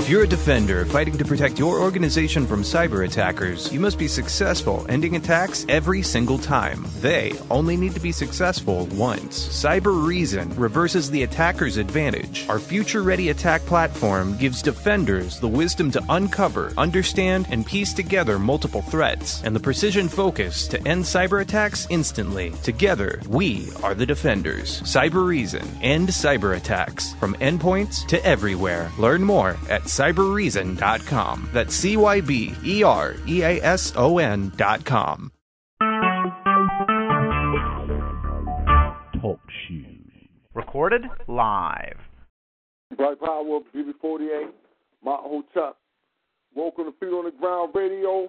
If 0.00 0.08
you're 0.08 0.24
a 0.24 0.26
defender 0.26 0.86
fighting 0.86 1.18
to 1.18 1.26
protect 1.26 1.58
your 1.58 1.78
organization 1.78 2.46
from 2.46 2.62
cyber 2.62 3.04
attackers, 3.04 3.70
you 3.70 3.78
must 3.78 3.98
be 3.98 4.08
successful 4.08 4.86
ending 4.88 5.14
attacks 5.14 5.66
every 5.68 6.00
single 6.00 6.38
time. 6.38 6.86
They 7.00 7.34
only 7.50 7.76
need 7.76 7.92
to 7.92 8.00
be 8.00 8.10
successful 8.10 8.86
once. 8.86 9.46
Cybereason 9.48 10.58
reverses 10.58 11.10
the 11.10 11.22
attacker's 11.24 11.76
advantage. 11.76 12.48
Our 12.48 12.58
future 12.58 13.02
ready 13.02 13.28
attack 13.28 13.60
platform 13.66 14.38
gives 14.38 14.62
defenders 14.62 15.38
the 15.38 15.46
wisdom 15.46 15.90
to 15.90 16.04
uncover, 16.08 16.72
understand, 16.78 17.46
and 17.50 17.66
piece 17.66 17.92
together 17.92 18.38
multiple 18.38 18.82
threats, 18.82 19.42
and 19.44 19.54
the 19.54 19.60
precision 19.60 20.08
focus 20.08 20.66
to 20.68 20.88
end 20.88 21.04
cyber 21.04 21.42
attacks 21.42 21.86
instantly. 21.90 22.52
Together, 22.62 23.20
we 23.28 23.68
are 23.82 23.94
the 23.94 24.06
defenders. 24.06 24.80
Cybereason. 24.80 25.68
End 25.82 26.08
cyber 26.08 26.56
attacks 26.56 27.12
from 27.20 27.34
endpoints 27.34 28.06
to 28.06 28.24
everywhere. 28.24 28.90
Learn 28.98 29.22
more 29.22 29.58
at 29.68 29.89
cybereason.com. 29.90 31.48
That's 31.52 31.74
C 31.74 31.96
Y 31.96 32.20
B 32.20 32.54
E 32.64 32.82
R 32.82 33.16
E 33.26 33.42
A 33.42 33.62
S 33.62 33.92
O 33.96 34.18
N.com. 34.18 35.32
Talk 39.20 39.40
shoes. 39.68 40.10
Recorded 40.54 41.02
live. 41.28 41.98
Black 42.96 43.20
Power, 43.20 43.60
BB48, 43.74 44.48
Mount 45.04 45.22
Hotep. 45.24 45.76
Welcome 46.54 46.86
to 46.86 46.92
Feet 46.98 47.14
on 47.14 47.24
the 47.24 47.30
Ground 47.30 47.72
Radio. 47.74 48.28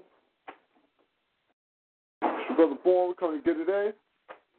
Brother 2.22 2.76
Bourne, 2.84 3.16
coming 3.20 3.42
to 3.42 3.46
get 3.46 3.58
today. 3.58 3.92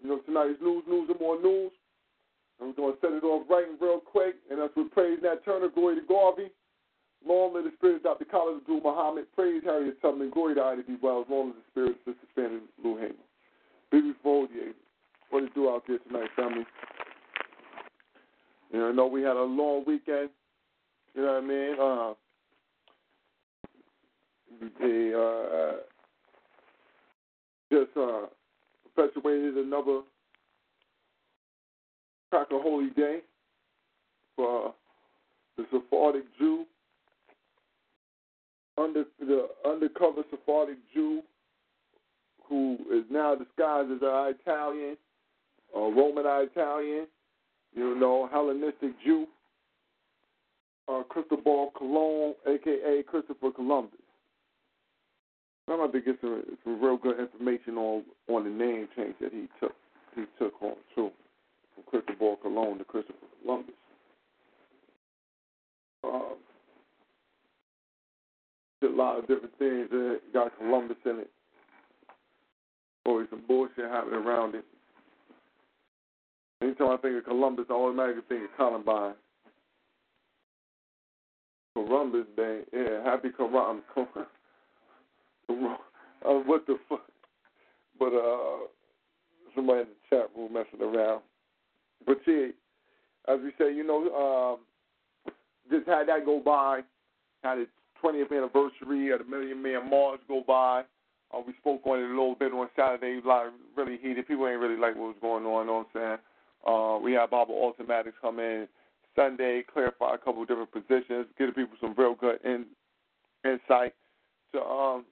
You 0.02 0.08
know, 0.08 0.18
tonight's 0.18 0.60
news, 0.60 0.82
news, 0.88 1.08
and 1.08 1.20
more 1.20 1.40
news. 1.40 1.70
And 2.60 2.70
we're 2.70 2.74
going 2.74 2.94
to 2.94 3.00
set 3.00 3.12
it 3.12 3.22
off 3.24 3.46
right 3.48 3.68
and 3.68 3.80
real 3.80 4.00
quick. 4.00 4.34
And 4.50 4.60
that's 4.60 4.74
with 4.74 4.90
Praise 4.90 5.18
Nat 5.22 5.44
Turner, 5.44 5.68
glory 5.68 5.96
to 5.96 6.06
Garvey. 6.06 6.50
Long 7.26 7.54
live 7.54 7.64
the 7.64 7.70
spirit 7.76 7.96
of 7.96 8.02
Dr. 8.02 8.24
Khalid 8.24 8.58
Abdul 8.62 8.80
Muhammad. 8.80 9.26
Praise 9.34 9.62
Harriet 9.64 10.00
Tubman. 10.02 10.30
Glory 10.30 10.54
to 10.56 10.62
Ida 10.62 10.82
B. 10.86 10.96
Wells. 11.02 11.26
Long 11.30 11.48
live 11.48 11.56
the 11.56 11.70
spirit 11.70 11.90
of 11.90 11.96
Sister 12.04 12.26
Fannie 12.34 12.60
Lou 12.82 12.96
Hamer. 12.96 13.14
BB48. 13.92 14.74
What 15.30 15.44
it 15.44 15.54
do 15.54 15.70
out 15.70 15.84
there 15.86 15.98
tonight, 15.98 16.28
family? 16.36 16.64
You 18.72 18.78
know, 18.80 18.88
I 18.88 18.92
know 18.92 19.06
we 19.06 19.22
had 19.22 19.36
a 19.36 19.42
long 19.42 19.84
weekend. 19.86 20.30
You 21.14 21.22
know 21.22 21.34
what 21.34 21.44
I 21.44 21.46
mean? 21.46 21.74
Uh, 21.80 22.14
the, 24.80 25.18
uh, 25.18 25.76
just 27.70 27.96
uh, 27.96 28.26
perpetuated 28.94 29.56
another 29.56 30.00
cracker 32.30 32.60
holy 32.60 32.90
day 32.90 33.20
for 34.36 34.74
the 35.56 35.64
Sephardic 35.70 36.24
Jew, 36.38 36.64
under 38.78 39.04
the 39.20 39.48
undercover 39.64 40.22
Sephardic 40.30 40.78
Jew, 40.94 41.22
who 42.48 42.78
is 42.92 43.04
now 43.10 43.34
disguised 43.34 43.90
as 43.92 43.98
an 44.02 44.34
Italian, 44.40 44.96
a 45.74 45.80
Roman 45.80 46.24
Italian, 46.26 47.06
you 47.74 47.94
know, 47.98 48.28
Hellenistic 48.30 48.92
Jew, 49.04 49.26
uh, 50.88 51.02
Cristobal 51.08 51.72
Colon, 51.74 52.34
aka 52.46 53.02
Christopher 53.04 53.50
Columbus. 53.52 53.98
I'm 55.68 55.74
about 55.74 55.92
to 55.92 56.00
get 56.00 56.18
some 56.20 56.42
some 56.64 56.82
real 56.82 56.96
good 56.96 57.20
information 57.20 57.76
on 57.76 58.02
on 58.28 58.44
the 58.44 58.50
name 58.50 58.88
change 58.96 59.14
that 59.20 59.32
he 59.32 59.48
took 59.60 59.74
he 60.14 60.24
took 60.38 60.60
on 60.60 60.74
too, 60.94 61.10
from 61.74 61.84
Cristobal 61.86 62.36
Colon 62.42 62.78
to 62.78 62.84
Christopher 62.84 63.18
Columbus. 63.42 63.74
Um, 66.04 66.34
a 68.82 68.88
lot 68.88 69.18
of 69.18 69.26
different 69.26 69.56
things 69.58 69.88
that 69.90 70.20
got 70.32 70.56
Columbus 70.58 70.96
in 71.04 71.20
it. 71.20 71.30
Always 73.04 73.28
some 73.30 73.42
bullshit 73.46 73.90
happening 73.90 74.14
around 74.14 74.54
it. 74.54 74.64
Anytime 76.62 76.90
I 76.90 76.96
think 76.98 77.18
of 77.18 77.24
Columbus, 77.24 77.66
I 77.68 77.72
automatically 77.72 78.22
think 78.28 78.44
of 78.44 78.56
Columbine. 78.56 79.14
Columbus 81.74 82.26
Day, 82.36 82.60
yeah, 82.72 83.02
happy 83.04 83.30
Columbus. 83.34 83.84
uh, 83.96 84.14
what 86.24 86.66
the 86.66 86.78
fuck? 86.88 87.02
But 87.98 88.12
uh, 88.14 88.66
somebody 89.54 89.80
in 89.80 89.86
the 89.88 90.16
chat 90.16 90.30
room 90.36 90.52
messing 90.52 90.80
around. 90.80 91.22
But 92.06 92.18
see, 92.24 92.50
as 93.28 93.38
we 93.42 93.50
say, 93.58 93.74
you 93.74 93.84
know, 93.84 94.56
um, 95.26 95.34
just 95.70 95.88
had 95.88 96.08
that 96.08 96.24
go 96.24 96.40
by. 96.40 96.80
Had 97.42 97.58
its 97.58 97.70
20th 98.02 98.36
anniversary 98.36 99.10
of 99.10 99.20
the 99.20 99.24
Million 99.24 99.62
Man 99.62 99.88
March 99.88 100.20
go 100.28 100.42
by. 100.46 100.82
Uh, 101.32 101.40
we 101.46 101.54
spoke 101.60 101.80
on 101.86 101.98
it 101.98 102.04
a 102.04 102.08
little 102.08 102.34
bit 102.34 102.52
on 102.52 102.68
Saturday. 102.76 103.20
A 103.24 103.26
lot 103.28 103.46
of 103.46 103.52
really 103.76 103.98
heated. 104.02 104.28
People 104.28 104.46
ain't 104.48 104.60
really 104.60 104.78
like 104.78 104.94
what 104.96 105.14
was 105.14 105.16
going 105.20 105.44
on. 105.44 105.66
You 105.66 105.72
know 105.72 105.86
what 105.92 106.00
I'm 106.02 106.18
saying? 106.18 106.18
Uh, 106.66 106.98
we 107.02 107.12
had 107.12 107.30
Bible 107.30 107.54
Automatics 107.54 108.16
come 108.20 108.38
in 108.38 108.68
Sunday, 109.16 109.64
clarify 109.72 110.14
a 110.14 110.18
couple 110.18 110.42
of 110.42 110.48
different 110.48 110.72
positions, 110.72 111.26
give 111.38 111.54
people 111.54 111.76
some 111.80 111.94
real 111.96 112.14
good 112.14 112.38
in, 112.44 112.66
insight 113.44 113.94
to 114.52 114.60
um, 114.60 115.04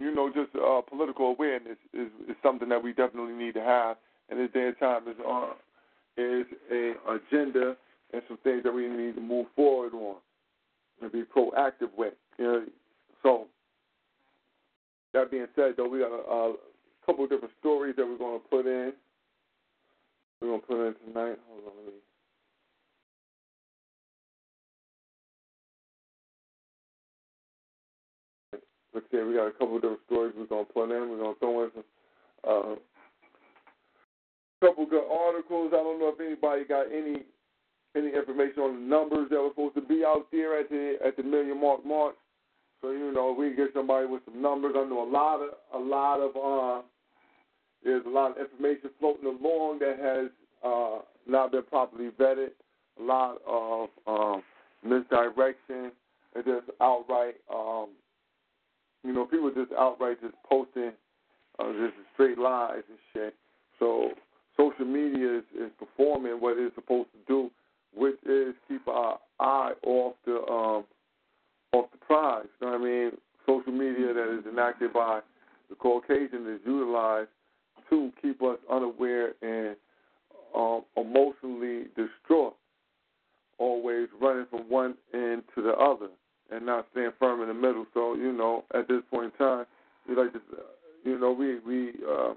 you 0.00 0.14
know, 0.14 0.30
just 0.32 0.48
uh, 0.56 0.80
political 0.80 1.26
awareness 1.26 1.76
is, 1.92 2.08
is 2.28 2.34
something 2.42 2.68
that 2.70 2.82
we 2.82 2.92
definitely 2.92 3.34
need 3.34 3.54
to 3.54 3.60
have. 3.60 3.98
And 4.30 4.40
this 4.40 4.50
day 4.52 4.68
and 4.68 4.78
time 4.78 5.06
is 5.06 5.16
uh, 5.28 5.52
is 6.16 6.46
a 6.72 6.94
agenda 7.08 7.76
and 8.12 8.22
some 8.26 8.38
things 8.42 8.62
that 8.64 8.72
we 8.72 8.88
need 8.88 9.14
to 9.14 9.20
move 9.20 9.46
forward 9.54 9.92
on 9.94 10.16
and 11.02 11.12
be 11.12 11.22
proactive 11.22 11.90
with. 11.96 12.14
You 12.38 12.44
know, 12.44 12.64
so 13.22 13.46
that 15.12 15.30
being 15.30 15.46
said, 15.54 15.72
though, 15.76 15.88
we 15.88 15.98
got 15.98 16.12
a, 16.12 16.52
a 16.52 16.54
couple 17.04 17.24
of 17.24 17.30
different 17.30 17.54
stories 17.60 17.96
that 17.96 18.06
we're 18.06 18.18
going 18.18 18.40
to 18.40 18.48
put 18.48 18.66
in. 18.66 18.92
We're 20.40 20.48
going 20.48 20.60
to 20.60 20.66
put 20.66 20.86
in 20.86 20.94
tonight. 21.06 21.38
Hold 21.48 21.64
on, 21.66 21.72
let 21.76 21.86
me. 21.86 21.92
Like 28.92 29.04
I 29.04 29.16
said, 29.16 29.26
we 29.26 29.34
got 29.34 29.46
a 29.46 29.52
couple 29.52 29.76
of 29.76 29.82
different 29.82 30.00
stories 30.06 30.34
we're 30.36 30.46
going 30.46 30.66
to 30.66 30.72
put 30.72 30.90
in. 30.90 31.10
We're 31.10 31.18
going 31.18 31.34
to 31.34 31.38
throw 31.38 31.64
in 31.64 31.70
some 31.74 31.84
uh, 32.48 32.74
couple 34.60 34.86
good 34.86 35.04
articles. 35.10 35.72
I 35.72 35.82
don't 35.82 35.98
know 35.98 36.12
if 36.14 36.20
anybody 36.20 36.64
got 36.64 36.86
any 36.92 37.24
any 37.96 38.08
information 38.08 38.62
on 38.62 38.74
the 38.74 38.86
numbers 38.86 39.28
that 39.30 39.40
were 39.40 39.50
supposed 39.50 39.74
to 39.74 39.80
be 39.80 40.04
out 40.04 40.26
there 40.30 40.58
at 40.58 40.68
the 40.68 40.96
at 41.04 41.16
the 41.16 41.22
million 41.22 41.60
mark 41.60 41.84
march. 41.84 42.14
So 42.80 42.90
you 42.90 43.12
know, 43.12 43.34
we 43.36 43.54
get 43.54 43.68
somebody 43.74 44.06
with 44.06 44.22
some 44.24 44.40
numbers. 44.40 44.74
I 44.76 44.84
know 44.84 45.08
a 45.08 45.10
lot 45.10 45.40
of 45.40 45.50
a 45.74 45.78
lot 45.78 46.20
of 46.20 46.30
uh, 46.36 46.82
there's 47.84 48.06
a 48.06 48.10
lot 48.10 48.32
of 48.32 48.38
information 48.38 48.90
floating 48.98 49.26
along 49.26 49.80
that 49.80 49.98
has 49.98 50.30
uh, 50.64 51.00
not 51.26 51.52
been 51.52 51.64
properly 51.64 52.10
vetted. 52.18 52.50
A 52.98 53.02
lot 53.02 53.38
of 53.46 53.88
um, 54.06 54.42
misdirection 54.84 55.92
and 56.34 56.44
just 56.44 56.66
outright 56.80 57.36
um, 57.52 57.88
you 59.04 59.12
know, 59.12 59.24
people 59.24 59.50
just 59.54 59.72
outright 59.72 60.20
just 60.20 60.34
posting 60.48 60.92
uh, 61.58 61.72
just 61.72 61.94
straight 62.14 62.38
lies 62.38 62.82
and 62.88 62.98
shit. 63.12 63.34
So 63.78 64.10
social 64.56 64.84
media 64.84 65.38
is, 65.38 65.44
is 65.58 65.70
performing 65.78 66.34
what 66.34 66.58
it's 66.58 66.74
supposed 66.74 67.08
to 67.12 67.18
do, 67.26 67.50
which 67.94 68.16
is 68.26 68.54
keep 68.68 68.86
our 68.88 69.18
eye 69.38 69.72
off 69.84 70.14
the 70.24 70.36
um, 70.36 70.84
off 71.72 71.90
the 71.92 71.98
prize. 72.06 72.46
You 72.60 72.66
know 72.66 72.72
what 72.72 72.80
I 72.80 72.84
mean? 72.84 73.10
Social 73.46 73.72
media 73.72 74.12
that 74.12 74.38
is 74.38 74.46
enacted 74.46 74.92
by 74.92 75.20
the 75.68 75.74
Caucasian 75.76 76.46
is 76.52 76.60
utilized 76.66 77.28
to 77.88 78.12
keep 78.20 78.42
us 78.42 78.58
unaware 78.70 79.32
and 79.42 79.76
um, 80.54 80.82
emotionally 80.96 81.84
distraught, 81.96 82.56
always 83.58 84.08
running 84.20 84.46
from 84.50 84.68
one 84.68 84.94
end 85.14 85.42
to 85.54 85.62
the 85.62 85.72
other 85.72 86.08
and 86.50 86.66
not 86.66 86.86
staying 86.92 87.12
firm 87.18 87.42
in 87.42 87.48
the 87.48 87.54
middle. 87.54 87.86
So 87.94 88.14
you 88.14 88.32
know, 88.32 88.64
at 88.74 88.88
this 88.88 89.02
point 89.10 89.32
in 89.32 89.46
time, 89.46 89.66
we 90.08 90.16
like 90.16 90.32
to, 90.32 90.40
you 91.04 91.18
know, 91.18 91.32
we 91.32 91.58
we 91.60 91.92
um, 92.08 92.36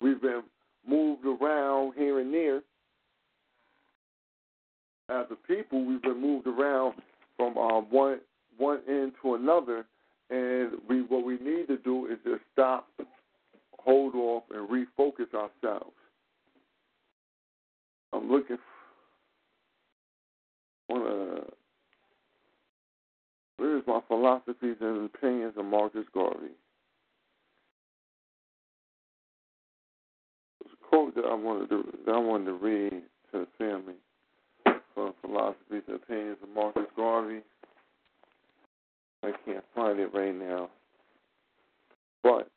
we've 0.00 0.20
been 0.20 0.42
moved 0.86 1.24
around 1.24 1.94
here 1.96 2.18
and 2.20 2.32
there. 2.32 2.62
As 5.08 5.26
a 5.30 5.34
people, 5.46 5.84
we've 5.84 6.02
been 6.02 6.20
moved 6.20 6.46
around 6.46 6.94
from 7.36 7.58
uh, 7.58 7.80
one 7.80 8.20
one 8.56 8.80
end 8.88 9.12
to 9.22 9.34
another, 9.34 9.84
and 10.30 10.72
we 10.88 11.02
what 11.02 11.24
we 11.24 11.38
need 11.38 11.66
to 11.68 11.78
do 11.78 12.06
is 12.06 12.18
just 12.24 12.42
stop, 12.52 12.88
hold 13.78 14.14
off, 14.14 14.44
and 14.54 14.68
refocus 14.68 15.32
ourselves. 15.34 15.92
I'm 18.12 18.30
looking. 18.30 18.58
Want 20.88 21.04
to 21.04 21.52
Where's 23.62 23.84
my 23.86 24.00
philosophies 24.08 24.76
and 24.80 25.08
opinions 25.14 25.54
of 25.56 25.64
Marcus 25.64 26.04
Garvey? 26.12 26.50
There's 30.60 30.72
a 30.72 30.88
quote 30.88 31.14
that 31.14 31.24
I 31.24 31.34
wanted 31.34 31.68
to 31.68 31.84
that 32.06 32.12
I 32.12 32.18
wanted 32.18 32.46
to 32.46 32.52
read 32.54 33.02
to 33.30 33.38
the 33.38 33.46
family 33.58 33.94
from 34.94 35.14
philosophies 35.20 35.82
and 35.86 35.96
opinions 35.96 36.38
of 36.42 36.48
Marcus 36.54 36.86
Garvey. 36.96 37.40
I 39.22 39.30
can't 39.44 39.64
find 39.74 40.00
it 40.00 40.12
right 40.14 40.34
now. 40.34 40.68
But 42.22 42.48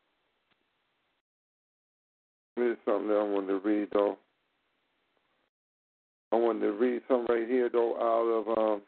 there's 2.55 2.77
something 2.85 3.07
that 3.07 3.15
I 3.15 3.23
wanted 3.23 3.47
to 3.47 3.59
read 3.59 3.89
though. 3.93 4.17
I 6.31 6.37
wanted 6.37 6.61
to 6.61 6.71
read 6.73 7.01
something 7.07 7.33
right 7.33 7.47
here 7.47 7.69
though 7.71 7.95
out 7.95 8.49
of 8.49 8.57
um 8.57 8.81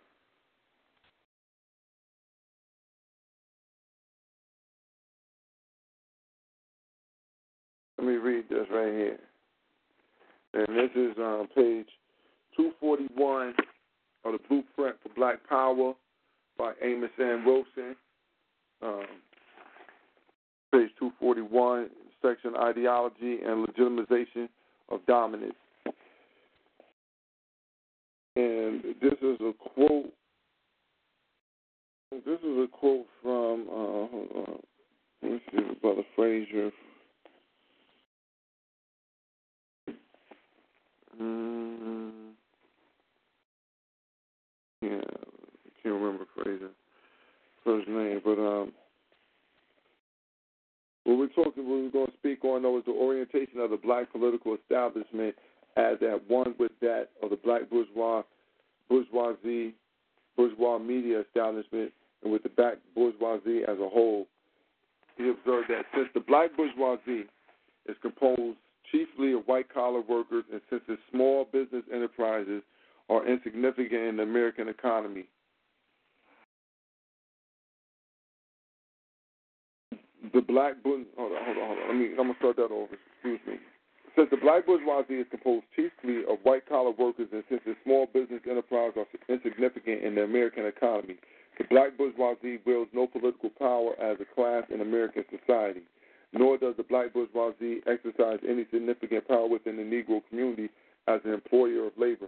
Let 7.97 8.07
me 8.07 8.13
read 8.13 8.45
this 8.49 8.67
right 8.71 8.93
here. 8.93 9.19
And 10.53 10.67
this 10.77 10.91
is 10.95 11.17
um, 11.17 11.47
page 11.55 11.87
241 12.57 13.53
of 14.25 14.33
the 14.33 14.39
Blueprint 14.49 14.95
for 15.01 15.09
Black 15.15 15.47
Power 15.47 15.93
by 16.57 16.73
Amos 16.83 17.11
N. 17.19 17.43
Wilson. 17.45 17.95
Um, 18.81 19.05
page 20.71 20.89
241, 20.99 21.89
section 22.21 22.55
Ideology 22.55 23.39
and 23.45 23.67
Legitimization 23.67 24.49
of 24.89 25.05
Dominance. 25.07 25.53
And 28.35 28.83
this 29.01 29.13
is 29.21 29.37
a 29.41 29.53
quote. 29.53 30.13
This 32.11 32.39
is 32.39 32.57
a 32.57 32.67
quote 32.71 33.07
from, 33.21 33.67
uh, 33.69 33.73
on. 33.73 34.59
Let's 35.23 35.43
see, 35.51 35.73
Brother 35.81 36.03
Frazier. 36.15 36.71
Mm, 41.19 42.26
yeah, 44.81 45.01
I 45.01 45.69
can't 45.81 45.95
remember 45.95 46.25
Frazier 46.35 46.69
first 47.67 47.89
name, 47.89 48.21
but 48.23 48.39
um, 48.39 48.71
what 51.03 51.17
we're 51.17 51.27
talking, 51.27 51.67
what 51.67 51.83
we're 51.83 51.91
going 51.91 52.07
to 52.07 52.17
speak 52.17 52.45
on 52.45 52.63
though 52.63 52.77
is 52.77 52.85
the 52.85 52.91
orientation 52.91 53.59
of 53.59 53.71
the 53.71 53.77
black 53.77 54.09
political 54.11 54.55
establishment 54.55 55.35
as 55.75 55.97
at 56.01 56.29
one 56.29 56.55
with 56.57 56.71
that 56.81 57.09
of 57.21 57.29
the 57.29 57.35
black 57.35 57.69
bourgeois, 57.69 58.23
bourgeoisie, 58.89 59.73
bourgeois 60.37 60.77
media 60.79 61.21
establishment, 61.21 61.91
and 62.23 62.31
with 62.31 62.43
the 62.43 62.49
black 62.49 62.75
bourgeoisie 62.95 63.63
as 63.63 63.77
a 63.79 63.89
whole. 63.89 64.27
He 65.17 65.29
observed 65.29 65.69
that 65.69 65.85
since 65.93 66.07
the 66.13 66.21
black 66.21 66.55
bourgeoisie 66.55 67.25
is 67.89 67.97
composed 68.01 68.57
chiefly 68.91 69.33
of 69.33 69.41
white 69.45 69.71
collar 69.73 70.01
workers, 70.01 70.45
and 70.51 70.61
since 70.69 70.83
its 70.87 71.01
small 71.11 71.45
business 71.51 71.83
enterprises 71.93 72.63
are 73.09 73.27
insignificant 73.27 74.01
in 74.01 74.17
the 74.17 74.23
American 74.23 74.67
economy. 74.67 75.25
The 80.33 80.41
black 80.41 80.75
hold 80.83 81.01
on, 81.01 81.05
hold 81.17 81.31
on, 81.31 81.43
hold 81.45 81.57
on. 81.79 81.87
Let 81.87 81.95
me. 81.97 82.09
I'm 82.11 82.27
gonna 82.27 82.35
start 82.39 82.57
that 82.57 82.71
over. 82.71 82.93
Excuse 83.15 83.39
me. 83.47 83.55
Since 84.15 84.29
the 84.31 84.37
black 84.37 84.65
bourgeoisie 84.65 85.21
is 85.21 85.27
composed 85.29 85.65
chiefly 85.75 86.23
of 86.27 86.39
white 86.43 86.67
collar 86.67 86.91
workers, 86.91 87.29
and 87.31 87.43
since 87.49 87.61
its 87.65 87.79
small 87.83 88.07
business 88.07 88.41
enterprises 88.49 88.97
are 88.97 89.33
insignificant 89.33 90.03
in 90.03 90.15
the 90.15 90.23
American 90.23 90.65
economy, 90.65 91.15
the 91.57 91.65
black 91.69 91.97
bourgeoisie 91.97 92.59
wields 92.65 92.89
no 92.93 93.07
political 93.07 93.51
power 93.51 93.93
as 94.01 94.17
a 94.19 94.25
class 94.35 94.63
in 94.73 94.81
American 94.81 95.23
society 95.29 95.81
nor 96.33 96.57
does 96.57 96.75
the 96.77 96.83
black 96.83 97.13
bourgeoisie 97.13 97.81
exercise 97.87 98.39
any 98.47 98.65
significant 98.71 99.27
power 99.27 99.47
within 99.47 99.77
the 99.77 99.83
Negro 99.83 100.21
community 100.29 100.69
as 101.07 101.21
an 101.23 101.33
employer 101.33 101.87
of 101.87 101.93
labor. 101.97 102.27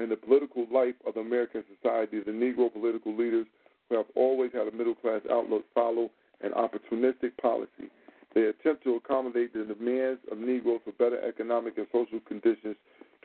In 0.00 0.08
the 0.08 0.16
political 0.16 0.66
life 0.72 0.94
of 1.06 1.16
American 1.16 1.64
society, 1.74 2.20
the 2.20 2.30
Negro 2.30 2.72
political 2.72 3.16
leaders 3.16 3.46
who 3.88 3.96
have 3.96 4.06
always 4.14 4.52
had 4.52 4.68
a 4.68 4.72
middle 4.72 4.94
class 4.94 5.20
outlook 5.30 5.64
follow 5.74 6.10
an 6.40 6.52
opportunistic 6.52 7.36
policy. 7.40 7.90
They 8.34 8.42
attempt 8.42 8.84
to 8.84 8.94
accommodate 8.94 9.52
the 9.52 9.64
demands 9.64 10.20
of 10.30 10.38
Negroes 10.38 10.80
for 10.84 10.92
better 10.92 11.20
economic 11.26 11.78
and 11.78 11.86
social 11.90 12.20
conditions 12.20 12.76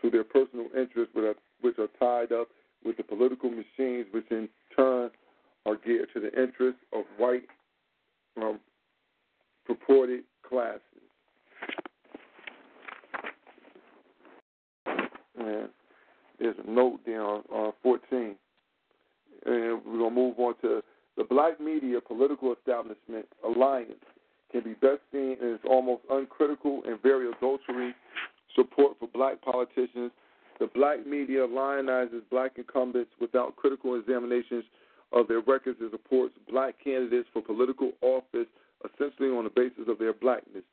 to 0.01 0.09
their 0.09 0.23
personal 0.23 0.65
interests, 0.75 1.15
which 1.61 1.77
are 1.77 1.89
tied 1.99 2.31
up 2.31 2.47
with 2.83 2.97
the 2.97 3.03
political 3.03 3.49
machines, 3.49 4.07
which 4.11 4.25
in 4.31 4.49
turn 4.75 5.11
are 5.65 5.75
geared 5.75 6.09
to 6.13 6.19
the 6.19 6.33
interests 6.41 6.81
of 6.91 7.03
white 7.17 7.45
um, 8.41 8.59
purported 9.65 10.23
classes. 10.47 10.81
And 15.37 15.69
a 16.45 16.69
note 16.69 16.99
on, 17.07 17.43
on 17.51 17.73
14. 17.81 18.35
And 19.45 19.85
we're 19.85 19.97
going 19.97 20.09
to 20.09 20.09
move 20.09 20.39
on 20.39 20.55
to 20.61 20.81
the 21.17 21.23
black 21.23 21.59
media 21.59 21.99
political 22.01 22.53
establishment 22.53 23.25
alliance 23.45 24.03
can 24.51 24.63
be 24.63 24.73
best 24.73 25.01
seen 25.11 25.37
in 25.41 25.55
its 25.55 25.63
almost 25.67 26.03
uncritical 26.09 26.81
and 26.85 27.01
very 27.01 27.29
adultery 27.29 27.93
support 28.55 28.97
for 28.99 29.07
black 29.13 29.41
politicians. 29.41 30.11
The 30.59 30.67
black 30.73 31.05
media 31.05 31.47
lionizes 31.47 32.21
black 32.29 32.53
incumbents 32.57 33.11
without 33.19 33.55
critical 33.55 33.99
examinations 33.99 34.63
of 35.11 35.27
their 35.27 35.41
records 35.41 35.79
and 35.81 35.91
supports 35.91 36.33
black 36.49 36.75
candidates 36.83 37.27
for 37.33 37.41
political 37.41 37.91
office 38.01 38.47
essentially 38.85 39.29
on 39.29 39.43
the 39.43 39.49
basis 39.49 39.85
of 39.87 39.97
their 39.97 40.13
blackness, 40.13 40.63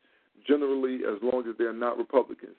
generally 0.46 1.00
as 1.06 1.18
long 1.22 1.44
as 1.48 1.56
they 1.58 1.64
are 1.64 1.72
not 1.72 1.98
Republicans. 1.98 2.56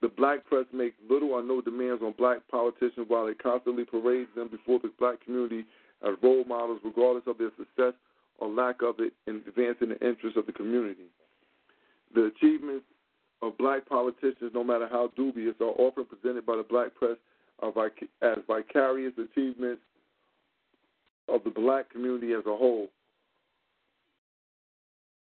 The 0.00 0.08
black 0.08 0.44
press 0.46 0.66
makes 0.72 0.96
little 1.10 1.32
or 1.32 1.42
no 1.42 1.60
demands 1.60 2.02
on 2.02 2.14
black 2.16 2.38
politicians 2.48 3.06
while 3.08 3.26
it 3.26 3.42
constantly 3.42 3.84
parades 3.84 4.30
them 4.36 4.48
before 4.48 4.78
the 4.78 4.92
black 4.98 5.24
community 5.24 5.64
as 6.06 6.14
role 6.22 6.44
models, 6.44 6.80
regardless 6.84 7.24
of 7.26 7.38
their 7.38 7.50
success 7.58 7.94
or 8.38 8.48
lack 8.48 8.82
of 8.82 9.00
it 9.00 9.12
in 9.26 9.42
advancing 9.46 9.88
the 9.88 10.06
interests 10.06 10.38
of 10.38 10.46
the 10.46 10.52
community. 10.52 11.06
The 12.14 12.26
achievements 12.26 12.84
of 13.42 13.58
black 13.58 13.88
politicians, 13.88 14.52
no 14.54 14.62
matter 14.62 14.88
how 14.88 15.10
dubious, 15.16 15.54
are 15.60 15.74
often 15.76 16.04
presented 16.04 16.46
by 16.46 16.56
the 16.56 16.62
black 16.62 16.94
press 16.94 17.16
as 18.22 18.38
vicarious 18.46 19.14
achievements 19.18 19.82
of 21.28 21.42
the 21.42 21.50
black 21.50 21.90
community 21.90 22.32
as 22.32 22.46
a 22.46 22.56
whole. 22.56 22.88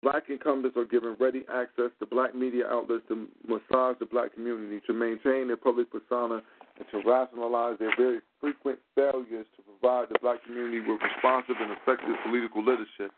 Black 0.03 0.23
incumbents 0.29 0.75
are 0.75 0.83
given 0.83 1.15
ready 1.17 1.45
access 1.47 1.89
to 2.00 2.05
black 2.05 2.35
media 2.35 2.67
outlets 2.67 3.03
to 3.07 3.27
massage 3.47 3.95
the 4.00 4.05
black 4.05 4.33
community, 4.33 4.81
to 4.85 4.94
maintain 4.94 5.47
their 5.47 5.55
public 5.57 5.88
persona, 5.89 6.41
and 6.77 6.85
to 6.91 7.09
rationalize 7.09 7.79
their 7.79 7.95
very 7.95 8.19
frequent 8.41 8.79
failures 8.95 9.45
to 9.55 9.63
provide 9.63 10.09
the 10.09 10.19
black 10.21 10.44
community 10.44 10.81
with 10.81 11.00
responsive 11.01 11.55
and 11.57 11.71
effective 11.71 12.15
political 12.25 12.59
leadership. 12.59 13.11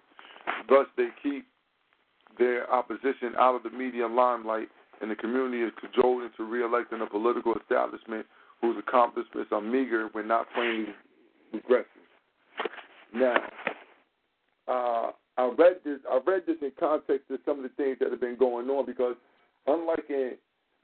Thus, 0.70 0.86
they 0.96 1.08
keep 1.24 1.48
their 2.38 2.72
opposition 2.72 3.34
out 3.40 3.56
of 3.56 3.64
the 3.64 3.72
media 3.72 4.08
limelight, 4.08 4.70
and 5.02 5.10
the 5.10 5.16
community 5.16 5.64
is 5.64 5.72
cajoled 5.82 6.22
into 6.22 6.44
re-electing 6.44 7.02
a 7.02 7.08
political 7.08 7.56
establishment 7.56 8.28
whose 8.62 8.78
accomplishments 8.78 9.50
are 9.52 9.62
meager 9.62 10.10
when 10.12 10.28
not 10.28 10.46
plainly 10.54 10.94
regressive. 11.52 11.88
Now, 13.12 13.38
uh, 14.68 15.12
I 15.38 15.52
read 15.58 15.78
this. 15.84 16.00
I 16.10 16.20
read 16.26 16.44
this 16.48 16.58
in 16.62 16.72
context 16.80 17.30
of 17.30 17.40
some 17.46 17.58
of 17.58 17.64
the 17.64 17.76
things 17.76 17.98
that 18.00 18.12
have 18.12 18.22
been 18.22 18.38
going 18.38 18.70
on 18.70 18.86
because, 18.86 19.16
unlike 19.68 20.06
in, 20.10 20.34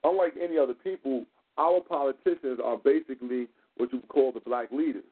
unlike 0.03 0.33
any 0.41 0.57
other 0.57 0.73
people, 0.73 1.25
our 1.57 1.79
politicians 1.79 2.59
are 2.63 2.77
basically 2.77 3.47
what 3.77 3.93
you 3.93 4.01
call 4.09 4.31
the 4.31 4.41
black 4.41 4.71
leaders. 4.71 5.03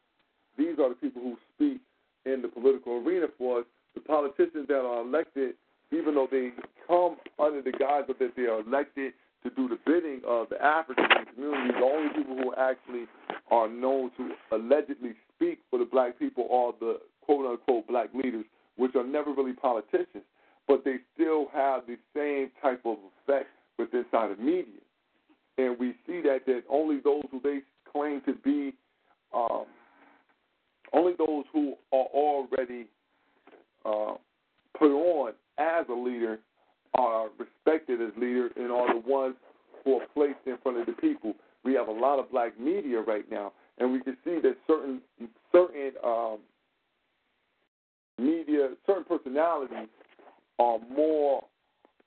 These 0.57 0.79
are 0.79 0.89
the 0.89 0.95
people 0.95 1.21
who 1.21 1.37
speak 1.55 1.79
in 2.25 2.41
the 2.41 2.49
political 2.49 2.97
arena 2.97 3.27
for 3.37 3.59
us. 3.59 3.65
The 3.95 4.01
politicians 4.01 4.67
that 4.67 4.79
are 4.79 5.01
elected, 5.01 5.55
even 5.91 6.15
though 6.15 6.27
they 6.29 6.51
come 6.87 7.15
under 7.39 7.61
the 7.61 7.71
guise 7.71 8.03
of 8.09 8.19
that 8.19 8.35
they 8.35 8.43
are 8.43 8.59
elected 8.59 9.13
to 9.43 9.49
do 9.51 9.69
the 9.69 9.79
bidding 9.85 10.21
of 10.27 10.49
the 10.49 10.61
African 10.61 11.05
community, 11.33 11.73
the 11.79 11.85
only 11.85 12.09
people 12.13 12.35
who 12.35 12.53
actually 12.55 13.05
are 13.49 13.69
known 13.69 14.11
to 14.17 14.31
allegedly 14.51 15.13
speak 15.35 15.59
for 15.69 15.79
the 15.79 15.85
black 15.85 16.19
people 16.19 16.47
are 16.51 16.73
the 16.79 16.99
quote 17.21 17.45
unquote 17.45 17.87
black 17.87 18.09
leaders 18.13 18.45
which 18.79 18.95
are 18.95 19.05
never 19.05 19.33
really 19.33 19.53
politicians, 19.53 20.23
but 20.67 20.83
they 20.85 20.95
still 21.13 21.47
have 21.53 21.83
the 21.85 21.97
same 22.15 22.49
type 22.61 22.81
of 22.85 22.97
effect 23.23 23.49
with 23.77 23.93
inside 23.93 24.31
of 24.31 24.39
media. 24.39 24.81
And 25.57 25.77
we 25.77 25.95
see 26.07 26.21
that 26.21 26.45
that 26.47 26.63
only 26.69 26.99
those 27.03 27.23
who 27.29 27.41
they 27.41 27.59
claim 27.91 28.21
to 28.25 28.33
be, 28.33 28.73
um, 29.33 29.65
only 30.93 31.13
those 31.17 31.43
who 31.51 31.75
are 31.91 32.07
already 32.13 32.87
uh, 33.85 34.13
put 34.77 34.91
on 34.91 35.33
as 35.57 35.85
a 35.89 35.93
leader 35.93 36.39
are 36.97 37.27
respected 37.37 38.01
as 38.01 38.09
leader 38.17 38.49
and 38.55 38.71
are 38.71 38.93
the 38.93 39.01
ones 39.05 39.35
who 39.83 39.95
are 39.95 40.05
placed 40.13 40.39
in 40.45 40.57
front 40.63 40.77
of 40.77 40.85
the 40.85 40.93
people. 40.93 41.33
We 41.65 41.73
have 41.73 41.89
a 41.89 41.91
lot 41.91 42.19
of 42.19 42.31
black 42.31 42.57
media 42.57 43.01
right 43.01 43.29
now, 43.29 43.51
and 43.77 43.91
we 43.91 43.99
can 43.99 44.15
see 44.23 44.39
that 44.41 44.55
certain 44.65 45.01
certain 45.51 45.91
um, 46.03 46.37
media, 48.19 48.69
certain 48.85 49.03
personalities 49.03 49.87
are 50.59 50.79
more 50.93 51.45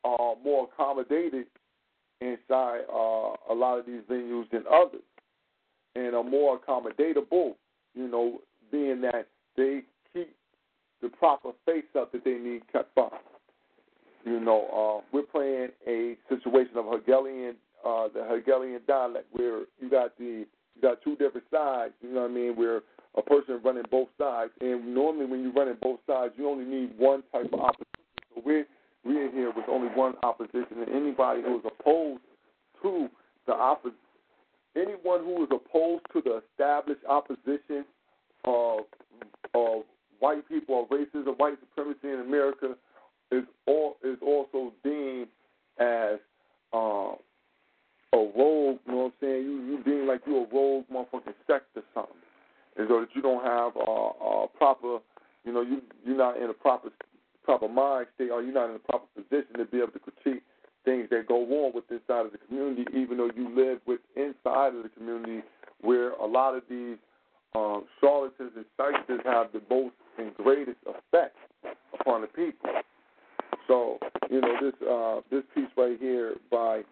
uh, 0.05 0.35
more 0.45 0.69
accommodated 0.73 1.47
inside 2.21 2.81
uh, 2.93 3.35
a 3.51 3.55
lot 3.55 3.79
of 3.79 3.87
these 3.87 4.03
venues 4.11 4.51
than 4.51 4.65
others, 4.73 5.03
and 5.95 6.15
are 6.15 6.25
more 6.25 6.59
accommodatable. 6.59 7.55
You 7.95 8.09
know, 8.09 8.41
being 8.71 9.01
that 9.03 9.29
they 9.57 9.83
keep 10.13 10.35
the 11.01 11.09
proper 11.09 11.51
face 11.67 11.85
up 11.99 12.13
that 12.13 12.25
they 12.25 12.35
need 12.35 12.63
kept 12.73 12.97
up. 12.97 13.13
You 14.25 14.41
know, 14.41 15.03
uh, 15.03 15.07
we're 15.13 15.23
playing 15.23 15.71
a 15.87 16.17
situation 16.29 16.77
of 16.77 16.87
Hegelian, 16.93 17.57
uh, 17.85 18.09
the 18.15 18.25
Hegelian 18.29 18.81
dialect, 18.87 19.27
where 19.33 19.63
you 19.81 19.91
got 19.91 20.17
the 20.17 20.47
you 20.75 20.81
got 20.81 21.03
two 21.03 21.17
different 21.17 21.47
sides. 21.51 21.93
You 22.01 22.15
know 22.15 22.23
what 22.23 22.31
I 22.31 22.35
mean? 22.35 22.57
Where 22.57 22.83
a 23.17 23.23
person 23.23 23.61
running 23.65 23.85
both 23.91 24.09
sides, 24.19 24.53
and 24.61 24.95
normally 24.95 25.27
when 25.27 25.43
you're 25.43 25.53
running 25.53 25.77
both 25.81 26.01
sides, 26.07 26.35
you 26.37 26.49
only 26.49 26.65
need 26.65 26.97
one 26.97 27.23
type 27.33 27.53
of 27.53 27.61
opposition. 27.61 27.87
So 28.35 28.43
we're 28.45 28.67
we're 29.05 29.31
here 29.33 29.51
with 29.55 29.65
only 29.69 29.89
one 29.89 30.15
opposition, 30.23 30.79
and 30.81 30.89
anybody 30.89 31.43
who 31.43 31.59
is 31.59 31.65
opposed 31.67 32.23
to 32.83 33.09
the 33.47 33.53
opposition, 33.53 33.99
anyone 34.77 35.25
who 35.25 35.43
is 35.43 35.51
opposed 35.51 36.05
to 36.13 36.23
the 36.23 36.41
established 36.49 37.05
opposition 37.09 37.85
of 38.45 38.81
of 39.55 39.83
white 40.21 40.49
people 40.49 40.75
or 40.75 40.89
racism, 40.89 41.39
white 41.39 41.59
supremacy 41.61 42.09
in 42.09 42.21
America 42.21 42.75
is 43.31 43.45
all 43.67 43.97
is 44.05 44.19
also 44.23 44.73
deemed 44.85 45.29
as 45.79 46.19
um, 46.73 47.17
a 48.13 48.19
rogue. 48.37 48.79
You 48.87 48.93
know 48.93 48.97
what 48.97 49.05
I'm 49.05 49.13
saying? 49.21 49.43
You 49.43 49.63
you 49.65 49.83
deem 49.85 50.07
like 50.07 50.21
you 50.27 50.37
a 50.37 50.47
rogue 50.55 50.85
motherfucking 50.93 51.35
sect 51.47 51.67
or 51.77 51.83
something, 51.93 52.22
and 52.77 52.89
so 52.89 53.01
that 53.01 53.09
you 53.15 53.23
don't 53.23 53.45
have 53.45 53.77
a, 53.77 53.91
a 53.91 54.47
proper, 54.57 54.99
you 55.45 55.53
know, 55.53 55.61
you 55.61 55.83
you're 56.05 56.17
not 56.17 56.37
in 56.37 56.51
a 56.51 56.55
proper 56.55 56.91
proper 57.45 57.69
mind 57.69 58.07
state, 58.15 58.31
or 58.31 58.43
you're 58.43 58.55
not 58.55 58.71
in 58.71 58.77
a 58.77 58.79
proper 58.79 59.07
position 59.15 59.59
to 59.59 59.65
be 59.65 59.79
able 59.79 59.93
to 59.93 59.99
critique 59.99 60.43
things 60.85 61.09
that 61.11 61.27
go 61.29 61.43
on 61.43 61.73
with 61.75 61.85
inside 61.91 62.27
of 62.27 62.33
the 62.33 62.39
community, 62.39 62.85
even 62.95 63.17
though 63.17 63.31
you 63.37 63.49
live 63.55 63.79
with 63.87 64.01
inside 64.17 64.75
of 64.75 64.83
the 64.83 64.89
community 64.97 65.43
where 65.81 66.13
a 66.13 66.27
lot 66.27 66.57
of 66.57 66.63
these 66.69 66.97
um, 67.55 67.85
charlatans 68.01 68.53
and 68.57 68.65
psychics 68.77 69.23
have 69.25 69.49
the 69.53 69.61
most 69.71 69.95
and 70.19 70.35
greatest 70.35 70.79
effect 70.87 71.37
upon 72.01 72.23
the 72.23 72.27
people. 72.29 72.71
So, 73.69 73.99
you 74.31 74.41
know, 74.41 74.55
this 74.61 74.89
uh, 74.89 75.21
this 75.31 75.43
piece 75.55 75.71
right 75.77 75.99
here 76.01 76.35
by 76.51 76.83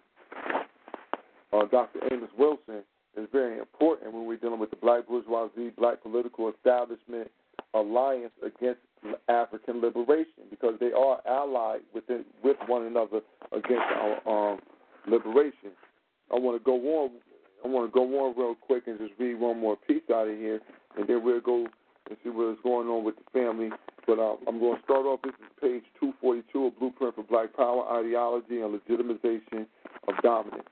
uh, 1.52 1.66
Dr. 1.70 2.00
Amos 2.12 2.30
Wilson 2.38 2.82
is 3.16 3.28
very 3.32 3.58
important 3.58 4.12
when 4.12 4.26
we're 4.26 4.36
dealing 4.36 4.60
with 4.60 4.70
the 4.70 4.76
black 4.76 5.06
bourgeoisie, 5.08 5.70
black 5.76 6.02
political 6.02 6.48
establishment 6.48 7.30
alliance 7.74 8.32
against 8.44 8.80
African 9.28 9.80
liberation 9.80 10.44
because 10.50 10.74
they 10.80 10.92
are 10.92 11.20
allied 11.26 11.80
within 11.94 12.24
with 12.42 12.56
one 12.66 12.86
another 12.86 13.20
against 13.52 13.86
our 13.96 14.52
um, 14.52 14.60
liberation. 15.06 15.70
I 16.32 16.38
want 16.38 16.60
to 16.60 16.64
go 16.64 16.76
on. 16.76 17.10
I 17.64 17.68
want 17.68 17.90
to 17.90 17.94
go 17.94 18.04
on 18.24 18.34
real 18.36 18.54
quick 18.54 18.84
and 18.86 18.98
just 18.98 19.12
read 19.18 19.38
one 19.38 19.60
more 19.60 19.76
piece 19.76 20.02
out 20.12 20.28
of 20.28 20.36
here, 20.36 20.60
and 20.96 21.06
then 21.06 21.22
we'll 21.22 21.40
go 21.40 21.66
and 22.08 22.16
see 22.22 22.30
what's 22.30 22.60
going 22.62 22.88
on 22.88 23.04
with 23.04 23.16
the 23.16 23.38
family. 23.38 23.70
But 24.06 24.18
uh, 24.18 24.36
I'm 24.48 24.58
going 24.58 24.76
to 24.76 24.82
start 24.82 25.04
off. 25.04 25.20
This 25.22 25.34
is 25.34 25.50
page 25.60 25.84
242, 26.00 26.66
a 26.66 26.70
blueprint 26.70 27.14
for 27.16 27.22
Black 27.22 27.54
Power, 27.54 27.84
ideology, 28.00 28.60
and 28.60 28.80
legitimization 28.80 29.66
of 30.08 30.14
dominance. 30.22 30.64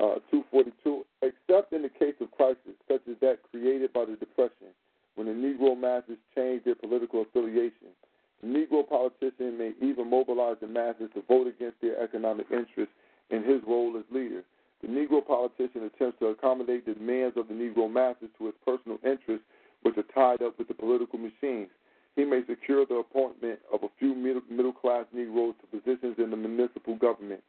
Uh, 0.00 0.18
242, 0.30 1.06
except 1.22 1.72
in 1.72 1.82
the 1.82 1.88
case 1.88 2.14
of 2.20 2.30
crisis 2.32 2.74
such 2.90 3.00
as 3.08 3.14
that 3.20 3.38
created 3.52 3.92
by 3.92 4.04
the 4.04 4.16
Depression, 4.16 4.74
when 5.14 5.28
the 5.28 5.32
Negro 5.32 5.78
masses 5.78 6.18
change 6.34 6.64
their 6.64 6.74
political 6.74 7.22
affiliation. 7.22 7.94
The 8.42 8.48
Negro 8.48 8.86
politician 8.86 9.56
may 9.56 9.72
even 9.80 10.10
mobilize 10.10 10.56
the 10.60 10.66
masses 10.66 11.10
to 11.14 11.22
vote 11.28 11.46
against 11.46 11.80
their 11.80 12.02
economic 12.02 12.46
interests 12.50 12.92
in 13.30 13.44
his 13.44 13.62
role 13.66 13.96
as 13.96 14.04
leader. 14.10 14.42
The 14.82 14.88
Negro 14.88 15.24
politician 15.24 15.84
attempts 15.84 16.18
to 16.18 16.26
accommodate 16.26 16.84
the 16.84 16.94
demands 16.94 17.36
of 17.36 17.46
the 17.46 17.54
Negro 17.54 17.90
masses 17.90 18.28
to 18.38 18.46
his 18.46 18.54
personal 18.66 18.98
interests 19.06 19.46
which 19.82 19.96
are 19.96 20.10
tied 20.14 20.44
up 20.44 20.58
with 20.58 20.68
the 20.68 20.74
political 20.74 21.18
machines. 21.18 21.70
He 22.16 22.24
may 22.24 22.42
secure 22.46 22.84
the 22.84 22.96
appointment 22.96 23.60
of 23.72 23.82
a 23.82 23.88
few 23.98 24.14
middle 24.14 24.72
class 24.72 25.06
Negroes 25.12 25.54
to 25.60 25.78
positions 25.78 26.16
in 26.18 26.30
the 26.30 26.36
municipal 26.36 26.96
government. 26.96 27.42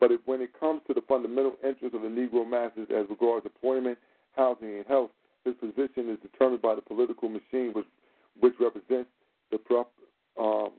But 0.00 0.12
if, 0.12 0.20
when 0.26 0.40
it 0.40 0.50
comes 0.58 0.82
to 0.86 0.94
the 0.94 1.02
fundamental 1.08 1.54
interests 1.64 1.94
of 1.94 2.02
the 2.02 2.08
Negro 2.08 2.48
masses 2.48 2.88
as 2.90 3.06
regards 3.10 3.46
employment, 3.46 3.98
housing, 4.36 4.76
and 4.76 4.86
health, 4.86 5.10
his 5.44 5.54
position 5.56 6.10
is 6.10 6.18
determined 6.22 6.62
by 6.62 6.74
the 6.74 6.82
political 6.82 7.28
machine, 7.28 7.72
which, 7.72 7.86
which 8.40 8.54
represents 8.60 9.10
the, 9.50 9.58
prop, 9.58 9.90
um, 10.40 10.70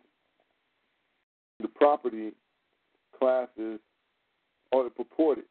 the 1.59 1.67
property 1.67 2.31
classes 3.17 3.79
or 4.71 4.83
the 4.83 4.89
purported 4.89 5.45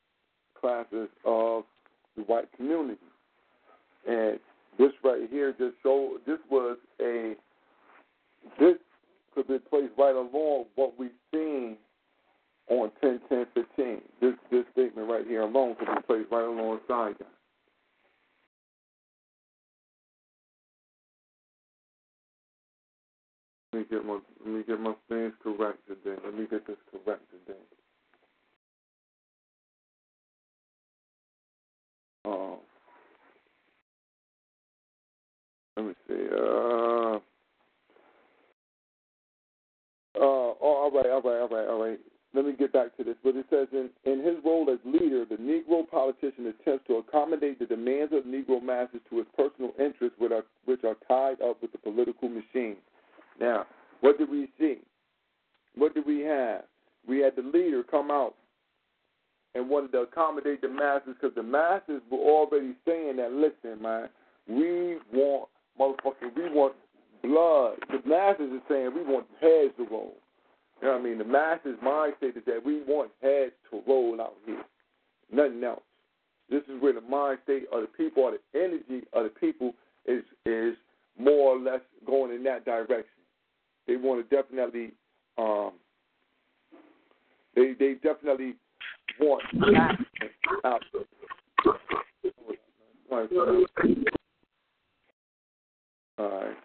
classes 0.59 1.09
of 1.25 1.65
the 2.17 2.23
white 2.23 2.49
community. 2.57 3.01
And 4.09 4.39
this 4.79 4.93
right 5.03 5.29
here 5.31 5.53
just 5.53 5.75
showed 5.83 6.21
this 6.27 6.39
was 6.51 6.79
a 7.01 7.35
this 8.59 8.77
could 9.35 9.49
be 9.49 9.59
placed 9.59 9.93
right 9.99 10.15
along 10.15 10.67
what 10.77 10.99
we've 10.99 11.11
seen 11.33 11.77
on 12.71 12.91
10, 13.01 13.21
10, 13.29 13.47
15. 13.55 14.01
This 14.21 14.35
this 14.51 14.65
statement 14.73 15.09
right 15.09 15.27
here 15.27 15.43
alone 15.43 15.77
could 15.79 15.89
be 15.89 16.03
placed 16.07 16.31
right 16.31 16.45
alongside 16.45 17.15
that. 17.19 17.29
Let 23.73 23.81
me 23.81 23.87
get 23.91 24.05
my 24.07 24.19
let 24.45 24.55
me 24.55 24.63
get 24.67 24.81
my 24.81 24.95
things 25.09 25.33
correct 25.43 25.79
today. 25.87 26.21
Let 26.25 26.35
me 26.35 26.47
get 26.51 26.67
this 26.67 26.77
correct 26.91 27.23
today. 27.31 27.61
Um, 32.25 32.57
let 35.77 35.87
me 35.87 35.95
see. 36.09 36.27
Uh, 36.33 37.17
uh, 40.17 40.21
oh, 40.21 40.57
all 40.61 40.91
right, 40.91 41.07
all 41.07 41.23
right, 41.23 41.41
all 41.41 41.49
right, 41.49 41.69
all 41.69 41.85
right. 41.85 42.01
Let 42.35 42.45
me 42.45 42.53
get 42.53 42.73
back 42.73 42.97
to 42.97 43.05
this. 43.05 43.17
But 43.25 43.37
it 43.37 43.47
says 43.49 43.69
in, 43.73 43.89
in 44.05 44.23
his 44.23 44.37
role 44.45 44.69
as 44.71 44.79
leader, 44.85 45.25
the 45.25 45.37
Negro 45.37 45.89
politician 45.89 46.47
attempts 46.47 46.87
to 46.87 46.97
accommodate 46.97 47.59
the 47.59 47.67
demands 47.67 48.13
of 48.13 48.25
Negro 48.25 48.63
masses 48.63 49.01
to 49.11 49.19
his 49.19 49.27
personal 49.37 49.73
interests, 49.79 50.19
which 50.19 50.33
are, 50.33 50.45
which 50.67 50.85
are 50.85 50.97
tied 51.09 51.41
up 51.43 51.61
with 51.63 51.73
the 51.73 51.79
political 51.79 52.29
machine. 52.29 52.77
Now, 53.41 53.67
what 54.01 54.19
did 54.19 54.31
we 54.31 54.49
see? 54.59 54.79
What 55.75 55.95
did 55.95 56.07
we 56.07 56.21
have? 56.21 56.65
We 57.09 57.21
had 57.21 57.35
the 57.37 57.43
leader 57.43 57.83
come 57.83 58.11
out 58.11 58.35
and 59.55 59.69
wanted 59.71 59.93
to 59.93 60.01
accommodate 60.01 60.61
the 60.61 60.69
masses 60.69 61.15
because 61.21 61.35
the 61.35 61.43
masses 61.43 62.03
were 62.11 62.19
already 62.19 62.75
saying 62.87 63.17
that, 63.17 63.33
listen, 63.33 63.83
man, 63.83 64.09
we 64.47 64.99
want 65.13 65.49
motherfucking, 65.81 66.37
we 66.37 66.51
want 66.51 66.75
blood. 67.23 67.77
The 67.89 68.07
masses 68.09 68.53
are 68.53 68.63
saying 68.69 68.93
we 68.95 69.03
want 69.03 69.27
heads 69.41 69.73
to 69.79 69.87
roll. 69.91 70.17
You 70.81 70.89
know 70.89 70.95
what 70.95 71.01
I 71.01 71.05
mean? 71.05 71.19
The 71.19 71.25
masses' 71.25 71.77
mindset 71.85 72.37
is 72.37 72.45
that 72.47 72.65
we 72.65 72.83
want 72.83 73.11
heads 73.21 73.53
to 73.71 73.83
roll 73.87 74.21
out 74.21 74.35
here, 74.47 74.63
nothing 75.33 75.65
else. 75.65 75.83
This 76.49 76.63
is 76.65 76.81
where 76.81 76.93
the 76.93 77.01
mind 77.01 77.41
state 77.45 77.65
of 77.73 77.83
the 77.83 77.89
people, 77.89 78.23
or 78.23 78.33
the 78.33 78.59
energy 78.59 79.07
of 79.13 79.25
the 79.25 79.31
people, 79.31 79.75
is 80.07 80.23
is 80.47 80.75
more 81.19 81.57
or 81.57 81.59
less 81.59 81.81
going 82.07 82.33
in 82.33 82.45
that 82.45 82.65
direction. 82.65 83.05
They 83.87 83.97
want 83.97 84.29
to 84.29 84.37
definitely, 84.37 84.93
um, 85.37 85.73
they 87.57 87.75
they 87.79 87.95
definitely 87.95 88.55
want 89.21 89.43
action 89.77 90.07
out. 90.65 90.83
there. 90.93 91.03
All 96.19 96.31
right. 96.31 96.57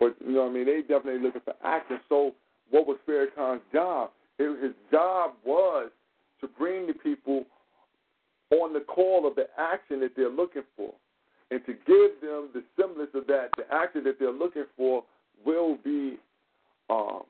But 0.00 0.16
you 0.26 0.32
know 0.32 0.44
what 0.44 0.50
I 0.50 0.54
mean? 0.54 0.66
They 0.66 0.80
definitely 0.80 1.20
looking 1.20 1.42
for 1.44 1.54
action. 1.64 2.00
So 2.08 2.34
what 2.72 2.86
was 2.86 2.96
Farrakhan's 3.08 3.62
job? 3.72 4.10
His 4.38 4.72
job 4.90 5.32
was 5.44 5.90
to 6.40 6.48
bring 6.48 6.88
the 6.88 6.94
people 6.94 7.44
on 8.50 8.72
the 8.72 8.80
call 8.80 9.26
of 9.28 9.36
the 9.36 9.46
action 9.58 10.00
that 10.00 10.16
they're 10.16 10.30
looking 10.30 10.62
for. 10.76 10.92
And 11.50 11.60
to 11.66 11.72
give 11.72 12.20
them 12.22 12.48
the 12.54 12.64
semblance 12.80 13.10
of 13.14 13.26
that, 13.26 13.50
the 13.56 13.64
action 13.72 14.02
that 14.04 14.18
they're 14.18 14.32
looking 14.32 14.64
for 14.76 15.04
will 15.44 15.76
be 15.84 16.16
um, 16.88 17.22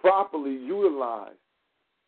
properly 0.00 0.52
utilized 0.52 1.36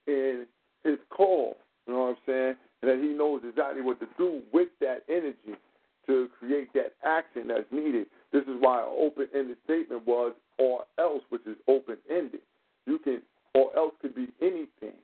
in 0.07 0.47
his 0.85 0.99
call. 1.09 1.57
You 1.87 1.95
know 1.95 2.01
what 2.01 2.09
I'm 2.09 2.17
saying? 2.27 2.55
And 2.83 2.91
that 2.91 2.99
he 3.03 3.15
knows 3.15 3.41
exactly 3.49 3.83
what 3.83 3.99
to 4.01 4.07
do 4.19 4.43
with 4.53 4.69
that 4.81 5.05
energy 5.09 5.59
to 6.07 6.29
create 6.39 6.73
that 6.75 6.93
action 7.05 7.49
that's 7.49 7.71
needed. 7.73 8.07
This 8.33 8.43
is 8.43 8.57
why 8.61 8.83
an 8.83 8.89
open-ended 8.91 9.57
statement 9.65 10.07
was 10.07 10.35
or 10.61 10.85
else, 10.99 11.23
which 11.31 11.47
is 11.47 11.57
open-ended. 11.67 12.41
You 12.87 12.99
can 12.99 13.23
or 13.55 13.75
else 13.77 13.95
could 14.01 14.15
be 14.15 14.29
anything 14.41 14.97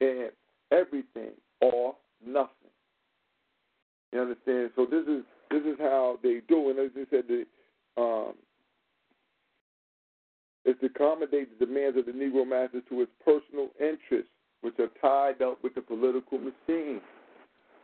and 0.00 0.30
everything 0.70 1.32
or 1.60 1.94
nothing. 2.24 2.52
You 4.12 4.20
understand? 4.20 4.70
So 4.76 4.86
this 4.86 5.04
is 5.08 5.24
this 5.50 5.62
is 5.62 5.78
how 5.78 6.18
they 6.22 6.40
do, 6.48 6.70
and 6.70 6.78
as 6.78 6.90
I 6.94 7.04
said, 7.10 7.24
the 7.26 7.44
um, 8.00 8.34
is 10.64 10.76
to 10.80 10.86
accommodate 10.86 11.58
the 11.58 11.66
demands 11.66 11.98
of 11.98 12.06
the 12.06 12.12
Negro 12.12 12.46
masses 12.46 12.82
to 12.90 13.00
its 13.00 13.10
personal 13.24 13.70
interests, 13.80 14.30
which 14.60 14.74
are 14.78 14.90
tied 15.00 15.42
up 15.42 15.62
with 15.64 15.74
the 15.74 15.80
political 15.80 16.38
machine. 16.38 17.00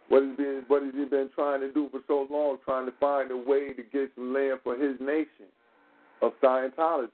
What 0.08 0.22
has 0.22 0.36
been 0.36 0.64
what 0.68 0.82
has 0.82 0.92
he 0.94 1.04
been 1.04 1.30
trying 1.34 1.60
to 1.60 1.72
do 1.72 1.88
for 1.90 2.00
so 2.06 2.26
long, 2.30 2.58
trying 2.64 2.86
to 2.86 2.92
find 3.00 3.30
a 3.30 3.36
way 3.36 3.72
to 3.72 3.82
get 3.82 4.12
some 4.14 4.34
land 4.34 4.60
for 4.62 4.76
his 4.76 5.00
nation 5.00 5.48
of 6.26 6.32
Scientology. 6.42 7.08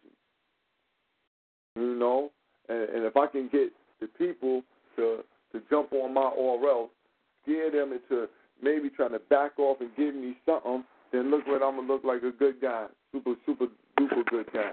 You 1.76 1.94
know, 1.94 2.30
and, 2.68 2.88
and 2.90 3.04
if 3.04 3.16
I 3.16 3.26
can 3.26 3.48
get 3.48 3.72
the 4.00 4.06
people 4.06 4.62
to 4.96 5.20
to 5.52 5.60
jump 5.68 5.92
on 5.92 6.14
my 6.14 6.22
or 6.22 6.88
scare 7.42 7.70
them 7.70 7.92
into 7.92 8.28
maybe 8.62 8.90
trying 8.90 9.12
to 9.12 9.18
back 9.18 9.58
off 9.58 9.80
and 9.80 9.90
give 9.96 10.14
me 10.14 10.36
something, 10.46 10.84
then 11.12 11.30
look 11.30 11.46
what 11.46 11.62
I'm 11.62 11.76
gonna 11.76 11.88
look 11.88 12.04
like 12.04 12.22
a 12.22 12.30
good 12.30 12.60
guy, 12.60 12.86
super 13.12 13.34
super 13.46 13.66
duper 13.98 14.24
good 14.30 14.46
guy. 14.52 14.72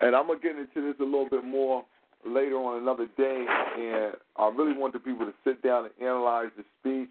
And 0.00 0.14
I'm 0.14 0.26
gonna 0.26 0.40
get 0.40 0.56
into 0.56 0.86
this 0.86 1.00
a 1.00 1.04
little 1.04 1.28
bit 1.28 1.44
more 1.44 1.84
later 2.26 2.56
on 2.56 2.82
another 2.82 3.06
day, 3.16 3.46
and 3.78 4.14
I 4.36 4.48
really 4.48 4.76
want 4.76 4.92
the 4.92 4.98
people 4.98 5.26
to 5.26 5.34
sit 5.44 5.62
down 5.62 5.86
and 5.86 5.94
analyze 6.00 6.50
the 6.56 6.64
speech. 6.80 7.10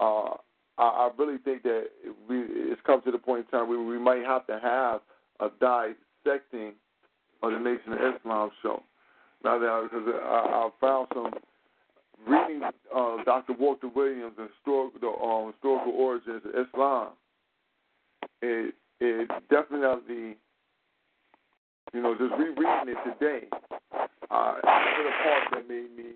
Uh, 0.00 0.34
I, 0.78 1.08
I 1.08 1.10
really 1.16 1.38
think 1.38 1.62
that 1.62 1.86
we, 2.28 2.42
it's 2.48 2.80
come 2.84 3.02
to 3.02 3.10
the 3.10 3.18
point 3.18 3.46
in 3.46 3.58
time 3.58 3.68
where 3.68 3.80
we 3.80 3.98
might 3.98 4.24
have 4.24 4.46
to 4.48 4.58
have 4.60 5.00
a 5.40 5.48
dissecting 5.60 6.72
of 7.42 7.52
the 7.52 7.58
Nation 7.58 7.92
of 7.92 8.14
Islam 8.16 8.50
show. 8.62 8.82
Now 9.44 9.58
that 9.58 9.88
because 9.90 10.06
I, 10.08 10.68
I 10.68 10.70
found 10.80 11.08
some 11.14 11.32
reading 12.26 12.62
uh, 12.64 13.22
Dr. 13.24 13.52
Walter 13.58 13.88
Williams, 13.88 14.34
historical, 14.36 15.00
the 15.00 15.24
um, 15.24 15.52
historical 15.52 15.92
origins 15.92 16.42
of 16.44 16.66
Islam. 16.66 17.08
It 18.42 18.74
it 19.00 19.28
definitely, 19.48 20.36
you 21.92 22.02
know, 22.02 22.14
just 22.18 22.32
rereading 22.32 22.94
it 22.94 22.98
today, 23.04 23.46
uh, 24.30 24.54
a 24.58 24.62
part 24.62 25.44
that 25.52 25.68
made 25.68 25.96
me 25.96 26.12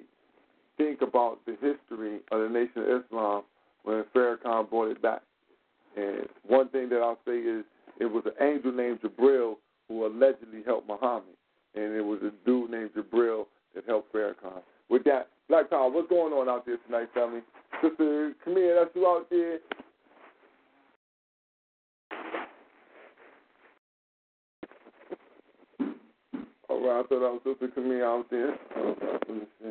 think 0.76 1.00
about 1.00 1.38
the 1.46 1.52
history 1.52 2.20
of 2.32 2.40
the 2.40 2.48
Nation 2.48 2.82
of 2.82 3.04
Islam 3.04 3.42
when 3.84 4.04
Farrakhan 4.14 4.68
brought 4.68 4.90
it 4.90 5.02
back. 5.02 5.22
And 5.96 6.26
one 6.46 6.68
thing 6.70 6.88
that 6.88 7.00
I'll 7.00 7.18
say 7.26 7.38
is 7.38 7.64
it 8.02 8.10
was 8.10 8.24
an 8.26 8.32
angel 8.44 8.72
named 8.72 8.98
Jibril 9.00 9.54
who 9.88 10.06
allegedly 10.06 10.62
helped 10.66 10.88
Muhammad, 10.88 11.36
and 11.76 11.94
it 11.94 12.04
was 12.04 12.18
a 12.22 12.32
dude 12.44 12.70
named 12.70 12.90
Jibril 12.96 13.46
that 13.76 13.84
helped 13.86 14.12
Farrakhan. 14.12 14.60
With 14.90 15.04
that, 15.04 15.28
Black 15.48 15.70
Power, 15.70 15.88
what's 15.88 16.08
going 16.08 16.32
on 16.32 16.48
out 16.48 16.66
there 16.66 16.78
tonight, 16.84 17.10
family? 17.14 17.42
Sister 17.80 18.32
Camille, 18.42 18.74
that's 18.74 18.90
you 18.96 19.06
out 19.06 19.30
there. 19.30 19.58
All 26.68 26.80
right, 26.84 26.98
I 26.98 27.02
thought 27.02 27.08
that 27.08 27.20
was 27.20 27.40
Sister 27.44 27.68
Camille 27.68 28.04
out 28.04 28.26
there. 28.30 28.58
Let 28.76 29.30
me 29.30 29.42
see. 29.62 29.70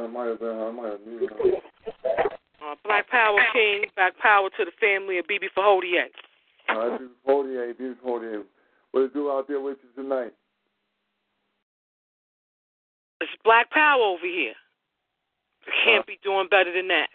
I 0.00 0.06
might 0.06 0.28
have 0.28 0.40
been, 0.40 0.58
I 0.58 0.70
might 0.70 0.92
have 0.92 1.00
her. 1.00 1.56
Uh, 2.64 2.74
Black 2.84 3.08
Power 3.10 3.40
King, 3.52 3.84
Black 3.94 4.16
Power 4.18 4.48
to 4.56 4.64
the 4.64 4.72
family 4.80 5.18
of 5.18 5.26
BB 5.26 5.48
Fahodier. 5.56 6.06
All 6.68 6.88
right, 6.88 7.00
BB 7.00 7.08
Fahodier, 7.26 7.74
BB 7.74 7.94
Fahodier. 8.04 8.42
What 8.92 9.02
it 9.02 9.14
do 9.14 9.30
out 9.30 9.48
there 9.48 9.60
with 9.60 9.78
you 9.82 10.02
tonight? 10.02 10.32
It's 13.20 13.30
Black 13.44 13.70
Power 13.70 14.00
over 14.00 14.24
here. 14.24 14.54
Can't 15.84 16.06
be 16.06 16.18
doing 16.22 16.48
better 16.50 16.72
than 16.72 16.88
that. 16.88 17.08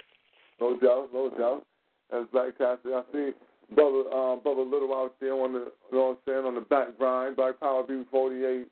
No 0.60 0.78
doubt, 0.78 1.10
no 1.14 1.30
doubt. 1.30 1.66
That's 2.12 2.26
Black 2.32 2.58
Cassidy. 2.58 2.94
I 2.94 3.02
see 3.12 3.32
brother, 3.74 4.10
um, 4.14 4.40
brother 4.42 4.62
Little 4.62 4.94
out 4.94 5.16
there 5.20 5.34
on 5.34 5.54
the, 5.54 5.72
you 5.92 5.98
know 5.98 6.06
what 6.06 6.10
I'm 6.12 6.18
saying, 6.28 6.46
on 6.46 6.56
the 6.56 6.62
back 6.62 6.98
grind. 6.98 7.36
Black 7.36 7.60
Power 7.60 7.84
BB48 7.84 8.66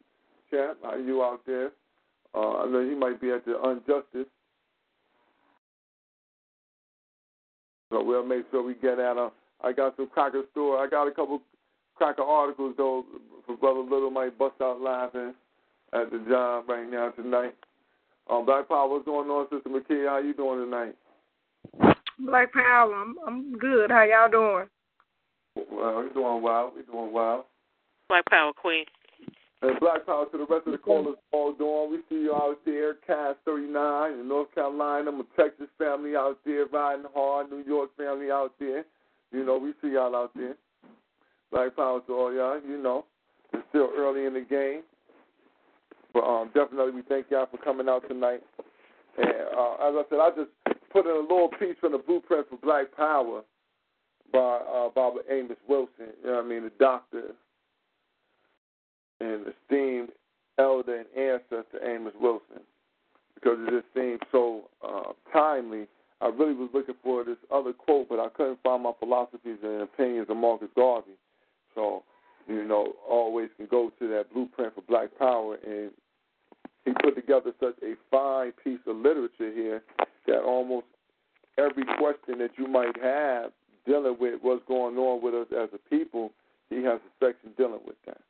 champ. 0.51 0.77
How 0.83 0.95
you 0.95 1.23
out 1.23 1.41
there? 1.45 1.71
Uh, 2.35 2.59
I 2.59 2.65
know 2.67 2.87
he 2.87 2.95
might 2.95 3.19
be 3.19 3.31
at 3.31 3.45
the 3.45 3.53
Unjustice. 3.53 4.27
So 7.91 8.03
we'll 8.03 8.25
make 8.25 8.45
sure 8.51 8.63
we 8.63 8.75
get 8.75 8.99
at 8.99 9.17
him. 9.17 9.31
I 9.63 9.71
got 9.71 9.95
some 9.95 10.07
cracker 10.07 10.43
store. 10.51 10.83
I 10.83 10.87
got 10.87 11.07
a 11.07 11.11
couple 11.11 11.41
cracker 11.95 12.23
articles 12.23 12.75
though 12.77 13.05
for 13.45 13.55
Brother 13.57 13.81
Little 13.81 14.11
might 14.11 14.37
bust 14.37 14.55
out 14.61 14.81
laughing 14.81 15.33
at 15.93 16.11
the 16.11 16.23
job 16.29 16.65
right 16.67 16.89
now 16.89 17.09
tonight. 17.11 17.55
Um, 18.29 18.45
Black 18.45 18.67
Power, 18.67 18.89
what's 18.89 19.05
going 19.05 19.29
on, 19.29 19.47
Sister 19.51 19.69
McKee? 19.69 20.07
How 20.07 20.19
you 20.19 20.33
doing 20.33 20.63
tonight? 20.63 20.95
Black 22.19 22.53
Power, 22.53 22.93
I'm 22.93 23.15
I'm 23.25 23.57
good. 23.57 23.91
How 23.91 24.03
y'all 24.03 24.29
doing? 24.29 24.67
Well, 25.55 25.95
we're 25.95 26.13
doing 26.13 26.41
well. 26.41 26.71
We're 26.75 26.83
doing 26.83 27.13
well. 27.13 27.47
Black 28.07 28.23
Power 28.29 28.53
Queen. 28.53 28.85
And 29.61 29.79
Black 29.79 30.05
Power 30.07 30.25
to 30.31 30.37
the 30.37 30.45
rest 30.45 30.65
of 30.65 30.71
the 30.71 30.79
callers 30.79 31.17
all 31.31 31.53
doing. 31.53 31.91
We 31.91 31.97
see 32.09 32.23
you 32.23 32.33
out 32.33 32.57
there, 32.65 32.95
Cass 33.05 33.35
39 33.45 34.13
in 34.13 34.27
North 34.27 34.53
Carolina, 34.55 35.11
my 35.11 35.23
Texas 35.37 35.67
family 35.77 36.15
out 36.15 36.39
there 36.45 36.65
riding 36.65 37.05
hard, 37.13 37.51
New 37.51 37.63
York 37.63 37.95
family 37.95 38.31
out 38.31 38.53
there. 38.59 38.85
You 39.31 39.45
know, 39.45 39.57
we 39.57 39.73
see 39.81 39.93
y'all 39.93 40.15
out 40.15 40.31
there. 40.35 40.55
Black 41.51 41.75
Power 41.75 42.01
to 42.07 42.13
all 42.13 42.33
y'all, 42.33 42.59
you 42.67 42.81
know. 42.81 43.05
It's 43.53 43.63
still 43.69 43.89
early 43.97 44.25
in 44.25 44.33
the 44.33 44.41
game. 44.41 44.81
But 46.13 46.23
um, 46.23 46.51
definitely 46.53 46.91
we 46.91 47.01
thank 47.03 47.27
y'all 47.29 47.47
for 47.49 47.57
coming 47.57 47.87
out 47.89 48.07
tonight. 48.07 48.41
And 49.17 49.29
uh, 49.57 49.73
as 49.87 49.93
I 49.95 50.03
said, 50.09 50.19
I 50.19 50.29
just 50.35 50.79
put 50.91 51.05
in 51.05 51.11
a 51.11 51.19
little 51.19 51.49
piece 51.59 51.75
from 51.79 51.93
the 51.93 51.97
blueprint 51.97 52.47
for 52.49 52.57
Black 52.57 52.95
Power 52.95 53.41
by 54.31 54.39
uh, 54.39 54.89
Baba 54.95 55.19
Amos 55.29 55.57
Wilson, 55.67 56.15
you 56.23 56.29
know 56.29 56.37
what 56.37 56.45
I 56.45 56.47
mean, 56.47 56.63
the 56.63 56.71
doctor 56.79 57.31
and 59.19 59.45
esteemed 59.47 60.09
elder 60.57 60.99
and 60.99 61.07
ancestor 61.17 61.83
Amos 61.85 62.13
Wilson, 62.19 62.61
because 63.35 63.57
it 63.67 63.71
just 63.71 63.93
seemed 63.93 64.21
so 64.31 64.69
uh, 64.85 65.11
timely. 65.33 65.87
I 66.21 66.27
really 66.27 66.53
was 66.53 66.69
looking 66.73 66.95
for 67.03 67.23
this 67.23 67.37
other 67.51 67.73
quote, 67.73 68.07
but 68.09 68.19
I 68.19 68.29
couldn't 68.29 68.59
find 68.63 68.83
my 68.83 68.91
philosophies 68.99 69.57
and 69.63 69.81
opinions 69.81 70.27
of 70.29 70.37
Marcus 70.37 70.69
Garvey. 70.75 71.17
So, 71.73 72.03
you 72.47 72.63
know, 72.63 72.93
always 73.09 73.49
can 73.57 73.65
go 73.65 73.91
to 73.97 74.07
that 74.09 74.31
blueprint 74.31 74.75
for 74.75 74.81
Black 74.81 75.09
Power, 75.17 75.57
and 75.65 75.89
he 76.85 76.91
put 77.01 77.15
together 77.15 77.53
such 77.59 77.75
a 77.81 77.95
fine 78.11 78.51
piece 78.63 78.79
of 78.85 78.97
literature 78.97 79.51
here 79.51 79.83
that 80.27 80.41
almost 80.43 80.85
every 81.57 81.85
question 81.97 82.37
that 82.37 82.51
you 82.57 82.67
might 82.67 83.01
have 83.01 83.51
dealing 83.85 84.15
with 84.19 84.35
what's 84.41 84.63
going 84.67 84.97
on 84.97 85.23
with 85.23 85.33
us 85.33 85.47
as 85.51 85.69
a 85.73 85.89
people, 85.89 86.31
he 86.69 86.77
has 86.83 86.99
a 86.99 87.25
section 87.25 87.51
dealing 87.57 87.81
with 87.85 87.95
that. 88.05 88.21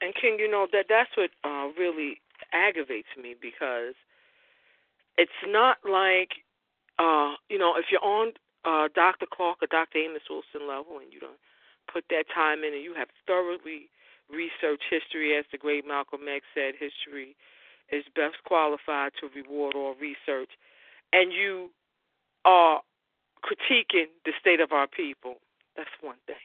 And 0.00 0.14
King, 0.20 0.36
you 0.38 0.50
know 0.50 0.66
that 0.72 0.86
that's 0.88 1.10
what 1.16 1.30
uh, 1.44 1.68
really 1.78 2.20
aggravates 2.52 3.08
me 3.20 3.34
because 3.40 3.94
it's 5.18 5.42
not 5.46 5.78
like 5.84 6.42
uh, 6.98 7.34
you 7.48 7.58
know 7.58 7.74
if 7.76 7.86
you're 7.90 8.04
on 8.04 8.32
uh, 8.64 8.88
Dr. 8.94 9.26
Clarke 9.30 9.62
or 9.62 9.68
Dr. 9.68 9.98
Amos 9.98 10.22
Wilson 10.28 10.66
level 10.68 10.98
and 10.98 11.12
you 11.12 11.20
don't 11.20 11.40
put 11.92 12.04
that 12.10 12.24
time 12.34 12.64
in 12.64 12.72
and 12.72 12.82
you 12.82 12.94
have 12.94 13.08
thoroughly 13.26 13.90
researched 14.30 14.84
history, 14.88 15.36
as 15.36 15.44
the 15.52 15.58
great 15.58 15.86
Malcolm 15.86 16.22
X 16.28 16.44
said, 16.54 16.74
history 16.78 17.36
is 17.92 18.04
best 18.16 18.36
qualified 18.44 19.12
to 19.20 19.28
reward 19.36 19.74
all 19.76 19.94
research, 20.00 20.50
and 21.12 21.32
you 21.32 21.70
are 22.44 22.80
critiquing 23.44 24.08
the 24.24 24.32
state 24.40 24.60
of 24.60 24.72
our 24.72 24.86
people. 24.86 25.36
That's 25.76 25.90
one 26.00 26.16
thing. 26.26 26.36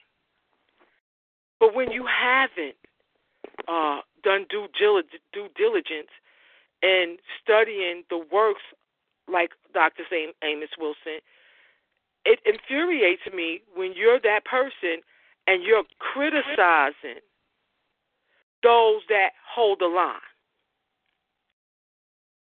But 1.59 1.73
when 1.75 1.91
you 1.91 2.05
haven't 2.05 2.75
uh, 3.67 4.01
done 4.23 4.45
due, 4.49 4.67
due 4.77 5.47
diligence 5.55 6.11
in 6.81 7.17
studying 7.41 8.03
the 8.09 8.23
works 8.31 8.61
like 9.31 9.51
Dr. 9.73 10.03
Amos 10.43 10.69
Wilson, 10.79 11.19
it 12.25 12.39
infuriates 12.45 13.21
me 13.33 13.61
when 13.75 13.93
you're 13.95 14.19
that 14.19 14.45
person 14.45 15.01
and 15.47 15.63
you're 15.63 15.83
criticizing 15.99 17.21
those 18.63 19.01
that 19.09 19.31
hold 19.55 19.79
the 19.79 19.87
line. 19.87 20.15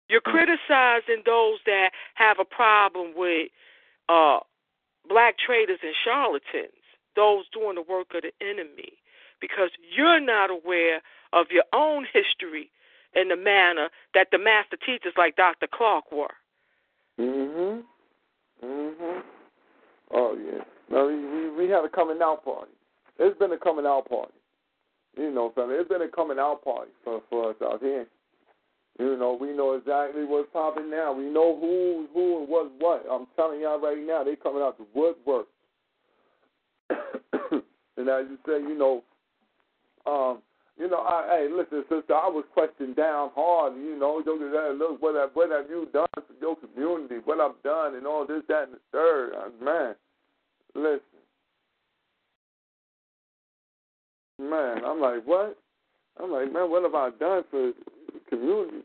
You're 0.09 0.21
hmm. 0.25 0.31
criticizing 0.31 1.23
those 1.25 1.59
that 1.65 1.91
have 2.15 2.37
a 2.39 2.45
problem 2.45 3.13
with 3.15 3.49
uh, 4.09 4.39
black 5.07 5.35
traders 5.37 5.79
and 5.83 5.95
charlatans, 6.03 6.83
those 7.15 7.45
doing 7.53 7.75
the 7.75 7.81
work 7.81 8.07
of 8.15 8.23
the 8.23 8.31
enemy, 8.41 8.93
because 9.41 9.69
you're 9.95 10.19
not 10.19 10.49
aware 10.49 11.01
of 11.33 11.47
your 11.51 11.65
own 11.73 12.05
history 12.11 12.71
in 13.19 13.29
the 13.29 13.35
manner 13.35 13.89
that 14.13 14.27
the 14.31 14.37
master 14.37 14.77
teachers 14.77 15.13
like 15.17 15.35
Dr. 15.35 15.67
Clarke 15.67 16.11
were. 16.11 16.35
Mhm. 17.19 17.83
Mhm. 18.63 19.23
Oh 20.11 20.35
yeah. 20.35 20.63
No, 20.89 21.07
we 21.07 21.49
we 21.49 21.69
had 21.69 21.83
a 21.83 21.89
coming 21.89 22.21
out 22.21 22.45
party. 22.45 22.71
It's 23.17 23.37
been 23.39 23.51
a 23.51 23.57
coming 23.57 23.85
out 23.85 24.07
party. 24.07 24.33
You 25.17 25.31
know, 25.31 25.49
family. 25.49 25.75
It's 25.75 25.89
been 25.89 26.03
a 26.03 26.07
coming 26.07 26.37
out 26.37 26.63
party 26.63 26.91
for 27.03 27.21
for 27.29 27.49
us 27.49 27.61
out 27.61 27.81
here. 27.81 28.07
You 28.99 29.17
know, 29.17 29.33
we 29.39 29.51
know 29.53 29.73
exactly 29.73 30.23
what's 30.25 30.49
popping 30.51 30.89
now. 30.89 31.13
We 31.13 31.25
know 31.25 31.55
who 31.59 32.07
who 32.13 32.39
and 32.39 32.49
what's 32.49 32.71
what. 32.77 33.05
I'm 33.09 33.27
telling 33.35 33.61
y'all 33.61 33.79
right 33.79 33.97
now, 33.97 34.23
they 34.23 34.35
coming 34.35 34.61
out 34.61 34.77
the 34.77 34.85
woodwork. 34.93 35.47
and 36.89 38.09
as 38.09 38.25
you 38.29 38.37
say, 38.45 38.61
you 38.61 38.77
know, 38.77 39.03
um, 40.05 40.41
you 40.79 40.87
know, 40.87 40.97
I, 40.97 41.25
hey, 41.31 41.47
listen, 41.51 41.83
sister, 41.89 42.13
I 42.13 42.29
was 42.29 42.45
questioned 42.53 42.95
down 42.95 43.31
hard. 43.33 43.73
You 43.75 43.97
know, 43.97 44.21
look 44.23 45.01
what 45.01 45.15
have, 45.15 45.31
what 45.33 45.49
have 45.49 45.69
you 45.69 45.87
done 45.91 46.07
for 46.13 46.33
your 46.39 46.55
community? 46.55 47.15
What 47.25 47.39
I've 47.39 47.61
done 47.63 47.95
and 47.95 48.05
all 48.05 48.27
this, 48.27 48.43
that, 48.47 48.65
and 48.65 48.73
the 48.73 48.79
third. 48.91 49.33
Uh, 49.33 49.63
man, 49.63 49.95
listen, 50.75 51.01
man, 54.39 54.85
I'm 54.85 55.01
like, 55.01 55.25
what? 55.25 55.57
I'm 56.21 56.31
like, 56.31 56.53
man, 56.53 56.69
what 56.69 56.83
have 56.83 56.95
I 56.95 57.09
done 57.19 57.43
for 57.49 57.71
community? 58.29 58.83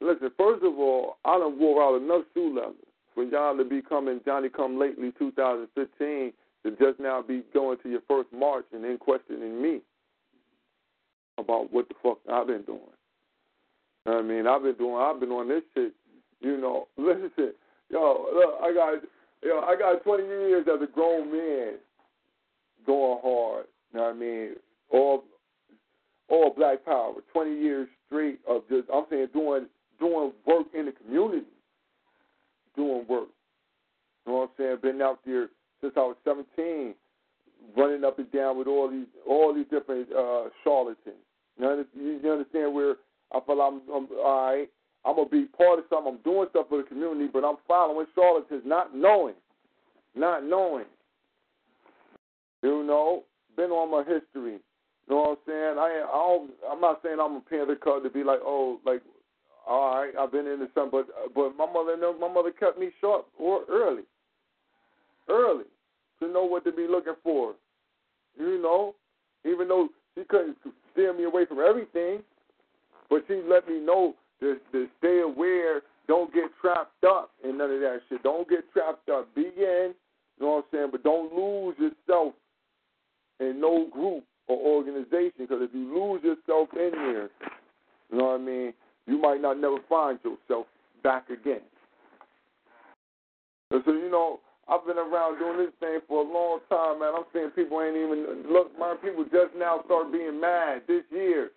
Listen, 0.00 0.30
first 0.36 0.64
of 0.64 0.78
all, 0.78 1.16
I 1.24 1.38
done 1.38 1.58
wore 1.60 1.82
out 1.82 2.02
enough 2.02 2.24
shoe 2.34 2.54
leather 2.54 2.74
for 3.14 3.22
y'all 3.22 3.56
to 3.56 3.64
be 3.64 3.82
coming 3.82 4.20
Johnny 4.24 4.48
Come 4.48 4.80
Lately 4.80 5.12
2015 5.18 6.32
to 6.64 6.70
just 6.72 6.98
now 6.98 7.22
be 7.22 7.44
going 7.54 7.78
to 7.82 7.88
your 7.88 8.00
first 8.08 8.32
march 8.32 8.64
and 8.72 8.82
then 8.82 8.98
questioning 8.98 9.62
me 9.62 9.80
about 11.40 11.72
what 11.72 11.88
the 11.88 11.94
fuck 12.02 12.18
I've 12.30 12.46
been 12.46 12.62
doing. 12.62 12.80
I 14.06 14.22
mean, 14.22 14.46
I've 14.46 14.62
been 14.62 14.76
doing, 14.76 14.96
I've 14.96 15.20
been 15.20 15.30
on 15.30 15.48
this 15.48 15.62
shit. 15.74 15.92
You 16.40 16.56
know, 16.58 16.88
listen, 16.96 17.52
yo, 17.90 18.26
look, 18.34 18.54
I 18.62 18.72
got, 18.72 18.94
yo, 19.42 19.60
I 19.60 19.76
got 19.76 20.02
20 20.04 20.22
years 20.24 20.66
as 20.72 20.80
a 20.82 20.90
grown 20.92 21.30
man 21.32 21.74
going 22.86 23.18
hard. 23.22 23.66
You 23.92 23.98
know 23.98 24.06
what 24.06 24.14
I 24.14 24.18
mean? 24.18 24.50
All, 24.90 25.24
all 26.28 26.54
Black 26.56 26.84
Power. 26.84 27.14
20 27.32 27.60
years 27.60 27.88
straight 28.06 28.40
of 28.48 28.62
just, 28.68 28.88
I'm 28.92 29.04
saying, 29.10 29.28
doing, 29.32 29.66
doing 29.98 30.32
work 30.46 30.66
in 30.76 30.86
the 30.86 30.92
community, 30.92 31.46
doing 32.76 33.04
work. 33.08 33.28
You 34.26 34.32
know 34.32 34.38
what 34.38 34.42
I'm 34.42 34.48
saying? 34.56 34.76
Been 34.82 35.02
out 35.02 35.20
there 35.26 35.48
since 35.80 35.92
I 35.96 36.00
was 36.00 36.16
17, 36.24 36.94
running 37.76 38.04
up 38.04 38.18
and 38.18 38.30
down 38.32 38.56
with 38.58 38.66
all 38.66 38.90
these, 38.90 39.06
all 39.28 39.54
these 39.54 39.66
different 39.70 40.08
uh, 40.12 40.44
charlatans. 40.64 41.16
You, 41.60 42.32
understand 42.32 42.74
where 42.74 42.96
I 43.32 43.40
feel 43.46 43.60
I'm, 43.60 43.82
I'm 43.92 44.08
all 44.24 44.50
right. 44.50 44.68
I'm 45.04 45.16
gonna 45.16 45.28
be 45.28 45.44
part 45.44 45.78
of 45.78 45.86
something. 45.88 46.14
I'm 46.14 46.22
doing 46.22 46.48
stuff 46.50 46.66
for 46.68 46.78
the 46.78 46.88
community, 46.88 47.28
but 47.32 47.44
I'm 47.44 47.56
following 47.66 48.06
charlatans, 48.14 48.62
not 48.66 48.94
knowing, 48.94 49.34
not 50.14 50.44
knowing. 50.44 50.84
You 52.62 52.82
know, 52.84 53.24
been 53.56 53.70
on 53.70 53.90
my 53.90 54.00
history. 54.00 54.58
You 55.08 55.16
know 55.16 55.16
what 55.16 55.30
I'm 55.30 55.36
saying? 55.46 55.78
I, 55.78 56.04
I 56.06 56.72
I'm 56.72 56.80
not 56.80 57.00
saying 57.02 57.16
I'm 57.20 57.36
a 57.36 57.40
panther 57.40 57.76
cut 57.76 58.02
to 58.04 58.10
be 58.10 58.22
like, 58.22 58.40
oh, 58.42 58.78
like, 58.84 59.02
all 59.66 59.96
right, 59.96 60.12
I've 60.18 60.32
been 60.32 60.46
into 60.46 60.68
something, 60.74 61.02
but 61.04 61.34
but 61.34 61.56
my 61.56 61.66
mother, 61.72 61.96
my 62.18 62.32
mother 62.32 62.50
kept 62.50 62.78
me 62.78 62.90
sharp 63.00 63.26
or 63.38 63.64
early, 63.70 64.02
early, 65.28 65.64
to 66.20 66.28
know 66.28 66.44
what 66.44 66.64
to 66.64 66.72
be 66.72 66.86
looking 66.88 67.14
for. 67.22 67.54
You 68.38 68.60
know, 68.62 68.94
even 69.44 69.68
though 69.68 69.88
she 70.14 70.24
couldn't 70.24 70.56
steer 70.92 71.12
me 71.12 71.24
away 71.24 71.46
from 71.46 71.58
everything, 71.58 72.22
but 73.08 73.24
she 73.26 73.40
let 73.48 73.68
me 73.68 73.80
know 73.80 74.14
to, 74.40 74.56
to 74.72 74.86
stay 74.98 75.20
aware. 75.20 75.82
Don't 76.08 76.32
get 76.32 76.50
trapped 76.60 77.04
up 77.04 77.30
in 77.44 77.58
none 77.58 77.70
of 77.70 77.80
that 77.80 78.00
shit. 78.08 78.22
Don't 78.22 78.48
get 78.48 78.70
trapped 78.72 79.08
up. 79.08 79.32
Be 79.34 79.42
in, 79.42 79.94
you 79.94 79.94
know 80.40 80.48
what 80.48 80.56
I'm 80.56 80.64
saying? 80.72 80.88
But 80.92 81.04
don't 81.04 81.32
lose 81.32 81.76
yourself 81.78 82.34
in 83.38 83.60
no 83.60 83.88
group 83.92 84.24
or 84.48 84.58
organization. 84.58 85.32
Because 85.38 85.62
if 85.62 85.70
you 85.72 85.94
lose 85.94 86.22
yourself 86.24 86.68
in 86.72 86.90
there, 86.92 87.30
you 88.10 88.18
know 88.18 88.24
what 88.24 88.40
I 88.40 88.44
mean, 88.44 88.72
you 89.06 89.20
might 89.20 89.40
not 89.40 89.58
never 89.58 89.76
find 89.88 90.18
yourself 90.24 90.66
back 91.02 91.30
again. 91.30 91.60
And 93.70 93.82
so, 93.84 93.92
you 93.92 94.10
know, 94.10 94.40
I've 94.70 94.86
been 94.86 94.98
around 94.98 95.40
doing 95.40 95.58
this 95.58 95.74
thing 95.80 95.98
for 96.06 96.22
a 96.22 96.32
long 96.32 96.60
time, 96.68 97.00
man. 97.00 97.12
I'm 97.16 97.24
seeing 97.32 97.50
people 97.50 97.82
ain't 97.82 97.96
even 97.96 98.44
look. 98.48 98.70
My 98.78 98.94
people 99.02 99.24
just 99.24 99.50
now 99.58 99.82
start 99.84 100.12
being 100.12 100.40
mad 100.40 100.82
this 100.86 101.02
year. 101.10 101.50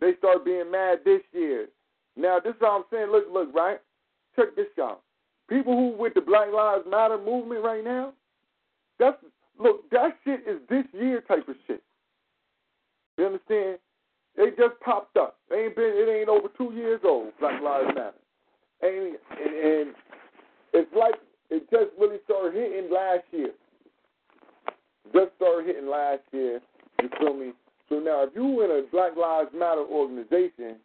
They 0.00 0.12
start 0.16 0.44
being 0.44 0.70
mad 0.70 1.00
this 1.04 1.20
year. 1.32 1.68
Now, 2.16 2.38
this 2.42 2.54
is 2.54 2.60
what 2.60 2.72
I'm 2.72 2.84
saying. 2.90 3.12
Look, 3.12 3.26
look, 3.30 3.54
right? 3.54 3.78
Check 4.36 4.56
this 4.56 4.66
out. 4.80 5.02
People 5.50 5.74
who 5.74 6.00
with 6.00 6.14
the 6.14 6.20
Black 6.20 6.48
Lives 6.52 6.84
Matter 6.88 7.18
movement 7.18 7.62
right 7.62 7.84
now, 7.84 8.12
that's 8.98 9.16
look, 9.58 9.88
that 9.90 10.16
shit 10.24 10.40
is 10.48 10.60
this 10.70 10.84
year 10.92 11.20
type 11.20 11.46
of 11.46 11.56
shit. 11.66 11.82
You 13.18 13.26
understand? 13.26 13.78
They 14.36 14.50
just 14.50 14.80
popped 14.80 15.16
up. 15.16 15.36
They 15.50 15.64
ain't 15.64 15.76
been. 15.76 15.92
It 15.94 16.08
ain't 16.08 16.28
over 16.28 16.48
two 16.56 16.72
years 16.74 17.00
old. 17.04 17.32
Black 17.38 17.60
Lives 17.62 17.88
Matter. 17.94 18.12
And 18.80 19.16
and, 19.30 19.54
and 19.54 19.94
it's 20.72 20.90
like 20.96 21.14
it 21.50 21.70
just 21.70 21.90
really 21.98 22.18
started 22.24 22.54
hitting 22.54 22.90
last 22.92 23.24
year. 23.32 23.52
Just 25.12 25.34
started 25.36 25.66
hitting 25.66 25.88
last 25.88 26.22
year. 26.32 26.60
You 27.00 27.08
feel 27.18 27.34
me? 27.34 27.52
So 27.88 27.96
now, 27.96 28.24
if 28.24 28.30
you 28.34 28.62
in 28.62 28.70
a 28.70 28.82
Black 28.92 29.16
Lives 29.16 29.50
Matter 29.54 29.80
organization, 29.80 30.76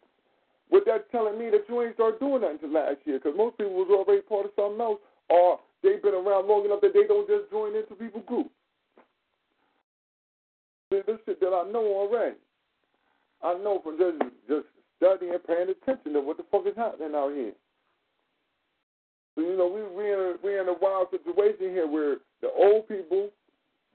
what 0.70 0.84
that's 0.86 1.04
telling 1.12 1.38
me 1.38 1.50
that 1.50 1.68
you 1.68 1.82
ain't 1.82 1.94
start 1.94 2.18
doing 2.18 2.40
that 2.40 2.52
until 2.52 2.72
last 2.72 2.96
year, 3.04 3.18
because 3.18 3.36
most 3.36 3.58
people 3.58 3.74
was 3.74 3.92
already 3.92 4.22
part 4.22 4.46
of 4.46 4.52
something 4.56 4.80
else, 4.80 5.00
or 5.28 5.60
they've 5.82 6.02
been 6.02 6.14
around 6.14 6.48
long 6.48 6.64
enough 6.64 6.80
that 6.80 6.94
they 6.94 7.04
don't 7.06 7.28
just 7.28 7.50
join 7.50 7.76
into 7.76 7.94
people 7.94 8.22
groups. 8.26 8.50
This 10.90 11.18
shit 11.26 11.40
that 11.40 11.52
I 11.52 11.68
know 11.70 11.84
already. 11.84 12.36
I 13.42 13.54
know 13.54 13.80
from 13.82 13.98
just 13.98 14.16
just 14.48 14.66
studying 14.96 15.34
and 15.34 15.44
paying 15.44 15.68
attention 15.68 16.12
to 16.14 16.20
what 16.20 16.36
the 16.36 16.44
fuck 16.50 16.66
is 16.66 16.76
happening 16.76 17.14
out 17.14 17.34
here. 17.34 17.52
So 19.34 19.42
you 19.42 19.56
know 19.56 19.66
we 19.66 19.82
we 19.82 20.12
in 20.12 20.18
a, 20.18 20.34
we 20.42 20.58
in 20.58 20.68
a 20.68 20.78
wild 20.80 21.08
situation 21.10 21.70
here 21.74 21.86
where 21.88 22.16
the 22.40 22.48
old 22.56 22.88
people 22.88 23.30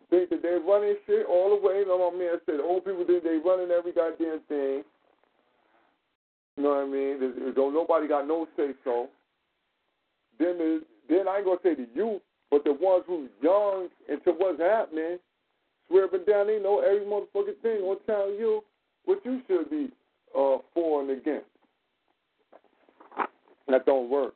think 0.10 0.30
that 0.30 0.42
they're 0.42 0.60
running 0.60 0.96
shit 1.06 1.26
all 1.28 1.50
the 1.50 1.66
way. 1.66 1.80
You 1.80 1.88
know 1.88 2.12
mean? 2.12 2.30
I 2.30 2.38
said 2.46 2.60
old 2.60 2.86
people 2.86 3.06
think 3.06 3.24
they 3.24 3.38
running 3.44 3.72
every 3.72 3.94
goddamn 3.94 4.42
thing. 4.48 4.84
You 6.58 6.64
know 6.64 6.70
what 6.70 6.84
I 6.84 6.86
mean? 6.86 7.20
There's, 7.20 7.56
don't 7.56 7.74
nobody 7.74 8.08
got 8.08 8.28
no 8.28 8.48
say 8.58 8.72
so. 8.84 9.08
Then 10.40 10.82
then 11.08 11.28
I 11.28 11.38
ain't 11.38 11.46
gonna 11.46 11.60
say 11.64 11.76
the 11.76 11.88
youth, 11.96 12.22
but 12.52 12.64
the 12.64 12.74
ones 12.74 13.06
who's 13.08 13.30
young 13.42 13.88
into 14.10 14.32
what's 14.38 14.60
happening, 14.60 15.20
swearing 15.88 16.26
down, 16.28 16.48
they 16.48 16.60
know 16.60 16.80
every 16.80 17.06
motherfucking 17.06 17.62
thing. 17.62 17.82
Gonna 17.82 18.00
tell 18.06 18.30
you 18.30 18.64
what 19.06 19.20
you 19.24 19.42
should 19.48 19.70
be 19.70 19.90
uh, 20.38 20.58
for 20.74 21.02
and 21.02 21.12
against. 21.12 21.46
That 23.68 23.86
don't 23.86 24.10
work. 24.10 24.34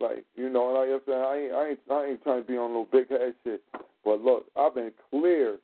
Like 0.00 0.24
you 0.34 0.50
know, 0.50 0.66
like 0.66 0.88
I 0.88 0.98
said, 1.06 1.20
I 1.20 1.36
ain't, 1.36 1.52
I 1.52 1.68
ain't, 1.68 1.78
I 1.90 2.06
ain't 2.10 2.22
trying 2.22 2.42
to 2.42 2.48
be 2.48 2.56
on 2.56 2.72
no 2.72 2.88
big 2.90 3.08
head 3.08 3.34
shit. 3.44 3.62
But 4.04 4.20
look, 4.20 4.46
I've 4.56 4.74
been 4.74 4.92
clear, 5.10 5.58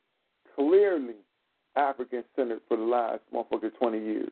clearly 0.55 1.17
African 1.77 2.25
centered 2.37 2.61
for 2.69 2.77
the 2.77 2.83
last 2.83 3.21
motherfucking 3.35 3.77
20 3.79 3.99
years. 3.99 4.31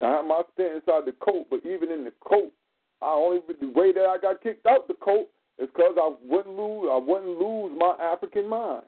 I 0.00 0.10
have 0.10 0.24
my 0.26 0.42
stint 0.52 0.74
inside 0.76 1.06
the 1.06 1.14
coat, 1.20 1.46
but 1.50 1.60
even 1.64 1.90
in 1.90 2.04
the 2.04 2.12
coat, 2.20 2.52
I 3.00 3.12
only 3.12 3.40
the 3.60 3.68
way 3.68 3.92
that 3.92 4.04
I 4.04 4.18
got 4.20 4.42
kicked 4.42 4.66
out 4.66 4.88
the 4.88 4.94
coat 4.94 5.28
is 5.58 5.68
because 5.74 5.96
I 5.96 6.14
wouldn't 6.24 6.56
lose. 6.56 6.88
I 6.90 6.98
wouldn't 6.98 7.38
lose 7.38 7.72
my 7.78 7.96
African 8.00 8.48
mind. 8.48 8.84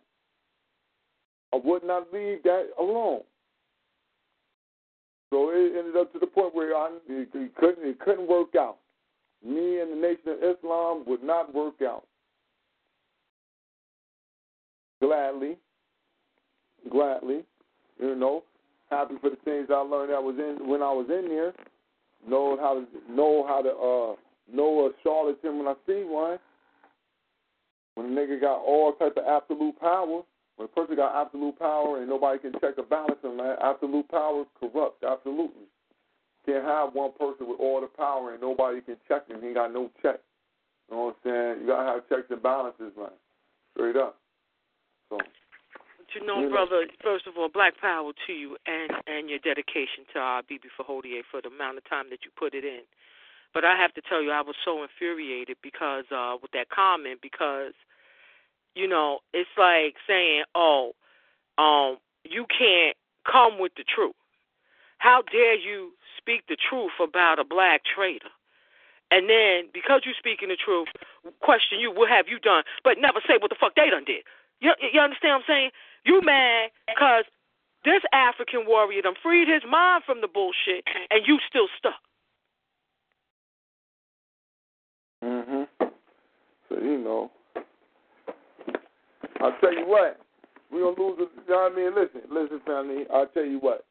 I 1.53 1.61
would 1.63 1.85
not 1.85 2.13
leave 2.13 2.43
that 2.43 2.69
alone. 2.79 3.23
So 5.31 5.51
it 5.51 5.77
ended 5.77 5.97
up 5.97 6.13
to 6.13 6.19
the 6.19 6.27
point 6.27 6.55
where 6.55 6.75
I, 6.75 6.91
it, 7.09 7.29
it 7.35 7.57
couldn't 7.57 7.87
it 7.87 7.99
couldn't 8.01 8.29
work 8.29 8.55
out. 8.59 8.79
Me 9.45 9.81
and 9.81 9.93
the 9.93 9.97
Nation 9.97 10.29
of 10.29 10.57
Islam 10.57 11.05
would 11.07 11.23
not 11.23 11.55
work 11.55 11.83
out. 11.83 12.05
Gladly, 15.03 15.57
gladly, 16.91 17.45
you 18.01 18.15
know, 18.15 18.45
happy 18.91 19.15
for 19.21 19.31
the 19.31 19.37
things 19.45 19.69
I 19.71 19.81
learned 19.81 20.13
I 20.13 20.19
was 20.19 20.37
in 20.39 20.67
when 20.69 20.83
I 20.83 20.93
was 20.93 21.07
in 21.11 21.29
there. 21.29 21.53
Know 22.27 22.57
how 22.61 22.75
to 22.75 23.13
know 23.13 23.45
how 23.47 23.63
to 23.63 23.69
uh 23.69 24.55
know 24.55 24.87
a 24.87 24.91
charlatan 25.03 25.59
when 25.59 25.69
I 25.69 25.75
see 25.87 26.03
one. 26.05 26.39
When 27.95 28.07
a 28.07 28.11
nigga 28.11 28.41
got 28.41 28.59
all 28.59 28.93
type 28.93 29.17
of 29.17 29.25
absolute 29.27 29.79
power, 29.81 30.23
when 30.57 30.67
a 30.67 30.69
person 30.69 30.97
got 30.97 31.15
absolute 31.15 31.59
power 31.59 32.01
and 32.01 32.09
nobody 32.09 32.39
can 32.39 32.53
check 32.61 32.79
or 32.79 32.85
balance 32.85 33.21
them, 33.23 33.37
man, 33.37 33.57
absolute 33.63 34.09
power 34.09 34.45
corrupts, 34.59 35.05
absolutely. 35.05 35.69
Can't 36.47 36.65
have 36.65 36.95
one 36.95 37.13
person 37.19 37.49
with 37.49 37.61
all 37.61 37.81
the 37.81 37.89
power 37.89 38.33
and 38.33 38.41
nobody 38.41 38.81
can 38.81 38.97
check 39.09 39.29
him. 39.29 39.43
He 39.43 39.53
got 39.53 39.73
no 39.73 39.91
check. 40.01 40.21
You 40.89 40.97
know 40.97 41.05
what 41.11 41.17
I'm 41.25 41.31
saying? 41.31 41.61
You 41.61 41.67
gotta 41.67 41.93
have 41.93 42.09
checks 42.09 42.31
and 42.31 42.43
balances, 42.43 42.93
man. 42.97 43.11
Straight 43.75 43.97
up. 43.97 44.17
So 45.11 45.19
but 45.19 45.27
you 46.15 46.25
know, 46.25 46.49
brother, 46.49 46.87
first 47.03 47.27
of 47.27 47.35
all, 47.37 47.49
black 47.49 47.75
power 47.81 48.13
to 48.27 48.33
you 48.33 48.57
and 48.67 48.93
and 49.07 49.29
your 49.29 49.41
dedication 49.41 50.07
to 50.15 50.21
our 50.21 50.43
Bibi 50.43 50.71
Fahodie 50.79 51.21
for 51.31 51.43
the 51.43 51.49
amount 51.49 51.79
of 51.79 51.85
time 51.91 52.07
that 52.11 52.23
you 52.25 52.31
put 52.39 52.55
it 52.55 52.65
in. 52.65 52.87
But 53.53 53.65
I 53.65 53.77
have 53.77 53.93
to 53.95 54.03
tell 54.09 54.23
you, 54.23 54.31
I 54.31 54.41
was 54.41 54.55
so 54.65 54.83
infuriated 54.83 55.57
because 55.63 56.05
uh 56.15 56.39
with 56.41 56.53
that 56.53 56.71
comment 56.71 57.19
because 57.21 57.75
you 58.77 58.87
know, 58.87 59.21
it's 59.33 59.51
like 59.57 59.97
saying, 60.07 60.45
"Oh, 60.55 60.93
um, 61.59 61.99
you 62.25 62.47
can't 62.47 62.97
come 63.25 63.59
with 63.59 63.73
the 63.77 63.85
truth. 63.85 64.15
How 64.99 65.23
dare 65.23 65.55
you 65.57 65.93
speak 66.19 66.43
the 66.49 66.57
truth 66.57 66.93
about 67.01 67.39
a 67.39 67.45
black 67.45 67.83
traitor?" 67.85 68.31
And 69.11 69.31
then, 69.31 69.69
because 69.73 70.03
you're 70.05 70.19
speaking 70.19 70.49
the 70.49 70.57
truth, 70.57 70.89
question 71.41 71.79
you, 71.79 71.93
what 71.93 72.11
have 72.11 72.27
you 72.29 72.39
done? 72.39 72.65
But 72.83 72.99
never 72.99 73.21
say 73.27 73.39
what 73.39 73.51
the 73.51 73.57
fuck 73.59 73.75
they 73.77 73.89
done 73.89 74.05
did. 74.05 74.25
You, 74.61 74.75
you 74.93 75.01
understand 75.01 75.35
what 75.35 75.45
I'm 75.47 75.49
saying? 75.49 75.71
You 76.05 76.21
mad 76.23 76.71
because 76.89 77.25
this 77.85 78.03
African 78.13 78.67
warrior 78.67 79.03
done 79.03 79.15
freed 79.23 79.49
his 79.49 79.63
mind 79.69 80.03
from 80.05 80.21
the 80.21 80.29
bullshit, 80.29 80.85
and 81.11 81.23
you 81.27 81.39
still 81.49 81.69
stuck. 81.79 82.01
Mhm. 85.23 85.69
So 86.69 86.75
you 86.81 86.99
know, 86.99 87.31
I'll 89.41 89.57
tell 89.61 89.75
you 89.75 89.87
what. 89.87 90.21
We're 90.71 90.93
gonna 90.93 91.01
lose. 91.01 91.29
You 91.47 91.55
know 91.55 91.71
what 91.71 91.73
I 91.73 91.77
mean? 91.77 91.95
Listen, 91.95 92.23
listen, 92.31 92.61
family. 92.67 93.05
I'll 93.13 93.27
tell 93.29 93.45
you 93.45 93.59
what. 93.59 93.85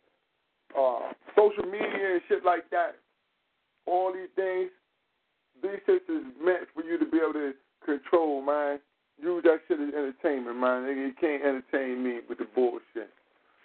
Uh, 0.78 1.14
social 1.36 1.64
media 1.64 2.20
and 2.20 2.22
shit 2.28 2.44
like 2.44 2.70
that. 2.72 2.96
All 3.86 4.14
these 4.14 4.30
things. 4.36 4.70
These 5.64 5.80
shit 5.86 6.04
is 6.10 6.26
meant 6.44 6.68
for 6.74 6.84
you 6.84 7.00
to 7.00 7.06
be 7.06 7.18
able 7.18 7.34
to 7.34 7.54
control, 7.86 8.42
man. 8.42 8.80
Use 9.22 9.44
that 9.44 9.62
shit 9.68 9.80
as 9.80 9.94
entertainment, 9.94 10.58
man. 10.58 10.86
You 10.86 11.14
can't 11.20 11.42
entertain 11.42 12.04
me 12.04 12.20
with 12.28 12.40
the 12.40 12.48
bullshit. 12.54 13.10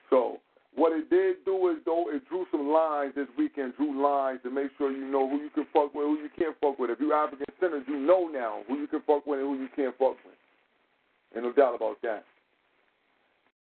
So 0.08 0.38
what 0.74 0.92
it 0.92 1.10
did 1.10 1.44
do 1.44 1.68
is 1.68 1.78
though 1.84 2.06
it 2.08 2.28
drew 2.28 2.46
some 2.52 2.68
lines 2.68 3.14
this 3.16 3.26
weekend, 3.36 3.74
drew 3.76 4.00
lines 4.00 4.40
to 4.44 4.50
make 4.50 4.70
sure 4.78 4.92
you 4.92 5.04
know 5.04 5.28
who 5.28 5.42
you 5.42 5.50
can 5.50 5.66
fuck 5.72 5.94
with, 5.94 6.06
who 6.06 6.14
you 6.22 6.30
can't 6.38 6.54
fuck 6.60 6.78
with. 6.78 6.90
If 6.90 7.00
you're 7.00 7.14
African 7.14 7.46
centered, 7.58 7.84
you 7.88 7.98
know 7.98 8.28
now 8.28 8.62
who 8.68 8.78
you 8.78 8.86
can 8.86 9.02
fuck 9.02 9.26
with 9.26 9.40
and 9.40 9.48
who 9.48 9.60
you 9.60 9.68
can't 9.74 9.96
fuck 9.98 10.16
with. 10.24 10.39
Ain't 11.34 11.44
no 11.44 11.52
doubt 11.52 11.74
about 11.74 12.00
that. 12.02 12.24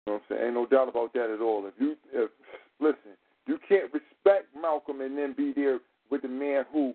You 0.07 0.13
know 0.13 0.15
what 0.15 0.23
I'm 0.31 0.37
saying? 0.37 0.47
Ain't 0.47 0.55
no 0.55 0.67
doubt 0.67 0.89
about 0.89 1.13
that 1.13 1.31
at 1.31 1.41
all. 1.41 1.67
If 1.67 1.75
you 1.79 1.97
if 2.13 2.31
listen, 2.81 3.17
you 3.47 3.59
can't 3.69 3.93
respect 3.93 4.49
Malcolm 4.61 5.01
and 5.01 5.17
then 5.17 5.35
be 5.37 5.53
there 5.55 5.81
with 6.11 6.23
the 6.23 6.29
man 6.29 6.65
who 6.73 6.95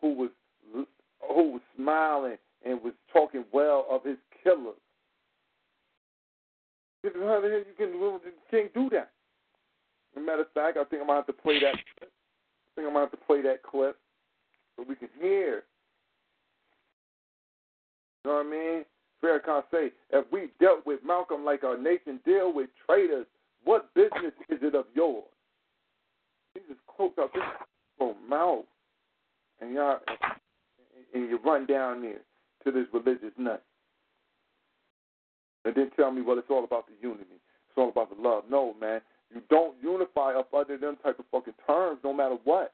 who 0.00 0.14
was 0.14 0.30
who 0.72 1.52
was 1.52 1.60
smiling 1.76 2.36
and 2.64 2.82
was 2.82 2.94
talking 3.12 3.44
well 3.52 3.86
of 3.90 4.04
his 4.04 4.16
killer. 4.42 4.72
How 7.04 7.40
the 7.40 7.48
hell 7.48 7.58
you 7.58 7.64
can 7.76 7.88
you 7.94 8.20
can't 8.50 8.74
do 8.74 8.88
that? 8.90 9.10
As 10.16 10.22
a 10.22 10.26
matter 10.26 10.42
of 10.42 10.52
fact, 10.52 10.76
I 10.78 10.84
think 10.84 11.02
I'm 11.02 11.08
gonna 11.08 11.18
have 11.18 11.26
to 11.26 11.32
play 11.32 11.60
that. 11.60 11.74
I 11.74 12.06
think 12.74 12.86
I'm 12.86 12.94
gonna 12.94 13.00
have 13.00 13.10
to 13.10 13.26
play 13.26 13.42
that 13.42 13.62
clip 13.62 13.96
so 14.76 14.84
we 14.88 14.96
can 14.96 15.08
hear. 15.20 15.64
You 18.24 18.30
know 18.30 18.36
what 18.38 18.46
I 18.46 18.50
mean? 18.50 18.84
Farrakhan 19.22 19.62
say, 19.70 19.90
if 20.12 20.24
we 20.30 20.48
dealt 20.60 20.86
with 20.86 21.00
Malcolm 21.04 21.44
like 21.44 21.64
our 21.64 21.78
nation 21.78 22.20
deal 22.24 22.52
with 22.52 22.68
traitors, 22.86 23.26
what 23.64 23.92
business 23.94 24.32
is 24.48 24.58
it 24.62 24.74
of 24.74 24.84
yours? 24.94 25.24
He 26.54 26.60
just 26.68 26.84
quotes 26.86 27.18
out 27.18 27.32
this 27.34 27.42
from 27.98 28.14
mouth, 28.28 28.64
and 29.60 29.74
y'all, 29.74 29.98
and 31.14 31.28
you 31.28 31.38
run 31.44 31.66
down 31.66 32.02
there 32.02 32.20
to 32.64 32.70
this 32.70 32.86
religious 32.92 33.32
nut, 33.38 33.62
and 35.64 35.74
then 35.74 35.90
tell 35.96 36.10
me, 36.10 36.22
well, 36.22 36.38
it's 36.38 36.50
all 36.50 36.64
about 36.64 36.86
the 36.86 36.94
unity, 37.00 37.24
it's 37.32 37.76
all 37.76 37.88
about 37.88 38.14
the 38.14 38.22
love. 38.22 38.44
No, 38.50 38.74
man, 38.80 39.00
you 39.34 39.40
don't 39.50 39.74
unify 39.82 40.34
up 40.34 40.52
under 40.54 40.76
them 40.76 40.96
type 41.02 41.18
of 41.18 41.24
fucking 41.32 41.54
terms, 41.66 41.98
no 42.04 42.12
matter 42.12 42.36
what. 42.44 42.72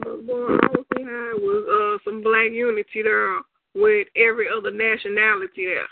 But 0.00 0.26
boy, 0.26 0.56
I 0.62 0.66
don't 0.68 0.86
see 0.96 1.02
how 1.02 1.32
it 1.34 1.42
was 1.42 1.98
uh, 2.04 2.10
some 2.10 2.22
black 2.22 2.50
unity 2.52 3.02
there 3.02 3.40
with 3.74 4.08
every 4.16 4.46
other 4.48 4.70
nationality 4.70 5.66
there. 5.66 5.88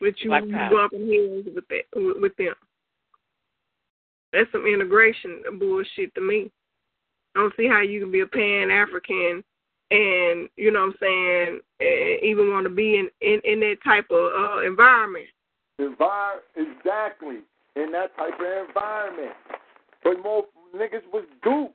But 0.00 0.20
you, 0.20 0.30
Black 0.30 0.44
you 0.44 0.52
power. 0.52 0.70
go 0.70 0.84
up 0.84 0.92
in 0.92 1.06
heels 1.06 1.46
with 1.54 1.68
that 1.68 1.84
with, 1.94 2.16
with 2.20 2.36
them. 2.36 2.54
That's 4.32 4.50
some 4.52 4.66
integration 4.66 5.42
bullshit 5.58 6.14
to 6.14 6.20
me. 6.20 6.50
I 7.34 7.40
don't 7.40 7.54
see 7.56 7.68
how 7.68 7.80
you 7.80 8.00
can 8.00 8.12
be 8.12 8.20
a 8.20 8.26
pan 8.26 8.70
African 8.70 9.42
and 9.90 10.48
you 10.56 10.72
know 10.72 10.80
what 10.80 10.86
I'm 10.86 10.94
saying, 11.00 11.60
and 11.80 12.22
even 12.22 12.50
want 12.50 12.64
to 12.64 12.70
be 12.70 12.98
in, 12.98 13.08
in 13.20 13.40
in 13.44 13.60
that 13.60 13.76
type 13.84 14.06
of 14.10 14.32
uh, 14.32 14.66
environment. 14.66 15.26
Envir- 15.80 16.40
exactly 16.56 17.38
in 17.76 17.92
that 17.92 18.16
type 18.16 18.34
of 18.40 18.68
environment. 18.68 19.32
But 20.02 20.22
more 20.22 20.44
niggas 20.74 21.04
was 21.12 21.24
duped. 21.42 21.74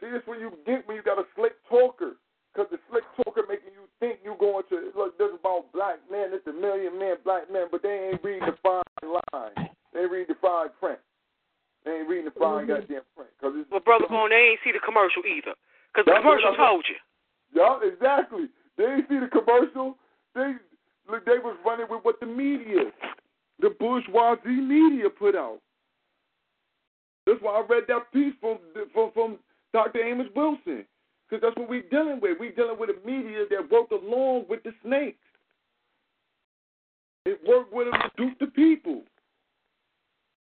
See, 0.00 0.10
this 0.10 0.22
when 0.26 0.40
you 0.40 0.52
get 0.66 0.86
when 0.86 0.96
you 0.96 1.02
got 1.02 1.18
a 1.18 1.24
slick 1.34 1.52
talker. 1.68 2.16
Because 2.52 2.72
the 2.72 2.80
slick 2.88 3.04
talker 3.20 3.44
making 3.44 3.76
you 3.76 3.84
think 4.00 4.24
you 4.24 4.32
going 4.40 4.64
to, 4.72 4.88
look, 4.96 5.18
this 5.20 5.28
about 5.28 5.68
black 5.76 6.00
men, 6.10 6.32
it's 6.32 6.46
a 6.48 6.56
million 6.56 6.96
men, 6.98 7.20
black 7.20 7.52
men, 7.52 7.68
but 7.70 7.82
they 7.84 8.08
ain't 8.08 8.24
read 8.24 8.40
the 8.40 8.56
fine 8.64 8.80
line. 9.04 9.52
They 9.92 10.00
ain't 10.00 10.10
reading 10.10 10.32
the 10.32 10.40
fine 10.40 10.72
print. 10.80 10.96
They 11.84 12.00
ain't 12.00 12.08
reading 12.08 12.24
the 12.24 12.30
fine 12.32 12.64
Mhm. 12.64 12.68
goddamn 12.68 13.04
print. 13.14 13.30
Cause 13.40 13.52
it's, 13.56 13.70
Well, 13.70 13.80
brother 13.80 14.08
Boone, 14.08 14.30
they 14.30 14.56
ain't 14.56 14.60
see 14.64 14.72
the 14.72 14.80
commercial 14.80 15.20
either, 15.26 15.52
because 15.92 16.06
the 16.06 16.16
commercial 16.16 16.56
told 16.56 16.88
you. 16.88 16.96
Yeah, 17.52 17.78
exactly. 17.82 18.48
They 18.76 18.84
ain't 18.84 19.08
see 19.08 19.18
the 19.18 19.28
commercial. 19.28 19.98
They 20.32 20.56
look, 21.08 21.26
they 21.26 21.38
was 21.38 21.56
running 21.62 21.88
with 21.88 22.04
what 22.04 22.18
the 22.20 22.26
media, 22.26 22.90
the 23.60 23.68
bourgeoisie 23.70 24.48
media 24.48 25.10
put 25.10 25.36
out. 25.36 25.60
That's 27.26 27.40
why 27.42 27.60
I 27.60 27.60
read 27.60 27.84
that 27.88 28.10
piece 28.12 28.34
from 28.40 28.58
from, 28.92 29.12
from 29.12 29.38
Dr. 29.76 30.02
Amos 30.02 30.28
Wilson, 30.34 30.86
because 31.28 31.42
that's 31.42 31.54
what 31.54 31.68
we're 31.68 31.82
dealing 31.90 32.18
with. 32.18 32.38
We're 32.40 32.52
dealing 32.52 32.78
with 32.78 32.88
a 32.88 33.06
media 33.06 33.44
that 33.50 33.70
worked 33.70 33.92
along 33.92 34.46
with 34.48 34.62
the 34.62 34.72
snakes. 34.82 35.18
It 37.26 37.38
worked 37.46 37.74
with 37.74 37.88
them 37.90 38.00
to 38.00 38.10
dupe 38.16 38.38
the 38.38 38.46
people. 38.46 39.02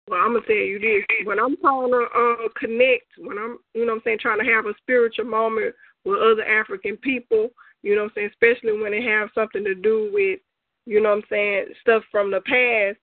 Well, 0.08 0.20
I'm 0.20 0.32
gonna 0.32 0.46
tell 0.46 0.56
you 0.56 0.78
this: 0.78 1.26
when 1.26 1.38
I'm 1.38 1.58
trying 1.58 1.90
to 1.90 2.06
uh, 2.16 2.48
connect, 2.56 3.04
when 3.18 3.36
I'm, 3.36 3.58
you 3.74 3.84
know, 3.84 3.96
I'm 3.96 4.00
saying, 4.02 4.20
trying 4.22 4.38
to 4.38 4.50
have 4.50 4.64
a 4.64 4.72
spiritual 4.80 5.26
moment 5.26 5.74
with 6.06 6.20
other 6.20 6.46
African 6.46 6.96
people, 6.96 7.50
you 7.82 7.96
know, 7.96 8.04
I'm 8.04 8.10
saying, 8.14 8.30
especially 8.30 8.80
when 8.80 8.92
they 8.92 9.02
have 9.02 9.28
something 9.34 9.62
to 9.62 9.74
do 9.74 10.08
with, 10.10 10.40
you 10.86 11.02
know, 11.02 11.12
I'm 11.12 11.22
saying, 11.28 11.66
stuff 11.82 12.02
from 12.10 12.30
the 12.30 12.40
past. 12.40 12.96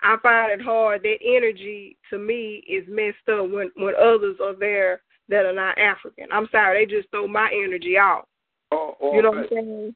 I 0.00 0.16
find 0.22 0.52
it 0.52 0.64
hard. 0.64 1.02
That 1.02 1.18
energy 1.24 1.96
to 2.10 2.18
me 2.18 2.62
is 2.68 2.84
messed 2.88 3.28
up 3.28 3.50
when 3.50 3.72
when 3.74 3.94
others 4.00 4.36
are 4.40 4.54
there 4.54 5.00
that 5.28 5.46
are 5.46 5.52
not 5.52 5.78
African. 5.78 6.26
I'm 6.32 6.48
sorry, 6.50 6.84
they 6.84 6.92
just 6.94 7.10
throw 7.10 7.26
my 7.26 7.50
energy 7.52 7.96
off. 7.96 8.24
Oh, 8.72 8.96
oh, 9.00 9.14
You 9.14 9.22
know 9.22 9.30
what 9.30 9.38
I'm 9.38 9.48
saying? 9.50 9.94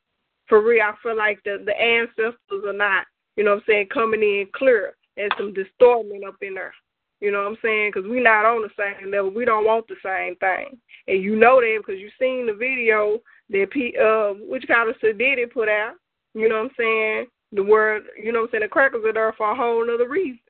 For 0.48 0.62
real, 0.62 0.82
I 0.82 0.94
feel 1.02 1.16
like 1.16 1.42
the 1.44 1.62
the 1.64 1.78
ancestors 1.80 2.64
are 2.64 2.72
not, 2.72 3.06
you 3.36 3.44
know 3.44 3.52
what 3.52 3.58
I'm 3.58 3.64
saying, 3.66 3.88
coming 3.92 4.22
in 4.22 4.46
clear. 4.54 4.94
There's 5.16 5.32
some 5.38 5.54
distortion 5.54 6.22
up 6.26 6.36
in 6.42 6.54
there. 6.54 6.74
You 7.20 7.32
know 7.32 7.42
what 7.42 7.48
I'm 7.48 7.58
saying? 7.62 7.92
Because 7.94 8.08
we're 8.08 8.22
not 8.22 8.44
on 8.44 8.62
the 8.62 8.68
same 8.76 9.10
level. 9.10 9.30
We 9.30 9.46
don't 9.46 9.64
want 9.64 9.86
the 9.88 9.96
same 10.04 10.36
thing. 10.36 10.78
And 11.08 11.22
you 11.22 11.34
know 11.34 11.60
that 11.60 11.78
because 11.78 12.00
you 12.00 12.10
seen 12.20 12.46
the 12.46 12.52
video 12.52 13.20
that 13.50 13.70
P, 13.70 13.96
uh, 13.98 14.34
which 14.46 14.66
kind 14.68 14.90
of 14.90 14.96
Sadiddy 14.96 15.50
put 15.50 15.68
out. 15.68 15.94
You 16.34 16.48
know 16.48 16.56
what 16.56 16.64
I'm 16.64 16.70
saying? 16.78 17.26
The 17.52 17.62
word, 17.62 18.02
you 18.22 18.32
know 18.32 18.40
what 18.40 18.46
I'm 18.46 18.50
saying? 18.52 18.62
The 18.64 18.68
crackers 18.68 19.04
are 19.06 19.12
there 19.12 19.32
for 19.38 19.50
a 19.50 19.56
whole 19.56 19.82
other 19.82 20.08
reason. 20.08 20.40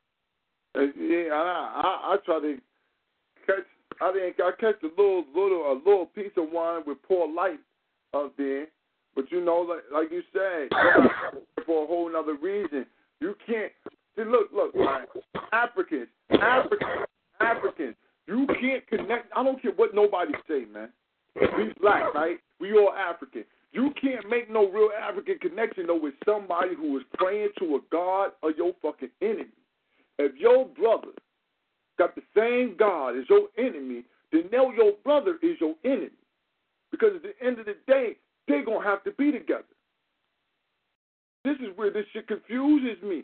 Uh, 0.75 0.87
Yeah, 0.99 1.29
I, 1.31 1.81
I 1.81 2.13
I 2.13 2.17
try 2.25 2.39
to 2.41 2.57
catch. 3.45 3.65
I 4.01 4.11
didn't. 4.13 4.35
I 4.39 4.51
catch 4.59 4.81
a 4.83 4.87
little 4.87 5.25
little 5.35 5.71
a 5.71 5.75
little 5.85 6.05
piece 6.07 6.31
of 6.37 6.51
wine 6.51 6.83
with 6.85 6.97
poor 7.03 7.31
light 7.31 7.59
up 8.13 8.33
there, 8.37 8.67
but 9.15 9.31
you 9.31 9.43
know, 9.43 9.59
like 9.67 9.83
like 9.93 10.11
you 10.11 10.21
said, 10.33 10.69
for 11.65 11.83
a 11.83 11.87
whole 11.87 12.11
nother 12.11 12.35
reason. 12.35 12.85
You 13.19 13.35
can't. 13.45 13.71
See, 14.15 14.23
look, 14.23 14.49
look. 14.53 14.73
Africans, 15.51 16.07
Africans, 16.31 17.07
Africans. 17.39 17.95
You 18.27 18.45
can't 18.59 18.85
connect. 18.87 19.31
I 19.35 19.43
don't 19.43 19.61
care 19.61 19.71
what 19.75 19.95
nobody 19.95 20.33
say, 20.47 20.65
man. 20.71 20.89
We 21.35 21.73
black, 21.79 22.13
right? 22.13 22.37
We 22.59 22.73
all 22.73 22.93
African. 22.93 23.45
You 23.71 23.93
can't 24.01 24.29
make 24.29 24.49
no 24.49 24.69
real 24.69 24.89
African 24.99 25.37
connection 25.39 25.87
though 25.87 25.99
with 25.99 26.15
somebody 26.25 26.75
who 26.75 26.97
is 26.97 27.03
praying 27.13 27.49
to 27.59 27.75
a 27.75 27.79
god 27.91 28.31
of 28.43 28.51
your 28.57 28.73
fucking 28.81 29.09
enemy. 29.21 29.45
If 30.17 30.35
your 30.37 30.65
brother 30.65 31.09
got 31.97 32.15
the 32.15 32.21
same 32.35 32.75
God 32.77 33.17
as 33.17 33.25
your 33.29 33.47
enemy, 33.57 34.03
then 34.31 34.45
know 34.51 34.71
your 34.71 34.93
brother 35.03 35.37
is 35.41 35.57
your 35.59 35.75
enemy. 35.83 36.09
Because 36.91 37.11
at 37.15 37.23
the 37.23 37.45
end 37.45 37.59
of 37.59 37.65
the 37.65 37.75
day, 37.87 38.17
they're 38.47 38.63
going 38.63 38.81
to 38.81 38.87
have 38.87 39.03
to 39.03 39.11
be 39.11 39.31
together. 39.31 39.63
This 41.43 41.57
is 41.57 41.75
where 41.75 41.91
this 41.91 42.05
shit 42.13 42.27
confuses 42.27 43.01
me. 43.03 43.23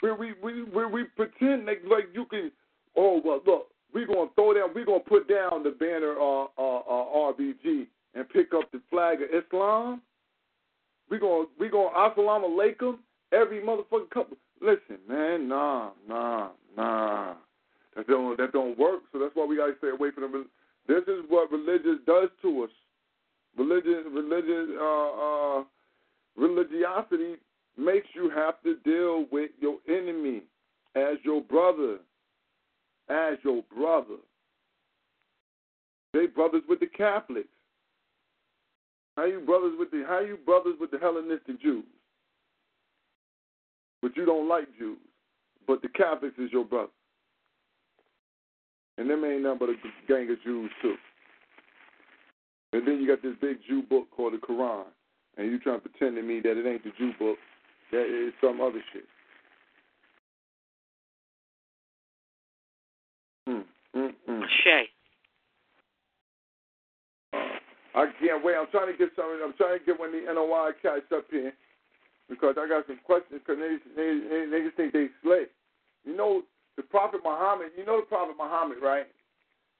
Where 0.00 0.14
we, 0.14 0.34
we, 0.42 0.62
where 0.64 0.88
we 0.88 1.04
pretend 1.16 1.66
like, 1.66 1.82
like 1.88 2.08
you 2.14 2.24
can, 2.26 2.52
oh, 2.96 3.20
well, 3.24 3.40
look, 3.46 3.66
we're 3.92 4.06
going 4.06 4.28
to 4.28 4.34
throw 4.34 4.54
down, 4.54 4.70
we're 4.74 4.84
going 4.84 5.02
to 5.02 5.08
put 5.08 5.28
down 5.28 5.64
the 5.64 5.70
banner 5.70 6.14
uh, 6.20 6.44
uh, 6.56 6.78
uh, 6.78 7.32
RBG 7.32 7.86
and 8.14 8.28
pick 8.28 8.54
up 8.54 8.70
the 8.72 8.80
flag 8.90 9.18
of 9.22 9.28
Islam. 9.44 10.02
We're 11.10 11.18
going 11.20 11.46
to, 11.46 11.50
we're 11.58 11.70
going 11.70 11.92
to 11.92 12.20
alaikum 12.20 12.98
every 13.32 13.60
motherfucking 13.60 14.10
couple. 14.10 14.36
Listen, 14.60 14.98
man, 15.08 15.48
nah, 15.48 15.90
nah, 16.08 16.48
nah. 16.76 17.34
That 17.96 18.06
don't 18.06 18.36
that 18.38 18.52
don't 18.52 18.78
work. 18.78 19.00
So 19.12 19.18
that's 19.18 19.34
why 19.34 19.44
we 19.44 19.56
gotta 19.56 19.74
stay 19.78 19.88
away 19.88 20.10
from 20.12 20.30
them. 20.30 20.46
This 20.86 21.02
is 21.08 21.24
what 21.28 21.50
religion 21.50 22.00
does 22.06 22.28
to 22.42 22.64
us. 22.64 22.70
Religion, 23.56 24.04
religion, 24.12 24.76
uh, 24.80 25.58
uh, 25.58 25.64
religiosity 26.36 27.34
makes 27.76 28.06
you 28.14 28.30
have 28.30 28.62
to 28.62 28.76
deal 28.84 29.26
with 29.32 29.50
your 29.60 29.78
enemy 29.88 30.42
as 30.94 31.16
your 31.24 31.40
brother, 31.42 31.98
as 33.08 33.36
your 33.42 33.62
brother. 33.76 34.16
They 36.14 36.26
brothers 36.26 36.62
with 36.68 36.80
the 36.80 36.86
Catholics. 36.86 37.48
How 39.16 39.24
you 39.24 39.40
brothers 39.40 39.72
with 39.76 39.90
the 39.90 40.04
how 40.06 40.20
you 40.20 40.38
brothers 40.46 40.76
with 40.80 40.92
the 40.92 40.98
Hellenistic 40.98 41.60
Jews? 41.60 41.84
But 44.00 44.16
you 44.16 44.24
don't 44.24 44.48
like 44.48 44.68
Jews. 44.78 44.98
But 45.68 45.82
the 45.82 45.88
Catholics 45.88 46.34
is 46.38 46.50
your 46.50 46.64
brother. 46.64 46.88
And 48.96 49.08
them 49.08 49.24
ain't 49.24 49.42
nothing 49.42 49.58
but 49.60 49.68
a 49.68 49.74
gang 50.08 50.28
of 50.30 50.42
Jews 50.42 50.70
too. 50.82 50.96
And 52.72 52.88
then 52.88 53.00
you 53.00 53.06
got 53.06 53.22
this 53.22 53.36
big 53.40 53.58
Jew 53.68 53.82
book 53.82 54.08
called 54.10 54.32
the 54.32 54.38
Quran. 54.38 54.86
and 55.36 55.46
you 55.46 55.60
trying 55.60 55.80
to 55.80 55.88
pretend 55.88 56.16
to 56.16 56.22
me 56.22 56.40
that 56.40 56.56
it 56.58 56.66
ain't 56.66 56.82
the 56.82 56.90
Jew 56.98 57.12
book, 57.18 57.38
that 57.92 58.04
it's 58.08 58.36
some 58.40 58.60
other 58.60 58.82
shit. 58.92 59.04
Mm, 63.48 63.64
mm, 63.94 64.10
mm. 64.28 64.42
Shay. 64.64 64.88
I 67.94 68.06
can't 68.20 68.44
wait. 68.44 68.56
I'm 68.56 68.66
trying 68.70 68.92
to 68.92 68.98
get 68.98 69.10
some. 69.16 69.26
I'm 69.44 69.54
trying 69.54 69.78
to 69.78 69.84
get 69.84 69.98
when 69.98 70.12
the 70.12 70.32
NOI 70.32 70.70
catch 70.82 71.10
up 71.16 71.24
here 71.30 71.52
because 72.28 72.56
I 72.58 72.68
got 72.68 72.86
some 72.86 73.00
questions 73.04 73.40
because 73.44 73.56
they, 73.58 73.76
they, 73.96 74.20
they, 74.28 74.46
they 74.50 74.64
just 74.64 74.76
think 74.76 74.92
they 74.92 75.06
slick. 75.22 75.50
You 76.04 76.16
know 76.16 76.42
the 76.76 76.82
Prophet 76.82 77.20
Muhammad. 77.24 77.68
You 77.76 77.84
know 77.84 78.00
the 78.00 78.06
Prophet 78.06 78.36
Muhammad, 78.38 78.78
right? 78.82 79.06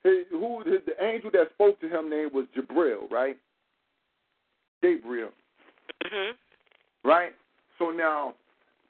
His, 0.04 0.26
who 0.30 0.62
his, 0.64 0.80
the 0.86 1.02
angel 1.04 1.30
that 1.32 1.50
spoke 1.54 1.80
to 1.80 1.88
him 1.88 2.08
name 2.10 2.30
was 2.32 2.46
Jibril, 2.56 3.10
right? 3.10 3.36
Gabriel, 4.80 5.32
Mhm. 6.04 6.36
right? 7.02 7.34
So 7.78 7.90
now, 7.90 8.34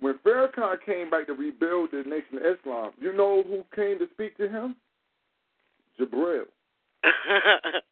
when 0.01 0.19
Farrakhan 0.19 0.83
came 0.85 1.09
back 1.11 1.27
to 1.27 1.35
rebuild 1.35 1.91
the 1.93 2.03
Nation 2.05 2.37
of 2.39 2.45
Islam, 2.45 2.93
you 3.01 3.13
know 3.13 3.43
who 3.43 3.65
came 3.75 3.99
to 3.99 4.07
speak 4.13 4.37
to 4.37 4.49
him? 4.49 4.77
Jibril. 5.99 6.47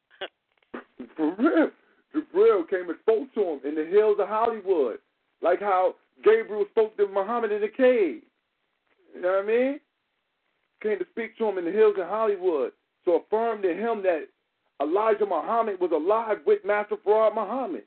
For 1.16 1.34
real. 1.38 1.70
Jibril 2.14 2.68
came 2.68 2.88
and 2.88 2.98
spoke 3.00 3.32
to 3.34 3.42
him 3.42 3.60
in 3.64 3.74
the 3.74 3.84
hills 3.84 4.18
of 4.20 4.28
Hollywood. 4.28 4.98
Like 5.42 5.60
how 5.60 5.96
Gabriel 6.22 6.66
spoke 6.70 6.96
to 6.96 7.06
Muhammad 7.08 7.52
in 7.52 7.60
the 7.60 7.68
cave. 7.68 8.22
You 9.16 9.22
know 9.22 9.32
what 9.32 9.44
I 9.44 9.46
mean? 9.46 9.80
Came 10.82 10.98
to 10.98 11.06
speak 11.10 11.38
to 11.38 11.48
him 11.48 11.56
in 11.56 11.64
the 11.64 11.72
hills 11.72 11.94
of 11.98 12.06
Hollywood. 12.06 12.72
So 13.06 13.22
affirmed 13.24 13.62
to 13.62 13.70
him 13.70 14.02
that 14.02 14.26
Elijah 14.82 15.24
Muhammad 15.24 15.80
was 15.80 15.90
alive 15.90 16.38
with 16.46 16.64
Master 16.66 16.96
Fard 16.96 17.34
Muhammad. 17.34 17.84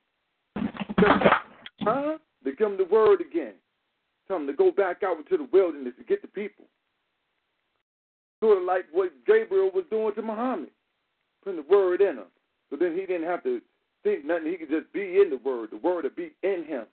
Huh? 0.58 2.18
To 2.44 2.52
give 2.52 2.72
him 2.72 2.78
the 2.78 2.86
word 2.86 3.22
again. 3.22 3.54
Tell 4.28 4.38
him 4.38 4.48
to 4.48 4.54
go 4.54 4.72
back 4.72 5.04
out 5.04 5.18
into 5.18 5.38
the 5.38 5.48
wilderness 5.54 5.94
to 6.00 6.04
get 6.04 6.24
the 6.24 6.28
people. 6.28 6.66
Sort 8.42 8.58
of 8.58 8.64
like 8.64 8.86
what 8.92 9.12
Gabriel 9.28 9.70
was 9.74 9.86
doing 9.92 10.16
to 10.16 10.22
Muhammad. 10.24 10.72
Putting 11.44 11.62
the 11.62 11.70
word 11.70 12.02
in 12.02 12.18
him. 12.18 12.26
So 12.72 12.76
then 12.76 12.94
he 12.94 13.06
didn't 13.06 13.28
have 13.28 13.44
to 13.44 13.62
think 14.04 14.26
nothing. 14.26 14.48
He 14.48 14.58
could 14.58 14.70
just 14.70 14.92
be 14.94 15.22
in 15.22 15.30
the 15.30 15.40
word. 15.44 15.70
The 15.72 15.78
word 15.78 16.06
would 16.06 16.16
be 16.16 16.32
in 16.42 16.66
him. 16.66 16.86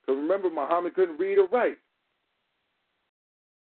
Because 0.00 0.20
remember, 0.20 0.48
Muhammad 0.48 0.94
couldn't 0.94 1.18
read 1.18 1.38
or 1.38 1.48
write. 1.48 1.78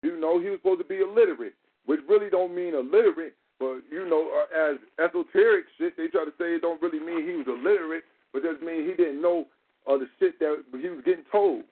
You 0.05 0.19
know, 0.19 0.39
he 0.39 0.49
was 0.49 0.59
supposed 0.59 0.81
to 0.81 0.85
be 0.85 1.01
illiterate, 1.01 1.55
which 1.87 1.99
really 2.07 2.29
don't 2.29 2.53
mean 2.53 2.75
illiterate. 2.75 3.33
But 3.59 3.81
you 3.89 4.07
know, 4.07 4.29
uh, 4.29 4.73
as 4.73 4.77
esoteric 5.03 5.65
shit, 5.79 5.97
they 5.97 6.07
try 6.07 6.25
to 6.25 6.33
say 6.37 6.53
it 6.53 6.61
don't 6.61 6.79
really 6.79 6.99
mean 6.99 7.27
he 7.27 7.35
was 7.35 7.47
illiterate, 7.47 8.03
but 8.31 8.43
just 8.43 8.61
mean 8.61 8.85
he 8.85 8.93
didn't 8.93 9.19
know 9.19 9.47
uh, 9.89 9.97
the 9.97 10.05
shit 10.19 10.37
that 10.39 10.63
he 10.79 10.89
was 10.89 11.01
getting 11.03 11.23
told. 11.31 11.63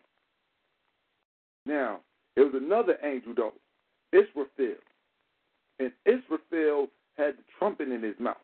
Now, 1.68 2.00
it 2.36 2.42
was 2.42 2.54
another 2.56 2.98
angel 3.04 3.36
though, 3.36 3.54
Israfil, 4.14 4.82
and 5.80 5.92
Israfil 6.08 6.88
had 7.16 7.36
the 7.38 7.44
trumpet 7.60 7.90
in 7.90 8.02
his 8.02 8.16
mouth. 8.20 8.38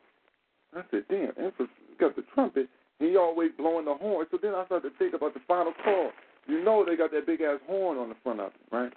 I 0.72 0.82
said, 0.92 1.02
damn, 1.10 1.32
Israfil 1.32 1.66
got 1.98 2.14
the 2.14 2.22
trumpet. 2.32 2.68
He 3.00 3.16
always 3.16 3.50
blowing 3.58 3.86
the 3.86 3.94
horn. 3.94 4.26
So 4.30 4.38
then 4.40 4.54
I 4.54 4.64
started 4.66 4.90
to 4.90 4.98
think 4.98 5.14
about 5.14 5.34
the 5.34 5.40
final 5.48 5.72
call. 5.82 6.10
You 6.46 6.62
know 6.62 6.84
they 6.84 6.94
got 6.94 7.10
that 7.10 7.26
big 7.26 7.40
ass 7.40 7.58
horn 7.66 7.98
on 7.98 8.10
the 8.10 8.16
front 8.22 8.40
of 8.40 8.52
it, 8.52 8.74
right? 8.74 8.92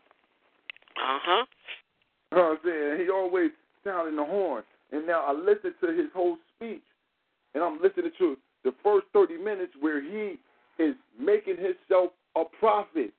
Uh 1.04 1.20
huh. 1.22 1.46
You 2.32 2.38
know 2.38 2.44
what 2.44 2.52
I'm 2.52 2.58
saying? 2.64 3.06
He 3.06 3.12
always 3.12 3.52
sounding 3.84 4.16
the 4.16 4.24
horn. 4.24 4.64
And 4.92 5.06
now 5.06 5.24
I 5.28 5.34
listened 5.34 5.74
to 5.82 5.88
his 5.88 6.08
whole 6.14 6.38
speech, 6.56 6.84
and 7.54 7.64
I'm 7.64 7.82
listening 7.82 8.12
to 8.20 8.38
the 8.64 8.74
first 8.84 9.08
30 9.12 9.38
minutes 9.38 9.74
where 9.80 10.02
he 10.02 10.38
is 10.82 10.96
making 11.20 11.58
himself 11.58 12.12
a 12.36 12.44
prophet 12.60 13.12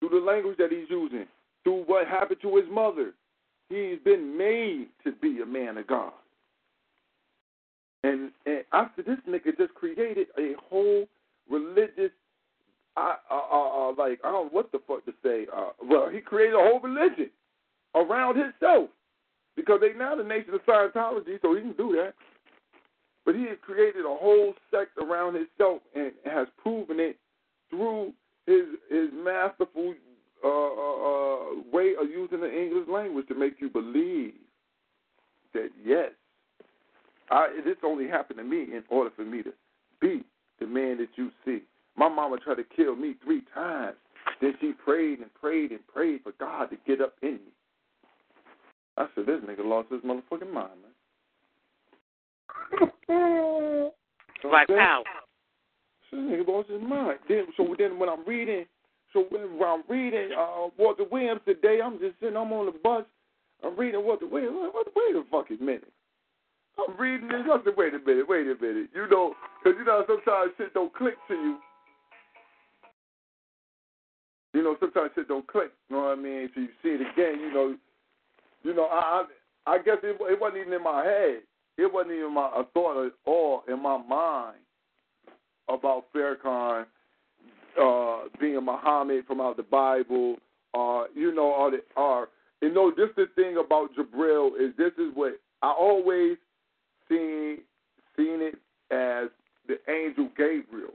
through 0.00 0.08
the 0.20 0.24
language 0.24 0.56
that 0.58 0.70
he's 0.70 0.88
using, 0.88 1.26
through 1.64 1.84
what 1.84 2.06
happened 2.06 2.40
to 2.42 2.56
his 2.56 2.66
mother. 2.70 3.12
He's 3.68 3.98
been 4.04 4.38
made 4.38 4.88
to 5.04 5.12
be 5.12 5.40
a 5.42 5.46
man 5.46 5.76
of 5.76 5.86
God. 5.86 6.12
And, 8.04 8.30
and 8.46 8.62
after 8.72 9.02
this 9.02 9.18
nigga 9.28 9.56
just 9.56 9.74
created 9.74 10.28
a 10.38 10.52
whole 10.70 11.06
religious, 11.50 12.12
uh, 12.96 13.16
uh, 13.30 13.34
uh, 13.34 13.92
like 13.96 14.20
I 14.24 14.30
don't 14.30 14.46
know 14.46 14.48
what 14.50 14.72
the 14.72 14.80
fuck 14.86 15.04
to 15.04 15.12
say. 15.22 15.46
Uh, 15.54 15.70
well, 15.82 16.08
he 16.08 16.20
created 16.20 16.54
a 16.54 16.58
whole 16.58 16.80
religion 16.80 17.30
around 17.94 18.36
himself 18.36 18.88
because 19.54 19.80
they 19.80 19.92
now 19.98 20.16
the 20.16 20.24
nation 20.24 20.54
of 20.54 20.60
Scientology, 20.66 21.40
so 21.42 21.54
he 21.54 21.62
can 21.62 21.74
do 21.76 21.92
that. 21.96 22.14
But 23.24 23.34
he 23.34 23.42
has 23.42 23.58
created 23.60 24.04
a 24.04 24.14
whole 24.14 24.54
sect 24.70 24.96
around 24.98 25.34
himself 25.34 25.82
and 25.94 26.12
has 26.24 26.46
proven 26.62 27.00
it 27.00 27.16
through 27.70 28.12
his 28.46 28.64
his 28.88 29.08
masterful 29.12 29.94
uh, 30.44 30.48
uh, 30.48 30.50
uh, 30.50 31.46
way 31.72 31.94
of 32.00 32.08
using 32.08 32.40
the 32.40 32.52
English 32.52 32.88
language 32.88 33.26
to 33.28 33.34
make 33.34 33.54
you 33.58 33.68
believe 33.68 34.34
that 35.54 35.70
yes, 35.84 36.10
I, 37.30 37.48
this 37.64 37.76
only 37.82 38.06
happened 38.06 38.38
to 38.38 38.44
me 38.44 38.62
in 38.62 38.84
order 38.88 39.10
for 39.16 39.24
me 39.24 39.42
to 39.42 39.52
be 40.00 40.22
the 40.60 40.66
man 40.66 40.98
that 40.98 41.08
you 41.16 41.30
see. 41.44 41.62
My 41.96 42.08
mama 42.08 42.38
tried 42.38 42.56
to 42.56 42.64
kill 42.64 42.96
me 42.96 43.14
three 43.24 43.42
times. 43.54 43.96
Then 44.40 44.54
she 44.60 44.72
prayed 44.72 45.20
and 45.20 45.32
prayed 45.34 45.70
and 45.70 45.86
prayed 45.86 46.22
for 46.22 46.32
God 46.38 46.70
to 46.70 46.76
get 46.86 47.00
up 47.00 47.14
in 47.22 47.34
me. 47.34 47.52
I 48.98 49.06
said, 49.14 49.26
this 49.26 49.40
nigga 49.40 49.64
lost 49.64 49.90
his 49.90 50.02
motherfucking 50.02 50.52
mind, 50.52 50.70
man. 50.82 50.92
Like 54.44 54.68
how? 54.68 55.02
This 56.12 56.20
nigga 56.20 56.46
lost 56.46 56.70
his 56.70 56.80
mind. 56.80 57.18
Then, 57.28 57.46
so 57.56 57.74
then 57.78 57.98
when 57.98 58.08
I'm 58.08 58.24
reading, 58.26 58.66
so 59.12 59.24
when, 59.30 59.58
when 59.58 59.68
I'm 59.68 59.82
reading 59.88 60.30
uh, 60.38 60.68
Walter 60.78 61.04
Williams 61.10 61.40
today, 61.46 61.80
I'm 61.82 61.98
just 61.98 62.20
sitting, 62.20 62.36
I'm 62.36 62.52
on 62.52 62.66
the 62.66 62.72
bus, 62.72 63.04
I'm 63.64 63.76
reading 63.76 64.04
Walter 64.04 64.26
Williams. 64.26 64.56
Wait, 64.74 64.86
wait 64.94 65.16
a 65.16 65.24
fucking 65.30 65.64
minute. 65.64 65.92
I'm 66.78 66.96
reading 66.96 67.28
this. 67.28 67.42
I 67.50 67.58
said, 67.64 67.72
wait 67.76 67.94
a 67.94 67.98
minute, 67.98 68.28
wait 68.28 68.46
a 68.46 68.54
minute. 68.60 68.90
You 68.94 69.08
know, 69.10 69.34
because 69.62 69.78
you 69.78 69.84
know 69.84 70.04
sometimes 70.06 70.52
shit 70.58 70.74
don't 70.74 70.94
click 70.94 71.14
to 71.28 71.34
you. 71.34 71.58
You 74.56 74.62
know, 74.62 74.74
sometimes 74.80 75.10
shit 75.14 75.28
don't 75.28 75.46
click. 75.46 75.70
You 75.90 75.96
know 75.96 76.04
what 76.04 76.18
I 76.18 76.22
mean? 76.22 76.48
So 76.54 76.62
you 76.62 76.68
see 76.82 76.88
it 76.88 77.02
again. 77.02 77.40
You 77.40 77.52
know, 77.52 77.76
you 78.62 78.74
know. 78.74 78.86
I 78.86 79.24
I, 79.66 79.74
I 79.74 79.78
guess 79.82 79.98
it, 80.02 80.16
it 80.18 80.40
wasn't 80.40 80.62
even 80.62 80.72
in 80.72 80.82
my 80.82 81.04
head. 81.04 81.40
It 81.76 81.92
wasn't 81.92 82.14
even 82.14 82.32
my 82.32 82.50
a 82.56 82.64
thought 82.72 83.04
at 83.04 83.12
all 83.26 83.64
in 83.68 83.82
my 83.82 83.98
mind 83.98 84.56
about 85.68 86.06
Farrakhan 86.14 86.86
uh, 87.78 88.28
being 88.40 88.64
Muhammad 88.64 89.26
from 89.26 89.42
out 89.42 89.58
the 89.58 89.62
Bible. 89.62 90.36
Uh, 90.72 91.04
you 91.14 91.34
know, 91.34 91.52
all 91.52 91.70
the 91.70 91.82
or 91.94 92.30
you 92.62 92.72
know, 92.72 92.90
this 92.96 93.10
the 93.14 93.26
thing 93.34 93.58
about 93.62 93.90
Jabril 93.94 94.52
is 94.58 94.74
this 94.78 94.92
is 94.96 95.12
what 95.14 95.38
I 95.60 95.70
always 95.70 96.38
seen 97.10 97.58
seen 98.16 98.40
it 98.40 98.54
as 98.90 99.28
the 99.68 99.76
angel 99.92 100.30
Gabriel. 100.34 100.94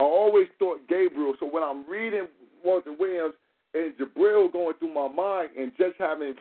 I 0.00 0.04
always 0.04 0.48
thought 0.58 0.86
Gabriel. 0.88 1.34
So 1.40 1.46
when 1.46 1.62
I'm 1.62 1.88
reading 1.88 2.26
Walter 2.64 2.92
Williams 2.98 3.34
and 3.74 3.94
Jabril 3.96 4.52
going 4.52 4.74
through 4.78 4.94
my 4.94 5.08
mind 5.08 5.50
and 5.58 5.72
just 5.76 5.94
having, 5.98 6.34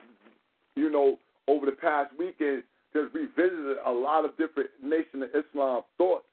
you 0.76 0.90
know, 0.90 1.18
over 1.48 1.66
the 1.66 1.72
past 1.72 2.12
weekend, 2.18 2.64
just 2.94 3.14
revisited 3.14 3.78
a 3.86 3.92
lot 3.92 4.26
of 4.26 4.38
different 4.38 4.70
Nation 4.84 5.24
of 5.24 5.30
Islam 5.30 5.82
thoughts, 5.98 6.26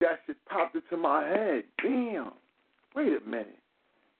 that 0.00 0.20
shit 0.26 0.36
popped 0.48 0.74
into 0.74 0.96
my 0.96 1.26
head. 1.26 1.64
Damn. 1.82 2.32
Wait 2.94 3.08
a 3.08 3.28
minute. 3.28 3.58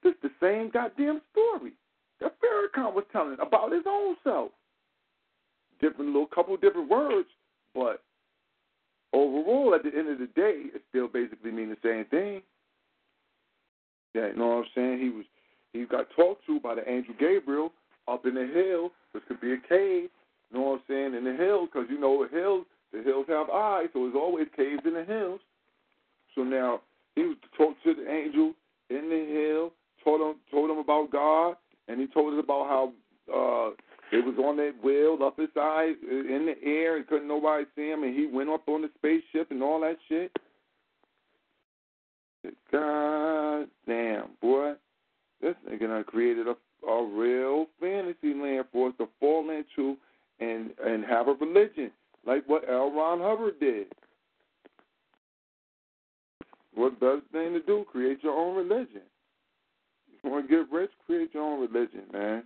This 0.03 0.15
the 0.23 0.31
same 0.41 0.71
goddamn 0.71 1.21
story 1.33 1.73
that 2.21 2.35
Farrakhan 2.41 2.95
was 2.95 3.05
telling 3.13 3.37
about 3.41 3.73
his 3.73 3.83
own 3.87 4.17
self 4.25 4.51
different 5.81 6.07
little 6.07 6.27
couple 6.27 6.57
different 6.57 6.89
words, 6.89 7.29
but 7.75 8.03
overall, 9.13 9.75
at 9.75 9.83
the 9.83 9.97
end 9.97 10.09
of 10.09 10.19
the 10.19 10.27
day, 10.27 10.65
it 10.75 10.83
still 10.89 11.09
basically 11.09 11.51
mean 11.51 11.71
the 11.71 11.77
same 11.83 12.05
thing. 12.07 12.43
Yeah, 14.15 14.29
you 14.29 14.37
know 14.37 14.47
what 14.49 14.57
I'm 14.57 14.65
saying? 14.75 15.01
He 15.01 15.11
was 15.11 15.25
he 15.73 15.85
got 15.85 16.07
talked 16.17 16.47
to 16.47 16.59
by 16.61 16.75
the 16.75 16.89
angel 16.89 17.15
Gabriel 17.19 17.73
up 18.09 18.25
in 18.25 18.35
the 18.35 18.47
hill, 18.47 18.91
which 19.13 19.25
could 19.29 19.41
be 19.41 19.53
a 19.53 19.59
cave. 19.69 20.09
You 20.51 20.59
know 20.59 20.63
what 20.63 20.75
I'm 20.75 20.83
saying? 20.89 21.15
In 21.15 21.25
the 21.25 21.35
hills, 21.35 21.69
because 21.73 21.89
you 21.91 22.01
know 22.01 22.25
the 22.25 22.35
hills, 22.35 22.65
the 22.93 23.03
hills 23.03 23.27
have 23.29 23.51
eyes, 23.51 23.89
so 23.93 24.05
there's 24.05 24.15
always 24.15 24.47
caves 24.57 24.83
in 24.85 24.95
the 24.95 25.05
hills. 25.05 25.41
So 26.35 26.43
now 26.43 26.81
he 27.15 27.23
was 27.23 27.37
talked 27.57 27.83
to 27.85 27.95
the 27.95 28.11
angel 28.11 28.55
in 28.89 29.09
the 29.11 29.27
hill, 29.33 29.73
told 30.03 30.21
him 30.21 30.41
told 30.51 30.71
him 30.71 30.79
about 30.79 31.11
God, 31.11 31.57
and 31.89 32.01
he 32.01 32.07
told 32.07 32.35
us 32.35 32.43
about 32.43 32.67
how 32.69 32.93
uh, 33.33 33.71
it 34.13 34.25
was 34.25 34.37
on 34.39 34.57
that 34.59 34.75
wheel 34.83 35.19
up 35.23 35.39
his 35.39 35.49
eye 35.57 35.95
uh, 36.11 36.15
in 36.15 36.47
the 36.47 36.69
air 36.69 36.97
and 36.97 37.07
couldn't 37.07 37.29
nobody 37.29 37.65
see 37.75 37.89
him, 37.89 38.03
and 38.03 38.17
he 38.17 38.27
went 38.27 38.51
up 38.51 38.69
on 38.69 38.83
the 38.83 38.91
spaceship 38.99 39.51
and 39.51 39.63
all 39.63 39.81
that 39.81 39.97
shit. 40.09 40.33
God 42.71 43.67
damn, 43.87 44.29
boy. 44.41 44.75
This 45.41 45.55
nigga 45.69 45.89
done 45.89 46.05
created 46.05 46.47
a, 46.47 46.89
a 46.89 47.07
real 47.07 47.67
fantasy 47.81 48.35
land 48.35 48.67
for 48.73 48.89
us 48.89 48.95
to 48.99 49.09
fall 49.19 49.51
into 49.51 49.97
and 50.39 50.71
and 50.85 51.05
have 51.05 51.29
a 51.29 51.35
religion 51.35 51.91
like 52.27 52.45
what 52.47 52.69
L. 52.69 52.91
Ron 52.91 53.21
Hubbard 53.21 53.59
did. 53.61 53.87
What 56.75 57.01
best 57.01 57.23
thing 57.33 57.55
to 57.55 57.61
do? 57.61 57.87
Create 57.91 58.23
your 58.23 58.39
own 58.39 58.57
religion. 58.57 59.03
You 60.23 60.31
want 60.31 60.49
to 60.49 60.57
get 60.57 60.73
rich? 60.73 60.91
Create 61.07 61.33
your 61.33 61.43
own 61.43 61.61
religion, 61.61 62.03
man. 62.13 62.45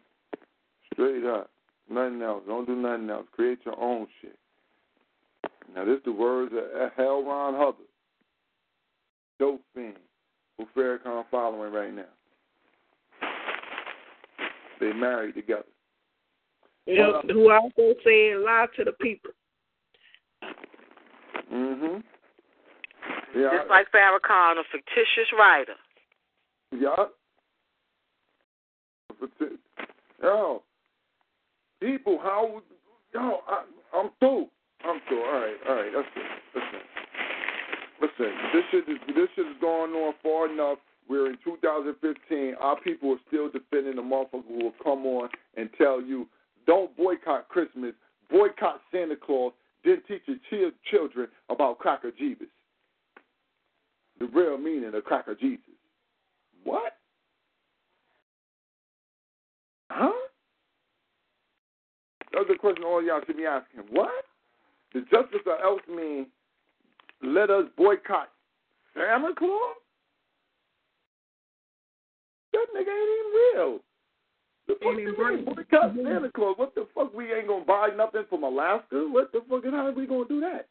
Straight 0.93 1.25
up. 1.25 1.51
Nothing 1.89 2.23
else. 2.23 2.43
Don't 2.47 2.67
do 2.67 2.77
nothing 2.77 3.11
else. 3.11 3.27
Create 3.33 3.59
your 3.65 3.79
own 3.81 4.07
shit. 4.21 4.39
Now, 5.75 5.85
this 5.85 6.01
the 6.05 6.13
words 6.13 6.53
of 6.53 6.91
Hell 6.97 7.23
Ron 7.25 7.55
Hubbard. 7.55 7.87
Dope 9.39 9.63
fiend. 9.75 9.97
Who 10.59 10.67
Farrakhan 10.77 11.25
following 11.31 11.73
right 11.73 11.95
now. 11.95 12.05
They 14.81 14.93
married 14.93 15.35
together. 15.35 15.65
Yep, 16.87 17.31
who 17.31 17.51
also 17.51 17.95
said 18.03 18.39
lie 18.43 18.67
to 18.77 18.85
the 18.85 18.93
people. 18.93 19.31
Mhm. 21.53 22.03
Yeah. 23.35 23.59
Just 23.59 23.69
like 23.69 23.91
Farrakhan, 23.93 24.59
a 24.59 24.65
fictitious 24.65 25.33
writer. 25.33 25.77
Yeah. 26.73 27.09
Yo, 30.23 30.63
people, 31.81 32.19
how? 32.23 32.63
Yo, 33.15 33.39
I, 33.49 33.65
I'm 33.97 34.11
through. 34.21 34.47
I'm 34.85 35.01
through. 35.09 35.23
All 35.23 35.41
right, 35.41 35.57
all 35.69 35.75
right. 35.75 35.91
That's 35.95 36.09
it. 36.17 36.23
Listen, 36.55 36.81
listen. 38.01 38.33
This 38.53 38.65
shit 38.71 38.89
is 38.89 39.15
this 39.15 39.29
shit 39.35 39.47
is 39.47 39.57
going 39.61 39.93
on 39.93 40.15
far 40.23 40.51
enough. 40.51 40.79
We're 41.09 41.29
in 41.29 41.39
2015. 41.45 42.55
Our 42.61 42.81
people 42.81 43.13
are 43.13 43.21
still 43.27 43.51
defending 43.51 43.97
the 43.97 44.03
motherfucker 44.03 44.47
who 44.47 44.65
will 44.65 44.75
come 44.83 45.05
on 45.07 45.29
and 45.57 45.69
tell 45.77 46.01
you, 46.01 46.29
don't 46.67 46.97
boycott 46.97 47.49
Christmas, 47.49 47.95
boycott 48.31 48.81
Santa 48.93 49.17
Claus, 49.17 49.53
then 49.85 50.03
teach 50.07 50.23
your 50.51 50.71
children 50.91 51.29
about 51.49 51.79
Cracker 51.79 52.13
Jesus. 52.17 52.47
The 54.21 54.27
real 54.27 54.57
meaning 54.57 54.95
of 54.95 55.03
Cracker 55.05 55.35
Jesus. 55.35 55.65
What? 56.63 56.93
Huh? 59.91 60.13
That's 62.33 62.49
the 62.49 62.55
question 62.55 62.85
all 62.85 63.03
y'all 63.03 63.21
should 63.27 63.37
be 63.37 63.47
asking. 63.47 63.83
What? 63.91 64.25
The 64.95 65.01
justice 65.03 65.41
or 65.47 65.61
else 65.63 65.83
mean 65.89 66.27
let 67.23 67.51
us 67.51 67.65
boycott 67.77 68.31
Santa 68.95 69.35
Claus? 69.37 69.77
That 72.53 72.67
nigga 72.75 72.89
ain't 72.89 73.11
even 73.19 73.33
real. 73.55 73.79
The 74.69 74.75
fuck 74.75 74.99
you 74.99 75.15
mean 75.17 75.45
boycott 75.45 75.95
Santa 75.97 76.31
Claus? 76.35 76.55
What 76.57 76.75
the 76.75 76.87
fuck? 76.95 77.15
We 77.15 77.33
ain't 77.33 77.49
gonna 77.49 77.65
buy 77.65 77.89
nothing 77.97 78.25
from 78.29 78.45
Alaska? 78.45 79.09
What 79.11 79.33
the 79.33 79.41
fuck? 79.49 79.65
How 79.65 79.87
are 79.87 79.93
we 79.93 80.07
gonna 80.07 80.29
do 80.29 80.41
that? 80.41 80.67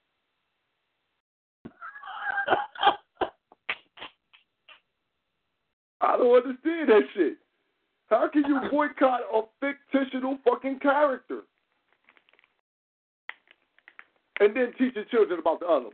I 6.02 6.18
don't 6.18 6.36
understand 6.36 6.90
that 6.90 7.02
shit. 7.14 7.38
How 8.10 8.28
can 8.28 8.44
you 8.48 8.60
boycott 8.72 9.22
a 9.34 9.42
fictional 9.92 10.38
fucking 10.44 10.80
character? 10.80 11.42
And 14.40 14.56
then 14.56 14.72
teach 14.78 14.96
your 14.96 15.06
children 15.06 15.40
about 15.40 15.60
the 15.60 15.66
other 15.66 15.86
one? 15.86 15.94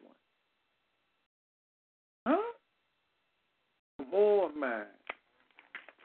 Huh? 2.27 2.53
Come 3.97 4.13
on, 4.13 4.59
man. 4.59 4.85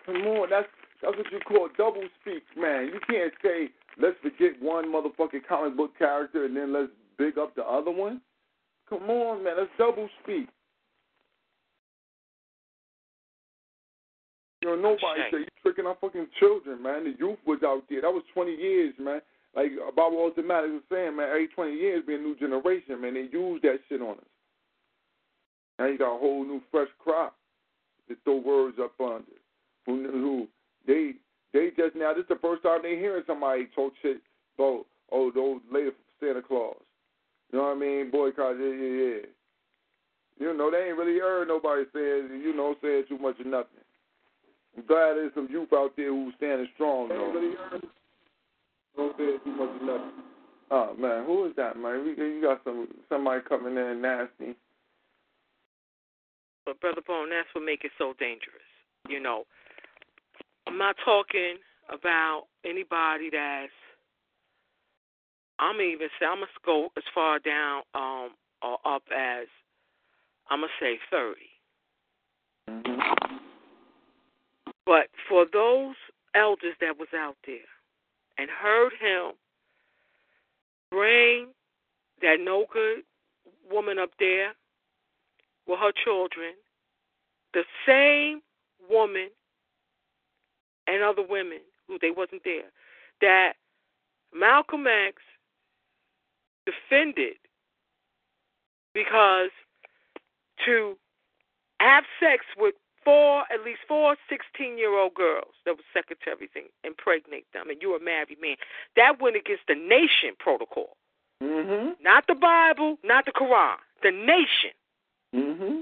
Come 0.06 0.16
on. 0.16 0.50
That's 0.50 0.68
that's 1.02 1.16
what 1.16 1.26
you 1.32 1.40
call 1.40 1.68
double 1.76 2.06
speak, 2.20 2.42
man. 2.56 2.90
You 2.92 3.00
can't 3.08 3.32
say 3.42 3.70
let's 4.00 4.16
forget 4.22 4.60
one 4.60 4.92
motherfucking 4.92 5.46
comic 5.48 5.76
book 5.76 5.96
character 5.98 6.44
and 6.44 6.56
then 6.56 6.72
let's 6.72 6.90
big 7.18 7.38
up 7.38 7.54
the 7.54 7.64
other 7.64 7.90
one. 7.90 8.20
Come 8.88 9.08
on, 9.10 9.44
man. 9.44 9.54
That's 9.56 9.70
double 9.78 10.08
speak. 10.22 10.48
You 14.62 14.68
know, 14.68 14.76
nobody 14.76 15.22
said 15.30 15.38
you're 15.40 15.62
tricking 15.62 15.86
our 15.86 15.96
fucking 16.00 16.26
children, 16.38 16.82
man. 16.82 17.04
The 17.04 17.14
youth 17.18 17.38
was 17.46 17.60
out 17.64 17.84
there. 17.88 18.02
That 18.02 18.10
was 18.10 18.22
20 18.34 18.52
years, 18.52 18.94
man. 18.98 19.20
Like 19.54 19.72
Bob 19.96 20.12
Automatic 20.12 20.70
was 20.70 20.82
saying, 20.90 21.16
man, 21.16 21.28
every 21.28 21.48
20 21.48 21.72
years 21.72 22.04
be 22.06 22.14
a 22.14 22.18
new 22.18 22.36
generation, 22.36 23.00
man. 23.00 23.14
They 23.14 23.28
use 23.32 23.60
that 23.62 23.80
shit 23.88 24.00
on 24.00 24.16
us. 24.18 24.24
Now 25.78 25.86
you 25.86 25.98
got 25.98 26.16
a 26.16 26.18
whole 26.18 26.44
new 26.44 26.60
fresh 26.70 26.88
crop 26.98 27.34
to 28.08 28.16
throw 28.24 28.36
words 28.36 28.78
up 28.80 28.92
under. 29.00 29.24
Who, 29.86 30.10
who 30.10 30.48
they 30.86 31.14
they 31.52 31.70
just 31.76 31.96
now 31.96 32.12
this 32.12 32.22
is 32.22 32.28
the 32.28 32.36
first 32.36 32.62
time 32.62 32.80
they 32.82 32.96
hearing 32.96 33.24
somebody 33.26 33.66
talk 33.74 33.92
shit 34.02 34.20
about 34.56 34.84
oh 35.10 35.32
those 35.34 35.60
later 35.72 35.92
Santa 36.20 36.42
Claus. 36.42 36.76
You 37.50 37.58
know 37.58 37.64
what 37.64 37.76
I 37.76 37.80
mean? 37.80 38.10
Boycott, 38.10 38.56
yeah, 38.60 38.66
yeah, 38.66 39.04
yeah. 39.04 39.26
You 40.38 40.56
know, 40.56 40.70
they 40.70 40.88
ain't 40.88 40.96
really 40.96 41.18
heard 41.18 41.48
nobody 41.48 41.84
saying, 41.92 42.40
you 42.42 42.54
know, 42.54 42.74
saying 42.80 43.04
too 43.08 43.18
much 43.18 43.40
of 43.40 43.46
nothing. 43.46 43.84
I'm 44.76 44.86
glad 44.86 45.14
there's 45.14 45.34
some 45.34 45.48
youth 45.50 45.72
out 45.74 45.92
there 45.96 46.08
who's 46.08 46.32
standing 46.36 46.68
strong, 46.74 47.08
though. 47.08 47.80
Don't 48.96 49.16
say 49.16 49.38
too 49.44 49.52
much 49.52 49.70
of 49.76 49.82
nothing. 49.82 50.10
Oh 50.70 50.94
man, 50.98 51.24
who 51.26 51.46
is 51.46 51.56
that, 51.56 51.76
man? 51.76 52.04
We, 52.04 52.10
you 52.22 52.40
got 52.42 52.60
some 52.64 52.88
somebody 53.08 53.40
coming 53.48 53.76
in 53.76 54.00
nasty. 54.00 54.54
But 56.64 56.80
brother 56.80 57.02
Bone, 57.04 57.30
that's 57.30 57.48
what 57.52 57.64
make 57.64 57.84
it 57.84 57.90
so 57.98 58.14
dangerous. 58.18 58.62
You 59.08 59.20
know, 59.20 59.44
I'm 60.66 60.78
not 60.78 60.96
talking 61.04 61.56
about 61.88 62.44
anybody 62.64 63.30
that's. 63.30 63.72
I'm 65.58 65.80
even 65.80 66.08
say 66.18 66.26
I'm 66.26 66.36
gonna 66.38 66.46
go 66.64 66.88
as 66.96 67.02
far 67.14 67.38
down 67.38 67.82
um 67.94 68.30
or 68.62 68.78
up 68.86 69.02
as 69.14 69.46
I'm 70.48 70.60
gonna 70.60 70.72
say 70.80 70.98
30. 71.10 71.34
Mm-hmm. 72.68 73.36
But 74.86 75.08
for 75.28 75.46
those 75.52 75.96
elders 76.34 76.74
that 76.80 76.98
was 76.98 77.08
out 77.14 77.36
there 77.46 77.58
and 78.40 78.48
heard 78.48 78.92
him 78.98 79.32
bring 80.90 81.48
that 82.22 82.38
no 82.40 82.64
good 82.72 83.02
woman 83.70 83.98
up 83.98 84.10
there 84.18 84.54
with 85.66 85.78
her 85.78 85.92
children, 86.04 86.54
the 87.52 87.64
same 87.86 88.40
woman 88.88 89.28
and 90.86 91.02
other 91.02 91.22
women 91.28 91.58
who 91.86 91.98
they 92.00 92.10
wasn't 92.10 92.42
there, 92.44 92.70
that 93.20 93.52
Malcolm 94.34 94.86
X 94.86 95.16
defended 96.64 97.34
because 98.94 99.50
to 100.64 100.96
have 101.80 102.04
sex 102.18 102.44
with 102.56 102.74
four, 103.10 103.42
at 103.52 103.64
least 103.64 103.80
four 103.88 104.16
16 104.28 104.78
year 104.78 104.96
old 104.96 105.14
girls 105.14 105.54
that 105.64 105.74
were 105.76 105.90
secretaries 105.92 106.50
and 106.54 106.66
impregnate 106.84 107.46
them, 107.52 107.68
and 107.68 107.82
you're 107.82 107.96
a 107.96 108.04
married 108.04 108.38
man. 108.40 108.56
That 108.96 109.20
went 109.20 109.36
against 109.36 109.64
the 109.66 109.74
nation 109.74 110.36
protocol. 110.38 110.96
Mm-hmm. 111.42 112.02
Not 112.02 112.24
the 112.28 112.34
Bible, 112.34 112.98
not 113.02 113.24
the 113.24 113.32
Quran, 113.32 113.76
the 114.02 114.10
nation. 114.12 114.76
Mm-hmm. 115.34 115.80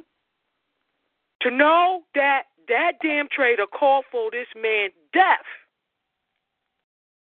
To 1.42 1.50
know 1.50 2.02
that 2.14 2.44
that 2.68 2.92
damn 3.02 3.28
traitor 3.28 3.66
called 3.66 4.04
for 4.10 4.30
this 4.30 4.48
man 4.60 4.90
death, 5.12 5.48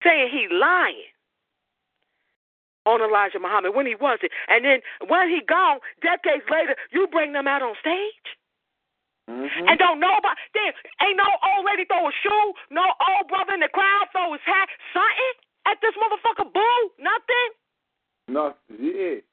saying 0.03 0.29
he 0.31 0.47
lying 0.53 1.09
on 2.85 3.01
Elijah 3.01 3.39
Muhammad 3.39 3.73
when 3.73 3.85
he 3.85 3.95
wasn't. 3.95 4.31
And 4.47 4.63
then 4.63 4.79
when 5.07 5.29
he 5.29 5.41
gone, 5.47 5.79
decades 6.01 6.45
later, 6.51 6.75
you 6.91 7.07
bring 7.07 7.33
them 7.33 7.47
out 7.47 7.61
on 7.61 7.73
stage? 7.79 8.37
Mm-hmm. 9.25 9.67
And 9.67 9.77
don't 9.81 9.99
nobody, 9.99 10.37
damn, 10.53 10.73
ain't 11.01 11.17
no 11.17 11.25
old 11.25 11.65
lady 11.65 11.85
throw 11.89 12.05
a 12.05 12.13
shoe, 12.21 12.47
no 12.69 12.85
old 12.85 13.25
brother 13.27 13.57
in 13.57 13.65
the 13.65 13.73
crowd 13.73 14.05
throw 14.13 14.33
his 14.33 14.45
hat, 14.45 14.69
something 14.93 15.35
at 15.65 15.81
this 15.81 15.97
motherfucker 15.97 16.45
boo, 16.53 16.79
nothing. 17.01 17.49
Nothing, 18.29 18.77
yeah. 18.77 19.25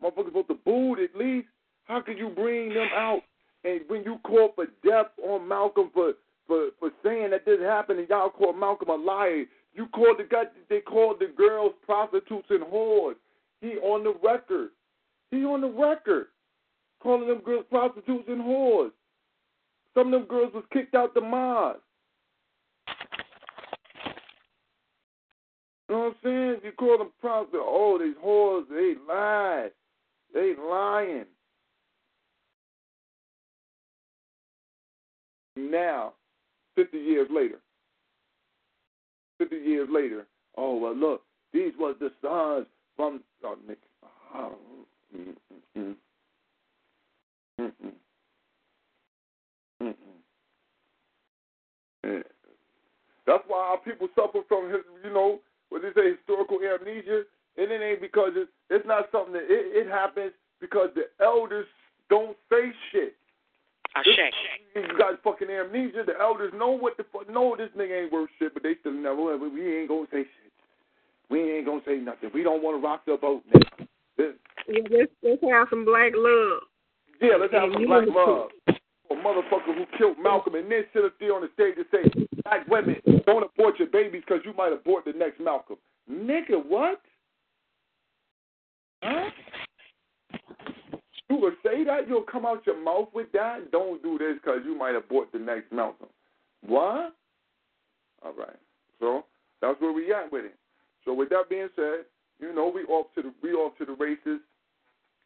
Motherfuckers 0.00 0.32
supposed 0.32 0.48
to 0.48 0.58
boo 0.64 0.96
at 0.96 1.12
least. 1.16 1.48
How 1.84 2.00
could 2.00 2.16
you 2.16 2.30
bring 2.30 2.72
them 2.72 2.88
out 2.96 3.20
and 3.64 3.80
when 3.88 4.02
you 4.04 4.18
call 4.24 4.52
for 4.54 4.66
death 4.82 5.12
on 5.22 5.48
Malcolm 5.48 5.90
for 5.92 6.14
for 6.46 6.68
for 6.78 6.90
saying 7.02 7.30
that 7.30 7.44
this 7.44 7.60
happened 7.60 7.98
and 7.98 8.08
y'all 8.08 8.30
call 8.30 8.52
Malcolm 8.52 8.88
a 8.88 8.94
liar? 8.94 9.44
You 9.74 9.86
called 9.88 10.18
the 10.18 10.24
guy, 10.24 10.44
they 10.70 10.80
called 10.80 11.16
the 11.20 11.26
girls 11.36 11.72
prostitutes 11.84 12.46
and 12.50 12.62
whores. 12.62 13.16
He 13.60 13.76
on 13.78 14.04
the 14.04 14.14
record. 14.22 14.70
He 15.30 15.44
on 15.44 15.60
the 15.60 15.68
record 15.68 16.26
calling 17.00 17.28
them 17.28 17.40
girls 17.40 17.64
prostitutes 17.68 18.24
and 18.28 18.42
whores. 18.42 18.92
Some 19.94 20.12
of 20.12 20.20
them 20.20 20.28
girls 20.28 20.52
was 20.52 20.64
kicked 20.72 20.94
out 20.94 21.14
the 21.14 21.20
mosque. 21.20 21.78
You 25.88 25.94
know 25.94 26.00
what 26.00 26.06
I'm 26.08 26.14
saying? 26.24 26.56
You 26.64 26.72
call 26.72 26.98
them 26.98 27.10
prostitutes. 27.20 27.62
Oh, 27.64 27.98
these 27.98 28.16
whores, 28.24 28.64
they 28.68 28.94
lied. 29.06 29.70
They 30.32 30.54
lying. 30.60 31.26
Now, 35.56 36.14
50 36.74 36.98
years 36.98 37.28
later, 37.30 37.60
50 39.38 39.56
years 39.56 39.88
later, 39.92 40.26
oh, 40.56 40.76
well, 40.76 40.96
look, 40.96 41.22
these 41.52 41.72
was 41.78 41.94
the 42.00 42.10
sons 42.20 42.66
from, 42.96 43.20
oh, 43.44 43.56
Nick, 43.68 43.78
oh, 44.34 44.56
mm, 45.16 45.34
mm, 45.78 45.94
mm, 47.60 47.72
mm, 47.82 47.92
That's 53.26 53.44
why 53.48 53.58
our 53.70 53.78
people 53.78 54.08
suffer 54.14 54.40
from, 54.48 54.68
his, 54.70 54.80
you 55.02 55.12
know, 55.12 55.40
what 55.70 55.82
they 55.82 55.88
say, 55.94 56.12
historical 56.12 56.58
amnesia. 56.60 57.22
And 57.56 57.70
it 57.70 57.80
ain't 57.82 58.00
because 58.00 58.32
it, 58.34 58.48
it's 58.68 58.86
not 58.86 59.08
something 59.12 59.32
that 59.32 59.44
it, 59.44 59.86
it 59.86 59.88
happens 59.88 60.32
because 60.60 60.90
the 60.94 61.04
elders 61.24 61.66
don't 62.10 62.36
say 62.50 62.72
shit. 62.90 63.14
Ashe. 63.96 64.08
You 64.74 64.98
got 64.98 65.22
fucking 65.22 65.48
amnesia. 65.48 66.02
The 66.04 66.14
elders 66.20 66.52
know 66.56 66.70
what 66.70 66.96
the 66.96 67.04
fuck. 67.12 67.30
No, 67.30 67.54
this 67.56 67.70
nigga 67.78 68.02
ain't 68.02 68.12
worth 68.12 68.30
shit, 68.38 68.52
but 68.54 68.62
they 68.64 68.74
still 68.80 68.92
never. 68.92 69.38
We 69.38 69.78
ain't 69.78 69.88
gonna 69.88 70.06
say 70.10 70.22
shit. 70.22 70.52
We 71.30 71.52
ain't 71.52 71.66
gonna 71.66 71.80
say 71.86 71.96
nothing. 71.96 72.30
We 72.34 72.42
don't 72.42 72.62
want 72.62 72.80
to 72.80 72.84
rock 72.84 73.04
the 73.06 73.16
boat 73.16 73.42
now. 73.54 73.86
This, 74.16 74.32
Yeah, 74.68 74.82
let's 74.90 75.12
let's 75.22 75.42
have 75.42 75.68
some 75.70 75.84
black 75.84 76.12
love. 76.14 76.62
yeah, 77.20 77.36
let's 77.38 77.52
have 77.52 77.64
And 77.64 77.72
some 77.74 77.86
black 77.86 78.06
want 78.08 78.50
love. 78.68 78.76
A 79.14 79.16
motherfucker 79.16 79.76
who 79.76 79.84
killed 79.96 80.16
Malcolm 80.20 80.56
and 80.56 80.68
then 80.70 80.82
sit 80.92 81.04
up 81.04 81.12
there 81.20 81.34
on 81.34 81.42
the 81.42 81.48
stage 81.54 81.74
and 81.76 81.86
say, 81.92 82.26
black 82.42 82.66
women, 82.66 82.96
don't 83.26 83.44
abort 83.44 83.78
your 83.78 83.88
babies 83.88 84.22
because 84.26 84.42
you 84.44 84.52
might 84.54 84.72
abort 84.72 85.04
the 85.04 85.12
next 85.12 85.40
Malcolm. 85.40 85.76
Nigga, 86.10 86.64
what? 86.66 87.00
Huh? 89.04 89.30
You 91.30 91.36
would 91.36 91.54
say 91.64 91.84
that? 91.84 92.08
You'll 92.08 92.22
come 92.22 92.44
out 92.44 92.66
your 92.66 92.82
mouth 92.82 93.08
with 93.14 93.30
that? 93.32 93.70
Don't 93.70 94.02
do 94.02 94.18
this 94.18 94.34
because 94.42 94.60
you 94.64 94.76
might 94.76 94.96
abort 94.96 95.28
the 95.32 95.38
next 95.38 95.70
Malcolm. 95.72 96.08
What? 96.66 97.14
All 98.24 98.32
right. 98.36 98.56
So 98.98 99.24
that's 99.60 99.80
where 99.80 99.92
we 99.92 100.12
at 100.12 100.32
with 100.32 100.44
it. 100.44 100.56
So 101.04 101.14
with 101.14 101.28
that 101.28 101.48
being 101.48 101.68
said, 101.76 102.04
you 102.40 102.54
know, 102.54 102.70
we 102.74 102.82
off 102.82 103.06
to 103.14 103.22
the 103.22 103.32
we 103.42 103.52
off 103.52 103.76
to 103.78 103.84
the 103.84 103.92
races. 103.92 104.40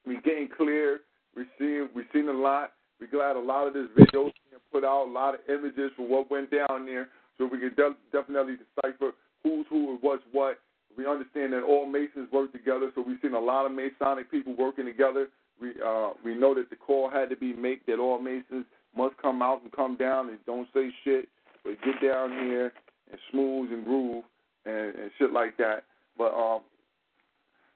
We 0.07 0.17
getting 0.21 0.49
clear. 0.55 1.01
We 1.35 1.45
seeing 1.59 1.89
we 1.95 2.03
seen 2.13 2.29
a 2.29 2.33
lot. 2.33 2.73
We 3.01 3.07
glad 3.07 3.37
a 3.37 3.41
lot 3.41 3.67
of 3.67 3.75
this 3.75 3.87
video 3.97 4.25
being 4.25 4.63
put 4.73 4.85
out, 4.85 5.07
a 5.07 5.11
lot 5.11 5.35
of 5.35 5.41
images 5.49 5.93
for 5.97 6.07
what 6.07 6.31
went 6.31 6.51
down 6.51 6.87
there, 6.87 7.09
so 7.37 7.47
we 7.47 7.59
can 7.59 7.75
de- 7.75 7.97
definitely 8.13 8.57
decipher 8.57 9.13
who's 9.43 9.67
who 9.71 9.91
and 9.91 9.99
what's 10.01 10.23
what. 10.33 10.59
We 10.97 11.07
understand 11.07 11.53
that 11.53 11.63
all 11.63 11.87
Masons 11.87 12.31
work 12.33 12.51
together, 12.53 12.91
so 12.95 13.05
we've 13.07 13.19
seen 13.23 13.35
a 13.35 13.41
lot 13.41 13.67
of 13.67 13.73
Masonic 13.73 14.31
people 14.31 14.57
working 14.57 14.85
together. 14.85 15.29
We 15.61 15.71
uh, 15.85 16.11
we 16.25 16.35
know 16.35 16.55
that 16.55 16.71
the 16.71 16.77
call 16.77 17.09
had 17.09 17.31
to 17.31 17.37
be 17.37 17.53
made 17.53 17.81
that 17.87 17.99
all 17.99 18.19
Masons 18.21 18.67
must 18.97 19.17
come 19.19 19.43
out 19.43 19.63
and 19.63 19.71
come 19.71 19.97
down 19.97 20.29
and 20.29 20.39
don't 20.47 20.69
say 20.75 20.91
shit, 21.05 21.29
but 21.65 21.81
get 21.83 22.01
down 22.03 22.33
here 22.33 22.73
and 23.11 23.21
smooth 23.31 23.73
and 23.73 23.85
groove 23.85 24.25
and, 24.67 24.95
and 24.97 25.11
shit 25.19 25.33
like 25.33 25.57
that. 25.59 25.85
But 26.17 26.35
um, 26.35 26.63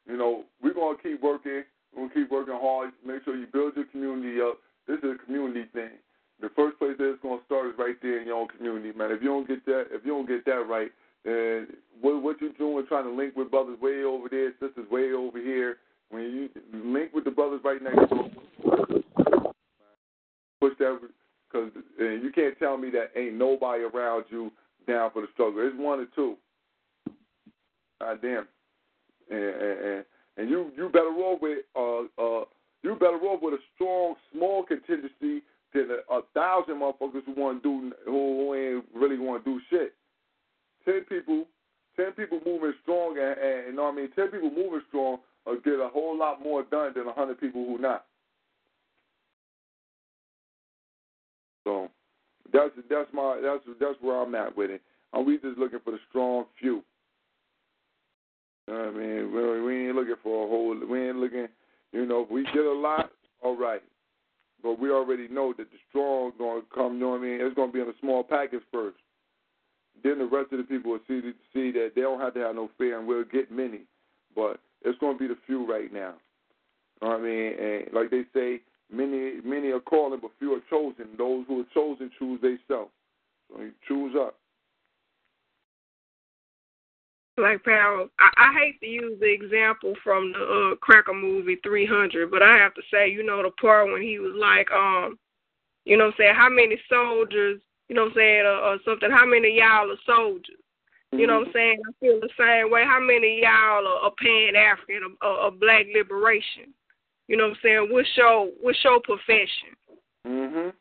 you 0.06 0.16
know, 0.16 0.44
we're 0.62 0.74
gonna 0.74 0.98
keep 1.00 1.22
working. 1.22 1.62
We're 1.94 2.08
gonna 2.08 2.14
keep 2.14 2.30
working 2.30 2.58
hard. 2.60 2.90
Make 3.06 3.24
sure 3.24 3.36
you 3.36 3.46
build 3.46 3.76
your 3.76 3.84
community 3.86 4.40
up. 4.40 4.58
This 4.86 4.98
is 4.98 5.16
a 5.20 5.24
community 5.24 5.64
thing. 5.72 5.90
The 6.40 6.50
first 6.56 6.78
place 6.78 6.94
that 6.98 7.10
it's 7.10 7.22
gonna 7.22 7.40
start 7.46 7.68
is 7.68 7.78
right 7.78 7.96
there 8.02 8.20
in 8.20 8.26
your 8.26 8.36
own 8.36 8.48
community, 8.48 8.96
man. 8.96 9.12
If 9.12 9.22
you 9.22 9.28
don't 9.28 9.46
get 9.46 9.64
that, 9.66 9.86
if 9.90 10.04
you 10.04 10.12
don't 10.12 10.26
get 10.26 10.44
that 10.44 10.66
right, 10.68 10.90
then 11.24 11.68
what 12.00 12.22
what 12.22 12.40
you're 12.40 12.52
doing 12.58 12.84
trying 12.86 13.04
to 13.04 13.14
link 13.14 13.36
with 13.36 13.50
brothers 13.50 13.80
way 13.80 14.02
over 14.02 14.28
there, 14.28 14.50
sisters 14.60 14.90
way 14.90 15.12
over 15.12 15.38
here. 15.38 15.76
When 16.10 16.22
you 16.22 16.50
link 16.72 17.12
with 17.14 17.24
the 17.24 17.30
brothers 17.30 17.60
right 17.64 17.80
next 17.80 18.10
door, 18.10 18.28
push 20.60 20.72
that 20.78 20.98
because 21.50 21.70
you 21.98 22.30
can't 22.34 22.58
tell 22.58 22.76
me 22.76 22.90
that 22.90 23.12
ain't 23.16 23.34
nobody 23.34 23.84
around 23.84 24.24
you 24.30 24.50
down 24.86 25.10
for 25.12 25.22
the 25.22 25.28
struggle. 25.32 25.64
It's 25.64 25.76
one 25.78 26.00
or 26.00 26.06
two. 26.14 26.36
God 28.00 28.20
damn. 28.20 28.48
And, 29.30 29.40
and, 29.40 30.04
and 30.36 30.50
you 30.50 30.72
you 30.76 30.88
better 30.88 31.10
roll 31.10 31.38
with 31.40 31.58
uh 31.76 32.02
uh 32.20 32.44
you 32.82 32.94
better 32.94 33.18
roll 33.22 33.38
with 33.40 33.54
a 33.54 33.62
strong 33.74 34.14
small 34.32 34.64
contingency 34.64 35.42
than 35.72 35.88
a, 35.90 36.14
a 36.14 36.22
thousand 36.34 36.74
motherfuckers 36.76 37.24
who 37.24 37.34
want 37.36 37.62
to 37.62 37.68
do 37.68 37.92
who 38.04 38.54
ain't 38.54 38.84
really 38.94 39.18
want 39.18 39.44
to 39.44 39.50
do 39.50 39.60
shit. 39.70 39.94
Ten 40.84 41.04
people, 41.08 41.44
ten 41.96 42.12
people 42.12 42.40
moving 42.44 42.72
strong, 42.82 43.16
and, 43.18 43.38
and 43.38 43.66
you 43.68 43.72
know 43.74 43.84
what 43.84 43.94
I 43.94 43.96
mean. 43.96 44.10
Ten 44.14 44.28
people 44.28 44.50
moving 44.50 44.82
strong 44.88 45.18
will 45.46 45.60
get 45.60 45.74
a 45.74 45.88
whole 45.88 46.18
lot 46.18 46.42
more 46.42 46.64
done 46.64 46.92
than 46.94 47.06
a 47.06 47.12
hundred 47.12 47.40
people 47.40 47.64
who 47.64 47.78
not. 47.78 48.04
So 51.64 51.88
that's 52.52 52.72
that's 52.90 53.08
my 53.12 53.40
that's 53.42 53.62
that's 53.80 54.00
where 54.00 54.20
I'm 54.20 54.34
at 54.34 54.56
with 54.56 54.70
it. 54.70 54.82
And 55.12 55.26
we 55.26 55.38
just 55.38 55.58
looking 55.58 55.80
for 55.84 55.92
the 55.92 55.98
strong 56.08 56.46
few. 56.58 56.82
You 58.66 58.74
know 58.74 58.80
what 58.80 58.88
I 58.88 58.98
mean, 58.98 59.34
we, 59.34 59.62
we 59.62 59.86
ain't 59.86 59.96
looking 59.96 60.14
for 60.22 60.46
a 60.46 60.48
whole. 60.48 60.76
We 60.88 61.08
ain't 61.08 61.18
looking. 61.18 61.48
You 61.92 62.06
know, 62.06 62.22
if 62.22 62.30
we 62.30 62.44
get 62.44 62.64
a 62.64 62.72
lot, 62.72 63.10
all 63.42 63.56
right. 63.56 63.82
But 64.62 64.78
we 64.78 64.90
already 64.90 65.28
know 65.28 65.52
that 65.58 65.70
the 65.70 65.76
strong 65.88 66.32
going 66.38 66.62
to 66.62 66.66
come. 66.74 66.94
You 66.94 67.00
know 67.00 67.08
what 67.10 67.20
I 67.20 67.22
mean? 67.22 67.38
It's 67.40 67.54
going 67.54 67.70
to 67.70 67.72
be 67.72 67.80
in 67.80 67.88
a 67.88 67.98
small 68.00 68.22
package 68.22 68.62
first. 68.72 68.96
Then 70.02 70.18
the 70.18 70.24
rest 70.24 70.52
of 70.52 70.58
the 70.58 70.64
people 70.64 70.92
will 70.92 71.00
see 71.06 71.20
see 71.52 71.70
that 71.72 71.92
they 71.94 72.00
don't 72.00 72.20
have 72.20 72.34
to 72.34 72.40
have 72.40 72.54
no 72.54 72.70
fear, 72.78 72.98
and 72.98 73.06
we'll 73.06 73.24
get 73.24 73.52
many. 73.52 73.80
But 74.34 74.58
it's 74.82 74.98
going 74.98 75.16
to 75.16 75.18
be 75.18 75.28
the 75.28 75.38
few 75.46 75.70
right 75.70 75.92
now. 75.92 76.14
You 77.00 77.08
know 77.08 77.14
what 77.14 77.20
I 77.20 77.22
mean? 77.22 77.52
And 77.58 77.92
like 77.92 78.10
they 78.10 78.22
say, 78.32 78.60
many 78.90 79.40
many 79.44 79.70
are 79.70 79.80
calling, 79.80 80.20
but 80.20 80.30
few 80.38 80.54
are 80.54 80.62
chosen. 80.70 81.08
Those 81.18 81.44
who 81.46 81.60
are 81.60 81.66
chosen 81.74 82.10
choose 82.18 82.40
themselves. 82.40 82.90
So 83.50 83.60
you 83.60 83.72
choose 83.86 84.14
up. 84.18 84.36
Black 87.36 87.64
Power. 87.64 88.06
I, 88.18 88.30
I 88.36 88.58
hate 88.58 88.80
to 88.80 88.86
use 88.86 89.18
the 89.20 89.32
example 89.32 89.94
from 90.04 90.32
the 90.32 90.72
uh, 90.72 90.76
Cracker 90.76 91.14
movie 91.14 91.56
300, 91.62 92.30
but 92.30 92.42
I 92.42 92.56
have 92.56 92.74
to 92.74 92.82
say, 92.92 93.10
you 93.10 93.24
know, 93.24 93.42
the 93.42 93.50
part 93.50 93.90
when 93.90 94.02
he 94.02 94.18
was 94.18 94.34
like, 94.36 94.70
um, 94.70 95.18
you 95.84 95.96
know, 95.96 96.06
what 96.06 96.14
I'm 96.14 96.18
saying 96.18 96.34
how 96.36 96.48
many 96.48 96.78
soldiers, 96.88 97.60
you 97.88 97.96
know, 97.96 98.02
what 98.04 98.12
I'm 98.12 98.16
saying, 98.16 98.40
or, 98.46 98.56
or 98.56 98.78
something. 98.84 99.10
How 99.10 99.26
many 99.26 99.48
of 99.48 99.54
y'all 99.54 99.90
are 99.90 100.06
soldiers? 100.06 100.56
You 101.12 101.26
know 101.26 101.40
what 101.40 101.48
I'm 101.48 101.52
saying? 101.52 101.82
I 101.86 101.92
feel 102.00 102.20
the 102.20 102.30
same 102.38 102.72
way. 102.72 102.84
How 102.86 102.98
many 102.98 103.36
of 103.36 103.42
y'all 103.44 103.86
are, 103.86 104.08
are 104.08 104.12
Pan 104.18 104.56
African 104.56 105.16
or, 105.20 105.28
or 105.28 105.50
Black 105.50 105.84
liberation? 105.94 106.72
You 107.28 107.36
know 107.36 107.48
what 107.48 107.56
I'm 107.56 107.58
saying? 107.62 107.88
What's 107.90 108.08
your 108.16 108.48
what's 108.62 108.78
your 108.82 108.98
profession? 109.00 109.76
Mhm. 110.26 110.72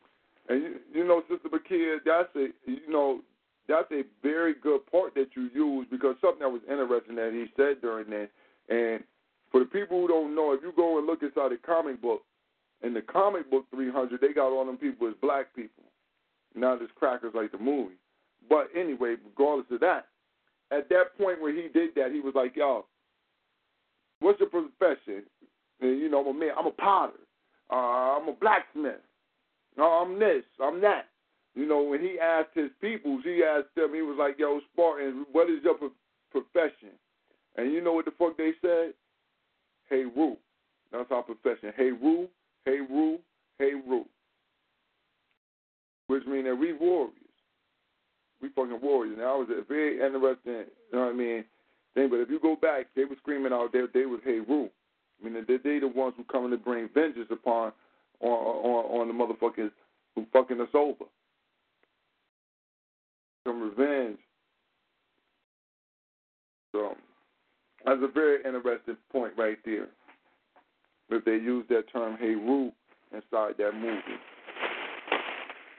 And 0.48 0.62
you, 0.62 0.74
you 0.94 1.04
know, 1.04 1.22
Sister 1.28 1.50
Bakia, 1.50 1.98
that's 2.04 2.30
it. 2.34 2.54
you 2.64 2.88
know 2.88 3.20
that's 3.68 3.90
a 3.92 4.02
very 4.22 4.54
good 4.54 4.84
part 4.90 5.14
that 5.14 5.28
you 5.36 5.48
use 5.54 5.86
because 5.90 6.16
something 6.20 6.40
that 6.40 6.48
was 6.48 6.62
interesting 6.70 7.16
that 7.16 7.32
he 7.32 7.46
said 7.56 7.80
during 7.80 8.10
that. 8.10 8.28
And 8.68 9.04
for 9.50 9.60
the 9.60 9.66
people 9.66 10.00
who 10.00 10.08
don't 10.08 10.34
know, 10.34 10.52
if 10.52 10.60
you 10.62 10.72
go 10.74 10.98
and 10.98 11.06
look 11.06 11.22
inside 11.22 11.52
the 11.52 11.58
comic 11.64 12.00
book, 12.02 12.22
in 12.82 12.94
the 12.94 13.02
comic 13.02 13.50
book 13.50 13.64
300, 13.70 14.20
they 14.20 14.32
got 14.32 14.50
all 14.50 14.66
them 14.66 14.76
people 14.76 15.06
as 15.06 15.14
black 15.22 15.54
people, 15.54 15.84
not 16.54 16.82
as 16.82 16.88
crackers 16.96 17.32
like 17.34 17.52
the 17.52 17.58
movie. 17.58 17.94
But 18.48 18.68
anyway, 18.76 19.14
regardless 19.24 19.66
of 19.70 19.80
that, 19.80 20.06
at 20.72 20.88
that 20.88 21.16
point 21.16 21.40
where 21.40 21.54
he 21.54 21.68
did 21.68 21.90
that, 21.94 22.10
he 22.12 22.20
was 22.20 22.34
like, 22.34 22.56
"Yo, 22.56 22.86
what's 24.18 24.40
your 24.40 24.48
profession?" 24.48 25.24
And, 25.80 26.00
you 26.00 26.08
know, 26.08 26.20
I'm 26.20 26.36
a 26.36 26.38
man. 26.38 26.50
I'm 26.58 26.66
a 26.66 26.72
potter. 26.72 27.20
Uh, 27.70 28.16
I'm 28.16 28.28
a 28.28 28.32
blacksmith. 28.32 29.00
No, 29.76 29.84
I'm 29.84 30.18
this. 30.18 30.44
I'm 30.60 30.80
that. 30.80 31.08
You 31.54 31.66
know, 31.66 31.82
when 31.82 32.00
he 32.00 32.18
asked 32.18 32.54
his 32.54 32.70
peoples, 32.80 33.22
he 33.24 33.42
asked 33.44 33.74
them, 33.76 33.94
he 33.94 34.02
was 34.02 34.16
like, 34.18 34.38
yo, 34.38 34.60
Spartans, 34.72 35.26
what 35.32 35.50
is 35.50 35.62
your 35.62 35.74
pro- 35.74 35.92
profession? 36.30 36.96
And 37.56 37.72
you 37.72 37.82
know 37.82 37.92
what 37.92 38.06
the 38.06 38.12
fuck 38.18 38.36
they 38.38 38.52
said? 38.62 38.94
Hey, 39.90 40.04
Roo. 40.04 40.36
That's 40.90 41.10
our 41.10 41.22
profession. 41.22 41.72
Hey, 41.76 41.90
Roo, 41.90 42.28
hey, 42.64 42.78
Roo, 42.88 43.18
hey, 43.58 43.72
Roo. 43.86 44.04
Which 46.06 46.24
means 46.26 46.46
that 46.46 46.56
we 46.56 46.72
warriors. 46.72 47.12
We 48.40 48.48
fucking 48.50 48.80
warriors. 48.82 49.16
Now, 49.18 49.38
that 49.38 49.48
was 49.48 49.58
a 49.58 49.64
very 49.68 49.94
interesting, 49.94 50.66
you 50.90 50.98
know 50.98 51.06
what 51.06 51.12
I 51.12 51.12
mean, 51.12 51.44
thing. 51.94 52.08
But 52.10 52.20
if 52.20 52.30
you 52.30 52.40
go 52.40 52.56
back, 52.56 52.86
they 52.96 53.04
were 53.04 53.16
screaming 53.16 53.52
out 53.52 53.72
there, 53.72 53.86
they 53.92 54.06
was, 54.06 54.20
hey, 54.24 54.40
Roo. 54.40 54.68
I 55.20 55.28
mean, 55.28 55.44
they, 55.46 55.56
they 55.56 55.78
the 55.78 55.88
ones 55.88 56.14
who 56.16 56.24
coming 56.24 56.50
to 56.50 56.56
bring 56.56 56.88
vengeance 56.92 57.28
upon 57.30 57.72
on, 58.20 58.30
on, 58.30 59.00
on 59.00 59.08
the 59.08 59.14
motherfuckers 59.14 59.70
who 60.14 60.26
fucking 60.32 60.60
us 60.60 60.68
over 60.74 61.04
some 63.44 63.60
revenge. 63.60 64.18
So 66.72 66.94
that's 67.84 68.00
a 68.02 68.08
very 68.08 68.38
interesting 68.44 68.96
point 69.10 69.34
right 69.36 69.58
there. 69.64 69.88
If 71.10 71.24
they 71.24 71.32
use 71.32 71.66
that 71.68 71.84
term 71.92 72.16
"hey 72.18 72.34
Roo" 72.34 72.72
inside 73.12 73.54
that 73.58 73.72
movie 73.74 74.18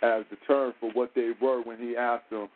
as 0.04 0.24
the 0.30 0.36
term 0.46 0.74
for 0.80 0.92
what 0.92 1.12
they 1.16 1.32
were 1.42 1.62
when 1.64 1.80
he 1.80 1.96
asked 1.96 2.30
them, 2.30 2.50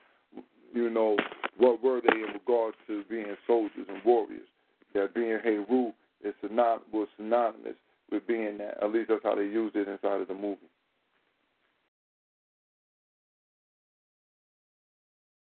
you 0.73 0.89
know, 0.89 1.15
what 1.57 1.81
were 1.81 2.01
they 2.01 2.17
in 2.17 2.33
regards 2.33 2.77
to 2.85 3.03
being 3.09 3.35
soldiers 3.47 3.87
and 3.87 4.03
warriors? 4.05 4.47
That 4.93 5.15
being 5.15 5.39
"hey 5.43 5.57
Roo" 5.69 5.93
is 6.23 6.33
synonymous, 6.41 6.85
was 6.93 7.07
synonymous 7.17 7.75
with 8.11 8.27
being 8.27 8.57
that. 8.59 8.83
At 8.83 8.91
least 8.91 9.09
that's 9.09 9.23
how 9.23 9.35
they 9.35 9.43
used 9.43 9.75
it 9.75 9.87
inside 9.87 10.21
of 10.21 10.27
the 10.27 10.33
movie. 10.33 10.69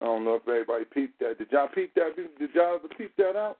I 0.02 0.06
don't 0.06 0.26
know 0.26 0.36
if 0.36 0.47
everybody 0.47 0.86
peeped 0.86 1.20
that. 1.20 1.38
Did 1.38 1.52
y'all 1.52 1.68
peep 1.68 1.93
that? 1.95 2.16
Did 2.16 2.49
y'all 2.56 2.76
ever 2.76 2.88
peep 2.97 3.16
that 3.18 3.36
out? 3.36 3.58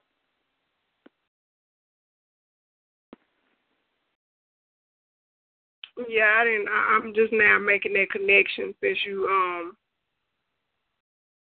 Yeah, 6.08 6.34
I 6.38 6.44
didn't. 6.44 6.68
I, 6.68 6.98
I'm 6.98 7.14
just 7.14 7.32
now 7.32 7.58
making 7.58 7.92
that 7.92 8.10
connection 8.10 8.74
since 8.80 8.98
you 9.06 9.26
um 9.30 9.76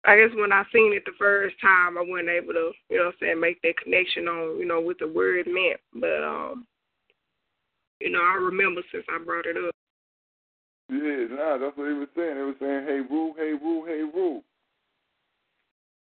I 0.06 0.16
guess 0.16 0.36
when 0.36 0.52
I 0.52 0.64
seen 0.70 0.92
it 0.92 1.04
the 1.06 1.16
first 1.18 1.56
time, 1.62 1.96
I 1.96 2.02
wasn't 2.02 2.28
able 2.28 2.52
to, 2.52 2.72
you 2.90 2.98
know, 2.98 3.06
what 3.06 3.14
I'm 3.14 3.18
saying 3.20 3.40
make 3.40 3.62
that 3.62 3.78
connection 3.82 4.28
on, 4.28 4.58
you 4.58 4.66
know, 4.66 4.80
what 4.80 4.98
the 4.98 5.08
word 5.08 5.46
meant. 5.46 5.80
But 5.94 6.22
um, 6.22 6.66
you 8.00 8.10
know, 8.10 8.20
I 8.20 8.34
remember 8.34 8.82
since 8.92 9.04
I 9.08 9.22
brought 9.24 9.46
it 9.46 9.56
up. 9.56 9.74
Yeah, 10.90 11.34
nah, 11.34 11.56
that's 11.56 11.76
what 11.76 11.88
he 11.88 11.96
was 11.96 12.08
saying. 12.14 12.36
He 12.36 12.42
was 12.42 12.56
saying, 12.60 12.84
"Hey, 12.84 13.00
rule, 13.08 13.34
hey, 13.38 13.52
rule, 13.52 13.86
hey, 13.86 14.02
rule." 14.02 14.44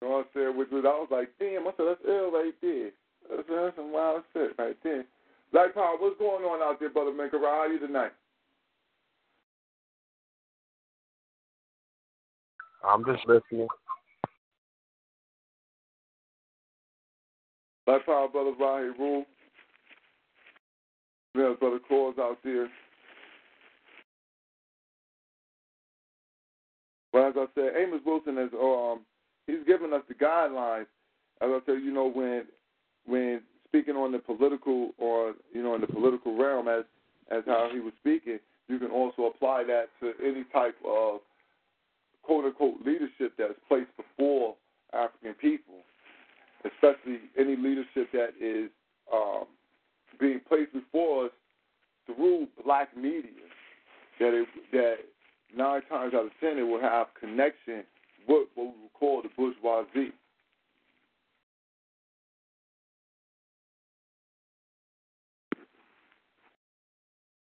You 0.02 0.08
know 0.08 0.14
what 0.16 0.26
I 0.34 0.34
said? 0.34 0.56
Which 0.56 0.70
was, 0.72 0.82
I 0.84 0.98
was 0.98 1.08
like, 1.12 1.30
"Damn!" 1.38 1.68
I 1.68 1.70
said, 1.76 1.86
"That's 1.86 2.00
ill 2.08 2.32
right 2.32 2.54
there." 2.60 2.90
That's, 3.30 3.48
that's 3.48 3.76
some 3.76 3.92
wild 3.92 4.24
shit 4.32 4.50
right 4.58 4.76
there. 4.82 5.04
Black 5.52 5.74
Power, 5.74 5.94
what's 5.96 6.18
going 6.18 6.44
on 6.44 6.60
out 6.60 6.80
there, 6.80 6.90
brother 6.90 7.12
Maker? 7.12 7.38
How 7.38 7.60
are 7.60 7.68
you 7.68 7.78
tonight? 7.78 8.10
I'm 12.84 13.04
just 13.04 13.24
listening. 13.28 13.68
Black 17.86 18.04
Power, 18.04 18.26
brother 18.26 18.52
Rahi 18.60 18.98
Rule. 18.98 19.24
Yeah, 21.36 21.52
brother 21.60 21.78
Claus 21.86 22.16
out 22.18 22.38
there. 22.42 22.68
But 27.12 27.28
as 27.28 27.34
I 27.36 27.46
said, 27.54 27.72
Amos 27.76 28.00
Wilson 28.04 28.38
is 28.38 28.50
um 28.60 29.02
he's 29.52 29.66
given 29.66 29.92
us 29.92 30.02
the 30.08 30.14
guidelines. 30.14 30.86
As 31.40 31.48
I 31.50 31.58
said, 31.66 31.82
you 31.82 31.92
know, 31.92 32.10
when 32.10 32.44
when 33.06 33.42
speaking 33.68 33.96
on 33.96 34.12
the 34.12 34.18
political 34.18 34.90
or 34.98 35.34
you 35.52 35.62
know 35.62 35.74
in 35.74 35.80
the 35.80 35.86
political 35.86 36.36
realm 36.36 36.68
as 36.68 36.84
as 37.30 37.42
how 37.46 37.68
he 37.72 37.80
was 37.80 37.92
speaking, 38.00 38.38
you 38.68 38.78
can 38.78 38.90
also 38.90 39.24
apply 39.24 39.64
that 39.64 39.86
to 40.00 40.12
any 40.24 40.44
type 40.52 40.76
of 40.86 41.20
quote 42.22 42.44
unquote 42.44 42.76
leadership 42.84 43.36
that 43.38 43.50
is 43.50 43.56
placed 43.68 43.90
before 43.96 44.54
African 44.92 45.34
people, 45.34 45.80
especially 46.64 47.20
any 47.38 47.56
leadership 47.56 48.10
that 48.12 48.30
is 48.40 48.70
um, 49.12 49.44
being 50.20 50.40
placed 50.48 50.72
before 50.72 51.26
us 51.26 51.30
through 52.06 52.46
black 52.64 52.96
media. 52.96 53.30
That 54.20 54.34
it, 54.34 54.48
that 54.72 54.96
nine 55.56 55.82
times 55.88 56.14
out 56.14 56.26
of 56.26 56.30
ten 56.40 56.58
it 56.58 56.62
will 56.62 56.80
have 56.80 57.08
connection 57.18 57.82
with 58.28 58.48
what 58.54 58.64
we 58.64 58.82
would 58.82 58.92
call 58.94 59.22
the 59.22 59.28
bourgeoisie. 59.36 60.12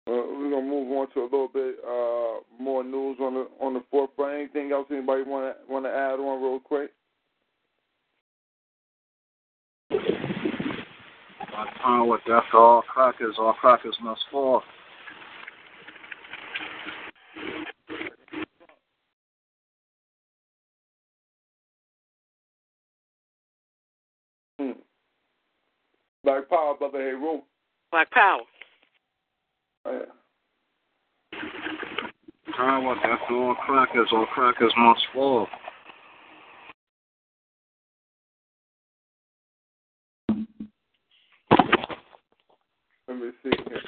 Uh, 0.07 0.12
we're 0.12 0.51
gonna 0.51 0.62
move 0.62 0.91
on 0.93 1.11
to 1.15 1.21
a 1.21 1.25
little 1.25 1.49
bit 1.49 1.77
uh, 1.83 2.62
more 2.62 2.85
news 2.85 3.17
on 3.21 3.35
the 3.35 3.49
on 3.59 3.73
the 3.73 3.83
forefront. 3.91 4.35
Anything 4.35 4.71
else 4.71 4.87
anybody 4.91 5.23
want 5.23 5.57
to 5.57 5.73
want 5.73 5.87
to 5.87 5.91
add 5.91 6.21
on 6.21 6.43
real 6.43 6.61
quick? 6.61 6.91
My 11.55 11.67
power, 11.83 12.19
death 12.27 12.43
to 12.51 12.59
all 12.59 12.83
crackers, 12.83 13.37
all 13.39 13.55
crackers 13.55 13.97
must 14.03 14.21
fall. 14.31 14.62
Hmm. 24.59 24.73
Black 26.25 26.49
Power, 26.49 26.75
brother. 26.79 26.99
Hey, 26.99 27.12
room. 27.12 27.43
Black 27.93 28.11
Power. 28.11 28.41
Yeah. 29.87 29.99
Power, 32.57 32.95
death 32.97 33.18
to 33.29 33.35
all 33.35 33.55
crackers, 33.66 34.09
all 34.12 34.27
crackers 34.27 34.72
must 34.79 35.01
fall. 35.12 35.47
Let 43.09 43.18
me 43.18 43.31
see 43.43 43.51
here. 43.68 43.81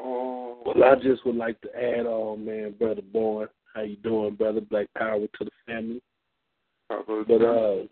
Oh, 0.00 0.62
Well, 0.64 0.84
I 0.84 0.94
just 1.02 1.26
would 1.26 1.36
like 1.36 1.60
to 1.62 1.68
add 1.76 2.06
on, 2.06 2.44
man, 2.44 2.74
brother 2.78 3.02
Bourne. 3.12 3.48
How 3.74 3.82
you 3.82 3.96
doing, 3.96 4.36
brother? 4.36 4.60
Black 4.60 4.86
power 4.96 5.18
to 5.18 5.44
the 5.44 5.50
family. 5.66 6.00
But 6.88 7.42
uh, 7.42 7.82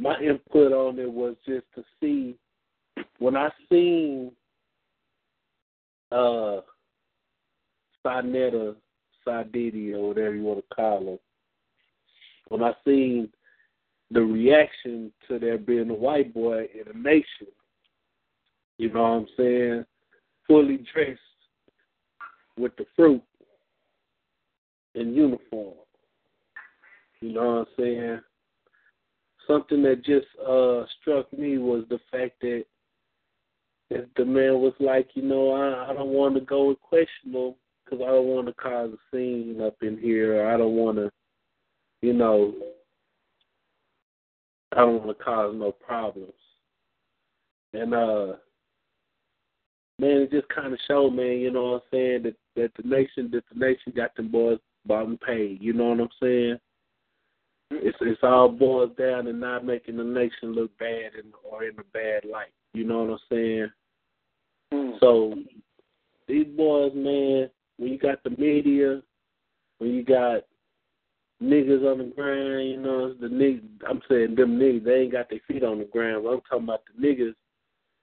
my 0.00 0.18
input 0.18 0.72
on 0.72 0.98
it 0.98 1.12
was 1.12 1.36
just 1.46 1.66
to 1.74 1.84
see 2.00 2.34
when 3.18 3.36
I 3.36 3.50
seen 3.70 4.32
uh 6.10 6.60
Sinetta, 8.04 8.76
Sadidi, 9.26 9.92
or 9.92 10.08
whatever 10.08 10.34
you 10.34 10.42
want 10.42 10.60
to 10.60 10.74
call 10.74 11.00
him, 11.00 11.18
when 12.48 12.62
I 12.62 12.72
seen 12.84 13.28
the 14.10 14.22
reaction 14.22 15.12
to 15.28 15.38
there 15.38 15.58
being 15.58 15.90
a 15.90 15.94
white 15.94 16.32
boy 16.32 16.66
in 16.74 16.90
a 16.92 16.98
nation, 16.98 17.46
you 18.78 18.90
know 18.90 19.02
what 19.02 19.08
I'm 19.08 19.26
saying, 19.36 19.84
fully 20.46 20.82
dressed 20.92 21.20
with 22.56 22.74
the 22.76 22.86
fruit 22.96 23.22
in 24.94 25.12
uniform. 25.12 25.74
You 27.20 27.34
know 27.34 27.44
what 27.44 27.50
I'm 27.50 27.66
saying? 27.78 28.20
Something 29.50 29.82
that 29.82 30.04
just 30.04 30.26
uh 30.46 30.84
struck 31.00 31.32
me 31.36 31.58
was 31.58 31.84
the 31.90 31.98
fact 32.12 32.40
that 32.42 32.64
if 33.90 34.04
the 34.16 34.24
man 34.24 34.60
was 34.60 34.74
like, 34.78 35.08
you 35.14 35.22
know, 35.22 35.50
I, 35.50 35.90
I 35.90 35.94
don't 35.94 36.10
want 36.10 36.36
to 36.36 36.40
go 36.40 36.68
and 36.68 36.80
question 36.80 37.32
because 37.84 38.00
I 38.00 38.06
don't 38.06 38.26
want 38.26 38.46
to 38.46 38.52
cause 38.54 38.90
a 38.92 39.16
scene 39.16 39.60
up 39.60 39.76
in 39.82 39.98
here. 39.98 40.42
Or 40.42 40.54
I 40.54 40.56
don't 40.56 40.76
want 40.76 40.98
to, 40.98 41.10
you 42.00 42.12
know, 42.12 42.54
I 44.72 44.76
don't 44.76 45.04
want 45.04 45.18
to 45.18 45.24
cause 45.24 45.54
no 45.56 45.72
problems. 45.72 46.32
And 47.72 47.92
uh, 47.92 48.34
man, 49.98 50.22
it 50.22 50.30
just 50.30 50.48
kind 50.48 50.72
of 50.72 50.78
showed, 50.86 51.10
man. 51.10 51.38
You 51.38 51.50
know 51.50 51.72
what 51.72 51.74
I'm 51.74 51.80
saying 51.90 52.22
that 52.22 52.36
that 52.54 52.70
the 52.80 52.88
nation, 52.88 53.30
that 53.32 53.44
the 53.52 53.58
nation 53.58 53.92
got 53.96 54.14
them 54.14 54.30
boys 54.30 54.58
bottom 54.86 55.18
paid. 55.18 55.58
You 55.60 55.72
know 55.72 55.86
what 55.86 56.00
I'm 56.00 56.08
saying? 56.22 56.58
It's 57.70 57.96
it's 58.00 58.20
all 58.22 58.48
boils 58.48 58.90
down 58.98 59.24
to 59.26 59.32
not 59.32 59.64
making 59.64 59.96
the 59.96 60.04
nation 60.04 60.52
look 60.52 60.76
bad 60.78 61.12
in, 61.14 61.32
or 61.48 61.64
in 61.64 61.78
a 61.78 61.84
bad 61.92 62.24
light. 62.30 62.52
You 62.72 62.84
know 62.84 63.04
what 63.04 63.12
I'm 63.12 63.18
saying? 63.30 63.70
Hmm. 64.72 64.90
So 65.00 65.34
these 66.26 66.46
boys, 66.56 66.92
man, 66.94 67.48
when 67.76 67.92
you 67.92 67.98
got 67.98 68.22
the 68.24 68.30
media, 68.30 69.02
when 69.78 69.90
you 69.90 70.04
got 70.04 70.42
niggas 71.42 71.90
on 71.90 71.98
the 71.98 72.12
ground, 72.14 72.68
you 72.68 72.76
know, 72.80 73.14
the 73.14 73.28
niggas, 73.28 73.62
I'm 73.88 74.00
saying 74.08 74.34
them 74.34 74.58
niggas, 74.58 74.84
they 74.84 74.94
ain't 75.02 75.12
got 75.12 75.30
their 75.30 75.40
feet 75.48 75.64
on 75.64 75.78
the 75.78 75.84
ground. 75.84 76.26
I'm 76.26 76.40
talking 76.42 76.64
about 76.64 76.82
the 76.86 77.06
niggas 77.06 77.34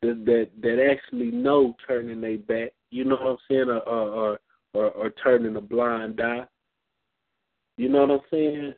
that 0.01 0.26
that, 0.26 0.49
that 0.61 0.89
actually 0.91 1.32
know 1.32 1.76
turning 1.88 2.22
their 2.22 2.38
back. 2.38 2.74
You 2.89 3.05
know 3.05 3.15
what 3.15 3.32
I'm 3.32 3.38
saying, 3.49 3.70
or 3.70 3.80
or 3.82 4.39
or, 4.74 4.91
or 4.91 5.09
turning 5.24 5.55
a 5.55 5.61
blind 5.61 6.22
eye. 6.22 6.45
You 7.78 7.89
know 7.89 8.01
what 8.01 8.11
I'm 8.11 8.20
saying? 8.32 8.74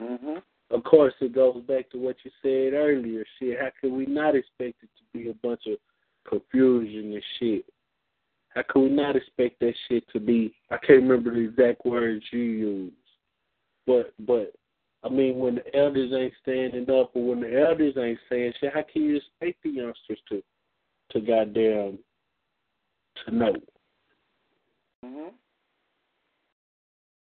Mhm. 0.00 0.42
Of 0.70 0.82
course, 0.84 1.14
it 1.20 1.32
goes 1.32 1.62
back 1.64 1.90
to 1.90 1.98
what 1.98 2.16
you 2.24 2.30
said 2.42 2.72
earlier. 2.74 3.24
Shit, 3.38 3.60
how 3.60 3.70
could 3.80 3.92
we 3.92 4.06
not 4.06 4.34
expect 4.34 4.82
it 4.82 4.90
to 4.96 5.04
be 5.12 5.28
a 5.28 5.34
bunch 5.34 5.66
of 5.66 5.78
confusion 6.24 7.12
and 7.12 7.22
shit? 7.38 7.64
How 8.48 8.62
could 8.62 8.80
we 8.80 8.88
not 8.88 9.16
expect 9.16 9.60
that 9.60 9.74
shit 9.88 10.08
to 10.12 10.20
be? 10.20 10.54
I 10.70 10.78
can't 10.78 11.02
remember 11.02 11.34
the 11.34 11.40
exact 11.40 11.84
words 11.84 12.24
you 12.32 12.40
used, 12.40 12.96
but 13.86 14.14
but 14.20 14.54
I 15.02 15.10
mean, 15.10 15.38
when 15.38 15.56
the 15.56 15.76
elders 15.76 16.12
ain't 16.12 16.32
standing 16.40 16.90
up, 16.90 17.14
or 17.14 17.26
when 17.26 17.40
the 17.40 17.60
elders 17.60 17.94
ain't 17.98 18.18
saying 18.28 18.54
shit, 18.58 18.72
how 18.72 18.82
can 18.90 19.02
you 19.02 19.16
expect 19.16 19.62
the 19.62 19.70
youngsters 19.70 20.20
to 20.30 20.42
to 21.10 21.20
goddamn 21.20 21.98
to 23.24 23.30
know? 23.30 23.54
Mhm. 25.04 25.32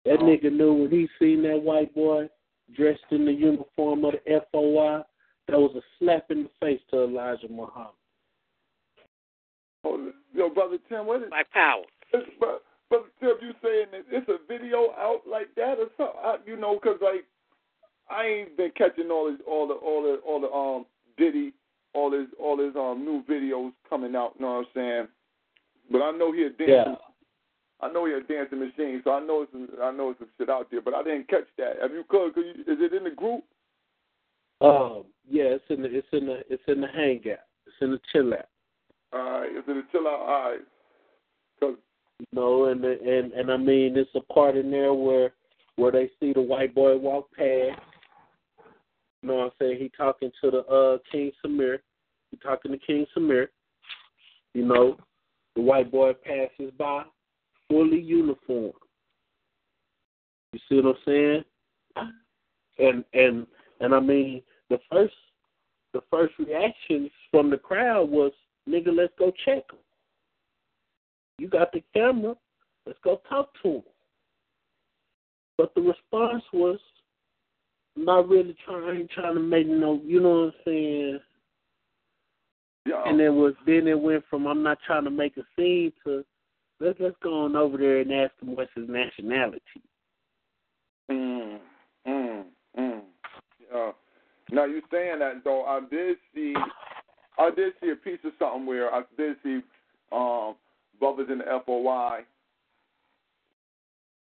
That 0.04 0.20
nigga 0.20 0.52
knew 0.52 0.74
when 0.74 0.90
he 0.90 1.08
seen 1.18 1.42
that 1.42 1.60
white 1.60 1.92
boy 1.94 2.28
dressed 2.72 3.04
in 3.10 3.24
the 3.24 3.32
uniform 3.32 4.04
of 4.04 4.14
the 4.24 4.40
FOI, 4.52 5.02
that 5.48 5.58
was 5.58 5.74
a 5.76 5.82
slap 5.98 6.30
in 6.30 6.44
the 6.44 6.50
face 6.60 6.80
to 6.90 7.04
Elijah 7.04 7.48
Muhammad. 7.48 7.92
Oh, 9.84 10.12
yo, 10.32 10.48
brother 10.48 10.78
Tim, 10.88 11.06
what 11.06 11.22
is 11.22 11.28
Black 11.28 11.50
Power. 11.50 11.82
It's, 12.12 12.30
but, 12.40 12.62
but 12.88 13.04
Tim, 13.20 13.32
you 13.42 13.52
saying 13.62 13.86
that 13.92 14.04
it's 14.10 14.28
a 14.28 14.38
video 14.48 14.92
out 14.98 15.20
like 15.30 15.54
that 15.56 15.78
or 15.78 15.88
something? 15.96 16.20
I, 16.22 16.36
you 16.46 16.56
know, 16.56 16.78
'cause 16.78 16.98
like 17.02 17.26
I 18.08 18.26
ain't 18.26 18.56
been 18.56 18.70
catching 18.76 19.10
all 19.10 19.30
his, 19.30 19.40
all 19.46 19.66
the 19.68 19.74
all 19.74 20.02
the 20.02 20.14
all 20.26 20.40
the 20.40 20.50
um 20.50 20.86
Diddy, 21.18 21.52
all 21.92 22.12
his 22.12 22.28
all 22.38 22.58
his 22.58 22.74
um 22.76 23.04
new 23.04 23.22
videos 23.24 23.72
coming 23.88 24.14
out. 24.16 24.34
You 24.38 24.46
know 24.46 24.52
what 24.52 24.58
I'm 24.60 24.66
saying? 24.74 25.08
But 25.90 26.02
I 26.02 26.10
know 26.12 26.32
he 26.32 26.44
a 26.44 26.50
dancing. 26.50 26.68
Yeah. 26.68 26.94
I 27.84 27.92
know 27.92 28.06
he 28.06 28.12
a 28.14 28.20
dancing 28.20 28.60
machine, 28.60 29.02
so 29.04 29.12
I 29.12 29.20
know 29.20 29.42
it's 29.42 29.52
some, 29.52 29.68
I 29.82 29.90
know 29.92 30.10
it's 30.10 30.18
some 30.18 30.28
shit 30.38 30.48
out 30.48 30.70
there. 30.70 30.80
But 30.80 30.94
I 30.94 31.02
didn't 31.02 31.28
catch 31.28 31.44
that. 31.58 31.74
Have 31.82 31.92
you 31.92 32.04
could? 32.08 32.34
could 32.34 32.44
you, 32.46 32.62
is 32.62 32.78
it 32.80 32.94
in 32.94 33.04
the 33.04 33.10
group? 33.10 33.44
Um, 34.60 35.04
yeah, 35.28 35.56
it's 35.56 35.64
in 35.68 35.82
the 35.82 35.88
it's 35.94 36.06
in 36.12 36.26
the 36.26 36.40
it's 36.48 36.62
in 36.66 36.80
the 36.80 36.88
hangout. 36.88 37.44
It's 37.66 37.76
in 37.82 37.90
the 37.90 38.00
chill 38.10 38.32
out. 38.32 38.48
All 39.12 39.40
right, 39.40 39.50
is 39.50 39.64
it 39.68 39.76
a 39.76 39.82
chill 39.92 40.08
out? 40.08 40.20
All 40.20 40.50
right. 40.50 40.60
'Cause 41.60 41.76
You 42.20 42.26
know, 42.32 42.64
and 42.66 42.84
and 42.84 43.32
and 43.32 43.50
I 43.50 43.56
mean, 43.56 43.96
it's 43.96 44.10
a 44.14 44.20
part 44.32 44.56
in 44.56 44.70
there 44.70 44.94
where 44.94 45.32
where 45.76 45.92
they 45.92 46.10
see 46.20 46.32
the 46.32 46.40
white 46.40 46.74
boy 46.74 46.96
walk 46.96 47.28
past. 47.36 47.80
You 49.22 49.28
know 49.28 49.34
what 49.36 49.44
I'm 49.44 49.50
saying? 49.60 49.78
He 49.78 49.90
talking 49.96 50.30
to 50.42 50.50
the 50.50 50.64
uh 50.66 50.98
King 51.10 51.32
Samir. 51.44 51.78
He 52.30 52.38
talking 52.38 52.72
to 52.72 52.78
King 52.78 53.06
Samir. 53.16 53.48
You 54.54 54.64
know, 54.64 54.96
the 55.56 55.62
white 55.62 55.90
boy 55.90 56.12
passes 56.12 56.72
by, 56.78 57.02
fully 57.68 58.00
uniformed. 58.00 58.74
You 60.52 60.60
see 60.68 60.76
what 60.76 60.96
I'm 60.96 61.02
saying? 61.06 61.44
And 62.78 63.04
and 63.12 63.46
and 63.80 63.94
I 63.94 64.00
mean 64.00 64.42
the 64.70 64.78
first 64.90 65.14
the 65.92 66.00
first 66.10 66.34
reactions 66.38 67.10
from 67.30 67.50
the 67.50 67.56
crowd 67.56 68.08
was, 68.08 68.32
"Nigga, 68.68 68.94
let's 68.94 69.12
go 69.18 69.32
check 69.44 69.64
him." 69.70 69.78
You 71.38 71.48
got 71.48 71.72
the 71.72 71.82
camera. 71.92 72.34
Let's 72.86 72.98
go 73.02 73.20
talk 73.28 73.50
to 73.62 73.68
him. 73.76 73.82
But 75.56 75.74
the 75.74 75.82
response 75.82 76.42
was 76.52 76.78
not 77.96 78.28
really 78.28 78.56
trying 78.64 79.08
trying 79.14 79.34
to 79.34 79.40
make 79.40 79.66
no 79.66 80.00
you 80.04 80.20
know 80.20 80.30
what 80.30 80.46
I'm 80.46 80.52
saying? 80.64 81.20
Yeah. 82.86 83.02
And 83.06 83.20
it 83.20 83.30
was 83.30 83.54
then 83.66 83.86
it 83.86 83.98
went 83.98 84.24
from 84.28 84.46
I'm 84.46 84.62
not 84.62 84.78
trying 84.86 85.04
to 85.04 85.10
make 85.10 85.36
a 85.36 85.42
scene 85.56 85.92
to 86.04 86.24
let's 86.80 86.98
let's 87.00 87.16
go 87.22 87.44
on 87.44 87.56
over 87.56 87.76
there 87.76 88.00
and 88.00 88.12
ask 88.12 88.32
him 88.40 88.54
what's 88.54 88.70
his 88.74 88.88
nationality. 88.88 89.60
Mm, 91.10 91.58
mm, 92.06 92.44
mm. 92.78 93.00
Now 94.50 94.66
you're 94.66 94.82
saying 94.90 95.18
that 95.18 95.42
though, 95.42 95.64
I 95.64 95.80
did 95.90 96.16
see, 96.34 96.54
I 97.38 97.50
did 97.50 97.72
see 97.82 97.90
a 97.90 97.96
piece 97.96 98.20
of 98.24 98.32
something 98.38 98.66
where 98.66 98.94
I 98.94 99.02
did 99.16 99.36
see 99.42 99.60
um, 100.12 100.54
brothers 101.00 101.28
in 101.30 101.38
the 101.38 101.44
FOI. 101.66 102.20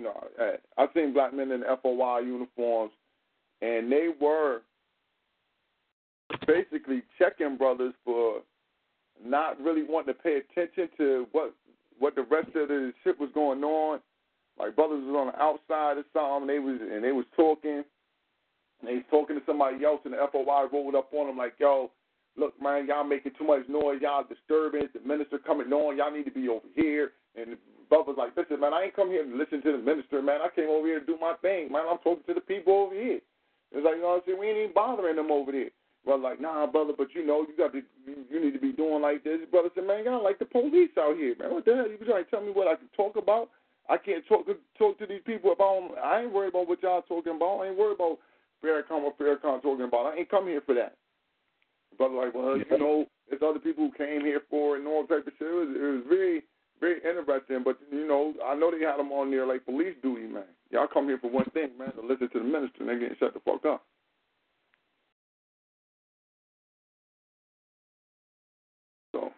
You 0.01 0.07
know, 0.07 0.57
I 0.77 0.87
seen 0.95 1.15
black 1.15 1.33
men 1.33 1.53
in 1.53 1.63
FOI 1.83 2.21
uniforms, 2.21 2.93
and 3.63 3.91
they 3.91 4.09
were 4.21 4.63
basically 6.47 7.03
checking 7.19 7.57
brothers 7.57 7.95
for 8.05 8.41
not 9.25 9.61
really 9.61 9.85
wanting 9.89 10.15
to 10.15 10.21
pay 10.21 10.39
attention 10.39 10.89
to 10.99 11.27
what 11.33 11.55
what 11.99 12.15
the 12.15 12.23
rest 12.23 12.49
of 12.55 12.69
the 12.69 12.93
shit 13.05 13.19
was 13.19 13.31
going 13.35 13.63
on. 13.65 14.01
Like 14.59 14.77
brothers 14.77 15.05
was 15.05 15.17
on 15.17 15.27
the 15.29 15.39
outside 15.43 15.99
or 15.99 16.05
something, 16.13 16.49
and 16.49 16.51
they 16.51 16.59
was 16.59 16.81
and 16.81 17.05
they 17.05 17.13
was 17.13 17.27
talking. 17.37 17.85
And 18.81 18.89
they 18.89 18.95
was 18.97 19.09
talking 19.11 19.37
to 19.37 19.43
somebody 19.47 19.85
else, 19.85 20.01
and 20.05 20.13
the 20.13 20.21
FOI 20.33 20.69
rolled 20.73 20.95
up 20.95 21.13
on 21.13 21.29
them 21.29 21.37
like, 21.37 21.55
"Yo, 21.59 21.91
look, 22.37 22.61
man, 22.61 22.87
y'all 22.87 23.05
making 23.05 23.33
too 23.39 23.45
much 23.45 23.69
noise. 23.69 24.01
Y'all 24.03 24.25
disturbance. 24.25 24.93
The 24.93 25.01
minister 25.01 25.39
coming 25.39 25.73
on. 25.73 25.97
Y'all 25.97 26.13
need 26.13 26.25
to 26.25 26.31
be 26.31 26.49
over 26.49 26.67
here." 26.75 27.13
And 27.37 27.53
the 27.53 27.59
brothers 27.89 28.17
like, 28.17 28.37
"Listen, 28.37 28.61
man, 28.61 28.75
I 28.75 28.85
ain't 28.85 28.97
come 28.97 29.09
here 29.09 29.25
to 29.25 29.35
listen 29.35 29.63
to 29.63 29.73
the 29.73 29.79
minister, 29.79 30.21
man. 30.21 30.41
I 30.43 30.49
came 30.55 30.69
over 30.69 30.87
here 30.87 31.01
to 31.01 31.07
do 31.07 31.17
my 31.21 31.35
thing, 31.41 31.73
man. 31.73 31.87
I'm 31.89 31.99
talking 31.99 32.25
to 32.29 32.35
the 32.35 32.41
people 32.41 32.75
over 32.75 32.95
here." 32.95 33.21
It's 33.73 33.85
like, 33.85 33.97
you 33.97 34.03
know 34.03 34.09
what 34.09 34.15
I'm 34.17 34.23
saying? 34.27 34.39
We 34.39 34.47
ain't 34.47 34.59
even 34.59 34.75
bothering 34.75 35.17
them 35.17 35.31
over 35.31 35.53
there. 35.53 35.71
Brother, 36.07 36.23
like, 36.23 36.41
nah, 36.41 36.71
brother, 36.71 36.93
but 36.97 37.09
you 37.15 37.27
know, 37.27 37.43
you 37.43 37.57
got 37.59 37.73
to, 37.73 37.83
you 38.07 38.41
need 38.41 38.53
to 38.53 38.61
be 38.61 38.71
doing 38.71 39.03
like 39.03 39.25
this. 39.25 39.41
Brother 39.51 39.71
said, 39.75 39.89
man, 39.89 40.05
y'all 40.05 40.23
like 40.23 40.39
the 40.39 40.45
police 40.45 40.95
out 40.97 41.17
here, 41.17 41.35
man. 41.37 41.51
What 41.53 41.65
the 41.65 41.75
hell? 41.75 41.91
You 41.91 41.99
trying 42.07 42.25
to 42.25 42.31
tell 42.31 42.47
me 42.47 42.53
what 42.53 42.69
I 42.69 42.77
can 42.77 42.87
talk 42.97 43.17
about? 43.17 43.51
I 43.91 43.97
can't 43.99 44.25
talk 44.29 44.47
to 44.47 44.55
talk 44.79 44.99
to 45.01 45.07
these 45.07 45.23
people 45.27 45.51
about. 45.51 45.99
I 46.03 46.23
ain't 46.23 46.33
worried 46.33 46.55
about 46.55 46.69
what 46.69 46.83
y'all 46.83 47.03
talking 47.03 47.35
about. 47.35 47.59
I 47.59 47.69
ain't 47.69 47.79
worried 47.79 47.99
about 47.99 48.19
Farrakhan 48.63 49.03
or 49.03 49.15
Farrakhan 49.15 49.63
talking 49.63 49.85
about. 49.85 50.07
I 50.07 50.19
ain't 50.19 50.31
come 50.31 50.47
here 50.47 50.63
for 50.65 50.75
that. 50.75 50.95
Brother, 51.99 52.15
like, 52.15 52.35
well, 52.35 52.57
you 52.57 52.79
know, 52.79 53.07
there's 53.29 53.43
other 53.43 53.59
people 53.59 53.91
who 53.91 54.05
came 54.05 54.21
here 54.21 54.43
for 54.49 54.77
it 54.77 54.81
and 54.81 54.89
all 54.89 55.07
type 55.07 55.27
of 55.27 55.33
shit. 55.39 55.49
It 55.49 55.55
was, 55.55 55.69
it 55.75 55.81
was 55.81 56.05
very, 56.09 56.45
very 56.81 56.99
interesting. 57.03 57.63
But 57.65 57.79
you 57.91 58.07
know, 58.07 58.35
I 58.47 58.55
know 58.55 58.71
they 58.71 58.85
had 58.85 58.99
them 58.99 59.11
on 59.11 59.33
there 59.33 59.47
like 59.47 59.65
police 59.65 59.97
duty, 60.03 60.27
man. 60.27 60.45
Y'all 60.71 60.87
come 60.87 61.07
here 61.07 61.19
for 61.19 61.31
one 61.31 61.51
thing, 61.51 61.71
man, 61.79 61.93
to 61.95 62.03
listen 62.03 62.29
to 62.31 62.39
the 62.39 62.45
minister, 62.45 62.79
and 62.81 62.89
they 62.91 62.99
getting 62.99 63.17
shut 63.19 63.35
the 63.35 63.41
fuck 63.41 63.65
up. 63.65 63.83
So 69.13 69.33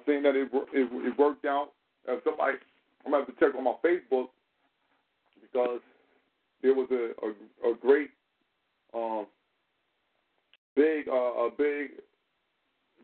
I 0.00 0.04
think 0.04 0.22
that 0.22 0.36
it 0.36 0.48
it, 0.72 0.88
it 0.92 1.18
worked 1.18 1.44
out. 1.44 1.70
Uh, 2.08 2.16
somebody, 2.24 2.58
I'm 3.04 3.12
gonna 3.12 3.24
have 3.24 3.34
to 3.34 3.40
check 3.40 3.54
on 3.56 3.64
my 3.64 3.74
Facebook 3.84 4.28
because 5.40 5.80
there 6.62 6.74
was 6.74 6.88
a 6.90 7.12
a, 7.26 7.72
a 7.72 7.74
great 7.76 8.10
um 8.94 9.26
big 10.76 11.08
uh, 11.08 11.12
a 11.12 11.50
big 11.56 11.90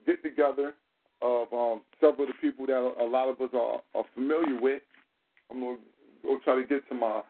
get 0.06 0.22
together 0.22 0.74
of 1.22 1.52
um, 1.52 1.80
several 2.00 2.22
of 2.22 2.28
the 2.28 2.34
people 2.40 2.66
that 2.66 2.76
a 3.00 3.04
lot 3.04 3.28
of 3.28 3.40
us 3.40 3.50
are, 3.54 3.80
are 3.94 4.04
familiar 4.14 4.60
with. 4.60 4.82
I'm 5.50 5.60
gonna 5.60 5.76
go 6.22 6.38
try 6.44 6.56
to 6.56 6.66
get 6.66 6.88
to 6.88 6.94
my 6.94 7.22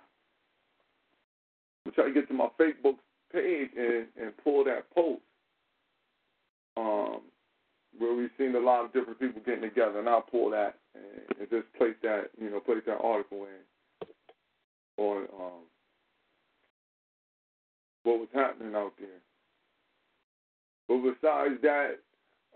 try 1.94 2.06
to 2.06 2.12
get 2.12 2.28
to 2.28 2.34
my 2.34 2.48
Facebook 2.60 2.96
page 3.32 3.70
and, 3.76 4.06
and 4.20 4.36
pull 4.44 4.64
that 4.64 4.90
post. 4.94 5.22
Um, 6.76 7.20
where 7.99 8.14
we've 8.14 8.30
seen 8.38 8.55
a 8.55 8.61
lot 8.61 8.84
of 8.84 8.92
different 8.92 9.18
people 9.18 9.42
getting 9.44 9.62
together, 9.62 9.99
and 9.99 10.09
I'll 10.09 10.22
pull 10.22 10.51
that 10.51 10.76
and, 10.94 11.40
and 11.40 11.51
just 11.51 11.72
place 11.76 11.94
that, 12.03 12.30
you 12.40 12.51
know, 12.51 12.61
place 12.61 12.82
that 12.86 13.01
article 13.03 13.47
in 13.47 14.07
on 14.99 15.22
um, 15.38 15.62
what 18.05 18.20
was 18.20 18.28
happening 18.34 18.74
out 18.74 18.92
there. 18.99 19.20
But 20.88 20.99
besides 20.99 21.61
that, 21.62 21.99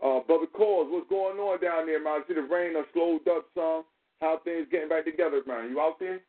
uh, 0.04 0.20
Brother 0.20 0.46
Cause, 0.46 0.86
what's 0.88 1.08
going 1.08 1.38
on 1.38 1.60
down 1.60 1.86
there, 1.86 2.02
man? 2.02 2.22
I 2.24 2.28
see 2.28 2.34
the 2.34 2.42
rain 2.42 2.76
has 2.76 2.86
slowed 2.92 3.26
up 3.28 3.46
some. 3.54 3.84
How 4.20 4.40
things 4.44 4.66
getting 4.70 4.88
back 4.88 5.04
together, 5.04 5.40
man? 5.46 5.70
You 5.70 5.80
out 5.80 5.98
there? 5.98 6.20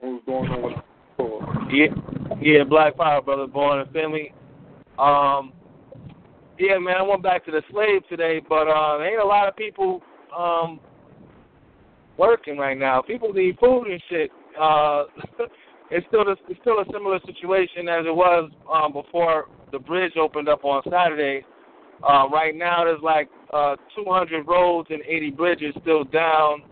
What's 0.00 0.24
going 0.24 0.50
on 0.50 1.70
Yeah, 1.72 1.86
yeah, 2.40 2.64
Black 2.64 2.96
Power, 2.96 3.20
brother, 3.20 3.46
born 3.46 3.80
and 3.80 3.90
family. 3.92 4.32
Um, 4.98 5.52
yeah, 6.58 6.78
man, 6.78 6.96
I 6.98 7.02
went 7.02 7.22
back 7.22 7.44
to 7.46 7.50
the 7.50 7.62
slave 7.70 8.02
today, 8.08 8.40
but 8.46 8.68
uh, 8.68 8.98
there 8.98 9.12
ain't 9.12 9.22
a 9.22 9.26
lot 9.26 9.48
of 9.48 9.56
people 9.56 10.02
um 10.36 10.80
working 12.18 12.58
right 12.58 12.76
now. 12.76 13.00
People 13.00 13.32
need 13.32 13.56
food 13.58 13.84
and 13.84 14.02
shit. 14.10 14.30
Uh, 14.60 15.04
it's 15.90 16.06
still 16.08 16.22
a, 16.22 16.34
it's 16.48 16.60
still 16.60 16.80
a 16.80 16.84
similar 16.92 17.18
situation 17.24 17.88
as 17.88 18.04
it 18.04 18.14
was 18.14 18.50
um, 18.72 18.92
before 18.92 19.46
the 19.72 19.78
bridge 19.78 20.14
opened 20.20 20.48
up 20.48 20.64
on 20.64 20.82
Saturday. 20.90 21.44
Uh, 22.02 22.28
right 22.28 22.54
now, 22.54 22.84
there's 22.84 23.02
like 23.02 23.28
uh, 23.52 23.76
200 23.96 24.46
roads 24.46 24.88
and 24.90 25.02
80 25.02 25.30
bridges 25.30 25.74
still 25.80 26.04
down. 26.04 26.62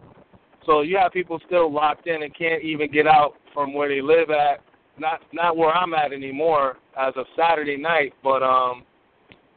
So 0.67 0.83
you 0.83 0.97
have 0.99 1.13
people 1.13 1.41
still 1.47 1.73
locked 1.73 2.07
in 2.07 2.23
and 2.23 2.37
can't 2.37 2.63
even 2.63 2.91
get 2.91 3.07
out 3.07 3.35
from 3.55 3.73
where 3.73 3.89
they 3.89 4.03
live 4.03 4.31
at. 4.31 4.61
Not 4.99 5.21
not 5.33 5.57
where 5.57 5.71
I'm 5.71 5.95
at 5.95 6.13
anymore 6.13 6.79
as 6.99 7.13
of 7.17 7.27
Saturday 7.37 7.77
night, 7.77 8.15
but 8.25 8.43
um, 8.43 8.83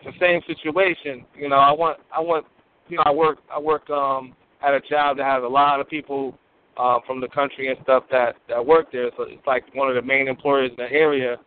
the 0.04 0.12
same 0.20 0.41
situation. 0.47 1.26
You 1.38 1.50
know, 1.50 1.58
I 1.58 1.72
want 1.72 2.00
I 2.16 2.20
want 2.20 2.45
you 2.88 2.97
know 2.97 3.04
I 3.06 3.12
work 3.12 3.39
I 3.54 3.60
work 3.60 3.89
um 3.89 4.34
at 4.64 4.74
a 4.74 4.82
job 4.82 5.18
that 5.18 5.26
has 5.26 5.43
a 5.43 5.47
lot 5.47 5.80
of 5.80 5.89
people 5.89 6.38
uh, 6.78 7.00
from 7.06 7.20
the 7.20 7.28
country 7.28 7.68
and 7.68 7.78
stuff 7.84 8.04
that 8.12 8.36
that 8.47 8.66
work 8.66 8.91
there. 8.91 9.10
So 9.18 9.24
it's 9.24 9.45
like 9.45 9.64
one 9.76 9.89
of 9.89 9.95
the 9.95 10.02
main 10.02 10.28
employers 10.28 10.72
in 10.72 10.84
the 10.84 10.91
area. 10.91 11.38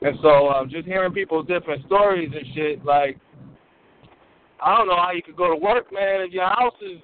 And 0.00 0.16
so 0.22 0.48
um, 0.48 0.70
just 0.70 0.86
hearing 0.86 1.12
people's 1.12 1.46
different 1.46 1.84
stories 1.86 2.30
and 2.32 2.46
shit, 2.54 2.84
like 2.84 3.18
I 4.60 4.76
don't 4.76 4.88
know 4.88 4.96
how 4.96 5.12
you 5.12 5.22
could 5.22 5.36
go 5.36 5.48
to 5.48 5.56
work, 5.56 5.92
man, 5.92 6.22
if 6.22 6.32
your 6.32 6.48
house 6.48 6.74
is 6.82 7.00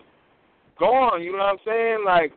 gone. 0.78 1.22
You 1.22 1.32
know 1.32 1.38
what 1.38 1.46
I'm 1.46 1.56
saying? 1.64 1.98
Like, 2.04 2.32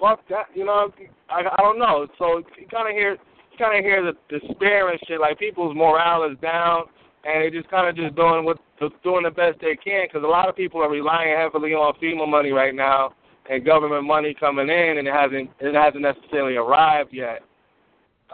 fuck 0.00 0.20
that. 0.28 0.46
You 0.54 0.64
know, 0.64 0.90
I 1.28 1.40
I 1.40 1.62
don't 1.62 1.78
know. 1.78 2.06
So 2.18 2.38
you 2.38 2.66
kind 2.70 2.88
of 2.88 2.94
hear, 2.94 3.12
you 3.12 3.58
kind 3.58 3.78
of 3.78 3.84
hear 3.84 4.02
the 4.02 4.38
despair 4.38 4.90
and 4.90 5.00
shit. 5.06 5.20
Like 5.20 5.38
people's 5.38 5.76
morale 5.76 6.30
is 6.30 6.38
down, 6.40 6.84
and 7.24 7.42
they 7.42 7.50
just 7.50 7.70
kind 7.70 7.88
of 7.88 7.96
just 7.96 8.16
doing 8.16 8.44
what 8.44 8.58
doing 9.02 9.24
the 9.24 9.30
best 9.30 9.60
they 9.60 9.76
can. 9.76 10.06
Because 10.06 10.24
a 10.24 10.28
lot 10.28 10.48
of 10.48 10.56
people 10.56 10.82
are 10.82 10.90
relying 10.90 11.36
heavily 11.36 11.72
on 11.72 11.94
FEMA 12.02 12.28
money 12.28 12.50
right 12.50 12.74
now 12.74 13.14
and 13.50 13.64
government 13.64 14.04
money 14.04 14.34
coming 14.38 14.68
in, 14.68 14.98
and 14.98 15.08
it 15.08 15.14
hasn't 15.14 15.50
it 15.60 15.74
hasn't 15.74 16.02
necessarily 16.02 16.56
arrived 16.56 17.12
yet. 17.12 17.42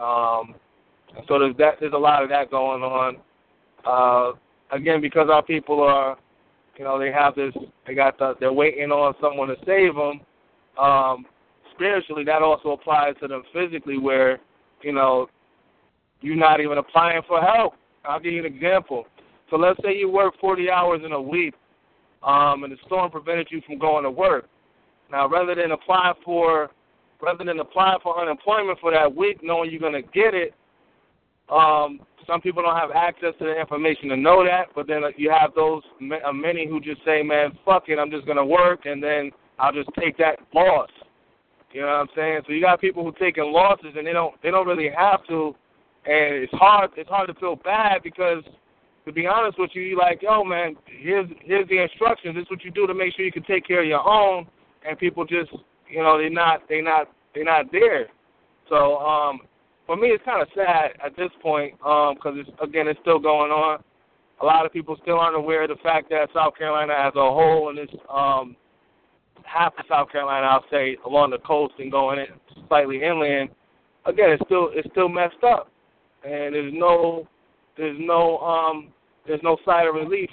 Um, 0.01 0.55
so 1.27 1.39
there's 1.39 1.57
that 1.57 1.75
there's 1.79 1.93
a 1.93 1.97
lot 1.97 2.23
of 2.23 2.29
that 2.29 2.51
going 2.51 2.83
on. 2.83 3.17
Uh, 3.85 4.33
again, 4.71 5.01
because 5.01 5.29
our 5.31 5.43
people 5.43 5.81
are, 5.81 6.17
you 6.77 6.83
know, 6.83 6.99
they 6.99 7.11
have 7.11 7.35
this, 7.35 7.53
they 7.87 7.93
got 7.93 8.17
the, 8.17 8.35
they're 8.39 8.53
waiting 8.53 8.91
on 8.91 9.13
someone 9.21 9.47
to 9.47 9.55
save 9.65 9.95
them. 9.95 10.21
Um, 10.77 11.25
spiritually, 11.73 12.23
that 12.25 12.41
also 12.41 12.71
applies 12.71 13.15
to 13.21 13.27
them 13.27 13.43
physically, 13.53 13.97
where, 13.97 14.39
you 14.81 14.93
know, 14.93 15.27
you're 16.21 16.35
not 16.35 16.59
even 16.59 16.77
applying 16.77 17.21
for 17.27 17.41
help. 17.41 17.73
I'll 18.05 18.19
give 18.19 18.33
you 18.33 18.45
an 18.45 18.53
example. 18.53 19.05
So 19.49 19.55
let's 19.57 19.79
say 19.83 19.95
you 19.95 20.09
work 20.09 20.35
40 20.39 20.69
hours 20.69 21.01
in 21.05 21.11
a 21.11 21.21
week, 21.21 21.53
um, 22.23 22.63
and 22.63 22.71
the 22.71 22.77
storm 22.85 23.09
prevented 23.11 23.47
you 23.51 23.61
from 23.65 23.79
going 23.79 24.03
to 24.03 24.11
work. 24.11 24.45
Now, 25.11 25.27
rather 25.27 25.55
than 25.55 25.71
apply 25.71 26.13
for, 26.23 26.69
rather 27.21 27.43
than 27.43 27.59
apply 27.59 27.97
for 28.03 28.19
unemployment 28.21 28.79
for 28.79 28.91
that 28.91 29.13
week, 29.13 29.39
knowing 29.41 29.71
you're 29.71 29.79
going 29.79 29.93
to 29.93 30.07
get 30.13 30.33
it, 30.33 30.53
Um, 31.49 32.01
some 32.27 32.41
people 32.41 32.61
don't 32.61 32.77
have 32.77 32.91
access 32.91 33.33
to 33.39 33.45
the 33.45 33.59
information 33.59 34.09
to 34.09 34.15
know 34.17 34.43
that, 34.45 34.67
but 34.75 34.85
then 34.85 35.01
you 35.17 35.31
have 35.31 35.51
those 35.55 35.81
uh, 36.23 36.31
many 36.31 36.67
who 36.67 36.79
just 36.79 37.03
say, 37.03 37.23
"Man, 37.23 37.57
fuck 37.65 37.89
it, 37.89 37.97
I'm 37.97 38.11
just 38.11 38.27
gonna 38.27 38.45
work, 38.45 38.85
and 38.85 39.01
then 39.01 39.31
I'll 39.57 39.73
just 39.73 39.89
take 39.99 40.15
that 40.17 40.37
loss." 40.53 40.91
You 41.73 41.81
know 41.81 41.87
what 41.87 41.93
I'm 41.95 42.09
saying? 42.15 42.41
So 42.45 42.53
you 42.53 42.61
got 42.61 42.79
people 42.79 43.03
who 43.03 43.11
taking 43.19 43.51
losses 43.51 43.95
and 43.97 44.05
they 44.05 44.13
don't 44.13 44.39
they 44.43 44.51
don't 44.51 44.67
really 44.67 44.89
have 44.95 45.25
to, 45.27 45.55
and 46.05 46.35
it's 46.35 46.53
hard 46.53 46.91
it's 46.97 47.09
hard 47.09 47.27
to 47.27 47.33
feel 47.35 47.55
bad 47.55 48.01
because 48.03 48.43
to 49.05 49.13
be 49.13 49.25
honest 49.25 49.57
with 49.57 49.71
you, 49.73 49.81
you're 49.81 49.97
like, 49.97 50.21
yo 50.21 50.43
man, 50.43 50.75
here's 50.85 51.27
here's 51.41 51.67
the 51.69 51.81
instructions. 51.81 52.35
This 52.35 52.43
is 52.43 52.49
what 52.49 52.63
you 52.63 52.71
do 52.71 52.85
to 52.87 52.93
make 52.93 53.15
sure 53.15 53.25
you 53.25 53.31
can 53.31 53.43
take 53.43 53.65
care 53.65 53.81
of 53.81 53.87
your 53.87 54.07
own, 54.07 54.45
and 54.87 54.97
people 54.97 55.25
just 55.25 55.51
you 55.89 56.03
know 56.03 56.17
they're 56.17 56.29
not 56.29 56.61
they 56.69 56.81
not 56.81 57.09
they're 57.33 57.43
not 57.43 57.71
there. 57.71 58.07
So 58.69 58.97
um, 58.97 59.39
for 59.87 59.95
me, 59.95 60.09
it's 60.09 60.23
kind 60.23 60.41
of 60.41 60.47
sad 60.55 60.91
at 61.03 61.15
this 61.17 61.31
point 61.41 61.77
because 61.79 62.17
um, 62.25 62.39
it's 62.39 62.49
again 62.61 62.87
it's 62.87 62.99
still 63.01 63.19
going 63.19 63.51
on. 63.51 63.83
A 64.41 64.45
lot 64.45 64.65
of 64.65 64.71
people 64.71 64.95
still 65.01 65.19
aren't 65.19 65.35
aware 65.35 65.63
of 65.63 65.69
the 65.69 65.83
fact 65.83 66.09
that 66.11 66.29
South 66.33 66.55
Carolina 66.55 66.93
as 66.93 67.13
a 67.15 67.19
whole 67.19 67.69
and 67.69 67.79
it's 67.79 67.93
um, 68.09 68.55
half 69.43 69.73
of 69.77 69.85
South 69.89 70.11
Carolina, 70.11 70.45
I'll 70.45 70.63
say, 70.71 70.97
along 71.05 71.31
the 71.31 71.39
coast 71.39 71.73
and 71.79 71.91
going 71.91 72.19
in 72.19 72.27
slightly 72.67 73.03
inland. 73.03 73.49
Again, 74.05 74.29
it's 74.31 74.43
still 74.45 74.69
it's 74.73 74.87
still 74.91 75.09
messed 75.09 75.43
up, 75.43 75.71
and 76.23 76.53
there's 76.53 76.73
no 76.73 77.27
there's 77.77 77.97
no 77.99 78.37
um 78.39 78.89
there's 79.27 79.41
no 79.43 79.57
sight 79.65 79.87
of 79.87 79.95
relief. 79.95 80.29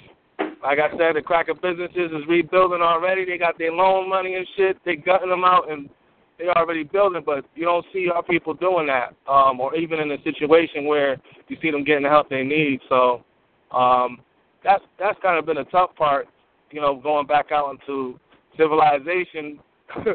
Like 0.63 0.79
I 0.79 0.89
said, 0.97 1.15
the 1.15 1.21
cracker 1.21 1.53
businesses 1.53 2.11
is 2.11 2.27
rebuilding 2.27 2.81
already. 2.81 3.25
They 3.25 3.37
got 3.37 3.57
their 3.57 3.71
loan 3.71 4.09
money 4.09 4.35
and 4.35 4.47
shit. 4.55 4.77
They 4.85 4.95
gutting 4.95 5.29
them 5.29 5.43
out 5.43 5.71
and 5.71 5.89
they 6.37 6.47
already 6.49 6.83
building, 6.83 7.23
but 7.25 7.45
you 7.55 7.65
don't 7.65 7.85
see 7.91 8.09
our 8.13 8.23
people 8.23 8.53
doing 8.53 8.87
that, 8.87 9.15
um, 9.31 9.59
or 9.59 9.75
even 9.75 9.99
in 9.99 10.11
a 10.11 10.21
situation 10.23 10.85
where 10.85 11.17
you 11.47 11.57
see 11.61 11.71
them 11.71 11.83
getting 11.83 12.03
the 12.03 12.09
help 12.09 12.29
they 12.29 12.43
need. 12.43 12.79
So 12.89 13.23
um, 13.71 14.19
that's 14.63 14.83
that's 14.99 15.19
kind 15.21 15.39
of 15.39 15.45
been 15.45 15.57
a 15.57 15.65
tough 15.65 15.95
part, 15.95 16.27
you 16.71 16.81
know, 16.81 16.95
going 16.95 17.27
back 17.27 17.51
out 17.51 17.71
into 17.71 18.19
civilization. 18.57 19.59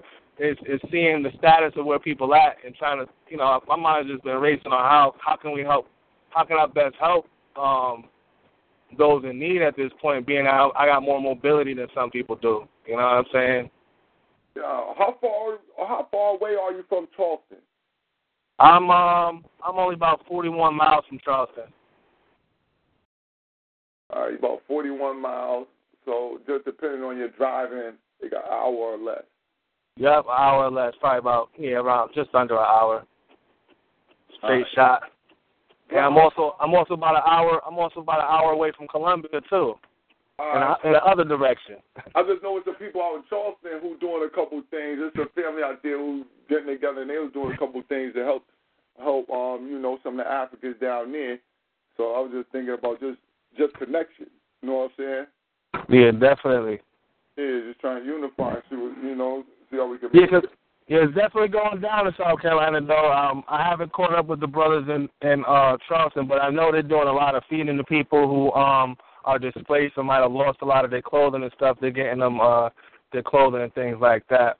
is 0.42 0.58
is 0.66 0.80
seeing 0.90 1.22
the 1.22 1.30
status 1.38 1.72
of 1.76 1.86
where 1.86 1.98
people 1.98 2.34
at 2.34 2.56
and 2.66 2.74
trying 2.74 2.98
to, 2.98 3.10
you 3.28 3.36
know, 3.36 3.60
my 3.68 3.76
mind 3.76 4.08
has 4.08 4.16
just 4.16 4.24
been 4.24 4.38
racing 4.38 4.72
on 4.72 4.90
how 4.90 5.14
how 5.24 5.36
can 5.36 5.52
we 5.52 5.62
help, 5.62 5.86
how 6.30 6.44
can 6.44 6.56
I 6.58 6.66
best 6.66 6.96
help 6.98 7.26
um, 7.56 8.04
those 8.98 9.24
in 9.24 9.38
need 9.38 9.62
at 9.62 9.76
this 9.76 9.90
point. 10.00 10.26
Being 10.26 10.46
I 10.46 10.68
I 10.76 10.86
got 10.86 11.02
more 11.02 11.20
mobility 11.20 11.74
than 11.74 11.86
some 11.94 12.10
people 12.10 12.36
do. 12.36 12.66
You 12.86 12.96
know 12.96 13.02
what 13.02 13.08
I'm 13.08 13.24
saying? 13.32 13.70
Uh, 14.56 14.94
how 14.98 15.16
far 15.20 15.58
how 15.78 16.08
far 16.10 16.34
away 16.34 16.56
are 16.60 16.72
you 16.72 16.84
from 16.88 17.06
Charleston? 17.16 17.58
I'm 18.58 18.90
um 18.90 19.44
I'm 19.64 19.78
only 19.78 19.94
about 19.94 20.26
41 20.28 20.74
miles 20.74 21.04
from 21.08 21.20
Charleston. 21.24 21.72
All 24.10 24.22
right, 24.22 24.38
about 24.38 24.60
41 24.66 25.20
miles. 25.20 25.68
So 26.04 26.40
just 26.46 26.64
depending 26.64 27.02
on 27.02 27.16
your 27.16 27.28
driving, 27.28 27.92
got 28.30 28.44
an 28.44 28.52
hour 28.52 28.74
or 28.74 28.98
less. 28.98 29.22
Yep, 29.96 30.24
an 30.24 30.36
hour 30.36 30.70
less. 30.70 30.94
Probably 31.00 31.18
about 31.18 31.48
yeah, 31.58 31.72
around 31.72 32.10
just 32.14 32.34
under 32.34 32.54
an 32.54 32.66
hour. 32.66 33.04
Straight 34.38 34.62
right. 34.62 34.66
shot. 34.74 35.02
Yeah, 35.92 36.06
I'm 36.06 36.16
also 36.16 36.56
I'm 36.60 36.74
also 36.74 36.94
about 36.94 37.16
an 37.16 37.22
hour 37.26 37.60
I'm 37.66 37.78
also 37.78 38.00
about 38.00 38.20
an 38.20 38.26
hour 38.28 38.52
away 38.52 38.72
from 38.76 38.88
Columbia 38.88 39.40
too. 39.50 39.74
In, 40.40 40.88
in 40.88 40.92
the 40.94 41.04
other 41.04 41.22
direction. 41.22 41.76
I 42.16 42.22
just 42.24 42.42
know 42.42 42.60
some 42.64 42.74
people 42.74 43.00
out 43.00 43.14
in 43.14 43.22
Charleston 43.30 43.78
who 43.80 43.96
doing 43.98 44.26
a 44.26 44.34
couple 44.34 44.58
things. 44.72 44.98
It's 44.98 45.14
a 45.14 45.28
family 45.40 45.62
out 45.62 45.82
there 45.84 45.98
who 45.98 46.24
getting 46.48 46.66
together 46.66 47.02
and 47.02 47.10
they 47.10 47.18
was 47.18 47.30
doing 47.32 47.52
a 47.52 47.58
couple 47.58 47.80
things 47.88 48.14
to 48.14 48.24
help 48.24 48.44
help 48.98 49.30
um, 49.30 49.68
you 49.70 49.78
know, 49.78 49.98
some 50.02 50.18
of 50.18 50.26
the 50.26 50.30
Africans 50.30 50.76
down 50.80 51.12
there. 51.12 51.38
So 51.96 52.14
I 52.14 52.20
was 52.20 52.32
just 52.32 52.50
thinking 52.50 52.74
about 52.74 52.98
just 52.98 53.18
just 53.56 53.74
connection. 53.74 54.26
You 54.62 54.68
know 54.68 54.88
what 54.88 54.92
I'm 54.98 54.98
saying? 54.98 55.26
Yeah, 55.88 56.10
definitely. 56.10 56.80
Yeah, 57.36 57.60
just 57.68 57.80
trying 57.80 58.02
to 58.02 58.06
unify 58.06 58.54
and 58.54 58.62
see 58.68 58.76
you 58.76 59.14
know, 59.14 59.44
see 59.72 59.78
how 59.78 59.90
we 59.90 59.98
can 59.98 60.10
Yeah, 60.12 60.26
cause, 60.26 60.44
yeah, 60.86 60.98
it's 61.02 61.14
definitely 61.14 61.48
going 61.48 61.80
down 61.80 62.06
in 62.06 62.12
South 62.18 62.40
Carolina 62.40 62.80
though. 62.80 63.12
Um 63.12 63.42
I 63.48 63.68
haven't 63.68 63.92
caught 63.92 64.14
up 64.14 64.26
with 64.26 64.40
the 64.40 64.46
brothers 64.46 64.86
in 64.88 65.08
in 65.28 65.44
uh 65.46 65.76
Charleston, 65.88 66.28
but 66.28 66.40
I 66.40 66.50
know 66.50 66.70
they're 66.70 66.82
doing 66.82 67.08
a 67.08 67.12
lot 67.12 67.34
of 67.34 67.42
feeding 67.48 67.76
the 67.76 67.84
people 67.84 68.28
who 68.28 68.52
um 68.52 68.96
are 69.24 69.38
displaced 69.38 69.94
or 69.96 70.04
might 70.04 70.22
have 70.22 70.32
lost 70.32 70.58
a 70.62 70.66
lot 70.66 70.84
of 70.84 70.90
their 70.90 71.02
clothing 71.02 71.42
and 71.42 71.52
stuff. 71.56 71.78
They're 71.80 71.90
getting 71.90 72.20
them 72.20 72.40
uh 72.40 72.68
their 73.12 73.22
clothing 73.22 73.62
and 73.62 73.74
things 73.74 73.96
like 74.00 74.26
that. 74.28 74.58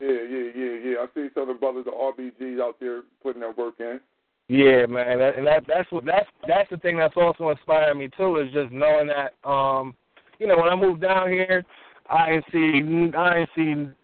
Yeah, 0.00 0.08
yeah, 0.08 0.50
yeah, 0.56 0.74
yeah. 0.84 0.94
I 0.98 1.06
see 1.14 1.28
some 1.32 1.42
of 1.42 1.48
the 1.48 1.54
brothers, 1.54 1.84
the 1.84 1.92
RBGs 1.92 2.60
out 2.60 2.80
there 2.80 3.02
putting 3.22 3.40
their 3.40 3.52
work 3.52 3.74
in. 3.78 4.00
Yeah, 4.48 4.86
man, 4.86 5.18
that, 5.18 5.38
and 5.38 5.46
that 5.46 5.64
that's 5.66 5.90
what 5.92 6.04
that's 6.04 6.28
that's 6.46 6.68
the 6.70 6.76
thing 6.78 6.98
that's 6.98 7.14
also 7.16 7.50
inspiring 7.50 7.98
me 7.98 8.10
too 8.16 8.36
is 8.36 8.52
just 8.52 8.72
knowing 8.72 9.08
that 9.08 9.34
um, 9.48 9.94
you 10.38 10.46
know, 10.48 10.56
when 10.56 10.68
I 10.68 10.74
moved 10.74 11.00
down 11.00 11.30
here, 11.30 11.64
I 12.10 12.32
ain't 12.32 12.44
see 12.52 13.16
I 13.16 13.38
ain't 13.38 13.50
seen. 13.56 13.94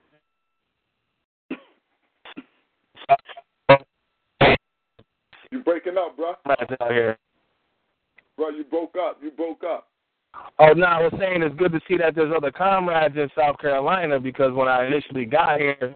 You 5.51 5.61
breaking 5.61 5.97
up, 5.99 6.17
bro? 6.17 6.35
Out 6.49 6.91
here. 6.91 7.17
Bro, 8.37 8.51
you 8.51 8.65
broke 8.65 8.95
up. 8.97 9.19
You 9.23 9.31
broke 9.31 9.65
up. 9.65 9.89
Oh 10.59 10.73
no, 10.73 10.87
I 10.87 11.03
was 11.03 11.13
saying 11.19 11.43
it's 11.43 11.57
good 11.57 11.73
to 11.73 11.81
see 11.89 11.97
that 11.97 12.15
there's 12.15 12.33
other 12.37 12.53
comrades 12.53 13.17
in 13.17 13.29
South 13.37 13.59
Carolina 13.59 14.21
because 14.21 14.53
when 14.53 14.69
I 14.69 14.87
initially 14.87 15.25
got 15.25 15.59
here, 15.59 15.95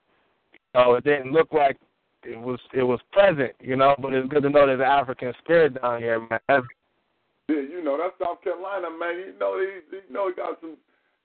know, 0.74 0.94
it 0.94 1.05
didn't 1.05 1.32
look 1.32 1.53
like 1.53 1.76
it 2.24 2.38
was 2.38 2.59
it 2.72 2.82
was 2.82 3.00
present, 3.12 3.53
you 3.61 3.76
know. 3.76 3.94
But 3.98 4.14
it's 4.14 4.28
good 4.28 4.42
to 4.42 4.50
know 4.50 4.66
there's 4.66 4.80
an 4.80 4.86
African 4.86 5.32
spirit 5.42 5.80
down 5.80 6.00
here, 6.00 6.20
man. 6.20 6.62
Yeah, 7.48 7.57
you 7.57 7.82
know 7.84 7.98
that's 7.98 8.14
South 8.22 8.42
Carolina, 8.42 8.88
man. 8.90 9.16
You 9.18 9.34
know, 9.38 9.59
he, 9.59 9.96
you 9.96 10.12
know, 10.12 10.28
he 10.28 10.34
got 10.34 10.61
some 10.61 10.76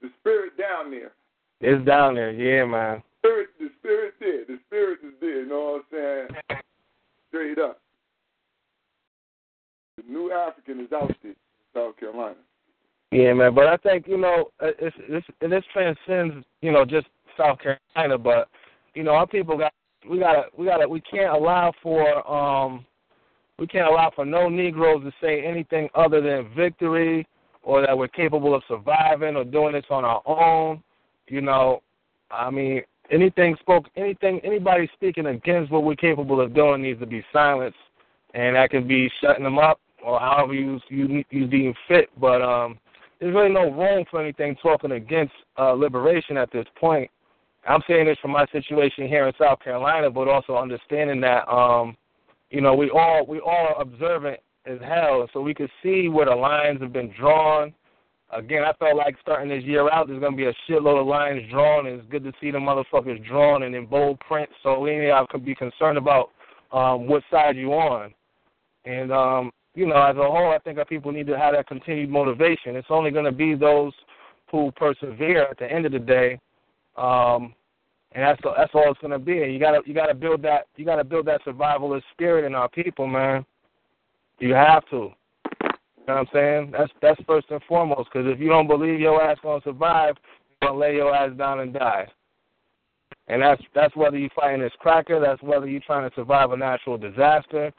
the 0.01 0.09
spirit 0.19 0.57
down 0.57 0.91
there. 0.91 1.11
It's 1.61 1.85
down 1.85 2.15
there, 2.15 2.31
yeah, 2.31 2.65
man. 2.65 3.01
Spirit, 3.19 3.49
the 3.59 3.69
spirit 3.79 4.13
there. 4.19 4.45
The 4.45 4.59
spirit 4.67 4.99
is 5.03 5.13
there. 5.19 5.41
You 5.41 5.49
know 5.49 5.81
what 5.91 5.97
I'm 5.99 6.27
saying? 6.49 6.59
Straight 7.29 7.59
up. 7.59 7.79
The 9.97 10.03
new 10.07 10.31
African 10.31 10.79
is 10.79 10.91
out 10.93 11.11
there, 11.23 11.33
South 11.73 11.97
Carolina. 11.97 12.35
Yeah, 13.11 13.33
man. 13.33 13.55
But 13.55 13.67
I 13.67 13.77
think 13.77 14.07
you 14.07 14.17
know 14.17 14.51
uh, 14.59 14.67
it's, 14.79 14.95
it's 14.99 15.27
this 15.41 15.63
transcends 15.73 16.45
you 16.61 16.71
know 16.71 16.85
just 16.85 17.07
South 17.37 17.57
Carolina, 17.59 18.17
but 18.17 18.47
you 18.93 19.03
know 19.03 19.11
our 19.11 19.27
people 19.27 19.57
got 19.57 19.73
we 20.09 20.19
gotta 20.19 20.43
we 20.57 20.65
gotta 20.65 20.87
we 20.87 21.01
can't 21.01 21.33
allow 21.33 21.73
for 21.81 22.29
um 22.29 22.85
we 23.57 23.65
can't 23.65 23.87
allow 23.87 24.11
for 24.15 24.25
no 24.25 24.49
Negroes 24.49 25.03
to 25.03 25.11
say 25.19 25.43
anything 25.43 25.89
other 25.95 26.21
than 26.21 26.53
victory 26.55 27.27
or 27.63 27.85
that 27.85 27.97
we're 27.97 28.07
capable 28.07 28.53
of 28.53 28.61
surviving 28.67 29.35
or 29.35 29.43
doing 29.43 29.73
this 29.73 29.85
on 29.89 30.05
our 30.05 30.21
own. 30.25 30.83
You 31.27 31.41
know, 31.41 31.81
I 32.29 32.51
mean, 32.51 32.83
anything 33.09 33.57
spoke, 33.59 33.85
anything, 33.95 34.39
anybody 34.43 34.89
speaking 34.93 35.25
against 35.25 35.71
what 35.71 35.83
we're 35.83 35.95
capable 35.95 36.39
of 36.39 36.53
doing 36.53 36.83
needs 36.83 36.99
to 36.99 37.07
be 37.07 37.25
silenced, 37.33 37.77
and 38.35 38.55
that 38.55 38.69
can 38.69 38.87
be 38.87 39.11
shutting 39.19 39.43
them 39.43 39.57
up 39.57 39.79
or 40.07 40.21
however 40.21 40.53
you 40.53 40.79
you 40.87 41.23
you 41.29 41.47
deem 41.47 41.73
fit. 41.87 42.09
But 42.19 42.41
um, 42.41 42.79
there's 43.19 43.35
really 43.35 43.53
no 43.53 43.69
room 43.69 44.05
for 44.09 44.21
anything 44.21 44.55
talking 44.63 44.93
against 44.93 45.33
uh, 45.57 45.73
liberation 45.73 46.37
at 46.37 46.51
this 46.51 46.65
point. 46.79 47.11
I'm 47.67 47.81
saying 47.87 48.05
this 48.05 48.17
from 48.21 48.31
my 48.31 48.45
situation 48.53 49.09
here 49.09 49.27
in 49.27 49.33
South 49.37 49.59
Carolina, 49.59 50.09
but 50.09 50.29
also 50.29 50.55
understanding 50.55 51.19
that 51.21 51.45
um, 51.51 51.97
you 52.49 52.61
know 52.61 52.73
we 52.73 52.89
all 52.89 53.25
we 53.27 53.39
all 53.41 53.67
are 53.75 53.81
observant 53.81 54.39
as 54.65 54.79
hell, 54.81 55.27
so 55.33 55.41
we 55.41 55.53
could 55.53 55.69
see 55.83 56.07
where 56.07 56.25
the 56.25 56.35
lines 56.35 56.81
have 56.81 56.93
been 56.93 57.13
drawn. 57.19 57.73
Again, 58.29 58.63
I 58.63 58.73
felt 58.73 58.97
like 58.97 59.15
starting 59.21 59.49
this 59.49 59.63
year 59.63 59.89
out, 59.89 60.07
there's 60.07 60.21
gonna 60.21 60.35
be 60.35 60.45
a 60.45 60.53
shitload 60.69 61.01
of 61.01 61.07
lines 61.07 61.41
drawn, 61.51 61.87
and 61.87 61.99
it's 61.99 62.09
good 62.09 62.23
to 62.23 62.31
see 62.39 62.51
the 62.51 62.57
motherfuckers 62.57 63.25
drawn 63.27 63.63
and 63.63 63.75
in 63.75 63.85
bold 63.85 64.21
print. 64.21 64.49
So 64.63 64.79
we 64.79 65.11
I 65.11 65.25
could 65.29 65.43
be 65.43 65.55
concerned 65.55 65.97
about 65.97 66.29
um, 66.71 67.07
what 67.07 67.23
side 67.29 67.57
you're 67.57 67.73
on. 67.73 68.13
And 68.85 69.11
um, 69.11 69.51
you 69.77 69.85
know, 69.85 70.01
as 70.01 70.15
a 70.15 70.23
whole, 70.23 70.51
I 70.51 70.57
think 70.57 70.79
our 70.79 70.85
people 70.85 71.11
need 71.11 71.27
to 71.27 71.37
have 71.37 71.53
that 71.53 71.67
continued 71.67 72.09
motivation. 72.09 72.75
It's 72.75 72.87
only 72.89 73.11
going 73.11 73.25
to 73.25 73.31
be 73.31 73.53
those 73.53 73.93
who 74.51 74.71
persevere 74.71 75.43
at 75.43 75.59
the 75.59 75.71
end 75.71 75.85
of 75.85 75.91
the 75.91 75.99
day, 75.99 76.39
um, 76.95 77.53
and 78.13 78.23
that's 78.23 78.41
that's 78.57 78.71
all 78.73 78.89
it's 78.89 78.99
going 78.99 79.11
to 79.11 79.19
be. 79.19 79.33
You 79.33 79.59
gotta 79.59 79.81
you 79.85 79.93
gotta 79.93 80.15
build 80.15 80.41
that 80.41 80.65
you 80.77 80.85
gotta 80.85 81.03
build 81.03 81.27
that 81.27 81.43
survivalist 81.45 82.01
spirit 82.11 82.43
in 82.43 82.55
our 82.55 82.67
people, 82.67 83.05
man. 83.05 83.45
You 84.39 84.55
have 84.55 84.83
to. 84.89 84.95
You 84.95 86.13
know 86.13 86.15
what 86.15 86.17
I'm 86.17 86.27
saying? 86.33 86.71
That's 86.71 86.91
that's 86.99 87.21
first 87.27 87.47
and 87.51 87.61
foremost. 87.67 88.09
Because 88.11 88.27
if 88.33 88.39
you 88.39 88.49
don't 88.49 88.67
believe 88.67 88.99
your 88.99 89.21
ass 89.21 89.37
gonna 89.43 89.61
survive, 89.63 90.15
you're 90.59 90.69
gonna 90.69 90.79
lay 90.79 90.95
your 90.95 91.13
ass 91.13 91.37
down 91.37 91.59
and 91.59 91.71
die. 91.71 92.07
And 93.27 93.43
that's 93.43 93.61
that's 93.75 93.95
whether 93.95 94.17
you're 94.17 94.31
fighting 94.35 94.61
this 94.61 94.73
cracker, 94.79 95.19
that's 95.19 95.41
whether 95.43 95.67
you're 95.67 95.81
trying 95.81 96.09
to 96.09 96.15
survive 96.15 96.51
a 96.51 96.57
natural 96.57 96.97
disaster, 96.97 97.71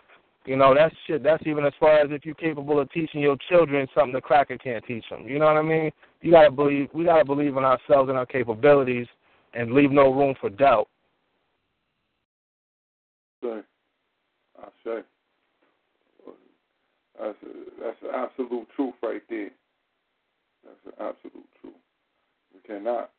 you 0.49 0.57
know, 0.57 0.75
that's 0.75 0.95
shit. 1.07 1.23
That's 1.23 1.47
even 1.47 1.67
as 1.67 1.75
far 1.79 1.99
as 1.99 2.09
if 2.11 2.25
you're 2.25 2.35
capable 2.35 2.81
of 2.81 2.91
teaching 2.91 3.21
your 3.21 3.37
children 3.51 3.87
something 3.95 4.15
the 4.15 4.21
cracker 4.23 4.57
can't 4.57 4.83
teach 4.87 5.05
them. 5.11 5.29
You 5.29 5.39
know 5.39 5.45
what 5.45 5.59
I 5.59 5.63
mean? 5.63 5.91
You 6.23 6.31
gotta 6.31 6.51
believe. 6.51 6.89
We 6.95 7.05
gotta 7.05 7.27
believe 7.27 7.55
in 7.59 7.65
ourselves 7.65 8.09
and 8.09 8.17
our 8.17 8.25
capabilities, 8.25 9.07
and 9.53 9.73
leave 9.73 9.91
no 9.91 10.11
room 10.11 10.35
for 10.41 10.49
doubt. 10.49 10.89
Say, 13.43 13.61
I 14.59 14.69
say. 14.85 15.01
That's 17.21 17.37
a, 17.43 17.83
that's 17.83 18.03
an 18.03 18.11
absolute 18.15 18.69
truth 18.75 18.95
right 19.03 19.23
there. 19.29 19.51
That's 20.65 20.87
an 20.87 20.93
absolute 20.93 21.47
truth. 21.61 21.75
We 22.55 22.61
cannot 22.67 23.11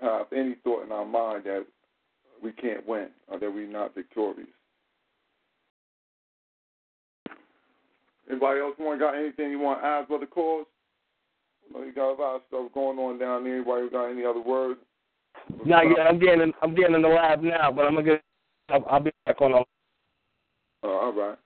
have 0.00 0.26
any 0.32 0.54
thought 0.62 0.84
in 0.84 0.92
our 0.92 1.06
mind 1.06 1.44
that 1.44 1.66
we 2.40 2.52
can't 2.52 2.86
win 2.86 3.08
or 3.26 3.40
that 3.40 3.52
we're 3.52 3.66
not 3.66 3.94
victorious. 3.94 4.46
Anybody 8.28 8.60
else 8.60 8.74
want 8.78 8.98
to 8.98 9.04
got 9.04 9.16
anything 9.16 9.50
you 9.50 9.58
want 9.60 9.80
to 9.80 9.86
add, 9.86 10.08
Brother 10.08 10.26
Cause? 10.26 10.66
You, 11.68 11.78
know, 11.78 11.84
you 11.84 11.92
got 11.92 12.12
a 12.12 12.20
lot 12.20 12.36
of 12.36 12.42
stuff 12.48 12.72
going 12.74 12.98
on 12.98 13.18
down 13.18 13.44
there. 13.44 13.56
Anybody 13.56 13.88
got 13.90 14.10
any 14.10 14.24
other 14.24 14.40
words? 14.40 14.80
No, 15.64 15.80
yeah, 15.82 16.04
I'm 16.04 16.18
getting 16.18 16.40
in, 16.40 16.52
I'm 16.62 16.74
getting 16.74 16.94
in 16.94 17.02
the 17.02 17.08
lab 17.08 17.42
now, 17.42 17.70
but 17.70 17.84
I'm 17.84 17.94
gonna 17.94 18.06
get. 18.06 18.22
I'll, 18.68 18.84
I'll 18.90 19.00
be 19.00 19.12
back 19.26 19.40
on. 19.40 19.52
The... 19.52 19.64
Oh, 20.82 20.88
all 20.88 21.12
right, 21.12 21.38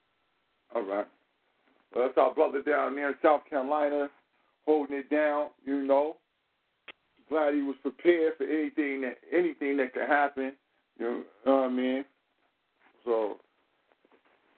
all 0.74 0.82
right. 0.82 1.06
Well, 1.94 2.06
that's 2.06 2.18
our 2.18 2.34
brother 2.34 2.62
down 2.62 2.94
there 2.94 3.08
in 3.08 3.14
South 3.22 3.42
Carolina, 3.48 4.08
holding 4.64 4.96
it 4.96 5.10
down. 5.10 5.48
You 5.64 5.82
know, 5.82 6.16
glad 7.28 7.54
he 7.54 7.62
was 7.62 7.76
prepared 7.82 8.34
for 8.38 8.44
anything 8.44 9.02
that 9.02 9.18
anything 9.32 9.76
that 9.78 9.92
could 9.92 10.08
happen. 10.08 10.52
You 10.98 11.24
know 11.44 11.52
what 11.52 11.64
I 11.64 11.68
mean? 11.68 12.04
So, 13.04 13.38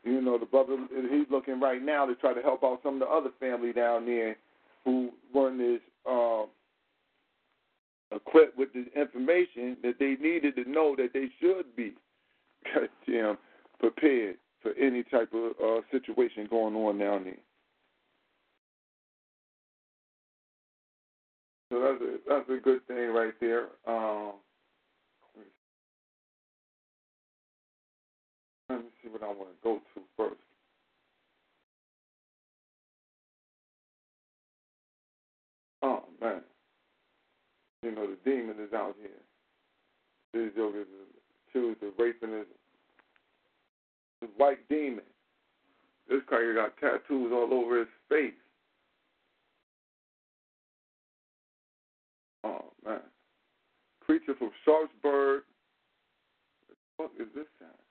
you 0.04 0.20
know, 0.20 0.38
the 0.38 0.46
brother 0.46 0.76
he's 1.10 1.26
looking 1.30 1.60
right 1.60 1.82
now 1.82 2.06
to 2.06 2.14
try 2.16 2.34
to 2.34 2.42
help 2.42 2.64
out 2.64 2.80
some 2.82 2.94
of 2.94 3.00
the 3.00 3.06
other 3.06 3.30
family 3.38 3.72
down 3.72 4.04
there 4.04 4.36
who 4.84 5.10
weren't 5.32 5.60
as 5.60 5.80
um, 6.08 6.46
equipped 8.14 8.58
with 8.58 8.70
the 8.72 8.86
information 9.00 9.76
that 9.82 9.98
they 9.98 10.16
needed 10.20 10.56
to 10.56 10.68
know 10.68 10.96
that 10.96 11.12
they 11.12 11.28
should 11.40 11.74
be 11.76 11.94
goddamn 12.74 13.38
prepared 13.78 14.36
for 14.60 14.72
any 14.80 15.02
type 15.04 15.32
of 15.32 15.52
uh, 15.62 15.80
situation 15.90 16.46
going 16.48 16.74
on 16.74 16.98
down 16.98 17.24
there. 17.24 17.34
So 21.70 21.80
that's 21.80 22.02
a 22.02 22.16
that's 22.28 22.50
a 22.50 22.62
good 22.62 22.86
thing 22.86 23.08
right 23.14 23.32
there. 23.40 23.68
Um, 23.86 24.32
let 28.72 28.80
me 28.84 28.90
see 29.02 29.08
what 29.10 29.22
I 29.22 29.26
want 29.26 29.50
to 29.50 29.56
go 29.62 29.80
to 29.94 30.00
first. 30.16 30.40
Oh 35.82 36.04
man, 36.20 36.40
you 37.82 37.90
know 37.90 38.06
the 38.06 38.16
demon 38.24 38.56
is 38.60 38.72
out 38.72 38.94
here. 39.00 39.10
These 40.32 40.54
jokers 40.56 40.86
accused 41.48 41.82
of 41.82 41.92
raping 41.98 42.30
his, 42.30 42.46
his 44.20 44.30
white 44.36 44.66
demon. 44.68 45.04
This 46.08 46.20
guy 46.30 46.38
got 46.54 46.76
tattoos 46.78 47.32
all 47.32 47.52
over 47.52 47.80
his 47.80 47.88
face. 48.08 48.32
Oh 52.44 52.64
man. 52.84 53.00
Creature 54.00 54.34
from 54.38 54.50
Sharpsburg. 54.64 55.42
What 56.96 57.10
is 57.18 57.26
this 57.34 57.46
at? 57.60 57.81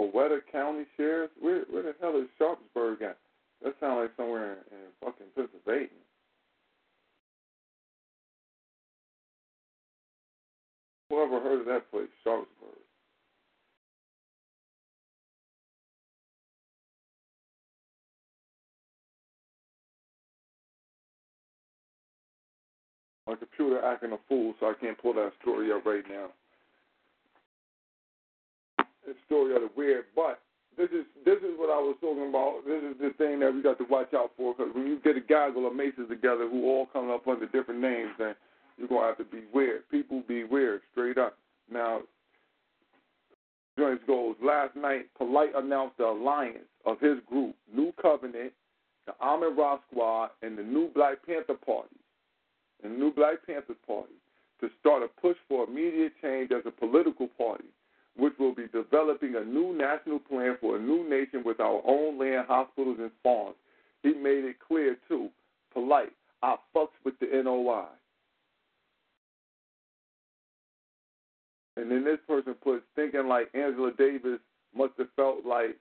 Coweta 0.00 0.40
County 0.52 0.84
Sheriff? 0.96 1.30
Where 1.40 1.62
where 1.70 1.82
the 1.82 1.94
hell 2.00 2.16
is 2.16 2.28
Sharpsburg 2.38 3.02
at? 3.02 3.18
That 3.62 3.74
sounds 3.80 4.00
like 4.02 4.10
somewhere 4.16 4.52
in, 4.52 4.58
in 4.72 4.84
fucking 5.00 5.26
Pennsylvania. 5.34 5.88
Whoever 11.08 11.40
heard 11.40 11.60
of 11.60 11.66
that 11.66 11.90
place, 11.90 12.08
Sharpsburg? 12.24 12.76
My 23.26 23.34
computer 23.34 23.84
acting 23.84 24.12
a 24.12 24.18
fool, 24.28 24.54
so 24.60 24.66
I 24.66 24.74
can't 24.80 24.96
pull 24.98 25.14
that 25.14 25.32
story 25.42 25.72
up 25.72 25.84
right 25.84 26.04
now. 26.08 26.28
The 29.06 29.14
story 29.26 29.54
of 29.54 29.62
the 29.62 29.70
weird, 29.76 30.06
but 30.16 30.40
this 30.76 30.90
is 30.90 31.06
this 31.24 31.38
is 31.38 31.56
what 31.56 31.70
I 31.70 31.78
was 31.78 31.96
talking 32.00 32.28
about. 32.28 32.66
This 32.66 32.82
is 32.82 32.98
the 33.00 33.14
thing 33.16 33.40
that 33.40 33.54
we 33.54 33.62
got 33.62 33.78
to 33.78 33.84
watch 33.88 34.12
out 34.12 34.32
for 34.36 34.52
because 34.52 34.74
when 34.74 34.86
you 34.86 34.98
get 34.98 35.16
a 35.16 35.20
gaggle 35.20 35.66
of 35.66 35.74
maces 35.74 36.08
together 36.08 36.48
who 36.48 36.64
all 36.64 36.86
come 36.92 37.10
up 37.10 37.26
under 37.26 37.46
different 37.46 37.80
names, 37.80 38.10
then 38.18 38.34
you're 38.76 38.88
gonna 38.88 39.06
have 39.06 39.18
to 39.18 39.24
be 39.24 39.44
weird. 39.54 39.88
People 39.90 40.22
be 40.26 40.44
weird, 40.44 40.82
straight 40.92 41.18
up. 41.18 41.38
Now, 41.72 42.02
Jones 43.78 44.00
goes. 44.06 44.36
Last 44.42 44.74
night, 44.76 45.06
Polite 45.16 45.54
announced 45.54 45.98
the 45.98 46.06
alliance 46.06 46.68
of 46.84 47.00
his 47.00 47.18
group, 47.28 47.54
New 47.72 47.92
Covenant, 48.00 48.52
the 49.06 49.14
Amin 49.20 49.56
Ra 49.56 49.78
Squad, 49.88 50.30
and 50.42 50.58
the 50.58 50.62
New 50.62 50.88
Black 50.94 51.24
Panther 51.24 51.54
Party, 51.54 51.96
the 52.82 52.88
New 52.88 53.12
Black 53.12 53.46
Panther 53.46 53.76
Party, 53.86 54.14
to 54.60 54.68
start 54.80 55.02
a 55.02 55.20
push 55.20 55.36
for 55.48 55.64
immediate 55.64 56.12
change 56.20 56.50
as 56.52 56.62
a 56.66 56.70
political 56.70 57.28
party 57.28 57.64
which 58.16 58.32
will 58.38 58.54
be 58.54 58.66
developing 58.72 59.34
a 59.36 59.44
new 59.44 59.76
national 59.76 60.18
plan 60.18 60.56
for 60.60 60.76
a 60.76 60.80
new 60.80 61.08
nation 61.08 61.42
with 61.44 61.60
our 61.60 61.82
own 61.86 62.18
land, 62.18 62.46
hospitals, 62.48 62.98
and 63.00 63.10
farms. 63.22 63.56
He 64.02 64.14
made 64.14 64.44
it 64.44 64.56
clear, 64.66 64.96
too, 65.08 65.28
polite, 65.72 66.12
I 66.42 66.56
fucks 66.74 66.88
with 67.04 67.18
the 67.18 67.26
NOI. 67.42 67.86
And 71.76 71.90
then 71.90 72.04
this 72.04 72.18
person 72.26 72.54
puts, 72.54 72.82
thinking 72.94 73.28
like 73.28 73.54
Angela 73.54 73.92
Davis 73.98 74.40
must 74.74 74.92
have 74.98 75.08
felt 75.14 75.44
like 75.44 75.76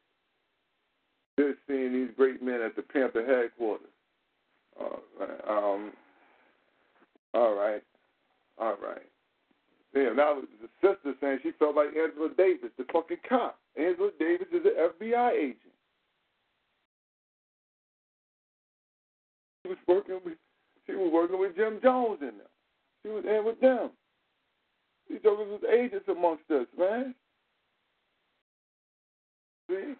just 1.39 1.59
seeing 1.67 1.93
these 1.93 2.09
great 2.17 2.41
men 2.41 2.61
at 2.61 2.75
the 2.75 2.81
Panther 2.81 3.25
headquarters. 3.25 3.87
Uh, 4.79 5.51
um, 5.51 5.91
all 7.33 7.53
right. 7.55 7.83
All 8.57 8.75
right. 8.81 9.05
Damn, 9.95 10.17
now 10.17 10.41
the 10.61 10.67
sister 10.81 11.13
saying 11.21 11.39
she 11.41 11.51
felt 11.57 11.75
like 11.77 11.87
Angela 11.87 12.27
Davis, 12.37 12.69
the 12.77 12.83
fucking 12.91 13.17
cop. 13.27 13.57
Angela 13.77 14.11
Davis 14.19 14.47
is 14.51 14.65
an 14.65 14.89
FBI 14.99 15.31
agent. 15.31 15.57
She 19.63 19.69
was 19.69 19.77
working 19.87 20.19
with 20.25 20.33
she 20.85 20.93
was 20.93 21.09
working 21.11 21.39
with 21.39 21.55
Jim 21.55 21.79
Jones 21.81 22.19
in 22.21 22.33
there. 22.37 22.51
She 23.03 23.09
was 23.09 23.23
in 23.25 23.45
with 23.45 23.59
them. 23.61 23.89
These 25.09 25.21
jokers 25.23 25.47
was 25.49 25.61
agents 25.73 26.05
amongst 26.09 26.51
us, 26.51 26.67
man. 26.77 27.15
See? 29.69 29.93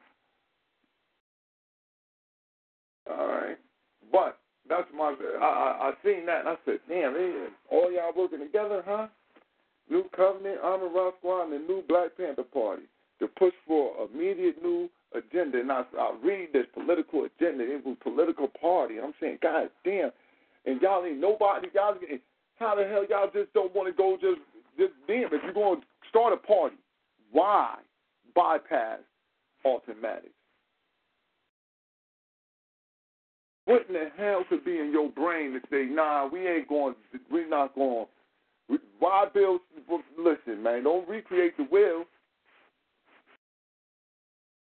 All 3.10 3.28
right. 3.28 3.58
But 4.12 4.40
that's 4.68 4.88
my 4.96 5.16
I 5.42 5.46
I, 5.46 5.90
I 5.90 5.92
seen 6.04 6.26
that 6.26 6.42
and 6.42 6.50
I 6.50 6.56
said, 6.66 6.80
damn, 6.90 7.14
they, 7.14 7.48
all 7.72 7.92
y'all 7.92 8.12
working 8.16 8.40
together, 8.40 8.84
huh? 8.86 9.08
New 9.90 10.06
Covenant, 10.16 10.60
Amin 10.64 10.92
Ra 10.94 11.12
Squad, 11.20 11.44
and 11.44 11.54
the 11.54 11.60
New 11.60 11.84
Black 11.88 12.18
Panther 12.18 12.44
Party 12.44 12.84
to 13.20 13.28
push 13.28 13.54
for 13.68 13.94
immediate 14.14 14.62
new 14.62 14.90
agenda. 15.14 15.60
And 15.60 15.72
I, 15.72 15.84
I 15.98 16.16
read 16.24 16.50
this 16.54 16.66
political 16.74 17.26
agenda, 17.26 17.64
it 17.64 17.86
was 17.86 17.96
political 18.04 18.48
party. 18.48 18.96
I'm 19.00 19.14
saying, 19.20 19.40
God 19.42 19.70
damn. 19.84 20.12
And 20.66 20.82
y'all 20.82 21.06
ain't 21.06 21.20
nobody, 21.20 21.68
y'all, 21.74 21.96
how 22.56 22.76
the 22.76 22.84
hell 22.86 23.06
y'all 23.10 23.30
just 23.34 23.54
don't 23.54 23.74
want 23.76 23.88
to 23.88 23.94
go 23.94 24.18
just, 24.20 24.42
just 24.78 24.94
damn, 25.08 25.26
if 25.26 25.44
you're 25.44 25.54
going 25.54 25.82
to 25.82 25.86
start 26.10 26.34
a 26.34 26.38
party, 26.38 26.78
why 27.32 27.76
bypass 28.36 29.00
automatics? 29.64 30.30
What 33.66 33.86
in 33.88 33.94
the 33.94 34.10
hell 34.18 34.44
could 34.48 34.64
be 34.64 34.78
in 34.78 34.92
your 34.92 35.10
brain 35.10 35.54
to 35.54 35.60
say, 35.72 35.86
nah, 35.86 36.28
we 36.28 36.48
ain't 36.48 36.68
going, 36.68 36.96
we're 37.32 37.50
not 37.50 37.74
going 37.76 38.06
why 39.00 39.26
build? 39.34 39.62
Listen, 40.18 40.64
man, 40.64 40.84
don't 40.84 41.08
recreate 41.08 41.56
the 41.58 41.64
wheel. 41.64 42.06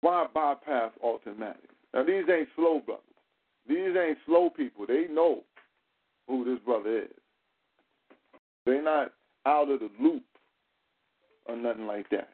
Why 0.02 0.26
bypass 0.34 0.92
automatics? 1.02 1.76
Now 1.94 2.04
these 2.04 2.24
ain't 2.30 2.50
slow 2.56 2.80
brothers. 2.80 3.04
These 3.68 3.96
ain't 3.96 4.18
slow 4.26 4.50
people. 4.50 4.86
They 4.88 5.06
know 5.10 5.44
who 6.28 6.44
this 6.44 6.60
brother 6.66 7.04
is. 7.04 7.10
They're 8.66 8.82
not 8.84 9.14
out 9.46 9.70
of 9.70 9.80
the 9.80 9.90
loop 10.00 10.24
or 11.46 11.56
nothing 11.56 11.88
like 11.88 12.10
that. 12.10 12.30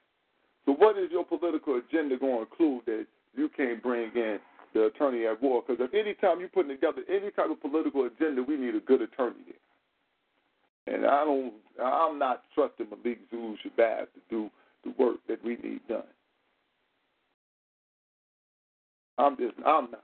So 0.65 0.73
what 0.73 0.97
is 0.97 1.11
your 1.11 1.25
political 1.25 1.77
agenda 1.77 2.17
going 2.17 2.35
to 2.35 2.41
include 2.41 2.85
that 2.85 3.05
you 3.35 3.49
can't 3.55 3.81
bring 3.81 4.11
in 4.15 4.39
the 4.73 4.85
attorney 4.85 5.25
at 5.25 5.41
war? 5.41 5.63
Because 5.65 5.85
if 5.85 5.93
any 5.93 6.13
time 6.13 6.39
you're 6.39 6.49
putting 6.49 6.71
together 6.71 7.01
any 7.09 7.31
type 7.31 7.49
of 7.49 7.61
political 7.61 8.05
agenda, 8.05 8.43
we 8.43 8.57
need 8.57 8.75
a 8.75 8.79
good 8.79 9.01
attorney 9.01 9.35
there. 9.45 9.55
And 10.87 11.05
I 11.05 11.25
don't, 11.25 11.53
I'm 11.83 12.17
not 12.17 12.43
trusting 12.55 12.87
Malik 12.89 13.19
Zulu 13.29 13.55
Shabazz 13.57 14.05
to 14.13 14.21
do 14.29 14.49
the 14.83 14.93
work 14.97 15.17
that 15.27 15.43
we 15.43 15.57
need 15.57 15.81
done. 15.87 16.03
I'm 19.17 19.35
just, 19.35 19.55
I'm 19.65 19.91
not. 19.91 20.03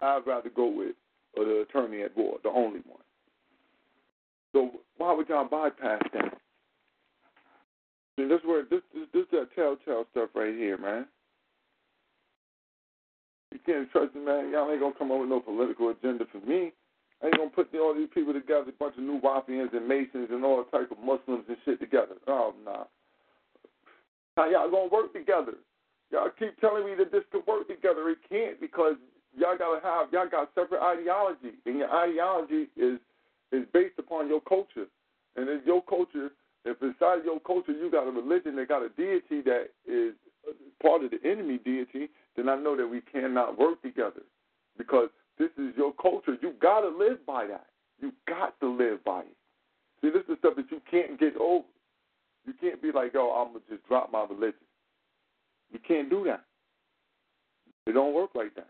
I'd 0.00 0.26
rather 0.26 0.50
go 0.50 0.68
with 0.68 0.94
uh, 1.38 1.44
the 1.44 1.66
attorney 1.68 2.02
at 2.02 2.16
war, 2.16 2.36
the 2.42 2.50
only 2.50 2.80
one. 2.86 3.00
So 4.52 4.70
why 4.98 5.12
would 5.12 5.28
y'all 5.28 5.48
bypass 5.48 6.02
that? 6.12 6.38
And 8.18 8.30
this 8.30 8.40
where 8.44 8.62
this 8.62 8.80
this 8.94 9.06
this 9.12 9.26
that 9.32 9.48
telltale 9.54 10.06
stuff 10.10 10.30
right 10.34 10.54
here, 10.54 10.78
man. 10.78 11.06
You 13.52 13.58
can't 13.66 13.90
trust 13.90 14.14
me, 14.14 14.22
man. 14.22 14.50
Y'all 14.50 14.70
ain't 14.70 14.80
gonna 14.80 14.94
come 14.98 15.12
up 15.12 15.20
with 15.20 15.28
no 15.28 15.40
political 15.40 15.90
agenda 15.90 16.24
for 16.30 16.46
me. 16.46 16.72
I 17.22 17.26
ain't 17.26 17.36
gonna 17.36 17.50
put 17.50 17.74
all 17.74 17.94
these 17.94 18.08
people 18.12 18.32
together, 18.32 18.68
a 18.68 18.72
bunch 18.72 18.96
of 18.98 19.04
Nuwaubians 19.04 19.74
and 19.74 19.88
Masons 19.88 20.28
and 20.30 20.44
all 20.44 20.64
type 20.64 20.90
of 20.90 20.98
Muslims 20.98 21.44
and 21.48 21.56
shit 21.64 21.80
together. 21.80 22.16
Oh 22.26 22.54
nah. 22.64 22.84
How 24.36 24.50
y'all 24.50 24.70
gonna 24.70 24.88
work 24.92 25.12
together? 25.12 25.54
Y'all 26.12 26.30
keep 26.38 26.58
telling 26.60 26.84
me 26.84 26.94
that 26.98 27.10
this 27.10 27.24
could 27.32 27.46
work 27.46 27.66
together. 27.68 28.08
It 28.10 28.18
can't 28.28 28.60
because 28.60 28.96
y'all 29.36 29.56
gotta 29.56 29.80
have 29.82 30.12
y'all 30.12 30.28
got 30.28 30.50
separate 30.54 30.82
ideology, 30.82 31.56
and 31.64 31.78
your 31.78 31.90
ideology 31.90 32.68
is 32.76 33.00
is 33.52 33.64
based 33.72 33.98
upon 33.98 34.28
your 34.28 34.40
culture. 34.42 34.86
And 35.36 35.48
if 35.48 35.64
your 35.66 35.82
culture, 35.82 36.30
if 36.64 36.80
inside 36.82 37.24
your 37.24 37.40
culture 37.40 37.72
you 37.72 37.90
got 37.90 38.06
a 38.06 38.10
religion 38.10 38.56
that 38.56 38.68
got 38.68 38.82
a 38.82 38.90
deity 38.90 39.40
that 39.42 39.68
is 39.86 40.14
part 40.82 41.04
of 41.04 41.10
the 41.10 41.18
enemy 41.24 41.58
deity, 41.64 42.08
then 42.36 42.48
I 42.48 42.56
know 42.56 42.76
that 42.76 42.86
we 42.86 43.00
cannot 43.00 43.58
work 43.58 43.80
together 43.82 44.22
because 44.76 45.08
this 45.38 45.50
is 45.58 45.74
your 45.76 45.92
culture. 45.94 46.36
You 46.40 46.54
got 46.60 46.80
to 46.80 46.88
live 46.88 47.24
by 47.26 47.46
that. 47.46 47.66
You 48.00 48.12
got 48.28 48.58
to 48.60 48.68
live 48.68 49.04
by 49.04 49.20
it. 49.20 49.36
See, 50.00 50.10
this 50.10 50.22
is 50.28 50.38
stuff 50.38 50.56
that 50.56 50.70
you 50.70 50.80
can't 50.90 51.18
get 51.18 51.36
over. 51.36 51.64
You 52.46 52.52
can't 52.60 52.80
be 52.80 52.92
like, 52.92 53.12
oh, 53.14 53.32
I'm 53.32 53.52
gonna 53.52 53.64
just 53.68 53.86
drop 53.88 54.12
my 54.12 54.24
religion. 54.24 54.66
You 55.72 55.80
can't 55.86 56.08
do 56.08 56.24
that. 56.24 56.44
It 57.86 57.92
don't 57.92 58.14
work 58.14 58.30
like 58.34 58.54
that. 58.54 58.68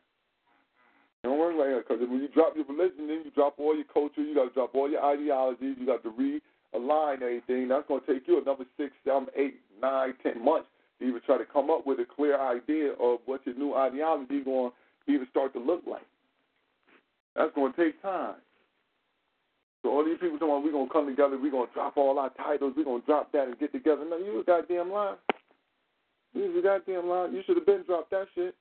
It 1.22 1.28
don't 1.28 1.38
work 1.38 1.54
like 1.58 1.68
that 1.68 1.88
because 1.88 2.08
when 2.08 2.20
you 2.20 2.28
drop 2.28 2.54
your 2.56 2.64
religion, 2.66 3.08
then 3.08 3.22
you 3.24 3.30
drop 3.34 3.58
all 3.58 3.74
your 3.74 3.84
culture. 3.92 4.22
You 4.22 4.34
got 4.34 4.48
to 4.48 4.54
drop 4.54 4.74
all 4.74 4.90
your 4.90 5.04
ideologies. 5.04 5.76
You 5.78 5.86
got 5.86 6.02
to 6.04 6.10
realign 6.10 7.22
everything. 7.22 7.68
That's 7.68 7.86
going 7.88 8.00
to 8.00 8.14
take 8.14 8.28
you 8.28 8.40
another 8.40 8.64
six, 8.76 8.92
seven, 9.04 9.26
eight, 9.36 9.60
nine, 9.80 10.14
ten 10.22 10.42
months 10.42 10.68
to 11.00 11.06
even 11.06 11.20
try 11.26 11.38
to 11.38 11.44
come 11.44 11.70
up 11.70 11.86
with 11.86 11.98
a 12.00 12.06
clear 12.06 12.40
idea 12.40 12.92
of 12.92 13.18
what 13.26 13.44
your 13.44 13.56
new 13.56 13.74
ideology 13.74 14.36
is 14.36 14.44
going 14.44 14.70
to 15.06 15.12
even 15.12 15.26
start 15.30 15.52
to 15.54 15.60
look 15.60 15.82
like. 15.88 16.06
That's 17.36 17.54
going 17.54 17.72
to 17.72 17.84
take 17.84 18.00
time. 18.00 18.36
So 19.82 19.90
all 19.90 20.04
these 20.04 20.16
people 20.18 20.38
talking, 20.38 20.48
about 20.48 20.64
we're 20.64 20.72
going 20.72 20.88
to 20.88 20.92
come 20.92 21.06
together, 21.06 21.38
we're 21.40 21.50
going 21.50 21.68
to 21.68 21.74
drop 21.74 21.96
all 21.96 22.18
our 22.18 22.30
titles, 22.30 22.72
we're 22.76 22.84
going 22.84 23.02
to 23.02 23.06
drop 23.06 23.30
that 23.32 23.46
and 23.46 23.58
get 23.58 23.72
together. 23.72 24.04
No, 24.08 24.16
you 24.16 24.40
a 24.40 24.44
goddamn 24.44 24.90
lie. 24.90 25.14
You 26.32 26.58
a 26.58 26.62
goddamn 26.62 27.06
lie. 27.08 27.28
You 27.30 27.42
should 27.46 27.56
have 27.56 27.66
been 27.66 27.84
dropped 27.86 28.10
that 28.10 28.26
shit. 28.34 28.54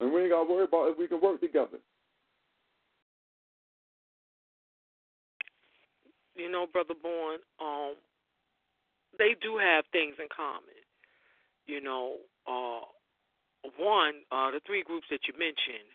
And 0.00 0.12
we 0.12 0.22
ain't 0.22 0.30
got 0.30 0.44
to 0.44 0.52
worry 0.52 0.64
about 0.64 0.90
if 0.90 0.98
we 0.98 1.08
can 1.08 1.20
work 1.20 1.40
together. 1.40 1.78
You 6.36 6.52
know, 6.52 6.66
Brother 6.70 6.94
Born, 7.02 7.38
um, 7.60 7.94
they 9.18 9.34
do 9.40 9.56
have 9.56 9.84
things 9.90 10.16
in 10.20 10.26
common. 10.34 10.76
You 11.66 11.80
know, 11.80 12.16
uh, 12.46 12.84
one, 13.76 14.14
uh, 14.30 14.50
the 14.50 14.60
three 14.66 14.82
groups 14.82 15.06
that 15.10 15.26
you 15.26 15.34
mentioned, 15.38 15.88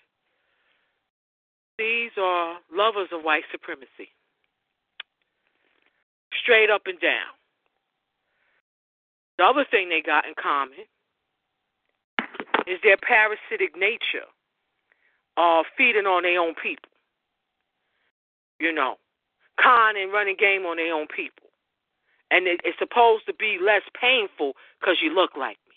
these 1.77 2.11
are 2.19 2.57
lovers 2.71 3.09
of 3.11 3.23
white 3.23 3.43
supremacy, 3.51 4.13
straight 6.41 6.69
up 6.69 6.83
and 6.85 6.99
down. 6.99 7.33
The 9.37 9.45
other 9.45 9.65
thing 9.69 9.89
they 9.89 10.01
got 10.05 10.25
in 10.25 10.33
common 10.41 10.85
is 12.67 12.79
their 12.83 12.97
parasitic 12.97 13.75
nature 13.75 14.29
of 15.37 15.65
feeding 15.77 16.05
on 16.05 16.23
their 16.23 16.39
own 16.39 16.53
people. 16.53 16.91
You 18.59 18.71
know, 18.71 18.97
con 19.59 19.97
and 19.97 20.13
running 20.13 20.35
game 20.37 20.65
on 20.65 20.77
their 20.77 20.93
own 20.93 21.07
people. 21.07 21.49
And 22.29 22.47
it, 22.47 22.61
it's 22.63 22.77
supposed 22.79 23.25
to 23.25 23.33
be 23.33 23.57
less 23.61 23.81
painful 23.99 24.53
because 24.79 24.97
you 25.01 25.13
look 25.13 25.31
like 25.35 25.57
me. 25.67 25.70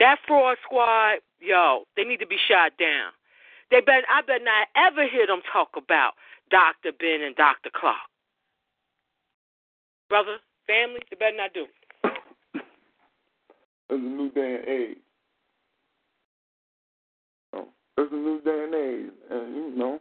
That 0.00 0.18
fraud 0.26 0.56
squad, 0.64 1.18
yo, 1.40 1.84
they 1.96 2.04
need 2.04 2.20
to 2.20 2.26
be 2.26 2.36
shot 2.48 2.72
down. 2.78 3.12
They 3.70 3.80
bet 3.80 4.04
I 4.08 4.22
bet 4.22 4.42
not 4.44 4.68
ever 4.76 5.08
hear 5.08 5.26
them 5.26 5.40
talk 5.52 5.70
about 5.76 6.12
Dr. 6.50 6.92
Ben 6.98 7.22
and 7.22 7.34
Dr. 7.34 7.70
Clarke. 7.74 7.96
Brother, 10.08 10.36
family, 10.66 11.00
they 11.10 11.16
better 11.16 11.36
not 11.36 11.52
do. 11.52 11.66
It's 13.88 13.90
a 13.90 13.96
new 13.96 14.30
day 14.30 14.56
and 14.56 14.68
age. 14.68 14.98
Oh, 17.52 17.68
it's 17.98 18.12
a 18.12 18.16
new 18.16 18.40
day 18.42 18.64
and 18.64 18.74
age, 18.74 19.12
and 19.30 19.56
you 19.56 19.76
know, 19.76 20.00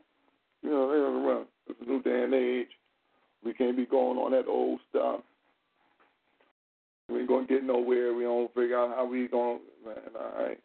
you 0.62 0.70
know. 0.70 1.46
It's 1.68 1.80
a 1.82 1.86
new 1.86 2.02
day 2.02 2.24
and 2.24 2.34
age. 2.34 2.68
We 3.44 3.54
can't 3.54 3.78
be 3.78 3.86
going 3.86 4.18
on 4.18 4.32
that 4.32 4.48
old 4.48 4.80
stuff. 4.90 5.22
We 7.10 7.20
ain't 7.20 7.28
gonna 7.28 7.48
get 7.48 7.64
nowhere. 7.64 8.14
We 8.14 8.24
don't 8.24 8.54
figure 8.54 8.80
out 8.80 8.96
how 8.96 9.06
we 9.06 9.28
gonna. 9.28 9.60
Man, 9.86 9.96
all 10.16 10.44
right. 10.44 10.60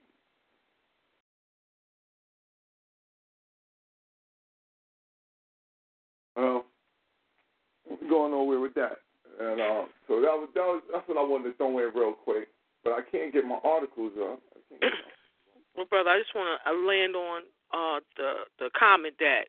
Well, 6.36 6.64
going 8.08 8.32
nowhere 8.32 8.60
with 8.60 8.74
that. 8.74 8.98
And 9.38 9.60
uh, 9.60 9.84
so 10.08 10.20
that 10.20 10.36
was 10.36 10.48
that 10.54 10.66
was 10.66 10.82
that's 10.92 11.08
what 11.08 11.16
I 11.16 11.24
wanted 11.24 11.52
to 11.52 11.56
throw 11.56 11.78
in 11.78 11.94
real 11.94 12.12
quick. 12.12 12.48
But 12.84 12.92
I 12.92 13.00
can't 13.10 13.32
get 13.32 13.44
my 13.44 13.58
articles 13.64 14.12
up. 14.20 14.40
well, 15.76 15.86
brother, 15.86 16.10
I 16.10 16.18
just 16.18 16.34
want 16.34 16.60
to 16.60 16.72
land 16.84 17.16
on 17.16 17.42
uh, 17.72 18.00
the 18.16 18.32
the 18.58 18.70
comment 18.78 19.14
that 19.20 19.48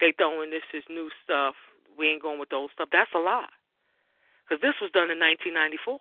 they 0.00 0.12
throwing 0.16 0.50
this 0.50 0.64
is 0.72 0.84
new 0.88 1.10
stuff. 1.24 1.54
We 1.98 2.08
ain't 2.08 2.22
going 2.22 2.38
with 2.38 2.50
the 2.50 2.56
old 2.56 2.70
stuff. 2.72 2.88
That's 2.92 3.10
a 3.14 3.18
lie. 3.18 3.52
Because 4.44 4.62
this 4.62 4.76
was 4.80 4.90
done 4.92 5.10
in 5.10 5.18
1994. 5.18 5.98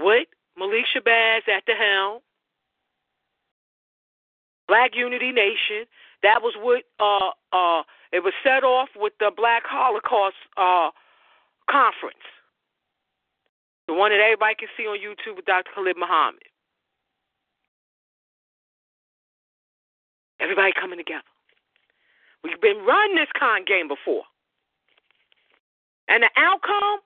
With 0.00 0.28
Malik 0.58 0.84
Shabazz 0.94 1.48
at 1.48 1.64
the 1.66 1.74
helm, 1.74 2.20
Black 4.68 4.92
Unity 4.94 5.32
Nation. 5.32 5.84
That 6.22 6.40
was 6.40 6.54
what 6.56 6.84
uh, 7.00 7.32
uh, 7.52 7.82
it 8.12 8.22
was 8.22 8.32
set 8.42 8.64
off 8.64 8.88
with 8.96 9.12
the 9.18 9.30
Black 9.36 9.64
Holocaust 9.66 10.36
uh, 10.56 10.90
conference. 11.68 12.24
The 13.88 13.94
one 13.94 14.12
that 14.12 14.20
everybody 14.20 14.54
can 14.54 14.68
see 14.76 14.84
on 14.84 14.98
YouTube 14.98 15.36
with 15.36 15.44
Dr. 15.44 15.70
Khalid 15.74 15.96
Muhammad. 15.98 16.48
Everybody 20.40 20.72
coming 20.72 20.98
together. 20.98 21.28
We've 22.42 22.60
been 22.60 22.84
running 22.86 23.16
this 23.16 23.30
con 23.38 23.64
game 23.66 23.88
before. 23.88 24.24
And 26.08 26.22
the 26.22 26.30
outcome? 26.36 27.00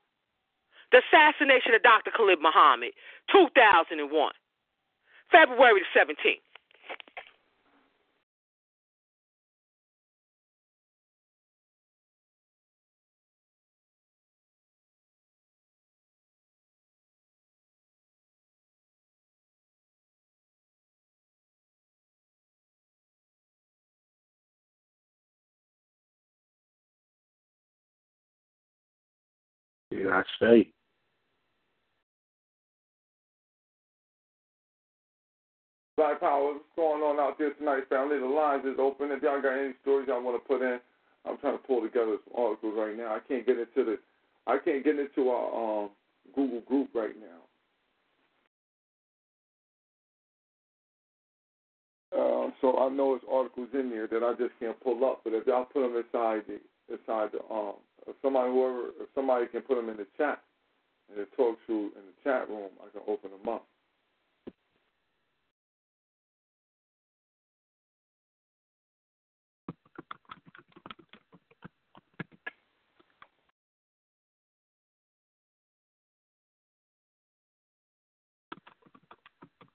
The 0.93 1.03
assassination 1.03 1.75
of 1.75 1.83
Dr. 1.83 2.11
Khalid 2.15 2.39
Muhammad, 2.41 2.95
2001, 3.33 4.07
February 5.33 5.83
the 5.83 5.91
17th. 5.99 6.46
I 30.11 30.23
say. 30.41 30.73
Black 35.97 36.21
Power, 36.21 36.53
what's 36.53 36.65
going 36.77 37.01
on 37.03 37.19
out 37.19 37.39
there 37.39 37.55
tonight, 37.55 37.89
family? 37.89 38.19
The 38.19 38.27
lines 38.27 38.67
is 38.67 38.79
open. 38.79 39.11
If 39.13 39.23
y'all 39.23 39.41
got 39.41 39.59
any 39.59 39.73
stories 39.81 40.09
y'all 40.09 40.23
want 40.23 40.43
to 40.43 40.47
put 40.47 40.61
in, 40.61 40.79
I'm 41.25 41.39
trying 41.39 41.57
to 41.57 41.65
pull 41.65 41.81
together 41.81 42.19
some 42.25 42.45
articles 42.45 42.75
right 42.77 42.97
now. 42.97 43.15
I 43.15 43.21
can't 43.27 43.47
get 43.47 43.59
into 43.59 43.83
the, 43.83 43.99
I 44.47 44.59
can't 44.59 44.85
get 44.85 44.99
into 44.99 45.31
our 45.31 45.85
um, 45.85 45.91
Google 46.35 46.61
group 46.61 46.91
right 46.95 47.17
now. 47.19 47.41
Uh, 52.17 52.51
so 52.61 52.79
I 52.79 52.89
know 52.91 53.15
it's 53.15 53.25
articles 53.31 53.69
in 53.73 53.91
there 53.91 54.07
that 54.07 54.23
I 54.23 54.33
just 54.33 54.53
can't 54.61 54.79
pull 54.81 55.05
up. 55.05 55.23
But 55.25 55.33
if 55.33 55.47
y'all 55.47 55.65
put 55.65 55.81
them 55.81 55.97
inside 55.97 56.43
the 56.47 56.61
inside 56.93 57.31
the 57.33 57.41
um, 57.53 57.75
if 58.09 58.17
somebody 58.23 58.51
whoever 58.51 58.89
if 59.01 59.09
somebody 59.15 59.47
can 59.47 59.63
put 59.63 59.77
them 59.77 59.89
in 59.91 59.97
the 59.97 60.07
chat 60.19 60.43
in 61.11 61.19
the 61.19 61.27
talk 61.37 61.59
show 61.67 61.75
in 61.75 62.05
the 62.07 62.17
chat 62.25 62.49
room, 62.49 62.71
I 62.81 62.91
can 62.93 63.03
open 63.09 63.31
them 63.31 63.49
up. 63.49 63.67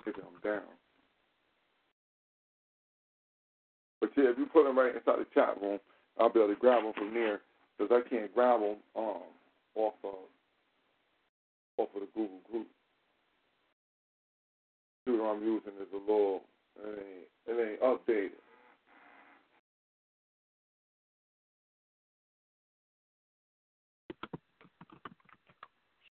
Take 0.06 0.16
them 0.16 0.26
down. 0.44 0.64
But 4.02 4.12
yeah, 4.18 4.32
if 4.32 4.38
you 4.38 4.48
put 4.48 4.66
them 4.66 4.78
right 4.78 4.96
inside 4.96 5.20
the 5.20 5.28
chat 5.34 5.62
room, 5.62 5.80
I'll 6.20 6.30
be 6.30 6.40
able 6.40 6.54
to 6.54 6.60
grab 6.60 6.84
them 6.84 6.94
from 6.94 7.14
there 7.14 7.42
because 7.82 8.04
I 8.06 8.10
can't 8.10 8.34
grab 8.34 8.60
them 8.60 8.76
um, 8.96 9.24
off 9.76 9.94
of 10.04 10.14
off 11.78 11.90
of 11.96 12.02
the 12.02 12.08
Google 12.14 12.40
group. 12.52 12.68
The 15.06 15.12
computer 15.12 15.30
I'm 15.30 15.42
using 15.42 15.74
is 15.82 15.88
a 15.94 15.98
little 15.98 16.42
it 16.78 17.00
ain't 17.48 17.60
it 17.60 17.70
ain't 17.72 17.82
updated. 17.82 18.38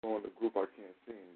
On 0.02 0.22
the 0.22 0.30
group 0.40 0.56
I 0.56 0.66
can't 0.74 0.96
see 1.06 1.12
anything. 1.12 1.29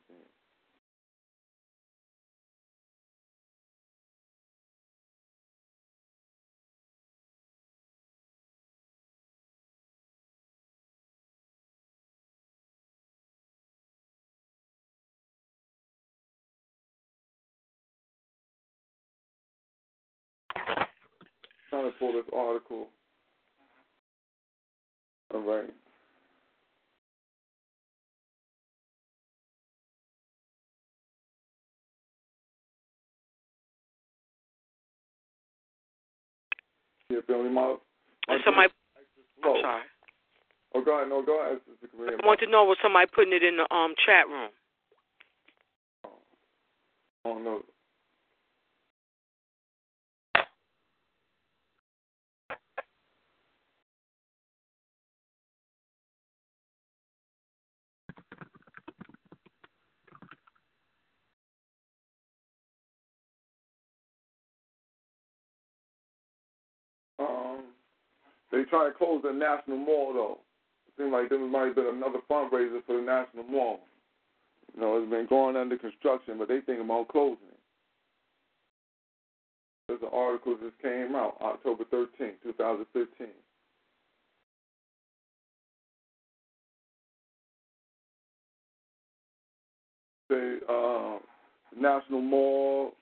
To 21.93 21.99
pull 21.99 22.13
this 22.13 22.25
article. 22.35 22.89
All 25.33 25.41
right. 25.41 25.71
Yeah, 37.11 37.19
family 37.27 37.51
model. 37.51 37.81
Somebody. 38.45 38.69
Slow. 39.43 39.57
I'm 39.57 39.63
sorry. 39.63 39.83
Oh, 40.75 40.85
go 40.85 40.97
ahead. 40.99 41.09
No, 41.09 41.23
go 41.23 41.41
ahead. 41.41 41.61
I 42.23 42.27
want 42.27 42.41
to 42.41 42.47
know 42.47 42.65
was 42.65 42.79
somebody 42.83 43.07
putting 43.15 43.33
it 43.33 43.43
in 43.43 43.57
the 43.57 43.75
um 43.75 43.95
chat 44.05 44.27
room. 44.29 44.51
Oh 47.25 47.39
no. 47.39 47.63
Um, 67.19 67.65
they 68.55 68.65
try 68.65 68.87
to 68.87 68.93
close 68.93 69.23
the 69.23 69.33
National 69.33 69.79
Mall 69.79 70.13
though. 70.13 70.39
It 70.87 71.03
seems 71.03 71.13
like 71.13 71.29
there 71.29 71.39
might 71.39 71.67
have 71.67 71.75
been 71.75 71.87
another 71.87 72.21
fundraiser 72.31 72.85
for 72.87 72.97
the 72.97 73.03
National 73.03 73.45
Mall. 73.45 73.81
You 74.75 74.81
know, 74.81 74.97
it's 74.97 75.11
been 75.11 75.27
going 75.27 75.57
under 75.57 75.77
construction, 75.77 76.37
but 76.39 76.49
they 76.49 76.61
think 76.61 76.81
about 76.81 77.09
closing 77.09 77.49
it. 77.51 77.59
There's 79.89 80.03
an 80.03 80.09
article 80.13 80.57
just 80.63 80.81
came 80.81 81.15
out 81.15 81.37
October 81.43 81.85
13, 81.91 82.33
2015. 82.43 83.27
Say, 90.31 90.57
uh, 90.69 91.19
National 91.79 92.23
Mall, 92.23 92.95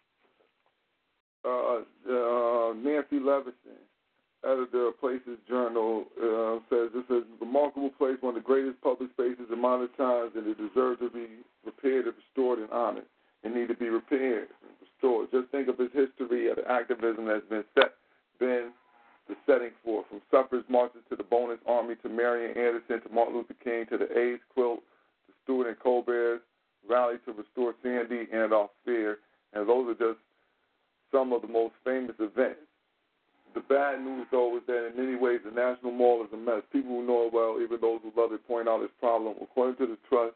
uh, 1.44 1.76
uh, 1.76 2.74
Nancy 2.74 3.20
Levinson, 3.20 3.78
editor 4.44 4.89
of 4.89 5.01
Places 5.01 5.39
Journal, 5.48 6.05
uh, 6.19 6.59
says 6.69 6.90
this 6.94 7.05
is 7.10 7.24
a 7.24 7.44
remarkable 7.44 7.90
place, 7.90 8.16
one 8.20 8.36
of 8.36 8.43
the 8.43 8.47
greatest 8.47 8.81
public 8.82 9.10
spaces 9.12 9.47
in 9.52 9.60
modern 9.60 9.89
times, 9.97 10.32
and 10.35 10.47
it 10.47 10.59
deserves 10.59 11.01
to 11.01 11.10
be 11.10 11.27
repaired 11.64 12.06
and 12.06 12.14
restored 12.16 12.59
and 12.59 12.70
honored. 12.70 13.06
It 13.43 13.55
need 13.55 13.69
to 13.69 13.74
be 13.74 13.89
repaired 13.89 14.48
and 14.62 14.73
restored. 14.81 15.31
Just 15.31 15.51
think 15.51 15.69
of 15.69 15.78
its 15.81 15.94
history 15.94 16.51
of 16.51 16.59
activism 16.69 17.27
that's 17.27 17.47
been 17.48 17.64
set, 17.74 17.94
been 18.39 18.70
the 19.28 19.35
setting 19.47 19.70
for, 19.85 20.05
from 20.09 20.20
suffrage 20.31 20.64
marches 20.69 21.01
to 21.10 21.16
the 21.16 21.23
Bonus 21.23 21.59
Army 21.66 21.94
to 22.02 22.09
Marian 22.09 22.56
Anderson 22.56 23.01
to 23.02 23.14
Martin 23.14 23.36
Luther 23.36 23.55
King 23.62 23.86
to 23.90 23.98
the 23.98 24.10
AIDS 24.19 24.43
quilt 24.52 24.81
to 25.27 25.32
Stewart 25.44 25.69
and 25.69 25.78
Colbert's 25.78 26.43
rally 26.89 27.16
to 27.24 27.32
restore 27.32 27.74
Sandy 27.82 28.27
and 28.32 28.52
our 28.52 28.69
fear. 28.85 29.19
And 29.52 29.69
those 29.69 29.89
are 29.90 30.12
just 30.12 30.19
some 31.12 31.32
of 31.32 31.43
the 31.43 31.48
most 31.48 31.74
famous 31.85 32.16
events. 32.19 32.60
The 33.54 33.60
bad 33.60 34.00
news, 34.00 34.26
though, 34.30 34.56
is 34.56 34.62
that 34.66 34.88
in 34.88 34.96
many 34.96 35.16
ways 35.16 35.40
the 35.44 35.50
National 35.50 35.92
Mall 35.92 36.24
is 36.24 36.32
a 36.32 36.36
mess. 36.36 36.62
People 36.72 36.92
who 36.92 37.06
know 37.06 37.26
it 37.26 37.32
well, 37.32 37.58
even 37.62 37.80
those 37.80 38.00
who 38.02 38.12
love 38.20 38.32
it, 38.32 38.46
point 38.46 38.68
out 38.68 38.82
its 38.82 38.92
problem. 38.98 39.36
According 39.42 39.76
to 39.76 39.86
the 39.86 39.98
trust, 40.08 40.34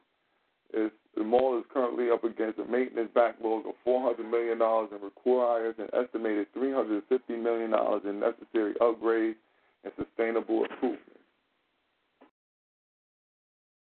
is 0.75 0.91
the 1.17 1.25
mall 1.25 1.59
is 1.59 1.65
currently 1.73 2.11
up 2.11 2.25
against 2.25 2.59
a 2.59 2.65
maintenance 2.65 3.11
backlog 3.15 3.65
of 3.67 3.75
$400 3.87 4.29
million 4.31 4.61
and 4.61 5.03
requires 5.03 5.75
an 5.79 5.89
estimated 5.95 6.47
$350 6.55 7.03
million 7.43 7.73
in 8.05 8.21
necessary 8.21 8.75
upgrades 8.81 9.37
and 9.85 9.93
sustainable 9.97 10.65
improvements. 10.65 11.03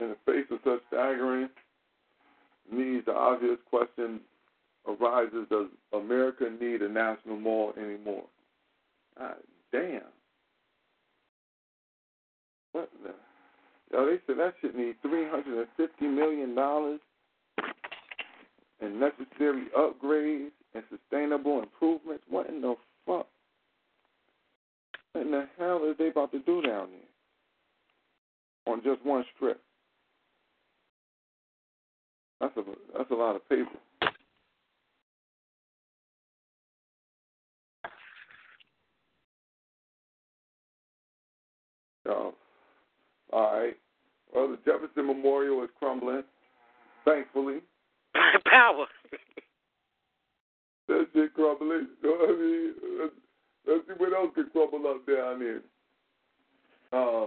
In 0.01 0.11
the 0.11 0.17
face 0.27 0.45
of 0.51 0.59
such 0.63 0.81
staggering 0.89 1.49
needs, 2.71 3.07
the 3.07 3.15
obvious 3.15 3.57
question 3.71 4.21
arises 4.87 5.47
does 5.49 5.69
America 5.95 6.51
need 6.61 6.83
a 6.83 6.89
national 6.89 7.39
mall 7.39 7.73
anymore? 7.79 8.25
God 9.19 9.37
damn. 9.73 10.01
What 12.73 12.91
the? 13.03 13.15
Yo, 13.93 14.07
they 14.07 14.17
said 14.27 14.39
that 14.39 14.55
shit 14.61 14.77
need 14.77 14.97
$350 15.05 15.67
million 16.03 16.57
and 18.81 19.01
necessary 19.01 19.67
upgrades 19.79 20.51
and 20.75 20.83
sustainable 20.91 21.63
improvements. 21.63 22.25
What 22.29 22.49
in 22.49 22.61
the 22.61 22.75
fuck? 23.07 23.27
What 25.13 25.25
in 25.25 25.31
the 25.31 25.47
hell 25.59 25.83
are 25.85 25.95
they 25.95 26.09
about 26.09 26.33
to 26.33 26.41
do 26.41 26.61
down 26.63 26.89
there? 26.91 28.75
On 28.75 28.83
just 28.83 29.05
one 29.07 29.25
strip. 29.37 29.61
That's 32.41 32.57
a 32.57 32.63
that's 32.97 33.11
a 33.11 33.15
lot 33.15 33.37
of 33.37 33.49
paper. 33.49 33.71
So, 42.05 42.35
all 43.33 43.59
right. 43.61 43.77
Well, 44.35 44.49
the 44.49 44.59
Jefferson 44.65 45.07
Memorial 45.07 45.63
is 45.63 45.71
crumbling, 45.79 46.23
thankfully. 47.05 47.59
Power. 48.47 48.87
That 50.89 51.07
shit 51.13 51.35
crumbling. 51.35 51.89
You 52.03 52.09
know 52.09 52.17
what 52.19 52.31
I 52.31 52.33
mean? 52.33 52.75
Let's, 53.01 53.13
let's 53.67 53.87
see 53.89 53.95
what 53.97 54.13
else 54.13 54.31
can 54.35 54.51
crumble 54.51 54.89
up 54.89 55.07
down 55.07 55.41
there. 55.41 55.61
Uh, 56.93 57.27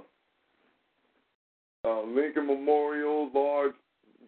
uh, 1.86 2.02
Lincoln 2.04 2.48
Memorial, 2.48 3.30
large 3.34 3.74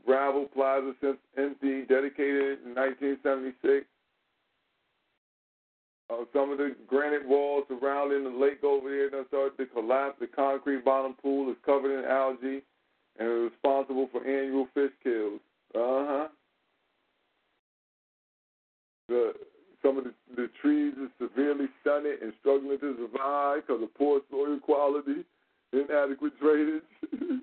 gravel 0.06 0.48
plaza 0.54 0.94
since 1.02 1.18
empty, 1.38 1.84
dedicated 1.84 2.60
in 2.66 2.76
1976. 2.76 3.86
Uh, 6.12 6.26
some 6.34 6.52
of 6.52 6.58
the 6.58 6.76
granite 6.88 7.26
walls 7.28 7.64
surrounding 7.70 8.24
the 8.24 8.30
lake 8.30 8.64
over 8.64 8.90
there 8.90 9.10
done 9.10 9.26
started 9.30 9.58
to 9.58 9.66
collapse. 9.68 10.16
The 10.20 10.28
concrete 10.28 10.84
bottom 10.84 11.16
pool 11.22 11.50
is 11.50 11.58
covered 11.66 11.98
in 11.98 12.10
algae 12.10 12.62
and 13.18 13.28
is 13.28 13.52
responsible 13.52 14.10
for 14.12 14.26
annual 14.26 14.68
fish 14.74 14.92
kills. 15.04 15.40
Uh 15.74 16.06
huh. 16.08 16.28
The 19.08 19.34
some 19.82 19.98
of 19.98 20.04
the, 20.04 20.14
the 20.36 20.50
trees 20.62 20.94
are 21.00 21.28
severely 21.28 21.66
stunted 21.82 22.22
and 22.22 22.34
struggling 22.40 22.80
to 22.80 22.96
survive 22.98 23.64
because 23.66 23.82
of 23.82 23.94
poor 23.96 24.22
soil 24.30 24.60
quality, 24.60 25.24
inadequate 25.74 26.34
drainage. 26.40 26.84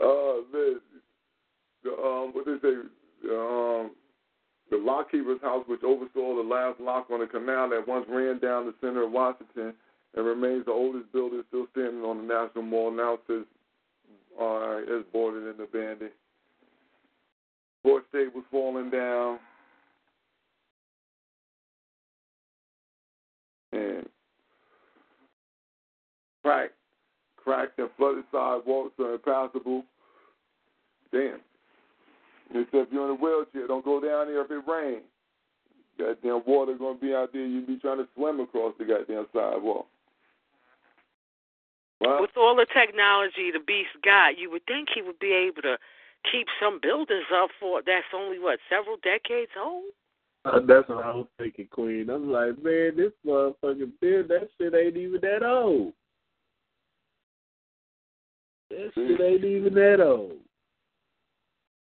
Oh 0.00 0.44
man, 0.52 0.80
um, 1.86 2.30
what 2.32 2.46
they 2.46 2.56
say? 2.62 2.74
Um, 3.28 3.90
the 4.70 4.76
lockkeeper's 4.76 5.40
house, 5.40 5.64
which 5.66 5.82
oversaw 5.82 6.36
the 6.36 6.48
last 6.48 6.80
lock 6.80 7.08
on 7.10 7.20
the 7.20 7.26
canal 7.26 7.70
that 7.70 7.88
once 7.88 8.06
ran 8.08 8.38
down 8.38 8.66
the 8.66 8.74
center 8.80 9.04
of 9.04 9.12
Washington 9.12 9.72
and 10.14 10.26
remains 10.26 10.66
the 10.66 10.72
oldest 10.72 11.10
building 11.12 11.42
still 11.48 11.66
standing 11.72 12.02
on 12.02 12.18
the 12.18 12.34
National 12.34 12.64
Mall, 12.64 12.90
now 12.90 13.18
says 13.26 13.44
uh, 14.40 14.80
boarded 15.12 15.44
and 15.44 15.60
abandoned. 15.60 16.10
Fort 17.82 18.04
State 18.10 18.34
was 18.34 18.44
falling 18.50 18.90
down. 18.90 19.38
And 23.72 24.08
cracked, 26.42 26.74
cracked 27.36 27.78
and 27.78 27.90
flooded 27.96 28.24
sidewalks 28.32 28.94
are 28.98 29.14
impassable. 29.14 29.84
Damn. 31.12 31.40
They 32.52 32.64
said 32.70 32.86
if 32.86 32.92
you're 32.92 33.04
in 33.04 33.10
a 33.10 33.14
wheelchair, 33.14 33.66
don't 33.66 33.84
go 33.84 34.00
down 34.00 34.26
there 34.26 34.42
if 34.42 34.50
it 34.50 34.70
rains. 34.70 35.04
Goddamn 35.98 36.42
water 36.46 36.74
gonna 36.78 36.98
be 36.98 37.14
out 37.14 37.32
there, 37.32 37.44
you 37.44 37.60
be 37.62 37.78
trying 37.78 37.98
to 37.98 38.08
swim 38.14 38.40
across 38.40 38.74
the 38.78 38.84
goddamn 38.84 39.26
sidewalk. 39.32 39.86
What? 41.98 42.20
With 42.20 42.36
all 42.36 42.54
the 42.54 42.66
technology 42.72 43.50
the 43.52 43.58
beast 43.64 43.90
got, 44.04 44.38
you 44.38 44.50
would 44.50 44.64
think 44.66 44.88
he 44.94 45.02
would 45.02 45.18
be 45.18 45.32
able 45.32 45.62
to 45.62 45.76
keep 46.30 46.46
some 46.60 46.78
buildings 46.80 47.26
up 47.34 47.50
for 47.58 47.82
that's 47.84 48.06
only 48.14 48.38
what 48.38 48.60
several 48.70 48.96
decades 49.02 49.50
old. 49.60 49.90
Uh, 50.44 50.60
that's 50.66 50.88
what 50.88 51.04
I 51.04 51.14
was 51.14 51.26
thinking, 51.36 51.66
Queen. 51.70 52.08
I'm 52.08 52.30
like, 52.30 52.62
man, 52.62 52.96
this 52.96 53.12
motherfucking 53.26 53.92
build, 54.00 54.28
that 54.28 54.48
shit 54.56 54.74
ain't 54.74 54.96
even 54.96 55.20
that 55.20 55.42
old. 55.42 55.92
That 58.70 58.90
shit 58.94 59.20
ain't 59.20 59.44
even 59.44 59.74
that 59.74 60.00
old. 60.00 60.38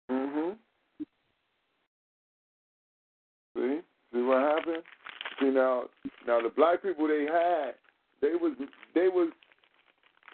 Mhm. 0.10 0.57
See, 3.56 3.82
see 4.11 4.22
what 4.22 4.41
happened? 4.41 4.84
See 5.40 5.49
now, 5.49 5.90
now 6.27 6.41
the 6.41 6.49
black 6.49 6.84
people 6.84 7.07
they 7.07 7.26
had, 7.26 7.76
they 8.22 8.36
was 8.36 8.53
they 8.94 9.07
was 9.07 9.32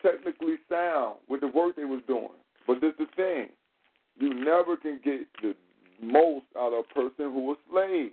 technically 0.02 0.56
sound 0.70 1.18
with 1.28 1.42
the 1.42 1.48
work 1.48 1.76
they 1.76 1.86
was 1.86 2.02
doing. 2.08 2.30
But 2.68 2.82
this 2.82 2.94
the 2.98 3.08
thing, 3.16 3.50
you 4.18 4.34
never 4.34 4.76
can 4.78 5.00
get 5.04 5.28
the 5.42 5.56
most 6.02 6.46
out 6.58 6.74
of 6.74 6.86
a 6.90 6.94
person 6.94 7.32
who 7.32 7.46
was 7.46 7.58
slave. 7.70 8.12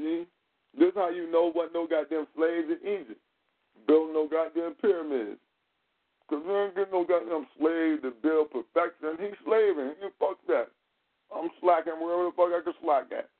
See, 0.00 0.26
this 0.78 0.92
how 0.94 1.10
you 1.10 1.30
know 1.30 1.50
what 1.52 1.72
no 1.72 1.86
goddamn 1.86 2.26
slaves 2.36 2.68
in 2.68 2.88
Egypt 2.88 3.20
build 3.86 4.12
no 4.12 4.28
goddamn 4.28 4.74
pyramids. 4.80 5.40
Cause 6.34 6.42
we 6.48 6.52
ain't 6.52 6.74
get 6.74 6.90
no 6.90 7.04
goddamn 7.04 7.46
slave 7.58 8.02
to 8.02 8.10
build 8.10 8.50
perfection. 8.50 9.14
He's 9.20 9.38
slaving. 9.46 9.94
You 10.02 10.10
fuck 10.18 10.38
that. 10.48 10.66
I'm 11.30 11.48
slacking 11.60 11.94
wherever 12.02 12.24
the 12.24 12.34
fuck 12.34 12.50
I 12.50 12.58
can 12.64 12.74
slack 12.82 13.06
at. 13.16 13.30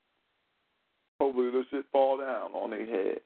Hopefully 1.19 1.51
this 1.51 1.65
shit 1.71 1.83
fall 1.91 2.19
down 2.19 2.55
on 2.55 2.69
their 2.69 2.85
head. 2.85 3.19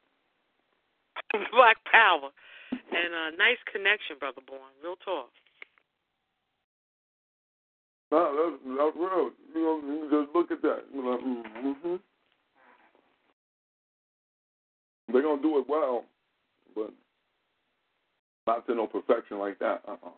Black 1.53 1.77
power. 1.85 2.33
And 2.71 3.13
uh 3.13 3.37
nice 3.37 3.61
connection, 3.71 4.17
brother 4.19 4.41
Born. 4.47 4.73
Real 4.83 4.95
talk. 5.05 5.29
No, 8.11 8.33
that's, 8.33 8.57
that's 8.65 8.97
real. 8.97 9.29
You 9.53 9.61
know, 9.61 9.81
you 9.85 10.09
just 10.09 10.35
look 10.35 10.49
at 10.49 10.63
that. 10.63 10.85
You're 10.91 11.11
like, 11.11 11.21
mm-hmm. 11.21 11.95
They're 15.13 15.21
gonna 15.21 15.41
do 15.43 15.59
it 15.59 15.69
well, 15.69 16.05
but 16.73 16.89
not 18.49 18.65
to 18.65 18.73
no 18.73 18.87
perfection 18.87 19.37
like 19.37 19.59
that. 19.59 19.83
Uh-uh. 19.87 20.09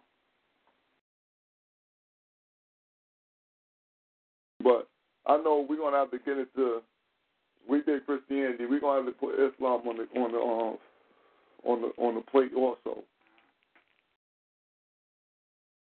But 4.63 4.87
I 5.27 5.35
know 5.37 5.65
we're 5.67 5.75
gonna 5.77 5.97
have 5.97 6.11
to 6.11 6.19
get 6.19 6.37
into 6.37 6.81
weekday 7.67 7.97
Christianity. 8.05 8.65
We're 8.65 8.79
gonna 8.79 9.03
have 9.03 9.13
to 9.13 9.19
put 9.19 9.33
Islam 9.33 9.81
on 9.85 9.97
the 9.97 10.19
on 10.19 10.31
the 10.31 10.37
uh, 10.37 11.69
on 11.69 11.81
the 11.81 12.01
on 12.01 12.15
the 12.15 12.21
plate 12.21 12.51
also. 12.55 13.03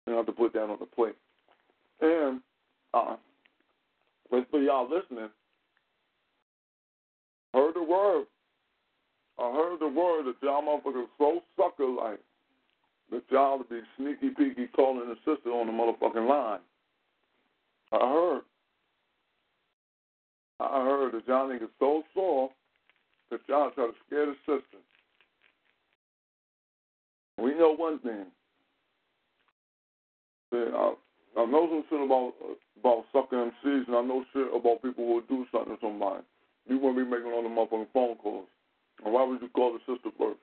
We 0.08 0.14
have 0.14 0.26
to 0.26 0.32
put 0.32 0.54
that 0.54 0.64
on 0.64 0.78
the 0.80 0.88
plate. 0.88 1.16
And 2.02 2.42
uh, 2.96 3.18
but 4.32 4.50
for 4.50 4.60
y'all 4.60 4.90
listening, 4.90 5.30
heard 7.54 7.76
the 7.76 7.84
word. 7.84 8.26
I 9.38 9.52
heard 9.52 9.80
the 9.80 9.88
word 9.88 10.26
that 10.26 10.36
y'all 10.42 10.64
motherfuckers 10.64 11.06
so 11.20 11.42
sucker 11.56 11.88
like 11.88 12.20
that 13.12 13.24
y'all 13.30 13.58
to 13.58 13.64
be 13.66 13.82
sneaky 13.98 14.30
peeky 14.30 14.72
calling 14.74 15.10
the 15.10 15.16
sister 15.26 15.50
on 15.50 15.68
the 15.68 15.74
motherfucking 15.74 16.28
line. 16.28 16.60
I 17.92 17.98
heard. 17.98 18.42
I 20.60 20.84
heard 20.84 21.14
that 21.14 21.28
y'all 21.28 21.50
niggas 21.50 21.70
so 21.80 22.04
soft 22.14 22.54
that 23.32 23.42
y'all 23.48 23.72
try 23.72 23.88
to 23.88 23.94
scare 24.08 24.28
the 24.28 24.36
sister. 24.46 24.78
We 27.38 27.56
know 27.56 27.76
one 27.76 28.00
thing. 28.00 28.26
I, 30.54 30.94
I 31.38 31.46
know 31.46 31.68
some 31.70 31.84
shit 31.90 32.06
about 32.06 32.34
about 32.80 33.06
sucker 33.12 33.52
MCs, 33.66 33.88
and 33.88 33.96
I 33.96 34.02
know 34.02 34.24
shit 34.34 34.48
about 34.54 34.82
people 34.82 35.06
who 35.06 35.24
do 35.28 35.46
something 35.52 35.76
to 35.76 35.82
somebody. 35.82 36.24
You 36.68 36.78
wouldn't 36.78 36.98
be 36.98 37.10
making 37.10 37.32
all 37.32 37.44
the 37.44 37.50
motherfucking 37.50 37.88
phone 37.94 38.16
calls. 38.18 38.48
And 39.04 39.14
why 39.14 39.24
would 39.24 39.42
you 39.42 39.50
call 39.50 39.74
the 39.74 39.80
sister 39.80 40.10
first? 40.18 40.40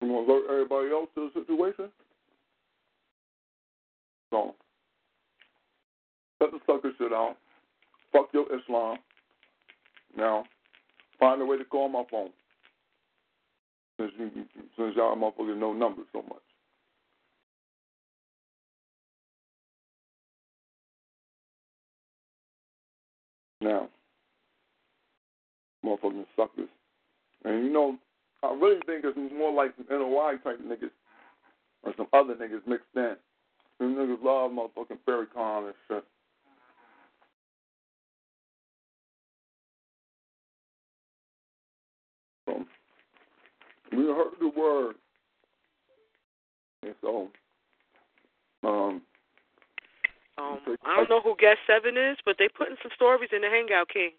Want 0.00 0.26
to 0.26 0.32
alert 0.32 0.44
everybody 0.50 0.90
else 0.90 1.08
to 1.14 1.30
the 1.34 1.40
situation? 1.40 1.90
So, 4.30 4.54
cut 6.38 6.50
the 6.52 6.58
sucker 6.66 6.92
shit 6.98 7.12
out. 7.12 7.36
Fuck 8.12 8.28
your 8.32 8.46
Islam. 8.56 8.98
Now, 10.16 10.44
find 11.18 11.42
a 11.42 11.44
way 11.44 11.58
to 11.58 11.64
call 11.64 11.88
my 11.88 12.04
phone. 12.10 12.30
Since, 13.98 14.12
you, 14.18 14.30
since 14.76 14.94
y'all 14.96 15.16
motherfuckers 15.16 15.58
know 15.58 15.72
numbers 15.72 16.06
so 16.12 16.22
much. 16.22 16.38
Now, 23.60 23.88
motherfucking 25.84 26.26
suckers. 26.36 26.68
And 27.44 27.64
you 27.64 27.72
know, 27.72 27.98
I 28.42 28.54
really 28.54 28.80
think 28.86 29.04
it's 29.04 29.18
more 29.36 29.52
like 29.52 29.72
some 29.76 29.86
NOI 29.90 30.36
type 30.44 30.60
niggas 30.60 30.90
or 31.82 31.92
some 31.96 32.06
other 32.12 32.34
niggas 32.34 32.66
mixed 32.66 32.86
in. 32.94 33.16
Them 33.78 33.96
niggas 33.96 34.22
love 34.22 34.50
motherfucking 34.52 34.98
Farrakhan 35.06 35.66
and 35.66 35.74
shit. 35.88 36.04
So, 42.46 42.64
we 43.92 44.04
heard 44.06 44.32
the 44.40 44.48
word. 44.48 44.94
And 46.82 46.94
so, 47.02 47.28
um, 48.64 49.02
Um, 50.38 50.60
I 50.86 50.96
don't 50.96 51.10
know 51.10 51.20
who 51.20 51.34
guest 51.36 51.58
seven 51.66 51.96
is, 51.96 52.16
but 52.24 52.36
they 52.38 52.48
putting 52.48 52.76
some 52.82 52.92
stories 52.94 53.30
in 53.32 53.42
the 53.42 53.48
Hangout 53.48 53.88
King. 53.88 54.12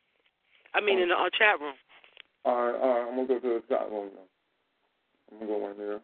I 0.73 0.81
mean, 0.81 0.99
in 0.99 1.09
the 1.09 1.15
uh, 1.15 1.29
chat 1.31 1.59
room. 1.59 1.75
All 2.45 2.55
right, 2.55 2.75
all 2.81 2.89
right. 2.89 3.09
I'm 3.09 3.15
gonna 3.15 3.27
go 3.27 3.39
to 3.39 3.61
the 3.61 3.63
chat 3.75 3.91
room 3.91 4.09
now. 4.15 4.21
I'm 5.31 5.39
gonna 5.39 5.59
go 5.59 5.71
in 5.71 5.77
there. 5.77 6.01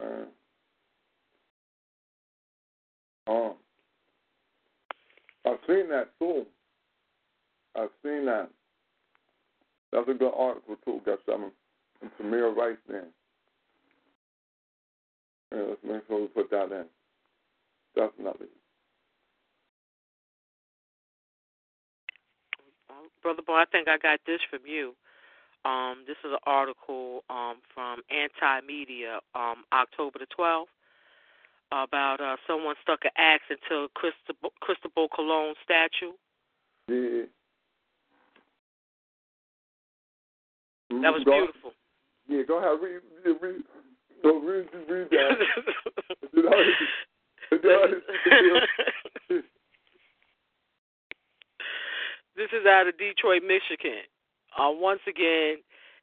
All 0.00 0.08
right. 0.08 0.28
Um, 3.28 3.54
I've 5.46 5.58
seen 5.66 5.88
that 5.90 6.10
too. 6.18 6.46
I've 7.76 7.90
seen 8.02 8.26
that. 8.26 8.50
That's 9.92 10.08
a 10.08 10.14
good 10.14 10.32
article 10.36 10.76
too. 10.84 11.00
Got 11.06 11.20
something 11.26 11.52
from 12.00 12.10
Tamir 12.20 12.54
Rice 12.54 12.76
then. 12.88 13.06
Yeah, 15.52 15.62
let's 15.68 15.80
make 15.84 16.02
sure 16.08 16.20
we 16.22 16.26
put 16.28 16.50
that 16.50 16.72
in. 16.72 16.84
Definitely. 17.96 18.48
Brother 23.22 23.42
Boy, 23.42 23.54
I 23.54 23.64
think 23.70 23.88
I 23.88 23.98
got 23.98 24.20
this 24.26 24.40
from 24.50 24.60
you. 24.66 24.94
Um, 25.64 26.04
this 26.06 26.16
is 26.24 26.30
an 26.32 26.38
article 26.46 27.24
um, 27.28 27.56
from 27.74 28.00
Anti 28.10 28.66
Media, 28.66 29.20
um, 29.34 29.64
October 29.72 30.18
the 30.20 30.26
12th, 30.38 30.66
about 31.72 32.20
uh, 32.20 32.36
someone 32.46 32.74
stuck 32.82 33.00
an 33.04 33.10
axe 33.16 33.44
into 33.50 33.88
Cristobal, 33.94 34.52
Cristobal 34.60 35.08
Colon 35.08 35.54
statue. 35.64 36.12
Yeah. 36.88 37.26
That 41.02 41.12
was 41.12 41.22
Go- 41.24 41.32
beautiful. 41.46 41.72
Yeah, 42.28 42.42
go 42.46 42.58
ahead. 42.58 42.78
Read, 42.82 43.00
read, 43.24 43.36
read, 43.42 43.62
go 44.22 44.38
read, 44.38 44.68
read 44.88 45.08
that. 45.10 45.38
You 46.32 46.42
know, 46.42 46.50
you 47.50 48.52
know, 49.32 49.40
this 52.36 52.48
is 52.52 52.66
out 52.66 52.86
of 52.86 52.96
Detroit, 52.98 53.42
Michigan. 53.42 54.04
Uh, 54.56 54.70
once 54.70 55.00
again, 55.08 55.58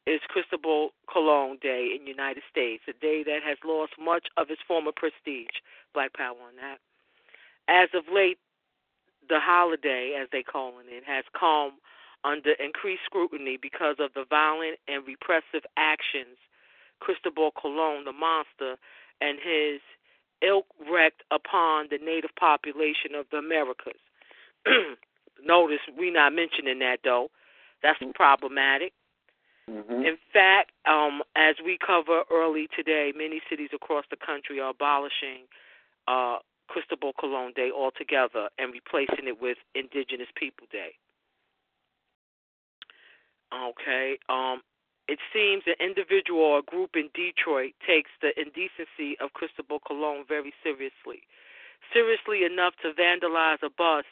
it's 0.06 0.24
Cristobal 0.30 0.90
Colon 1.12 1.58
Day 1.62 1.96
in 1.98 2.06
the 2.06 2.12
United 2.12 2.44
States, 2.50 2.84
a 2.88 2.94
day 2.94 3.24
that 3.24 3.40
has 3.46 3.58
lost 3.66 3.94
much 4.00 4.28
of 4.38 4.50
its 4.50 4.62
former 4.68 4.92
prestige. 4.96 5.58
Black 5.94 6.14
power 6.14 6.38
on 6.38 6.56
that. 6.62 6.78
As 7.68 7.90
of 7.96 8.06
late, 8.14 8.38
the 9.28 9.40
holiday, 9.42 10.14
as 10.22 10.28
they 10.32 10.44
calling 10.44 10.86
it, 10.88 11.04
has 11.08 11.26
come 11.38 11.82
under 12.24 12.52
increased 12.60 13.02
scrutiny 13.06 13.58
because 13.60 13.96
of 14.00 14.14
the 14.14 14.26
violent 14.30 14.78
and 14.88 15.06
repressive 15.08 15.66
actions 15.78 16.38
Cristobal 17.00 17.52
Colon, 17.52 18.06
the 18.06 18.14
monster, 18.14 18.78
and 19.22 19.38
his 19.38 19.82
ilk 20.42 20.66
wreaked 20.80 21.24
upon 21.32 21.88
the 21.90 21.98
native 21.98 22.32
population 22.40 23.16
of 23.16 23.26
the 23.32 23.38
Americas. 23.38 24.00
Notice 25.46 25.80
we 25.98 26.12
not 26.12 26.34
mentioning 26.34 26.80
that 26.80 27.00
though. 27.04 27.30
That's 27.86 28.02
problematic. 28.16 28.94
Mhm. 29.70 30.06
In 30.06 30.18
fact, 30.34 30.72
um, 30.86 31.24
as 31.36 31.60
we 31.62 31.78
cover 31.78 32.24
early 32.32 32.68
today, 32.70 33.12
many 33.16 33.42
cities 33.50 33.70
across 33.74 34.06
the 34.10 34.18
country 34.18 34.60
are 34.60 34.70
abolishing 34.70 35.48
uh, 36.08 36.40
Cristobal 36.68 37.14
Colon 37.14 37.54
Day 37.54 37.72
altogether 37.72 38.50
and 38.58 38.74
replacing 38.74 39.28
it 39.28 39.40
with 39.40 39.58
Indigenous 39.76 40.30
People 40.36 40.68
Day. 40.72 40.98
Okay. 43.54 44.18
Um, 44.30 44.64
it 45.08 45.20
seems 45.32 45.64
an 45.68 45.76
individual 45.80 46.42
or 46.42 46.60
a 46.60 46.64
group 46.64 46.96
in 46.96 47.10
Detroit 47.14 47.74
takes 47.86 48.10
the 48.22 48.34
indecency 48.40 49.18
of 49.20 49.34
Cristobal 49.34 49.80
Colon 49.80 50.26
very 50.28 50.54
seriously. 50.64 51.22
Seriously 51.94 52.44
enough 52.44 52.74
to 52.82 52.94
vandalize 52.94 53.62
a 53.62 53.70
bus 53.70 54.06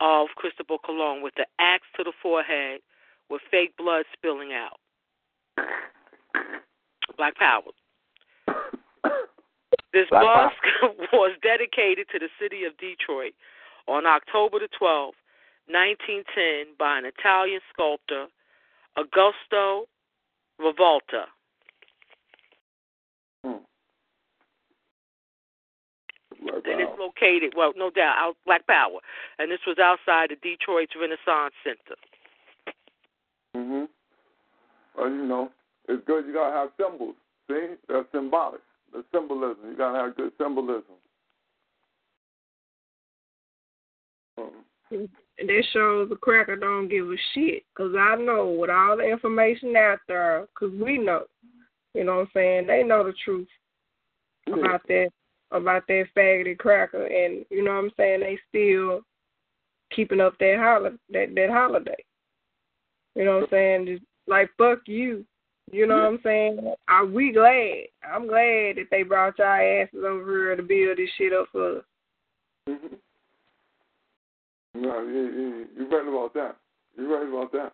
of 0.00 0.28
Cristobal 0.36 0.78
Colon 0.78 1.22
with 1.22 1.34
the 1.36 1.46
axe 1.58 1.86
to 1.96 2.04
the 2.04 2.12
forehead 2.22 2.82
with 3.30 3.42
fake 3.50 3.76
blood 3.76 4.04
spilling 4.12 4.52
out. 4.52 4.78
Black 7.16 7.36
Power. 7.36 7.72
This 9.92 10.06
Black 10.10 10.22
bus 10.22 10.52
was 11.12 11.36
dedicated 11.42 12.06
to 12.12 12.18
the 12.18 12.28
city 12.40 12.64
of 12.64 12.76
Detroit 12.76 13.32
on 13.88 14.04
October 14.06 14.58
the 14.58 14.68
12th, 14.80 15.16
1910, 15.68 16.74
by 16.78 16.98
an 16.98 17.04
Italian 17.06 17.60
sculptor, 17.72 18.26
Augusto 18.98 19.84
Rivalta. 20.60 21.26
Hmm. 23.44 23.64
And 26.38 26.80
it's 26.80 26.98
located, 26.98 27.54
well, 27.56 27.72
no 27.76 27.90
doubt, 27.90 28.16
out 28.18 28.36
Black 28.44 28.66
Power. 28.66 29.00
And 29.38 29.50
this 29.50 29.60
was 29.66 29.78
outside 29.78 30.32
of 30.32 30.40
Detroit's 30.40 30.92
Renaissance 30.98 31.54
Center. 31.64 31.96
Mhm. 33.56 33.88
Well, 34.96 35.10
you 35.10 35.24
know, 35.24 35.52
it's 35.88 36.04
good. 36.04 36.26
You 36.26 36.32
gotta 36.32 36.54
have 36.54 36.70
symbols. 36.76 37.16
See, 37.48 37.74
that's 37.88 38.10
symbolic. 38.12 38.60
The 38.92 39.04
symbolism. 39.12 39.70
You 39.70 39.76
gotta 39.76 39.98
have 39.98 40.16
good 40.16 40.32
symbolism. 40.38 40.94
Um, 44.38 44.64
And 45.38 45.48
that 45.48 45.64
shows 45.72 46.08
the 46.08 46.16
cracker 46.16 46.56
don't 46.56 46.88
give 46.88 47.10
a 47.10 47.16
shit. 47.34 47.64
Because 47.74 47.94
I 47.94 48.16
know 48.16 48.50
with 48.50 48.70
all 48.70 48.96
the 48.96 49.02
information 49.04 49.76
out 49.76 49.98
there, 50.06 50.46
because 50.54 50.74
we 50.78 50.98
know, 50.98 51.26
you 51.94 52.04
know 52.04 52.16
what 52.16 52.20
I'm 52.22 52.30
saying, 52.32 52.66
they 52.66 52.82
know 52.82 53.04
the 53.04 53.12
truth 53.24 53.48
about 54.46 54.86
that 54.88 55.10
about 55.52 55.86
that 55.86 56.06
faggoty 56.16 56.58
cracker 56.58 57.06
and 57.06 57.44
you 57.50 57.62
know 57.62 57.70
what 57.72 57.84
I'm 57.84 57.90
saying, 57.96 58.20
they 58.20 58.38
still 58.48 59.02
keeping 59.94 60.20
up 60.20 60.36
that 60.38 60.56
holiday 60.58 60.96
that, 61.10 61.34
that 61.34 61.50
holiday. 61.50 62.04
You 63.16 63.24
know 63.24 63.34
what 63.36 63.44
I'm 63.44 63.48
saying? 63.50 63.86
Just 63.86 64.02
like 64.26 64.50
fuck 64.58 64.80
you. 64.86 65.24
You 65.72 65.86
know 65.86 65.96
what 65.96 66.04
I'm 66.04 66.20
saying? 66.22 66.74
Are 66.86 67.06
we 67.06 67.32
glad? 67.32 67.86
I'm 68.08 68.28
glad 68.28 68.76
that 68.76 68.86
they 68.90 69.02
brought 69.02 69.38
y'all 69.38 69.48
asses 69.48 70.04
over 70.06 70.24
here 70.24 70.56
to 70.56 70.62
build 70.62 70.98
this 70.98 71.10
shit 71.18 71.32
up 71.32 71.48
for 71.50 71.78
us. 71.78 71.84
Mhm. 72.68 72.98
No, 74.74 75.00
you, 75.00 75.14
you, 75.14 75.66
you're 75.76 75.88
right 75.88 76.06
about 76.06 76.34
that. 76.34 76.56
You're 76.96 77.18
right 77.18 77.28
about 77.28 77.50
that. 77.52 77.72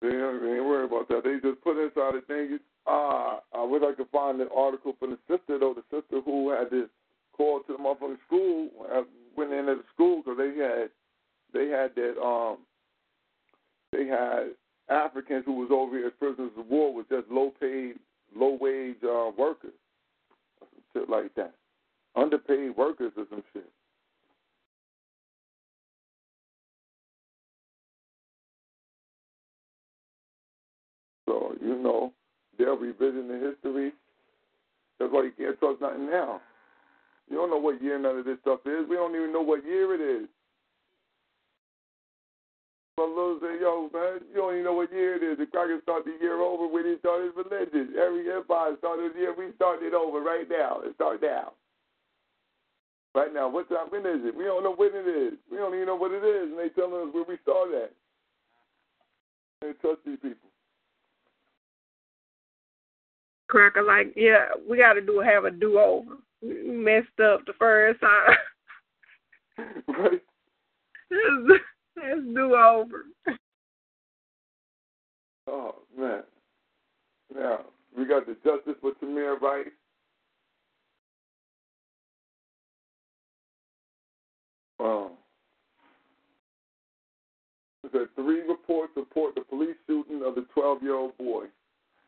They 0.00 0.08
ain't, 0.08 0.42
they 0.42 0.60
worried 0.60 0.86
about 0.90 1.08
that. 1.08 1.22
They 1.24 1.38
just 1.46 1.62
put 1.62 1.82
inside 1.82 2.14
the 2.14 2.22
thing. 2.26 2.58
Uh, 2.86 3.40
I 3.54 3.64
wish 3.64 3.82
I 3.84 3.94
could 3.94 4.08
find 4.10 4.40
an 4.40 4.48
article 4.54 4.94
from 4.98 5.10
the 5.10 5.18
sister, 5.28 5.58
though, 5.58 5.74
the 5.74 5.82
sister 5.90 6.20
who 6.24 6.50
had 6.50 6.70
this 6.70 6.88
call 7.36 7.60
to 7.60 7.72
the 7.72 7.78
motherfucking 7.78 8.18
school, 8.26 8.70
uh, 8.92 9.02
went 9.36 9.52
into 9.52 9.76
the 9.76 9.84
school 9.92 10.22
because 10.22 10.38
they 10.38 10.56
had, 10.56 10.90
they 11.52 11.68
had 11.68 11.94
that, 11.94 12.20
um, 12.20 12.58
they 13.92 14.06
had 14.06 14.50
Africans 14.88 15.44
who 15.46 15.54
was 15.54 15.70
over 15.72 15.96
here 15.96 16.08
as 16.08 16.12
prisoners 16.18 16.52
of 16.58 16.66
war 16.66 16.92
was 16.94 17.06
just 17.10 17.28
low 17.30 17.52
paid, 17.60 17.94
low 18.34 18.56
wage 18.60 18.96
uh, 19.04 19.30
workers, 19.36 19.72
some 20.60 20.68
shit 20.92 21.10
like 21.10 21.34
that 21.34 21.54
underpaid 22.16 22.76
workers 22.76 23.12
or 23.16 23.24
some 23.30 23.42
shit. 23.52 23.70
So, 31.28 31.54
you 31.60 31.76
know, 31.82 32.12
they'll 32.58 32.76
revision 32.76 33.28
the 33.28 33.52
history. 33.52 33.92
That's 34.98 35.12
why 35.12 35.24
you 35.24 35.32
can't 35.36 35.58
trust 35.58 35.82
nothing 35.82 36.10
now. 36.10 36.40
You 37.28 37.36
don't 37.36 37.50
know 37.50 37.58
what 37.58 37.82
year 37.82 37.98
none 37.98 38.18
of 38.18 38.24
this 38.24 38.38
stuff 38.40 38.60
is. 38.64 38.88
We 38.88 38.96
don't 38.96 39.14
even 39.14 39.32
know 39.32 39.42
what 39.42 39.64
year 39.64 39.94
it 39.94 40.22
is. 40.22 40.28
But 42.96 43.12
little 43.12 43.38
say, 43.42 43.60
yo, 43.60 43.90
man, 43.92 44.24
you 44.32 44.40
don't 44.40 44.54
even 44.54 44.64
know 44.64 44.72
what 44.72 44.90
year 44.90 45.16
it 45.16 45.22
is. 45.22 45.36
The 45.36 45.44
crackers 45.44 45.82
start 45.82 46.06
the 46.06 46.16
year 46.18 46.40
over 46.40 46.66
when 46.66 46.86
he 46.86 46.96
started 47.00 47.32
religion. 47.36 47.92
Every 47.92 48.32
empire 48.32 48.72
started 48.78 49.12
the 49.12 49.20
year. 49.20 49.34
We 49.36 49.52
started 49.56 49.92
over 49.92 50.20
right 50.20 50.48
now. 50.48 50.80
It 50.80 50.94
start 50.94 51.20
now. 51.20 51.52
Right 53.14 53.32
now, 53.32 53.48
what 53.50 53.68
time? 53.68 53.88
When 53.90 54.00
is 54.00 54.24
it? 54.24 54.34
We 54.36 54.44
don't 54.44 54.64
know 54.64 54.74
when 54.74 54.90
it 54.94 55.08
is. 55.08 55.34
We 55.50 55.58
don't 55.58 55.74
even 55.74 55.86
know 55.86 55.96
what 55.96 56.12
it 56.12 56.24
is, 56.24 56.50
and 56.50 56.58
they 56.58 56.68
telling 56.70 57.08
us 57.08 57.14
where 57.14 57.24
we 57.28 57.36
start 57.42 57.68
at. 57.74 57.92
They 59.60 59.72
trust 59.80 60.00
these 60.06 60.18
people. 60.20 60.48
Cracker 63.48 63.82
like, 63.82 64.12
yeah, 64.16 64.46
we 64.68 64.78
gotta 64.78 65.00
do 65.00 65.20
have 65.20 65.44
a 65.44 65.50
do 65.50 65.78
over. 65.78 66.16
We 66.42 66.62
messed 66.62 67.20
up 67.22 67.44
the 67.46 67.52
first 67.58 68.00
time. 68.00 68.36
right? 69.88 70.22
let's 71.96 72.20
do 72.34 72.54
over. 72.54 73.04
Oh 75.48 75.76
man. 75.96 76.22
Now 77.34 77.60
we 77.96 78.04
got 78.06 78.26
the 78.26 78.34
justice 78.44 78.74
for 78.80 78.92
Tamir 79.02 79.40
Rice. 79.40 79.66
Um, 84.78 85.10
it 87.84 87.90
said 87.92 88.08
three 88.14 88.40
reports 88.42 88.92
support 88.94 89.34
the 89.34 89.42
police 89.42 89.76
shooting 89.86 90.22
of 90.26 90.34
the 90.34 90.44
12-year-old 90.56 91.16
boy, 91.16 91.44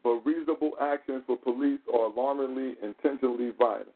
but 0.05 0.27
reasonable 0.27 0.73
actions 0.81 1.23
for 1.27 1.37
police 1.39 1.81
are 1.95 2.07
alarmingly 2.07 2.75
intentionally 2.83 3.53
violent. 3.59 3.89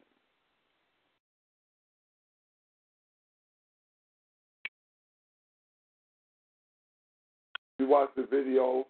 We 7.83 7.89
watched 7.89 8.15
the 8.15 8.23
video, 8.23 8.87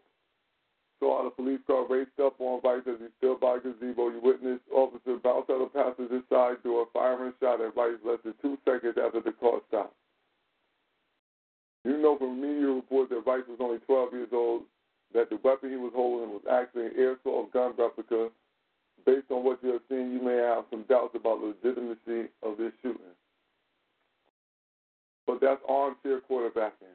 saw 0.99 1.18
how 1.18 1.24
the 1.24 1.32
police 1.32 1.60
car 1.65 1.88
raced 1.90 2.14
up 2.22 2.36
on 2.38 2.61
Rice 2.64 2.86
as 2.86 3.02
he 3.02 3.07
stood 3.18 3.40
by 3.40 3.57
gazebo. 3.57 4.14
You 4.14 4.22
witnessed 4.22 4.61
Officer 4.72 5.18
bounce 5.18 5.49
out 5.49 5.65
of 5.65 5.74
passenger's 5.74 6.22
side 6.30 6.61
door, 6.64 6.86
firing 6.94 7.34
shot 7.41 7.60
at 7.60 7.76
Rice 7.76 7.98
less 8.06 8.20
than 8.24 8.36
two 8.40 8.56
seconds 8.64 8.94
after 9.03 9.20
the 9.20 9.32
car 9.32 9.61
stopped. 9.68 9.95
You 11.84 11.98
know 11.98 12.20
from 12.20 12.40
media 12.40 12.68
reports 12.68 13.10
that 13.10 13.26
Rice 13.26 13.49
was 13.49 13.57
only 13.60 13.80
12 13.80 14.14
years 14.14 14.30
old, 14.32 14.61
that 15.15 15.32
the 15.32 15.40
weapon 15.44 15.72
he 15.72 15.78
was 15.78 15.91
holding 15.95 16.30
was 16.30 16.45
actually 16.45 16.86
an 16.86 16.94
airsoft 16.94 17.52
gun 17.52 17.74
replica. 17.76 18.30
Based 19.07 19.26
on 19.32 19.44
what 19.44 19.57
you 19.64 19.72
have 19.72 19.82
seen, 19.90 20.14
you 20.14 20.22
may 20.22 20.38
have 20.38 20.65
some 20.70 20.86
doubts 20.88 21.15
about 21.15 21.41
the 21.41 21.56
legitimacy 21.57 22.30
of 22.44 22.60
this 22.60 22.72
shooting. 22.84 23.18
But 25.26 25.41
that's 25.41 25.61
armchair 25.68 26.22
quarterbacking. 26.30 26.94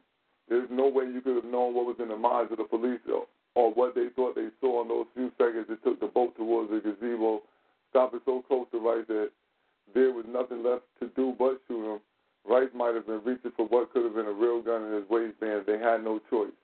There's 0.49 0.69
no 0.70 0.89
way 0.89 1.05
you 1.05 1.20
could 1.20 1.37
have 1.37 1.51
known 1.51 1.75
what 1.75 1.87
was 1.87 1.97
in 1.99 2.09
the 2.09 2.16
minds 2.16 2.53
of 2.53 2.59
the 2.59 2.65
police 2.65 3.01
or, 3.12 3.27
or 3.55 3.73
what 3.73 3.95
they 3.95 4.09
thought 4.16 4.35
they 4.35 4.49
saw 4.61 4.83
in 4.83 4.89
those 4.89 5.07
few 5.15 5.31
seconds 5.37 5.66
it 5.69 5.83
took 5.85 6.01
the 6.01 6.07
boat 6.07 6.37
towards 6.37 6.70
the 6.70 6.81
gazebo, 6.81 7.43
stopping 7.91 8.20
so 8.25 8.43
close 8.49 8.66
to 8.73 8.79
Rice 8.79 9.05
that 9.09 9.31
there 9.95 10.12
was 10.12 10.25
nothing 10.29 10.62
left 10.62 10.85
to 11.01 11.09
do 11.16 11.35
but 11.39 11.61
shoot 11.69 11.95
him. 11.95 12.01
Rice 12.49 12.73
might 12.75 12.95
have 12.95 13.07
been 13.07 13.20
reaching 13.25 13.53
for 13.57 13.66
what 13.66 13.93
could 13.93 14.05
have 14.05 14.15
been 14.15 14.27
a 14.27 14.33
real 14.33 14.62
gun 14.62 14.85
in 14.85 14.93
his 14.93 15.09
waistband. 15.11 15.65
They 15.66 15.79
had 15.79 16.03
no 16.03 16.20
choice. 16.31 16.57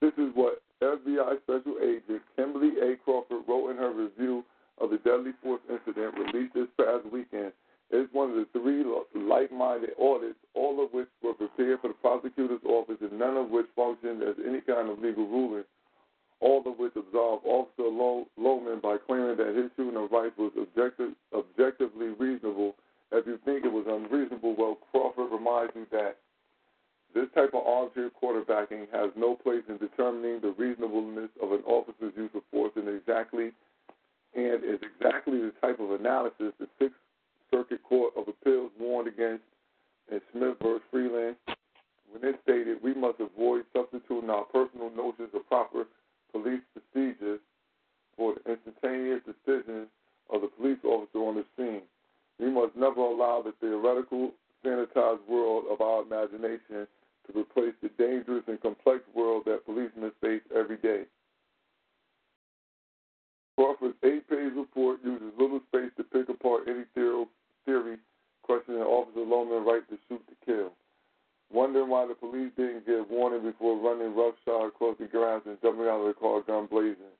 This 0.00 0.12
is 0.18 0.30
what 0.34 0.62
FBI 0.82 1.42
Special 1.42 1.76
Agent 1.82 2.22
Kimberly 2.36 2.72
A. 2.82 2.96
Crawford 3.04 3.42
wrote 3.48 3.70
in 3.70 3.76
her 3.76 3.92
review 3.92 4.44
of 4.78 4.90
the 4.90 4.98
deadly 4.98 5.32
force 5.42 5.60
incident 5.70 6.14
released 6.18 6.54
this 6.54 6.66
past 6.76 7.04
weekend. 7.12 7.52
It's 7.92 8.12
one 8.14 8.30
of 8.30 8.36
the 8.36 8.48
three 8.56 8.82
like-minded 9.14 9.90
audits, 10.00 10.38
all 10.54 10.82
of 10.82 10.92
which 10.94 11.08
were 11.22 11.34
prepared 11.34 11.80
for 11.82 11.88
the 11.88 11.94
prosecutor's 11.94 12.64
office 12.64 12.96
and 13.02 13.18
none 13.18 13.36
of 13.36 13.50
which 13.50 13.66
functioned 13.76 14.22
as 14.22 14.34
any 14.48 14.62
kind 14.62 14.88
of 14.88 14.98
legal 14.98 15.28
ruling, 15.28 15.64
all 16.40 16.64
of 16.64 16.78
which 16.78 16.96
absolved 16.96 17.44
Officer 17.44 17.88
Low- 17.92 18.26
Loehmann 18.40 18.80
by 18.80 18.96
claiming 18.96 19.36
that 19.36 19.54
his 19.54 19.70
shooting 19.76 20.00
of 20.00 20.10
Rice 20.10 20.32
was 20.38 20.52
objective, 20.56 21.12
objectively 21.36 22.08
reasonable. 22.16 22.76
If 23.12 23.26
you 23.26 23.38
think 23.44 23.66
it 23.66 23.72
was 23.72 23.84
unreasonable, 23.86 24.56
well, 24.56 24.78
Crawford 24.90 25.30
reminds 25.30 25.76
you 25.76 25.86
that 25.92 26.16
this 27.14 27.28
type 27.34 27.52
of 27.52 27.66
armchair 27.66 28.08
quarterbacking 28.08 28.88
has 28.90 29.10
no 29.16 29.36
place 29.36 29.64
in 29.68 29.76
determining 29.76 30.40
the 30.40 30.54
reasonableness 30.56 31.28
of 31.42 31.52
an 31.52 31.60
officer's 31.66 32.16
use 32.16 32.30
of 32.34 32.40
force 32.50 32.72
and 32.76 32.88
exactly 32.88 33.52
and 34.34 34.64
is 34.64 34.80
exactly 34.80 35.38
the 35.44 35.52
type 35.60 35.78
of 35.78 35.90
analysis 36.00 36.56
the 36.58 36.66
Sixth 36.80 36.96
Circuit 37.52 37.82
Court 37.82 38.12
of 38.16 38.28
Appeals 38.28 38.70
warned 38.80 39.08
against 39.08 39.44
in 40.10 40.20
Smith 40.32 40.56
v. 40.62 40.78
Freland 40.90 41.36
when 42.10 42.24
it 42.24 42.40
stated 42.42 42.82
we 42.82 42.94
must 42.94 43.20
avoid 43.20 43.64
substituting 43.72 44.30
our 44.30 44.44
personal 44.44 44.90
notions 44.90 45.30
of 45.34 45.46
proper 45.48 45.84
police 46.32 46.62
procedures 46.72 47.40
for 48.16 48.34
the 48.34 48.52
instantaneous 48.52 49.20
decisions 49.24 49.88
of 50.32 50.40
the 50.40 50.48
police 50.48 50.78
officer 50.84 51.18
on 51.18 51.36
the 51.36 51.44
scene. 51.56 51.82
We 52.38 52.50
must 52.50 52.76
never 52.76 53.00
allow 53.00 53.42
the 53.42 53.52
theoretical, 53.60 54.32
sanitized 54.64 55.26
world 55.28 55.64
of 55.70 55.80
our 55.80 56.02
imagination 56.02 56.86
to 57.26 57.38
replace 57.38 57.74
the 57.82 57.90
dangerous 57.98 58.44
and 58.48 58.60
complex 58.60 59.00
world 59.14 59.44
that 59.46 59.64
policemen 59.64 60.12
face 60.20 60.42
every 60.54 60.76
day. 60.78 61.02
Crawford's 63.56 63.94
eight 64.02 64.28
page 64.28 64.52
report 64.56 65.00
uses 65.04 65.32
little 65.38 65.60
space 65.68 65.90
to 65.96 66.04
pick 66.04 66.28
apart 66.28 66.62
any 66.66 66.84
theory, 66.94 67.26
theory 67.64 67.96
questioning 68.42 68.82
officer 68.82 69.20
Loehmann 69.20 69.64
right 69.64 69.88
to 69.88 69.96
shoot 70.08 70.22
to 70.28 70.36
kill. 70.44 70.72
Wondering 71.52 71.88
why 71.88 72.06
the 72.06 72.14
police 72.14 72.50
didn't 72.56 72.86
give 72.86 73.10
warning 73.10 73.42
before 73.42 73.76
running 73.76 74.16
roughshod 74.16 74.68
across 74.68 74.96
the 74.98 75.06
grounds 75.06 75.44
and 75.46 75.60
jumping 75.62 75.86
out 75.86 76.00
of 76.00 76.08
the 76.08 76.14
car 76.14 76.40
gun 76.42 76.66
blazing. 76.66 77.12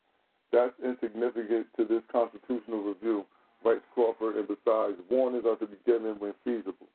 That's 0.52 0.72
insignificant 0.84 1.66
to 1.76 1.84
this 1.84 2.02
constitutional 2.10 2.82
review, 2.82 3.24
writes 3.64 3.84
Crawford, 3.94 4.36
and 4.36 4.48
besides, 4.48 4.96
warnings 5.10 5.44
are 5.46 5.56
to 5.56 5.66
be 5.66 5.76
given 5.86 6.16
when 6.18 6.34
feasible. 6.44 6.88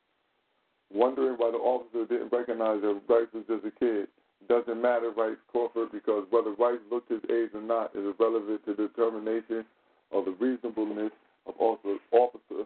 Wondering 0.93 1.35
why 1.37 1.51
the 1.51 1.57
officer 1.57 2.05
didn't 2.05 2.31
recognize 2.31 2.81
that 2.81 3.01
Rice 3.09 3.27
was 3.33 3.45
just 3.47 3.65
a 3.65 3.71
kid. 3.79 4.07
Doesn't 4.47 4.81
matter, 4.81 5.11
writes 5.11 5.41
Crawford, 5.51 5.91
because 5.91 6.25
whether 6.29 6.51
Rice 6.51 6.81
looked 6.89 7.11
his 7.11 7.23
age 7.29 7.49
or 7.53 7.61
not 7.61 7.95
is 7.95 8.05
irrelevant 8.05 8.65
to 8.65 8.73
the 8.73 8.87
determination 8.87 9.65
of 10.11 10.25
the 10.25 10.31
reasonableness 10.39 11.11
of 11.45 11.53
officer 11.59 12.65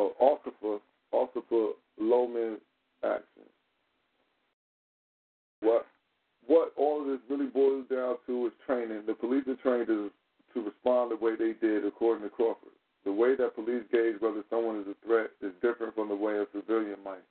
or 0.00 0.12
officer, 0.18 0.82
officer 1.12 1.76
Loehmann's 2.00 2.60
actions. 3.04 3.52
What 5.60 5.86
what 6.46 6.72
all 6.76 7.02
of 7.02 7.06
this 7.06 7.20
really 7.28 7.46
boils 7.46 7.86
down 7.90 8.16
to 8.26 8.46
is 8.46 8.52
training. 8.66 9.02
The 9.06 9.14
police 9.14 9.44
are 9.46 9.60
trained 9.62 9.86
to, 9.88 10.10
to 10.54 10.64
respond 10.64 11.12
the 11.12 11.16
way 11.16 11.36
they 11.36 11.52
did, 11.60 11.84
according 11.84 12.24
to 12.24 12.30
Crawford. 12.30 12.74
The 13.04 13.12
way 13.12 13.36
that 13.36 13.54
police 13.54 13.84
gauge 13.92 14.16
whether 14.20 14.42
someone 14.50 14.80
is 14.80 14.86
a 14.88 15.06
threat 15.06 15.30
is 15.40 15.52
different 15.62 15.94
from 15.94 16.08
the 16.08 16.16
way 16.16 16.38
a 16.38 16.46
civilian 16.52 16.98
might. 17.04 17.24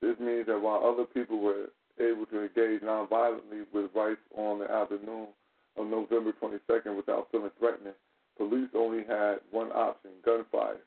This 0.00 0.18
means 0.18 0.46
that 0.46 0.60
while 0.60 0.82
other 0.84 1.04
people 1.04 1.40
were 1.40 1.70
able 2.00 2.26
to 2.26 2.42
engage 2.42 2.82
nonviolently 2.82 3.64
with 3.72 3.90
Rice 3.94 4.16
on 4.36 4.58
the 4.58 4.70
afternoon 4.70 5.28
of 5.76 5.86
November 5.86 6.32
22nd 6.42 6.96
without 6.96 7.28
feeling 7.30 7.50
threatening, 7.58 7.94
police 8.36 8.68
only 8.74 9.04
had 9.04 9.36
one 9.50 9.70
option 9.72 10.10
gunfire. 10.24 10.82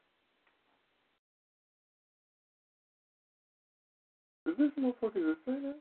Is 4.47 4.55
this 4.57 4.71
motherfucker 4.79 5.19
just 5.19 5.43
say 5.45 5.59
that? 5.59 5.75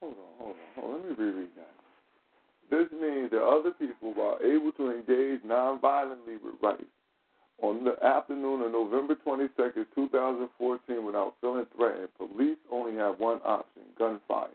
Hold 0.00 0.14
on, 0.16 0.32
hold 0.38 0.56
on, 0.56 0.82
hold 0.82 0.94
on. 0.94 1.08
Let 1.08 1.18
me 1.18 1.24
reread 1.24 1.50
that. 1.56 1.74
This 2.70 2.88
means 2.92 3.30
that 3.30 3.44
other 3.44 3.72
people 3.72 4.14
were 4.14 4.40
able 4.42 4.72
to 4.72 4.90
engage 4.90 5.42
nonviolently 5.42 6.40
with 6.42 6.54
Rice 6.62 6.80
on 7.62 7.84
the 7.84 8.02
afternoon 8.04 8.62
of 8.62 8.72
November 8.72 9.16
22nd, 9.26 9.86
2014, 9.94 11.04
without 11.04 11.34
feeling 11.40 11.66
threatened. 11.76 12.08
Police 12.16 12.58
only 12.72 12.96
have 12.96 13.20
one 13.20 13.40
option 13.44 13.82
gunfire. 13.98 14.48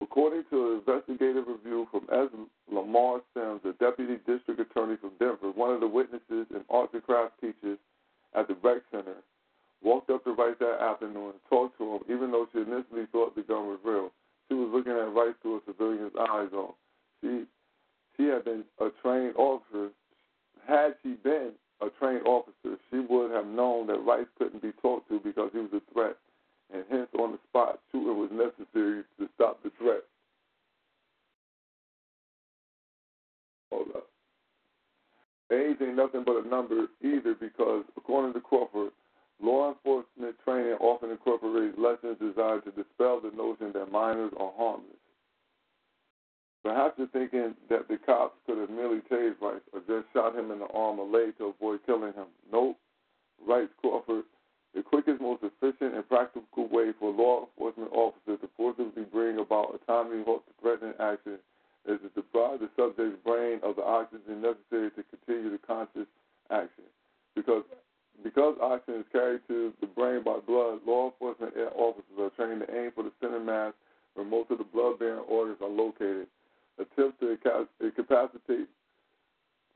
According 0.00 0.44
to 0.50 0.72
an 0.72 0.82
investigative 0.86 1.44
review 1.48 1.88
from 1.90 2.06
S. 2.12 2.28
Lamar 2.70 3.20
Sims, 3.34 3.60
the 3.64 3.72
deputy 3.80 4.16
district 4.26 4.60
attorney 4.60 4.96
from 5.00 5.10
Denver, 5.18 5.50
one 5.54 5.74
of 5.74 5.80
the 5.80 5.88
witnesses 5.88 6.46
and 6.54 6.64
arts 6.70 6.94
and 6.94 7.02
crafts 7.02 7.34
teachers 7.40 7.78
at 8.34 8.46
the 8.46 8.56
rec 8.62 8.82
center, 8.92 9.16
walked 9.82 10.10
up 10.10 10.24
to 10.24 10.32
Rice 10.32 10.56
that 10.60 10.80
afternoon 10.80 11.30
and 11.30 11.42
talked 11.48 11.78
to 11.78 11.96
him, 11.96 12.00
even 12.08 12.30
though 12.30 12.46
she 12.52 12.58
initially 12.60 13.06
thought 13.12 13.34
the 13.34 13.42
gun 13.42 13.66
was 13.66 13.78
real. 13.84 14.10
She 14.48 14.54
was 14.54 14.68
looking 14.72 14.92
at 14.92 15.14
Rice 15.14 15.34
through 15.42 15.58
a 15.58 15.60
civilian's 15.66 16.12
eyes 16.18 16.50
on. 16.52 16.72
She 17.20 17.44
she 18.16 18.24
had 18.24 18.44
been 18.44 18.64
a 18.80 18.88
trained 19.02 19.36
officer. 19.36 19.90
Had 20.66 20.94
she 21.02 21.14
been 21.22 21.52
a 21.80 21.88
trained 21.98 22.26
officer, 22.26 22.76
she 22.90 22.98
would 22.98 23.30
have 23.30 23.46
known 23.46 23.86
that 23.86 24.04
Rice 24.04 24.26
couldn't 24.38 24.62
be 24.62 24.72
talked 24.82 25.08
to 25.08 25.20
because 25.20 25.50
he 25.52 25.60
was 25.60 25.70
a 25.72 25.92
threat, 25.92 26.16
and 26.72 26.84
hence 26.90 27.08
on 27.18 27.32
the 27.32 27.38
spot, 27.48 27.78
shooting 27.92 28.18
was 28.18 28.30
necessary 28.32 29.04
to 29.18 29.28
stop 29.36 29.62
the 29.62 29.70
threat. 29.78 30.02
Hold 33.70 33.88
up. 33.94 34.06
Age 35.52 35.76
ain't 35.80 35.96
nothing 35.96 36.24
but 36.26 36.44
a 36.44 36.48
number 36.48 36.86
either 37.02 37.34
because, 37.34 37.84
according 37.96 38.34
to 38.34 38.40
Crawford, 38.40 38.90
Law 39.40 39.70
enforcement 39.70 40.36
training 40.44 40.76
often 40.80 41.10
incorporates 41.10 41.78
lessons 41.78 42.18
designed 42.18 42.64
to 42.64 42.72
dispel 42.72 43.20
the 43.20 43.30
notion 43.36 43.72
that 43.72 43.92
minors 43.92 44.32
are 44.36 44.52
harmless. 44.56 44.98
Perhaps 46.64 46.98
you're 46.98 47.08
thinking 47.08 47.54
that 47.70 47.86
the 47.88 47.98
cops 47.98 48.34
could 48.46 48.58
have 48.58 48.68
merely 48.68 49.00
tased 49.10 49.40
Rice 49.40 49.62
or 49.72 49.80
just 49.86 50.12
shot 50.12 50.34
him 50.36 50.50
in 50.50 50.58
the 50.58 50.66
arm 50.66 50.98
or 50.98 51.06
leg 51.06 51.38
to 51.38 51.46
avoid 51.46 51.80
killing 51.86 52.12
him. 52.12 52.26
Nope. 52.52 52.76
Writes 53.46 53.70
Crawford, 53.80 54.24
the 54.74 54.82
quickest, 54.82 55.20
most 55.20 55.42
efficient, 55.42 55.94
and 55.94 56.06
practical 56.08 56.66
way 56.68 56.92
for 56.98 57.10
law 57.10 57.46
enforcement 57.46 57.90
officers 57.92 58.40
to 58.40 58.48
forcibly 58.56 59.04
bring 59.04 59.38
about 59.38 59.74
a 59.74 59.86
timely 59.86 60.24
threatening 60.60 60.94
action 61.00 61.38
is 61.86 62.00
to 62.02 62.08
deprive 62.14 62.60
the 62.60 62.68
subject's 62.76 63.16
brain 63.24 63.60
of 63.62 63.76
the 63.76 63.82
oxygen 63.82 64.42
necessary 64.42 64.90
to 64.90 65.02
continue 65.08 65.50
the 65.50 65.58
conscious 65.58 66.06
action. 66.50 66.84
Because 67.34 67.62
because 68.22 68.56
oxygen 68.60 69.00
is 69.00 69.06
carried 69.12 69.40
to 69.48 69.72
the 69.80 69.86
brain 69.86 70.22
by 70.24 70.38
blood, 70.46 70.80
law 70.86 71.10
enforcement 71.10 71.54
officers 71.76 72.18
are 72.18 72.30
trained 72.30 72.60
to 72.66 72.74
aim 72.74 72.90
for 72.94 73.04
the 73.04 73.12
center 73.20 73.40
mass 73.40 73.72
where 74.14 74.26
most 74.26 74.50
of 74.50 74.58
the 74.58 74.64
blood-bearing 74.64 75.24
organs 75.28 75.58
are 75.62 75.68
located. 75.68 76.26
Attempts 76.78 77.18
to 77.20 77.36
incapacitate 77.80 78.68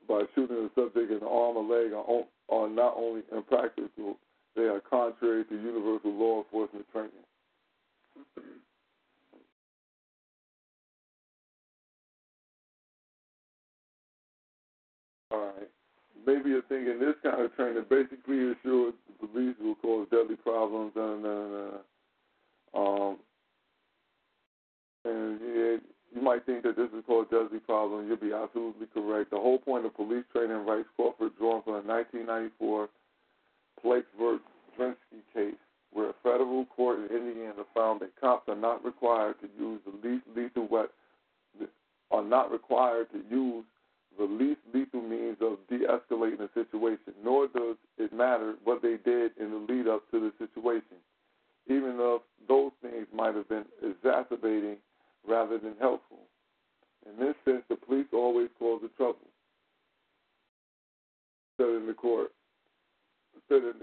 by 0.07 0.23
shooting 0.35 0.55
the 0.55 0.71
subject 0.75 1.11
in 1.11 1.19
the 1.19 1.27
arm 1.27 1.57
or 1.57 1.63
leg 1.63 1.93
are, 1.93 2.23
are 2.49 2.69
not 2.69 2.95
only 2.97 3.21
impractical, 3.35 4.17
they 4.55 4.63
are 4.63 4.81
contrary 4.81 5.45
to 5.45 5.55
universal 5.55 6.11
law 6.11 6.43
enforcement 6.43 6.85
training. 6.91 7.11
All 15.31 15.39
right 15.39 15.72
maybe 16.25 16.49
you're 16.49 16.61
thinking 16.63 16.99
this 16.99 17.15
kind 17.23 17.41
of 17.41 17.55
training 17.55 17.85
basically 17.89 18.51
assures 18.51 18.93
the 19.21 19.27
police 19.27 19.55
will 19.61 19.75
cause 19.75 20.07
deadly 20.11 20.35
problems, 20.35 20.93
and, 20.95 21.25
and, 21.25 21.73
um, 22.73 23.17
and 25.05 25.39
yeah, 25.41 25.77
you 26.15 26.21
might 26.21 26.45
think 26.45 26.63
that 26.63 26.75
this 26.75 26.89
is 26.97 27.03
called 27.05 27.29
deadly 27.29 27.59
problem. 27.59 28.07
You'll 28.07 28.17
be 28.17 28.33
absolutely 28.33 28.87
correct. 28.93 29.31
The 29.31 29.37
whole 29.37 29.59
point 29.59 29.85
of 29.85 29.95
police 29.95 30.25
training, 30.31 30.65
Rice 30.65 30.85
Crawford, 30.95 31.37
drawn 31.37 31.63
from 31.63 31.73
the 31.73 31.93
1994 31.93 32.89
Plakas 33.83 34.39
v. 34.77 34.93
Case, 35.33 35.55
where 35.91 36.09
a 36.09 36.13
federal 36.23 36.65
court 36.65 36.99
in 36.99 37.15
Indiana 37.15 37.63
found 37.75 38.01
that 38.01 38.19
cops 38.19 38.47
are 38.49 38.55
not 38.55 38.83
required 38.83 39.35
to 39.41 39.47
use 39.59 39.79
the 39.85 40.07
least 40.07 40.25
lethal 40.35 40.67
weapon, 40.67 40.89
are 42.11 42.23
not 42.23 42.51
required 42.51 43.07
to 43.11 43.21
use 43.29 43.65
the 44.17 44.25
least 44.25 44.61
lethal 44.73 45.01
means 45.01 45.37
of 45.41 45.57
de-escalating 45.69 46.41
a 46.41 46.49
situation, 46.53 47.13
nor 47.23 47.47
does 47.47 47.77
it 47.97 48.13
matter 48.13 48.55
what 48.63 48.81
they 48.81 48.97
did 49.03 49.31
in 49.39 49.51
the 49.51 49.73
lead 49.73 49.87
up 49.87 50.09
to 50.11 50.19
the 50.19 50.31
situation, 50.37 50.97
even 51.67 51.97
though 51.97 52.21
those 52.47 52.71
things 52.81 53.07
might 53.13 53.35
have 53.35 53.49
been 53.49 53.65
exacerbating 53.81 54.77
rather 55.27 55.57
than 55.57 55.73
helpful. 55.79 56.19
In 57.05 57.25
this 57.25 57.35
sense, 57.45 57.63
the 57.69 57.75
police 57.75 58.07
always 58.13 58.49
cause 58.59 58.81
the 58.81 58.89
trouble. 58.89 59.27
Said 61.57 61.69
in 61.69 61.87
the 61.87 61.93
court. 61.93 62.31
Said. 63.49 63.63
In 63.63 63.79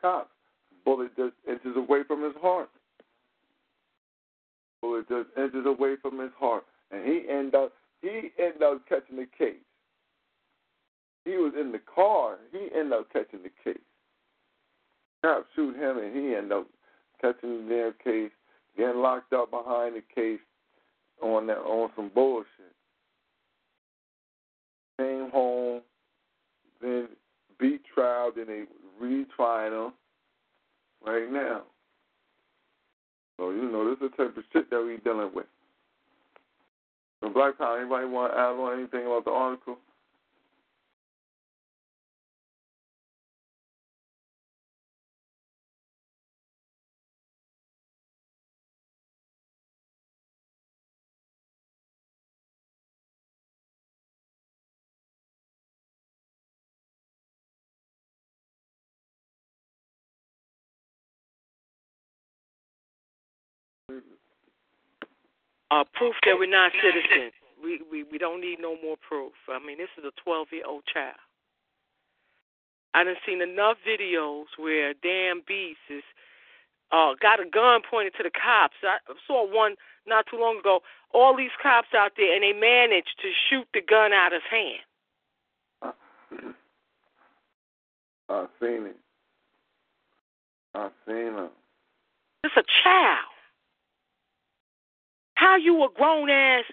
cops. 0.00 0.30
Bullet 0.84 1.14
just 1.16 1.34
inches 1.48 1.76
away 1.76 2.02
from 2.06 2.22
his 2.22 2.34
heart. 2.40 2.70
Bullet 4.80 5.08
just 5.08 5.28
inches 5.36 5.66
away 5.66 5.94
from 6.00 6.20
his 6.20 6.30
heart. 6.38 6.64
And 6.90 7.04
he 7.04 7.22
end 7.28 7.54
up, 7.54 7.72
he 8.02 8.30
end 8.38 8.62
up 8.62 8.82
catching 8.88 9.16
the 9.16 9.26
case. 9.36 9.56
He 11.24 11.32
was 11.32 11.54
in 11.58 11.72
the 11.72 11.80
car. 11.92 12.36
He 12.52 12.68
end 12.78 12.92
up 12.92 13.12
catching 13.12 13.42
the 13.42 13.50
case. 13.64 13.82
Cops 15.22 15.46
shoot 15.56 15.74
him, 15.74 15.98
and 15.98 16.14
he 16.16 16.34
end 16.34 16.52
up 16.52 16.68
catching 17.20 17.66
the 17.66 17.74
damn 17.74 17.92
case, 18.04 18.30
getting 18.76 19.00
locked 19.00 19.32
up 19.32 19.50
behind 19.50 19.96
the 19.96 20.02
case 20.14 20.40
on 21.20 21.46
that 21.48 21.58
on 21.58 21.90
some 21.96 22.10
bullshit. 22.14 22.46
Came 24.98 25.30
home, 25.30 25.80
then 26.80 27.08
beat 27.58 27.82
trial, 27.92 28.30
then 28.34 28.46
they 28.46 28.64
retrying 29.02 29.86
him 29.86 29.92
right 31.04 31.30
now. 31.30 31.62
So 33.36 33.50
you 33.50 33.70
know 33.70 33.84
this 33.84 33.98
is 34.02 34.10
the 34.16 34.24
type 34.24 34.36
of 34.36 34.44
shit 34.52 34.70
that 34.70 34.82
we 34.82 34.96
dealing 34.98 35.30
with. 35.34 35.46
So 37.20 37.28
Black 37.30 37.58
Power, 37.58 37.80
anybody 37.80 38.06
want 38.06 38.32
to 38.32 38.38
add 38.38 38.56
on 38.56 38.78
anything 38.78 39.06
about 39.06 39.24
the 39.24 39.30
article? 39.30 39.78
Uh, 65.70 65.84
proof 65.94 66.14
that 66.24 66.36
we're 66.38 66.50
not 66.50 66.72
citizens. 66.82 67.32
We, 67.62 67.80
we 67.90 68.04
we 68.04 68.18
don't 68.18 68.40
need 68.40 68.58
no 68.60 68.76
more 68.82 68.96
proof. 68.96 69.32
I 69.48 69.58
mean, 69.64 69.78
this 69.78 69.88
is 69.98 70.04
a 70.04 70.12
12 70.22 70.48
year 70.52 70.66
old 70.66 70.84
child. 70.92 71.16
I 72.94 73.04
done 73.04 73.16
seen 73.26 73.42
enough 73.42 73.76
videos 73.86 74.46
where 74.56 74.94
damn 74.94 75.42
beast 75.46 75.80
is 75.90 76.04
uh 76.92 77.14
got 77.20 77.40
a 77.40 77.48
gun 77.48 77.80
pointed 77.88 78.14
to 78.18 78.22
the 78.22 78.30
cops. 78.30 78.76
I 78.82 78.98
saw 79.26 79.46
one 79.46 79.76
not 80.06 80.26
too 80.30 80.38
long 80.38 80.58
ago. 80.58 80.80
All 81.12 81.36
these 81.36 81.54
cops 81.62 81.88
out 81.96 82.12
there, 82.16 82.34
and 82.34 82.42
they 82.42 82.52
managed 82.52 83.16
to 83.22 83.30
shoot 83.48 83.66
the 83.72 83.80
gun 83.80 84.12
out 84.12 84.32
of 84.32 84.42
his 84.42 84.50
hand. 84.50 84.84
I've 88.28 88.48
seen 88.60 88.86
it. 88.86 88.96
I've 90.74 90.90
seen 91.06 91.32
it. 91.38 91.52
It's 92.44 92.56
a 92.56 92.64
child. 92.82 93.35
How 95.36 95.56
you 95.56 95.82
a 95.84 95.88
grown 95.94 96.28
ass 96.28 96.64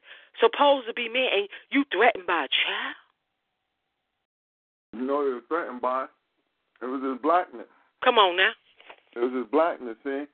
supposed 0.41 0.87
to 0.87 0.93
be 0.93 1.07
man 1.07 1.29
and 1.33 1.47
you 1.71 1.85
threatened 1.91 2.25
by 2.27 2.45
a 2.45 2.49
child? 2.49 2.95
You 4.93 5.07
know 5.07 5.25
he 5.25 5.33
was 5.33 5.43
threatened 5.47 5.81
by 5.81 6.07
it 6.83 6.87
was 6.87 7.01
his 7.01 7.21
blackness. 7.21 7.67
Come 8.03 8.17
on 8.17 8.35
now. 8.35 8.51
It 9.15 9.19
was 9.19 9.31
his 9.31 9.47
blackness, 9.49 9.95
see? 10.03 10.25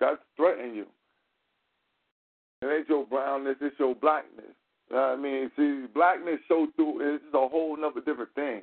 That's 0.00 0.16
threatening 0.36 0.74
you. 0.74 0.86
It 2.62 2.66
ain't 2.66 2.88
your 2.88 3.04
brownness, 3.04 3.56
it's 3.60 3.78
your 3.78 3.94
blackness. 3.94 4.56
You 4.88 4.96
know 4.96 5.02
what 5.02 5.18
I 5.18 5.20
mean? 5.20 5.50
See, 5.54 5.86
blackness 5.92 6.40
show 6.48 6.66
through 6.76 7.16
it's 7.16 7.24
a 7.34 7.48
whole 7.48 7.76
nother 7.76 8.00
different 8.00 8.34
thing. 8.34 8.62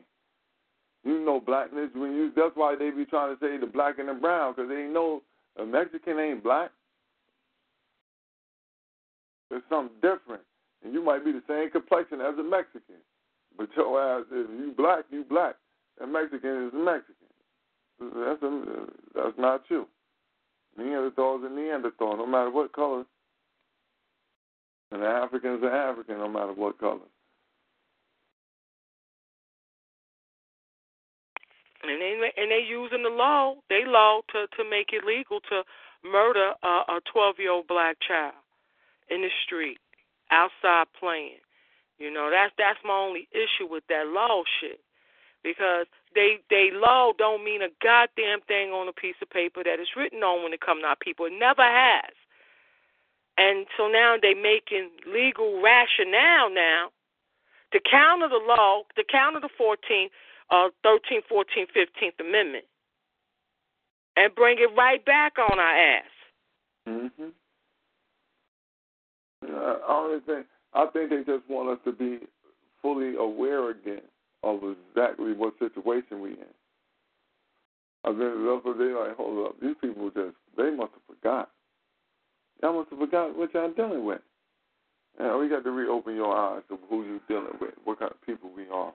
You 1.03 1.23
know 1.23 1.39
blackness 1.39 1.91
when 1.93 2.13
you 2.13 2.31
that's 2.35 2.55
why 2.55 2.75
they 2.77 2.89
be 2.89 3.05
trying 3.05 3.35
to 3.35 3.39
say 3.39 3.57
the 3.59 3.67
black 3.67 3.99
and 3.99 4.09
the 4.09 4.15
brown, 4.15 4.53
because 4.53 4.69
they 4.69 4.89
know 4.91 5.21
a 5.61 5.65
Mexican 5.65 6.17
ain't 6.17 6.43
black. 6.43 6.71
There's 9.49 9.63
something 9.69 9.95
different. 10.01 10.43
And 10.83 10.93
you 10.93 11.03
might 11.03 11.25
be 11.25 11.31
the 11.31 11.43
same 11.47 11.69
complexion 11.71 12.21
as 12.21 12.37
a 12.37 12.43
Mexican. 12.43 13.01
But 13.57 13.69
your 13.75 14.01
ass, 14.01 14.25
if 14.31 14.49
you 14.49 14.73
black, 14.75 15.05
you 15.09 15.23
black. 15.23 15.55
A 16.01 16.07
Mexican 16.07 16.67
is 16.67 16.73
a 16.73 16.77
Mexican. 16.77 17.15
That's, 17.99 18.43
a, 18.43 18.63
that's 19.15 19.37
not 19.37 19.61
you. 19.69 19.87
Neanderthal 20.77 21.37
is 21.37 21.43
a 21.45 21.53
Neanderthal, 21.53 22.17
no 22.17 22.27
matter 22.27 22.51
what 22.51 22.73
color. 22.73 23.05
And 24.91 25.01
the 25.01 25.07
African 25.07 25.55
is 25.55 25.63
an 25.63 25.69
African, 25.69 26.17
no 26.17 26.27
matter 26.27 26.53
what 26.53 26.77
color. 26.79 27.07
And 31.83 32.01
they 32.01 32.31
and 32.35 32.51
they 32.51 32.65
using 32.67 33.03
the 33.03 33.09
law, 33.09 33.55
they 33.69 33.85
law 33.85 34.21
to 34.33 34.47
to 34.57 34.69
make 34.69 34.87
it 34.91 35.05
legal 35.05 35.39
to 35.39 35.61
murder 36.03 36.53
a, 36.63 36.99
12 37.13 37.35
year 37.37 37.51
old 37.51 37.67
black 37.67 37.97
child 38.07 38.33
in 39.09 39.21
the 39.21 39.29
street, 39.45 39.79
outside 40.31 40.87
playing. 40.99 41.39
You 41.97 42.11
know, 42.11 42.29
that's 42.29 42.53
that's 42.57 42.79
my 42.83 42.93
only 42.93 43.27
issue 43.31 43.67
with 43.69 43.83
that 43.87 44.07
law 44.07 44.43
shit. 44.59 44.79
Because 45.43 45.85
they 46.13 46.39
they 46.49 46.69
law 46.73 47.13
don't 47.17 47.43
mean 47.43 47.61
a 47.61 47.69
goddamn 47.81 48.41
thing 48.47 48.71
on 48.71 48.87
a 48.87 48.93
piece 48.93 49.15
of 49.21 49.29
paper 49.29 49.63
that 49.63 49.79
is 49.79 49.95
written 49.95 50.23
on 50.23 50.43
when 50.43 50.53
it 50.53 50.61
comes 50.61 50.81
to 50.81 50.87
our 50.87 50.95
people. 50.95 51.25
It 51.25 51.33
never 51.37 51.63
has. 51.63 52.11
And 53.37 53.67
so 53.77 53.87
now 53.87 54.15
they 54.19 54.33
making 54.33 54.89
legal 55.05 55.61
rationale 55.61 56.49
now 56.49 56.89
to 57.73 57.79
counter 57.79 58.29
the 58.29 58.39
law, 58.39 58.83
to 58.95 59.03
counter 59.03 59.41
the 59.41 59.49
14th, 59.59 60.09
uh, 60.49 60.69
13th, 60.85 61.27
14th, 61.29 61.71
15th 61.75 62.19
Amendment, 62.19 62.65
and 64.15 64.33
bring 64.35 64.57
it 64.59 64.69
right 64.77 65.03
back 65.03 65.37
on 65.37 65.59
our 65.59 65.77
ass. 65.77 66.11
Mhm. 66.87 67.33
Uh, 69.43 69.77
I 69.87 69.93
only 69.93 70.19
think 70.25 70.45
I 70.73 70.85
think 70.87 71.09
they 71.09 71.23
just 71.23 71.49
want 71.49 71.69
us 71.69 71.79
to 71.85 71.91
be 71.91 72.19
fully 72.81 73.15
aware 73.15 73.71
again 73.71 74.01
of 74.43 74.59
exactly 74.63 75.33
what 75.33 75.53
situation 75.59 76.21
we 76.21 76.31
in. 76.31 76.53
I 78.03 78.11
mean, 78.11 78.45
what 78.45 78.77
they 78.77 78.85
like. 78.85 79.17
Hold 79.17 79.47
up, 79.47 79.55
these 79.61 79.75
people 79.81 80.09
just 80.11 80.35
they 80.57 80.69
must 80.69 80.91
have 80.93 81.17
forgot. 81.17 81.49
Y'all 82.61 82.73
must 82.77 82.89
have 82.91 82.99
forgot 82.99 83.37
what 83.37 83.53
y'all 83.53 83.71
dealing 83.71 84.05
with. 84.05 84.21
And 85.17 85.39
we 85.39 85.49
got 85.49 85.63
to 85.63 85.71
reopen 85.71 86.15
your 86.15 86.35
eyes 86.35 86.63
of 86.69 86.79
who 86.89 87.03
you 87.05 87.21
dealing 87.27 87.57
with, 87.59 87.73
what 87.83 87.99
kind 87.99 88.11
of 88.11 88.21
people 88.25 88.49
we 88.55 88.67
are. 88.71 88.93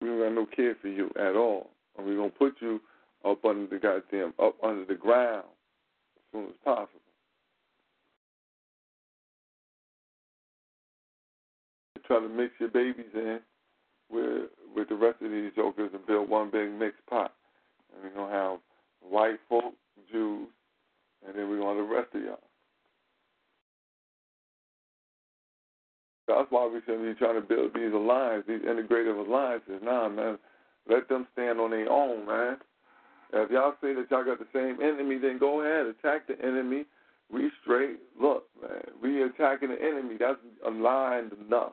We 0.00 0.08
don't 0.08 0.20
got 0.20 0.32
no 0.34 0.46
care 0.46 0.76
for 0.80 0.88
you 0.88 1.10
at 1.18 1.34
all, 1.34 1.70
and 1.96 2.06
we're 2.06 2.16
gonna 2.16 2.28
put 2.28 2.54
you 2.60 2.80
up 3.24 3.44
under 3.44 3.66
the 3.66 3.78
goddamn 3.78 4.34
up 4.38 4.54
under 4.62 4.84
the 4.84 4.94
ground 4.94 5.44
as 6.16 6.22
soon 6.32 6.44
as 6.46 6.56
possible. 6.62 7.00
Try 12.06 12.20
to 12.20 12.28
mix 12.28 12.52
your 12.60 12.70
babies 12.70 13.12
in 13.14 13.40
with 14.10 14.50
with 14.74 14.88
the 14.88 14.94
rest 14.94 15.22
of 15.22 15.30
these 15.30 15.52
jokers 15.54 15.90
and 15.94 16.06
build 16.06 16.28
one 16.28 16.50
big 16.50 16.70
mixed 16.72 17.04
pot. 17.08 17.32
And 17.92 18.02
we're 18.02 18.18
gonna 18.18 18.32
have 18.32 18.58
white 19.00 19.38
folk, 19.48 19.74
Jews, 20.10 20.48
and 21.26 21.36
then 21.36 21.48
we're 21.48 21.58
gonna 21.58 21.78
have 21.80 21.88
the 21.88 21.94
rest 21.94 22.14
of 22.14 22.22
y'all. 22.22 22.38
That's 26.26 26.50
why 26.50 26.66
we 26.66 26.80
should 26.86 27.02
be 27.02 27.14
trying 27.18 27.40
to 27.40 27.46
build 27.46 27.72
these 27.74 27.92
alliances, 27.92 28.44
these 28.48 28.68
integrative 28.68 29.26
alliances. 29.26 29.80
Nah, 29.82 30.08
man, 30.08 30.38
let 30.88 31.08
them 31.08 31.26
stand 31.34 31.60
on 31.60 31.70
their 31.70 31.90
own, 31.90 32.26
man. 32.26 32.56
If 33.32 33.50
y'all 33.50 33.74
say 33.82 33.94
that 33.94 34.10
y'all 34.10 34.24
got 34.24 34.38
the 34.38 34.46
same 34.52 34.80
enemy, 34.82 35.18
then 35.18 35.38
go 35.38 35.60
ahead, 35.60 35.86
attack 35.86 36.26
the 36.26 36.40
enemy. 36.42 36.86
We 37.30 37.50
straight 37.62 37.98
look, 38.20 38.46
man. 38.60 38.82
We 39.02 39.22
attacking 39.22 39.70
the 39.70 39.82
enemy. 39.82 40.16
That's 40.18 40.38
aligned 40.66 41.32
enough 41.46 41.72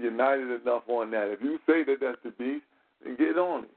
united 0.00 0.62
enough 0.62 0.82
on 0.88 1.10
that. 1.12 1.28
If 1.30 1.40
you 1.42 1.58
say 1.66 1.84
that 1.84 1.98
that's 2.00 2.18
the 2.24 2.30
beast, 2.30 2.64
then 3.04 3.16
get 3.16 3.38
on 3.38 3.64
it. 3.64 3.70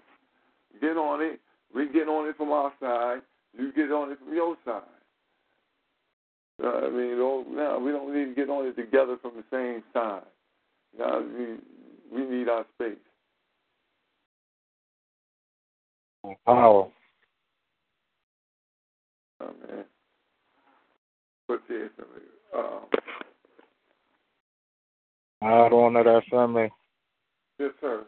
Get 0.81 0.97
on 0.97 1.21
it. 1.21 1.39
We 1.73 1.87
get 1.89 2.07
on 2.07 2.27
it 2.27 2.37
from 2.37 2.51
our 2.51 2.73
side. 2.79 3.21
You 3.57 3.71
get 3.73 3.91
on 3.91 4.11
it 4.11 4.19
from 4.19 4.33
your 4.33 4.55
side. 4.65 4.81
Uh, 6.63 6.67
I 6.67 6.89
mean, 6.89 7.17
no, 7.17 7.81
we 7.83 7.91
don't 7.91 8.13
need 8.13 8.35
to 8.35 8.35
get 8.35 8.49
on 8.49 8.67
it 8.67 8.75
together 8.75 9.17
from 9.21 9.31
the 9.35 9.43
same 9.51 9.83
side. 9.93 10.21
Now 10.97 11.21
we 11.21 11.57
we 12.11 12.29
need 12.29 12.49
our 12.49 12.65
space. 12.75 12.97
Power. 16.45 16.87
Oh 19.39 19.53
man. 19.67 19.85
But 21.47 21.61
yeah, 21.69 21.87
um, 22.55 22.81
Out 25.43 25.73
on 25.73 25.93
to 25.93 26.03
that 26.03 26.21
family. 26.29 26.71
Yes, 27.59 27.71
sir. 27.81 28.05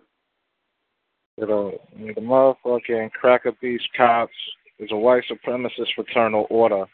You 1.38 1.47
know, 1.47 1.80
the 1.97 2.22
motherfucking 2.22 3.11
cracker 3.11 3.53
beast 3.60 3.88
cops 3.97 4.34
is 4.77 4.89
a 4.91 4.95
white 4.95 5.23
supremacist 5.30 5.93
fraternal 5.95 6.45
order. 6.49 6.85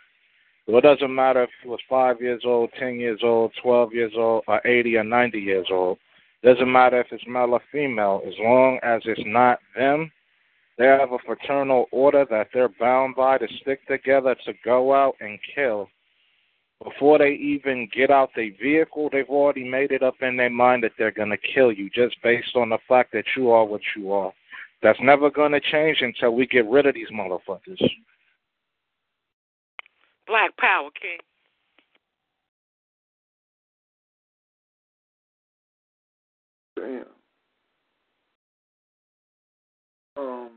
So 0.65 0.77
it 0.77 0.81
doesn't 0.81 1.13
matter 1.13 1.43
if 1.43 1.49
he 1.61 1.67
was 1.67 1.79
five 1.89 2.21
years 2.21 2.43
old, 2.45 2.69
ten 2.79 2.99
years 2.99 3.19
old, 3.23 3.51
twelve 3.61 3.93
years 3.93 4.13
old, 4.15 4.43
or 4.47 4.65
eighty 4.65 4.95
or 4.95 5.03
ninety 5.03 5.39
years 5.39 5.67
old. 5.71 5.97
Doesn't 6.41 6.71
matter 6.71 7.01
if 7.01 7.07
it's 7.11 7.23
male 7.27 7.53
or 7.53 7.61
female, 7.71 8.21
as 8.25 8.33
long 8.39 8.79
as 8.81 9.01
it's 9.05 9.21
not 9.25 9.59
them. 9.75 10.09
They 10.77 10.85
have 10.85 11.11
a 11.11 11.17
fraternal 11.25 11.87
order 11.91 12.25
that 12.29 12.47
they're 12.53 12.71
bound 12.79 13.15
by 13.17 13.39
to 13.39 13.47
stick 13.61 13.85
together 13.87 14.35
to 14.45 14.53
go 14.63 14.93
out 14.93 15.15
and 15.19 15.37
kill 15.53 15.89
before 16.83 17.17
they 17.17 17.31
even 17.31 17.89
get 17.93 18.09
out 18.09 18.29
their 18.35 18.51
vehicle, 18.61 19.09
they've 19.11 19.29
already 19.29 19.63
made 19.63 19.91
it 19.91 20.01
up 20.01 20.15
in 20.21 20.37
their 20.37 20.49
mind 20.49 20.83
that 20.83 20.91
they're 20.97 21.11
going 21.11 21.29
to 21.29 21.37
kill 21.37 21.71
you 21.71 21.89
just 21.89 22.15
based 22.23 22.55
on 22.55 22.69
the 22.69 22.77
fact 22.87 23.11
that 23.13 23.25
you 23.35 23.51
are 23.51 23.65
what 23.65 23.81
you 23.97 24.11
are. 24.13 24.31
That's 24.81 24.99
never 25.01 25.29
going 25.29 25.51
to 25.51 25.59
change 25.59 25.97
until 26.01 26.33
we 26.33 26.47
get 26.47 26.65
rid 26.69 26.85
of 26.85 26.95
these 26.95 27.09
motherfuckers. 27.09 27.81
Black 30.25 30.55
Power, 30.57 30.89
King. 31.01 31.17
Damn. 36.75 37.05
Um. 40.15 40.49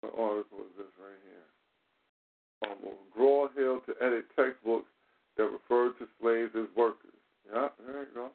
What 0.00 0.14
article 0.18 0.58
is 0.60 0.76
this 0.76 0.86
right 0.98 1.20
here? 1.24 2.70
Um, 2.70 2.78
McGraw 2.82 3.48
Hill 3.54 3.80
to 3.86 4.04
edit 4.04 4.24
textbooks 4.36 4.88
that 5.36 5.44
referred 5.44 5.98
to 5.98 6.08
slaves 6.20 6.52
as 6.56 6.66
workers. 6.76 7.12
Yeah, 7.52 7.68
there 7.86 8.00
you 8.00 8.08
go. 8.14 8.30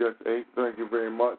Yes, 0.00 0.14
eight. 0.26 0.46
Thank 0.56 0.78
you 0.78 0.88
very 0.88 1.10
much. 1.10 1.38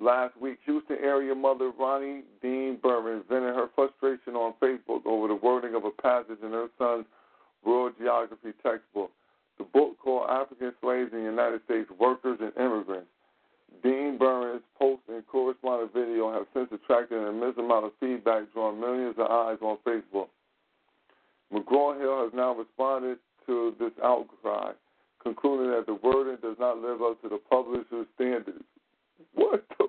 Last 0.00 0.36
week, 0.40 0.58
Area 0.98 1.34
mother 1.34 1.70
Ronnie 1.78 2.22
Dean 2.42 2.78
Burns 2.82 3.24
vented 3.28 3.54
her 3.54 3.68
frustration 3.74 4.34
on 4.34 4.54
Facebook 4.62 5.04
over 5.06 5.28
the 5.28 5.34
wording 5.34 5.74
of 5.74 5.84
a 5.84 5.90
passage 5.90 6.38
in 6.42 6.52
her 6.52 6.68
son's 6.78 7.06
World 7.64 7.92
Geography 7.98 8.52
textbook. 8.62 9.10
The 9.58 9.64
book 9.64 9.98
called 9.98 10.30
African 10.30 10.72
Slaves 10.80 11.12
in 11.12 11.18
the 11.18 11.24
United 11.24 11.60
States, 11.64 11.90
Workers 11.98 12.38
and 12.40 12.52
Immigrants. 12.56 13.08
Dean-Burren's 13.82 14.62
post 14.78 15.02
and 15.08 15.26
corresponding 15.26 15.90
video 15.94 16.32
have 16.32 16.46
since 16.54 16.68
attracted 16.72 17.20
an 17.20 17.28
immense 17.28 17.56
amount 17.58 17.84
of 17.84 17.92
feedback, 18.00 18.52
drawing 18.52 18.80
millions 18.80 19.14
of 19.18 19.30
eyes 19.30 19.58
on 19.62 19.78
Facebook. 19.86 20.28
McGraw 21.52 21.98
Hill 21.98 22.24
has 22.24 22.32
now 22.34 22.54
responded 22.54 23.18
to 23.46 23.74
this 23.78 23.92
outcry, 24.02 24.72
concluding 25.22 25.70
that 25.70 25.86
the 25.86 25.94
wording 25.94 26.38
does 26.42 26.56
not 26.58 26.78
live 26.78 27.02
up 27.02 27.20
to 27.22 27.28
the 27.28 27.38
publisher's 27.50 28.06
standards. 28.14 28.64
What 29.34 29.64
the? 29.78 29.88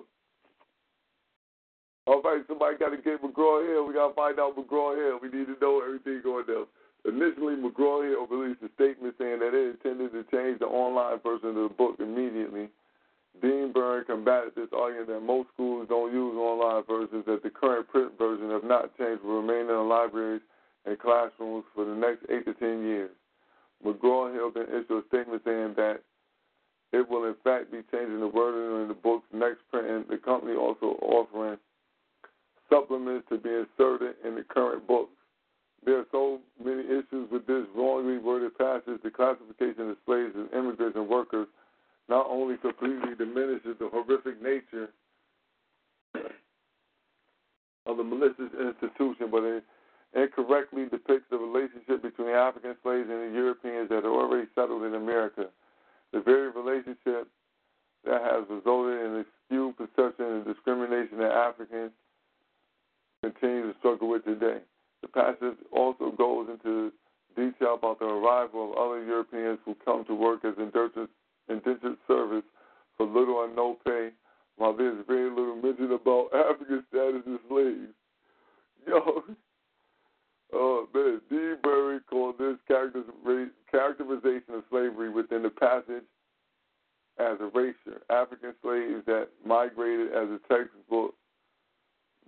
All 2.06 2.20
right, 2.20 2.42
somebody 2.48 2.76
got 2.78 2.90
to 2.90 2.96
get 2.96 3.22
McGraw 3.22 3.62
Hill. 3.62 3.86
We 3.86 3.94
got 3.94 4.08
to 4.08 4.14
find 4.14 4.38
out 4.40 4.56
McGraw 4.56 4.96
Hill. 4.96 5.20
We 5.22 5.30
need 5.30 5.46
to 5.46 5.56
know 5.60 5.82
everything 5.86 6.20
going 6.22 6.46
down. 6.46 6.66
Initially, 7.04 7.54
McGraw 7.54 8.02
Hill 8.02 8.26
released 8.26 8.62
a 8.62 8.70
statement 8.74 9.14
saying 9.18 9.38
that 9.38 9.54
it 9.54 9.78
intended 9.78 10.10
to 10.12 10.22
change 10.30 10.58
the 10.58 10.66
online 10.66 11.20
version 11.22 11.50
of 11.50 11.54
the 11.54 11.74
book 11.78 11.96
immediately. 12.00 12.68
Dean-Burren 13.40 14.04
combated 14.04 14.54
this 14.54 14.68
argument 14.76 15.08
that 15.08 15.22
most 15.22 15.48
schools 15.54 15.86
don't 15.88 16.12
use 16.12 16.34
online 16.36 16.82
versions, 16.86 17.24
that 17.26 17.42
the 17.42 17.50
current 17.50 17.88
print 17.88 18.18
version, 18.18 18.50
if 18.50 18.62
not 18.62 18.96
changed, 18.98 19.22
will 19.22 19.40
remain 19.40 19.62
in 19.62 19.66
the 19.68 19.86
libraries 19.86 20.42
and 20.84 20.98
classrooms 20.98 21.64
for 21.74 21.84
the 21.84 21.94
next 21.94 22.26
eight 22.30 22.44
to 22.44 22.54
ten 22.54 22.82
years. 22.82 23.10
McGraw 23.86 24.34
Hill 24.34 24.50
then 24.54 24.66
issued 24.68 25.04
a 25.04 25.08
statement 25.08 25.42
saying 25.44 25.74
that 25.76 26.02
it 26.92 27.08
will 27.08 27.24
in 27.24 27.34
fact 27.42 27.72
be 27.72 27.80
changing 27.90 28.20
the 28.20 28.26
wording 28.26 28.82
in 28.82 28.88
the 28.88 28.94
book's 28.94 29.26
next 29.32 29.60
print, 29.70 29.88
and 29.88 30.04
the 30.08 30.18
company 30.18 30.54
also 30.54 30.98
offering 31.00 31.58
supplements 32.72 33.26
to 33.28 33.36
be 33.36 33.50
inserted 33.50 34.16
in 34.24 34.34
the 34.34 34.44
current 34.48 34.86
books. 34.86 35.12
There 35.84 35.98
are 35.98 36.06
so 36.10 36.40
many 36.64 36.82
issues 36.84 37.28
with 37.30 37.46
this 37.46 37.64
wrongly 37.76 38.18
worded 38.18 38.56
passage. 38.56 39.02
The 39.02 39.10
classification 39.10 39.90
of 39.90 39.96
slaves 40.06 40.32
as 40.38 40.46
immigrants 40.56 40.96
and 40.96 41.08
workers 41.08 41.48
not 42.08 42.26
only 42.28 42.56
completely 42.56 43.14
diminishes 43.18 43.76
the 43.78 43.88
horrific 43.92 44.40
nature 44.40 44.88
of 47.86 47.96
the 47.96 48.04
malicious 48.04 48.52
institution, 48.58 49.28
but 49.30 49.42
it 49.42 49.64
incorrectly 50.14 50.84
depicts 50.86 51.26
the 51.30 51.36
relationship 51.36 52.02
between 52.02 52.28
African 52.28 52.76
slaves 52.82 53.08
and 53.10 53.32
the 53.32 53.34
Europeans 53.34 53.88
that 53.88 54.04
are 54.04 54.14
already 54.14 54.48
settled 54.54 54.84
in 54.84 54.94
America. 54.94 55.46
The 56.12 56.20
very 56.20 56.50
relationship 56.50 57.28
that 58.04 58.22
has 58.22 58.44
resulted 58.48 59.00
in 59.00 59.12
a 59.16 59.24
skewed 59.46 59.76
perception 59.76 60.26
and 60.26 60.44
discrimination 60.44 61.18
that 61.18 61.32
Africans 61.32 61.92
continue 63.22 63.72
to 63.72 63.78
struggle 63.78 64.08
with 64.08 64.24
today. 64.24 64.58
The 65.02 65.08
passage 65.08 65.58
also 65.72 66.10
goes 66.10 66.48
into 66.48 66.92
detail 67.36 67.74
about 67.74 67.98
the 67.98 68.06
arrival 68.06 68.72
of 68.72 68.78
other 68.78 69.04
Europeans 69.04 69.58
who 69.64 69.76
come 69.84 70.04
to 70.06 70.14
work 70.14 70.44
as 70.44 70.54
indentured, 70.58 71.08
indentured 71.48 71.96
service 72.06 72.44
for 72.96 73.06
little 73.06 73.34
or 73.34 73.48
no 73.48 73.78
pay, 73.84 74.10
while 74.56 74.76
there's 74.76 75.04
very 75.06 75.30
little 75.30 75.56
mention 75.56 75.92
about 75.92 76.28
African 76.34 76.84
status 76.88 77.22
as 77.26 77.40
slaves. 77.48 77.92
Yo, 78.86 79.22
oh 80.52 80.88
man, 80.94 81.20
Dean-Burren 81.30 82.00
called 82.08 82.36
this 82.38 82.56
characterization 82.66 84.54
of 84.54 84.64
slavery 84.70 85.10
within 85.10 85.42
the 85.42 85.50
passage 85.50 86.04
as 87.18 87.38
erasure. 87.40 88.02
African 88.10 88.54
slaves 88.62 89.04
that 89.06 89.28
migrated 89.44 90.08
as 90.08 90.28
a 90.28 90.38
textbook 90.48 91.14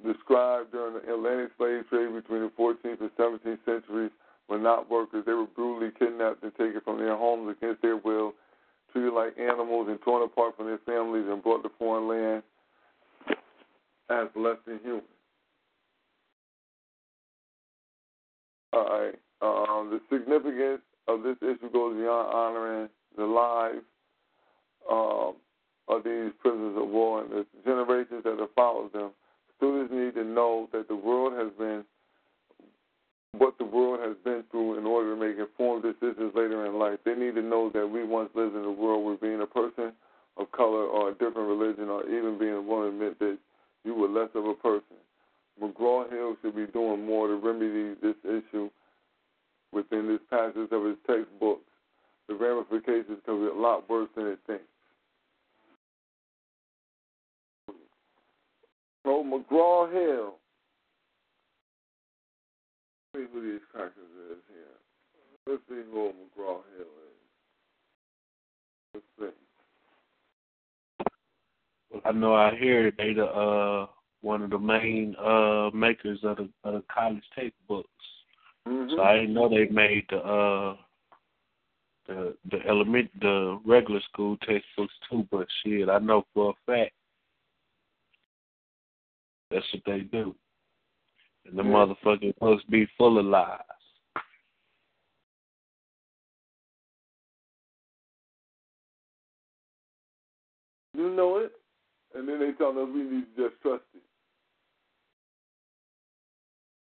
described 0.03 0.73
during 0.73 0.95
the 0.95 1.13
Atlantic 1.13 1.53
slave 1.57 1.89
trade 1.89 2.15
between 2.15 2.43
the 2.43 2.53
14th 2.59 3.01
and 3.01 3.11
17th 3.19 3.59
centuries 3.65 4.11
were 4.49 4.59
not 4.59 4.91
workers. 4.91 5.25
They 5.27 5.33
were 5.33 5.47
brutally 5.47 5.93
kidnapped 5.99 6.43
and 6.43 6.53
taken 6.53 6.81
from 6.85 6.99
their 6.99 7.17
homes 7.17 7.57
against 7.57 7.83
their 7.83 7.97
will, 7.97 8.35
treated 8.93 9.13
like 9.13 9.39
animals 9.39 9.89
and 9.89 10.01
torn 10.03 10.23
apart 10.23 10.57
from 10.57 10.67
their 10.67 10.81
families 10.85 11.27
and 11.29 11.43
brought 11.43 11.63
to 11.63 11.71
foreign 11.79 12.09
land 12.09 12.43
as 14.11 14.29
less 14.37 14.57
than 14.67 14.79
human. 14.83 15.03
All 18.73 18.85
right. 18.85 19.15
Um, 19.41 19.91
the 19.91 20.01
significance 20.11 20.83
of 21.07 21.23
this 21.23 21.37
issue 21.43 21.71
goes 21.73 21.97
beyond 21.97 22.35
honoring 22.35 22.89
the 23.17 23.25
lives 23.25 23.85
um, 24.91 25.35
of 25.89 26.03
these 26.03 26.33
prisoners 26.41 26.77
of 26.77 26.89
war 26.89 27.23
and 27.23 27.31
the 27.31 27.47
generations 27.65 28.25
that 28.25 28.39
have 28.39 28.53
followed 28.55 28.93
them. 28.93 29.11
Students 29.57 29.93
need 29.93 30.15
to 30.15 30.25
know 30.25 30.69
that 30.73 30.89
the 30.89 30.97
world 30.97 31.33
has 31.35 31.53
been 31.59 31.85
what 33.39 33.59
the 33.59 33.65
world 33.65 34.01
has 34.01 34.17
been 34.25 34.45
through 34.51 34.79
in 34.79 34.87
order 34.87 35.15
to 35.15 35.21
make 35.21 35.39
informed 35.39 35.83
decisions 35.83 36.33
later 36.35 36.67
in 36.67 36.79
life. 36.79 36.99
They 37.05 37.15
need 37.15 37.35
to 37.35 37.43
know 37.43 37.71
that 37.75 37.87
we 37.87 38.05
once 38.05 38.31
lived 38.35 38.55
in 38.55 38.65
a 38.65 38.71
world 38.71 39.05
where 39.05 39.17
being 39.17 39.43
a 39.43 39.47
person 39.47 39.93
of 40.37 40.51
color 40.53 40.87
or 40.87 41.11
a 41.11 41.13
different 41.13 41.49
religion 41.49 41.89
or 41.89 42.05
even 42.09 42.39
being 42.39 42.55
a 42.55 42.63
woman 42.63 42.99
meant 42.99 43.19
that 43.19 43.39
you 43.85 43.95
were 43.95 44.09
less 44.09 44.31
of 44.35 44.47
a 44.47 44.55
person. 44.55 44.97
McGraw 45.61 46.11
Hill 46.11 46.37
should 46.43 46.57
be 46.57 46.67
doing 46.67 47.05
more 47.05 47.29
to 47.29 47.35
remedy 47.37 47.95
this 48.03 48.17
issue 48.25 48.71
within 49.73 50.09
this 50.09 50.21
passage 50.31 50.71
of 50.71 50.85
his 50.85 50.97
textbooks. 51.07 51.67
The 52.29 52.35
ramifications 52.35 53.19
can 53.25 53.41
be 53.41 53.47
a 53.47 53.55
lot 53.55 53.89
worse 53.89 54.09
than 54.17 54.27
it 54.27 54.39
thinks. 54.47 54.65
So 59.05 59.23
McGraw 59.23 59.93
Hill. 59.93 60.35
Let's 63.13 63.27
see 63.27 63.33
who 63.33 63.43
these 63.43 63.61
crackers 63.71 63.93
is 64.31 64.39
here. 64.49 64.79
Let's 65.47 65.63
see 65.69 65.83
who 65.93 66.13
McGraw 66.13 66.63
Hill 66.77 66.93
is. 68.95 69.03
Let's 69.21 69.35
see. 71.93 72.01
I 72.05 72.13
know 72.13 72.35
I 72.35 72.57
hear 72.57 72.91
they 72.97 73.13
the 73.13 73.27
uh 73.27 73.87
one 74.23 74.43
of 74.43 74.51
the 74.51 74.59
main 74.59 75.15
uh 75.17 75.71
makers 75.75 76.19
of 76.23 76.39
the, 76.39 76.49
of 76.65 76.75
the 76.75 76.83
college 76.93 77.23
textbooks. 77.35 77.89
Mm-hmm. 78.67 78.97
So 78.97 79.03
I 79.03 79.17
didn't 79.17 79.35
know 79.35 79.49
they 79.51 79.67
made 79.67 80.07
the 80.09 80.17
uh 80.17 80.77
the 82.07 82.35
the 82.51 82.59
element 82.67 83.11
the 83.21 83.61
regular 83.67 84.01
school 84.13 84.39
textbooks 84.39 84.95
too, 85.11 85.29
but 85.31 85.47
shit, 85.63 85.91
I 85.91 85.99
know 85.99 86.25
for 86.33 86.51
a 86.51 86.55
fact 86.73 86.95
that's 89.55 89.73
what 89.73 89.85
they 89.87 90.01
do. 90.01 90.35
And 91.47 91.57
the 91.57 91.63
Yeah. 91.63 91.71
motherfucking 91.71 92.39
books 92.39 92.65
be 92.65 92.87
full 92.99 93.19
of 93.19 93.27
lies. 93.27 93.61
You 100.95 101.11
know 101.11 101.39
it. 101.39 101.53
And 102.15 102.29
then 102.29 102.41
they 102.41 102.53
tell 102.53 102.79
us 102.79 102.89
we 102.89 103.03
need 103.03 103.37
to 103.37 103.49
just 103.49 103.63
trust 103.63 103.85
it. 103.95 104.03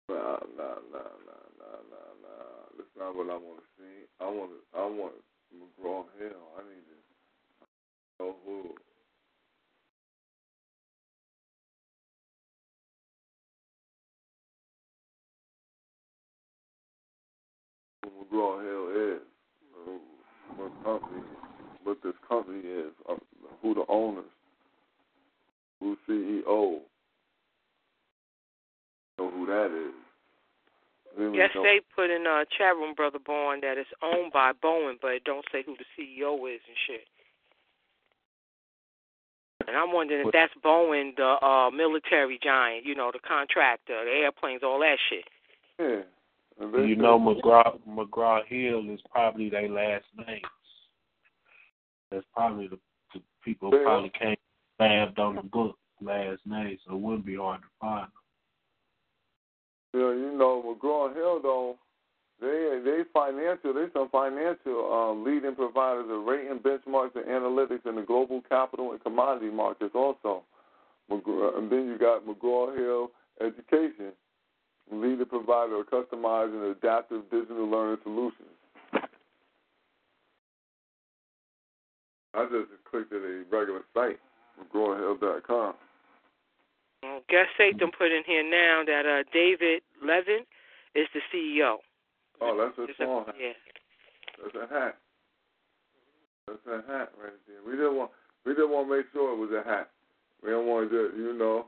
Nah, 0.09 0.39
nah, 0.56 0.78
nah, 0.90 1.14
nah, 1.26 1.47
nah, 1.59 1.78
nah, 1.90 2.12
nah. 2.22 2.66
That's 2.76 2.97
not 2.97 3.14
what 3.14 3.30
I 3.30 3.36
want 3.36 3.59
to 3.59 3.66
see. 3.78 4.06
I 4.20 4.26
want 4.26 4.51
to, 4.51 4.78
I 4.78 4.86
want 4.86 5.14
McGraw 5.55 6.05
Hill. 6.18 6.43
I 6.59 6.62
need 6.62 6.84
to 6.86 6.97
know 8.18 8.36
who. 8.44 8.74
what 18.31 18.39
Raw 18.39 18.59
Hell 18.59 18.89
is, 18.90 19.20
you 19.61 19.86
know, 19.86 20.01
what 20.57 20.85
company, 20.85 21.23
what 21.85 21.99
this 22.03 22.15
company 22.28 22.61
is, 22.61 22.93
uh, 23.09 23.15
who 23.62 23.74
the 23.74 23.85
owners, 23.89 24.24
who 25.81 25.97
CEO, 26.09 26.81
know 29.19 29.31
who 29.31 29.47
that 29.47 29.66
is. 29.66 29.94
Really 31.16 31.36
yes, 31.36 31.51
don't. 31.53 31.62
they 31.62 31.81
put 31.94 32.11
in 32.11 32.27
a 32.27 32.44
chat 32.57 32.74
room, 32.74 32.94
brother 32.94 33.19
Bourne, 33.19 33.61
that 33.61 33.77
is 33.77 33.86
owned 34.03 34.32
by 34.32 34.53
Bowen, 34.53 34.97
but 35.03 35.12
it 35.12 35.24
don't 35.24 35.44
say 35.53 35.62
who 35.65 35.77
the 35.77 35.85
CEO 35.93 36.35
is 36.49 36.61
and 36.66 36.77
shit. 36.86 37.07
And 39.69 39.77
I'm 39.77 39.93
wondering 39.93 40.27
if 40.27 40.32
that's 40.32 40.53
Boeing, 40.65 41.15
the 41.16 41.36
uh 41.44 41.70
military 41.70 42.39
giant, 42.43 42.85
you 42.85 42.94
know, 42.94 43.11
the 43.12 43.20
contractor, 43.20 44.05
the 44.05 44.11
airplanes, 44.11 44.62
all 44.62 44.81
that 44.81 44.97
shit. 45.09 45.24
Yeah. 45.78 46.03
You 46.61 46.97
know, 46.97 47.19
McGraw 47.19 47.79
McGraw 47.89 48.47
Hill 48.47 48.91
is 48.93 49.01
probably 49.11 49.49
their 49.49 49.69
last 49.69 50.05
names. 50.16 50.43
That's 52.11 52.24
probably 52.35 52.69
the, 52.69 52.79
the 53.15 53.23
people 53.43 53.70
Yeah. 53.73 53.85
probably 53.85 54.11
came 54.11 54.37
stabbed 54.74 55.19
on 55.19 55.37
the 55.37 55.43
book 55.43 55.79
last 56.01 56.41
name, 56.45 56.79
so 56.85 56.95
it 56.95 57.01
wouldn't 57.01 57.27
be 57.27 57.37
hard 57.37 57.62
to 57.62 57.69
find 57.81 58.05
them. 58.05 58.12
You 59.95 60.01
know, 60.01 60.12
you 60.12 60.39
know, 60.39 60.62
McGraw 60.62 61.15
Hill 61.15 61.41
though, 61.43 61.79
they 62.41 62.81
they 62.85 63.03
financial, 63.12 63.73
they 63.73 63.87
some 63.93 64.09
financial 64.11 64.93
um, 64.93 65.24
leading 65.24 65.55
providers 65.55 66.07
of 66.09 66.24
rating 66.24 66.59
benchmarks 66.59 67.15
and 67.15 67.27
analytics 67.27 67.87
in 67.87 67.97
the 67.97 68.03
global 68.03 68.43
capital 68.49 68.93
and 68.93 69.03
commodity 69.03 69.51
markets 69.51 69.95
also. 69.95 70.43
McGraw, 71.11 71.59
and 71.59 71.70
then 71.70 71.87
you 71.87 71.99
got 71.99 72.27
McGraw 72.27 72.77
Hill 72.77 73.11
Education, 73.41 74.12
leading 74.90 75.26
provider 75.26 75.80
of 75.80 75.86
customized 75.86 76.52
and 76.54 76.64
adaptive 76.76 77.22
digital 77.30 77.66
learning 77.68 77.98
solutions. 78.02 78.48
I 82.34 82.44
just 82.46 82.70
clicked 82.90 83.12
at 83.12 83.20
a 83.20 83.44
regular 83.50 83.82
site. 83.94 84.18
Well, 87.02 87.20
guess 87.28 87.46
Satan 87.59 87.90
put 87.96 88.10
in 88.12 88.22
here 88.26 88.42
now 88.48 88.82
that 88.86 89.04
uh 89.06 89.22
David 89.32 89.82
Levin 90.02 90.44
is 90.94 91.09
the 91.14 91.20
CEO. 91.32 91.76
Oh, 92.40 92.56
that's 92.56 92.78
a 92.78 92.82
It's 92.84 93.00
a- 93.00 93.04
small 93.04 93.24
hat. 93.24 93.34
yeah. 93.38 93.52
That's 94.42 94.54
a 94.56 94.66
hat. 94.74 94.96
That's 96.46 96.66
a 96.66 96.82
hat 96.90 97.12
right 97.20 97.32
there. 97.46 97.62
We 97.66 97.72
didn't 97.72 97.96
want 97.96 98.10
we 98.46 98.52
didn't 98.54 98.70
want 98.70 98.88
to 98.88 98.96
make 98.96 99.06
sure 99.12 99.32
it 99.32 99.38
was 99.38 99.50
a 99.52 99.62
hat. 99.68 99.90
We 100.42 100.50
don't 100.50 100.66
want 100.66 100.90
to 100.90 101.12
you 101.16 101.32
know. 101.34 101.66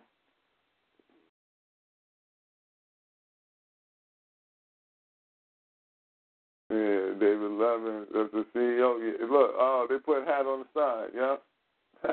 Yeah, 6.74 7.14
David 7.20 7.52
Levin, 7.52 8.06
that's 8.12 8.32
the 8.32 8.44
CEO. 8.52 8.98
Yeah, 8.98 9.26
look, 9.30 9.52
oh, 9.54 9.86
they 9.88 9.98
put 9.98 10.26
hat 10.26 10.44
on 10.44 10.64
the 10.64 10.66
side, 10.74 11.10
yeah. 11.14 11.36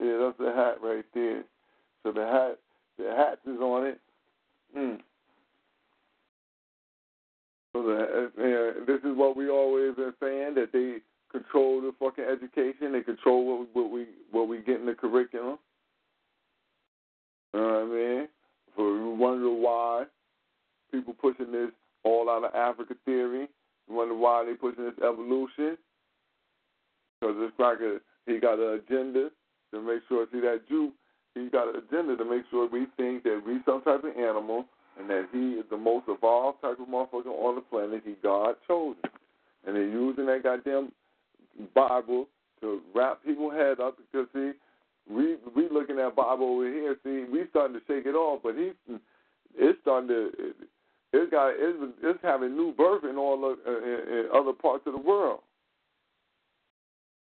yeah, 0.00 0.16
that's 0.18 0.38
the 0.38 0.52
hat 0.56 0.78
right 0.82 1.04
there. 1.12 1.44
So 2.02 2.12
the 2.12 2.24
hat, 2.24 2.58
the 2.96 3.14
hat 3.14 3.38
is 3.46 3.60
on 3.60 3.86
it. 3.86 4.00
Hmm. 4.74 4.94
So 7.74 7.82
the, 7.82 8.30
uh, 8.38 8.84
this 8.86 9.00
is 9.00 9.14
what 9.14 9.36
we 9.36 9.50
always 9.50 9.94
been 9.96 10.14
saying 10.22 10.54
that 10.54 10.70
they 10.72 11.00
control 11.30 11.82
the 11.82 11.92
fucking 12.00 12.24
education. 12.24 12.92
They 12.92 13.02
control 13.02 13.44
what 13.46 13.68
we, 13.74 13.82
what 13.82 13.90
we 13.90 14.06
what 14.30 14.48
we 14.48 14.58
get 14.62 14.80
in 14.80 14.86
the 14.86 14.94
curriculum. 14.94 15.58
You 17.52 17.60
know 17.60 17.66
what 17.66 17.76
I 17.76 17.84
mean? 17.84 18.28
So 18.74 18.82
you 18.82 19.16
wonder 19.18 19.50
why 19.50 20.04
people 20.92 21.14
pushing 21.14 21.50
this 21.50 21.70
all 22.04 22.30
out 22.30 22.44
of 22.44 22.54
Africa 22.54 22.94
theory. 23.04 23.48
You 23.88 23.94
wonder 23.94 24.14
why 24.14 24.44
they 24.44 24.54
pushing 24.54 24.84
this 24.84 24.98
evolution. 25.02 25.76
Because 27.20 27.36
this 27.38 27.52
a, 27.58 27.98
he 28.26 28.38
got 28.38 28.58
an 28.58 28.80
agenda 28.84 29.30
to 29.72 29.80
make 29.80 30.02
sure. 30.08 30.26
See 30.32 30.40
that 30.40 30.68
Jew, 30.68 30.92
he 31.34 31.48
got 31.48 31.74
an 31.74 31.82
agenda 31.88 32.16
to 32.16 32.24
make 32.24 32.42
sure 32.50 32.68
we 32.68 32.86
think 32.96 33.22
that 33.24 33.42
we 33.46 33.58
some 33.64 33.82
type 33.82 34.04
of 34.04 34.16
animal 34.16 34.66
and 34.98 35.08
that 35.08 35.28
he 35.32 35.52
is 35.52 35.64
the 35.70 35.76
most 35.76 36.04
evolved 36.08 36.60
type 36.60 36.78
of 36.78 36.88
motherfucker 36.88 37.26
on 37.26 37.54
the 37.54 37.60
planet. 37.62 38.02
He 38.04 38.14
God 38.22 38.56
chosen, 38.68 39.00
and 39.66 39.76
they're 39.76 39.88
using 39.88 40.26
that 40.26 40.42
goddamn 40.42 40.92
Bible 41.74 42.28
to 42.60 42.80
wrap 42.94 43.24
people's 43.24 43.54
head 43.54 43.80
up 43.80 43.96
because 43.96 44.28
see, 44.34 44.52
we 45.10 45.36
we 45.56 45.68
looking 45.70 45.98
at 45.98 46.14
Bible 46.14 46.56
over 46.56 46.66
here. 46.66 46.96
See, 47.02 47.24
we 47.30 47.44
starting 47.50 47.74
to 47.78 47.82
shake 47.86 48.06
it 48.06 48.14
off, 48.14 48.40
but 48.42 48.54
he 48.54 48.72
it's 49.56 49.78
starting 49.82 50.08
to 50.08 50.30
it's 51.12 51.30
got 51.30 51.52
it's, 51.56 51.78
it's 52.02 52.18
having 52.22 52.56
new 52.56 52.72
birth 52.72 53.04
in 53.04 53.16
all 53.16 53.50
of, 53.50 53.58
uh, 53.66 53.78
in, 53.78 54.18
in 54.18 54.28
other 54.34 54.52
parts 54.52 54.84
of 54.86 54.92
the 54.92 55.00
world 55.00 55.40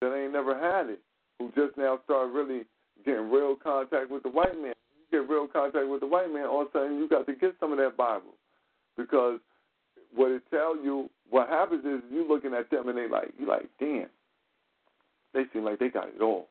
that 0.01 0.15
ain't 0.15 0.33
never 0.33 0.59
had 0.59 0.91
it. 0.91 1.01
Who 1.39 1.53
just 1.55 1.77
now 1.77 2.01
started 2.05 2.33
really 2.33 2.65
getting 3.05 3.31
real 3.31 3.57
contact 3.57 4.11
with 4.11 4.23
the 4.23 4.31
white 4.31 4.57
man. 4.61 4.75
You 4.97 5.21
get 5.21 5.31
real 5.31 5.47
contact 5.47 5.89
with 5.89 6.01
the 6.01 6.07
white 6.07 6.33
man, 6.33 6.47
all 6.47 6.63
of 6.63 6.69
a 6.69 6.73
sudden 6.73 6.99
you 6.99 7.09
got 7.09 7.27
to 7.27 7.35
get 7.35 7.55
some 7.61 7.73
of 7.73 7.79
that 7.79 7.97
Bible 7.97 8.35
because 8.97 9.39
what 10.15 10.31
it 10.31 10.43
tell 10.51 10.77
you, 10.77 11.11
what 11.29 11.49
happens 11.49 11.85
is 11.85 12.01
you 12.11 12.27
looking 12.27 12.55
at 12.55 12.71
them 12.71 12.89
and 12.89 12.97
they 12.97 13.09
like 13.09 13.33
you 13.39 13.47
like, 13.47 13.69
damn, 13.79 14.09
they 15.35 15.43
seem 15.53 15.65
like 15.65 15.79
they 15.79 15.89
got 15.89 16.09
it 16.09 16.23
all. 16.23 16.49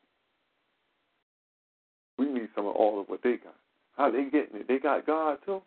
We 2.17 2.27
need 2.27 2.49
some 2.55 2.65
of 2.67 2.75
all 2.75 3.01
of 3.01 3.09
what 3.09 3.21
they 3.23 3.37
got. 3.37 3.55
How 3.97 4.11
they 4.11 4.23
getting 4.25 4.59
it? 4.59 4.67
They 4.67 4.77
got 4.77 5.05
God 5.05 5.39
too. 5.45 5.61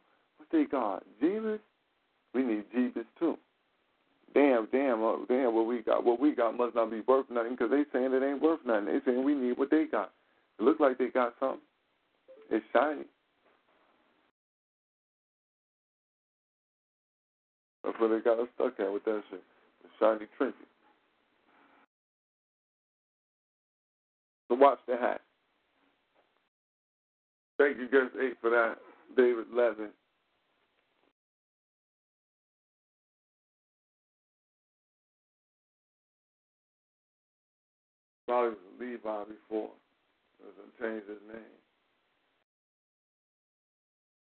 What 0.51 0.59
they 0.59 0.65
got? 0.65 1.05
Jesus. 1.21 1.61
We 2.35 2.43
need 2.43 2.65
Jesus 2.75 3.05
too. 3.19 3.37
Damn, 4.35 4.69
damn, 4.71 5.03
uh, 5.03 5.17
damn. 5.29 5.55
What 5.55 5.67
we 5.67 5.83
got? 5.83 6.05
What 6.05 6.21
we 6.21 6.35
got 6.35 6.57
must 6.57 6.75
not 6.75 6.91
be 6.91 7.01
worth 7.01 7.27
nothing 7.31 7.53
because 7.53 7.71
they 7.71 7.85
saying 7.93 8.13
it 8.13 8.23
ain't 8.23 8.43
worth 8.43 8.61
nothing. 8.67 8.87
They 8.87 8.99
saying 9.05 9.25
we 9.25 9.35
need 9.35 9.59
what 9.59 9.71
they 9.71 9.85
got. 9.87 10.13
It 10.59 10.63
looks 10.65 10.81
like 10.81 10.99
they 10.99 11.09
got 11.09 11.35
something. 11.41 11.61
It's 12.51 12.65
shiny. 12.73 13.05
That's 17.85 17.99
where 17.99 18.11
they 18.11 18.23
got 18.23 18.39
us 18.39 18.49
stuck 18.55 18.79
at 18.81 18.93
with 18.93 19.05
that 19.05 19.23
shit. 19.31 19.43
The 19.83 19.89
shiny 19.99 20.27
trinket. 20.37 20.69
So 24.49 24.55
watch 24.57 24.79
the 24.87 24.97
hat. 24.97 25.21
Thank 27.59 27.79
you, 27.79 27.89
Guest 27.89 28.15
8, 28.21 28.35
for 28.41 28.51
that, 28.51 28.77
David 29.17 29.47
Levin. 29.53 29.89
Probably 38.29 38.51
was 38.51 38.59
Levi 38.79 39.25
before. 39.25 39.71
Doesn't 40.39 40.79
change 40.79 41.09
his 41.09 41.23
name. 41.33 41.59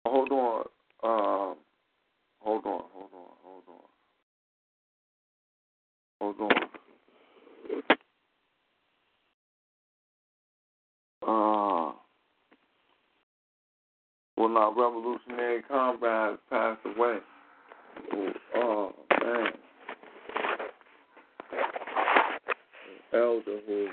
Hold 0.06 0.32
on. 0.32 0.66
Um, 1.04 1.56
hold 2.42 2.66
on, 2.66 2.84
hold 2.92 3.12
on, 3.14 3.32
hold 3.42 3.64
on. 3.70 3.86
Hold 6.20 6.42
on. 6.42 6.52
Uh, 11.26 11.94
well, 14.36 14.50
now 14.50 14.74
Revolutionary 14.76 15.62
Combat 15.64 16.32
has 16.32 16.40
passed 16.50 16.86
away. 16.98 17.20
Oh, 18.56 18.92
man. 19.22 19.54
An 21.54 23.03
elder 23.14 23.60
who, 23.68 23.88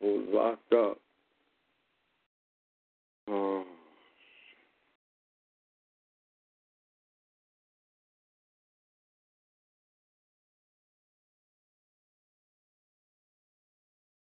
who 0.00 0.06
was 0.06 0.28
locked 0.32 0.72
up. 0.72 0.98
Oh. 3.28 3.64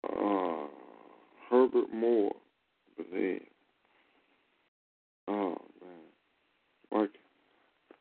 Uh, 0.09 0.67
Herbert 1.49 1.93
Moore, 1.93 2.33
I 2.99 3.03
believe. 3.03 3.41
Oh 5.27 5.55
man, 5.81 6.03
what? 6.89 7.09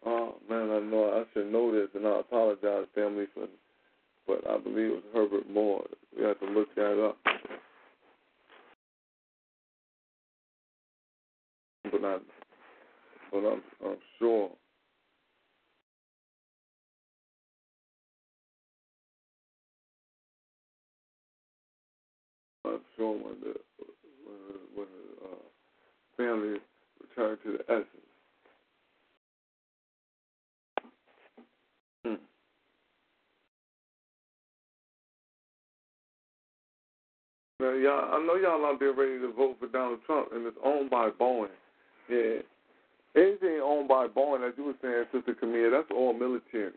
Oh 0.05 0.35
man, 0.49 0.71
I 0.71 0.81
know 0.81 1.11
I 1.13 1.25
should 1.33 1.53
know 1.53 1.73
this, 1.73 1.89
and 1.95 2.07
I 2.07 2.21
apologize, 2.21 2.87
family, 2.95 3.27
for, 3.35 3.47
but 4.27 4.43
I 4.49 4.59
believe 4.59 4.93
it 4.93 4.94
was 4.94 5.05
Herbert 5.15 5.51
Moore. 5.51 5.85
We 6.19 6.24
have 6.24 6.40
to 6.40 6.47
look 6.47 6.74
that 6.77 7.05
up. 7.05 7.19
But 11.85 12.05
I, 12.05 12.19
but 13.32 13.39
I'm, 13.39 13.62
I'm 13.85 13.99
sure. 14.19 14.51
I'm 22.66 22.81
sure 22.97 23.12
when 23.15 23.40
the 23.40 23.55
when 24.24 24.39
the, 24.49 24.59
when 24.74 24.86
the 24.89 25.27
uh, 25.27 25.36
family 26.16 26.61
returned 27.01 27.39
to 27.44 27.53
the 27.59 27.65
essence. 27.73 27.86
Hmm. 32.07 32.15
Now, 37.62 37.74
y'all, 37.74 38.12
I 38.12 38.26
know 38.26 38.34
y'all 38.34 38.66
out 38.66 38.80
there 38.80 38.93
ready 38.93 39.20
to 39.20 39.32
vote 39.32 39.55
for 39.60 39.68
Donald 39.68 40.01
Trump, 40.05 40.30
and 40.32 40.44
it's 40.44 40.56
owned 40.64 40.90
by 40.90 41.10
Boeing. 41.10 41.47
Yeah. 42.10 42.43
Anything 43.14 43.60
owned 43.62 43.86
by 43.86 44.09
Boeing, 44.09 44.44
as 44.44 44.52
you 44.59 44.64
were 44.64 44.74
saying, 44.82 45.05
Sister 45.12 45.32
Camille, 45.39 45.70
that's 45.70 45.86
all 45.94 46.12
military. 46.12 46.72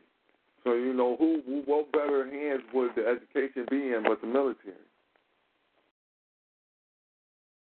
So 0.63 0.73
you 0.73 0.93
know 0.93 1.15
who, 1.17 1.41
who 1.43 1.63
what 1.65 1.91
better 1.91 2.29
hands 2.29 2.61
would 2.71 2.91
the 2.95 3.01
education 3.07 3.65
be 3.71 3.93
in 3.93 4.03
but 4.03 4.21
the 4.21 4.27
military? 4.27 4.75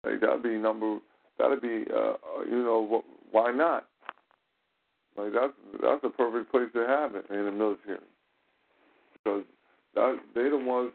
Like 0.05 0.21
that'd 0.23 0.43
be 0.43 0.57
number. 0.57 0.99
That'd 1.39 1.61
be 1.61 1.85
uh, 1.95 2.15
you 2.49 2.63
know 2.63 3.05
why 3.31 3.53
not? 3.53 3.89
Like 5.19 5.33
that's 5.35 5.53
that's 5.83 6.05
a 6.05 6.11
perfect 6.11 6.51
place 6.51 6.69
to 6.75 6.87
have 6.87 7.15
it 7.15 7.27
in 7.31 7.45
the 7.45 7.53
military 7.53 7.99
because 9.15 9.45
that 9.95 10.19
they 10.35 10.49
the 10.49 10.57
ones 10.57 10.93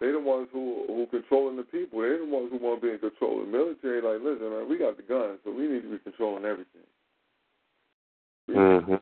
they 0.00 0.12
the 0.12 0.18
ones 0.18 0.48
who 0.52 0.84
who 0.86 1.06
controlling 1.10 1.56
the 1.56 1.62
people. 1.62 2.00
They 2.00 2.16
the 2.16 2.24
ones 2.24 2.48
who 2.50 2.58
want 2.58 2.80
to 2.80 2.86
be 2.86 2.92
in 2.92 2.98
control. 2.98 3.40
of 3.40 3.46
The 3.46 3.52
military, 3.52 4.00
like, 4.00 4.22
listen, 4.24 4.50
man, 4.50 4.68
we 4.68 4.78
got 4.78 4.96
the 4.96 5.02
guns, 5.02 5.38
so 5.44 5.52
we 5.52 5.68
need 5.68 5.82
to 5.82 5.90
be 5.90 5.98
controlling 5.98 6.44
everything. 6.44 6.82
Mm-hmm. 8.48 8.94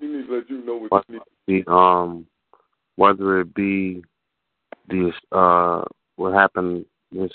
We 0.00 0.06
need 0.06 0.26
to 0.26 0.34
let 0.34 0.50
you 0.50 0.64
know 0.64 0.86
what 0.88 1.04
you 1.08 1.20
need. 1.46 1.64
The, 1.64 1.70
um, 1.70 2.26
whether 2.96 3.40
it 3.40 3.54
be 3.54 4.02
this 4.88 5.14
uh 5.32 5.82
what 6.16 6.32
happened 6.32 6.86
this 7.12 7.30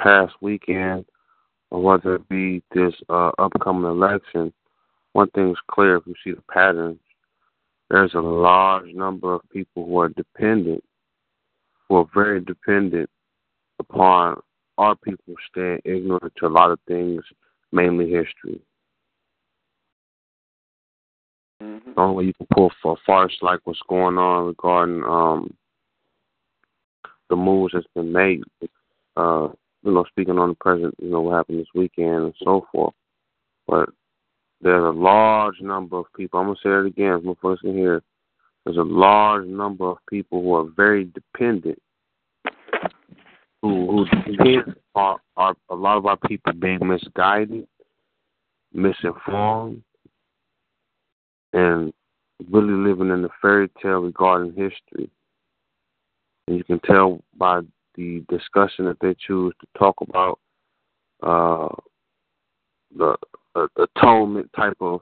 past 0.00 0.32
weekend, 0.40 1.04
or 1.70 1.82
whether 1.82 2.14
it 2.14 2.28
be 2.28 2.62
this 2.72 2.94
uh 3.08 3.32
upcoming 3.38 3.90
election, 3.90 4.52
one 5.12 5.28
thing's 5.30 5.58
clear: 5.68 5.96
if 5.96 6.06
you 6.06 6.14
see 6.22 6.30
the 6.30 6.42
patterns, 6.52 7.00
there's 7.90 8.14
a 8.14 8.20
large 8.20 8.94
number 8.94 9.34
of 9.34 9.42
people 9.50 9.86
who 9.86 9.98
are 9.98 10.08
dependent 10.10 10.84
who 11.90 11.96
are 11.96 12.06
very 12.14 12.40
dependent 12.40 13.10
upon 13.80 14.40
our 14.78 14.94
people 14.94 15.34
staying 15.50 15.80
ignorant 15.84 16.32
to 16.36 16.46
a 16.46 16.48
lot 16.48 16.70
of 16.70 16.78
things, 16.86 17.22
mainly 17.72 18.08
history. 18.08 18.62
Mm-hmm. 21.60 21.92
The 21.94 22.00
only 22.00 22.16
way 22.16 22.24
you 22.28 22.34
can 22.34 22.46
pull 22.54 22.70
for 22.80 22.92
a 22.92 23.02
farce 23.04 23.36
like 23.42 23.58
what's 23.64 23.82
going 23.88 24.16
on 24.16 24.46
regarding 24.46 25.02
um, 25.02 25.52
the 27.28 27.36
moves 27.36 27.74
that's 27.74 27.86
been 27.94 28.12
made, 28.12 28.42
uh, 29.16 29.48
you 29.82 29.92
know, 29.92 30.04
speaking 30.08 30.38
on 30.38 30.50
the 30.50 30.54
present, 30.54 30.94
you 31.02 31.10
know, 31.10 31.22
what 31.22 31.34
happened 31.34 31.58
this 31.58 31.66
weekend 31.74 32.24
and 32.24 32.34
so 32.42 32.66
forth. 32.70 32.94
But 33.66 33.90
there's 34.60 34.84
a 34.84 34.96
large 34.96 35.60
number 35.60 35.98
of 35.98 36.06
people. 36.16 36.38
I'm 36.38 36.46
gonna 36.46 36.56
say 36.62 36.70
it 36.70 36.86
again, 36.86 37.24
my 37.24 37.34
first 37.42 37.62
can 37.62 37.74
hear. 37.74 38.00
There's 38.64 38.76
a 38.76 38.82
large 38.82 39.46
number 39.46 39.86
of 39.86 39.98
people 40.08 40.42
who 40.42 40.54
are 40.54 40.68
very 40.76 41.04
dependent, 41.04 41.80
who 43.62 43.90
who 43.90 44.32
depend 44.32 44.74
are, 44.94 45.20
are 45.36 45.54
a 45.70 45.74
lot 45.74 45.96
of 45.96 46.06
our 46.06 46.18
people 46.28 46.52
being 46.52 46.86
misguided, 46.86 47.66
misinformed, 48.72 49.82
and 51.52 51.92
really 52.50 52.74
living 52.74 53.10
in 53.10 53.22
the 53.22 53.30
fairy 53.40 53.70
tale 53.82 54.00
regarding 54.00 54.50
history. 54.52 55.10
And 56.46 56.56
you 56.56 56.64
can 56.64 56.80
tell 56.80 57.20
by 57.36 57.60
the 57.94 58.24
discussion 58.28 58.84
that 58.86 58.98
they 59.00 59.14
choose 59.26 59.54
to 59.60 59.78
talk 59.78 59.94
about 60.00 60.38
uh, 61.22 61.68
the 62.96 63.16
atonement 63.76 64.50
type 64.54 64.76
of 64.80 65.00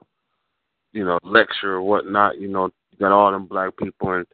you 0.98 1.04
know 1.04 1.18
lecture 1.22 1.74
or 1.74 1.82
whatnot. 1.82 2.40
You 2.40 2.48
know, 2.48 2.70
you 2.90 2.98
got 2.98 3.12
all 3.12 3.30
them 3.30 3.46
black 3.46 3.76
people, 3.76 4.12
and 4.14 4.26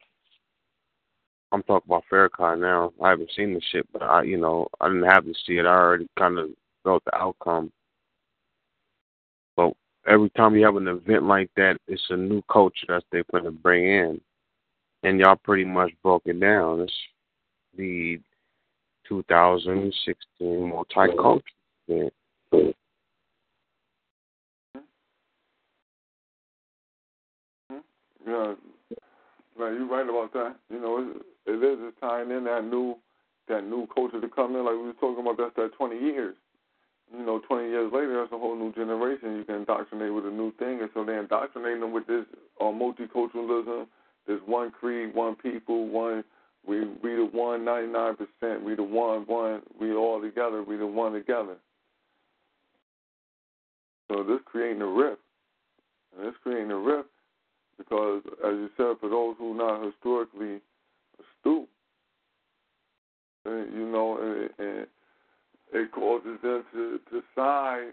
I'm 1.52 1.62
talking 1.62 1.86
about 1.86 2.04
Farrakhan 2.10 2.58
now. 2.60 2.90
I 3.02 3.10
haven't 3.10 3.30
seen 3.36 3.52
the 3.52 3.60
shit, 3.70 3.86
but 3.92 4.02
I, 4.02 4.22
you 4.22 4.38
know, 4.38 4.68
I 4.80 4.88
didn't 4.88 5.04
have 5.04 5.26
to 5.26 5.34
see 5.46 5.58
it. 5.58 5.66
I 5.66 5.74
already 5.74 6.08
kind 6.18 6.38
of 6.38 6.48
felt 6.82 7.04
the 7.04 7.14
outcome. 7.14 7.70
But 9.56 9.74
every 10.08 10.30
time 10.30 10.56
you 10.56 10.64
have 10.64 10.76
an 10.76 10.88
event 10.88 11.24
like 11.24 11.50
that, 11.56 11.76
it's 11.86 12.02
a 12.08 12.16
new 12.16 12.40
culture 12.50 12.86
that 12.88 13.02
they're 13.12 13.24
going 13.30 13.44
to 13.44 13.50
bring 13.50 13.84
in, 13.84 14.20
and 15.02 15.20
y'all 15.20 15.36
pretty 15.36 15.66
much 15.66 15.92
broke 16.02 16.22
it 16.24 16.40
down. 16.40 16.80
It's 16.80 16.92
the 17.76 18.18
2016 19.06 20.16
multicultural 20.40 21.42
event. 21.88 22.12
Yeah, 28.26 28.54
right. 29.58 29.72
You're 29.72 29.88
right 29.88 30.08
about 30.08 30.32
that. 30.32 30.56
You 30.70 30.80
know, 30.80 30.98
it, 30.98 31.50
it 31.50 31.56
is 31.62 31.78
it's 31.80 32.00
tying 32.00 32.30
in 32.30 32.44
that 32.44 32.64
new 32.64 32.96
that 33.48 33.64
new 33.64 33.86
culture 33.94 34.20
to 34.20 34.28
come 34.28 34.56
in. 34.56 34.64
Like 34.64 34.74
we 34.74 34.86
were 34.88 34.92
talking 34.94 35.20
about, 35.20 35.36
that's 35.36 35.56
that 35.56 35.76
20 35.76 35.96
years. 36.00 36.34
You 37.16 37.24
know, 37.24 37.40
20 37.46 37.68
years 37.68 37.92
later, 37.92 38.18
that's 38.20 38.32
a 38.32 38.38
whole 38.38 38.56
new 38.56 38.72
generation. 38.72 39.36
You 39.36 39.44
can 39.44 39.56
indoctrinate 39.56 40.12
with 40.12 40.26
a 40.26 40.30
new 40.30 40.52
thing, 40.58 40.80
and 40.80 40.88
so 40.94 41.04
they 41.04 41.16
indoctrinate 41.18 41.80
them 41.80 41.92
with 41.92 42.06
this 42.06 42.24
uh, 42.60 42.64
multiculturalism. 42.64 43.86
There's 44.26 44.40
one 44.46 44.70
creed, 44.70 45.14
one 45.14 45.36
people, 45.36 45.88
one. 45.88 46.24
We 46.66 46.80
we 46.80 47.14
the 47.16 47.28
one 47.30 47.64
99 47.64 48.16
percent. 48.16 48.64
We 48.64 48.74
the 48.74 48.82
one 48.82 49.22
one. 49.26 49.60
We 49.78 49.94
all 49.94 50.20
together. 50.20 50.62
We 50.62 50.76
the 50.78 50.86
one 50.86 51.12
together. 51.12 51.56
So 54.10 54.22
this 54.22 54.40
creating 54.46 54.80
a 54.80 54.86
rift, 54.86 55.20
and 56.16 56.26
this 56.26 56.34
creating 56.42 56.70
a 56.70 56.78
rift 56.78 57.08
because, 57.76 58.22
as 58.44 58.52
you 58.52 58.68
said, 58.76 58.96
for 59.00 59.08
those 59.08 59.36
who 59.38 59.52
are 59.52 59.78
not 59.78 59.86
historically 59.86 60.60
astute, 61.18 61.68
you 63.46 63.88
know, 63.90 64.18
and, 64.20 64.66
and 64.66 64.86
it 65.72 65.92
causes 65.92 66.38
them 66.42 66.64
to, 66.72 67.00
side 67.34 67.92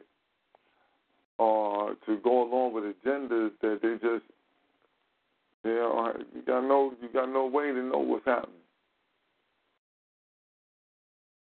or 1.37 1.95
to 2.05 2.17
go 2.23 2.43
along 2.43 2.73
with 2.73 2.83
agendas 2.83 3.51
that 3.61 3.79
they 3.81 3.93
just, 3.95 4.25
you 5.63 5.75
know, 5.75 6.13
you 6.33 6.41
got 6.43 6.61
no, 6.61 6.93
you 7.01 7.09
got 7.09 7.29
no 7.29 7.45
way 7.45 7.71
to 7.71 7.83
know 7.83 7.99
what's 7.99 8.25
happening. 8.25 8.55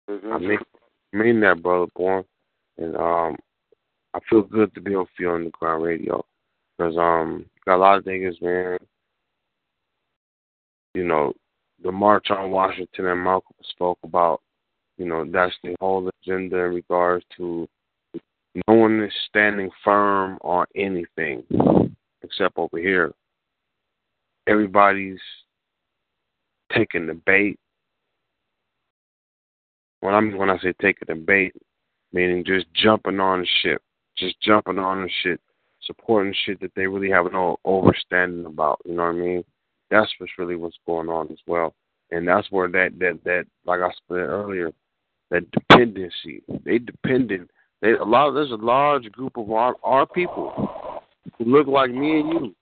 I 0.09 0.37
mean, 0.37 0.59
mean 1.13 1.39
that, 1.41 1.63
brother, 1.63 1.85
born, 1.95 2.25
and 2.77 2.95
um, 2.97 3.37
I 4.13 4.19
feel 4.29 4.41
good 4.41 4.73
to 4.75 4.81
be 4.81 4.95
on 4.95 5.05
Feel 5.17 5.31
on 5.31 5.45
the 5.45 5.49
Ground 5.51 5.83
Radio 5.83 6.25
because 6.77 6.97
um, 6.97 7.45
got 7.65 7.75
a 7.75 7.77
lot 7.77 7.97
of 7.97 8.05
niggas, 8.05 8.41
man. 8.41 8.77
You 10.93 11.05
know, 11.05 11.33
the 11.83 11.91
March 11.91 12.27
on 12.29 12.51
Washington 12.51 13.07
and 13.07 13.23
Malcolm 13.23 13.55
spoke 13.63 13.99
about, 14.03 14.41
you 14.97 15.05
know, 15.05 15.25
that's 15.25 15.55
the 15.63 15.75
whole 15.79 16.09
agenda 16.21 16.57
in 16.57 16.73
regards 16.75 17.25
to 17.37 17.67
no 18.67 18.75
one 18.75 19.01
is 19.01 19.11
standing 19.27 19.69
firm 19.83 20.37
on 20.41 20.65
anything 20.75 21.43
except 22.21 22.57
over 22.57 22.77
here. 22.77 23.13
Everybody's 24.47 25.19
taking 26.75 27.07
the 27.07 27.15
bait. 27.25 27.57
When 30.01 30.13
I 30.13 30.19
mean 30.19 30.37
when 30.37 30.49
I 30.49 30.57
say 30.59 30.73
taking 30.81 31.07
the 31.07 31.15
bait, 31.15 31.53
meaning 32.11 32.43
just 32.45 32.67
jumping 32.73 33.19
on 33.19 33.41
the 33.41 33.47
ship, 33.61 33.81
just 34.17 34.39
jumping 34.41 34.77
on 34.77 35.03
the 35.03 35.09
shit 35.23 35.39
supporting 35.85 36.33
shit 36.45 36.59
that 36.61 36.71
they 36.75 36.87
really 36.87 37.09
have 37.09 37.31
no 37.31 37.57
overstanding 37.65 38.45
about. 38.45 38.79
You 38.85 38.95
know 38.95 39.03
what 39.03 39.15
I 39.15 39.19
mean? 39.19 39.43
That's 39.89 40.11
what's 40.17 40.33
really 40.37 40.55
what's 40.55 40.77
going 40.85 41.09
on 41.09 41.31
as 41.31 41.37
well. 41.47 41.73
And 42.11 42.27
that's 42.27 42.51
where 42.51 42.67
that 42.69 42.99
that 42.99 43.19
that 43.25 43.45
like 43.65 43.81
I 43.81 43.89
said 44.07 44.15
earlier, 44.15 44.71
that 45.31 45.49
dependency. 45.51 46.41
They 46.65 46.79
dependent. 46.79 47.49
They 47.81 47.91
a 47.91 48.03
lot. 48.03 48.31
There's 48.31 48.51
a 48.51 48.55
large 48.55 49.11
group 49.11 49.37
of 49.37 49.51
our 49.51 49.75
our 49.83 50.05
people 50.05 51.01
who 51.37 51.45
look 51.45 51.67
like 51.67 51.91
me 51.91 52.19
and 52.19 52.29
you 52.29 52.55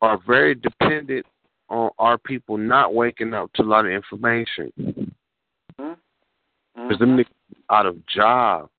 are 0.00 0.18
very 0.26 0.54
dependent 0.54 1.26
on 1.70 1.90
our 1.98 2.18
people 2.18 2.56
not 2.56 2.94
waking 2.94 3.34
up 3.34 3.52
to 3.54 3.62
a 3.62 3.64
lot 3.64 3.86
of 3.86 3.92
information. 3.92 4.72
Mm-hmm. 5.80 5.92
Because 6.74 6.98
them 6.98 7.16
niggas 7.16 7.26
out 7.70 7.86
of 7.86 8.06
jobs, 8.06 8.70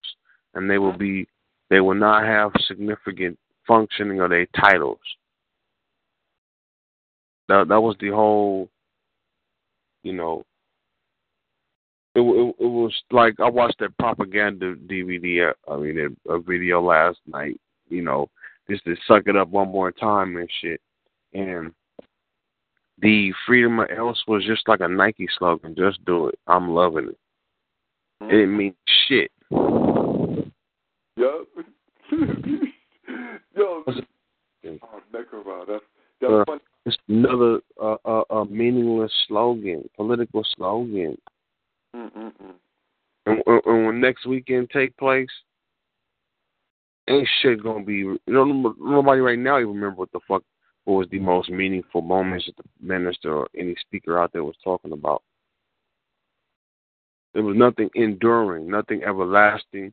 and 0.53 0.69
they 0.69 0.77
will 0.77 0.97
be, 0.97 1.27
they 1.69 1.81
will 1.81 1.95
not 1.95 2.23
have 2.23 2.51
significant 2.67 3.37
functioning 3.69 4.19
of 4.19 4.31
their 4.31 4.47
titles. 4.47 4.99
That 7.47 7.69
that 7.69 7.81
was 7.81 7.95
the 8.01 8.09
whole, 8.09 8.69
you 10.03 10.13
know. 10.13 10.43
It, 12.15 12.21
it, 12.21 12.55
it 12.59 12.65
was 12.65 12.93
like 13.11 13.39
I 13.39 13.49
watched 13.49 13.79
that 13.79 13.97
propaganda 13.97 14.75
DVD. 14.75 15.51
Uh, 15.51 15.71
I 15.71 15.77
mean, 15.77 16.17
a, 16.27 16.33
a 16.33 16.41
video 16.41 16.81
last 16.81 17.19
night. 17.27 17.61
You 17.87 18.01
know, 18.01 18.29
just 18.69 18.83
to 18.85 18.95
suck 19.07 19.23
it 19.27 19.35
up 19.35 19.49
one 19.49 19.69
more 19.69 19.91
time 19.91 20.35
and 20.37 20.49
shit. 20.61 20.81
And 21.33 21.71
the 23.01 23.31
freedom 23.45 23.79
of 23.79 23.89
else 23.95 24.21
was 24.27 24.45
just 24.45 24.67
like 24.67 24.81
a 24.81 24.87
Nike 24.87 25.27
slogan. 25.37 25.75
Just 25.77 26.03
do 26.05 26.27
it. 26.27 26.39
I'm 26.47 26.71
loving 26.71 27.09
it. 27.09 27.17
It 28.21 28.31
didn't 28.31 28.75
shit. 29.07 29.31
Yep. 31.17 31.47
Yo, 33.59 33.83
oh, 33.85 35.01
Necro, 35.13 35.67
that's 35.67 35.83
that's 36.21 36.31
uh, 36.31 36.43
funny. 36.47 36.61
It's 36.85 36.97
another 37.09 37.59
uh, 37.81 37.97
uh, 38.05 38.23
uh, 38.29 38.45
meaningless 38.45 39.11
slogan, 39.27 39.89
political 39.97 40.45
slogan. 40.55 41.17
Mm-mm-mm. 41.93 42.53
And, 43.25 43.43
and 43.45 43.85
when 43.85 43.99
next 43.99 44.25
weekend 44.25 44.69
take 44.69 44.95
place, 44.95 45.27
ain't 47.09 47.27
shit 47.41 47.61
gonna 47.61 47.83
be. 47.83 47.95
You 47.95 48.19
know, 48.27 48.45
nobody 48.79 49.19
right 49.19 49.37
now 49.37 49.59
even 49.59 49.73
remember 49.73 49.97
what 49.97 50.11
the 50.13 50.21
fuck 50.25 50.43
what 50.85 50.95
was 50.95 51.07
the 51.11 51.19
most 51.19 51.49
meaningful 51.49 52.01
moments 52.01 52.45
that 52.45 52.55
the 52.55 52.63
minister 52.81 53.35
or 53.35 53.47
any 53.57 53.75
speaker 53.81 54.17
out 54.17 54.31
there 54.31 54.45
was 54.45 54.55
talking 54.63 54.93
about. 54.93 55.21
There 57.33 57.43
was 57.43 57.57
nothing 57.57 57.89
enduring, 57.93 58.69
nothing 58.69 59.03
everlasting, 59.03 59.91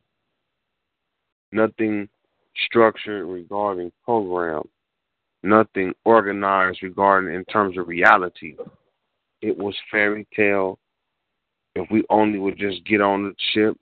nothing 1.51 2.07
structured 2.65 3.27
regarding 3.27 3.91
program, 4.03 4.63
nothing 5.43 5.93
organized 6.05 6.83
regarding 6.83 7.33
in 7.33 7.45
terms 7.45 7.77
of 7.77 7.87
reality. 7.87 8.55
It 9.41 9.57
was 9.57 9.75
fairy 9.91 10.27
tale. 10.35 10.79
If 11.75 11.89
we 11.91 12.03
only 12.09 12.39
would 12.39 12.57
just 12.57 12.83
get 12.85 13.01
on 13.01 13.23
the 13.23 13.35
ship 13.53 13.77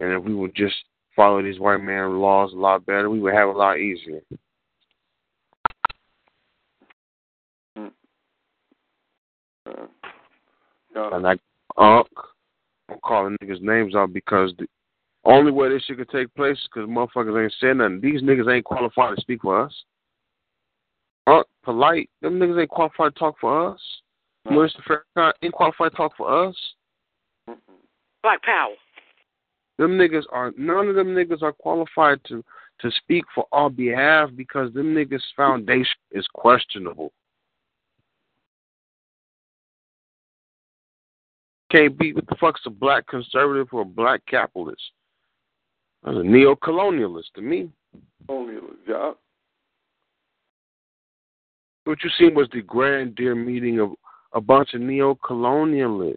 and 0.00 0.12
if 0.12 0.24
we 0.24 0.34
would 0.34 0.54
just 0.54 0.74
follow 1.14 1.42
these 1.42 1.60
white 1.60 1.82
man 1.82 2.18
laws 2.18 2.52
a 2.52 2.56
lot 2.56 2.84
better, 2.86 3.08
we 3.08 3.20
would 3.20 3.34
have 3.34 3.48
a 3.48 3.52
lot 3.52 3.78
easier. 3.78 4.20
Uh, 7.76 7.88
uh, 10.96 11.10
And 11.12 11.26
I, 11.26 11.36
Unc, 11.76 12.08
I'm 12.88 12.98
calling 13.04 13.36
niggas 13.42 13.62
names 13.62 13.94
out 13.94 14.12
because 14.12 14.52
the 14.58 14.66
only 15.24 15.52
way 15.52 15.68
this 15.68 15.82
shit 15.84 15.98
could 15.98 16.08
take 16.10 16.34
place 16.34 16.56
is 16.56 16.68
because 16.72 16.88
motherfuckers 16.88 17.42
ain't 17.42 17.54
saying 17.60 17.78
nothing. 17.78 18.00
These 18.00 18.22
niggas 18.22 18.52
ain't 18.52 18.64
qualified 18.64 19.16
to 19.16 19.20
speak 19.20 19.42
for 19.42 19.60
us. 19.60 19.84
Unc, 21.26 21.46
polite, 21.62 22.08
them 22.22 22.38
niggas 22.38 22.60
ain't 22.60 22.70
qualified 22.70 23.14
to 23.14 23.18
talk 23.18 23.36
for 23.40 23.72
us. 23.72 23.80
No. 24.46 24.52
Minister 24.52 25.04
Farrakhan 25.16 25.32
ain't 25.42 25.52
qualified 25.52 25.90
to 25.90 25.96
talk 25.96 26.12
for 26.16 26.48
us. 26.48 26.56
Black 28.22 28.42
power. 28.42 28.74
Them 29.78 29.92
niggas 29.92 30.24
are 30.30 30.52
none 30.56 30.88
of 30.88 30.94
them 30.94 31.08
niggas 31.08 31.42
are 31.42 31.52
qualified 31.52 32.20
to 32.28 32.44
to 32.80 32.90
speak 32.90 33.24
for 33.34 33.46
our 33.52 33.68
behalf 33.68 34.30
because 34.34 34.72
them 34.72 34.94
niggas 34.94 35.22
foundation 35.36 35.96
is 36.12 36.26
questionable. 36.32 37.12
Can't 41.70 41.96
be 41.98 42.12
what 42.12 42.26
the 42.26 42.36
fuck's 42.40 42.62
a 42.66 42.70
black 42.70 43.06
conservative 43.06 43.68
or 43.72 43.82
a 43.82 43.84
black 43.84 44.24
capitalist. 44.26 44.82
Uh, 46.04 46.12
that's 46.12 46.24
a 46.24 46.28
neo 46.28 46.54
colonialist 46.54 47.32
to 47.34 47.42
me. 47.42 47.70
a 48.28 48.88
job. 48.88 49.16
What 51.84 51.98
you 52.04 52.10
seen 52.18 52.34
was 52.34 52.48
the 52.52 52.62
grand 52.62 53.16
dear 53.16 53.34
meeting 53.34 53.80
of 53.80 53.90
a 54.32 54.40
bunch 54.40 54.74
of 54.74 54.80
neo 54.80 55.14
colonialists. 55.16 56.16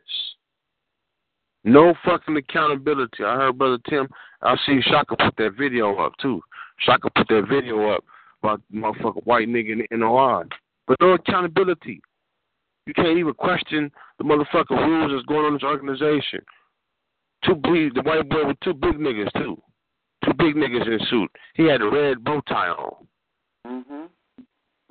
No 1.64 1.93
fucking 2.03 2.35
accountability. 2.35 3.23
I 3.23 3.35
heard 3.35 3.57
Brother 3.57 3.77
Tim, 3.89 4.07
I 4.41 4.55
see 4.65 4.81
Shaka 4.81 5.15
put 5.15 5.35
that 5.38 5.53
video 5.57 5.95
up 5.97 6.14
too. 6.22 6.41
Shaka 6.80 7.10
put 7.15 7.27
that 7.30 7.47
video 7.49 7.89
up 7.89 8.03
about 8.41 8.61
the 8.69 8.77
motherfucking 8.77 9.26
white 9.26 9.47
nigga 9.47 9.72
in 9.72 9.85
the 9.89 9.97
NOI. 9.97 10.43
But 10.88 10.97
no 10.99 11.14
accountability. 11.14 12.01
You 12.85 12.93
can't 12.93 13.18
even 13.18 13.34
question 13.34 13.89
the 14.18 14.26
motherfucking 14.26 14.72
rules 14.72 15.11
that's 15.14 15.26
going 15.26 15.45
on 15.45 15.47
in 15.47 15.53
this 15.53 15.64
organization. 15.64 16.41
Two 17.45 17.55
big, 17.55 17.93
the 17.93 18.01
white 18.03 18.27
boy 18.27 18.47
with 18.47 18.60
two 18.61 18.73
big 18.73 18.95
niggas 18.95 19.31
too. 19.34 19.61
Two 20.26 20.34
big 20.34 20.56
niggas 20.56 20.88
in 20.88 20.94
a 20.94 21.06
suit. 21.10 21.30
He 21.56 21.64
had 21.64 21.82
a 21.82 21.90
red 21.90 22.24
bow 22.24 22.41
tie 22.48 22.70
on. 22.70 23.08
Mm-hmm. 23.68 24.04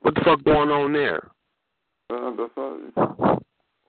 What 0.01 0.15
the 0.15 0.21
fuck 0.25 0.45
going 0.45 0.71
on 0.71 0.93
there? 0.93 1.31
Uh, 2.11 2.33
that's 2.37 2.53
all. 2.57 2.79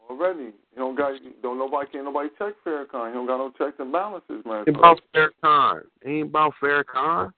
Already, 0.10 0.52
he 0.72 0.78
don't 0.78 0.96
got. 0.96 1.14
Don't 1.42 1.58
nobody 1.58 1.90
can't 1.92 2.06
nobody 2.06 2.30
check 2.38 2.54
Farrakhan. 2.66 3.10
He 3.10 3.14
don't 3.14 3.26
got 3.26 3.38
no 3.38 3.52
checks 3.58 3.78
and 3.80 3.92
balances, 3.92 4.46
man. 4.46 4.64
Ain't 4.68 4.78
about 4.78 5.02
Farrakhan. 5.16 5.82
Ain't 6.06 6.30
about 6.30 6.54
Farrakhan. 6.62 7.32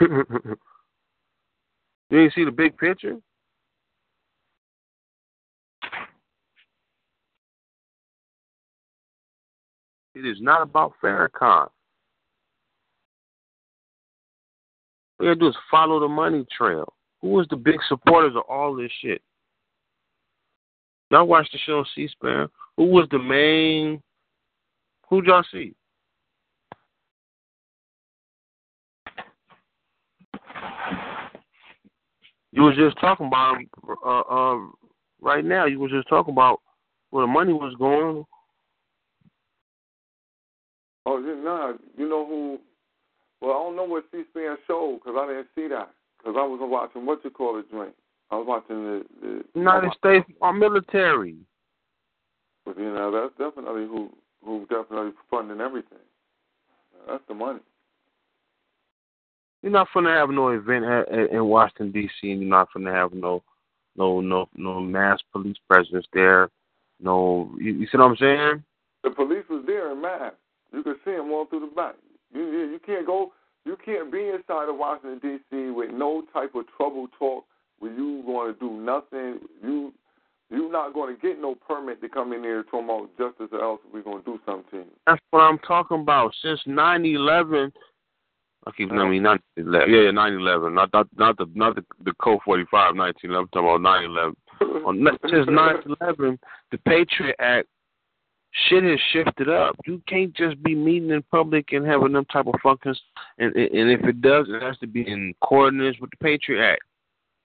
you 0.00 0.56
ain't 2.20 2.32
see 2.34 2.44
the 2.44 2.50
big 2.50 2.76
picture? 2.78 3.16
It 10.14 10.26
is 10.26 10.38
not 10.40 10.62
about 10.62 10.92
Farrakhan. 11.02 11.68
You 15.22 15.28
gotta 15.28 15.38
do 15.38 15.46
is 15.46 15.56
follow 15.70 16.00
the 16.00 16.08
money 16.08 16.44
trail. 16.56 16.92
Who 17.20 17.28
was 17.28 17.46
the 17.48 17.54
big 17.54 17.76
supporters 17.88 18.34
of 18.34 18.42
all 18.48 18.74
this 18.74 18.90
shit? 19.00 19.22
Y'all 21.12 21.28
watch 21.28 21.46
the 21.52 21.58
show 21.64 21.84
C-SPAN. 21.94 22.48
Who 22.76 22.86
was 22.86 23.06
the 23.12 23.20
main? 23.20 24.02
Who'd 25.08 25.26
y'all 25.26 25.44
see? 25.52 25.74
You 32.50 32.62
was 32.62 32.74
just 32.76 32.98
talking 33.00 33.28
about 33.28 33.58
uh, 34.04 34.20
uh, 34.20 34.58
right 35.20 35.44
now. 35.44 35.66
You 35.66 35.78
was 35.78 35.92
just 35.92 36.08
talking 36.08 36.32
about 36.32 36.60
where 37.10 37.22
the 37.22 37.32
money 37.32 37.52
was 37.52 37.76
going. 37.78 38.24
Oh, 41.06 41.18
nah. 41.18 41.74
You 41.96 42.08
know 42.08 42.26
who? 42.26 42.58
Well, 43.42 43.50
I 43.50 43.54
don't 43.54 43.74
know 43.74 43.84
what 43.84 44.04
C-SPAN 44.12 44.56
showed 44.68 45.00
because 45.02 45.18
I 45.18 45.26
didn't 45.26 45.48
see 45.56 45.66
that 45.66 45.90
because 46.16 46.36
I 46.38 46.46
was 46.46 46.60
watching 46.62 47.04
what 47.04 47.24
you 47.24 47.30
call 47.30 47.58
it 47.58 47.68
drink. 47.72 47.92
I 48.30 48.36
was 48.36 48.46
watching 48.46 48.84
the 48.84 49.04
the 49.20 49.44
United 49.58 49.90
States 49.98 50.24
our 50.40 50.52
military. 50.52 51.36
But 52.64 52.78
you 52.78 52.94
know 52.94 53.10
that's 53.10 53.36
definitely 53.36 53.86
who 53.86 54.10
who 54.44 54.60
definitely 54.70 55.10
funding 55.28 55.60
everything. 55.60 55.98
That's 57.08 57.24
the 57.26 57.34
money. 57.34 57.58
You're 59.62 59.72
not 59.72 59.88
gonna 59.92 60.10
have 60.10 60.30
no 60.30 60.50
event 60.50 60.84
in 61.32 61.44
Washington 61.44 61.90
D.C. 61.90 62.30
and 62.30 62.42
you're 62.42 62.48
not 62.48 62.68
gonna 62.72 62.92
have 62.92 63.12
no 63.12 63.42
no 63.96 64.20
no 64.20 64.48
no 64.54 64.80
mass 64.80 65.18
police 65.32 65.56
presence 65.68 66.06
there. 66.12 66.48
No, 67.00 67.50
you, 67.58 67.72
you 67.72 67.86
see 67.86 67.98
what 67.98 68.04
I'm 68.04 68.16
saying? 68.16 68.64
The 69.02 69.10
police 69.10 69.44
was 69.50 69.64
there 69.66 69.90
in 69.90 70.00
mass. 70.00 70.32
You 70.72 70.84
could 70.84 70.96
see 71.04 71.10
them 71.10 71.32
all 71.32 71.46
through 71.46 71.68
the 71.68 71.74
back. 71.74 71.96
You 72.32 72.42
you, 72.42 72.58
you 72.72 72.80
can't 72.84 73.06
go. 73.06 73.32
You 73.64 73.76
can't 73.84 74.10
be 74.10 74.28
inside 74.28 74.68
of 74.68 74.76
Washington 74.76 75.20
D.C. 75.20 75.70
with 75.70 75.90
no 75.92 76.24
type 76.32 76.54
of 76.54 76.64
trouble 76.76 77.06
talk 77.18 77.44
where 77.78 77.92
you 77.92 78.22
going 78.26 78.52
to 78.52 78.58
do 78.58 78.70
nothing. 78.70 79.40
You 79.62 79.92
you're 80.50 80.70
not 80.70 80.92
going 80.92 81.14
to 81.14 81.20
get 81.20 81.40
no 81.40 81.54
permit 81.54 82.00
to 82.02 82.08
come 82.08 82.32
in 82.32 82.42
here 82.42 82.62
talking 82.64 82.84
about 82.84 83.08
justice 83.16 83.48
or 83.52 83.62
else 83.62 83.80
we're 83.92 84.02
going 84.02 84.22
to 84.22 84.24
do 84.24 84.38
something 84.44 84.64
to 84.70 84.76
you. 84.78 84.86
That's 85.06 85.20
what 85.30 85.40
I'm 85.40 85.58
talking 85.60 86.00
about. 86.00 86.34
Since 86.42 86.60
9/11, 86.66 87.72
I 88.66 88.70
keep 88.76 88.92
I 88.92 89.08
mean 89.08 89.22
not 89.22 89.40
11, 89.56 89.90
yeah, 89.90 90.10
9/11, 90.10 90.74
not 90.74 90.92
not 90.92 91.08
not 91.16 91.38
the 91.38 91.46
not 91.54 91.74
the 91.74 91.84
the 92.04 92.12
code 92.22 92.40
45 92.44 92.96
1911. 92.96 93.36
I'm 93.36 93.48
talking 93.48 93.68
about 93.68 94.34
9/11. 94.60 94.84
On 94.86 95.18
since 95.28 95.48
9/11, 95.48 96.38
the 96.70 96.78
Patriot 96.78 97.36
Act 97.38 97.68
shit 98.68 98.84
has 98.84 98.98
shifted 99.12 99.48
up. 99.48 99.76
You 99.86 100.02
can't 100.06 100.34
just 100.34 100.62
be 100.62 100.74
meeting 100.74 101.10
in 101.10 101.22
public 101.30 101.72
and 101.72 101.86
having 101.86 102.12
them 102.12 102.24
type 102.26 102.46
of 102.46 102.54
functions. 102.62 103.00
And 103.38 103.54
and 103.56 103.90
if 103.90 104.04
it 104.04 104.20
does, 104.20 104.46
it 104.48 104.62
has 104.62 104.78
to 104.78 104.86
be 104.86 105.08
in 105.08 105.34
coordinates 105.42 106.00
with 106.00 106.10
the 106.10 106.16
Patriot 106.18 106.72
Act. 106.72 106.82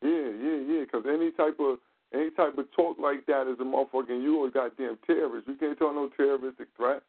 Yeah, 0.01 0.09
yeah, 0.11 0.59
yeah. 0.67 0.81
Because 0.81 1.05
any 1.07 1.31
type 1.31 1.57
of 1.59 1.77
any 2.13 2.29
type 2.31 2.57
of 2.57 2.65
talk 2.75 2.97
like 2.99 3.25
that 3.25 3.51
is 3.51 3.59
a 3.59 3.63
motherfucking 3.63 4.21
you 4.21 4.45
a 4.45 4.51
goddamn 4.51 4.97
terrorist. 5.05 5.47
You 5.47 5.55
can't 5.55 5.77
talk 5.77 5.95
no 5.95 6.09
terroristic 6.15 6.67
threat, 6.75 7.01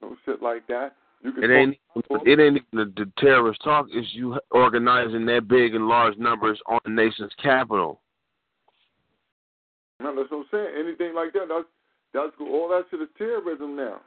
no 0.00 0.16
shit 0.24 0.42
like 0.42 0.66
that. 0.68 0.96
You 1.22 1.32
can 1.32 1.44
It 1.44 1.50
ain't 1.50 1.76
it 2.24 2.40
ain't 2.40 2.56
even 2.56 2.62
the, 2.72 2.92
the 2.96 3.12
terrorist 3.18 3.62
talk. 3.62 3.86
It's 3.90 4.08
you 4.12 4.38
organizing 4.50 5.26
that 5.26 5.48
big 5.48 5.74
and 5.74 5.86
large 5.86 6.16
numbers 6.18 6.58
on 6.66 6.80
the 6.84 6.90
nation's 6.90 7.32
capital. 7.42 8.00
No, 10.00 10.16
that's 10.16 10.30
what 10.30 10.38
I'm 10.38 10.44
saying. 10.50 10.74
Anything 10.78 11.14
like 11.14 11.34
that, 11.34 11.46
that's 11.48 11.66
that's 12.12 12.32
all 12.40 12.68
that 12.68 12.84
shit 12.90 13.00
is 13.00 13.08
terrorism 13.16 13.76
now. 13.76 14.00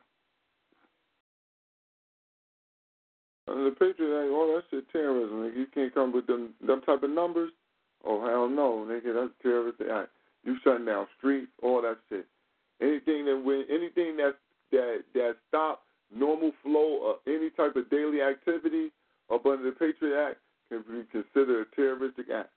Under 3.47 3.65
the 3.65 3.71
Patriot 3.71 4.23
Act, 4.23 4.31
all 4.31 4.47
that 4.55 4.63
shit 4.71 4.89
terrorism. 4.91 5.51
You 5.55 5.65
can't 5.73 5.93
come 5.93 6.13
with 6.13 6.27
them 6.27 6.49
them 6.65 6.81
type 6.81 7.03
of 7.03 7.09
numbers. 7.09 7.51
Oh 8.05 8.21
hell 8.25 8.49
no, 8.49 8.85
nigga, 8.87 9.13
that's 9.13 9.33
terroristic 9.41 9.87
act. 9.89 10.09
You 10.43 10.57
shutting 10.63 10.85
down 10.85 11.07
streets, 11.17 11.51
all 11.61 11.81
that 11.81 11.97
shit. 12.09 12.25
Anything 12.81 13.25
that 13.25 13.41
when 13.43 13.65
anything 13.69 14.17
that 14.17 14.35
that 14.71 15.03
that 15.13 15.35
stop 15.47 15.83
normal 16.15 16.51
flow 16.63 17.11
of 17.11 17.15
any 17.27 17.49
type 17.49 17.75
of 17.75 17.89
daily 17.89 18.21
activity 18.21 18.91
up 19.31 19.45
under 19.45 19.63
the 19.63 19.71
Patriot 19.71 20.29
Act 20.29 20.37
can 20.69 20.83
be 20.89 21.03
considered 21.11 21.67
a 21.67 21.75
terroristic 21.75 22.27
act. 22.33 22.49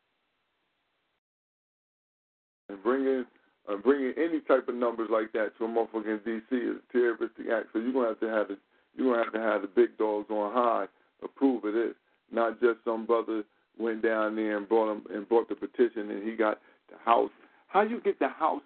And 2.68 2.82
bringing 2.82 3.24
uh, 3.68 3.76
bringing 3.76 4.12
any 4.16 4.40
type 4.40 4.68
of 4.68 4.74
numbers 4.74 5.08
like 5.10 5.32
that 5.32 5.56
to 5.58 5.64
a 5.64 5.68
motherfucking 5.68 6.20
DC 6.20 6.52
is 6.52 6.76
a 6.76 6.92
terroristic 6.92 7.46
act. 7.52 7.66
So 7.72 7.78
you're 7.78 7.92
gonna 7.92 8.08
have 8.08 8.20
to 8.20 8.28
have 8.28 8.50
it. 8.50 8.58
You're 8.94 9.12
gonna 9.12 9.24
have 9.24 9.32
to 9.32 9.40
have 9.40 9.62
the 9.62 9.68
big 9.68 9.96
dogs 9.98 10.30
on 10.30 10.52
high 10.52 10.86
approve 11.22 11.64
of 11.64 11.74
this, 11.74 11.94
not 12.30 12.60
just 12.60 12.78
some 12.84 13.06
brother 13.06 13.42
went 13.78 14.02
down 14.02 14.36
there 14.36 14.56
and 14.56 14.68
brought 14.68 14.92
him 14.92 15.02
and 15.12 15.28
brought 15.28 15.48
the 15.48 15.54
petition 15.54 16.10
and 16.10 16.26
he 16.26 16.36
got 16.36 16.60
the 16.90 16.96
House. 17.04 17.30
How 17.68 17.82
you 17.82 18.00
get 18.00 18.18
the 18.18 18.28
House 18.28 18.62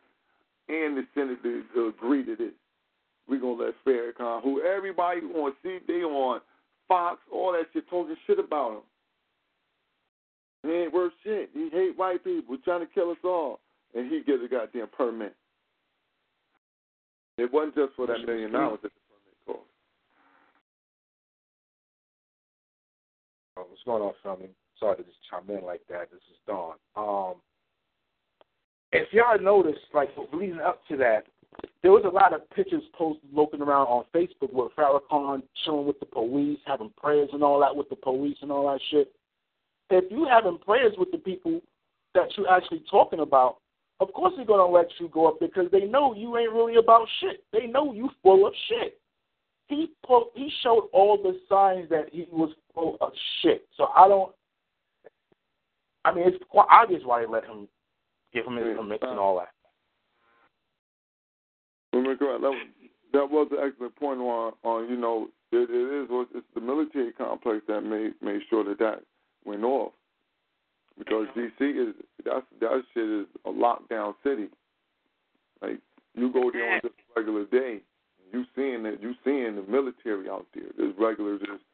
and 0.69 0.97
the 0.97 1.03
Senate 1.15 1.43
to, 1.43 1.65
to 1.75 1.89
agree 1.89 2.25
to 2.25 2.37
this? 2.37 2.53
we 3.31 3.39
gonna 3.39 3.63
let 3.63 3.75
Farrakhan, 3.87 4.43
who 4.43 4.63
everybody 4.63 5.21
on 5.21 5.53
CD 5.63 6.03
on 6.03 6.41
Fox, 6.89 7.21
all 7.33 7.53
that 7.53 7.67
shit, 7.73 7.89
talking 7.89 8.17
shit 8.27 8.41
about 8.41 8.73
him. 8.73 8.81
He 10.65 10.77
ain't 10.77 10.93
worth 10.93 11.13
shit. 11.23 11.51
He 11.55 11.71
hate 11.73 11.97
white 11.97 12.25
people, 12.25 12.59
trying 12.65 12.81
to 12.81 12.93
kill 12.93 13.13
us 13.13 13.17
all, 13.25 13.61
and 13.95 14.11
he 14.11 14.23
gets 14.23 14.43
a 14.45 14.49
goddamn 14.49 14.89
permit. 14.97 15.35
It 17.39 17.53
wasn't 17.53 17.75
just 17.75 17.95
for 17.97 18.07
that 18.07 18.19
million 18.27 18.53
dollars 18.53 18.81
that 18.83 18.93
the 18.93 19.01
permit 19.09 19.59
cost. 19.59 19.69
Oh, 23.57 23.67
what's 23.69 23.83
going 23.85 24.03
on, 24.03 24.13
family? 24.23 24.51
Sorry 24.79 24.97
to 24.97 25.03
just 25.03 25.17
chime 25.31 25.57
in 25.57 25.65
like 25.65 25.83
that. 25.89 26.11
This 26.11 26.21
is 26.31 26.39
Dawn. 26.47 26.75
Um, 26.97 27.35
if 28.93 29.09
y'all 29.13 29.39
noticed, 29.41 29.81
like 29.95 30.09
leading 30.33 30.61
up 30.61 30.81
to 30.89 30.97
that, 30.97 31.27
there 31.83 31.93
was 31.93 32.05
a 32.05 32.09
lot 32.09 32.35
of 32.35 32.49
pictures 32.51 32.83
posted 32.93 33.29
looking 33.33 33.61
around 33.61 33.87
on 33.87 34.05
Facebook 34.15 34.53
with 34.53 34.73
Farrakhan 34.77 35.43
chilling 35.65 35.87
with 35.87 35.99
the 36.01 36.07
police, 36.07 36.59
having 36.67 36.93
prayers 36.97 37.31
and 37.33 37.43
all 37.43 37.61
that 37.61 37.75
with 37.75 37.89
the 37.89 37.97
police 37.97 38.37
and 38.43 38.53
all 38.53 38.71
that 38.71 38.81
shit. 38.91 39.13
If 39.91 40.11
you 40.11 40.27
having 40.31 40.59
prayers 40.59 40.93
with 40.99 41.11
the 41.11 41.19
people 41.19 41.61
that 42.15 42.29
you're 42.37 42.51
actually 42.51 42.85
talking 42.91 43.21
about, 43.21 43.59
of 44.01 44.13
course 44.13 44.33
they're 44.37 44.47
gonna 44.47 44.67
let 44.67 44.89
you 44.99 45.09
go 45.09 45.29
up 45.29 45.39
because 45.41 45.71
they 45.71 45.85
know 45.85 46.15
you 46.15 46.37
ain't 46.37 46.53
really 46.53 46.77
about 46.77 47.07
shit. 47.21 47.45
They 47.53 47.67
know 47.67 47.93
you 47.93 48.11
full 48.23 48.47
of 48.47 48.55
shit. 48.69 48.99
He 49.69 49.91
po- 50.05 50.31
he 50.35 50.51
showed 50.63 50.89
all 50.93 51.17
the 51.23 51.39
signs 51.49 51.89
that 51.91 52.07
he 52.11 52.27
was 52.33 52.51
full 52.75 52.97
of 53.01 53.13
shit. 53.43 53.67
So 53.77 53.89
I 53.95 54.09
don't. 54.09 54.33
I 56.05 56.15
mean, 56.15 56.27
it's 56.27 56.43
quite 56.49 56.67
obvious 56.71 57.03
why 57.05 57.21
they 57.21 57.27
let 57.27 57.45
him 57.45 57.69
give 58.33 58.47
him 58.47 58.57
his 58.57 58.77
permits 58.77 59.05
and 59.07 59.19
uh. 59.19 59.23
all 59.23 59.37
that. 59.39 59.51
Well, 61.93 62.05
that, 62.05 62.55
that 63.13 63.31
was 63.31 63.49
an 63.51 63.59
excellent 63.67 63.97
point 63.97 64.21
on, 64.21 64.53
on 64.63 64.89
you 64.89 64.97
know, 64.97 65.29
it, 65.53 65.69
it 65.69 66.05
is 66.05 66.27
it's 66.35 66.47
the 66.55 66.61
military 66.61 67.13
complex 67.13 67.63
that 67.69 67.83
made 67.83 68.13
made 68.23 68.41
sure 68.49 68.65
that 68.65 68.79
that 68.79 69.03
went 69.45 69.65
off 69.65 69.93
because 71.01 71.27
DC 71.35 71.89
is 71.89 71.95
that's 72.25 72.45
that 72.61 72.83
shit 72.93 73.09
is 73.09 73.27
a 73.47 73.51
lockdown 73.51 74.15
city. 74.23 74.49
Like 75.63 75.79
you 76.15 76.31
go 76.31 76.51
there 76.53 76.75
on 76.75 76.81
just 76.83 76.95
a 76.95 77.21
regular 77.21 77.47
day, 77.47 77.81
you 78.33 78.45
seeing 78.55 78.83
that 78.83 79.03
you 79.03 79.15
seeing 79.25 79.57
the 79.57 79.63
military 79.63 80.29
out 80.29 80.47
there. 80.55 80.69
There's 80.77 80.95
regular 80.99 81.39
just 81.39 81.65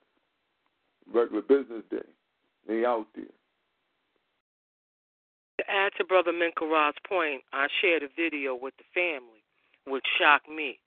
regular 1.12 1.42
business 1.42 1.82
day. 1.90 2.06
They 2.68 2.84
out 2.84 3.06
there. 3.16 3.24
To 5.58 5.70
add 5.70 5.92
to 5.98 6.04
Brother 6.04 6.32
Minkarad's 6.32 6.98
point, 7.08 7.42
I 7.52 7.66
shared 7.80 8.02
a 8.02 8.08
video 8.14 8.54
with 8.54 8.74
the 8.78 8.84
family, 8.94 9.42
which 9.86 10.04
shocked 10.18 10.48
me. 10.48 10.78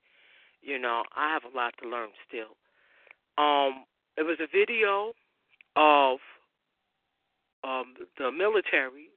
You 0.61 0.79
know, 0.79 1.03
I 1.15 1.33
have 1.33 1.43
a 1.43 1.55
lot 1.55 1.73
to 1.81 1.89
learn 1.89 2.09
still. 2.27 2.55
Um, 3.37 3.85
it 4.17 4.23
was 4.23 4.37
a 4.39 4.47
video 4.47 5.13
of 5.75 6.19
um, 7.63 7.93
the 8.17 8.31
military 8.31 9.09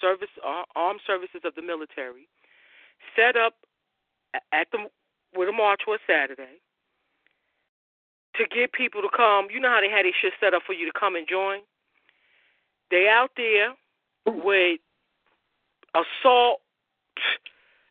service, 0.00 0.28
armed 0.76 1.00
services 1.06 1.40
of 1.44 1.54
the 1.54 1.62
military, 1.62 2.28
set 3.16 3.36
up 3.36 3.54
at 4.52 4.68
the 4.72 4.78
where 5.34 5.46
the 5.46 5.52
march 5.52 5.82
was 5.86 6.00
Saturday 6.06 6.60
to 8.36 8.44
get 8.54 8.72
people 8.72 9.02
to 9.02 9.08
come. 9.14 9.48
You 9.50 9.60
know 9.60 9.68
how 9.68 9.80
they 9.80 9.90
had 9.90 10.04
their 10.04 10.12
shit 10.20 10.32
set 10.40 10.54
up 10.54 10.62
for 10.66 10.72
you 10.72 10.90
to 10.90 10.98
come 10.98 11.16
and 11.16 11.26
join. 11.28 11.60
They 12.90 13.08
out 13.08 13.30
there 13.36 13.74
with 14.26 14.80
assault, 15.94 16.60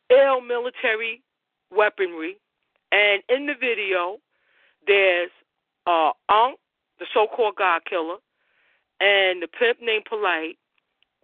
ill 0.10 0.42
military 0.42 1.22
weaponry, 1.72 2.38
and 2.92 3.22
in 3.30 3.46
the 3.46 3.54
video, 3.60 4.18
there's 4.88 5.30
uh, 5.86 6.12
Unc, 6.30 6.58
the 7.00 7.06
so-called 7.14 7.56
God 7.58 7.82
killer, 7.88 8.18
and 8.99 9.41
the 9.41 9.48
pimp 9.48 9.80
named 9.82 10.06
Polite. 10.06 10.57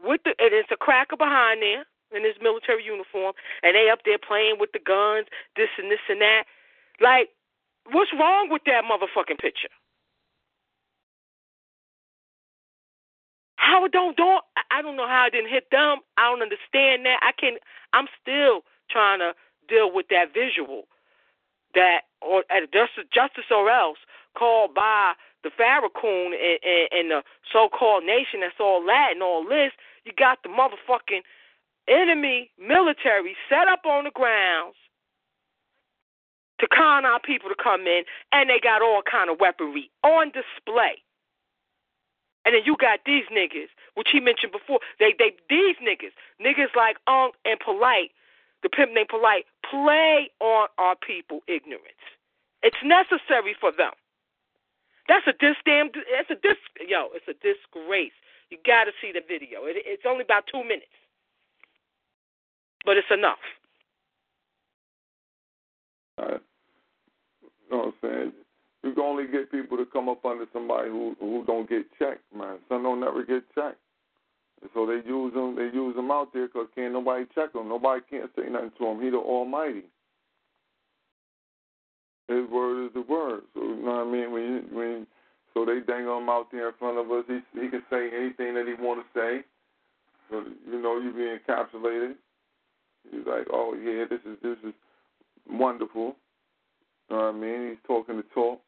With 0.04 0.22
the 0.26 0.36
and 0.40 0.54
it's 0.54 0.72
a 0.72 0.76
cracker 0.76 1.16
behind 1.16 1.62
there 1.62 1.86
in 2.12 2.24
his 2.24 2.36
military 2.42 2.84
uniform, 2.84 3.34
and 3.64 3.76
they 3.76 3.90
up 3.90 4.00
there 4.06 4.18
playing 4.18 4.58
with 4.60 4.72
the 4.74 4.80
guns, 4.80 5.28
this 5.56 5.70
and 5.78 5.90
this 5.90 6.04
and 6.10 6.22
that. 6.22 6.44
Like, 7.00 7.30
what's 7.92 8.12
wrong 8.14 8.50
with 8.50 8.64
that 8.66 8.84
motherfucking 8.84 9.40
picture? 9.40 9.72
How 13.56 13.86
it 13.86 13.92
don't 13.92 14.18
don't 14.18 14.44
I 14.72 14.82
don't 14.82 14.98
know 14.98 15.08
how 15.08 15.28
it 15.28 15.32
didn't 15.32 15.50
hit 15.50 15.72
them. 15.72 16.00
I 16.18 16.30
don't 16.30 16.42
understand 16.42 17.06
that. 17.06 17.20
I 17.22 17.32
can 17.40 17.58
I'm 17.94 18.08
still 18.22 18.62
trying 18.90 19.20
to 19.20 19.34
deal 19.68 19.94
with 19.94 20.08
that 20.10 20.34
visual 20.34 20.84
that 21.74 22.02
or 22.22 22.44
at 22.50 22.72
justice, 22.72 23.06
justice 23.14 23.50
or 23.52 23.70
else 23.70 23.98
called 24.38 24.74
by 24.74 25.14
the 25.44 25.52
Farrakhan 25.52 26.34
and, 26.34 26.60
and, 26.64 26.88
and 26.92 27.12
the 27.12 27.24
so-called 27.52 28.04
nation 28.04 28.42
that's 28.42 28.60
all 28.60 28.86
Latin, 28.86 29.22
all 29.22 29.44
this. 29.44 29.72
You 30.06 30.12
got 30.18 30.40
the 30.44 30.50
motherfucking 30.50 31.22
enemy 31.88 32.52
military 32.58 33.36
set 33.50 33.68
up 33.68 33.86
on 33.86 34.06
the 34.06 34.12
grounds 34.12 34.76
to 36.60 36.68
con 36.68 37.06
our 37.06 37.20
people 37.20 37.50
to 37.50 37.56
come 37.62 37.82
in, 37.88 38.04
and 38.32 38.50
they 38.50 38.60
got 38.62 38.82
all 38.82 39.02
kind 39.04 39.30
of 39.30 39.40
weaponry 39.40 39.90
on 40.04 40.32
display. 40.32 41.04
And 42.46 42.56
then 42.56 42.64
you 42.66 42.76
got 42.80 43.00
these 43.06 43.24
niggas, 43.32 43.72
which 43.96 44.10
he 44.12 44.20
mentioned 44.20 44.52
before. 44.52 44.80
They 45.00 45.14
they 45.18 45.36
these 45.50 45.76
niggas, 45.80 46.16
niggas 46.40 46.76
like 46.76 46.98
Unc 47.08 47.36
and 47.46 47.60
Polite, 47.60 48.12
the 48.64 48.70
pimp 48.70 48.92
named 48.94 49.10
Polite, 49.10 49.46
play 49.70 50.30
on 50.40 50.68
our 50.78 50.96
people 50.96 51.42
ignorance. 51.48 52.04
It's 52.62 52.80
necessary 52.84 53.56
for 53.60 53.72
them. 53.72 53.92
That's 55.08 55.28
a 55.28 55.34
dis 55.34 55.56
damn. 55.66 55.90
That's 55.94 56.32
a 56.32 56.36
dis. 56.36 56.58
Yo, 56.88 57.10
it's 57.14 57.28
a 57.28 57.34
disgrace. 57.44 58.16
You 58.50 58.58
got 58.66 58.86
to 58.86 58.92
see 59.02 59.12
the 59.12 59.22
video. 59.26 59.66
It, 59.66 59.82
it's 59.86 60.04
only 60.08 60.24
about 60.24 60.46
two 60.52 60.64
minutes, 60.64 60.94
but 62.86 62.98
it's 62.98 63.12
enough. 63.12 63.42
You 66.18 66.40
know 67.72 67.78
what 67.78 67.86
I'm 67.88 67.94
saying? 68.02 68.32
You 68.84 68.94
can 68.94 69.04
only 69.04 69.28
get 69.28 69.52
people 69.52 69.78
to 69.78 69.86
come 69.86 70.10
up 70.10 70.24
under 70.26 70.46
somebody 70.54 70.90
who 70.90 71.16
who 71.20 71.44
don't 71.46 71.68
get 71.68 71.86
checked, 71.98 72.24
man. 72.36 72.60
Some 72.70 72.84
don't 72.84 73.00
never 73.00 73.24
get 73.24 73.44
checked, 73.56 73.82
and 74.62 74.70
so 74.74 74.86
they 74.86 75.02
use 75.08 75.34
them. 75.34 75.56
They 75.56 75.74
use 75.74 75.96
them 75.96 76.12
out 76.12 76.34
there 76.34 76.48
because 76.48 76.68
can't 76.76 76.94
nobody 76.94 77.26
check 77.34 77.54
them. 77.54 77.70
Nobody 77.70 78.02
can't 78.10 78.30
say 78.36 78.50
nothing 78.50 78.72
to 78.78 78.86
him. 78.86 79.02
He 79.02 79.10
the 79.10 79.18
Almighty. 79.18 79.84
His 82.42 82.50
word 82.50 82.86
is 82.88 82.94
the 82.94 83.02
word. 83.02 83.42
So 83.54 83.62
you 83.62 83.76
know 83.84 84.04
what 84.04 84.08
I 84.08 84.12
mean. 84.12 84.32
When 84.32 84.68
when 84.72 85.08
so 85.54 85.66
they 85.66 85.80
dangle 85.86 86.18
him 86.18 86.30
out 86.30 86.48
there 86.52 86.70
in 86.70 86.74
front 86.80 86.98
of 86.98 87.12
us. 87.12 87.26
He 87.28 87.40
he 87.60 87.70
can 87.70 87.84
say 87.90 88.10
anything 88.14 88.56
that 88.56 88.66
he 88.68 88.82
want 88.82 89.02
to 89.02 89.20
say. 89.20 89.44
So 90.30 90.44
you 90.70 90.82
know 90.82 91.00
you 91.00 91.12
be 91.12 91.30
encapsulated. 91.30 92.16
He's 93.12 93.26
like, 93.26 93.48
oh 93.52 93.76
yeah, 93.76 94.06
this 94.10 94.22
is 94.26 94.38
this 94.42 94.58
is 94.68 94.74
wonderful. 95.50 96.16
You 97.10 97.18
know 97.18 97.24
what 97.26 97.36
I 97.36 97.38
mean? 97.38 97.70
He's 97.70 97.88
talking 97.88 98.18
the 98.18 98.24
talk 98.34 98.60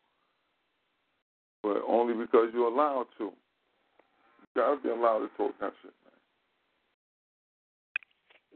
but 1.65 1.81
only 1.87 2.13
because 2.13 2.49
you're 2.53 2.69
allowed 2.69 3.07
to. 3.17 3.23
You 3.25 4.47
gotta 4.55 4.79
be 4.79 4.89
allowed 4.89 5.25
to 5.25 5.29
talk 5.35 5.57
that 5.59 5.73
shit, 5.81 5.91
man. 6.05 6.13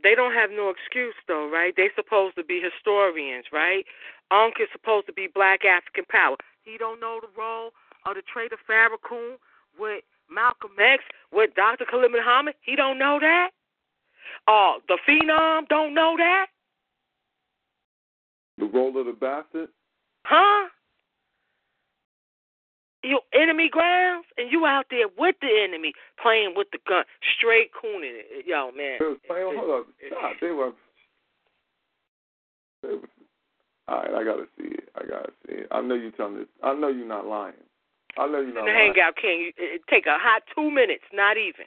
They 0.04 0.14
don't 0.14 0.34
have 0.34 0.52
no 0.52 0.70
excuse 0.70 1.16
though, 1.28 1.50
right? 1.50 1.74
They 1.76 1.90
supposed 1.96 2.36
to 2.36 2.44
be 2.44 2.62
historians, 2.62 3.46
right? 3.52 3.84
Unc 4.32 4.56
is 4.60 4.68
supposed 4.72 5.08
to 5.08 5.14
be 5.14 5.28
black 5.34 5.62
African 5.66 6.06
power. 6.10 6.38
He 6.64 6.78
don't 6.78 7.00
know 7.00 7.20
the 7.22 7.30
role 7.40 7.72
of 8.06 8.16
the 8.16 8.22
traitor 8.32 8.58
Farrakhan 8.70 9.36
with 9.78 10.04
Malcolm 10.30 10.72
X, 10.80 11.04
with 11.32 11.56
Dr. 11.56 11.86
Khalid 11.90 12.12
Muhammad. 12.12 12.56
He 12.62 12.76
don't 12.76 13.00
know 13.00 13.18
that. 13.20 13.50
Uh, 14.48 14.80
the 14.88 14.98
Phenom 15.08 15.68
don't 15.68 15.94
know 15.94 16.16
that. 16.18 16.48
The 18.58 18.66
role 18.66 18.98
of 19.00 19.06
the 19.06 19.14
bastard? 19.14 19.70
Huh? 20.26 20.70
you 23.04 23.20
enemy 23.34 23.70
grounds, 23.70 24.26
and 24.38 24.52
you 24.52 24.66
out 24.66 24.86
there 24.90 25.08
with 25.18 25.36
the 25.42 25.48
enemy 25.64 25.94
playing 26.22 26.54
with 26.56 26.68
the 26.72 26.80
gun, 26.88 27.04
straight 27.38 27.72
cooning 27.74 28.12
it. 28.14 28.46
Yo, 28.46 28.72
man. 28.76 28.98
They 29.00 29.06
was 29.06 29.18
playing, 29.28 29.58
hold 29.58 29.82
up. 29.82 29.88
Stop. 30.08 30.32
They 30.42 30.52
were, 30.52 30.72
they 32.84 32.90
were. 32.90 33.10
All 33.90 33.98
right, 33.98 34.14
I 34.14 34.24
gotta 34.24 34.46
see 34.56 34.68
it. 34.68 34.90
I 34.96 35.06
gotta 35.06 35.32
see 35.48 35.56
it. 35.56 35.68
I 35.72 35.82
know 35.82 35.96
you're 35.96 36.12
telling 36.12 36.38
this. 36.38 36.48
I 36.62 36.74
know 36.76 36.90
you're 36.90 37.08
not 37.08 37.26
lying. 37.26 37.54
I 38.18 38.28
know 38.28 38.40
you're 38.40 38.54
not 38.54 38.66
the 38.66 38.72
lying. 38.72 38.94
hangout 38.94 39.16
king. 39.20 39.52
It 39.58 39.82
take 39.90 40.06
a 40.06 40.18
hot 40.20 40.44
two 40.54 40.70
minutes, 40.70 41.06
not 41.12 41.38
even. 41.38 41.66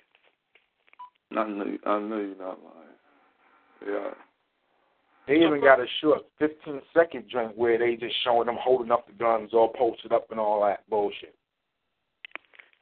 I 1.37 1.49
know. 1.49 1.65
You, 1.65 1.79
I 1.85 1.99
know 1.99 2.19
you're 2.19 2.39
not 2.39 2.59
lying. 2.63 2.83
Yeah. 3.87 4.11
They 5.27 5.35
even 5.35 5.61
got 5.61 5.81
a 5.81 5.87
short 6.01 6.23
15 6.39 6.81
second 6.95 7.25
joint 7.31 7.57
where 7.57 7.79
they 7.79 7.97
just 7.97 8.15
showing 8.23 8.47
them 8.47 8.59
holding 8.61 8.91
up 8.93 9.07
the 9.07 9.13
guns 9.13 9.51
all 9.53 9.69
posted 9.69 10.13
up 10.13 10.31
and 10.31 10.39
all 10.39 10.63
that 10.63 10.89
bullshit. 10.91 11.35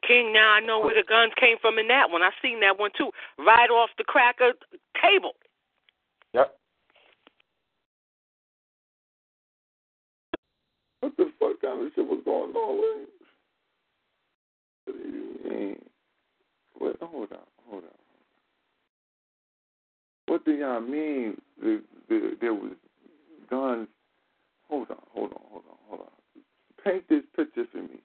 King, 0.06 0.32
now 0.32 0.52
I 0.52 0.60
know 0.60 0.80
where 0.80 0.94
the 0.94 1.06
guns 1.06 1.32
came 1.38 1.56
from 1.60 1.78
in 1.78 1.88
that 1.88 2.10
one. 2.10 2.22
I 2.22 2.30
seen 2.42 2.60
that 2.60 2.78
one 2.78 2.90
too, 2.96 3.10
right 3.38 3.68
off 3.70 3.90
the 3.96 4.04
cracker 4.04 4.52
table. 5.00 5.32
Yep. 6.32 6.56
What 11.00 11.16
the 11.16 11.30
fuck 11.38 11.60
kind 11.60 11.86
of 11.86 11.92
shit 11.94 12.06
was 12.06 12.20
going 12.24 12.52
on 12.52 12.76
with 12.78 13.00
him? 13.00 13.10
Wait, 16.80 16.96
hold 17.02 17.32
on, 17.32 17.38
hold 17.68 17.84
on. 17.84 17.90
What 20.26 20.44
do 20.44 20.52
y'all 20.52 20.80
mean 20.80 21.36
the, 21.60 21.82
the, 22.08 22.36
there 22.40 22.54
was 22.54 22.72
guns? 23.50 23.88
Hold 24.68 24.90
on, 24.90 24.96
hold 25.12 25.32
on, 25.32 25.42
hold 25.50 25.64
on, 25.68 25.76
hold 25.88 26.00
on. 26.00 26.42
Paint 26.84 27.08
this 27.08 27.22
picture 27.36 27.64
for 27.70 27.82
me. 27.82 28.00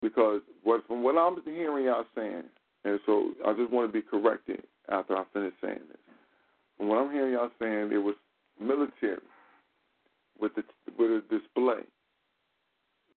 Because 0.00 0.40
what, 0.64 0.86
from 0.86 1.02
what 1.02 1.16
I'm 1.16 1.40
hearing 1.44 1.84
y'all 1.84 2.04
saying, 2.16 2.44
and 2.84 2.98
so 3.06 3.30
I 3.46 3.52
just 3.52 3.70
want 3.70 3.88
to 3.88 3.92
be 3.92 4.02
corrected 4.02 4.64
after 4.88 5.16
I 5.16 5.22
finish 5.32 5.52
saying 5.62 5.80
this. 5.88 5.98
From 6.76 6.88
what 6.88 6.98
I'm 6.98 7.12
hearing 7.12 7.34
y'all 7.34 7.50
saying, 7.60 7.92
it 7.92 7.98
was 7.98 8.16
military 8.60 9.18
with 10.42 10.54
the 10.56 10.64
with 10.98 11.10
a 11.10 11.22
display 11.30 11.82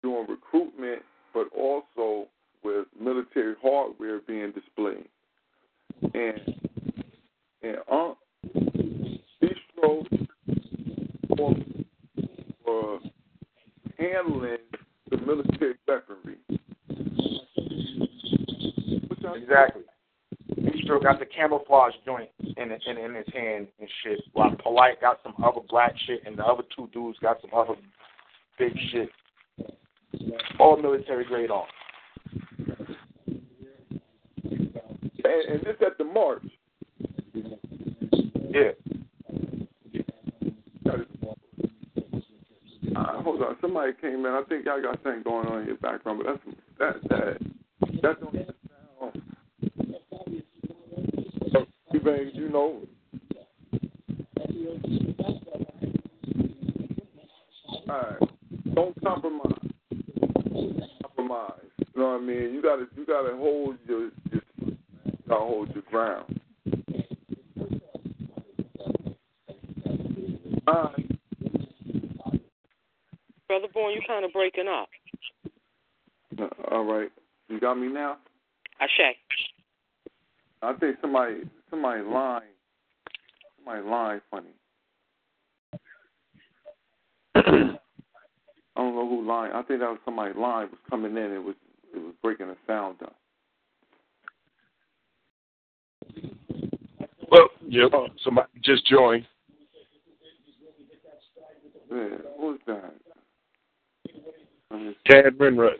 doing 0.02 0.26
recruitment, 0.28 1.02
but 1.32 1.48
also 1.56 2.28
with 2.62 2.86
military 3.00 3.54
hardware 3.62 4.20
being 4.20 4.52
displayed. 4.52 5.08
And 6.12 6.54
and 7.62 7.78
uh, 7.90 8.14
Bistro 9.42 10.06
were 12.66 12.98
handling 13.98 14.58
the 15.10 15.16
military 15.16 15.74
weaponry. 15.88 16.36
Exactly. 19.36 19.82
Bistro 20.84 21.02
got 21.02 21.18
the 21.18 21.26
camouflage 21.26 21.94
joint 22.04 22.28
in, 22.40 22.70
in 22.70 22.98
in 22.98 23.14
his 23.14 23.26
hand 23.32 23.68
and 23.78 23.88
shit. 24.02 24.20
While 24.32 24.54
Polite 24.62 25.00
got 25.00 25.20
some 25.22 25.34
other 25.42 25.60
black 25.68 25.94
shit, 26.06 26.22
and 26.26 26.38
the 26.38 26.44
other 26.44 26.62
two 26.76 26.88
dudes 26.92 27.18
got 27.20 27.40
some 27.40 27.50
other 27.54 27.74
big 28.58 28.72
shit. 28.92 29.08
All 30.58 30.76
military 30.76 31.24
grade 31.24 31.50
on. 31.50 31.66
And, 35.26 35.54
and 35.54 35.60
this 35.62 35.76
at 35.84 35.98
the 35.98 36.04
march. 36.04 36.42
Yeah. 38.50 38.70
Uh, 42.96 43.22
hold 43.22 43.42
on, 43.42 43.56
somebody 43.60 43.92
came 44.00 44.24
in. 44.24 44.26
I 44.26 44.42
think 44.48 44.66
y'all 44.66 44.80
got 44.80 45.02
something 45.02 45.22
going 45.24 45.48
on 45.48 45.62
in 45.62 45.66
your 45.66 45.76
background, 45.78 46.22
but 46.24 46.40
that's 46.78 47.02
that 47.08 47.08
that 47.08 47.38
that's 48.02 48.22
on 48.22 48.32
the 48.32 48.54
sound. 48.68 49.22
Even 52.06 52.30
you 52.34 52.50
know. 52.50 52.82
All 57.88 57.96
right, 57.96 58.18
don't 58.74 59.02
compromise. 59.02 59.52
Compromise. 61.00 61.52
You 61.78 62.02
know 62.02 62.08
what 62.08 62.20
I 62.20 62.20
mean? 62.20 62.52
You 62.52 62.62
gotta 62.62 62.86
you 62.94 63.06
gotta 63.06 63.34
hold 63.36 63.76
your 63.86 64.10
your 64.30 64.42
you 64.66 64.76
gotta 65.28 65.44
hold 65.44 65.70
your 65.72 65.82
ground. 65.90 66.40
All 70.66 70.74
right. 70.74 71.10
Brother 73.48 73.68
Bourne, 73.72 73.94
you 73.94 74.02
kind 74.06 74.26
of 74.26 74.32
breaking 74.32 74.68
up. 74.68 74.88
All 76.70 76.84
right. 76.84 77.10
You 77.48 77.60
got 77.60 77.78
me 77.78 77.88
now? 77.88 78.18
Ashe. 78.80 79.16
I 80.64 80.72
think 80.78 80.96
somebody 81.00 81.42
somebody 81.70 82.02
line 82.02 82.42
somebody 83.56 83.86
line 83.86 84.20
funny. 84.30 84.48
I 88.76 88.80
don't 88.80 88.94
know 88.94 89.08
who 89.08 89.26
line. 89.26 89.50
I 89.52 89.62
think 89.62 89.80
that 89.80 89.90
was 89.90 89.98
somebody 90.04 90.38
line 90.38 90.68
was 90.70 90.78
coming 90.88 91.16
in. 91.16 91.32
It 91.32 91.42
was 91.42 91.54
it 91.94 91.98
was 91.98 92.14
breaking 92.22 92.48
the 92.48 92.56
sound 92.66 92.96
up. 93.02 93.14
Well, 97.30 97.48
yep. 97.68 97.90
Somebody 98.22 98.48
just 98.62 98.86
joined. 98.86 99.26
Yeah, 101.90 102.08
who's 102.40 102.58
that? 102.66 102.94
Tad 105.06 105.38
Renrut. 105.38 105.76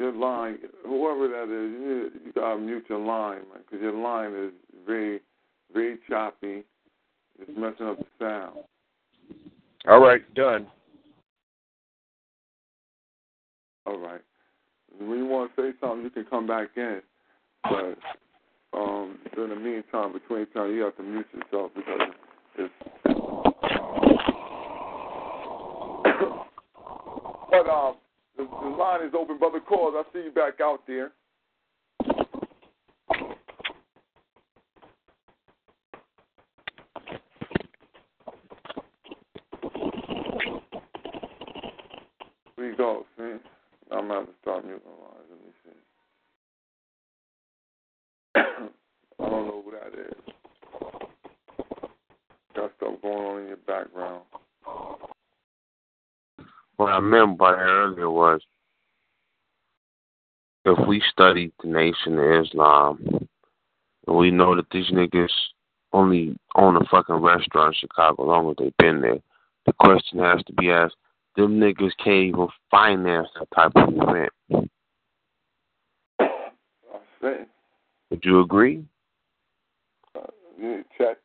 Your 0.00 0.12
line, 0.12 0.58
whoever 0.86 1.28
that 1.28 1.42
is, 1.42 1.72
you, 2.24 2.32
gotta 2.34 2.58
mute 2.58 2.86
your 2.88 3.00
line, 3.00 3.40
man, 3.52 3.58
because 3.58 3.82
your 3.82 3.92
line 3.92 4.34
is 4.34 4.50
very, 4.86 5.20
very 5.74 5.98
choppy. 6.08 6.64
It's 7.38 7.50
messing 7.54 7.86
up 7.86 7.98
the 7.98 8.06
sound. 8.18 8.60
All 9.86 10.00
right, 10.00 10.22
done. 10.34 10.66
All 13.84 13.98
right. 13.98 14.22
When 14.98 15.18
you 15.18 15.26
want 15.26 15.54
to 15.54 15.62
say 15.62 15.72
something, 15.82 16.02
you 16.02 16.08
can 16.08 16.24
come 16.24 16.46
back 16.46 16.68
in. 16.78 17.02
But 17.64 17.98
um, 18.72 19.18
in 19.36 19.50
the 19.50 19.56
meantime, 19.56 20.14
between 20.14 20.46
time, 20.46 20.74
you 20.74 20.80
have 20.80 20.96
to 20.96 21.02
mute 21.02 21.26
yourself 21.34 21.72
because 21.76 22.00
it's. 22.56 22.72
but 27.50 27.68
um, 27.68 27.96
the, 28.40 28.48
the 28.62 28.76
line 28.76 29.06
is 29.06 29.12
open, 29.16 29.38
brother. 29.38 29.60
Calls. 29.60 29.94
I 29.96 30.02
see 30.12 30.24
you 30.24 30.30
back 30.30 30.60
out 30.60 30.80
there. 30.86 31.12
You 42.56 42.76
go, 42.76 43.06
man? 43.18 43.40
I'm 43.90 44.06
gonna 44.06 44.20
have 44.20 44.26
to 44.26 44.32
start 44.42 44.64
muting 44.64 44.82
the 44.84 44.90
lines. 44.90 45.28
Let 45.30 45.40
me 45.44 45.52
see. 45.64 45.78
I 49.24 49.28
don't 49.28 49.46
know 49.46 49.62
who 49.64 49.72
that 49.72 49.98
is. 49.98 50.14
Got 52.54 52.72
stuff 52.76 53.02
going 53.02 53.26
on 53.26 53.40
in 53.42 53.48
your 53.48 53.56
background. 53.56 54.22
What 56.80 56.94
I 56.94 57.00
meant 57.00 57.36
by 57.36 57.52
that 57.52 57.58
earlier 57.58 58.08
was 58.08 58.40
if 60.64 60.78
we 60.88 61.02
study 61.12 61.52
the 61.62 61.68
Nation 61.68 62.18
of 62.18 62.46
Islam 62.46 63.28
and 64.06 64.16
we 64.16 64.30
know 64.30 64.56
that 64.56 64.64
these 64.70 64.90
niggas 64.90 65.28
only 65.92 66.38
own 66.54 66.76
a 66.76 66.84
fucking 66.90 67.16
restaurant 67.16 67.74
in 67.74 67.80
Chicago 67.80 68.24
long 68.24 68.48
as 68.48 68.56
they've 68.58 68.76
been 68.78 69.02
there, 69.02 69.18
the 69.66 69.74
question 69.74 70.20
has 70.20 70.42
to 70.44 70.54
be 70.54 70.70
asked, 70.70 70.96
them 71.36 71.60
niggas 71.60 71.92
can't 72.02 72.28
even 72.28 72.48
finance 72.70 73.28
that 73.38 73.48
type 73.54 73.72
of 73.74 73.92
event. 73.92 74.70
Would 78.08 78.24
you 78.24 78.40
agree? 78.40 78.82
uh, 80.14 80.20
you 80.58 80.66
need 80.66 80.76
to 80.78 80.84
check. 80.96 81.18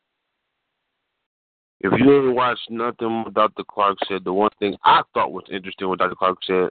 If 1.86 1.99
you 1.99 2.06
didn't 2.06 2.36
watch 2.36 2.57
nothing 2.70 3.24
what 3.24 3.34
Dr. 3.34 3.64
Clarke 3.70 3.98
said, 4.07 4.24
the 4.24 4.34
one 4.34 4.49
thing 4.57 4.76
I 4.84 5.02
thought 5.14 5.32
was 5.32 5.44
interesting 5.52 5.88
what 5.88 5.99
Dr. 5.99 6.16
Clarke 6.16 6.40
said, 6.45 6.70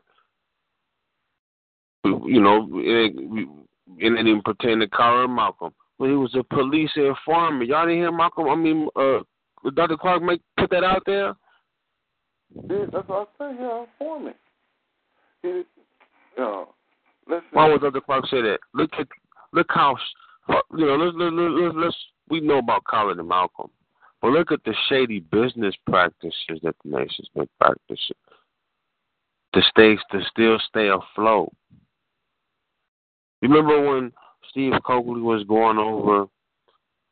you 2.05 2.41
know, 2.41 2.69
it, 2.75 3.15
it 3.17 3.99
didn't 3.99 4.27
even 4.27 4.43
pertain 4.43 4.81
to 4.81 4.89
and 4.91 5.35
Malcolm. 5.35 5.73
When 5.99 6.11
he 6.11 6.17
was 6.17 6.35
a 6.35 6.43
police 6.43 6.91
informant, 6.97 7.69
y'all 7.69 7.87
didn't 7.87 8.01
hear 8.01 8.13
Malcolm. 8.13 8.49
I 8.49 8.57
mean, 8.57 8.89
uh, 8.97 9.21
Dr. 9.75 9.97
Clarke 9.97 10.23
make 10.23 10.41
put 10.57 10.71
that 10.71 10.83
out 10.83 11.03
there. 11.07 11.35
Yeah, 12.69 12.87
that's 12.93 13.09
what 13.09 13.31
I 13.41 13.53
say. 13.53 13.57
Yeah, 13.61 13.85
for 13.99 14.21
me. 14.21 14.33
He, 15.43 15.63
uh, 16.41 16.65
listen. 17.29 17.45
Why 17.53 17.69
would 17.69 17.83
Dr. 17.83 18.01
Clarke 18.01 18.27
say 18.27 18.43
that? 18.43 18.59
Look 18.75 18.91
at 18.99 19.07
look 19.53 19.67
how 19.71 19.97
you 20.77 20.87
know. 20.87 20.97
Let's 20.97 21.17
let's 21.17 21.33
let's, 21.35 21.75
let's 21.77 21.97
we 22.29 22.41
know 22.41 22.59
about 22.59 22.85
Colin 22.85 23.19
and 23.19 23.29
Malcolm, 23.29 23.71
but 24.25 24.33
look 24.33 24.53
at 24.53 24.65
the 24.65 24.75
shady 24.89 25.21
business 25.21 25.75
practices 25.87 26.59
that 26.63 26.75
the 26.83 26.97
nation's 26.97 27.29
been 27.35 27.47
practicing 27.61 28.17
to 29.53 29.61
stay 29.69 29.99
to 30.13 30.25
still 30.31 30.59
stay 30.67 30.89
afloat. 30.89 31.53
Remember 33.43 33.87
when 33.87 34.13
Steve 34.49 34.73
Cokely 34.83 35.21
was 35.21 35.45
going 35.45 35.77
over 35.77 36.23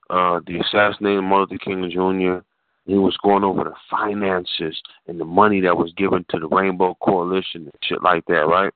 uh, 0.09 0.40
the 0.47 0.60
assassinated 0.60 1.22
Martin 1.22 1.59
Luther 1.59 1.62
King 1.62 1.90
Jr. 1.90 2.43
He 2.86 2.94
was 2.94 3.14
going 3.22 3.44
over 3.44 3.64
the 3.64 3.74
finances 3.90 4.80
and 5.06 5.20
the 5.20 5.26
money 5.26 5.60
that 5.60 5.76
was 5.76 5.93
given 5.98 6.24
to 6.30 6.39
the 6.39 6.48
Rainbow 6.48 6.97
Coalition 7.02 7.64
and 7.64 7.72
shit 7.82 8.02
like 8.02 8.24
that, 8.28 8.47
right? 8.48 8.72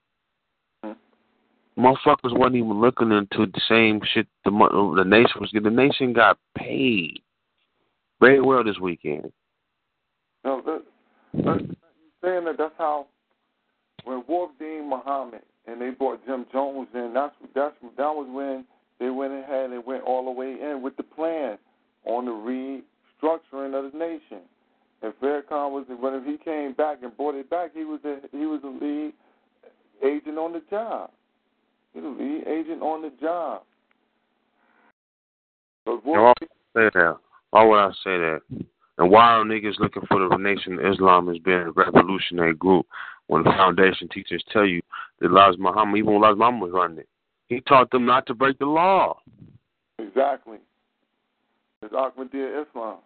Motherfuckers 1.78 2.36
wasn't 2.36 2.56
even 2.56 2.82
looking 2.82 3.12
into 3.12 3.50
the 3.50 3.62
same 3.66 4.02
shit 4.12 4.26
the 4.44 4.50
the 4.50 5.04
nation 5.04 5.40
was 5.40 5.50
getting. 5.52 5.74
The 5.74 5.82
nation 5.82 6.12
got 6.12 6.36
paid 6.54 7.22
very 8.20 8.40
well 8.40 8.64
this 8.64 8.78
weekend. 8.80 9.32
No, 10.44 10.62
that, 10.64 10.82
that, 11.44 11.76
saying 12.22 12.44
that 12.44 12.56
that's 12.58 12.74
how 12.78 13.06
when 14.04 14.22
Warith 14.22 14.58
Deen 14.58 14.88
Muhammad 14.88 15.42
and 15.66 15.80
they 15.80 15.90
brought 15.90 16.24
Jim 16.26 16.46
Jones 16.52 16.88
in. 16.94 17.12
That's 17.14 17.34
that's 17.54 17.74
that 17.96 18.14
was 18.14 18.28
when 18.30 18.64
they 18.98 19.10
went 19.10 19.32
ahead 19.32 19.70
and 19.70 19.84
went 19.84 20.04
all 20.04 20.24
the 20.24 20.30
way 20.30 20.56
in 20.60 20.80
with 20.82 20.96
the 20.96 21.02
plan 21.02 21.58
on 22.04 22.24
the 22.24 22.30
restructuring 22.30 23.74
of 23.74 23.92
the 23.92 23.98
nation. 23.98 24.42
And 25.02 25.12
Farrakhan 25.20 25.72
was 25.72 25.84
when 26.00 26.24
he 26.24 26.38
came 26.38 26.72
back 26.72 26.98
and 27.02 27.14
brought 27.16 27.34
it 27.34 27.50
back, 27.50 27.72
he 27.74 27.84
was 27.84 28.00
a 28.04 28.18
he 28.32 28.46
was 28.46 28.60
a 28.64 28.84
lead 28.84 29.12
agent 30.02 30.38
on 30.38 30.52
the 30.52 30.62
job. 30.70 31.10
He's 31.92 32.04
a 32.04 32.06
lead 32.06 32.44
agent 32.46 32.82
on 32.82 33.02
the 33.02 33.12
job. 33.20 33.62
But 35.84 36.04
And 36.04 36.04
why 36.04 36.32
Why 37.50 37.64
would 37.64 37.78
I 37.78 37.90
say 38.04 38.18
that? 38.18 38.40
And 38.98 39.10
why 39.10 39.32
are 39.32 39.44
niggas 39.44 39.78
looking 39.78 40.02
for 40.08 40.26
the 40.26 40.36
Nation 40.36 40.78
of 40.78 40.92
Islam 40.92 41.28
as 41.28 41.38
being 41.38 41.58
a 41.58 41.70
revolutionary 41.70 42.54
group 42.54 42.86
when 43.26 43.42
the 43.42 43.50
foundation 43.50 44.08
teachers 44.08 44.42
tell 44.52 44.64
you 44.64 44.80
that 45.20 45.26
Elijah 45.26 45.58
Muhammad, 45.58 45.98
even 45.98 46.14
when 46.14 46.22
Elijah 46.22 46.36
Muhammad 46.36 46.62
was 46.62 46.72
running 46.72 46.98
it, 46.98 47.08
he 47.48 47.60
taught 47.60 47.90
them 47.90 48.06
not 48.06 48.26
to 48.26 48.34
break 48.34 48.58
the 48.58 48.66
law. 48.66 49.18
Exactly. 49.98 50.58
It's 51.82 51.92
Ahmadiyya 51.92 52.64
Islam. 52.66 52.98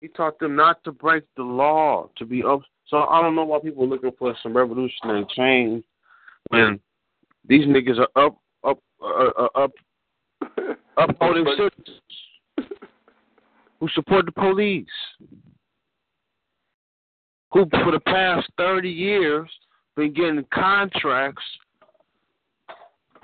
He 0.00 0.08
taught 0.08 0.38
them 0.38 0.56
not 0.56 0.82
to 0.84 0.92
break 0.92 1.24
the 1.36 1.42
law, 1.42 2.10
to 2.16 2.26
be 2.26 2.42
up. 2.42 2.62
So 2.88 3.04
I 3.04 3.22
don't 3.22 3.36
know 3.36 3.44
why 3.44 3.60
people 3.60 3.84
are 3.84 3.86
looking 3.86 4.10
for 4.18 4.34
some 4.42 4.56
revolutionary 4.56 5.24
change 5.36 5.84
when 6.48 6.80
these 7.46 7.66
niggas 7.66 7.98
are 7.98 8.24
up, 8.24 8.38
up, 8.64 8.78
uh, 9.02 9.30
uh, 9.38 9.48
up, 9.54 9.70
upholding 10.96 11.44
citizens 11.56 12.00
who 13.80 13.88
support 13.94 14.26
the 14.26 14.32
police, 14.32 14.86
who 17.52 17.66
for 17.70 17.92
the 17.92 18.00
past 18.00 18.48
thirty 18.56 18.90
years 18.90 19.48
been 19.96 20.12
getting 20.12 20.44
contracts 20.52 21.42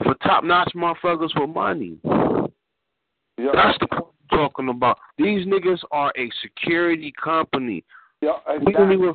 for 0.02 0.14
top-notch 0.16 0.72
motherfuckers 0.74 1.32
for 1.32 1.46
money. 1.46 1.96
Yeah. 3.38 3.50
That's 3.54 3.78
the 3.80 3.86
point 3.86 4.12
I'm 4.30 4.38
talking 4.38 4.68
about. 4.68 4.98
These 5.16 5.46
niggas 5.46 5.78
are 5.90 6.12
a 6.18 6.30
security 6.42 7.12
company. 7.22 7.84
Yeah, 8.20 8.32
We 8.62 8.72
even 8.72 9.14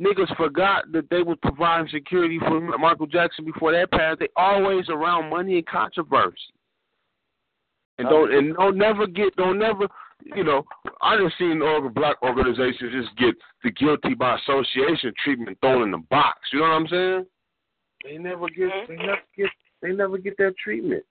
niggas 0.00 0.36
forgot 0.36 0.90
that 0.92 1.08
they 1.10 1.22
were 1.22 1.36
providing 1.36 1.88
security 1.88 2.38
for 2.38 2.60
Michael 2.78 3.06
Jackson 3.06 3.44
before 3.44 3.72
that 3.72 3.90
passed. 3.90 4.20
They 4.20 4.28
always 4.36 4.88
around 4.88 5.30
money 5.30 5.56
and 5.56 5.66
controversy. 5.66 6.36
And 7.98 8.08
don't 8.08 8.32
and 8.32 8.56
don't 8.56 8.78
never 8.78 9.06
get 9.06 9.36
don't 9.36 9.58
never 9.58 9.86
you 10.36 10.44
know, 10.44 10.64
I 11.00 11.16
just 11.16 11.38
seen 11.38 11.62
all 11.62 11.82
the 11.82 11.88
black 11.88 12.16
organizations 12.22 12.92
just 12.92 13.16
get 13.16 13.34
the 13.64 13.70
guilty 13.70 14.14
by 14.14 14.36
association 14.36 15.12
treatment 15.22 15.58
thrown 15.60 15.82
in 15.82 15.90
the 15.90 16.02
box. 16.10 16.38
You 16.52 16.60
know 16.60 16.66
what 16.66 16.74
I'm 16.74 16.88
saying? 16.88 17.26
They 18.04 18.18
never 18.18 18.48
get 18.48 18.70
they 18.88 18.96
never 18.96 19.20
get 19.36 19.50
they 19.80 19.92
never 19.92 20.18
get 20.18 20.36
that 20.38 20.54
treatment. 20.62 21.04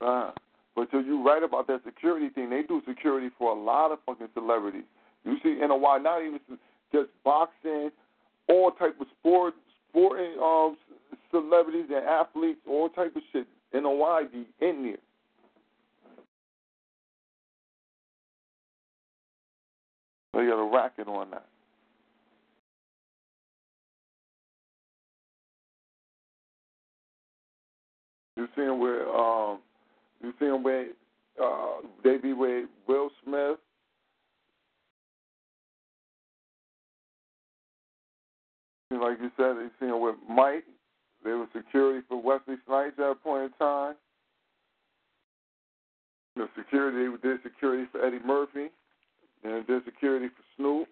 Uh, 0.00 0.32
but 0.76 0.88
so 0.90 1.00
you 1.00 1.24
right 1.26 1.42
about 1.42 1.66
that 1.66 1.80
security 1.84 2.28
thing. 2.28 2.50
They 2.50 2.62
do 2.62 2.82
security 2.86 3.30
for 3.38 3.56
a 3.56 3.60
lot 3.60 3.92
of 3.92 3.98
fucking 4.06 4.28
celebrities. 4.34 4.84
You 5.24 5.36
see 5.42 5.56
NOI, 5.60 5.98
not 5.98 6.22
even 6.22 6.40
just 6.92 7.08
boxing, 7.24 7.90
all 8.48 8.70
type 8.70 9.00
of 9.00 9.06
sport, 9.18 9.54
sporting 9.90 10.38
um, 10.42 10.76
celebrities 11.30 11.86
and 11.88 12.04
athletes, 12.06 12.60
all 12.66 12.88
type 12.88 13.16
of 13.16 13.22
shit. 13.32 13.46
NOI 13.74 14.22
be 14.32 14.46
in 14.64 14.84
there. 14.84 15.07
They 20.34 20.46
got 20.46 20.60
a 20.60 20.70
racket 20.72 21.08
on 21.08 21.30
that. 21.30 21.46
You 28.36 28.46
seen 28.54 28.78
where 28.78 29.08
um 29.08 29.58
you 30.22 30.32
seen 30.38 30.62
where 30.62 30.86
uh 31.42 31.80
they 32.04 32.18
be 32.18 32.32
with 32.32 32.66
Will 32.86 33.10
Smith. 33.24 33.58
Like 38.90 39.18
you 39.20 39.30
said, 39.36 39.56
you 39.56 39.70
seen 39.80 40.00
with 40.00 40.16
Mike. 40.28 40.64
They 41.24 41.30
were 41.32 41.46
security 41.54 42.04
for 42.08 42.22
Wesley 42.22 42.56
Snipes 42.66 42.94
at 42.98 43.10
a 43.10 43.14
point 43.14 43.44
in 43.44 43.50
time. 43.58 43.94
The 46.36 46.48
security 46.56 47.08
they 47.22 47.28
did 47.28 47.42
security 47.42 47.86
for 47.90 48.04
Eddie 48.04 48.20
Murphy, 48.24 48.68
and 49.44 49.66
did 49.66 49.84
security 49.84 50.28
for 50.28 50.42
Snoop. 50.56 50.88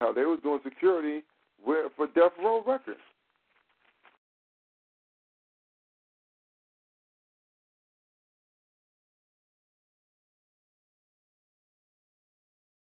Now 0.00 0.12
they 0.12 0.22
was 0.22 0.40
doing 0.42 0.60
security 0.64 1.22
with, 1.64 1.92
for 1.96 2.06
Death 2.08 2.32
Row 2.42 2.62
Records. 2.66 2.98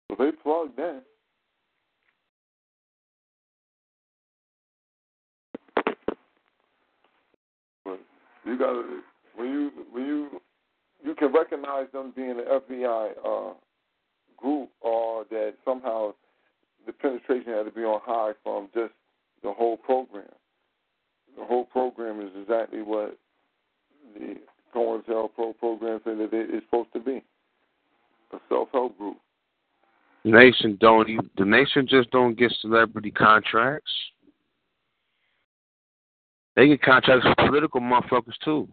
So 0.10 0.16
they 0.20 0.32
plugged 0.32 0.80
in. 0.80 1.02
But 7.86 8.00
you 8.46 8.58
got 8.58 8.74
to 8.74 9.00
when 9.36 9.48
you 9.48 9.72
when 9.92 10.06
you 10.06 10.42
you 11.06 11.16
can 11.16 11.32
recognize 11.32 11.88
them 11.94 12.12
being 12.16 12.32
an 12.32 12.46
FBI 12.50 13.12
uh, 13.26 13.54
group, 14.38 14.70
or 14.82 15.26
that 15.30 15.56
somehow 15.66 16.14
the 16.86 16.94
penetration 16.94 17.54
had 17.54 17.64
to 17.64 17.72
be 17.72 17.82
on 17.82 18.02
high 18.04 18.34
from 18.44 18.70
just 18.74 18.94
the 19.44 19.52
whole 19.52 19.78
program. 19.78 20.26
The 21.38 21.46
whole 21.46 21.66
program 21.66 22.22
is 22.22 22.32
exactly 22.42 22.82
what 22.82 23.18
the 24.16 24.38
COINTELPRO 24.74 25.30
Pro 25.36 25.54
program 25.54 26.02
said 26.04 26.18
that 26.18 26.34
it 26.34 26.50
is 26.54 26.64
supposed 26.66 26.94
to 26.94 27.00
be 27.00 27.24
a 28.34 28.38
self 28.50 28.70
help 28.72 28.98
group. 28.98 29.18
Nation 30.24 30.78
don't 30.82 31.08
the 31.38 31.46
nation 31.46 31.88
just 31.88 32.12
don't 32.12 32.38
get 32.38 32.52
celebrity 32.62 33.12
contracts. 33.12 33.92
They 36.56 36.68
get 36.68 36.82
contracts 36.82 37.26
for 37.26 37.48
political 37.48 37.82
motherfuckers 37.82 38.34
too. 38.44 38.68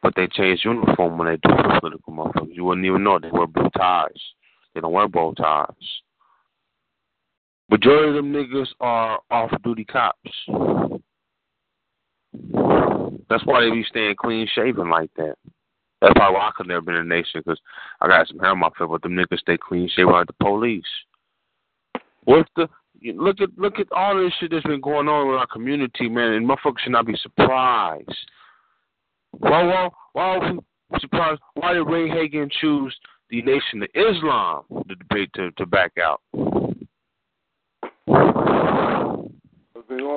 But 0.00 0.14
they 0.14 0.28
change 0.28 0.60
uniform 0.64 1.18
when 1.18 1.26
they 1.28 1.36
do 1.36 1.54
political. 1.80 2.07
You 2.58 2.64
wouldn't 2.64 2.86
even 2.86 3.04
know 3.04 3.20
they 3.20 3.30
wear 3.30 3.46
blue 3.46 3.70
ties. 3.76 4.10
They 4.74 4.80
don't 4.80 4.90
wear 4.92 5.06
bow 5.06 5.32
ties. 5.32 5.68
Majority 7.70 8.08
of 8.08 8.14
them 8.16 8.32
niggas 8.32 8.66
are 8.80 9.20
off 9.30 9.52
duty 9.62 9.84
cops. 9.84 10.18
That's 13.30 13.46
why 13.46 13.60
they 13.60 13.70
be 13.70 13.84
staying 13.88 14.16
clean 14.18 14.48
shaven 14.52 14.90
like 14.90 15.10
that. 15.16 15.36
That's 16.00 16.14
probably 16.14 16.34
why 16.34 16.48
I 16.48 16.50
could 16.56 16.66
never 16.66 16.80
been 16.80 16.96
in 16.96 17.08
the 17.08 17.14
nation 17.14 17.42
because 17.46 17.60
I 18.00 18.08
got 18.08 18.26
some 18.26 18.40
hair 18.40 18.50
on 18.50 18.58
my 18.58 18.70
face, 18.70 18.88
but 18.90 19.02
them 19.02 19.12
niggas 19.12 19.38
stay 19.38 19.56
clean 19.56 19.88
shaven 19.94 20.14
like 20.14 20.26
the 20.26 20.32
police. 20.40 20.82
What 22.24 22.40
if 22.40 22.46
the 22.56 22.68
look 23.12 23.40
at 23.40 23.56
look 23.56 23.78
at 23.78 23.86
all 23.92 24.20
this 24.20 24.32
shit 24.40 24.50
that's 24.50 24.66
been 24.66 24.80
going 24.80 25.06
on 25.06 25.28
with 25.28 25.38
our 25.38 25.46
community, 25.46 26.08
man, 26.08 26.32
and 26.32 26.44
motherfuckers 26.44 26.80
should 26.82 26.90
not 26.90 27.06
be 27.06 27.16
surprised. 27.22 28.08
Why 29.30 29.90
are 30.16 30.40
we 30.40 30.58
surprised? 31.00 31.40
Why 31.54 31.74
did 31.74 31.82
Ray 31.82 32.08
Hagins 32.08 32.50
choose 32.60 32.96
the 33.30 33.42
Nation 33.42 33.82
of 33.82 33.88
Islam 33.94 34.64
to 34.88 34.94
debate 34.94 35.30
to, 35.34 35.50
to 35.52 35.66
back 35.66 35.92
out? 36.02 36.20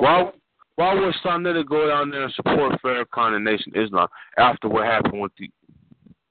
Why 0.00 0.30
why 0.76 0.94
would 0.94 1.14
Sonetta 1.24 1.66
go 1.66 1.86
down 1.88 2.10
there 2.10 2.24
and 2.24 2.32
support 2.34 2.80
Farrakhan 2.82 3.36
and 3.36 3.44
Nation 3.44 3.72
of 3.76 3.84
Islam 3.84 4.08
after 4.38 4.68
what 4.68 4.86
happened 4.86 5.20
with 5.20 5.32
the 5.38 5.50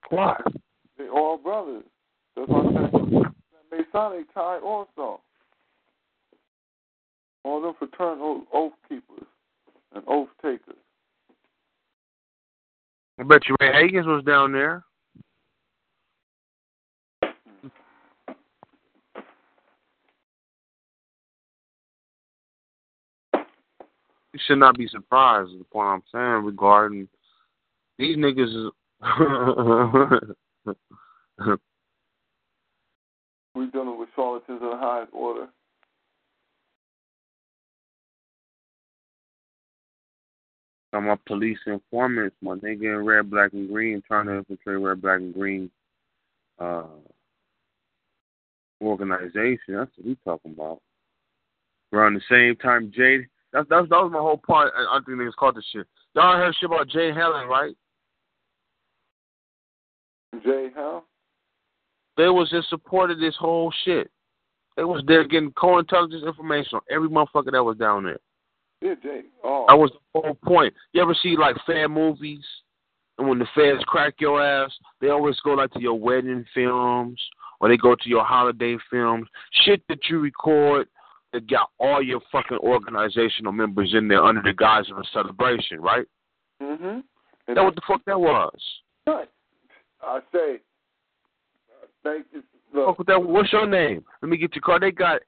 why? 0.10 0.36
They 0.98 1.08
all 1.08 1.38
brothers. 1.38 1.84
That's 2.36 2.50
what 2.50 2.66
I'm 2.66 2.92
saying. 2.92 3.24
Masonic 3.72 4.34
tie 4.34 4.60
also. 4.60 5.22
All 7.44 7.62
them 7.62 7.74
fraternal 7.80 8.44
oath 8.54 8.74
keepers 8.90 9.26
and 9.96 10.04
oath 10.08 10.30
takers. 10.42 10.81
I 13.22 13.24
bet 13.24 13.48
you 13.48 13.56
Ray 13.62 13.72
Hagins 13.72 14.08
was 14.08 14.24
down 14.24 14.52
there. 14.52 14.84
You 24.34 24.40
should 24.48 24.58
not 24.58 24.76
be 24.76 24.88
surprised 24.88 25.52
is 25.52 25.60
the 25.60 25.66
point 25.66 25.88
I'm 25.88 26.02
saying 26.12 26.46
regarding 26.46 27.08
these 28.00 28.18
niggas 28.18 28.72
We're 33.54 33.68
dealing 33.68 34.00
with 34.00 34.10
charlatans 34.16 34.62
of 34.64 34.72
the 34.72 34.78
highest 34.78 35.12
order. 35.14 35.48
I'm 40.94 41.08
a 41.08 41.18
police 41.18 41.60
informants, 41.66 42.36
my 42.42 42.56
nigga 42.56 43.00
in 43.00 43.06
red, 43.06 43.30
black, 43.30 43.54
and 43.54 43.70
green, 43.70 44.04
trying 44.06 44.26
to 44.26 44.38
infiltrate 44.38 44.80
red, 44.80 45.02
black, 45.02 45.20
and 45.20 45.34
green 45.34 45.72
uh, 46.60 46.84
organization. 48.82 49.60
That's 49.70 49.92
what 49.96 50.06
we 50.06 50.18
talking 50.26 50.52
about. 50.52 50.82
Around 51.94 52.16
the 52.16 52.22
same 52.30 52.56
time, 52.58 52.92
Jade. 52.96 53.28
That's 53.54 53.68
that's 53.70 53.90
that 53.90 54.02
was 54.02 54.12
my 54.12 54.20
whole 54.20 54.38
point. 54.38 54.72
I, 54.76 54.98
I 54.98 55.00
think 55.06 55.18
niggas 55.18 55.36
caught 55.38 55.56
this 55.56 55.66
shit. 55.72 55.88
Y'all 56.16 56.38
heard 56.38 56.56
shit 56.60 56.70
about 56.70 56.88
Jay 56.88 57.12
Helen, 57.14 57.48
right? 57.48 57.74
Jay 60.44 60.70
Helen. 60.74 61.02
They 62.18 62.28
was 62.28 62.50
just 62.50 62.70
supported 62.70 63.20
this 63.20 63.36
whole 63.38 63.74
shit. 63.84 64.10
They 64.78 64.84
was 64.84 65.04
there 65.06 65.28
getting 65.28 65.52
co-intelligence 65.52 66.24
information 66.26 66.76
on 66.76 66.82
every 66.90 67.10
motherfucker 67.10 67.52
that 67.52 67.64
was 67.64 67.78
down 67.78 68.04
there. 68.04 68.20
Yeah, 68.82 68.96
Jay. 69.02 69.22
Oh. 69.44 69.66
That 69.68 69.78
was 69.78 69.92
the 69.92 70.22
whole 70.22 70.38
point. 70.44 70.74
You 70.94 71.02
ever 71.02 71.16
see 71.22 71.36
like 71.38 71.56
fan 71.66 71.92
movies? 71.92 72.44
And 73.18 73.30
when 73.30 73.40
the 73.40 73.48
fans 73.54 73.84
crack 73.86 74.16
your 74.20 74.42
ass, 74.42 74.72
they 75.00 75.10
always 75.10 75.40
go 75.44 75.52
like 75.52 75.72
to 75.72 75.82
your 75.82 76.00
wedding 76.00 76.46
films 76.56 77.22
or 77.60 77.70
they 77.70 77.78
go 77.78 77.94
to 77.96 78.10
your 78.10 78.24
holiday 78.24 78.78
films. 78.90 79.28
Shit 79.64 79.84
that 79.90 80.00
you 80.10 80.20
record 80.20 80.88
that 81.34 81.50
got 81.50 81.70
all 81.80 82.02
your 82.02 82.20
fucking 82.32 82.58
organizational 82.58 83.52
members 83.52 83.94
in 83.96 84.08
there 84.08 84.24
under 84.24 84.42
the 84.42 84.54
guise 84.54 84.90
of 84.90 84.98
a 84.98 85.04
celebration, 85.14 85.80
right? 85.80 86.06
Mm-hmm. 86.62 87.00
That 87.54 87.64
what 87.64 87.76
the 87.76 87.82
fuck 87.88 88.02
that 88.06 88.20
was. 88.20 88.60
I 90.04 90.20
say, 90.34 90.56
uh, 91.70 91.88
thank 92.04 92.26
you. 92.34 92.44
Look, 92.74 92.88
Fuck 92.88 92.98
with 93.00 93.08
that. 93.08 93.24
What's 93.24 93.52
your 93.52 93.68
name? 93.68 94.04
Let 94.22 94.30
me 94.30 94.38
get 94.38 94.56
your 94.56 94.62
card. 94.62 94.82
They 94.82 94.92
got 94.92 95.22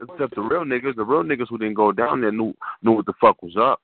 except 0.00 0.34
the 0.34 0.40
real 0.40 0.64
niggas. 0.64 0.96
The 0.96 1.04
real 1.04 1.22
niggas 1.22 1.48
who 1.48 1.58
didn't 1.58 1.74
go 1.74 1.92
down 1.92 2.20
there 2.20 2.32
knew 2.32 2.54
knew 2.82 2.92
what 2.92 3.06
the 3.06 3.14
fuck 3.20 3.42
was 3.42 3.56
up. 3.56 3.80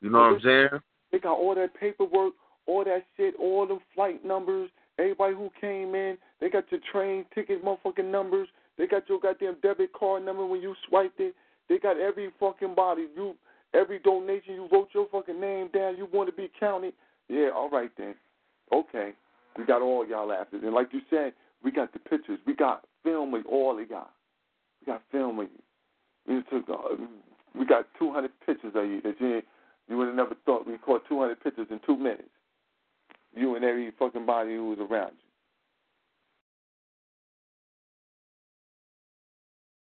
You 0.00 0.10
know 0.10 0.18
what 0.18 0.34
I'm 0.34 0.40
saying? 0.42 0.68
They 1.12 1.18
got 1.18 1.38
all 1.38 1.54
that 1.54 1.74
paperwork, 1.78 2.34
all 2.66 2.84
that 2.84 3.04
shit, 3.16 3.34
all 3.38 3.66
the 3.66 3.78
flight 3.94 4.24
numbers, 4.24 4.70
everybody 4.98 5.34
who 5.34 5.50
came 5.60 5.94
in. 5.94 6.18
They 6.40 6.50
got 6.50 6.64
your 6.70 6.80
train 6.92 7.24
ticket 7.34 7.64
motherfucking 7.64 8.10
numbers. 8.10 8.48
They 8.78 8.86
got 8.86 9.08
your 9.08 9.20
goddamn 9.20 9.56
debit 9.62 9.92
card 9.92 10.24
number 10.24 10.44
when 10.44 10.60
you 10.60 10.74
swiped 10.88 11.20
it. 11.20 11.34
They 11.68 11.78
got 11.78 11.98
every 11.98 12.30
fucking 12.38 12.74
body. 12.74 13.06
You 13.16 13.34
every 13.74 13.98
donation 13.98 14.54
you 14.54 14.68
wrote 14.70 14.88
your 14.92 15.08
fucking 15.10 15.40
name 15.40 15.68
down. 15.72 15.96
You 15.96 16.08
want 16.12 16.28
to 16.28 16.36
be 16.36 16.50
counted. 16.58 16.94
Yeah, 17.28 17.48
all 17.54 17.70
right 17.70 17.90
then. 17.96 18.14
Okay. 18.72 19.12
We 19.56 19.64
got 19.64 19.82
all 19.82 20.06
y'all 20.06 20.32
after. 20.32 20.56
And 20.56 20.74
like 20.74 20.88
you 20.92 21.00
said, 21.08 21.32
we 21.64 21.70
got 21.70 21.92
the 21.92 21.98
pictures. 21.98 22.38
We 22.46 22.54
got 22.54 22.84
film 23.02 23.34
of 23.34 23.46
all 23.46 23.76
they 23.76 23.84
got. 23.84 24.10
We 24.86 24.92
got 24.92 25.02
film 25.10 25.40
of 25.40 25.46
you. 25.46 26.34
We 26.36 26.42
took 26.50 26.68
uh, 26.68 26.96
we 27.58 27.66
got 27.66 27.86
200 27.98 28.30
pictures 28.44 28.72
of 28.74 28.84
you 28.86 29.00
that 29.02 29.20
you 29.20 29.42
you 29.88 29.96
would 29.96 30.08
have 30.08 30.16
never 30.16 30.34
thought 30.44 30.66
we 30.66 30.78
caught 30.78 31.02
200 31.08 31.42
pictures 31.42 31.68
in 31.70 31.80
two 31.86 31.96
minutes. 31.96 32.28
You 33.34 33.56
and 33.56 33.64
every 33.64 33.92
fucking 33.98 34.26
body 34.26 34.54
who 34.54 34.70
was 34.70 34.78
around 34.78 35.12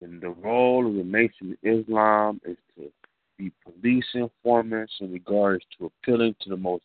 you. 0.02 0.08
And 0.08 0.22
the 0.22 0.30
role 0.30 0.88
of 0.88 0.94
the 0.94 1.04
Nation 1.04 1.52
of 1.52 1.58
Islam 1.64 2.42
is 2.46 2.58
to 2.78 2.92
be 3.38 3.52
police 3.64 4.06
informants 4.14 4.94
in 5.00 5.12
regards 5.12 5.64
to 5.78 5.86
appealing 5.86 6.36
to 6.42 6.50
the 6.50 6.58
most 6.58 6.84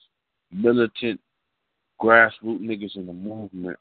militant 0.53 1.21
grassroots 2.01 2.61
niggas 2.61 2.97
in 2.97 3.07
the 3.07 3.13
movement 3.13 3.79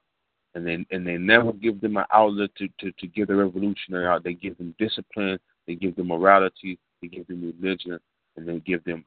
and 0.55 0.65
they 0.65 0.85
and 0.91 1.05
they 1.05 1.17
never 1.17 1.53
give 1.53 1.79
them 1.81 1.97
an 1.97 2.05
outlet 2.11 2.49
to, 2.57 2.67
to, 2.79 2.91
to 2.93 3.07
give 3.07 3.27
the 3.27 3.35
revolutionary 3.35 4.07
out. 4.07 4.23
They 4.23 4.33
give 4.33 4.57
them 4.57 4.75
discipline, 4.79 5.39
they 5.67 5.75
give 5.75 5.95
them 5.95 6.07
morality, 6.07 6.79
they 7.01 7.07
give 7.07 7.27
them 7.27 7.53
religion, 7.61 7.99
and 8.35 8.47
they 8.47 8.59
give 8.59 8.83
them 8.83 9.05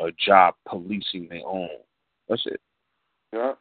a 0.00 0.10
job 0.12 0.54
policing 0.66 1.28
their 1.28 1.46
own. 1.46 1.68
That's 2.28 2.42
it. 2.46 2.60
Yeah. 3.32 3.52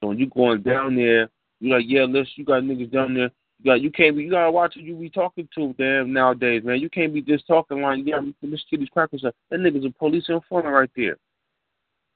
So 0.00 0.08
when 0.08 0.18
you 0.18 0.26
going 0.26 0.62
down 0.62 0.96
there, 0.96 1.28
you 1.60 1.72
like, 1.72 1.84
yeah, 1.86 2.04
listen, 2.04 2.32
you 2.36 2.44
got 2.44 2.62
niggas 2.62 2.92
down 2.92 3.14
there. 3.14 3.30
You 3.60 3.64
got 3.70 3.80
you 3.80 3.90
can't 3.92 4.16
be 4.16 4.24
you 4.24 4.30
gotta 4.30 4.50
watch 4.50 4.74
who 4.74 4.80
you 4.80 4.96
be 4.96 5.10
talking 5.10 5.48
to, 5.54 5.74
them 5.78 6.12
nowadays, 6.12 6.62
man. 6.64 6.80
You 6.80 6.90
can't 6.90 7.14
be 7.14 7.22
just 7.22 7.46
talking 7.46 7.80
like, 7.80 8.00
yeah, 8.04 8.18
let's 8.42 8.64
get 8.68 8.80
these 8.80 8.88
crackers 8.88 9.24
up. 9.24 9.36
That 9.50 9.60
nigga's 9.60 9.84
a 9.84 9.90
police 9.90 10.24
informant 10.28 10.74
right 10.74 10.90
there. 10.96 11.16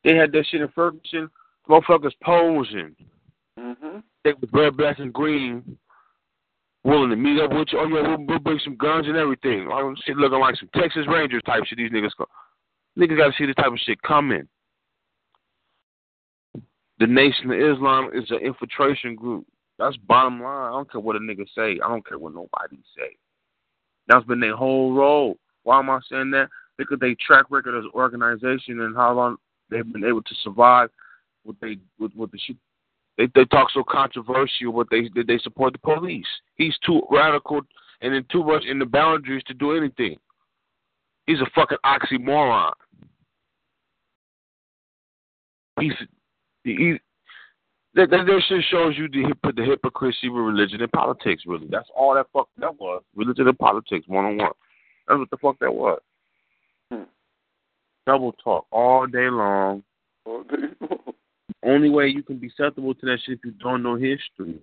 They 0.02 0.16
had 0.16 0.32
that 0.32 0.46
shit 0.50 0.60
in 0.60 0.68
Ferguson, 0.68 1.30
motherfuckers 1.68 2.12
posing. 2.22 2.96
Mm-hmm. 3.58 3.98
They 4.24 4.32
was 4.32 4.50
red, 4.52 4.76
black, 4.76 4.98
and 4.98 5.12
green, 5.12 5.78
willing 6.84 7.10
to 7.10 7.16
meet 7.16 7.40
up 7.40 7.52
with 7.52 7.68
you. 7.72 7.78
Oh 7.78 7.86
yeah, 7.88 8.16
we'll, 8.16 8.26
we'll 8.26 8.38
bring 8.38 8.60
some 8.62 8.76
guns 8.76 9.06
and 9.06 9.16
everything. 9.16 9.68
Like 9.68 9.84
shit 10.04 10.16
looking 10.16 10.40
like 10.40 10.56
some 10.56 10.70
Texas 10.74 11.06
Rangers 11.08 11.42
type 11.46 11.64
shit. 11.66 11.78
These 11.78 11.90
niggas 11.90 12.10
go. 12.18 12.26
Niggas 12.98 13.16
got 13.16 13.26
to 13.28 13.32
see 13.36 13.46
this 13.46 13.54
type 13.56 13.66
of 13.72 13.78
shit 13.84 14.00
coming. 14.02 14.48
The 16.98 17.06
Nation 17.06 17.50
of 17.50 17.58
Islam 17.58 18.10
is 18.14 18.30
an 18.30 18.38
infiltration 18.38 19.16
group. 19.16 19.46
That's 19.78 19.96
bottom 19.98 20.42
line. 20.42 20.68
I 20.68 20.70
don't 20.70 20.90
care 20.90 21.00
what 21.00 21.16
a 21.16 21.18
nigga 21.18 21.46
say. 21.54 21.78
I 21.84 21.88
don't 21.88 22.06
care 22.06 22.18
what 22.18 22.34
nobody 22.34 22.78
say. 22.96 23.16
That's 24.08 24.24
been 24.24 24.40
their 24.40 24.56
whole 24.56 24.94
role. 24.94 25.36
Why 25.64 25.78
am 25.78 25.90
I 25.90 26.00
saying 26.10 26.30
that? 26.30 26.48
At 26.78 27.00
their 27.00 27.14
track 27.26 27.46
record 27.50 27.76
as 27.76 27.84
an 27.84 27.90
organization 27.94 28.80
and 28.80 28.94
how 28.94 29.12
long 29.14 29.36
they've 29.70 29.92
been 29.92 30.04
able 30.04 30.22
to 30.22 30.34
survive 30.42 30.90
with 31.44 31.58
they 31.60 31.78
with, 31.98 32.14
with 32.14 32.30
the 32.32 32.38
shit. 32.38 32.56
They 33.18 33.28
they 33.34 33.44
talk 33.46 33.70
so 33.72 33.82
controversial, 33.82 34.72
but 34.72 34.88
they 34.90 35.02
did 35.08 35.26
they 35.26 35.38
support 35.38 35.72
the 35.72 35.78
police. 35.78 36.26
He's 36.56 36.76
too 36.84 37.02
radical 37.10 37.62
and 38.02 38.14
then 38.14 38.24
too 38.30 38.44
much 38.44 38.64
in 38.64 38.78
the 38.78 38.84
boundaries 38.84 39.42
to 39.46 39.54
do 39.54 39.72
anything. 39.72 40.16
He's 41.26 41.40
a 41.40 41.50
fucking 41.54 41.78
oxymoron. 41.84 42.72
He's 45.80 45.92
he, 46.64 46.98
that, 47.94 48.10
that, 48.10 48.26
that 48.26 48.42
shit 48.46 48.64
shows 48.70 48.94
you 48.98 49.08
the 49.08 49.52
the 49.56 49.64
hypocrisy 49.64 50.28
with 50.28 50.44
religion 50.44 50.82
and 50.82 50.92
politics. 50.92 51.44
Really, 51.46 51.66
that's 51.70 51.88
all 51.96 52.14
that 52.14 52.26
fuck 52.32 52.48
that 52.58 52.78
was. 52.78 53.02
Religion 53.14 53.48
and 53.48 53.58
politics, 53.58 54.06
one 54.06 54.26
on 54.26 54.36
one. 54.36 54.50
That's 55.08 55.18
what 55.18 55.30
the 55.30 55.36
fuck 55.38 55.58
that 55.60 55.72
was. 55.72 56.00
Hmm. 56.92 57.04
Double 58.06 58.32
talk 58.32 58.66
all 58.70 59.06
day 59.06 59.28
long. 59.30 59.82
All 60.26 60.42
day 60.42 60.68
long. 60.80 61.14
Only 61.64 61.90
way 61.90 62.08
you 62.08 62.22
can 62.22 62.38
be 62.38 62.50
susceptible 62.50 62.94
to 62.94 63.06
that 63.06 63.18
shit 63.24 63.38
if 63.38 63.44
you 63.44 63.52
don't 63.52 63.82
know 63.82 63.96
history. 63.96 64.60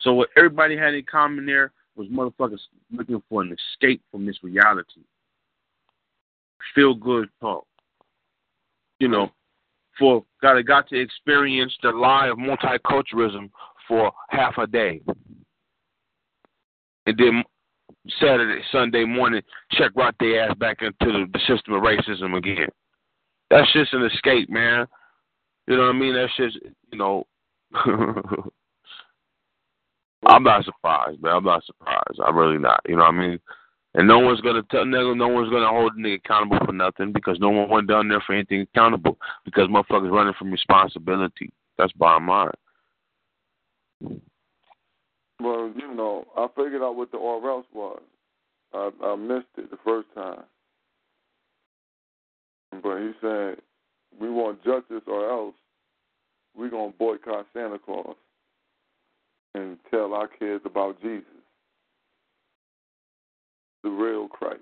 So 0.00 0.14
what 0.14 0.28
everybody 0.36 0.76
had 0.76 0.94
in 0.94 1.04
common 1.10 1.46
there 1.46 1.72
was 1.96 2.08
motherfuckers 2.08 2.60
looking 2.90 3.22
for 3.28 3.42
an 3.42 3.54
escape 3.74 4.02
from 4.10 4.26
this 4.26 4.38
reality. 4.42 5.02
Feel 6.74 6.94
good 6.94 7.28
talk. 7.40 7.66
You 8.98 9.08
know, 9.08 9.32
for 9.98 10.24
got 10.40 10.60
got 10.64 10.88
to 10.88 11.00
experience 11.00 11.76
the 11.82 11.90
lie 11.90 12.28
of 12.28 12.38
multiculturalism 12.38 13.50
for 13.88 14.12
half 14.30 14.58
a 14.58 14.66
day. 14.66 15.02
And 17.06 17.18
then 17.18 17.42
Saturday, 18.20 18.62
Sunday 18.70 19.04
morning, 19.04 19.42
check 19.72 19.90
right 19.96 20.14
their 20.18 20.44
ass 20.48 20.56
back 20.56 20.78
into 20.82 21.12
the, 21.12 21.26
the 21.32 21.38
system 21.40 21.74
of 21.74 21.82
racism 21.82 22.36
again. 22.36 22.68
That's 23.50 23.72
just 23.72 23.92
an 23.92 24.04
escape, 24.04 24.48
man. 24.48 24.86
You 25.66 25.76
know 25.76 25.84
what 25.84 25.94
I 25.94 25.98
mean? 25.98 26.14
That's 26.14 26.36
just, 26.36 26.58
you 26.90 26.98
know, 26.98 27.26
I'm 30.26 30.42
not 30.42 30.64
surprised, 30.64 31.22
man. 31.22 31.36
I'm 31.36 31.44
not 31.44 31.64
surprised. 31.64 32.20
I'm 32.24 32.36
really 32.36 32.58
not. 32.58 32.80
You 32.86 32.96
know 32.96 33.02
what 33.02 33.14
I 33.14 33.18
mean? 33.18 33.40
And 33.94 34.08
no 34.08 34.20
one's 34.20 34.40
gonna 34.40 34.62
tell 34.70 34.84
nigga, 34.84 35.16
no 35.16 35.28
one's 35.28 35.50
gonna 35.50 35.68
hold 35.68 35.92
a 35.92 35.96
nigga 35.96 36.16
accountable 36.16 36.64
for 36.64 36.72
nothing 36.72 37.12
because 37.12 37.38
no 37.40 37.50
one 37.50 37.68
went 37.68 37.88
down 37.88 38.08
there 38.08 38.22
for 38.26 38.32
anything 38.32 38.62
accountable 38.62 39.18
because 39.44 39.68
motherfuckers 39.68 40.10
running 40.10 40.32
from 40.38 40.50
responsibility. 40.50 41.52
That's 41.76 41.92
bottom 41.92 42.28
line. 42.28 42.50
Well, 45.40 45.72
you 45.76 45.94
know, 45.94 46.24
I 46.36 46.46
figured 46.56 46.82
out 46.82 46.96
what 46.96 47.10
the 47.10 47.18
or 47.18 47.50
else 47.50 47.66
was. 47.74 48.00
I, 48.72 48.90
I 49.04 49.16
missed 49.16 49.46
it 49.58 49.70
the 49.70 49.78
first 49.84 50.08
time. 50.14 50.44
But 52.82 53.00
he 53.00 53.10
said, 53.20 53.56
we 54.20 54.30
want 54.30 54.62
justice 54.64 55.02
or 55.06 55.30
else 55.30 55.54
we're 56.56 56.70
going 56.70 56.92
to 56.92 56.98
boycott 56.98 57.46
Santa 57.52 57.78
Claus 57.78 58.16
and 59.54 59.78
tell 59.90 60.14
our 60.14 60.28
kids 60.28 60.62
about 60.64 61.00
Jesus, 61.02 61.24
the 63.82 63.90
real 63.90 64.28
Christ. 64.28 64.60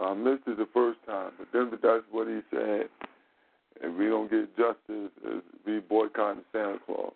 I 0.00 0.14
missed 0.14 0.42
it 0.46 0.58
the 0.58 0.68
first 0.74 0.98
time, 1.06 1.32
but 1.38 1.48
then 1.52 1.70
that's 1.70 2.04
what 2.10 2.26
he 2.26 2.40
said. 2.50 2.88
If 3.80 3.96
we 3.96 4.06
don't 4.06 4.30
get 4.30 4.56
justice, 4.56 5.10
we 5.66 5.78
boycotting 5.80 6.42
Santa 6.52 6.78
Claus. 6.84 7.14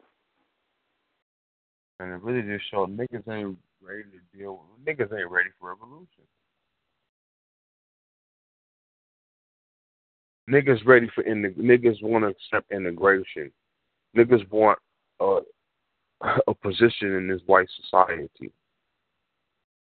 And 1.98 2.12
it 2.12 2.22
really 2.22 2.42
just 2.42 2.70
showed 2.70 2.96
niggas 2.96 3.26
ain't 3.28 3.58
ready 3.82 4.04
to 4.04 4.38
deal 4.38 4.60
with 4.60 4.86
niggas 4.86 5.18
ain't 5.18 5.30
ready 5.30 5.50
for 5.58 5.70
revolution. 5.70 6.24
Niggas 10.50 10.84
ready 10.86 11.08
for 11.14 11.22
in 11.22 11.42
niggas 11.54 12.02
want 12.02 12.24
to 12.24 12.28
accept 12.28 12.70
integration. 12.72 13.50
Niggas 14.16 14.48
want 14.50 14.78
a 15.20 15.40
a 16.46 16.54
position 16.54 17.14
in 17.14 17.28
this 17.28 17.40
white 17.46 17.68
society. 17.82 18.52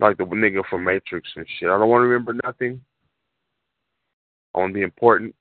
Like 0.00 0.16
the 0.16 0.24
nigga 0.24 0.62
from 0.68 0.84
Matrix 0.84 1.28
and 1.36 1.46
shit. 1.58 1.68
I 1.68 1.78
don't 1.78 1.88
want 1.88 2.02
to 2.02 2.06
remember 2.06 2.34
nothing. 2.44 2.80
I 4.54 4.58
want 4.58 4.70
to 4.70 4.74
be 4.74 4.82
important. 4.82 5.34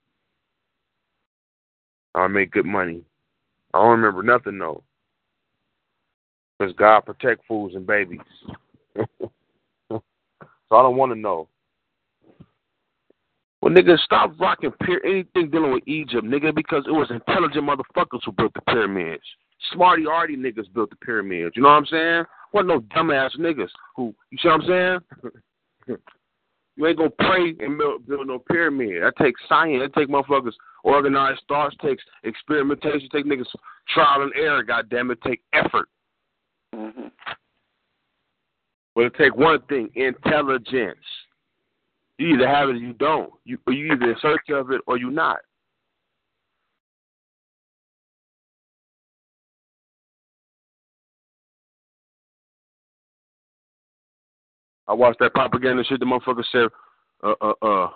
I 2.16 2.22
want 2.22 2.32
to 2.32 2.34
make 2.34 2.52
good 2.52 2.66
money. 2.66 3.04
I 3.74 3.80
don't 3.80 4.00
remember 4.00 4.24
nothing 4.24 4.58
though. 4.58 4.84
Because 6.58 6.74
God 6.76 7.02
protect 7.02 7.46
fools 7.48 7.76
and 7.76 7.86
babies. 7.86 8.20
so 8.96 10.02
I 10.72 10.82
don't 10.82 10.98
want 10.98 11.12
to 11.12 11.20
know. 11.20 11.48
Well, 13.62 13.74
nigga, 13.74 13.98
stop 14.00 14.40
rocking 14.40 14.72
pyra- 14.84 15.04
anything 15.04 15.50
dealing 15.50 15.74
with 15.74 15.88
Egypt, 15.88 16.26
nigga, 16.26 16.54
because 16.54 16.84
it 16.88 16.92
was 16.92 17.10
intelligent 17.10 17.66
motherfuckers 17.66 18.22
who 18.24 18.32
built 18.32 18.54
the 18.54 18.62
pyramids. 18.62 19.24
Smarty 19.74 20.06
arty 20.06 20.38
niggas 20.38 20.72
built 20.74 20.92
the 20.92 20.96
pyramids. 20.98 21.56
You 21.56 21.64
know 21.64 21.70
what 21.70 21.76
I'm 21.76 21.86
saying? 21.88 22.24
Wasn't 22.54 22.68
no 22.68 22.82
dumbass 22.96 23.38
niggas 23.38 23.70
who, 23.96 24.14
you 24.32 24.38
see 24.42 24.48
what 24.48 24.62
I'm 24.62 25.00
saying? 25.88 25.98
You 26.78 26.86
ain't 26.86 26.98
gonna 26.98 27.10
pray 27.10 27.56
and 27.60 27.76
build, 27.76 28.08
build 28.08 28.28
no 28.28 28.38
pyramid. 28.38 29.02
That 29.02 29.18
takes 29.18 29.42
science. 29.50 29.82
That 29.82 30.00
takes 30.00 30.12
motherfuckers 30.12 30.54
organized 30.84 31.42
thoughts. 31.48 31.76
Takes 31.82 32.04
experimentation. 32.24 33.10
Take 33.12 33.26
niggas 33.26 33.48
trial 33.90 34.22
and 34.22 34.32
error. 34.36 34.62
God 34.62 34.88
damn 34.88 35.10
it, 35.10 35.20
take 35.24 35.42
effort. 35.54 35.90
Mm-hmm. 36.76 37.08
But 38.94 39.06
it 39.06 39.14
take 39.18 39.36
one 39.36 39.60
thing: 39.64 39.90
intelligence. 39.96 41.00
You 42.18 42.34
either 42.34 42.48
have 42.48 42.70
it 42.70 42.74
or 42.74 42.76
you 42.76 42.94
don't. 42.94 43.32
You 43.46 43.60
you 43.68 43.94
either 43.94 44.12
in 44.12 44.16
search 44.22 44.50
of 44.50 44.72
it 44.72 44.82
or 44.88 44.98
you 44.98 45.12
not. 45.12 45.38
I 54.88 54.94
watched 54.94 55.20
that 55.20 55.34
propaganda 55.34 55.84
shit. 55.84 56.00
The 56.00 56.06
motherfucker 56.06 56.44
said, 56.52 56.70
uh, 57.24 57.34
uh, 57.42 57.54
uh, 57.62 57.90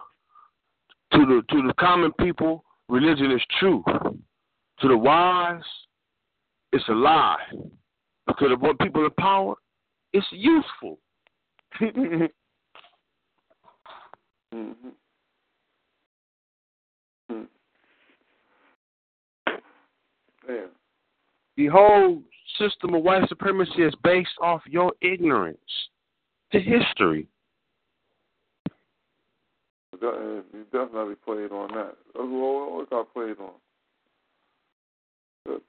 to 1.13 1.25
the 1.25 1.41
to 1.49 1.67
the 1.67 1.73
common 1.79 2.11
people, 2.19 2.63
religion 2.89 3.31
is 3.31 3.41
true. 3.59 3.83
To 3.87 4.87
the 4.87 4.97
wise, 4.97 5.61
it's 6.73 6.87
a 6.89 6.93
lie. 6.93 7.37
To 8.39 8.47
the 8.47 8.75
people 8.79 9.05
in 9.05 9.11
power, 9.19 9.55
it's 10.13 10.27
useful. 10.31 10.99
mm-hmm. 14.53 14.89
Mm. 17.31 17.47
Yeah. 20.47 20.65
The 21.57 21.67
whole 21.67 22.21
system 22.57 22.93
of 22.93 23.03
white 23.03 23.27
supremacy 23.29 23.83
is 23.83 23.93
based 24.03 24.29
off 24.41 24.61
your 24.65 24.93
ignorance 25.01 25.59
to 26.51 26.59
history. 26.59 27.27
You 30.01 30.65
definitely 30.71 31.15
played 31.15 31.51
on 31.51 31.69
that. 31.73 31.95
What 32.15 32.87
I 32.91 33.03
played 33.13 33.37
on? 33.39 33.51
Good. 35.45 35.61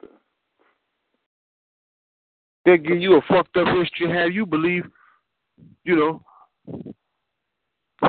They 2.65 2.77
give 2.77 3.01
you 3.01 3.17
a 3.17 3.21
fucked 3.27 3.57
up 3.57 3.67
history 3.67 4.07
and 4.07 4.17
have 4.17 4.31
you 4.31 4.45
believe, 4.45 4.85
you 5.83 5.95
know, 5.95 6.23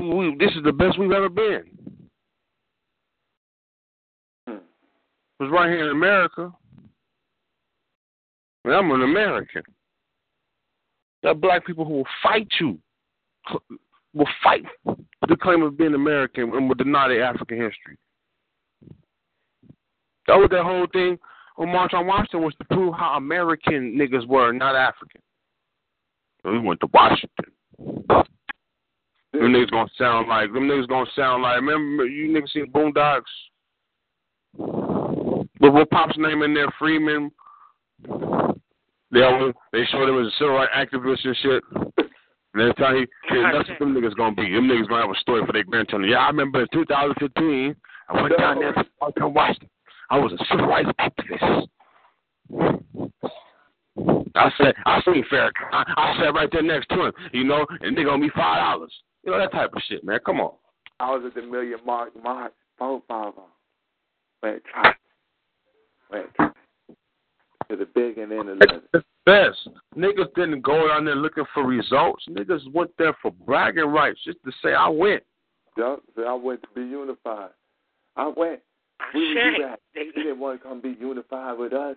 we, 0.02 0.36
this 0.38 0.50
is 0.56 0.62
the 0.64 0.72
best 0.72 0.98
we've 0.98 1.12
ever 1.12 1.28
been. 1.28 1.64
Hmm. 4.48 4.54
It 4.54 5.42
was 5.42 5.50
right 5.50 5.70
here 5.70 5.84
in 5.84 5.90
America. 5.90 6.52
And 8.64 8.74
I'm 8.74 8.90
an 8.92 9.02
American. 9.02 9.62
There 11.22 11.32
are 11.32 11.34
black 11.34 11.66
people 11.66 11.84
who 11.84 11.94
will 11.94 12.06
fight 12.22 12.48
you, 12.60 12.78
will 14.14 14.28
fight 14.42 14.64
the 14.84 15.36
claim 15.36 15.62
of 15.62 15.76
being 15.76 15.94
American 15.94 16.54
and 16.54 16.68
will 16.68 16.74
deny 16.74 17.08
their 17.08 17.24
African 17.24 17.56
history. 17.56 17.96
That 20.26 20.36
was 20.36 20.48
that 20.50 20.64
whole 20.64 20.86
thing 20.92 21.18
on 21.56 21.68
March 21.68 21.92
on 21.94 22.06
Washington 22.06 22.42
was 22.42 22.54
to 22.58 22.64
prove 22.64 22.94
how 22.94 23.14
American 23.16 23.96
niggas 23.96 24.26
were, 24.26 24.52
not 24.52 24.74
African. 24.74 25.20
We 26.44 26.58
went 26.58 26.80
to 26.80 26.88
Washington. 26.92 27.52
Them 29.34 29.52
niggas 29.52 29.70
gonna 29.70 29.90
sound 29.98 30.28
like 30.28 30.52
them 30.52 30.68
niggas 30.68 30.88
gonna 30.88 31.10
sound 31.16 31.42
like 31.42 31.56
remember 31.56 32.06
you 32.06 32.28
niggas 32.28 32.52
seen 32.52 32.70
Boondocks? 32.70 33.22
But 35.60 35.72
what 35.72 35.90
Pop's 35.90 36.16
name 36.16 36.42
in 36.42 36.54
there, 36.54 36.72
Freeman? 36.78 37.32
They 39.10 39.22
always, 39.22 39.54
they 39.72 39.84
showed 39.90 40.08
him 40.08 40.20
as 40.20 40.28
a 40.32 40.36
civil 40.38 40.54
rights 40.54 40.72
activist 40.76 41.24
and 41.24 41.36
shit. 41.42 41.62
And 42.54 42.62
every 42.62 42.74
time 42.74 42.96
he, 42.96 43.06
that's 43.52 43.68
what 43.68 43.78
them 43.80 43.94
niggas 43.94 44.16
gonna 44.16 44.36
be. 44.36 44.52
Them 44.52 44.68
niggas 44.68 44.88
gonna 44.88 45.02
have 45.02 45.10
a 45.10 45.18
story 45.20 45.44
for 45.44 45.52
their 45.52 45.64
grandchildren. 45.64 46.10
Yeah, 46.10 46.18
I 46.18 46.28
remember 46.28 46.62
in 46.62 46.68
2015, 46.72 47.74
I 48.10 48.22
went 48.22 48.38
down 48.38 48.60
there 48.60 48.72
to 48.72 49.28
Washington. 49.28 49.68
I 50.10 50.18
was 50.18 50.32
a 50.32 50.44
civil 50.50 50.66
rights 50.66 50.90
activist. 51.00 51.66
I 54.36 54.50
said, 54.58 54.74
I 54.86 55.00
seen 55.04 55.24
Farrakhan. 55.30 55.72
I, 55.72 55.84
I 55.96 56.16
sat 56.20 56.34
right 56.34 56.48
there 56.52 56.62
next 56.62 56.88
to 56.90 57.06
him, 57.06 57.12
you 57.32 57.44
know, 57.44 57.66
and 57.80 57.96
they 57.96 58.04
gonna 58.04 58.22
be 58.22 58.30
five 58.30 58.58
dollars. 58.58 58.92
You 59.24 59.32
know 59.32 59.38
that 59.38 59.52
type 59.52 59.72
of 59.74 59.82
shit, 59.88 60.04
man. 60.04 60.18
Come 60.24 60.40
on. 60.40 60.52
I 61.00 61.10
was 61.10 61.24
at 61.26 61.34
the 61.34 61.42
Million 61.42 61.78
Man 61.86 62.08
March, 62.22 62.52
four 62.78 63.02
five 63.08 63.32
Went 64.42 64.62
try, 64.64 64.92
went 66.10 66.34
try 66.34 66.50
to 67.70 67.76
the 67.76 67.86
big 67.86 68.18
and 68.18 68.30
then 68.30 68.46
the 68.46 68.52
little. 68.54 68.80
The 68.92 69.02
best 69.24 69.68
niggas 69.96 70.34
didn't 70.34 70.60
go 70.60 70.88
down 70.88 71.06
there 71.06 71.16
looking 71.16 71.44
for 71.54 71.64
results. 71.64 72.24
Niggas 72.28 72.70
went 72.72 72.90
there 72.98 73.16
for 73.22 73.30
bragging 73.30 73.84
rights, 73.84 74.20
just 74.24 74.38
to 74.44 74.52
say 74.62 74.74
I 74.74 74.88
went. 74.88 75.22
Yeah, 75.78 75.96
I 76.26 76.34
went 76.34 76.62
to 76.62 76.68
be 76.74 76.82
unified. 76.82 77.50
I 78.16 78.28
went. 78.28 78.60
We 79.14 79.28
would 79.28 79.34
do 79.34 79.62
that. 79.64 79.80
They 79.94 80.10
didn't 80.14 80.38
want 80.38 80.60
to 80.60 80.68
come 80.68 80.80
be 80.80 80.96
unified 81.00 81.58
with 81.58 81.72
us. 81.72 81.96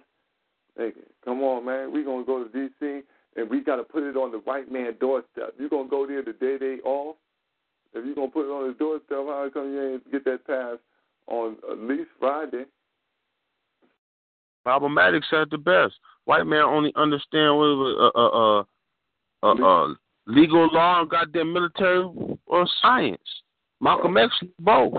Nigga, 0.80 0.94
come 1.26 1.42
on, 1.42 1.66
man. 1.66 1.92
We 1.92 2.04
gonna 2.04 2.26
go 2.26 2.44
to 2.44 2.50
D.C. 2.50 3.02
and 3.38 3.50
we 3.50 3.62
gotta 3.62 3.84
put 3.84 4.04
it 4.04 4.18
on 4.18 4.32
the 4.32 4.40
white 4.40 4.72
man 4.72 4.96
doorstep. 5.00 5.54
You 5.58 5.70
gonna 5.70 5.88
go 5.88 6.06
there 6.06 6.24
the 6.24 6.34
day 6.34 6.58
they 6.58 6.82
off? 6.84 7.16
If 7.94 8.06
you 8.06 8.16
gonna 8.16 8.32
put 8.32 8.48
it 8.48 8.52
on 8.52 8.68
his 8.68 8.78
doorstep, 8.78 9.18
how 9.18 9.50
come 9.54 9.72
you 9.72 9.94
ain't 9.94 10.12
get 10.12 10.26
that 10.26 10.46
pass 10.46 10.78
on 11.28 11.56
at 11.72 11.78
least 11.78 12.10
Friday? 12.20 12.66
Problematic 14.66 15.24
said 15.30 15.48
the 15.50 15.58
best. 15.58 15.94
White 16.26 16.46
man 16.46 16.64
only 16.64 16.92
understand 16.96 17.56
what 17.56 17.66
uh, 17.66 18.12
uh, 18.16 18.64
uh, 19.44 19.54
uh, 19.54 19.94
legal 20.26 20.68
law 20.74 21.02
and 21.02 21.10
goddamn 21.10 21.54
military 21.54 22.06
or 22.48 22.68
science. 22.82 23.22
Malcolm 23.80 24.18
X 24.18 24.34
both. 24.60 24.98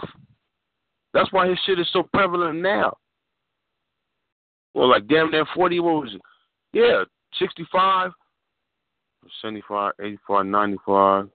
That's 1.13 1.31
why 1.33 1.49
his 1.49 1.59
shit 1.67 1.79
is 1.79 1.89
so 1.93 2.05
prevalent 2.15 2.63
now. 2.63 2.97
Well, 4.75 4.89
like 4.89 5.09
damn 5.09 5.31
near 5.31 5.45
40, 5.55 5.81
what 5.81 6.03
was 6.03 6.15
it? 6.15 6.21
Yeah, 6.73 7.05
65, 7.39 8.13
75, 9.43 9.93
85, 10.01 10.47
95. 10.47 11.29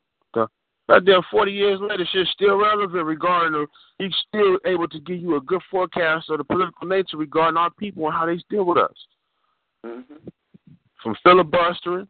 Goddamn, 0.90 1.22
40 1.32 1.52
years 1.52 1.80
later, 1.82 2.06
shit's 2.12 2.30
still 2.32 2.58
relevant 2.58 3.06
regarding 3.06 3.66
he's 4.00 4.14
still 4.28 4.58
able 4.66 4.88
to 4.90 5.00
give 5.00 5.18
you 5.18 5.38
a 5.38 5.42
good 5.42 5.62
forecast 5.72 6.30
of 6.30 6.40
the 6.40 6.44
political 6.44 6.88
nature 6.88 7.18
regarding 7.18 7.58
our 7.58 7.72
people 7.72 8.06
and 8.06 8.14
how 8.14 8.26
they 8.26 8.38
deal 8.50 8.66
with 8.66 8.78
us. 8.78 8.96
Mm-hmm. 9.86 10.28
From 11.02 11.16
filibustering 11.24 12.08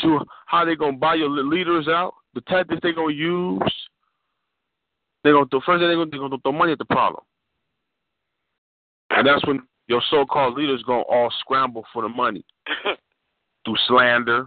to 0.00 0.20
how 0.46 0.64
they're 0.64 0.76
going 0.76 0.94
to 0.94 0.98
buy 0.98 1.14
your 1.14 1.30
leaders 1.30 1.86
out, 1.88 2.14
the 2.34 2.40
tactics 2.42 2.80
they're 2.82 2.92
going 2.92 3.14
to 3.14 3.20
use. 3.20 3.74
They're 5.22 5.32
going 5.32 5.48
to, 5.48 5.60
first 5.64 5.80
thing 5.80 5.88
they're 5.88 5.96
going 5.96 6.10
to 6.10 6.38
throw 6.38 6.52
money 6.52 6.72
at 6.72 6.78
the 6.78 6.84
problem. 6.84 7.22
And 9.10 9.26
that's 9.26 9.46
when 9.46 9.62
your 9.86 10.02
so-called 10.10 10.58
leaders 10.58 10.82
going 10.82 11.04
to 11.04 11.08
all 11.08 11.32
scramble 11.40 11.84
for 11.92 12.02
the 12.02 12.08
money 12.08 12.44
through 13.64 13.76
slander, 13.88 14.46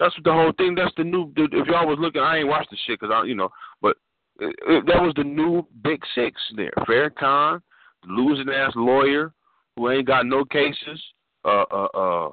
that's 0.00 0.14
the 0.24 0.32
whole 0.32 0.52
thing. 0.56 0.74
That's 0.74 0.94
the 0.96 1.04
new. 1.04 1.32
If 1.36 1.66
y'all 1.66 1.86
was 1.86 1.98
looking, 2.00 2.20
I 2.20 2.38
ain't 2.38 2.48
watched 2.48 2.70
the 2.70 2.76
shit 2.86 3.00
because 3.00 3.14
I, 3.14 3.24
you 3.26 3.34
know, 3.34 3.48
but 3.80 3.96
it, 4.40 4.54
it, 4.66 4.86
that 4.86 5.00
was 5.00 5.12
the 5.16 5.24
new 5.24 5.66
Big 5.82 6.00
Six 6.14 6.40
there. 6.56 6.72
Farrakhan, 6.80 7.60
the 8.02 8.12
losing 8.12 8.52
ass 8.52 8.72
lawyer 8.74 9.32
who 9.76 9.90
ain't 9.90 10.06
got 10.06 10.26
no 10.26 10.44
cases. 10.44 11.02
Uh, 11.44 11.64
uh, 11.70 11.88
uh. 11.94 12.30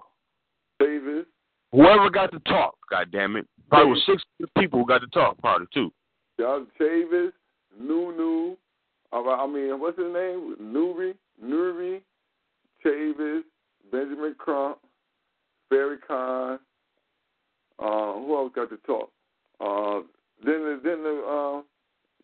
Davis. 0.79 1.25
Whoever 1.71 2.09
got 2.09 2.31
to 2.31 2.39
talk, 2.39 2.75
God 2.89 3.11
damn 3.11 3.35
it. 3.35 3.47
Probably 3.69 3.91
was 3.91 4.03
six 4.05 4.23
people 4.57 4.79
who 4.79 4.85
got 4.85 4.99
to 4.99 5.07
talk, 5.07 5.37
probably 5.39 5.67
too. 5.73 5.91
Yeah, 6.37 6.59
Chavis, 6.79 7.31
Nunu. 7.79 8.57
Uh, 9.13 9.29
I 9.29 9.47
mean, 9.47 9.79
what's 9.79 9.97
his 9.97 10.07
name? 10.07 10.55
Nuri, 10.61 11.13
Nuri, 11.41 12.01
Chavis, 12.85 13.41
Benjamin 13.91 14.35
Crump, 14.37 14.79
Farrakhan. 15.71 16.59
Uh, 17.79 18.13
who 18.13 18.35
else 18.35 18.51
got 18.53 18.69
to 18.69 18.77
talk? 18.85 19.09
Uh, 19.59 20.01
then 20.45 20.79
then 20.83 21.03
the 21.03 21.23
uh, 21.27 21.61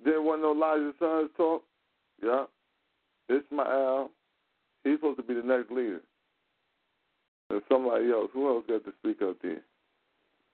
then 0.04 0.26
one 0.26 0.40
of 0.40 0.56
Elijah 0.56 0.94
sons 1.00 1.30
talk. 1.38 1.64
Yeah, 2.24 2.46
Ismail. 3.30 4.10
He's 4.84 4.96
supposed 4.96 5.18
to 5.18 5.24
be 5.24 5.34
the 5.34 5.42
next 5.42 5.72
leader. 5.72 6.02
And 7.50 7.62
somebody 7.70 8.12
else. 8.12 8.30
Who 8.34 8.48
else 8.48 8.66
got 8.68 8.86
to 8.86 8.94
speak 9.00 9.22
up 9.22 9.38
there? 9.42 9.62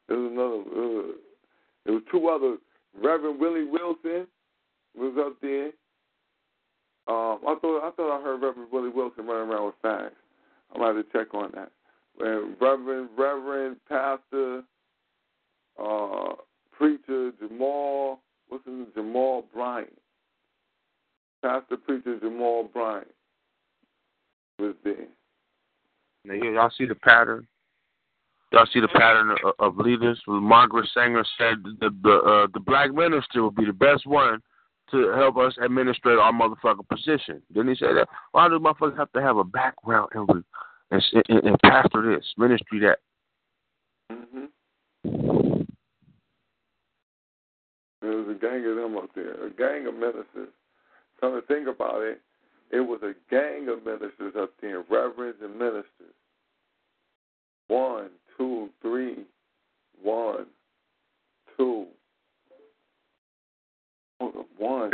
There 0.08 0.18
was 0.18 0.32
another. 0.32 0.60
Uh, 0.60 1.12
there 1.86 1.94
was 1.94 2.04
two 2.12 2.28
other. 2.30 2.58
Reverend 2.96 3.40
Willie 3.40 3.66
Wilson 3.66 4.28
was 4.96 5.16
up 5.20 5.40
there. 5.42 5.72
Um, 7.08 7.40
I 7.48 7.56
thought 7.60 7.88
I 7.88 7.92
thought 7.92 8.20
I 8.20 8.24
heard 8.24 8.42
Reverend 8.42 8.72
Willie 8.72 8.90
Wilson 8.90 9.26
running 9.26 9.52
around 9.52 9.66
with 9.66 9.76
facts. 9.82 10.16
I'm 10.74 10.82
have 10.82 10.96
to 10.96 11.12
check 11.12 11.34
on 11.34 11.52
that. 11.54 11.72
And 12.20 12.56
Reverend 12.60 13.10
Reverend 13.18 13.78
Pastor 13.88 14.64
uh, 15.84 16.34
preacher 16.72 17.32
Jamal, 17.40 18.20
what's 18.50 18.66
his 18.66 18.74
name? 18.74 18.88
Jamal 18.96 19.46
Bryant. 19.54 19.98
Pastor 21.42 21.78
preacher 21.78 22.20
Jamal 22.20 22.70
Bryant 22.72 23.08
was 24.60 24.76
there. 24.84 25.08
Now, 26.26 26.34
y'all 26.36 26.72
see 26.78 26.86
the 26.86 26.96
pattern. 26.96 27.48
Y'all 28.52 28.68
see 28.72 28.80
the 28.80 28.88
pattern 28.88 29.36
of, 29.44 29.54
of 29.60 29.78
leaders. 29.78 30.22
Margaret 30.28 30.88
Sanger 30.94 31.26
said 31.38 31.64
the 31.80 31.90
the, 32.04 32.14
uh, 32.14 32.48
the 32.54 32.60
black 32.60 32.94
minister 32.94 33.44
would 33.44 33.56
be 33.56 33.66
the 33.66 33.74
best 33.74 34.06
one 34.06 34.42
to 34.92 35.14
help 35.16 35.38
us 35.38 35.54
administrate 35.64 36.18
our 36.18 36.32
motherfucking 36.32 36.88
position. 36.90 37.42
Didn't 37.54 37.70
he 37.70 37.76
say 37.76 37.94
that? 37.94 38.08
Why 38.32 38.48
do 38.48 38.60
motherfuckers 38.60 38.98
have 38.98 39.12
to 39.14 39.22
have 39.22 39.38
a 39.38 39.44
background 39.44 40.10
in 40.16 40.44
and, 40.92 41.04
and 41.30 41.60
pastor 41.62 42.16
this, 42.16 42.26
ministry 42.38 42.80
that? 42.82 43.00
Mm-hmm. 44.12 45.62
There 48.02 48.12
was 48.12 48.28
a 48.36 48.40
gang 48.40 48.66
of 48.70 48.76
them 48.76 48.98
up 48.98 49.10
there, 49.16 49.46
a 49.46 49.50
gang 49.50 49.88
of 49.88 49.96
ministers. 49.96 50.50
Come 51.20 51.40
to 51.40 51.42
think 51.48 51.68
about 51.68 52.02
it, 52.02 52.22
it 52.72 52.82
was 52.82 53.00
a 53.02 53.14
gang 53.30 53.70
of 53.70 53.86
ministers 53.86 54.34
up 54.38 54.52
there, 54.62 54.84
reverends 54.90 55.38
and 55.42 55.58
ministers. 55.58 55.86
One, 57.68 58.10
two, 58.38 58.70
three, 58.82 59.24
one, 60.02 60.48
two. 61.58 61.86
One. 64.58 64.92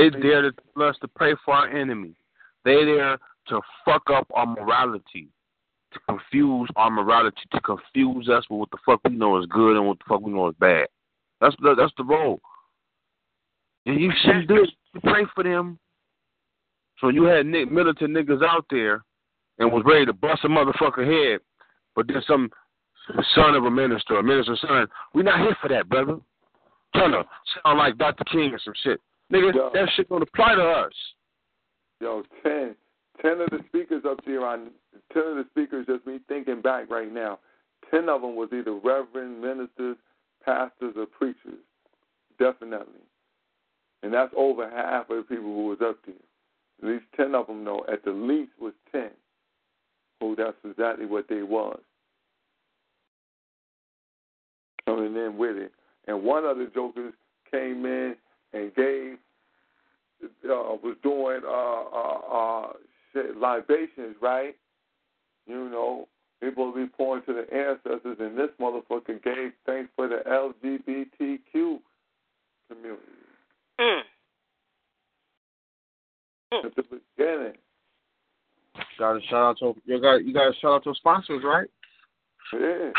They 0.00 0.08
there 0.18 0.42
to 0.42 0.52
tell 0.74 0.88
us 0.88 0.96
to 1.02 1.08
pray 1.08 1.34
for 1.44 1.52
our 1.52 1.68
enemy. 1.68 2.14
They 2.64 2.84
there 2.84 3.18
to 3.48 3.60
fuck 3.84 4.02
up 4.10 4.26
our 4.32 4.46
morality, 4.46 5.28
to 5.92 6.00
confuse 6.08 6.70
our 6.76 6.90
morality, 6.90 7.42
to 7.52 7.60
confuse 7.60 8.28
us 8.30 8.44
with 8.48 8.60
what 8.60 8.70
the 8.70 8.78
fuck 8.86 9.00
we 9.04 9.14
know 9.14 9.38
is 9.38 9.46
good 9.46 9.76
and 9.76 9.86
what 9.86 9.98
the 9.98 10.04
fuck 10.08 10.22
we 10.22 10.32
know 10.32 10.48
is 10.48 10.54
bad. 10.58 10.86
That's 11.42 11.54
the 11.60 11.74
that's 11.76 11.92
the 11.98 12.04
role. 12.04 12.40
And 13.84 14.00
you 14.00 14.10
shouldn't 14.22 14.48
do 14.48 14.62
it. 14.62 14.70
You 14.94 15.00
pray 15.00 15.26
for 15.34 15.44
them. 15.44 15.78
So 16.98 17.08
you 17.08 17.24
had 17.24 17.44
Nick 17.44 17.70
militant 17.70 18.16
niggas 18.16 18.42
out 18.42 18.64
there 18.70 19.04
and 19.58 19.70
was 19.70 19.82
ready 19.84 20.06
to 20.06 20.12
bust 20.14 20.44
a 20.44 20.48
motherfucker 20.48 21.06
head, 21.06 21.40
but 21.94 22.06
then 22.06 22.22
some 22.26 22.50
son 23.34 23.54
of 23.54 23.64
a 23.64 23.70
minister, 23.70 24.18
a 24.18 24.22
minister's 24.22 24.60
son, 24.60 24.86
we're 25.14 25.22
not 25.22 25.40
here 25.40 25.56
for 25.60 25.68
that, 25.68 25.88
brother. 25.88 26.18
Trying 26.94 27.12
to 27.12 27.24
sound 27.62 27.78
like 27.78 27.98
Dr. 27.98 28.24
King 28.24 28.52
or 28.52 28.58
some 28.64 28.74
shit. 28.82 29.00
Nigga, 29.32 29.54
Yo. 29.54 29.70
that 29.72 29.88
shit 29.96 30.08
don't 30.08 30.22
apply 30.22 30.54
to 30.56 30.62
us. 30.62 30.92
Yo, 32.00 32.22
ten, 32.42 32.74
ten 33.22 33.40
of 33.40 33.50
the 33.50 33.60
speakers 33.68 34.02
up 34.08 34.18
here 34.24 34.44
on 34.44 34.70
ten 35.12 35.22
of 35.22 35.36
the 35.36 35.44
speakers 35.50 35.86
just 35.86 36.06
me 36.06 36.18
thinking 36.28 36.60
back 36.60 36.90
right 36.90 37.12
now. 37.12 37.38
Ten 37.90 38.08
of 38.08 38.22
them 38.22 38.36
was 38.36 38.48
either 38.52 38.74
reverend 38.74 39.40
ministers, 39.40 39.96
pastors, 40.44 40.94
or 40.96 41.06
preachers. 41.06 41.60
Definitely. 42.38 43.00
And 44.02 44.12
that's 44.12 44.32
over 44.36 44.68
half 44.68 45.10
of 45.10 45.16
the 45.18 45.22
people 45.22 45.44
who 45.44 45.66
was 45.66 45.78
up 45.84 45.98
there. 46.06 46.14
At 46.82 46.88
least 46.88 47.04
ten 47.16 47.34
of 47.34 47.46
them 47.46 47.64
know. 47.64 47.84
At 47.92 48.04
the 48.04 48.12
least 48.12 48.52
was 48.60 48.72
ten. 48.90 49.10
Who 50.20 50.34
that's 50.36 50.56
exactly 50.64 51.06
what 51.06 51.26
they 51.28 51.42
was. 51.42 51.80
Coming 54.86 55.14
in 55.14 55.36
with 55.36 55.56
it. 55.56 55.72
And 56.08 56.22
one 56.22 56.44
of 56.44 56.56
the 56.56 56.70
jokers 56.74 57.12
came 57.50 57.84
in 57.84 58.16
and 58.52 58.74
gave 58.74 59.18
uh, 60.22 60.76
was 60.82 60.96
doing 61.02 61.40
uh, 61.46 61.82
uh, 61.96 62.72
uh, 63.16 63.38
libations, 63.38 64.16
right? 64.20 64.54
You 65.46 65.68
know, 65.70 66.08
people 66.40 66.72
be 66.72 66.86
pouring 66.86 67.22
to 67.24 67.32
the 67.32 67.54
ancestors, 67.54 68.16
and 68.20 68.36
this 68.36 68.50
motherfucker 68.60 69.22
gave 69.22 69.52
thanks 69.66 69.90
for 69.96 70.08
the 70.08 70.22
LGBTQ 70.26 71.78
community. 72.68 73.02
Mm. 73.80 74.00
At 76.64 76.74
the 76.76 76.82
beginning. 76.82 77.54
Got 78.98 79.14
to 79.14 79.20
shout 79.28 79.34
out 79.34 79.58
to 79.58 79.74
you 79.84 80.00
got 80.00 80.24
you 80.24 80.34
got 80.34 80.52
to 80.52 80.60
shout 80.60 80.72
out 80.72 80.84
to 80.84 80.94
sponsors, 80.94 81.42
right? 81.44 81.68
Yeah. 82.52 82.90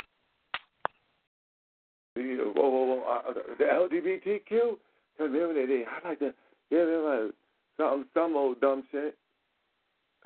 The, 2.16 2.52
whoa, 2.56 2.70
whoa, 2.70 2.86
whoa, 2.86 3.22
uh, 3.30 3.34
the 3.58 3.66
LGBTQ 3.66 4.78
community. 5.18 5.84
I 5.86 6.08
like 6.08 6.20
to 6.20 6.34
give 6.70 6.88
them 6.88 7.04
like 7.04 7.34
some 7.78 8.06
some 8.14 8.36
old 8.36 8.60
dumb 8.62 8.84
shit. 8.92 9.18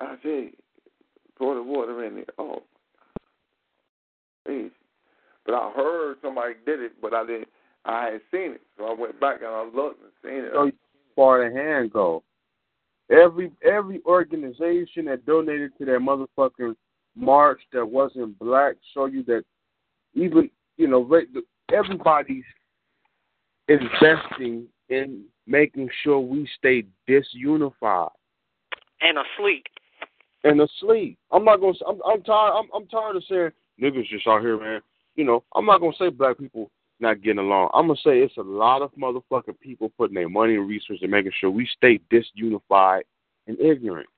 I 0.00 0.16
say, 0.22 0.50
pour 1.38 1.54
the 1.54 1.62
water 1.62 2.04
in 2.04 2.16
there. 2.16 2.24
Oh. 2.38 2.62
But 5.46 5.54
I 5.54 5.70
heard 5.74 6.16
somebody 6.22 6.54
did 6.66 6.80
it, 6.80 6.92
but 7.00 7.14
I 7.14 7.24
didn't. 7.24 7.48
I 7.84 8.04
hadn't 8.04 8.22
seen 8.32 8.52
it, 8.52 8.62
so 8.76 8.84
I 8.84 8.94
went 8.94 9.20
back 9.20 9.42
and 9.42 9.48
I 9.48 9.62
looked 9.62 10.02
and 10.02 10.12
seen 10.22 10.44
it. 10.44 10.50
So 10.52 10.70
far 11.14 11.48
the 11.48 11.56
hand 11.56 11.92
go. 11.92 12.24
Every 13.10 13.52
every 13.64 14.02
organization 14.04 15.04
that 15.04 15.24
donated 15.24 15.70
to 15.78 15.84
that 15.84 16.00
motherfucking 16.00 16.74
march 17.14 17.60
that 17.72 17.86
wasn't 17.86 18.36
black 18.40 18.74
show 18.92 19.06
you 19.06 19.22
that 19.24 19.44
even 20.14 20.50
you 20.76 20.88
know 20.88 21.08
everybody's 21.72 22.44
investing 23.68 24.66
in 24.88 25.24
making 25.46 25.88
sure 26.02 26.20
we 26.20 26.48
stay 26.58 26.84
disunified 27.08 28.10
and 29.00 29.18
asleep. 29.18 29.64
And 30.44 30.60
asleep. 30.60 31.18
I'm 31.32 31.44
not 31.44 31.60
gonna. 31.60 31.72
I'm, 31.88 32.00
I'm 32.06 32.22
tired. 32.22 32.52
I'm, 32.52 32.68
I'm 32.74 32.86
tired 32.86 33.16
of 33.16 33.24
saying 33.28 33.50
niggas 33.80 34.08
just 34.08 34.26
out 34.26 34.42
here, 34.42 34.58
man. 34.58 34.80
You 35.16 35.24
know, 35.24 35.44
I'm 35.54 35.66
not 35.66 35.80
gonna 35.80 35.92
say 35.98 36.08
black 36.08 36.38
people 36.38 36.70
not 37.00 37.22
getting 37.22 37.38
along. 37.38 37.70
I'm 37.74 37.88
gonna 37.88 37.98
say 38.04 38.20
it's 38.20 38.36
a 38.36 38.42
lot 38.42 38.82
of 38.82 38.92
motherfucking 38.94 39.58
people 39.60 39.92
putting 39.98 40.14
their 40.14 40.28
money 40.28 40.54
and 40.54 40.68
resources 40.68 41.02
and 41.02 41.10
making 41.10 41.32
sure 41.38 41.50
we 41.50 41.68
stay 41.76 42.00
disunified 42.12 43.02
and 43.46 43.58
ignorant. 43.60 44.08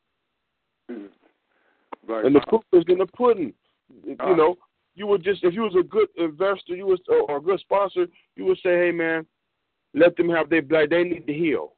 Mm-hmm. 0.90 2.12
Right. 2.12 2.24
And 2.24 2.34
the 2.34 2.40
proof 2.46 2.62
is 2.72 2.84
in 2.88 2.98
the 2.98 3.06
pudding. 3.06 3.52
You 4.04 4.16
know, 4.36 4.56
you 4.94 5.06
would 5.06 5.24
just 5.24 5.44
if 5.44 5.54
you 5.54 5.62
was 5.62 5.76
a 5.78 5.82
good 5.82 6.08
investor, 6.16 6.74
you 6.74 6.86
was 6.86 7.00
or 7.08 7.38
a 7.38 7.40
good 7.40 7.60
sponsor, 7.60 8.06
you 8.36 8.44
would 8.44 8.58
say, 8.58 8.86
hey 8.86 8.90
man, 8.92 9.26
let 9.94 10.16
them 10.16 10.28
have 10.30 10.50
their 10.50 10.62
blood. 10.62 10.90
They 10.90 11.04
need 11.04 11.26
to 11.26 11.32
heal. 11.32 11.72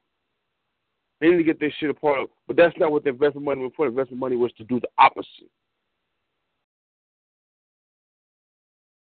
They 1.19 1.29
need 1.29 1.37
to 1.37 1.43
get 1.43 1.59
their 1.59 1.73
shit 1.79 1.89
apart. 1.89 2.29
But 2.47 2.57
that's 2.57 2.77
not 2.77 2.91
what 2.91 3.03
the 3.03 3.09
investment 3.09 3.45
money 3.45 3.61
was 3.61 3.71
for. 3.75 3.87
Investment 3.87 4.19
money 4.19 4.35
was 4.35 4.51
to 4.53 4.63
do 4.63 4.79
the 4.79 4.89
opposite. 4.97 5.49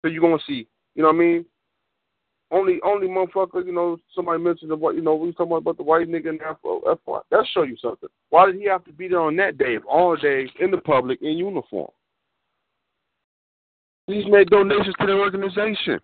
So 0.02 0.10
you're 0.10 0.22
gonna 0.22 0.38
see, 0.48 0.68
you 0.96 1.02
know 1.02 1.10
what 1.10 1.16
I 1.16 1.20
mean? 1.20 1.46
Only 2.52 2.80
only 2.84 3.08
motherfucker, 3.08 3.66
you 3.66 3.74
know, 3.74 3.98
somebody 4.16 4.42
mentioned 4.42 4.72
about 4.72 4.96
you 4.96 5.02
know, 5.02 5.16
we 5.16 5.32
talking 5.34 5.56
about 5.56 5.78
the 5.78 5.84
white 5.84 6.08
nigga 6.08 6.30
in 6.30 6.40
Afro 6.42 6.80
F 6.90 7.00
one. 7.06 7.22
That 7.32 7.46
show 7.54 7.64
you 7.64 7.78
something. 7.78 8.10
Why 8.30 8.46
did 8.46 8.56
he 8.56 8.68
have 8.68 8.86
to 8.86 8.94
be 8.94 9.08
there 9.08 9.20
on 9.20 9.36
that 9.36 9.58
day, 9.58 9.78
all 9.88 10.16
day, 10.16 10.50
in 10.60 10.72
the 10.72 10.78
public, 10.78 11.22
in 11.22 11.38
uniform? 11.38 11.90
He's 14.08 14.26
made 14.28 14.50
donations 14.50 14.96
to 15.00 15.06
the 15.06 15.14
organization. 15.14 16.00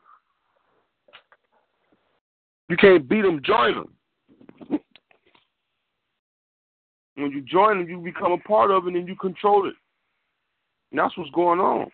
You 2.70 2.78
can't 2.78 3.08
beat 3.08 3.22
them, 3.22 3.42
join 3.44 3.76
them. 3.76 4.80
when 7.16 7.32
you 7.32 7.42
join 7.42 7.80
them, 7.80 7.90
you 7.90 8.00
become 8.00 8.32
a 8.32 8.38
part 8.40 8.72
of 8.72 8.88
it 8.88 8.96
and 8.96 9.08
you 9.08 9.16
control 9.16 9.68
it. 9.68 9.76
And 10.92 11.00
that's 11.00 11.18
what's 11.18 11.32
going 11.32 11.60
on. 11.60 11.88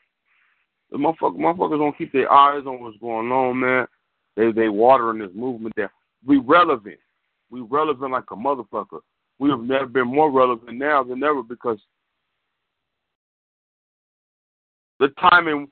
The 0.92 0.98
motherfuckers, 0.98 1.38
motherfuckers 1.38 1.80
don't 1.80 1.98
keep 1.98 2.12
their 2.12 2.32
eyes 2.32 2.64
on 2.66 2.82
what's 2.82 2.98
going 2.98 3.32
on, 3.32 3.60
man. 3.60 3.88
They 4.36 4.52
they 4.52 4.70
watering 4.70 5.20
this 5.20 5.36
movement 5.36 5.74
there. 5.76 5.92
We 6.26 6.38
relevant. 6.38 7.00
We 7.50 7.62
relevant 7.62 8.12
like 8.12 8.32
a 8.32 8.36
motherfucker. 8.36 9.00
We 9.40 9.50
have 9.50 9.62
never 9.62 9.88
been 9.88 10.08
more 10.08 10.32
relevant 10.32 10.78
now 10.78 11.04
than 11.04 11.24
ever 11.24 11.44
because 11.44 11.80
the 15.00 15.10
timing 15.20 15.68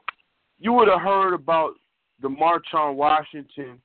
you 0.57 0.73
would 0.73 0.87
have 0.87 1.01
heard 1.01 1.33
about 1.33 1.73
the 2.21 2.29
March 2.29 2.65
on 2.73 2.97
Washington 2.97 3.81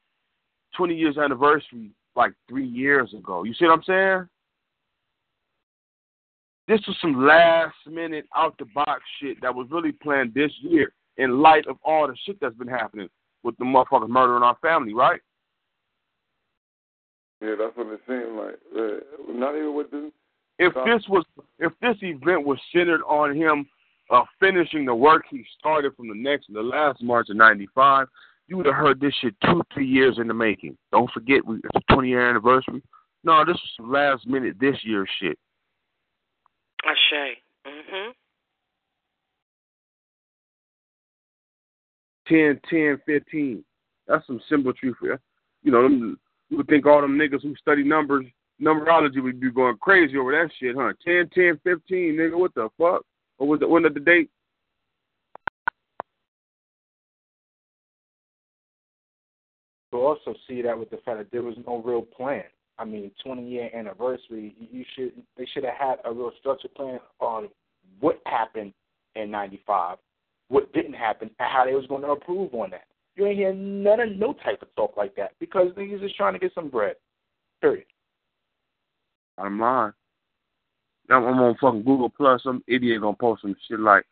20 0.77 0.94
years 0.94 1.19
anniversary 1.19 1.91
like 2.17 2.33
three 2.49 2.67
years 2.67 3.12
ago. 3.15 3.44
You 3.44 3.55
see 3.55 3.67
what 3.67 3.78
I'm 3.78 3.83
saying? 3.85 4.28
This 6.67 6.81
was 6.86 6.97
some 7.01 7.27
last 7.27 7.75
minute 7.86 8.27
out 8.35 8.57
the 8.59 8.65
box 8.75 9.03
shit 9.20 9.41
that 9.43 9.55
was 9.55 9.67
really 9.70 9.93
planned 9.93 10.33
this 10.33 10.53
year 10.61 10.93
in 11.19 11.41
light 11.41 11.67
of 11.67 11.77
all 11.85 12.07
the 12.09 12.17
shit 12.25 12.39
that's 12.41 12.57
been 12.57 12.69
happening 12.69 13.09
with 13.43 13.57
the 13.59 13.65
motherfuckers 13.65 14.09
murdering 14.09 14.43
our 14.43 14.57
family, 14.62 14.94
right? 14.94 15.20
Yeah, 17.43 17.55
that's 17.59 17.77
what 17.77 17.89
it 17.89 18.01
seemed 18.09 18.36
like. 18.36 18.59
Uh, 18.75 19.33
not 19.33 19.55
even 19.55 19.75
with 19.75 19.91
the. 19.91 20.11
If 20.59 20.73
this 20.86 21.07
was, 21.09 21.25
if 21.59 21.73
this 21.83 21.97
event 22.01 22.47
was 22.47 22.59
centered 22.73 23.03
on 23.03 23.36
him 23.36 23.67
uh, 24.11 24.23
finishing 24.41 24.85
the 24.85 24.94
work 24.94 25.25
he 25.28 25.44
started 25.59 25.94
from 25.97 26.09
the 26.09 26.15
next, 26.15 26.47
the 26.53 26.62
last 26.62 27.03
March 27.03 27.28
of 27.28 27.36
'95, 27.36 28.07
you 28.47 28.56
would 28.56 28.66
have 28.66 28.74
heard 28.74 29.00
this 29.00 29.14
shit 29.20 29.34
two, 29.44 29.62
three 29.73 29.86
years 29.86 30.18
in 30.18 30.28
the 30.28 30.34
making. 30.34 30.76
Don't 30.92 31.10
forget, 31.10 31.44
we, 31.44 31.56
it's 31.56 31.86
a 31.89 31.92
20 31.92 32.08
year 32.08 32.28
anniversary. 32.28 32.82
No, 33.23 33.44
this 33.44 33.56
was 33.78 33.89
last 33.90 34.26
minute 34.26 34.56
this 34.60 34.76
year 34.84 35.06
shit. 35.20 35.39
Ashay. 36.84 37.32
Mhm. 37.66 38.12
10, 42.28 42.60
10, 42.68 43.00
15. 43.06 43.64
That's 44.06 44.26
some 44.26 44.40
symmetry 44.48 44.92
for 44.98 45.06
you. 45.06 45.18
You 45.62 45.73
know, 45.73 45.82
them, 45.82 46.18
you 46.50 46.58
would 46.58 46.68
think 46.68 46.86
all 46.86 47.00
them 47.00 47.18
niggas 47.18 47.42
who 47.42 47.55
study 47.56 47.82
numbers, 47.82 48.26
numerology 48.60 49.23
would 49.23 49.40
be 49.40 49.50
going 49.50 49.76
crazy 49.78 50.16
over 50.18 50.32
that 50.32 50.50
shit, 50.58 50.76
huh? 50.76 50.92
10, 51.05 51.31
10, 51.34 51.60
15, 51.64 52.12
nigga, 52.14 52.39
what 52.39 52.55
the 52.55 52.68
fuck? 52.78 53.02
Or 53.39 53.48
was 53.48 53.60
it, 53.62 53.68
when 53.68 53.82
the 53.82 53.90
date? 53.90 54.31
Also 60.15 60.39
see 60.49 60.62
that 60.62 60.78
with 60.78 60.91
the 60.91 60.99
fact 60.99 61.18
that 61.18 61.31
there 61.33 61.43
was 61.43 61.57
no 61.67 61.83
real 61.83 62.02
plan. 62.02 62.44
I 62.78 62.84
mean, 62.84 63.10
20 63.25 63.49
year 63.49 63.70
anniversary, 63.75 64.55
you 64.59 64.84
should 64.94 65.12
they 65.36 65.47
should 65.52 65.65
have 65.65 65.75
had 65.78 65.97
a 66.05 66.12
real 66.12 66.33
structured 66.41 66.75
plan 66.75 66.99
on 67.20 67.49
what 68.01 68.20
happened 68.26 68.73
in 69.15 69.31
'95, 69.31 69.99
what 70.49 70.73
didn't 70.73 70.94
happen, 70.94 71.31
and 71.39 71.49
how 71.51 71.65
they 71.65 71.75
was 71.75 71.86
going 71.86 72.02
to 72.02 72.12
improve 72.12 72.52
on 72.55 72.70
that. 72.70 72.84
You 73.17 73.26
ain't 73.26 73.39
hear 73.39 73.52
none 73.52 74.01
of 74.01 74.17
no 74.17 74.33
type 74.33 74.62
of 74.62 74.75
talk 74.75 74.97
like 74.97 75.15
that 75.17 75.33
because 75.39 75.70
niggas 75.73 76.05
is 76.05 76.12
trying 76.17 76.33
to 76.33 76.39
get 76.41 76.52
some 76.55 76.68
bread. 76.68 76.97
Period. 77.60 77.86
I'm 79.39 79.62
I'm 79.62 81.25
on 81.25 81.57
fucking 81.60 81.84
Google 81.84 82.10
Plus. 82.10 82.43
Some 82.43 82.65
idiot 82.67 83.02
gonna 83.02 83.17
post 83.17 83.43
some 83.43 83.55
shit 83.68 83.78
like, 83.78 84.05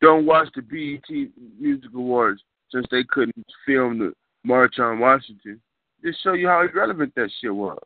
"Don't 0.00 0.26
watch 0.26 0.48
the 0.56 0.62
BET 0.62 1.30
Music 1.60 1.90
Awards 1.94 2.42
since 2.72 2.86
they 2.90 3.04
couldn't 3.04 3.46
film 3.64 3.98
the 3.98 4.12
March 4.46 4.78
on 4.78 4.98
Washington." 4.98 5.60
Just 6.04 6.22
show 6.22 6.34
you 6.34 6.48
how 6.48 6.62
irrelevant 6.62 7.14
that 7.16 7.30
shit 7.40 7.54
was. 7.54 7.78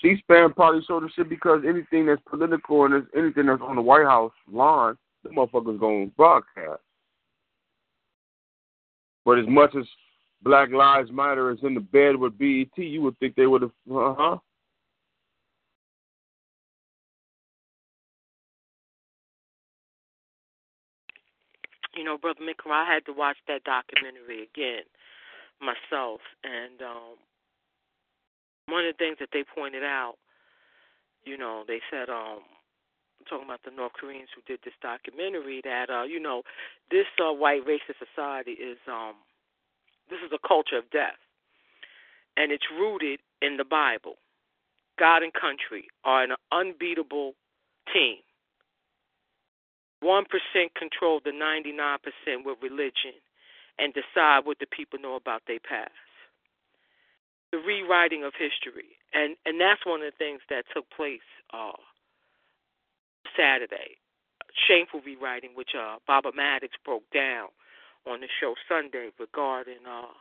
C-SPAN 0.00 0.52
probably 0.52 0.82
showed 0.86 1.02
the 1.02 1.08
shit 1.14 1.28
because 1.28 1.62
anything 1.66 2.06
that's 2.06 2.20
political 2.28 2.84
and 2.84 3.06
anything 3.16 3.46
that's 3.46 3.62
on 3.62 3.76
the 3.76 3.82
White 3.82 4.04
House 4.04 4.32
lawn, 4.50 4.98
the 5.22 5.30
motherfuckers 5.30 5.80
gonna 5.80 6.06
broadcast. 6.16 6.82
But 9.24 9.38
as 9.38 9.46
much 9.48 9.74
as 9.74 9.86
Black 10.42 10.70
Lives 10.70 11.10
Matter 11.10 11.50
is 11.50 11.58
in 11.62 11.74
the 11.74 11.80
bed 11.80 12.16
with 12.16 12.36
BET, 12.36 12.76
you 12.76 13.00
would 13.02 13.18
think 13.18 13.34
they 13.34 13.46
would 13.46 13.62
have, 13.62 13.70
uh 13.90 14.14
huh. 14.16 14.38
You 21.96 22.04
know, 22.04 22.18
Brother 22.18 22.40
Mikra, 22.40 22.72
I 22.72 22.92
had 22.92 23.06
to 23.06 23.12
watch 23.12 23.36
that 23.46 23.64
documentary 23.64 24.42
again 24.42 24.82
myself, 25.60 26.20
and 26.42 26.82
um, 26.82 27.14
one 28.66 28.84
of 28.84 28.94
the 28.94 28.98
things 28.98 29.16
that 29.20 29.28
they 29.32 29.44
pointed 29.44 29.84
out, 29.84 30.14
you 31.24 31.38
know, 31.38 31.62
they 31.66 31.80
said, 31.90 32.10
um, 32.10 32.40
talking 33.28 33.46
about 33.46 33.60
the 33.64 33.70
North 33.70 33.92
Koreans 33.92 34.28
who 34.34 34.42
did 34.42 34.60
this 34.64 34.74
documentary, 34.82 35.60
that 35.64 35.88
uh, 35.88 36.02
you 36.02 36.20
know, 36.20 36.42
this 36.90 37.06
uh, 37.20 37.32
white 37.32 37.64
racist 37.64 38.02
society 38.02 38.52
is 38.52 38.78
um, 38.88 39.14
this 40.10 40.18
is 40.24 40.32
a 40.32 40.46
culture 40.46 40.78
of 40.78 40.90
death, 40.90 41.18
and 42.36 42.52
it's 42.52 42.66
rooted 42.76 43.20
in 43.40 43.56
the 43.56 43.64
Bible. 43.64 44.16
God 44.98 45.22
and 45.22 45.32
country 45.32 45.86
are 46.04 46.22
an 46.22 46.34
unbeatable 46.52 47.34
team. 47.92 48.18
1% 50.04 50.28
control 50.76 51.20
the 51.24 51.32
99% 51.32 52.44
with 52.44 52.58
religion 52.62 53.16
and 53.78 53.94
decide 53.94 54.44
what 54.44 54.58
the 54.60 54.66
people 54.66 54.98
know 55.00 55.16
about 55.16 55.42
their 55.48 55.58
past. 55.58 55.96
The 57.50 57.58
rewriting 57.58 58.22
of 58.22 58.32
history. 58.36 59.00
And 59.14 59.36
and 59.46 59.60
that's 59.60 59.86
one 59.86 60.02
of 60.02 60.12
the 60.12 60.18
things 60.18 60.40
that 60.50 60.64
took 60.74 60.84
place 60.90 61.24
uh, 61.52 61.78
Saturday. 63.36 63.96
Shameful 64.68 65.00
rewriting, 65.06 65.50
which 65.54 65.74
uh, 65.74 65.96
Baba 66.06 66.30
Maddox 66.34 66.74
broke 66.84 67.08
down 67.10 67.48
on 68.06 68.20
the 68.20 68.28
show 68.40 68.54
Sunday 68.68 69.10
regarding 69.18 69.82
uh, 69.86 70.14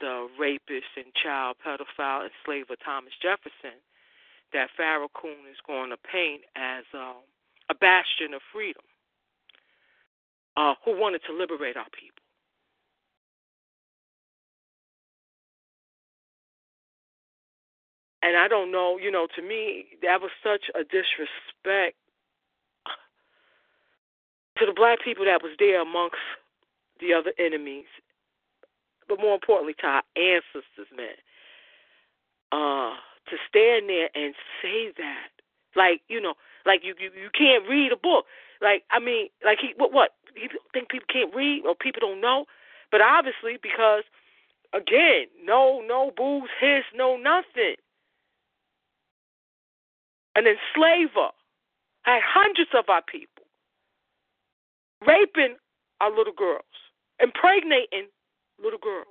the 0.00 0.28
rapist 0.38 0.90
and 0.96 1.14
child 1.14 1.56
pedophile 1.64 2.26
and 2.26 2.34
Thomas 2.84 3.14
Jefferson, 3.22 3.78
that 4.52 4.70
Farrakhan 4.78 5.46
is 5.50 5.58
going 5.66 5.90
to 5.90 5.98
paint 5.98 6.42
as 6.54 6.84
um, 6.94 7.22
a 7.70 7.74
bastion 7.74 8.34
of 8.34 8.42
freedom 8.52 8.82
uh, 10.56 10.74
who 10.84 10.98
wanted 10.98 11.22
to 11.26 11.32
liberate 11.32 11.76
our 11.76 11.88
people. 11.92 12.22
And 18.22 18.36
I 18.36 18.48
don't 18.48 18.70
know, 18.70 18.98
you 18.98 19.10
know, 19.10 19.26
to 19.34 19.42
me, 19.42 19.86
that 20.02 20.20
was 20.20 20.30
such 20.42 20.70
a 20.74 20.84
disrespect 20.84 21.96
to 24.58 24.66
the 24.66 24.74
black 24.76 24.98
people 25.02 25.24
that 25.24 25.42
was 25.42 25.52
there 25.58 25.80
amongst 25.80 26.20
the 27.00 27.14
other 27.14 27.32
enemies, 27.38 27.86
but 29.08 29.18
more 29.18 29.34
importantly, 29.34 29.74
to 29.80 29.86
our 29.86 30.02
ancestors, 30.16 30.92
man. 30.94 31.16
Uh, 32.52 32.94
to 33.30 33.36
stand 33.48 33.88
there 33.88 34.10
and 34.14 34.34
say 34.60 34.92
that, 34.98 35.39
like 35.76 36.00
you 36.08 36.20
know, 36.20 36.34
like 36.66 36.80
you 36.82 36.94
you, 36.98 37.10
you 37.14 37.30
can't 37.36 37.68
read 37.68 37.92
a 37.92 37.96
book. 37.96 38.26
Like 38.60 38.84
I 38.90 38.98
mean, 38.98 39.28
like 39.44 39.58
he 39.60 39.74
what 39.76 39.92
what 39.92 40.10
he 40.34 40.48
think 40.72 40.88
people 40.88 41.06
can't 41.12 41.34
read 41.34 41.62
or 41.66 41.74
people 41.74 42.00
don't 42.00 42.20
know, 42.20 42.46
but 42.90 43.00
obviously 43.00 43.58
because 43.62 44.04
again, 44.72 45.26
no 45.44 45.82
no 45.86 46.12
booze, 46.16 46.50
hiss, 46.60 46.84
no 46.94 47.16
nothing. 47.16 47.76
An 50.36 50.44
enslaver 50.46 51.30
had 52.02 52.20
hundreds 52.24 52.70
of 52.74 52.88
our 52.88 53.02
people 53.02 53.44
raping 55.06 55.56
our 56.00 56.14
little 56.14 56.32
girls, 56.32 56.64
impregnating 57.22 58.08
little 58.62 58.78
girls. 58.78 59.06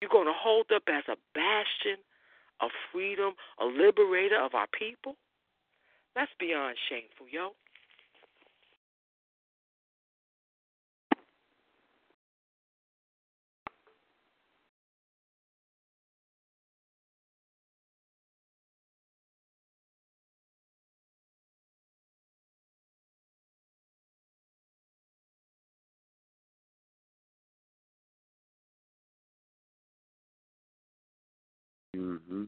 You're 0.00 0.10
going 0.10 0.26
to 0.26 0.36
hold 0.36 0.66
up 0.74 0.84
as 0.88 1.04
a 1.08 1.16
bastion 1.34 1.96
of 2.60 2.70
freedom, 2.92 3.34
a 3.60 3.64
liberator 3.64 4.40
of 4.42 4.54
our 4.54 4.66
people? 4.78 5.16
That's 6.14 6.32
beyond 6.38 6.76
shameful, 6.88 7.26
yo. 7.30 7.52
Mm-hmm. 31.96 32.44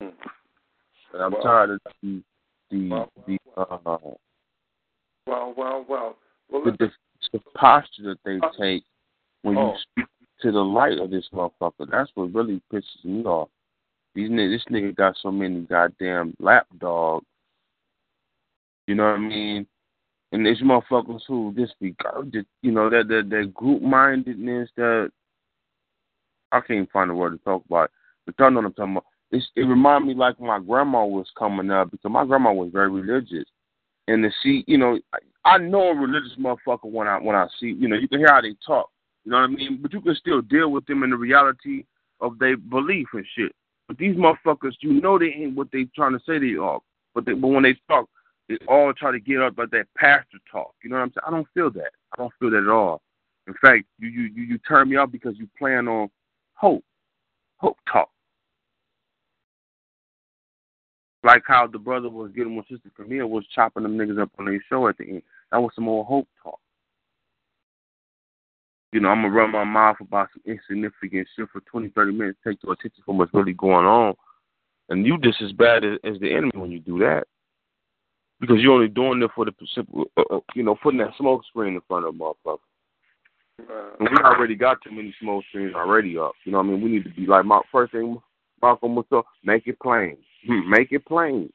And 0.00 1.22
I'm 1.22 1.32
tired 1.42 1.70
of 1.70 1.80
the 2.02 2.22
the 2.70 3.06
the 3.26 3.38
uh, 3.56 3.78
Well, 3.84 4.18
well, 5.26 5.84
well. 5.88 6.16
well 6.50 6.64
the, 6.64 6.72
the, 6.78 6.90
the 7.32 7.40
posture 7.54 8.02
that 8.04 8.18
they 8.24 8.38
take 8.58 8.84
when 9.42 9.56
Oh. 9.56 9.72
you 9.72 9.78
speak 9.92 10.06
to 10.42 10.52
the 10.52 10.58
light 10.60 10.98
of 10.98 11.10
this 11.10 11.28
motherfucker. 11.32 11.90
That's 11.90 12.10
what 12.14 12.32
really 12.34 12.62
pisses 12.72 13.04
me 13.04 13.24
off. 13.24 13.48
These 14.14 14.30
niggas, 14.30 14.54
this 14.54 14.64
nigga 14.70 14.96
got 14.96 15.16
so 15.20 15.30
many 15.30 15.60
goddamn 15.62 16.34
lap 16.38 16.66
dogs. 16.78 17.26
You 18.86 18.94
know 18.94 19.04
what 19.04 19.16
I 19.16 19.18
mean? 19.18 19.66
And 20.32 20.46
these 20.46 20.60
motherfuckers 20.60 21.22
who 21.26 21.54
just 21.56 21.74
be, 21.80 21.94
you 22.62 22.70
know, 22.70 22.90
that 22.90 23.08
that 23.08 23.28
that 23.30 23.54
group 23.54 23.82
mindedness 23.82 24.68
that 24.76 25.10
I 26.52 26.60
can't 26.60 26.72
even 26.72 26.86
find 26.92 27.10
a 27.10 27.14
word 27.14 27.30
to 27.30 27.38
talk 27.38 27.64
about. 27.66 27.90
But 28.26 28.34
y'all 28.38 28.50
know 28.50 28.60
what 28.60 28.66
I'm 28.66 28.72
talking 28.74 28.92
about. 28.92 29.04
It's, 29.30 29.46
it 29.56 29.62
reminded 29.62 30.08
me 30.08 30.14
like 30.14 30.40
my 30.40 30.58
grandma 30.58 31.04
was 31.04 31.26
coming 31.38 31.70
up 31.70 31.90
because 31.90 32.10
my 32.10 32.24
grandma 32.24 32.52
was 32.52 32.70
very 32.72 32.90
religious, 32.90 33.44
and 34.06 34.22
to 34.22 34.30
see, 34.42 34.64
you 34.66 34.78
know, 34.78 34.98
I, 35.12 35.18
I 35.44 35.58
know 35.58 35.90
a 35.90 35.94
religious 35.94 36.36
motherfucker 36.38 36.90
when 36.90 37.06
I 37.06 37.18
when 37.18 37.36
I 37.36 37.46
see, 37.60 37.76
you 37.78 37.88
know, 37.88 37.96
you 37.96 38.08
can 38.08 38.20
hear 38.20 38.32
how 38.32 38.40
they 38.40 38.56
talk. 38.66 38.90
You 39.24 39.32
know 39.32 39.38
what 39.38 39.50
I 39.50 39.54
mean? 39.54 39.80
But 39.82 39.92
you 39.92 40.00
can 40.00 40.14
still 40.14 40.40
deal 40.40 40.70
with 40.70 40.86
them 40.86 41.02
in 41.02 41.10
the 41.10 41.16
reality 41.16 41.84
of 42.20 42.38
their 42.38 42.56
belief 42.56 43.08
and 43.12 43.26
shit. 43.36 43.52
But 43.86 43.98
these 43.98 44.16
motherfuckers, 44.16 44.72
you 44.80 45.00
know, 45.00 45.18
they 45.18 45.26
ain't 45.26 45.56
what 45.56 45.68
they 45.72 45.84
trying 45.94 46.12
to 46.12 46.20
say 46.26 46.38
they 46.38 46.56
are. 46.58 46.80
But 47.14 47.26
they, 47.26 47.34
but 47.34 47.48
when 47.48 47.62
they 47.62 47.76
talk, 47.88 48.08
they 48.48 48.56
all 48.66 48.92
try 48.94 49.12
to 49.12 49.20
get 49.20 49.42
up 49.42 49.58
like 49.58 49.70
that 49.70 49.86
pastor 49.96 50.38
talk. 50.50 50.74
You 50.82 50.90
know 50.90 50.96
what 50.96 51.02
I'm 51.02 51.08
saying? 51.10 51.24
I 51.26 51.30
don't 51.30 51.48
feel 51.52 51.70
that. 51.72 51.90
I 52.12 52.16
don't 52.16 52.32
feel 52.38 52.50
that 52.50 52.62
at 52.62 52.68
all. 52.68 53.02
In 53.46 53.54
fact, 53.62 53.84
you 53.98 54.08
you 54.08 54.22
you, 54.34 54.42
you 54.44 54.58
turn 54.58 54.88
me 54.88 54.96
off 54.96 55.10
because 55.10 55.38
you 55.38 55.48
plan 55.58 55.88
on 55.88 56.08
hope, 56.58 56.84
hope 57.58 57.76
talk. 57.90 58.10
Like 61.24 61.42
how 61.46 61.66
the 61.66 61.78
brother 61.78 62.08
was 62.08 62.30
getting 62.32 62.56
with 62.56 62.68
Sister 62.68 62.90
Camille 62.96 63.26
was 63.26 63.44
chopping 63.54 63.82
them 63.82 63.96
niggas 63.96 64.20
up 64.20 64.30
on 64.38 64.46
their 64.46 64.62
show 64.68 64.88
at 64.88 64.98
the 64.98 65.04
end. 65.04 65.22
That 65.50 65.60
was 65.60 65.72
some 65.74 65.84
more 65.84 66.04
hope 66.04 66.28
talk. 66.42 66.60
You 68.92 69.00
know, 69.00 69.08
I'm 69.08 69.22
gonna 69.22 69.34
run 69.34 69.52
my 69.52 69.64
mouth 69.64 69.96
about 70.00 70.28
some 70.32 70.42
insignificant 70.46 71.28
shit 71.36 71.48
for 71.52 71.60
20, 71.60 71.88
30 71.90 72.12
minutes, 72.12 72.38
take 72.46 72.62
your 72.62 72.72
attention 72.72 73.02
from 73.04 73.18
what's 73.18 73.34
really 73.34 73.52
going 73.52 73.84
on, 73.84 74.14
and 74.88 75.06
you 75.06 75.18
just 75.18 75.42
as 75.42 75.52
bad 75.52 75.84
as, 75.84 75.98
as 76.04 76.18
the 76.20 76.32
enemy 76.32 76.52
when 76.54 76.70
you 76.70 76.80
do 76.80 76.98
that, 77.00 77.24
because 78.40 78.58
you're 78.60 78.72
only 78.72 78.88
doing 78.88 79.22
it 79.22 79.30
for 79.34 79.44
the 79.44 79.52
uh, 80.16 80.22
uh, 80.30 80.40
you 80.54 80.62
know, 80.62 80.76
putting 80.82 81.00
that 81.00 81.12
smoke 81.18 81.44
screen 81.46 81.74
in 81.74 81.80
front 81.86 82.06
of 82.06 82.14
a 82.14 82.16
We 83.58 84.06
already 84.24 84.54
got 84.54 84.78
too 84.82 84.90
many 84.92 85.14
smoke 85.20 85.44
screens 85.48 85.74
already 85.74 86.16
up. 86.16 86.32
You 86.44 86.52
know 86.52 86.58
what 86.58 86.68
I 86.68 86.70
mean? 86.70 86.82
We 86.82 86.90
need 86.90 87.04
to 87.04 87.10
be 87.10 87.26
like 87.26 87.44
my 87.44 87.60
first 87.72 87.92
thing 87.92 88.18
Malcolm 88.62 88.94
was 88.94 89.06
up, 89.12 89.26
make 89.44 89.66
it 89.66 89.78
plain. 89.80 90.16
Hmm, 90.46 90.70
make 90.70 90.92
it 90.92 91.04
plain. 91.06 91.52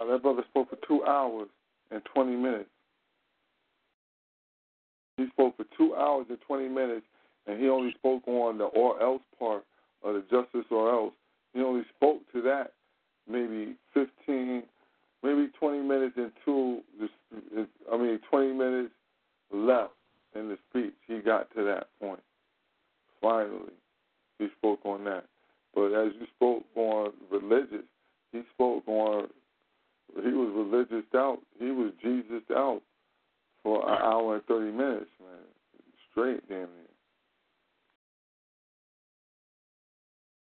Uh, 0.00 0.06
that 0.06 0.22
brother 0.22 0.42
spoke 0.50 0.70
for 0.70 0.78
two 0.86 1.04
hours 1.04 1.48
and 1.90 2.02
20 2.14 2.36
minutes. 2.36 2.70
He 5.16 5.26
spoke 5.28 5.56
for 5.56 5.64
two 5.76 5.94
hours 5.94 6.26
and 6.28 6.38
20 6.46 6.68
minutes, 6.68 7.06
and 7.46 7.60
he 7.60 7.68
only 7.68 7.92
spoke 7.94 8.26
on 8.26 8.58
the 8.58 8.64
or 8.64 9.00
else 9.00 9.22
part 9.38 9.64
of 10.02 10.14
the 10.14 10.22
justice 10.22 10.66
or 10.70 10.90
else. 10.92 11.12
He 11.52 11.60
only 11.60 11.82
spoke 11.96 12.20
to 12.32 12.42
that 12.42 12.72
maybe 13.28 13.76
15, 13.94 14.62
maybe 15.22 15.48
20 15.58 15.82
minutes 15.82 16.16
into 16.16 16.80
the, 17.00 17.66
I 17.92 17.96
mean 17.96 18.18
20 18.30 18.52
minutes 18.52 18.92
left 19.52 19.92
in 20.34 20.48
the 20.48 20.58
speech. 20.70 20.94
He 21.06 21.18
got 21.18 21.54
to 21.54 21.64
that 21.64 21.88
point. 22.00 22.20
Finally, 23.20 23.72
he 24.38 24.48
spoke 24.58 24.80
on 24.84 25.04
that. 25.04 25.24
But 25.74 25.92
as 25.92 26.12
you 26.18 26.26
spoke 26.36 26.64
on 26.76 27.12
religious, 27.30 27.86
he 28.32 28.42
spoke 28.54 28.86
on. 28.86 29.28
He 30.14 30.30
was 30.30 30.52
religious 30.54 31.06
out. 31.14 31.38
He 31.58 31.70
was 31.70 31.92
Jesus 32.02 32.42
out 32.54 32.82
for 33.62 33.88
an 33.88 33.98
hour 34.02 34.34
and 34.36 34.44
thirty 34.44 34.70
minutes, 34.70 35.10
man, 35.20 35.38
straight 36.10 36.48
damn 36.48 36.58
near. 36.58 36.68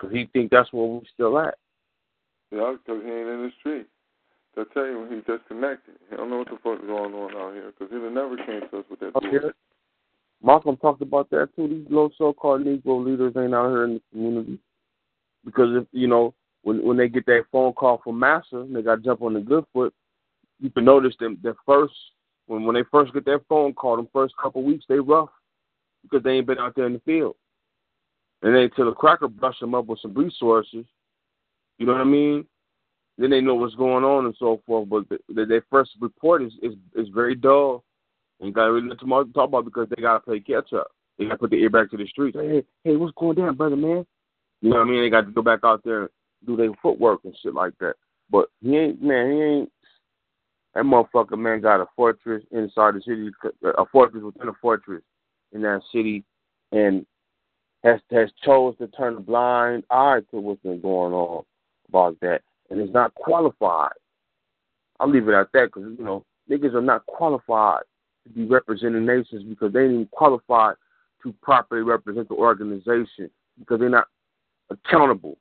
Cause 0.01 0.11
he 0.11 0.28
think 0.33 0.51
that's 0.51 0.73
where 0.73 0.86
we 0.86 1.02
still 1.15 1.39
at. 1.39 1.55
Yeah, 2.51 2.75
because 2.77 3.02
he 3.05 3.09
ain't 3.09 3.28
in 3.28 3.43
the 3.43 3.51
street. 3.61 3.86
I 4.57 4.65
tell 4.75 4.86
you, 4.86 5.01
when 5.01 5.09
he 5.09 5.17
disconnected, 5.20 5.94
he 6.11 6.17
don't 6.17 6.28
know 6.28 6.39
what 6.39 6.49
the 6.49 6.59
fuck 6.62 6.83
is 6.83 6.86
going 6.86 7.15
on 7.15 7.36
out 7.36 7.55
here. 7.55 7.73
Because 7.73 7.93
he'd 7.93 8.02
have 8.02 8.12
never 8.12 8.36
came 8.36 8.61
to 8.70 8.78
us 8.78 8.85
with 8.91 9.01
that. 9.01 9.12
Oh, 9.15 9.19
Up 9.19 9.31
here. 9.31 9.55
Malcolm 10.43 10.77
talked 10.77 11.03
about 11.03 11.31
that 11.31 11.51
too. 11.55 11.69
These 11.69 11.87
low 11.91 12.11
so-called 12.19 12.65
Negro 12.65 13.05
leaders 13.05 13.35
ain't 13.37 13.55
out 13.55 13.71
here 13.71 13.85
in 13.85 13.95
the 13.95 14.03
community 14.11 14.59
because 15.45 15.83
if 15.83 15.87
you 15.93 16.09
know 16.09 16.35
when 16.62 16.85
when 16.85 16.97
they 16.97 17.09
get 17.09 17.27
that 17.27 17.45
phone 17.53 17.73
call 17.73 18.01
from 18.03 18.19
Massa, 18.19 18.67
they 18.71 18.83
got 18.83 18.97
to 18.97 19.03
jump 19.03 19.23
on 19.23 19.35
the 19.35 19.41
good 19.41 19.65
foot. 19.73 19.95
You 20.61 20.71
can 20.71 20.85
notice 20.85 21.15
them 21.19 21.39
the 21.43 21.55
first 21.67 21.95
when 22.47 22.65
when 22.65 22.75
they 22.75 22.85
first 22.91 23.15
get 23.15 23.25
that 23.27 23.43
phone 23.49 23.73
call, 23.73 23.97
them 23.97 24.09
first 24.12 24.35
couple 24.37 24.62
weeks 24.62 24.85
they 24.89 24.99
rough 24.99 25.31
because 26.03 26.23
they 26.23 26.33
ain't 26.33 26.47
been 26.47 26.59
out 26.59 26.75
there 26.75 26.87
in 26.87 26.95
the 26.95 27.01
field. 27.01 27.37
And 28.43 28.55
then 28.55 28.71
till 28.75 28.87
the 28.87 28.93
cracker 28.93 29.29
brush 29.29 29.59
them 29.61 29.75
up 29.75 29.87
with 29.87 30.01
some 30.01 30.15
resources, 30.15 30.85
you 31.79 31.87
know 31.87 31.93
what 31.93 32.01
I 32.01 32.05
mean? 32.05 32.45
Then 33.19 33.31
they 33.31 33.41
know 33.41 33.55
what's 33.55 33.75
going 33.77 34.05
on 34.05 34.27
and 34.27 34.35
so 34.39 34.61
forth. 34.67 34.89
But 34.89 35.09
the, 35.09 35.19
the, 35.33 35.47
their 35.47 35.65
first 35.71 35.93
report 36.01 36.43
is, 36.43 36.53
is 36.62 36.75
is 36.95 37.09
very 37.09 37.37
dull. 37.37 37.85
You 38.43 38.51
got 38.53 38.67
to 38.67 38.73
really 38.73 38.89
let 38.89 38.99
them 38.99 39.11
talk 39.33 39.49
about 39.49 39.65
because 39.65 39.89
they 39.89 40.03
got 40.03 40.15
to 40.15 40.21
play 40.21 40.41
catch 40.41 40.73
up. 40.73 40.89
They 41.17 41.27
got 41.27 41.33
to 41.33 41.39
put 41.39 41.51
the 41.51 41.57
ear 41.57 41.71
back 41.71 41.91
to 41.91 41.97
the 41.97 42.07
streets. 42.07 42.37
Hey, 42.39 42.65
hey, 42.83 42.97
what's 42.97 43.15
going 43.17 43.37
down, 43.37 43.55
brother, 43.55 43.77
man? 43.77 44.05
You 44.61 44.71
know 44.71 44.79
what 44.79 44.89
I 44.89 44.91
mean? 44.91 45.03
They 45.03 45.11
got 45.11 45.27
to 45.27 45.33
go 45.33 45.43
back 45.43 45.61
out 45.62 45.83
there 45.85 46.03
and 46.03 46.11
do 46.45 46.57
their 46.57 46.71
footwork 46.83 47.21
and 47.25 47.37
shit 47.43 47.55
like 47.55 47.75
that. 47.79 47.95
But 48.31 48.47
he 48.61 48.77
ain't, 48.77 49.01
man, 49.01 49.31
he 49.31 49.41
ain't. 49.41 49.73
That 50.75 50.85
motherfucker, 50.85 51.39
man, 51.39 51.61
got 51.61 51.83
a 51.83 51.87
fortress 51.95 52.43
inside 52.51 52.95
the 52.95 53.03
city, 53.07 53.31
a 53.79 53.85
fortress 53.93 54.25
within 54.25 54.49
a 54.49 54.55
fortress 54.61 55.03
in 55.53 55.61
that 55.62 55.83
city, 55.93 56.25
and 56.73 57.05
has 57.85 58.01
has 58.11 58.31
chose 58.43 58.75
to 58.79 58.87
turn 58.89 59.17
a 59.17 59.21
blind 59.21 59.85
eye 59.91 60.21
to 60.31 60.41
what's 60.41 60.62
been 60.62 60.81
going 60.81 61.12
on 61.12 61.45
about 61.89 62.19
that, 62.21 62.41
and 62.71 62.81
is 62.81 62.95
not 62.95 63.15
qualified. 63.15 63.93
I'll 64.99 65.11
leave 65.11 65.29
it 65.29 65.35
at 65.35 65.53
that 65.53 65.67
because 65.67 65.93
you 65.99 66.05
know 66.05 66.25
niggas 66.51 66.73
are 66.73 66.81
not 66.81 67.05
qualified 67.05 67.83
to 68.25 68.31
be 68.31 68.44
representing 68.44 69.07
nations 69.07 69.44
because 69.44 69.73
they 69.73 69.81
ain't 69.81 69.92
even 69.92 70.09
qualified 70.12 70.76
to 71.23 71.34
properly 71.42 71.83
represent 71.83 72.28
the 72.28 72.34
organization 72.34 73.31
because 73.59 73.81
they're 73.81 73.89
not 73.89 74.09
accountable. 74.70 75.39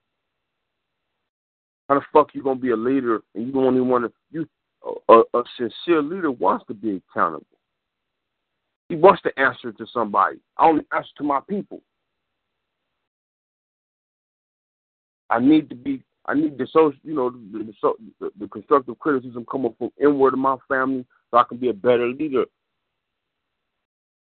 How 1.89 1.95
the 1.95 2.01
fuck 2.13 2.29
you 2.33 2.43
gonna 2.43 2.59
be 2.59 2.71
a 2.71 2.75
leader 2.75 3.21
and 3.35 3.47
you 3.47 3.51
don't 3.51 3.75
even 3.75 3.89
want 3.89 4.05
to? 4.05 4.11
You 4.31 4.47
a, 5.09 5.21
a 5.33 5.43
sincere 5.57 6.01
leader 6.01 6.31
wants 6.31 6.65
to 6.67 6.73
be 6.73 7.01
accountable. 7.11 7.45
He 8.89 8.95
wants 8.95 9.21
to 9.23 9.39
answer 9.39 9.71
to 9.71 9.85
somebody. 9.93 10.37
I 10.57 10.67
only 10.67 10.85
answer 10.93 11.09
to 11.17 11.23
my 11.23 11.39
people. 11.47 11.81
I 15.29 15.39
need 15.39 15.69
to 15.69 15.75
be. 15.75 16.03
I 16.25 16.35
need 16.35 16.57
the 16.57 16.67
social, 16.67 16.93
you 17.03 17.15
know, 17.15 17.31
the, 17.31 17.73
the, 18.19 18.31
the 18.39 18.47
constructive 18.47 18.99
criticism 18.99 19.45
coming 19.51 19.73
from 19.77 19.91
inward 19.99 20.33
of 20.33 20.39
my 20.39 20.55
family, 20.67 21.03
so 21.31 21.37
I 21.37 21.43
can 21.43 21.57
be 21.57 21.69
a 21.69 21.73
better 21.73 22.07
leader, 22.07 22.45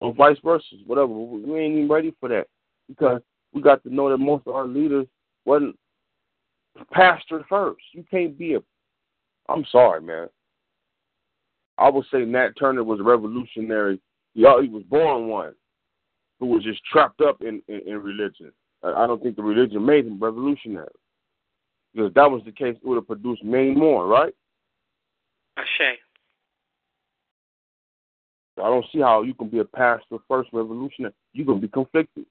or 0.05 0.13
vice 0.13 0.37
versa, 0.43 0.63
whatever. 0.85 1.07
We 1.07 1.59
ain't 1.59 1.73
even 1.75 1.89
ready 1.89 2.13
for 2.19 2.29
that 2.29 2.45
because 2.87 3.21
we 3.53 3.61
got 3.61 3.81
to 3.83 3.93
know 3.93 4.09
that 4.09 4.19
most 4.19 4.45
of 4.45 4.53
our 4.53 4.67
leaders 4.67 5.07
wasn't 5.45 5.75
pastor 6.91 7.43
first. 7.49 7.81
You 7.93 8.05
can't 8.09 8.37
be 8.37 8.53
a. 8.53 8.59
I'm 9.49 9.65
sorry, 9.71 10.01
man. 10.01 10.27
I 11.79 11.89
would 11.89 12.05
say 12.11 12.19
Nat 12.19 12.51
Turner 12.57 12.83
was 12.83 12.99
a 12.99 13.03
revolutionary. 13.03 13.99
He, 14.33 14.41
he 14.41 14.69
was 14.69 14.83
born 14.89 15.27
one 15.27 15.53
who 16.39 16.47
was 16.47 16.63
just 16.63 16.83
trapped 16.85 17.21
up 17.21 17.41
in, 17.41 17.61
in, 17.67 17.81
in 17.87 17.97
religion. 18.01 18.51
I 18.83 19.07
don't 19.07 19.21
think 19.23 19.35
the 19.35 19.43
religion 19.43 19.83
made 19.83 20.05
him 20.05 20.19
revolutionary. 20.19 20.87
Because 21.93 22.09
if 22.09 22.13
that 22.13 22.29
was 22.29 22.43
the 22.45 22.51
case, 22.51 22.75
it 22.75 22.87
would 22.87 22.97
have 22.97 23.07
produced 23.07 23.43
many 23.43 23.71
more, 23.71 24.05
right? 24.05 24.33
Ashe. 25.57 25.97
I 28.57 28.69
don't 28.69 28.85
see 28.93 29.01
how 29.01 29.23
you 29.23 29.33
can 29.33 29.49
be 29.49 29.59
a 29.59 29.65
pastor 29.65 30.17
first 30.27 30.49
revolutionary. 30.53 31.13
You're 31.33 31.45
gonna 31.45 31.59
be 31.59 31.67
conflicted. 31.67 32.25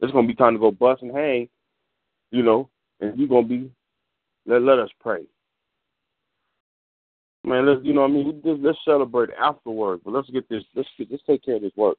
It's 0.00 0.12
gonna 0.12 0.26
be 0.26 0.34
time 0.34 0.54
to 0.54 0.58
go 0.58 0.70
bust 0.70 1.02
and 1.02 1.14
hang, 1.14 1.48
you 2.30 2.42
know, 2.42 2.68
and 3.00 3.18
you're 3.18 3.28
gonna 3.28 3.46
be 3.46 3.70
let 4.46 4.62
let 4.62 4.78
us 4.78 4.90
pray. 5.00 5.24
Man, 7.44 7.66
let's 7.66 7.84
you 7.84 7.92
know 7.92 8.02
what 8.02 8.10
I 8.10 8.14
mean 8.14 8.40
let's, 8.62 8.78
celebrate 8.84 9.30
afterwards, 9.38 10.02
but 10.04 10.14
let's 10.14 10.30
get 10.30 10.48
this 10.48 10.64
let's 10.74 10.88
get, 10.96 11.10
let's 11.10 11.22
take 11.26 11.44
care 11.44 11.56
of 11.56 11.62
this 11.62 11.76
work. 11.76 11.98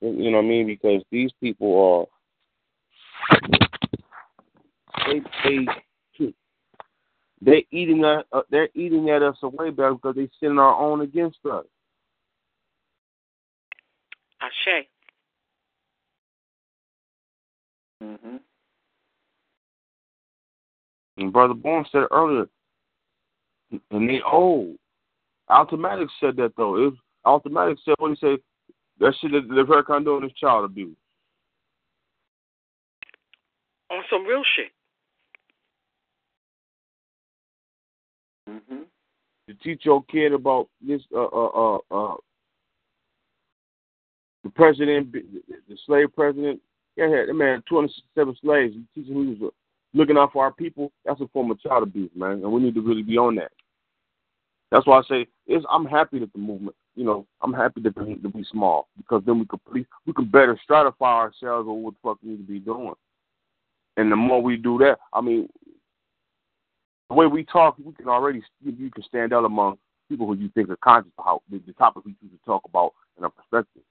You 0.00 0.30
know 0.30 0.38
what 0.38 0.46
I 0.46 0.48
mean? 0.48 0.66
Because 0.66 1.02
these 1.10 1.30
people 1.40 2.08
are 4.98 5.06
they 5.06 5.20
they 5.44 5.66
they're 7.42 7.62
eating 7.70 8.04
at 8.04 8.26
uh, 8.32 8.42
they're 8.50 8.68
eating 8.74 9.10
at 9.10 9.22
us 9.22 9.36
away 9.42 9.70
back 9.70 9.92
because 9.92 10.14
they're 10.14 10.28
send 10.40 10.58
our 10.58 10.74
own 10.74 11.00
against 11.02 11.38
us. 11.50 11.64
Ashe. 14.66 14.86
Mm-hmm. 18.02 18.36
And 21.18 21.32
Brother 21.32 21.54
Bourne 21.54 21.84
said 21.92 22.04
earlier, 22.10 22.46
and 23.90 24.08
they 24.08 24.20
old. 24.22 24.76
Automatic 25.48 26.08
said 26.20 26.36
that 26.36 26.52
though. 26.56 26.88
It 26.88 26.94
Automatic 27.24 27.78
said 27.84 27.94
what 27.98 28.10
he 28.10 28.16
said. 28.16 28.38
That 29.00 29.14
shit 29.20 29.32
that 29.32 29.48
the 29.48 29.62
Farrakhan 29.62 30.04
doing 30.04 30.24
is 30.24 30.32
child 30.32 30.64
abuse. 30.64 30.96
On 33.90 34.02
some 34.10 34.24
real 34.24 34.42
shit. 34.56 34.70
Mm-hmm. 38.48 38.82
To 39.48 39.54
teach 39.62 39.84
your 39.84 40.04
kid 40.04 40.32
about 40.32 40.68
this, 40.80 41.00
uh, 41.14 41.24
uh, 41.24 41.46
uh, 41.46 41.78
uh 41.90 42.16
the 44.44 44.50
president, 44.50 45.12
the 45.12 45.76
slave 45.86 46.14
president. 46.14 46.60
Yeah, 46.96 47.08
that 47.26 47.34
man, 47.34 47.62
267 47.68 48.36
slaves. 48.42 48.74
You 48.74 48.84
teach 48.94 49.10
him 49.10 49.24
he 49.24 49.40
was 49.40 49.50
uh, 49.50 49.54
looking 49.94 50.18
out 50.18 50.32
for 50.32 50.44
our 50.44 50.52
people. 50.52 50.92
That's 51.04 51.20
a 51.20 51.28
form 51.28 51.50
of 51.50 51.60
child 51.60 51.82
abuse, 51.82 52.10
man, 52.14 52.32
and 52.32 52.52
we 52.52 52.60
need 52.60 52.74
to 52.74 52.82
really 52.82 53.02
be 53.02 53.16
on 53.16 53.36
that. 53.36 53.52
That's 54.70 54.86
why 54.86 54.98
I 54.98 55.02
say 55.08 55.26
I'm 55.68 55.86
happy 55.86 56.18
that 56.20 56.32
the 56.32 56.38
movement, 56.38 56.76
you 56.94 57.04
know, 57.04 57.26
I'm 57.42 57.52
happy 57.52 57.80
that 57.80 57.94
to 57.94 58.28
be 58.28 58.44
small 58.50 58.88
because 58.96 59.22
then 59.26 59.38
we 59.38 59.46
could 59.46 59.60
we 60.06 60.12
can 60.12 60.26
better 60.26 60.58
stratify 60.68 61.02
ourselves 61.02 61.68
on 61.68 61.82
what 61.82 61.94
the 61.94 61.98
fuck 62.02 62.18
we 62.22 62.30
need 62.30 62.46
to 62.46 62.52
be 62.52 62.60
doing. 62.60 62.94
And 63.96 64.10
the 64.10 64.16
more 64.16 64.40
we 64.42 64.56
do 64.56 64.78
that, 64.78 64.98
I 65.12 65.20
mean, 65.20 65.48
the 67.08 67.14
way 67.14 67.26
we 67.26 67.44
talk, 67.44 67.76
we 67.84 67.92
can 67.92 68.08
already 68.08 68.42
you 68.64 68.90
can 68.90 69.02
stand 69.04 69.32
out 69.32 69.44
among 69.44 69.78
people 70.08 70.26
who 70.26 70.34
you 70.34 70.50
think 70.54 70.70
are 70.70 70.76
conscious 70.76 71.12
of 71.18 71.24
how 71.24 71.42
the, 71.50 71.58
the 71.66 71.72
topic 71.72 72.04
we 72.04 72.14
choose 72.20 72.30
to 72.30 72.46
talk 72.46 72.62
about 72.64 72.92
in 73.18 73.24
our 73.24 73.30
perspective. 73.30 73.82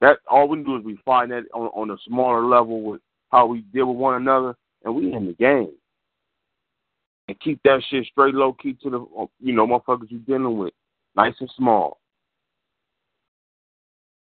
That 0.00 0.18
all 0.30 0.48
we 0.48 0.62
do 0.62 0.76
is 0.76 0.84
we 0.84 0.98
find 1.04 1.30
that 1.32 1.44
on, 1.52 1.66
on 1.68 1.90
a 1.90 1.96
smaller 2.06 2.44
level 2.44 2.82
with 2.82 3.00
how 3.30 3.46
we 3.46 3.60
deal 3.60 3.86
with 3.86 3.96
one 3.96 4.14
another, 4.14 4.56
and 4.84 4.94
we 4.94 5.12
in 5.12 5.26
the 5.26 5.32
game. 5.32 5.72
And 7.26 7.38
keep 7.40 7.60
that 7.64 7.82
shit 7.90 8.06
straight 8.06 8.34
low 8.34 8.54
key 8.54 8.74
to 8.82 8.90
the 8.90 9.00
uh, 9.18 9.26
you 9.40 9.52
know 9.52 9.66
motherfuckers 9.66 10.10
you 10.10 10.18
dealing 10.18 10.56
with, 10.56 10.72
nice 11.16 11.34
and 11.40 11.50
small. 11.56 11.98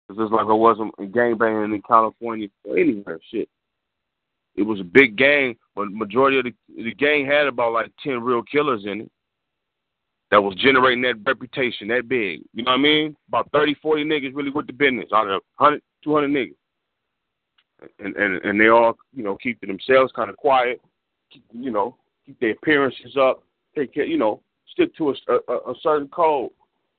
It's 0.09 0.19
just 0.19 0.33
like 0.33 0.47
I 0.47 0.53
wasn't 0.53 0.95
gang 1.13 1.39
banging 1.39 1.73
in 1.73 1.83
California 1.83 2.49
or 2.65 2.77
anywhere. 2.77 3.21
Shit, 3.33 3.49
it 4.57 4.63
was 4.63 4.81
a 4.81 4.85
big 4.85 5.17
gang, 5.17 5.57
but 5.77 5.91
majority 5.93 6.39
of 6.39 6.45
the 6.45 6.55
the 6.83 6.95
gang 6.95 7.27
had 7.27 7.47
about 7.47 7.73
like 7.73 7.93
ten 8.03 8.21
real 8.23 8.43
killers 8.43 8.85
in 8.85 9.03
it 9.03 9.11
that 10.31 10.41
was 10.41 10.55
generating 10.57 11.03
that 11.03 11.17
reputation 11.27 11.89
that 11.89 12.09
big. 12.09 12.43
You 12.53 12.63
know 12.63 12.73
what 12.73 12.79
I 12.79 12.83
mean? 12.83 13.17
About 13.29 13.51
30, 13.53 13.75
40 13.83 14.05
niggas 14.05 14.35
really 14.35 14.51
with 14.51 14.67
the 14.67 14.73
business 14.73 15.09
out 15.13 15.29
of 15.29 15.43
100, 15.57 15.83
200 16.05 16.29
niggas. 16.29 16.55
And, 17.99 18.15
and 18.17 18.45
and 18.45 18.61
they 18.61 18.69
all, 18.69 18.97
you 19.15 19.25
know, 19.25 19.37
keep 19.37 19.59
themselves 19.61 20.13
kind 20.15 20.29
of 20.29 20.37
quiet, 20.37 20.83
keep, 21.33 21.43
you 21.53 21.71
know, 21.71 21.97
keep 22.27 22.39
their 22.39 22.51
appearances 22.51 23.17
up, 23.19 23.43
take 23.75 23.95
care, 23.95 24.05
you 24.05 24.19
know, 24.19 24.43
stick 24.71 24.95
to 24.97 25.11
a, 25.11 25.15
a, 25.49 25.55
a 25.71 25.75
certain 25.83 26.09
code. 26.09 26.51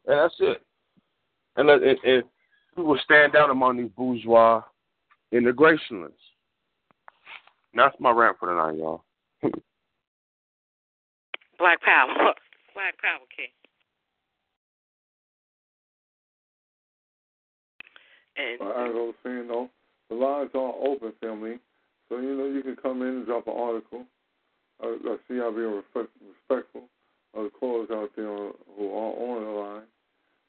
And 0.07 0.17
that's 0.17 0.33
it. 0.39 0.61
And, 1.55 1.69
and, 1.69 1.97
and 2.03 2.23
we 2.75 2.83
will 2.83 2.99
stand 3.03 3.35
out 3.35 3.51
among 3.51 3.77
these 3.77 3.91
bourgeois 3.95 4.63
integrationalists. 5.31 6.13
That's 7.75 7.95
my 7.99 8.11
rant 8.11 8.37
for 8.39 8.49
tonight, 8.49 8.77
y'all. 8.77 9.03
Black 11.59 11.79
Power. 11.81 12.33
Black 12.73 12.95
Power 13.01 13.25
King. 13.35 13.51
And 18.37 18.61
as 18.61 18.95
I 18.95 19.05
was 19.11 19.15
saying 19.23 19.47
though, 19.47 19.69
the 20.09 20.15
lines 20.15 20.51
are 20.55 20.73
open, 20.83 21.13
family. 21.21 21.59
So 22.09 22.17
you 22.17 22.35
know 22.35 22.45
you 22.45 22.61
can 22.63 22.75
come 22.75 23.01
in 23.01 23.23
and 23.23 23.25
drop 23.25 23.47
an 23.47 23.53
article. 23.55 24.05
I, 24.81 24.97
I 25.03 25.15
see 25.27 25.35
y'all 25.35 25.51
being 25.51 25.71
respect, 25.71 26.09
respectful 26.19 26.83
of 27.33 27.43
the 27.45 27.49
callers 27.49 27.89
out 27.91 28.11
there 28.15 28.25
who 28.27 28.91
are 28.91 29.13
on 29.15 29.43
the 29.43 29.51
line. 29.51 29.87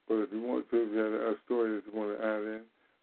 But 0.09 0.15
if 0.27 0.33
you 0.33 0.43
want 0.43 0.69
to, 0.71 0.83
if 0.83 0.91
you 0.93 0.99
have 0.99 1.13
a 1.13 1.35
story 1.45 1.77
that 1.77 1.87
you 1.87 1.95
want 1.95 2.19
to 2.19 2.25
add 2.25 2.43
in, 2.43 2.61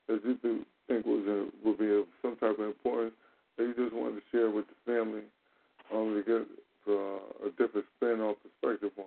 that 0.07 0.19
you 0.25 0.65
think 0.87 1.05
was 1.05 1.23
a, 1.27 1.47
would 1.65 1.77
be 1.77 1.89
of 1.91 2.05
some 2.21 2.35
type 2.35 2.59
of 2.59 2.65
importance, 2.65 3.13
that 3.57 3.63
you 3.63 3.73
just 3.75 3.95
wanted 3.95 4.19
to 4.19 4.21
share 4.31 4.49
with 4.49 4.65
the 4.67 4.75
family, 4.85 5.23
um, 5.93 6.15
to 6.15 6.23
get 6.25 6.47
uh, 6.87 7.47
a 7.47 7.49
different 7.57 7.87
spin 7.97 8.19
or 8.21 8.35
perspective 8.35 8.91
on. 8.97 9.05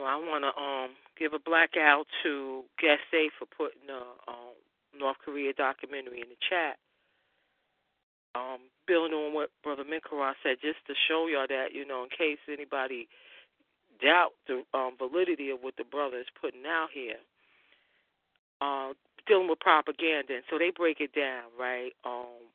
Well, 0.00 0.08
I 0.08 0.16
want 0.16 0.44
to 0.44 0.52
um 0.60 0.90
give 1.18 1.32
a 1.32 1.38
blackout 1.38 2.06
to 2.22 2.64
Guest 2.78 3.08
A 3.14 3.30
for 3.38 3.46
putting 3.46 3.86
the 3.86 4.02
um, 4.28 4.52
North 4.98 5.16
Korea 5.24 5.52
documentary 5.52 6.20
in 6.20 6.28
the 6.28 6.36
chat. 6.50 6.76
Um, 8.34 8.68
building 8.86 9.14
on 9.16 9.32
what 9.32 9.50
Brother 9.62 9.84
Minkara 9.84 10.34
said, 10.42 10.56
just 10.60 10.84
to 10.88 10.94
show 11.08 11.28
y'all 11.30 11.46
that, 11.48 11.72
you 11.72 11.86
know, 11.86 12.02
in 12.02 12.10
case 12.10 12.38
anybody 12.50 13.08
doubt 14.02 14.32
the 14.48 14.64
um, 14.76 14.98
validity 14.98 15.50
of 15.50 15.60
what 15.62 15.76
the 15.78 15.84
brother 15.84 16.18
is 16.18 16.26
putting 16.40 16.66
out 16.66 16.88
here, 16.92 17.16
uh, 18.64 18.92
dealing 19.26 19.48
with 19.48 19.60
propaganda. 19.60 20.40
And 20.40 20.44
so 20.48 20.56
they 20.58 20.72
break 20.74 21.00
it 21.00 21.12
down, 21.14 21.52
right? 21.58 21.92
Um, 22.04 22.48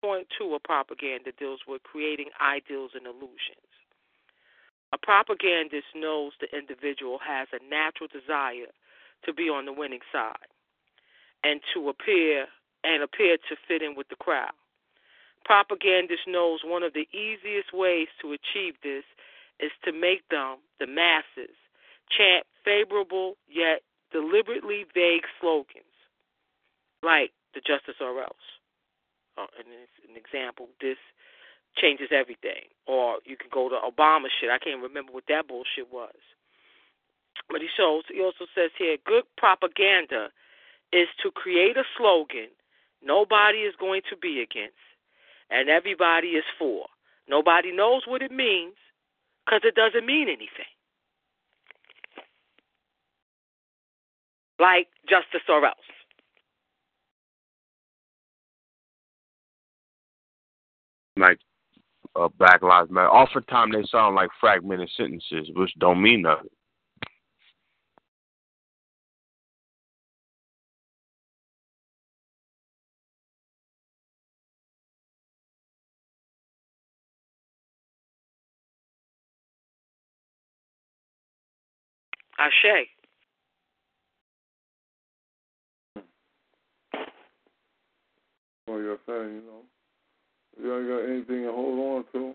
point 0.00 0.28
two 0.38 0.54
of 0.54 0.62
propaganda 0.62 1.32
deals 1.38 1.60
with 1.66 1.82
creating 1.82 2.30
ideals 2.40 2.92
and 2.94 3.06
illusions. 3.06 3.70
A 4.92 4.98
propagandist 4.98 5.90
knows 5.96 6.32
the 6.38 6.50
individual 6.56 7.18
has 7.26 7.48
a 7.52 7.64
natural 7.64 8.08
desire 8.12 8.70
to 9.24 9.32
be 9.32 9.48
on 9.48 9.64
the 9.64 9.72
winning 9.72 10.04
side 10.12 10.50
and 11.42 11.60
to 11.74 11.88
appear 11.88 12.46
and 12.84 13.02
appear 13.02 13.36
to 13.48 13.56
fit 13.66 13.82
in 13.82 13.94
with 13.96 14.08
the 14.08 14.16
crowd. 14.16 14.52
Propagandist 15.44 16.26
knows 16.28 16.60
one 16.64 16.82
of 16.82 16.92
the 16.92 17.08
easiest 17.16 17.72
ways 17.72 18.08
to 18.20 18.32
achieve 18.32 18.74
this 18.82 19.04
is 19.60 19.70
to 19.84 19.92
make 19.92 20.28
them, 20.28 20.58
the 20.78 20.86
masses, 20.86 21.56
chant 22.10 22.44
favorable 22.64 23.34
yet 23.48 23.82
deliberately 24.12 24.84
vague 24.94 25.26
slogans 25.40 25.96
like 27.02 27.32
the 27.54 27.60
justice 27.60 28.00
or 28.00 28.20
else. 28.22 28.46
Uh, 29.36 29.48
and 29.58 29.66
it's 29.72 29.98
an 30.08 30.16
example, 30.16 30.68
this 30.80 31.00
changes 31.76 32.08
everything. 32.12 32.68
Or 32.86 33.18
you 33.24 33.36
can 33.36 33.48
go 33.52 33.68
to 33.68 33.76
Obama 33.76 34.28
shit. 34.28 34.50
I 34.50 34.58
can't 34.58 34.82
remember 34.82 35.12
what 35.12 35.24
that 35.28 35.48
bullshit 35.48 35.90
was. 35.90 36.14
But 37.48 37.60
he 37.60 37.68
shows 37.74 38.04
he 38.12 38.20
also 38.20 38.46
says 38.54 38.70
here, 38.78 38.96
good 39.04 39.24
propaganda 39.36 40.28
is 40.92 41.08
to 41.22 41.30
create 41.30 41.76
a 41.76 41.84
slogan 41.96 42.48
nobody 43.04 43.58
is 43.66 43.74
going 43.80 44.02
to 44.10 44.16
be 44.16 44.40
against 44.40 44.78
and 45.50 45.68
everybody 45.68 46.28
is 46.28 46.44
for. 46.58 46.86
Nobody 47.28 47.72
knows 47.72 48.02
what 48.06 48.22
it 48.22 48.30
means 48.30 48.74
because 49.44 49.62
it 49.64 49.74
doesn't 49.74 50.06
mean 50.06 50.28
anything. 50.28 50.70
Like 54.62 54.86
justice 55.08 55.40
or 55.48 55.64
else. 55.66 55.74
Like 61.16 61.38
uh, 62.14 62.28
Black 62.38 62.62
Lives 62.62 62.88
Matter. 62.88 63.10
Oftentimes 63.10 63.74
they 63.74 63.82
sound 63.90 64.14
like 64.14 64.30
fragmented 64.40 64.88
sentences, 64.96 65.50
which 65.56 65.72
don't 65.80 66.00
mean 66.00 66.22
nothing. 66.22 66.46
Ashe. 82.38 83.01
Well, 88.72 88.80
you're 88.80 88.96
saying, 89.06 89.34
you 89.34 89.42
know, 89.44 89.62
you 90.56 90.78
ain't 90.78 90.88
got 90.88 91.12
anything 91.12 91.44
to 91.44 91.52
hold 91.52 91.78
on 91.78 92.04
to, 92.12 92.34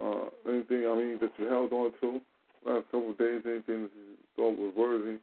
uh, 0.00 0.30
anything, 0.48 0.86
I 0.86 0.94
mean, 0.94 1.18
that 1.20 1.32
you 1.38 1.46
held 1.46 1.72
on 1.72 1.90
to 2.00 2.20
last 2.64 2.84
couple 2.92 3.10
of 3.10 3.18
days, 3.18 3.42
anything 3.44 3.82
that 3.82 3.90
you 3.98 4.14
thought 4.36 4.56
was 4.56 4.72
worthy 4.76 5.18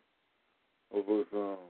of 0.94 1.08
us, 1.08 1.28
um, 1.34 1.64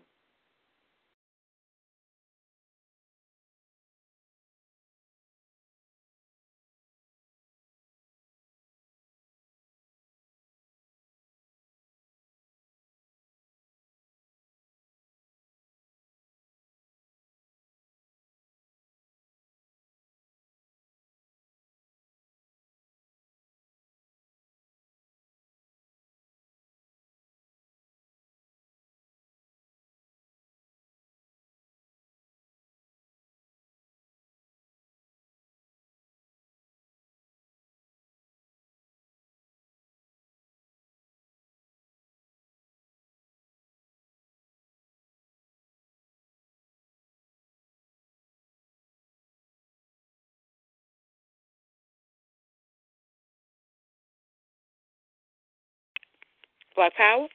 Black 56.76 56.96
Power? 56.96 57.28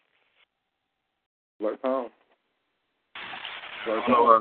Black 1.60 1.82
Power. 1.82 2.08
Black 3.86 4.06
Power. 4.06 4.40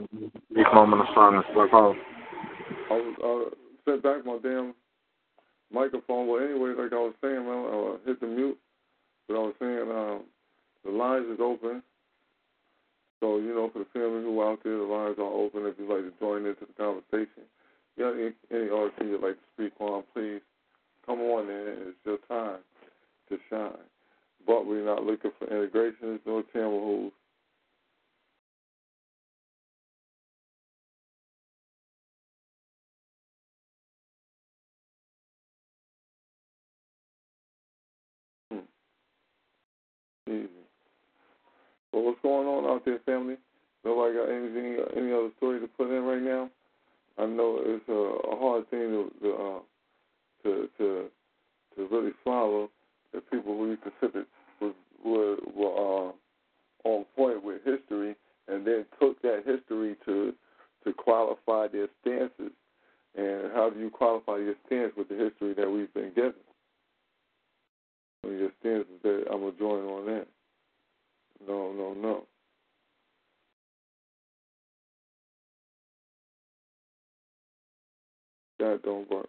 Brief 0.51 0.67
moment 0.73 1.01
of 1.01 1.07
silence. 1.13 1.45
Black 1.53 1.71
Power. 1.71 1.95
I 2.89 2.93
was 2.93 3.51
uh, 3.51 3.91
set 3.91 4.03
back 4.03 4.25
my 4.25 4.37
damn 4.41 4.73
microphone. 5.71 6.27
Well, 6.27 6.43
anyway, 6.43 6.73
like 6.77 6.93
I 6.93 6.95
was 6.95 7.13
saying, 7.21 7.45
man, 7.45 7.65
I 7.65 7.97
hit 8.07 8.19
the 8.19 8.27
mute. 8.27 8.57
But 9.27 9.35
I 9.35 9.39
was 9.39 9.55
saying, 9.59 9.89
um, 9.89 10.23
the 10.83 10.91
lines 10.91 11.25
is 11.33 11.39
open. 11.41 11.81
So, 13.19 13.37
you 13.37 13.55
know, 13.55 13.69
for 13.73 13.79
the 13.79 13.85
family 13.93 14.23
who 14.23 14.43
out 14.43 14.59
there, 14.63 14.77
the 14.77 14.83
lines 14.83 15.15
are 15.17 15.23
open. 15.23 15.65
If 15.65 15.75
you'd 15.79 15.89
like 15.89 16.03
to 16.03 16.19
join 16.19 16.45
into 16.45 16.65
the 16.65 16.73
conversation, 16.77 17.49
you 17.97 18.03
got 18.03 18.13
any, 18.13 18.31
any 18.51 18.69
article 18.69 19.07
you'd 19.07 19.21
like 19.21 19.35
to 19.35 19.47
speak 19.55 19.73
on, 19.79 20.03
please 20.13 20.41
come 21.05 21.19
on 21.21 21.49
in. 21.49 21.89
It's 21.89 21.97
your 22.05 22.17
time 22.27 22.59
to 23.29 23.37
shine. 23.49 23.71
But 24.45 24.67
we're 24.67 24.85
not 24.85 25.03
looking 25.03 25.31
for 25.39 25.47
integrations 25.47 26.19
nor 26.25 26.43
Tamahus. 26.55 27.11
Hmm. 38.51 38.59
Easy. 40.29 40.47
Well, 41.91 42.03
what's 42.03 42.21
going 42.21 42.47
on 42.47 42.65
out 42.65 42.85
there, 42.85 42.99
family? 43.05 43.37
Nobody 43.83 44.15
got 44.15 44.29
anything, 44.29 44.77
any 44.95 45.11
other 45.11 45.29
story 45.37 45.59
to 45.59 45.67
put 45.67 45.89
in 45.89 46.03
right 46.03 46.21
now? 46.21 46.49
I 47.17 47.25
know 47.25 47.59
it's 47.63 47.87
a, 47.87 47.91
a 47.93 48.39
hard 48.39 48.69
thing 48.69 48.79
to 48.79 49.11
to, 49.21 49.33
uh, 49.33 49.59
to 50.43 50.69
to 50.77 51.05
to 51.75 51.87
really 51.89 52.11
follow. 52.23 52.69
that 53.13 53.29
people 53.31 53.55
who 53.57 53.69
used 53.69 53.83
to 53.83 54.25
were, 55.05 55.37
were 55.55 56.09
uh, 56.09 56.11
on 56.83 57.05
point 57.15 57.43
with 57.43 57.63
history, 57.63 58.15
and 58.47 58.65
then 58.65 58.85
took 58.99 59.21
that 59.21 59.43
history 59.45 59.95
to 60.05 60.33
to 60.83 60.93
qualify 60.93 61.67
their 61.67 61.87
stances. 62.01 62.53
And 63.15 63.51
how 63.53 63.69
do 63.73 63.79
you 63.79 63.89
qualify 63.89 64.37
your 64.37 64.55
stance 64.67 64.93
with 64.97 65.09
the 65.09 65.15
history 65.15 65.53
that 65.55 65.69
we've 65.69 65.93
been 65.93 66.11
given? 66.13 66.33
Your 68.23 68.51
stance 68.59 68.85
is 68.93 69.01
that 69.03 69.25
I'm 69.31 69.39
gonna 69.39 69.51
join 69.57 69.85
on 69.85 70.05
that. 70.07 70.27
No, 71.47 71.71
no, 71.71 71.93
no. 71.93 72.23
That 78.59 78.81
don't 78.83 79.09
work. 79.09 79.27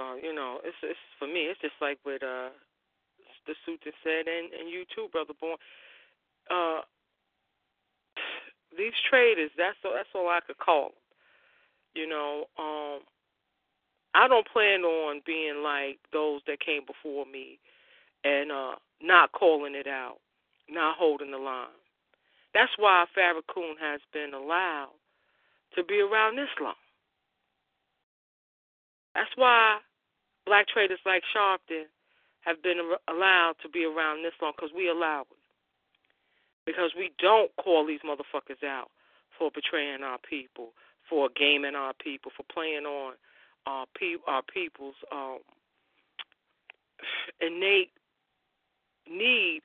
Uh, 0.00 0.14
you 0.16 0.34
know, 0.34 0.58
it's 0.64 0.76
it's 0.82 0.98
for 1.18 1.28
me. 1.28 1.52
It's 1.52 1.60
just 1.60 1.76
like 1.80 1.98
with 2.04 2.22
uh, 2.22 2.48
the 3.46 3.54
suit 3.66 3.80
said, 3.84 4.26
and 4.26 4.52
and 4.52 4.70
you 4.70 4.84
too, 4.94 5.08
brother 5.12 5.34
born. 5.38 5.56
Uh, 6.50 6.80
these 8.76 8.92
traders. 9.08 9.50
That's 9.56 9.76
all. 9.84 9.92
That's 9.94 10.08
all 10.14 10.28
I 10.28 10.40
could 10.46 10.58
call 10.58 10.84
them. 10.84 10.92
You 11.94 12.08
know, 12.08 12.44
um, 12.58 13.00
I 14.14 14.28
don't 14.28 14.46
plan 14.46 14.82
on 14.82 15.22
being 15.26 15.62
like 15.62 15.98
those 16.12 16.40
that 16.46 16.60
came 16.60 16.82
before 16.86 17.26
me, 17.26 17.58
and 18.24 18.50
uh, 18.52 18.74
not 19.02 19.32
calling 19.32 19.74
it 19.74 19.86
out, 19.86 20.18
not 20.68 20.96
holding 20.96 21.30
the 21.30 21.38
line. 21.38 21.66
That's 22.54 22.72
why 22.78 23.06
Farrakhan 23.16 23.74
has 23.80 24.00
been 24.12 24.34
allowed 24.34 24.90
to 25.76 25.84
be 25.84 26.00
around 26.00 26.36
this 26.36 26.48
long. 26.60 26.74
That's 29.14 29.30
why 29.36 29.78
black 30.46 30.68
traders 30.68 30.98
like 31.06 31.22
Sharpton 31.34 31.84
have 32.40 32.62
been 32.62 32.78
allowed 33.08 33.54
to 33.62 33.68
be 33.68 33.84
around 33.84 34.24
this 34.24 34.32
long 34.40 34.52
because 34.56 34.74
we 34.74 34.88
allow 34.88 35.22
it. 35.22 35.36
Because 36.66 36.92
we 36.96 37.10
don't 37.18 37.50
call 37.56 37.86
these 37.86 38.00
motherfuckers 38.00 38.64
out 38.64 38.90
for 39.38 39.50
betraying 39.54 40.02
our 40.02 40.18
people, 40.18 40.70
for 41.08 41.28
gaming 41.36 41.74
our 41.74 41.92
people, 41.94 42.30
for 42.36 42.44
playing 42.52 42.84
on 42.84 43.14
our, 43.66 43.86
pe- 43.98 44.22
our 44.26 44.42
people's 44.42 44.94
um, 45.12 45.38
innate 47.40 47.90
need 49.10 49.62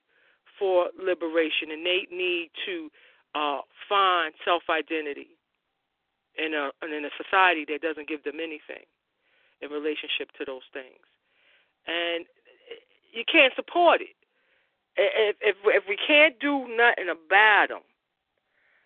for 0.58 0.88
liberation, 0.98 1.72
innate 1.72 2.12
need 2.12 2.50
to 2.66 2.90
uh, 3.36 3.62
find 3.90 4.34
self 4.46 4.64
identity 4.70 5.36
in 6.38 6.54
a 6.54 6.72
in 6.86 7.06
a 7.06 7.10
society 7.22 7.66
that 7.68 7.82
doesn't 7.82 8.08
give 8.08 8.24
them 8.24 8.40
anything 8.42 8.84
in 9.62 9.70
relationship 9.70 10.32
to 10.38 10.46
those 10.46 10.66
things, 10.74 11.06
and 11.88 12.26
you 13.14 13.24
can't 13.30 13.54
support 13.56 14.02
it. 14.02 14.16
If 14.98 15.36
if 15.42 15.56
if 15.66 15.84
we 15.88 15.98
can't 15.98 16.40
do 16.40 16.68
nothing 16.76 17.10
about 17.10 17.68
them, 17.70 17.84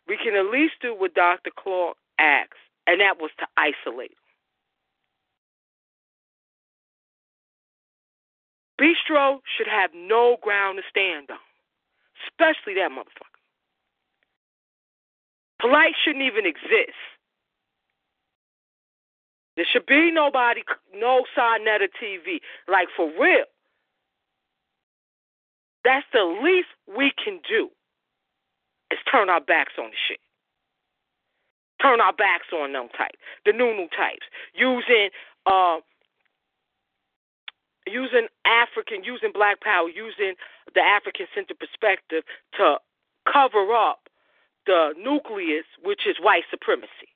we 0.08 0.18
can 0.18 0.36
at 0.36 0.52
least 0.52 0.76
do 0.82 0.96
what 0.96 1.14
Dr. 1.14 1.52
Clarke 1.56 1.98
asked, 2.18 2.54
and 2.88 3.02
that 3.02 3.20
was 3.20 3.32
to 3.40 3.48
isolate. 3.58 4.18
Bistro 8.80 9.42
should 9.58 9.68
have 9.68 9.92
no 9.94 10.38
ground 10.42 10.80
to 10.80 10.84
stand 10.90 11.30
on, 11.30 11.38
especially 12.26 12.76
that 12.76 12.92
motherfucker. 12.92 13.40
Polite 15.60 15.94
shouldn't 16.04 16.24
even 16.24 16.46
exist. 16.46 16.96
There 19.60 19.68
should 19.70 19.88
be 19.88 20.10
nobody, 20.10 20.64
no 20.96 21.26
Sa-Neter 21.36 21.90
TV. 22.02 22.40
Like, 22.72 22.88
for 22.96 23.12
real. 23.20 23.44
That's 25.84 26.06
the 26.14 26.24
least 26.42 26.72
we 26.88 27.12
can 27.22 27.42
do 27.44 27.68
is 28.90 29.00
turn 29.12 29.30
our 29.30 29.42
backs 29.42 29.74
on 29.78 29.92
the 29.92 30.00
shit. 30.08 30.24
Turn 31.82 32.00
our 32.00 32.14
backs 32.14 32.48
on 32.56 32.72
them 32.72 32.88
types, 32.98 33.20
the 33.46 33.52
new 33.52 33.76
new 33.76 33.90
types, 33.92 34.24
using 34.56 35.10
uh, 35.46 35.80
using 37.86 38.28
African, 38.46 39.04
using 39.04 39.32
Black 39.34 39.60
Power, 39.60 39.90
using 39.90 40.36
the 40.74 40.80
African 40.80 41.28
centered 41.36 41.60
perspective 41.60 42.24
to 42.56 42.78
cover 43.28 43.76
up 43.76 44.08
the 44.66 44.94
nucleus, 44.98 45.66
which 45.84 46.08
is 46.08 46.16
white 46.22 46.44
supremacy. 46.50 47.12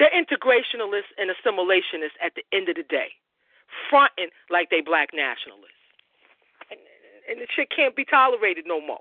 They're 0.00 0.10
integrationalists 0.16 1.12
and 1.18 1.30
assimilationists 1.30 2.16
at 2.24 2.32
the 2.34 2.42
end 2.56 2.70
of 2.70 2.76
the 2.76 2.84
day, 2.84 3.08
fronting 3.90 4.30
like 4.48 4.70
they 4.70 4.80
black 4.80 5.10
nationalists. 5.12 5.76
And, 6.70 6.80
and 7.30 7.38
the 7.38 7.46
shit 7.54 7.68
can't 7.70 7.94
be 7.94 8.06
tolerated 8.06 8.64
no 8.66 8.80
more. 8.80 9.00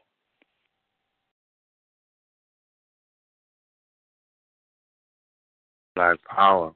Black 5.95 6.17
power. 6.29 6.73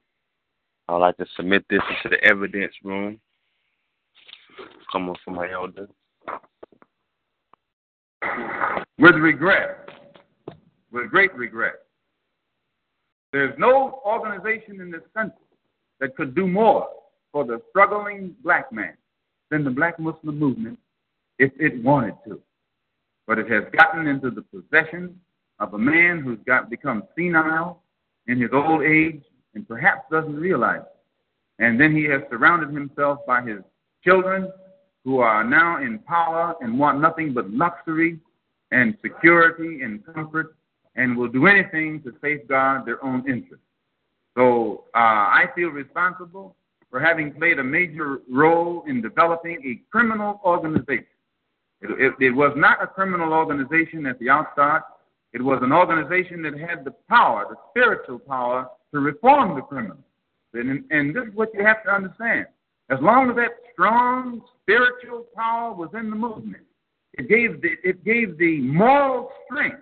I'd 0.88 0.96
like 0.96 1.18
to 1.18 1.26
submit 1.36 1.66
this 1.68 1.82
into 1.90 2.16
the 2.16 2.24
evidence 2.24 2.72
room. 2.82 3.20
Coming 4.90 5.16
from 5.22 5.34
my 5.34 5.50
elder. 5.52 5.86
With 8.98 9.16
regret, 9.16 9.90
with 10.90 11.10
great 11.10 11.34
regret, 11.34 11.83
there's 13.34 13.58
no 13.58 14.00
organization 14.06 14.80
in 14.80 14.92
this 14.92 15.02
country 15.12 15.36
that 15.98 16.14
could 16.14 16.36
do 16.36 16.46
more 16.46 16.86
for 17.32 17.44
the 17.44 17.60
struggling 17.68 18.32
black 18.44 18.70
man 18.70 18.94
than 19.50 19.64
the 19.64 19.70
black 19.70 19.98
Muslim 19.98 20.38
movement 20.38 20.78
if 21.40 21.50
it 21.58 21.82
wanted 21.82 22.14
to. 22.28 22.40
But 23.26 23.40
it 23.40 23.50
has 23.50 23.64
gotten 23.76 24.06
into 24.06 24.30
the 24.30 24.42
possession 24.42 25.18
of 25.58 25.74
a 25.74 25.78
man 25.78 26.20
who's 26.20 26.38
got 26.46 26.70
become 26.70 27.02
senile 27.18 27.82
in 28.28 28.40
his 28.40 28.50
old 28.52 28.84
age 28.84 29.24
and 29.56 29.66
perhaps 29.66 30.02
doesn't 30.12 30.36
realize 30.36 30.82
it. 30.82 31.64
And 31.64 31.80
then 31.80 31.94
he 31.94 32.04
has 32.04 32.22
surrounded 32.30 32.70
himself 32.70 33.18
by 33.26 33.42
his 33.42 33.58
children 34.04 34.48
who 35.04 35.18
are 35.18 35.42
now 35.42 35.82
in 35.82 35.98
power 35.98 36.54
and 36.60 36.78
want 36.78 37.00
nothing 37.00 37.34
but 37.34 37.50
luxury 37.50 38.20
and 38.70 38.96
security 39.02 39.82
and 39.82 40.06
comfort 40.06 40.54
and 40.96 41.16
will 41.16 41.28
do 41.28 41.46
anything 41.46 42.02
to 42.02 42.12
safeguard 42.22 42.86
their 42.86 43.02
own 43.04 43.28
interests. 43.28 43.64
So 44.36 44.84
uh, 44.94 44.98
I 44.98 45.44
feel 45.54 45.68
responsible 45.68 46.56
for 46.90 47.00
having 47.00 47.32
played 47.32 47.58
a 47.58 47.64
major 47.64 48.20
role 48.30 48.84
in 48.86 49.00
developing 49.00 49.60
a 49.64 49.80
criminal 49.90 50.40
organization. 50.44 51.06
It, 51.80 51.90
it, 52.00 52.26
it 52.26 52.30
was 52.30 52.52
not 52.56 52.82
a 52.82 52.86
criminal 52.86 53.32
organization 53.32 54.06
at 54.06 54.18
the 54.18 54.26
outstart. 54.26 54.82
It 55.32 55.42
was 55.42 55.60
an 55.62 55.72
organization 55.72 56.42
that 56.42 56.58
had 56.58 56.84
the 56.84 56.92
power, 57.08 57.46
the 57.50 57.56
spiritual 57.70 58.20
power, 58.20 58.68
to 58.92 59.00
reform 59.00 59.56
the 59.56 59.62
criminal. 59.62 59.98
And, 60.52 60.84
and 60.90 61.14
this 61.14 61.24
is 61.24 61.34
what 61.34 61.52
you 61.52 61.64
have 61.64 61.82
to 61.84 61.90
understand. 61.90 62.46
As 62.90 62.98
long 63.00 63.30
as 63.30 63.36
that 63.36 63.50
strong 63.72 64.42
spiritual 64.62 65.26
power 65.34 65.74
was 65.74 65.90
in 65.98 66.10
the 66.10 66.16
movement, 66.16 66.62
it 67.14 67.28
gave 67.28 67.60
the, 67.60 67.70
it 67.82 68.04
gave 68.04 68.38
the 68.38 68.60
moral 68.60 69.30
strength 69.46 69.78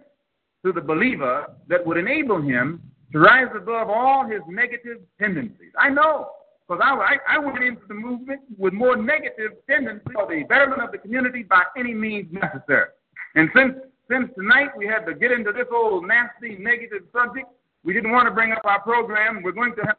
to 0.65 0.73
the 0.73 0.81
believer 0.81 1.47
that 1.69 1.85
would 1.85 1.97
enable 1.97 2.41
him 2.41 2.81
to 3.13 3.19
rise 3.19 3.49
above 3.55 3.89
all 3.91 4.27
his 4.27 4.41
negative 4.49 4.99
tendencies. 5.19 5.73
I 5.79 5.91
know, 5.91 6.31
because 6.67 6.83
I, 6.83 7.17
I, 7.29 7.39
went 7.39 7.63
into 7.63 7.83
the 7.89 7.95
movement 7.95 8.41
with 8.57 8.73
more 8.73 8.97
negative 8.97 9.53
tendencies 9.69 10.07
for 10.15 10.27
the 10.27 10.45
betterment 10.45 10.81
of 10.81 10.93
the 10.93 10.99
community 10.99 11.43
by 11.43 11.63
any 11.77 11.93
means 11.93 12.33
necessary. 12.33 12.89
And 13.35 13.51
since 13.55 13.75
since 14.11 14.31
tonight 14.37 14.77
we 14.77 14.87
had 14.87 15.07
to 15.07 15.15
get 15.15 15.33
into 15.33 15.53
this 15.53 15.67
old 15.73 16.07
nasty 16.07 16.57
negative 16.57 17.03
subject, 17.13 17.47
we 17.85 17.95
didn't 17.95 18.13
want 18.13 18.27
to 18.29 18.31
bring 18.35 18.53
up 18.53 18.65
our 18.65 18.81
program. 18.81 19.43
We're 19.43 19.53
going 19.53 19.75
to 19.77 19.83
have. 19.83 19.97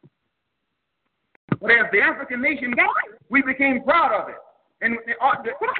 But 1.59 1.71
as 1.71 1.85
the 1.91 2.01
African 2.01 2.41
nation 2.41 2.71
got, 2.71 2.89
we 3.29 3.41
became 3.41 3.83
proud 3.83 4.11
of 4.13 4.29
it. 4.29 4.35
And 4.81 4.97
uh, 5.21 5.31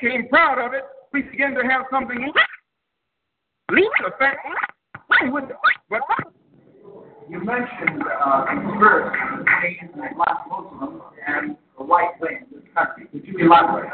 became 0.02 0.30
proud 0.30 0.58
of 0.66 0.74
it, 0.74 0.84
we 1.12 1.24
began 1.24 1.54
to 1.56 1.62
have 1.62 1.84
something. 1.92 2.18
Leave 3.72 3.92
the 4.04 4.12
fact. 4.18 4.40
But 5.90 6.02
you 7.30 7.44
mentioned 7.44 8.04
uh, 8.24 8.46
conspiracy 8.46 9.18
between 9.44 9.92
the 9.96 10.16
black 10.16 10.48
Muslims 10.50 11.02
and 11.26 11.58
the 11.78 11.84
white 11.84 12.20
wing 12.20 12.46
in 12.52 12.60
this 12.60 12.70
country. 12.76 13.08
Could 13.12 13.28
you 13.28 13.46
elaborate? 13.46 13.92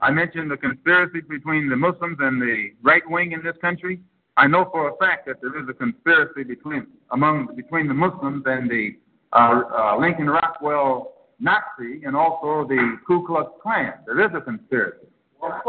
I 0.00 0.10
mentioned 0.10 0.50
the 0.50 0.56
conspiracy 0.56 1.20
between 1.20 1.68
the 1.68 1.76
Muslims 1.76 2.18
and 2.20 2.40
the 2.40 2.70
right 2.82 3.02
wing 3.08 3.32
in 3.32 3.42
this 3.42 3.56
country. 3.60 4.00
I 4.36 4.46
know 4.48 4.68
for 4.72 4.88
a 4.90 4.96
fact 4.96 5.26
that 5.26 5.40
there 5.40 5.56
is 5.62 5.68
a 5.68 5.72
conspiracy 5.72 6.42
between 6.42 6.86
among 7.12 7.54
between 7.54 7.86
the 7.86 7.94
Muslims 7.94 8.42
and 8.46 8.68
the 8.68 8.96
uh, 9.32 9.62
uh, 9.72 9.96
Lincoln 9.98 10.28
Rockwell 10.28 11.12
Nazi 11.38 12.04
and 12.04 12.16
also 12.16 12.66
the 12.68 12.98
Ku 13.06 13.24
Klux 13.26 13.52
Klan. 13.62 13.94
There 14.06 14.20
is 14.24 14.30
a 14.34 14.40
conspiracy. 14.40 15.06
Well, 15.40 15.60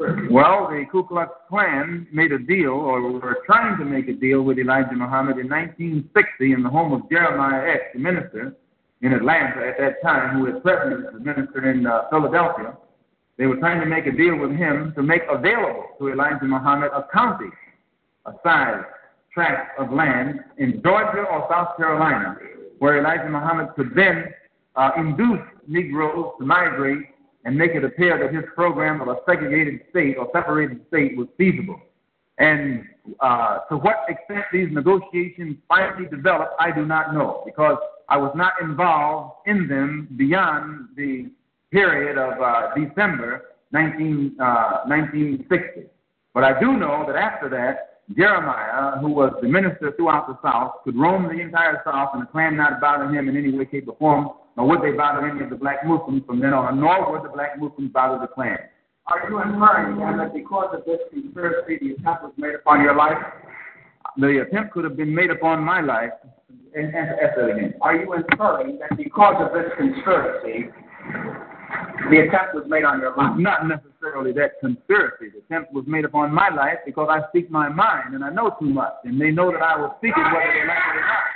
the 0.00 0.84
Ku 0.90 1.04
Klux 1.04 1.30
Klan 1.48 2.06
made 2.12 2.32
a 2.32 2.38
deal, 2.38 2.70
or 2.70 3.02
were 3.12 3.38
trying 3.44 3.78
to 3.78 3.84
make 3.84 4.08
a 4.08 4.14
deal 4.14 4.42
with 4.42 4.58
Elijah 4.58 4.94
Muhammad 4.94 5.38
in 5.38 5.48
1960 5.48 6.52
in 6.52 6.62
the 6.62 6.70
home 6.70 6.92
of 6.92 7.08
Jeremiah 7.10 7.74
X, 7.74 7.82
the 7.92 8.00
minister 8.00 8.56
in 9.02 9.12
Atlanta 9.12 9.66
at 9.66 9.78
that 9.78 10.02
time, 10.02 10.36
who 10.36 10.50
was 10.50 10.60
president, 10.62 11.12
the 11.12 11.20
minister 11.20 11.70
in 11.70 11.86
uh, 11.86 12.08
Philadelphia. 12.10 12.76
They 13.36 13.46
were 13.46 13.56
trying 13.56 13.80
to 13.80 13.86
make 13.86 14.06
a 14.06 14.12
deal 14.12 14.36
with 14.36 14.52
him 14.52 14.92
to 14.96 15.02
make 15.02 15.22
available 15.30 15.84
to 15.98 16.08
Elijah 16.08 16.44
Muhammad 16.44 16.90
a 16.94 17.06
county, 17.12 17.50
a 18.26 18.32
size 18.42 18.82
tract 19.32 19.78
of 19.78 19.92
land 19.92 20.40
in 20.58 20.82
Georgia 20.82 21.24
or 21.30 21.46
South 21.50 21.76
Carolina, 21.76 22.36
where 22.78 22.98
Elijah 22.98 23.28
Muhammad 23.28 23.68
could 23.76 23.92
then 23.94 24.32
uh, 24.76 24.90
induce 24.96 25.40
Negroes 25.68 26.32
to 26.38 26.44
migrate 26.44 27.06
and 27.44 27.56
make 27.56 27.72
it 27.72 27.84
appear 27.84 28.18
that 28.18 28.34
his 28.34 28.44
program 28.54 29.00
of 29.00 29.08
a 29.08 29.16
segregated 29.26 29.80
state 29.90 30.16
or 30.16 30.28
separated 30.32 30.80
state 30.88 31.16
was 31.16 31.26
feasible. 31.38 31.80
And 32.38 32.84
uh, 33.20 33.60
to 33.70 33.76
what 33.76 34.06
extent 34.08 34.44
these 34.52 34.68
negotiations 34.70 35.56
finally 35.68 36.08
developed, 36.08 36.54
I 36.58 36.70
do 36.70 36.86
not 36.86 37.14
know, 37.14 37.42
because 37.44 37.76
I 38.08 38.16
was 38.16 38.32
not 38.34 38.54
involved 38.60 39.46
in 39.46 39.68
them 39.68 40.08
beyond 40.16 40.88
the 40.96 41.30
period 41.70 42.18
of 42.18 42.40
uh, 42.40 42.74
December 42.74 43.50
19, 43.72 44.36
uh, 44.40 44.80
1960. 44.86 45.86
But 46.34 46.44
I 46.44 46.58
do 46.58 46.76
know 46.76 47.04
that 47.06 47.16
after 47.16 47.48
that, 47.50 48.00
Jeremiah, 48.16 48.98
who 48.98 49.10
was 49.10 49.32
the 49.40 49.48
minister 49.48 49.92
throughout 49.96 50.26
the 50.26 50.38
South, 50.42 50.82
could 50.82 50.96
roam 50.96 51.24
the 51.24 51.40
entire 51.40 51.80
South 51.84 52.10
and 52.14 52.22
the 52.22 52.26
Klan 52.26 52.56
not 52.56 52.80
bother 52.80 53.04
him 53.04 53.28
in 53.28 53.36
any 53.36 53.56
way, 53.56 53.68
shape, 53.70 53.88
or 53.88 53.96
form, 53.96 54.30
nor 54.56 54.68
would 54.68 54.82
they 54.82 54.96
bother 54.96 55.26
any 55.26 55.42
of 55.42 55.50
the 55.50 55.56
black 55.56 55.84
Muslims 55.84 56.22
from 56.26 56.40
then 56.40 56.52
on, 56.52 56.80
nor 56.80 57.12
would 57.12 57.24
the 57.24 57.32
black 57.32 57.58
Muslims 57.58 57.90
bother 57.92 58.18
the 58.20 58.26
Klan. 58.26 58.58
Are 59.06 59.28
you 59.28 59.42
inferring 59.42 59.98
then 59.98 60.18
that 60.18 60.32
because 60.32 60.70
of 60.72 60.84
this 60.84 61.00
conspiracy, 61.10 61.78
the 61.80 61.94
attempt 61.98 62.22
was 62.22 62.32
made 62.36 62.54
upon 62.54 62.80
your 62.82 62.94
life? 62.94 63.18
The 64.16 64.42
attempt 64.42 64.72
could 64.72 64.84
have 64.84 64.96
been 64.96 65.14
made 65.14 65.30
upon 65.30 65.64
my 65.64 65.80
life. 65.80 66.12
And 66.74 66.94
answer 66.94 67.16
that 67.36 67.56
again. 67.56 67.74
Are 67.80 67.96
you 67.96 68.12
inferring 68.12 68.78
that 68.78 68.96
because 68.96 69.34
of 69.40 69.52
this 69.52 69.72
conspiracy, 69.76 70.70
the 72.10 72.18
attempt 72.18 72.54
was 72.54 72.64
made 72.68 72.84
on 72.84 73.00
your 73.00 73.16
life? 73.16 73.36
Not 73.36 73.66
necessarily 73.66 74.32
that 74.34 74.60
conspiracy. 74.60 75.30
The 75.34 75.38
attempt 75.38 75.72
was 75.72 75.84
made 75.88 76.04
upon 76.04 76.32
my 76.32 76.48
life 76.48 76.78
because 76.86 77.08
I 77.10 77.26
speak 77.30 77.50
my 77.50 77.68
mind 77.68 78.14
and 78.14 78.24
I 78.24 78.30
know 78.30 78.54
too 78.60 78.70
much, 78.70 78.94
and 79.04 79.20
they 79.20 79.32
know 79.32 79.50
that 79.50 79.62
I 79.62 79.80
will 79.80 79.94
speak 79.98 80.14
it 80.16 80.22
whether 80.22 80.52
they 80.54 80.66
like 80.68 80.78
it 80.78 80.96
or 80.96 81.02
not. 81.02 81.29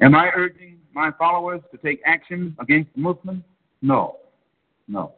Am 0.00 0.14
I 0.14 0.30
urging 0.34 0.78
my 0.94 1.10
followers 1.18 1.60
to 1.70 1.76
take 1.78 2.00
action 2.06 2.56
against 2.58 2.90
Muslims? 2.96 3.42
No. 3.82 4.16
No. 4.88 5.12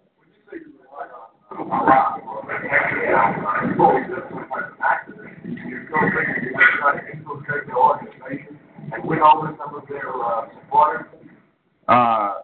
Uh, 11.89 12.35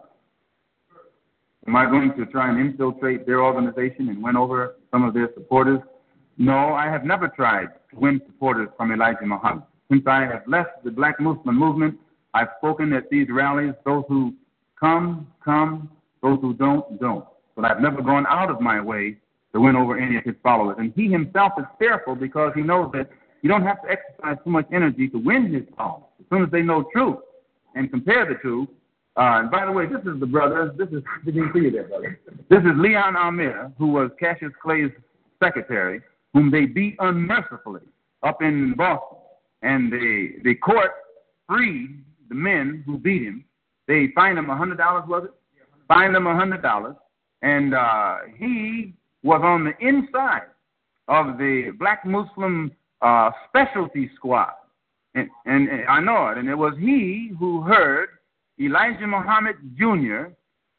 am 1.67 1.75
I 1.75 1.85
going 1.85 2.13
to 2.17 2.25
try 2.27 2.49
and 2.49 2.59
infiltrate 2.59 3.25
their 3.25 3.41
organization 3.43 4.07
and 4.09 4.23
win 4.23 4.37
over 4.37 4.75
some 4.91 5.03
of 5.03 5.13
their 5.13 5.29
supporters? 5.33 5.81
No, 6.37 6.73
I 6.73 6.85
have 6.85 7.03
never 7.03 7.27
tried 7.27 7.67
win 7.93 8.21
supporters 8.25 8.69
from 8.77 8.91
Elijah 8.91 9.25
Muhammad. 9.25 9.63
Since 9.91 10.03
I 10.07 10.21
have 10.21 10.43
left 10.47 10.83
the 10.83 10.91
black 10.91 11.19
Muslim 11.19 11.57
movement, 11.57 11.97
I've 12.33 12.49
spoken 12.59 12.93
at 12.93 13.09
these 13.09 13.27
rallies. 13.29 13.73
Those 13.85 14.03
who 14.07 14.33
come, 14.79 15.27
come. 15.43 15.89
Those 16.21 16.39
who 16.41 16.53
don't, 16.53 16.99
don't. 16.99 17.25
But 17.55 17.65
I've 17.65 17.81
never 17.81 18.01
gone 18.01 18.25
out 18.27 18.49
of 18.49 18.61
my 18.61 18.79
way 18.79 19.17
to 19.53 19.59
win 19.59 19.75
over 19.75 19.97
any 19.97 20.17
of 20.17 20.23
his 20.23 20.35
followers. 20.43 20.75
And 20.79 20.93
he 20.95 21.09
himself 21.09 21.53
is 21.57 21.65
fearful 21.79 22.15
because 22.15 22.51
he 22.55 22.61
knows 22.61 22.91
that 22.93 23.09
you 23.41 23.49
don't 23.49 23.63
have 23.63 23.81
to 23.83 23.89
exercise 23.89 24.37
too 24.43 24.49
much 24.51 24.67
energy 24.71 25.07
to 25.09 25.17
win 25.17 25.51
his 25.53 25.63
followers. 25.75 26.03
As 26.19 26.25
soon 26.29 26.43
as 26.43 26.51
they 26.51 26.61
know 26.61 26.85
truth 26.93 27.17
and 27.75 27.89
compare 27.89 28.25
the 28.25 28.35
two, 28.41 28.67
uh, 29.17 29.41
and 29.41 29.51
by 29.51 29.65
the 29.65 29.71
way, 29.71 29.85
this 29.85 30.01
is 30.05 30.19
the 30.19 30.25
brother. 30.25 30.73
This 30.77 30.87
is 30.89 31.03
didn't 31.25 31.51
see 31.53 31.61
you 31.61 31.71
there, 31.71 31.83
brother. 31.83 32.19
This 32.49 32.59
is 32.59 32.71
Leon 32.75 33.15
Ameer, 33.15 33.73
who 33.77 33.87
was 33.87 34.11
Cassius 34.19 34.53
Clay's 34.61 34.91
secretary, 35.43 36.01
whom 36.33 36.51
they 36.51 36.65
beat 36.65 36.95
unmercifully 36.99 37.81
up 38.23 38.41
in 38.41 38.73
Boston, 38.75 39.17
and 39.61 39.91
the 39.91 40.33
the 40.43 40.55
court 40.55 40.91
freed 41.47 42.03
the 42.29 42.35
men 42.35 42.83
who 42.85 42.97
beat 42.97 43.23
him. 43.23 43.45
They 43.87 44.09
fined 44.13 44.37
him 44.37 44.49
a 44.49 44.57
hundred 44.57 44.77
dollars, 44.77 45.03
was 45.07 45.25
it? 45.25 45.31
Fined 45.87 46.15
him 46.15 46.27
a 46.27 46.35
hundred 46.35 46.61
dollars, 46.61 46.95
and 47.41 47.73
uh, 47.73 48.17
he 48.37 48.93
was 49.23 49.41
on 49.43 49.65
the 49.65 49.73
inside 49.85 50.47
of 51.07 51.37
the 51.37 51.71
black 51.77 52.05
Muslim 52.05 52.71
uh, 53.01 53.31
specialty 53.47 54.09
squad. 54.15 54.53
And, 55.15 55.29
and, 55.45 55.67
and 55.67 55.85
I 55.87 55.99
know 55.99 56.27
it. 56.29 56.37
And 56.37 56.47
it 56.47 56.55
was 56.55 56.73
he 56.79 57.31
who 57.39 57.61
heard 57.61 58.09
Elijah 58.59 59.07
Muhammad 59.07 59.55
Jr. 59.77 60.31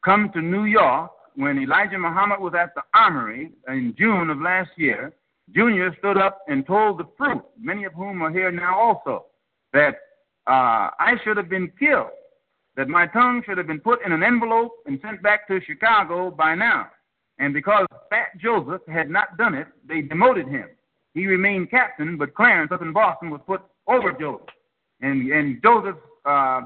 come 0.04 0.30
to 0.34 0.40
New 0.40 0.64
York 0.64 1.10
when 1.34 1.58
Elijah 1.58 1.98
Muhammad 1.98 2.40
was 2.40 2.54
at 2.58 2.74
the 2.74 2.82
armory 2.94 3.50
in 3.68 3.94
June 3.98 4.30
of 4.30 4.40
last 4.40 4.70
year. 4.76 5.12
Jr. 5.54 5.88
stood 5.98 6.16
up 6.16 6.42
and 6.48 6.66
told 6.66 6.98
the 6.98 7.08
fruit, 7.16 7.42
many 7.58 7.84
of 7.84 7.92
whom 7.92 8.22
are 8.22 8.30
here 8.30 8.50
now 8.50 8.78
also, 8.78 9.26
that 9.72 9.96
uh, 10.46 10.90
I 10.98 11.14
should 11.24 11.36
have 11.36 11.48
been 11.48 11.70
killed, 11.78 12.10
that 12.76 12.88
my 12.88 13.06
tongue 13.06 13.42
should 13.44 13.58
have 13.58 13.66
been 13.66 13.80
put 13.80 14.04
in 14.04 14.12
an 14.12 14.22
envelope 14.22 14.72
and 14.86 15.00
sent 15.02 15.22
back 15.22 15.46
to 15.48 15.60
Chicago 15.66 16.30
by 16.30 16.54
now. 16.54 16.88
And 17.38 17.54
because 17.54 17.86
Fat 18.10 18.38
Joseph 18.38 18.82
had 18.86 19.10
not 19.10 19.36
done 19.38 19.54
it, 19.54 19.66
they 19.88 20.02
demoted 20.02 20.46
him. 20.46 20.68
He 21.14 21.26
remained 21.26 21.70
captain, 21.70 22.16
but 22.16 22.34
Clarence 22.34 22.70
up 22.70 22.82
in 22.82 22.92
Boston 22.92 23.30
was 23.30 23.40
put 23.46 23.62
over 23.86 24.12
Joseph. 24.12 24.46
And, 25.00 25.30
and 25.32 25.60
Joseph's 25.62 25.98
uh, 26.24 26.62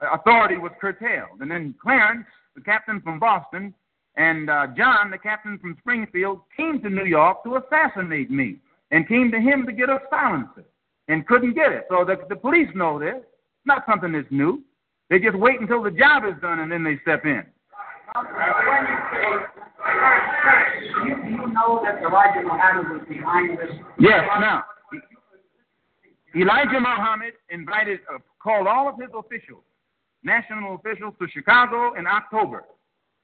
authority 0.00 0.58
was 0.58 0.72
curtailed. 0.80 1.40
And 1.40 1.50
then 1.50 1.74
Clarence, 1.82 2.26
the 2.54 2.60
captain 2.60 3.00
from 3.00 3.18
Boston, 3.18 3.74
and 4.16 4.48
uh, 4.48 4.68
John, 4.76 5.10
the 5.10 5.18
captain 5.18 5.58
from 5.58 5.76
Springfield, 5.80 6.40
came 6.56 6.80
to 6.82 6.88
New 6.88 7.04
York 7.04 7.44
to 7.44 7.56
assassinate 7.56 8.30
me 8.30 8.56
and 8.90 9.06
came 9.06 9.30
to 9.30 9.38
him 9.38 9.66
to 9.66 9.72
get 9.72 9.90
a 9.90 9.98
silencer 10.08 10.64
and 11.08 11.26
couldn't 11.26 11.54
get 11.54 11.72
it. 11.72 11.86
So 11.90 12.04
the, 12.04 12.16
the 12.28 12.36
police 12.36 12.68
know 12.74 12.98
this. 12.98 13.16
It's 13.16 13.66
not 13.66 13.84
something 13.88 14.12
that's 14.12 14.26
new. 14.30 14.62
They 15.10 15.18
just 15.18 15.36
wait 15.36 15.60
until 15.60 15.82
the 15.82 15.90
job 15.90 16.24
is 16.24 16.40
done 16.40 16.60
and 16.60 16.72
then 16.72 16.82
they 16.82 16.98
step 17.02 17.24
in. 17.24 17.44
You 21.04 21.52
know 21.52 21.82
that 21.84 22.02
Elijah 22.02 22.42
Muhammad 22.42 22.88
was 22.90 23.02
behind 23.08 23.58
this? 23.58 23.70
Yes, 23.98 24.24
now, 24.40 24.64
Elijah 26.34 26.80
Muhammad 26.80 27.34
invited, 27.50 28.00
uh, 28.12 28.18
called 28.42 28.66
all 28.66 28.88
of 28.88 28.96
his 28.98 29.10
officials, 29.16 29.62
national 30.22 30.76
officials, 30.76 31.14
to 31.20 31.28
Chicago 31.28 31.94
in 31.94 32.06
October 32.06 32.64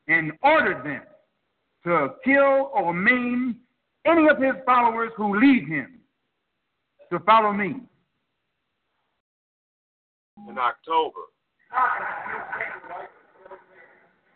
and 0.08 0.32
ordered 0.42 0.84
them 0.84 1.02
to 1.84 2.14
kill 2.24 2.70
or 2.74 2.92
maim 2.92 3.56
any 4.06 4.28
of 4.28 4.38
his 4.38 4.54
followers 4.64 5.10
who 5.16 5.38
leave 5.38 5.66
him 5.66 6.00
to 7.10 7.18
follow 7.20 7.52
me. 7.52 7.80
In 10.48 10.58
October. 10.58 11.20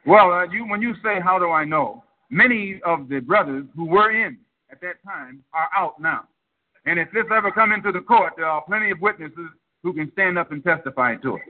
Well, 0.06 0.32
uh, 0.32 0.44
you 0.44 0.68
when 0.68 0.80
you 0.80 0.94
say 1.02 1.20
how 1.20 1.38
do 1.38 1.50
I 1.50 1.64
know, 1.64 2.04
many 2.30 2.80
of 2.84 3.08
the 3.08 3.18
brothers 3.20 3.64
who 3.74 3.86
were 3.86 4.10
in 4.12 4.38
at 4.70 4.80
that 4.80 5.02
time 5.04 5.42
are 5.52 5.68
out 5.76 6.00
now. 6.00 6.28
And 6.84 7.00
if 7.00 7.10
this 7.12 7.24
ever 7.34 7.50
come 7.50 7.72
into 7.72 7.90
the 7.90 8.00
court, 8.00 8.34
there 8.36 8.46
are 8.46 8.62
plenty 8.62 8.90
of 8.92 9.00
witnesses 9.00 9.50
who 9.82 9.92
can 9.92 10.10
stand 10.12 10.38
up 10.38 10.52
and 10.52 10.62
testify 10.62 11.16
to 11.16 11.36
it. 11.36 11.42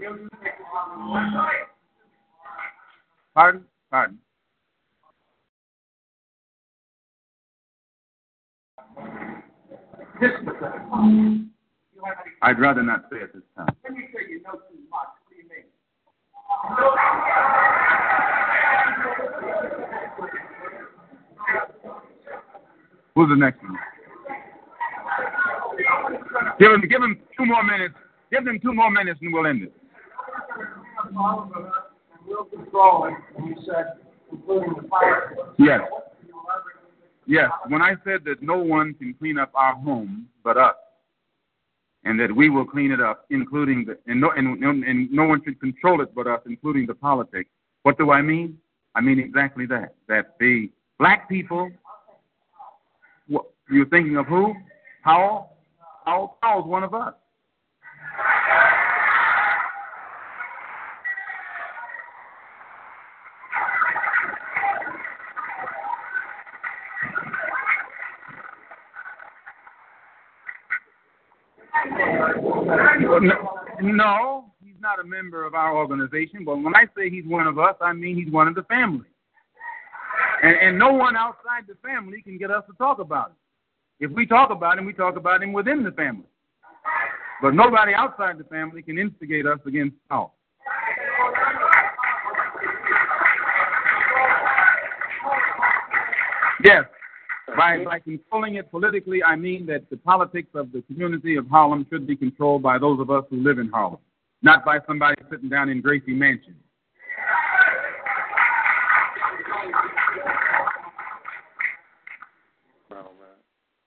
Pardon? 3.34 3.64
Pardon. 3.96 4.18
I'd 12.42 12.58
rather 12.60 12.82
not 12.82 13.04
say 13.10 13.22
at 13.22 13.32
this 13.32 13.42
time. 13.56 13.68
When 13.80 13.94
you 13.96 14.02
say 14.12 14.28
you 14.28 14.42
know 14.42 14.52
too 14.52 14.84
much, 14.90 15.08
what 15.22 15.30
do 15.30 15.36
you 15.36 15.48
mean? 15.48 15.64
Who's 23.14 23.30
the 23.30 23.36
next 23.36 23.62
one? 23.62 23.78
Give 26.58 26.72
him, 26.72 26.82
give 26.82 27.02
him 27.02 27.18
two 27.34 27.46
more 27.46 27.64
minutes. 27.64 27.94
Give 28.30 28.44
them 28.44 28.60
two 28.62 28.74
more 28.74 28.90
minutes 28.90 29.20
and 29.22 29.32
we'll 29.32 29.46
end 29.46 29.62
it. 29.62 29.72
Yes. 35.58 35.80
Yes. 37.26 37.50
When 37.68 37.82
I 37.82 37.94
said 38.04 38.24
that 38.24 38.42
no 38.42 38.58
one 38.58 38.94
can 38.94 39.14
clean 39.14 39.38
up 39.38 39.50
our 39.54 39.74
home 39.74 40.28
but 40.44 40.56
us, 40.56 40.74
and 42.04 42.20
that 42.20 42.34
we 42.34 42.48
will 42.50 42.64
clean 42.64 42.92
it 42.92 43.00
up, 43.00 43.26
including 43.30 43.84
the 43.84 43.98
and 44.06 44.20
no 44.20 44.30
and, 44.30 44.62
and 44.62 45.10
no 45.10 45.24
one 45.24 45.42
should 45.44 45.58
control 45.60 46.00
it 46.00 46.14
but 46.14 46.26
us, 46.26 46.40
including 46.46 46.86
the 46.86 46.94
politics. 46.94 47.50
What 47.82 47.98
do 47.98 48.10
I 48.12 48.22
mean? 48.22 48.58
I 48.94 49.00
mean 49.00 49.18
exactly 49.18 49.66
that. 49.66 49.94
That 50.08 50.36
the 50.38 50.70
black 50.98 51.28
people. 51.28 51.70
What, 53.28 53.46
you're 53.70 53.86
thinking 53.86 54.16
of 54.16 54.26
who? 54.26 54.54
Powell. 55.02 55.56
Powell. 56.04 56.36
Powell's 56.40 56.66
one 56.66 56.84
of 56.84 56.94
us. 56.94 57.14
No, 73.94 74.52
he's 74.64 74.74
not 74.80 74.98
a 74.98 75.04
member 75.04 75.44
of 75.44 75.54
our 75.54 75.76
organization, 75.76 76.44
but 76.44 76.56
when 76.56 76.74
I 76.74 76.86
say 76.96 77.08
he's 77.08 77.24
one 77.24 77.46
of 77.46 77.58
us, 77.58 77.76
I 77.80 77.92
mean 77.92 78.16
he's 78.16 78.32
one 78.32 78.48
of 78.48 78.54
the 78.54 78.64
family. 78.64 79.06
And, 80.42 80.56
and 80.56 80.78
no 80.78 80.92
one 80.92 81.16
outside 81.16 81.64
the 81.68 81.76
family 81.86 82.20
can 82.20 82.36
get 82.36 82.50
us 82.50 82.64
to 82.68 82.76
talk 82.76 82.98
about 82.98 83.30
it. 83.30 84.04
If 84.04 84.10
we 84.10 84.26
talk 84.26 84.50
about 84.50 84.78
him, 84.78 84.86
we 84.86 84.92
talk 84.92 85.16
about 85.16 85.42
him 85.42 85.52
within 85.52 85.82
the 85.82 85.92
family. 85.92 86.26
But 87.40 87.54
nobody 87.54 87.94
outside 87.94 88.38
the 88.38 88.44
family 88.44 88.82
can 88.82 88.98
instigate 88.98 89.46
us 89.46 89.58
against 89.66 89.96
Powell. 90.08 90.34
Yes, 96.64 96.84
by, 97.54 97.84
by 97.84 97.98
controlling 98.00 98.56
it 98.56 98.70
politically, 98.70 99.22
I 99.22 99.36
mean 99.36 99.66
that 99.66 99.88
the 99.90 99.96
politics 99.96 100.48
of 100.54 100.72
the 100.72 100.82
community 100.82 101.36
of 101.36 101.46
Harlem 101.48 101.86
should 101.90 102.06
be 102.06 102.16
controlled 102.16 102.62
by 102.62 102.78
those 102.78 102.98
of 103.00 103.10
us 103.10 103.24
who 103.30 103.42
live 103.42 103.58
in 103.58 103.68
Harlem, 103.68 104.00
not 104.42 104.64
by 104.64 104.78
somebody 104.86 105.16
sitting 105.30 105.48
down 105.48 105.68
in 105.68 105.80
Gracie 105.80 106.12
Mansion. 106.12 106.56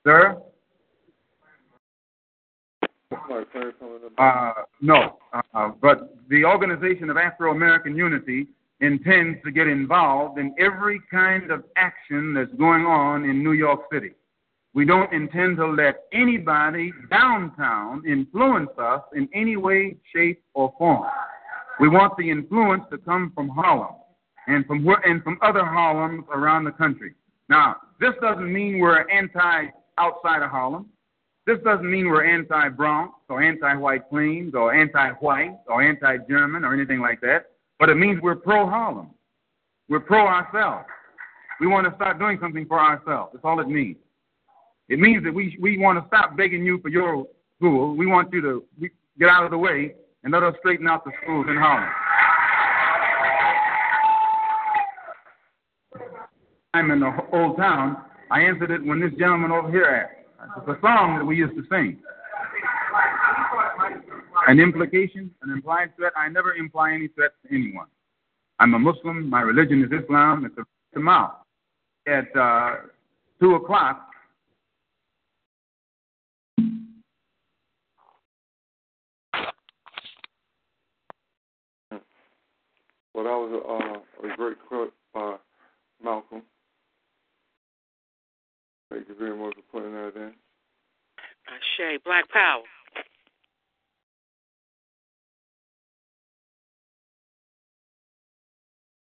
Sir? 0.05 0.41
Uh, 4.17 4.53
no, 4.81 5.17
uh, 5.53 5.69
but 5.81 6.15
the 6.29 6.45
Organization 6.45 7.09
of 7.09 7.17
Afro 7.17 7.51
American 7.51 7.95
Unity 7.95 8.47
intends 8.81 9.39
to 9.43 9.51
get 9.51 9.67
involved 9.67 10.39
in 10.39 10.55
every 10.57 11.01
kind 11.11 11.51
of 11.51 11.63
action 11.75 12.33
that's 12.33 12.53
going 12.53 12.85
on 12.85 13.25
in 13.25 13.43
New 13.43 13.53
York 13.53 13.81
City. 13.91 14.11
We 14.73 14.85
don't 14.85 15.11
intend 15.11 15.57
to 15.57 15.67
let 15.67 16.03
anybody 16.13 16.93
downtown 17.09 18.03
influence 18.07 18.69
us 18.77 19.01
in 19.15 19.27
any 19.33 19.57
way, 19.57 19.97
shape, 20.15 20.41
or 20.53 20.73
form. 20.77 21.05
We 21.79 21.89
want 21.89 22.15
the 22.17 22.29
influence 22.29 22.83
to 22.91 22.97
come 22.97 23.31
from 23.33 23.49
Harlem 23.49 23.95
and 24.47 24.65
from 24.65 24.83
where, 24.83 24.99
and 25.05 25.23
from 25.23 25.39
other 25.41 25.65
Harlems 25.65 26.25
around 26.31 26.65
the 26.65 26.71
country. 26.71 27.13
Now, 27.49 27.77
this 27.99 28.13
doesn't 28.21 28.51
mean 28.51 28.79
we're 28.79 29.09
anti 29.09 29.67
outside 29.97 30.43
of 30.43 30.51
Harlem. 30.51 30.87
This 31.45 31.57
doesn't 31.63 31.89
mean 31.89 32.07
we're 32.07 32.25
anti 32.25 32.69
Bronx 32.69 33.15
or 33.27 33.41
anti 33.41 33.75
White 33.75 34.07
Queens 34.07 34.53
or 34.53 34.73
anti 34.73 35.11
white 35.13 35.57
or 35.67 35.81
anti 35.81 36.17
German 36.29 36.63
or 36.63 36.73
anything 36.73 36.99
like 36.99 37.21
that, 37.21 37.48
but 37.79 37.89
it 37.89 37.95
means 37.95 38.21
we're 38.21 38.35
pro 38.35 38.69
Harlem. 38.69 39.11
We're 39.87 40.01
pro 40.01 40.27
ourselves. 40.27 40.85
We 41.59 41.67
want 41.67 41.87
to 41.87 41.95
start 41.95 42.19
doing 42.19 42.37
something 42.41 42.65
for 42.65 42.79
ourselves. 42.79 43.31
That's 43.33 43.43
all 43.43 43.59
it 43.59 43.67
means. 43.67 43.97
It 44.89 44.99
means 44.99 45.23
that 45.23 45.33
we, 45.33 45.57
we 45.59 45.77
want 45.77 45.99
to 45.99 46.07
stop 46.07 46.37
begging 46.37 46.63
you 46.63 46.79
for 46.79 46.89
your 46.89 47.25
school. 47.57 47.95
We 47.95 48.05
want 48.05 48.31
you 48.33 48.41
to 48.41 48.89
get 49.17 49.29
out 49.29 49.45
of 49.45 49.51
the 49.51 49.57
way 49.57 49.95
and 50.23 50.33
let 50.33 50.43
us 50.43 50.55
straighten 50.59 50.87
out 50.87 51.03
the 51.05 51.11
schools 51.23 51.47
in 51.49 51.55
Harlem. 51.55 51.89
I'm 56.73 56.91
in 56.91 56.99
the 56.99 57.11
old 57.33 57.57
town. 57.57 57.97
I 58.31 58.41
answered 58.41 58.71
it 58.71 58.85
when 58.85 58.99
this 58.99 59.11
gentleman 59.17 59.51
over 59.51 59.71
here 59.71 59.85
asked. 59.85 60.15
It's 60.57 60.77
a 60.77 60.81
song 60.81 61.17
that 61.17 61.25
we 61.25 61.35
used 61.35 61.55
to 61.55 61.63
sing. 61.69 61.99
An 64.49 64.59
implication, 64.59 65.29
an 65.43 65.51
implied 65.51 65.95
threat. 65.95 66.11
I 66.17 66.27
never 66.27 66.55
imply 66.55 66.91
any 66.91 67.07
threat 67.09 67.33
to 67.45 67.55
anyone. 67.55 67.85
I'm 68.57 68.73
a 68.73 68.79
Muslim. 68.79 69.29
My 69.29 69.41
religion 69.41 69.83
is 69.83 69.91
Islam. 70.03 70.43
It's 70.43 70.57
a 70.95 70.99
mouth. 70.99 71.33
At 72.07 72.35
uh, 72.35 72.77
2 73.39 73.53
o'clock, 73.53 74.07
Well, 83.13 83.25
that 83.25 83.35
was 83.35 84.01
a, 84.23 84.27
uh, 84.27 84.33
a 84.33 84.35
great 84.37 84.57
quote 84.67 84.93
by 85.13 85.35
Malcolm. 86.03 86.41
Thank 88.89 89.09
you 89.09 89.15
very 89.15 89.37
much 89.37 89.55
for 89.55 89.79
putting 89.79 89.93
that 89.93 90.13
in. 90.15 90.33
Shay, 91.77 91.99
Black 92.03 92.29
Power. 92.29 92.63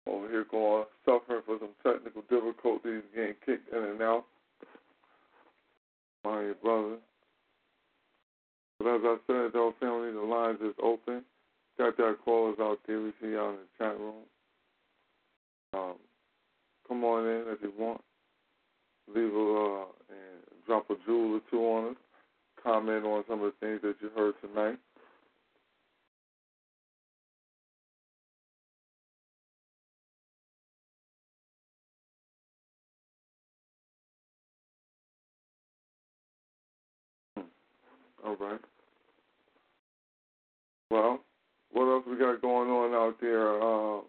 Over 0.06 0.28
here 0.28 0.46
going 0.50 0.84
suffering 1.04 1.42
for 1.44 1.58
some 1.58 1.74
technical 1.84 2.22
difficulties, 2.30 3.02
getting 3.14 3.34
kicked 3.44 3.72
in 3.72 3.82
and 3.82 4.02
out. 4.02 4.24
My 6.24 6.52
brother. 6.62 6.96
But 8.78 8.94
as 8.94 9.00
I 9.04 9.16
said, 9.26 9.50
though, 9.52 9.74
family, 9.80 10.12
the 10.12 10.20
lines 10.20 10.58
is 10.60 10.74
open. 10.82 11.22
Got 11.78 11.98
our 12.00 12.14
callers 12.14 12.56
out 12.60 12.78
there. 12.86 13.00
We 13.00 13.12
see 13.20 13.32
y'all 13.32 13.50
in 13.50 13.56
the 13.56 13.84
chat 13.84 13.98
room. 13.98 14.14
Um, 15.74 15.94
come 16.86 17.04
on 17.04 17.26
in 17.26 17.44
if 17.48 17.58
you 17.62 17.72
want. 17.78 18.00
Leave 19.08 19.32
a 19.32 19.82
uh, 19.82 19.84
and 20.08 20.66
drop 20.66 20.88
a 20.90 20.94
jewel 21.04 21.36
or 21.36 21.40
two 21.50 21.58
on 21.58 21.90
us. 21.90 21.96
Comment 22.62 23.04
on 23.04 23.24
some 23.28 23.42
of 23.42 23.52
the 23.52 23.66
things 23.66 23.80
that 23.82 23.96
you 24.00 24.10
heard 24.16 24.34
tonight. 24.40 24.78
Right. 38.38 38.60
Well, 40.90 41.20
what 41.72 41.90
else 41.90 42.04
we 42.08 42.18
got 42.18 42.40
going 42.42 42.70
on 42.70 42.94
out 42.94 43.16
there? 43.20 43.60
Uh, 43.60 44.00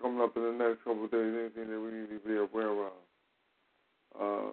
coming 0.00 0.20
up 0.20 0.36
in 0.36 0.42
the 0.42 0.52
next 0.52 0.84
couple 0.84 1.04
of 1.04 1.10
days, 1.10 1.34
anything 1.38 1.70
that 1.70 1.80
we 1.80 1.90
need 1.90 2.08
to 2.08 2.20
be 2.26 2.36
aware 2.36 2.70
of? 2.70 2.92
Uh, 4.18 4.50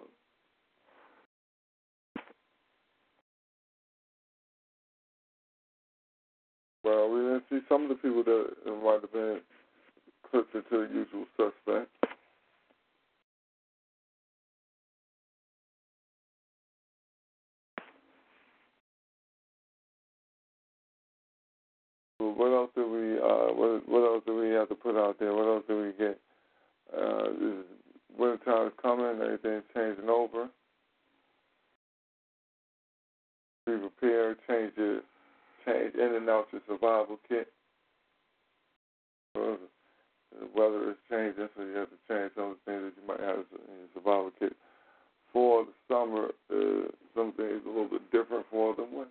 well, 6.84 7.10
we 7.10 7.20
didn't 7.20 7.44
see 7.50 7.60
some 7.68 7.84
of 7.84 7.88
the 7.88 7.94
people 7.96 8.22
that 8.24 8.50
might 8.82 9.00
have 9.00 9.12
been 9.12 9.40
clipped 10.30 10.54
into 10.54 10.86
the 10.86 10.94
usual 10.94 11.24
suspect. 11.36 11.88
Well, 22.24 22.34
what 22.36 22.52
else 22.52 22.70
do 22.74 22.90
we 22.90 23.18
uh, 23.18 23.52
what 23.52 23.86
what 23.88 24.04
else 24.04 24.22
do 24.26 24.36
we 24.36 24.48
have 24.50 24.68
to 24.70 24.74
put 24.74 24.96
out 24.96 25.18
there? 25.18 25.34
What 25.34 25.46
else 25.46 25.64
do 25.68 25.82
we 25.82 25.92
get? 25.92 26.18
Uh, 26.96 27.30
is 27.32 27.64
winter 28.18 28.38
time 28.44 28.68
is 28.68 28.72
coming, 28.80 29.20
everything's 29.20 29.64
changing 29.74 30.08
over. 30.08 30.48
Be 33.66 33.76
prepared, 33.76 34.38
change 34.48 34.72
your 34.76 35.00
change 35.66 35.94
in 35.94 36.14
and 36.14 36.28
out 36.30 36.46
your 36.52 36.62
survival 36.66 37.18
kit. 37.28 37.48
So 39.36 39.58
the 40.32 40.46
weather 40.54 40.90
is 40.90 40.96
changing, 41.10 41.48
so 41.56 41.62
you 41.62 41.74
have 41.76 41.88
to 41.90 41.96
change 42.08 42.32
some 42.36 42.52
of 42.52 42.56
the 42.64 42.72
things 42.72 42.84
that 42.84 43.02
you 43.02 43.08
might 43.08 43.20
have 43.20 43.44
in 43.52 43.74
your 43.80 43.92
survival 43.92 44.30
kit. 44.38 44.56
For 45.32 45.64
the 45.64 45.72
summer, 45.88 46.28
uh, 46.50 46.88
some 47.14 47.32
things 47.32 47.60
a 47.66 47.68
little 47.68 47.88
bit 47.88 48.10
different 48.12 48.46
for 48.50 48.74
them. 48.74 48.94
Winter. 48.94 49.10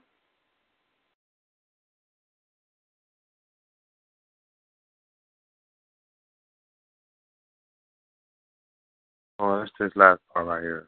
Oh, 9.43 9.59
that's 9.59 9.72
this 9.83 9.91
last 9.95 10.21
part 10.33 10.47
right 10.47 10.61
here. 10.61 10.87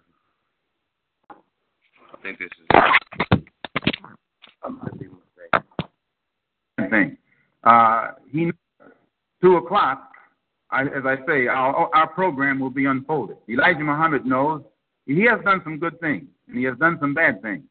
I 1.30 2.22
think 2.24 2.40
this 2.40 2.48
is. 2.48 3.42
I 4.64 4.70
might 4.70 4.98
be 4.98 5.08
mistaken. 5.08 6.90
Thing. 6.90 7.18
Uh, 7.64 8.12
he 8.32 8.52
two 9.42 9.58
o'clock. 9.58 10.12
I, 10.72 10.84
as 10.84 11.06
I 11.06 11.18
say, 11.28 11.48
our, 11.48 11.94
our 11.96 12.08
program 12.08 12.60
will 12.60 12.72
be 12.72 12.86
unfolded. 12.86 13.38
Elijah 13.48 13.84
Muhammad 13.84 14.26
knows 14.26 14.62
he 15.06 15.24
has 15.26 15.40
done 15.44 15.62
some 15.64 15.78
good 15.78 16.00
things 16.00 16.26
and 16.48 16.58
he 16.58 16.64
has 16.64 16.76
done 16.78 16.98
some 17.00 17.14
bad 17.14 17.42
things. 17.42 17.64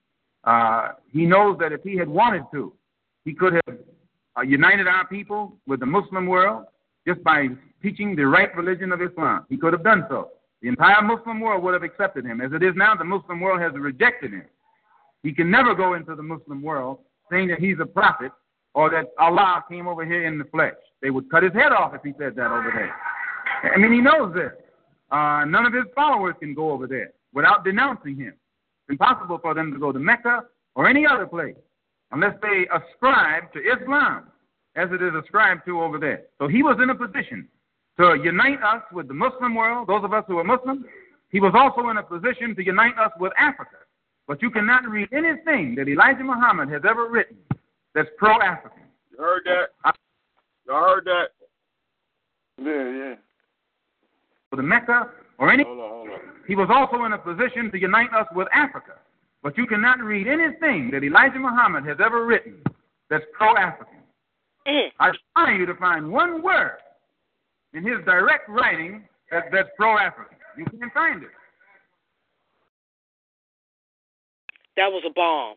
Uh, 0.44 0.90
he 1.10 1.26
knows 1.26 1.58
that 1.58 1.72
if 1.72 1.82
he 1.82 1.96
had 1.96 2.08
wanted 2.08 2.44
to, 2.52 2.72
he 3.24 3.34
could 3.34 3.54
have 3.54 3.78
uh, 4.38 4.42
united 4.42 4.86
our 4.86 5.06
people 5.08 5.56
with 5.66 5.80
the 5.80 5.86
Muslim 5.86 6.26
world 6.26 6.66
just 7.06 7.22
by 7.24 7.48
teaching 7.82 8.14
the 8.14 8.26
right 8.26 8.54
religion 8.56 8.92
of 8.92 9.02
Islam. 9.02 9.44
He 9.48 9.56
could 9.56 9.72
have 9.72 9.84
done 9.84 10.06
so. 10.08 10.30
The 10.64 10.70
entire 10.70 11.02
Muslim 11.02 11.40
world 11.40 11.62
would 11.62 11.74
have 11.74 11.82
accepted 11.82 12.24
him. 12.24 12.40
As 12.40 12.50
it 12.54 12.62
is 12.62 12.72
now, 12.74 12.94
the 12.94 13.04
Muslim 13.04 13.38
world 13.38 13.60
has 13.60 13.74
rejected 13.74 14.32
him. 14.32 14.44
He 15.22 15.30
can 15.30 15.50
never 15.50 15.74
go 15.74 15.92
into 15.92 16.14
the 16.14 16.22
Muslim 16.22 16.62
world 16.62 17.00
saying 17.30 17.48
that 17.48 17.58
he's 17.58 17.76
a 17.82 17.84
prophet 17.84 18.32
or 18.72 18.88
that 18.88 19.08
Allah 19.18 19.62
came 19.70 19.86
over 19.86 20.06
here 20.06 20.26
in 20.26 20.38
the 20.38 20.44
flesh. 20.46 20.72
They 21.02 21.10
would 21.10 21.30
cut 21.30 21.42
his 21.42 21.52
head 21.52 21.72
off 21.72 21.92
if 21.94 22.00
he 22.02 22.12
said 22.18 22.34
that 22.36 22.50
over 22.50 22.72
there. 22.74 22.94
I 23.74 23.76
mean, 23.76 23.92
he 23.92 24.00
knows 24.00 24.32
this. 24.34 24.52
Uh, 25.12 25.44
none 25.44 25.66
of 25.66 25.74
his 25.74 25.84
followers 25.94 26.34
can 26.40 26.54
go 26.54 26.70
over 26.70 26.86
there 26.86 27.10
without 27.34 27.62
denouncing 27.62 28.16
him. 28.16 28.32
It's 28.32 28.92
impossible 28.92 29.40
for 29.42 29.52
them 29.52 29.70
to 29.70 29.78
go 29.78 29.92
to 29.92 29.98
Mecca 29.98 30.44
or 30.76 30.88
any 30.88 31.04
other 31.06 31.26
place 31.26 31.56
unless 32.10 32.36
they 32.40 32.66
ascribe 32.74 33.52
to 33.52 33.58
Islam 33.60 34.28
as 34.76 34.88
it 34.92 35.02
is 35.02 35.12
ascribed 35.22 35.66
to 35.66 35.82
over 35.82 35.98
there. 35.98 36.22
So 36.38 36.48
he 36.48 36.62
was 36.62 36.78
in 36.82 36.88
a 36.88 36.94
position 36.94 37.48
to 37.98 38.16
unite 38.23 38.62
us 38.62 38.82
with 38.92 39.08
the 39.08 39.14
Muslim 39.14 39.55
world, 39.55 39.89
those 39.89 40.05
of 40.05 40.12
us 40.12 40.24
who 40.26 40.39
are 40.39 40.44
Muslim. 40.44 40.84
He 41.31 41.40
was 41.40 41.52
also 41.55 41.89
in 41.90 41.97
a 41.97 42.02
position 42.02 42.55
to 42.56 42.64
unite 42.64 42.98
us 42.98 43.10
with 43.18 43.32
Africa. 43.39 43.76
But 44.26 44.40
you 44.40 44.50
cannot 44.50 44.89
read 44.89 45.08
anything 45.12 45.74
that 45.76 45.89
Elijah 45.89 46.24
Muhammad 46.24 46.68
has 46.70 46.82
ever 46.89 47.08
written 47.10 47.36
that's 47.94 48.08
pro 48.16 48.40
African. 48.40 48.82
You 49.10 49.18
heard 49.18 49.42
that? 49.44 49.94
You 50.66 50.73
heard 50.73 51.05
that? 51.05 51.28
Yeah, 52.58 53.06
yeah. 53.06 53.14
For 54.50 54.56
the 54.56 54.62
Mecca 54.62 55.10
or 55.39 55.52
any. 55.52 55.64
Hold 55.64 55.81
on, 55.81 55.90
hold 55.90 56.08
on. 56.08 56.20
He 56.47 56.56
was 56.56 56.68
also 56.70 57.05
in 57.05 57.12
a 57.12 57.18
position 57.18 57.70
to 57.70 57.78
unite 57.78 58.12
us 58.14 58.26
with 58.34 58.48
Africa. 58.52 58.94
But 59.42 59.58
you 59.58 59.66
cannot 59.66 60.00
read 60.00 60.26
anything 60.26 60.90
that 60.92 61.05
Elijah 61.05 61.39
Muhammad 61.39 61.84
has 61.84 61.98
ever 62.05 62.24
written 62.24 62.62
that's 63.10 63.24
pro 63.32 63.56
African. 63.56 63.98
Eh. 64.66 64.89
I 64.98 65.10
trying 65.36 65.60
you 65.60 65.66
to 65.66 65.74
find 65.74 66.10
one 66.10 66.42
word 66.42 66.78
in 67.74 67.84
his 67.84 68.04
direct 68.04 68.48
writing 68.48 69.04
that, 69.30 69.44
that's 69.52 69.68
pro 69.76 69.98
African. 69.98 70.36
You 70.56 70.64
can't 70.64 70.92
find 70.92 71.22
it. 71.22 71.28
That 74.76 74.90
was 74.90 75.02
a 75.06 75.12
bomb. 75.12 75.56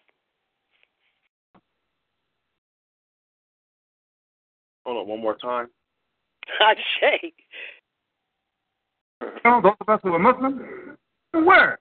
Hold 4.85 4.97
on, 4.97 5.07
one 5.07 5.21
more 5.21 5.37
time. 5.37 5.67
I'd 6.61 6.77
say. 7.01 7.33
You 9.21 9.27
know, 9.43 9.61
those 9.61 9.73
of 9.81 9.89
us 9.89 9.99
who 10.03 10.13
are 10.13 10.19
Muslim, 10.19 10.97
one 11.31 11.45
word 11.45 11.77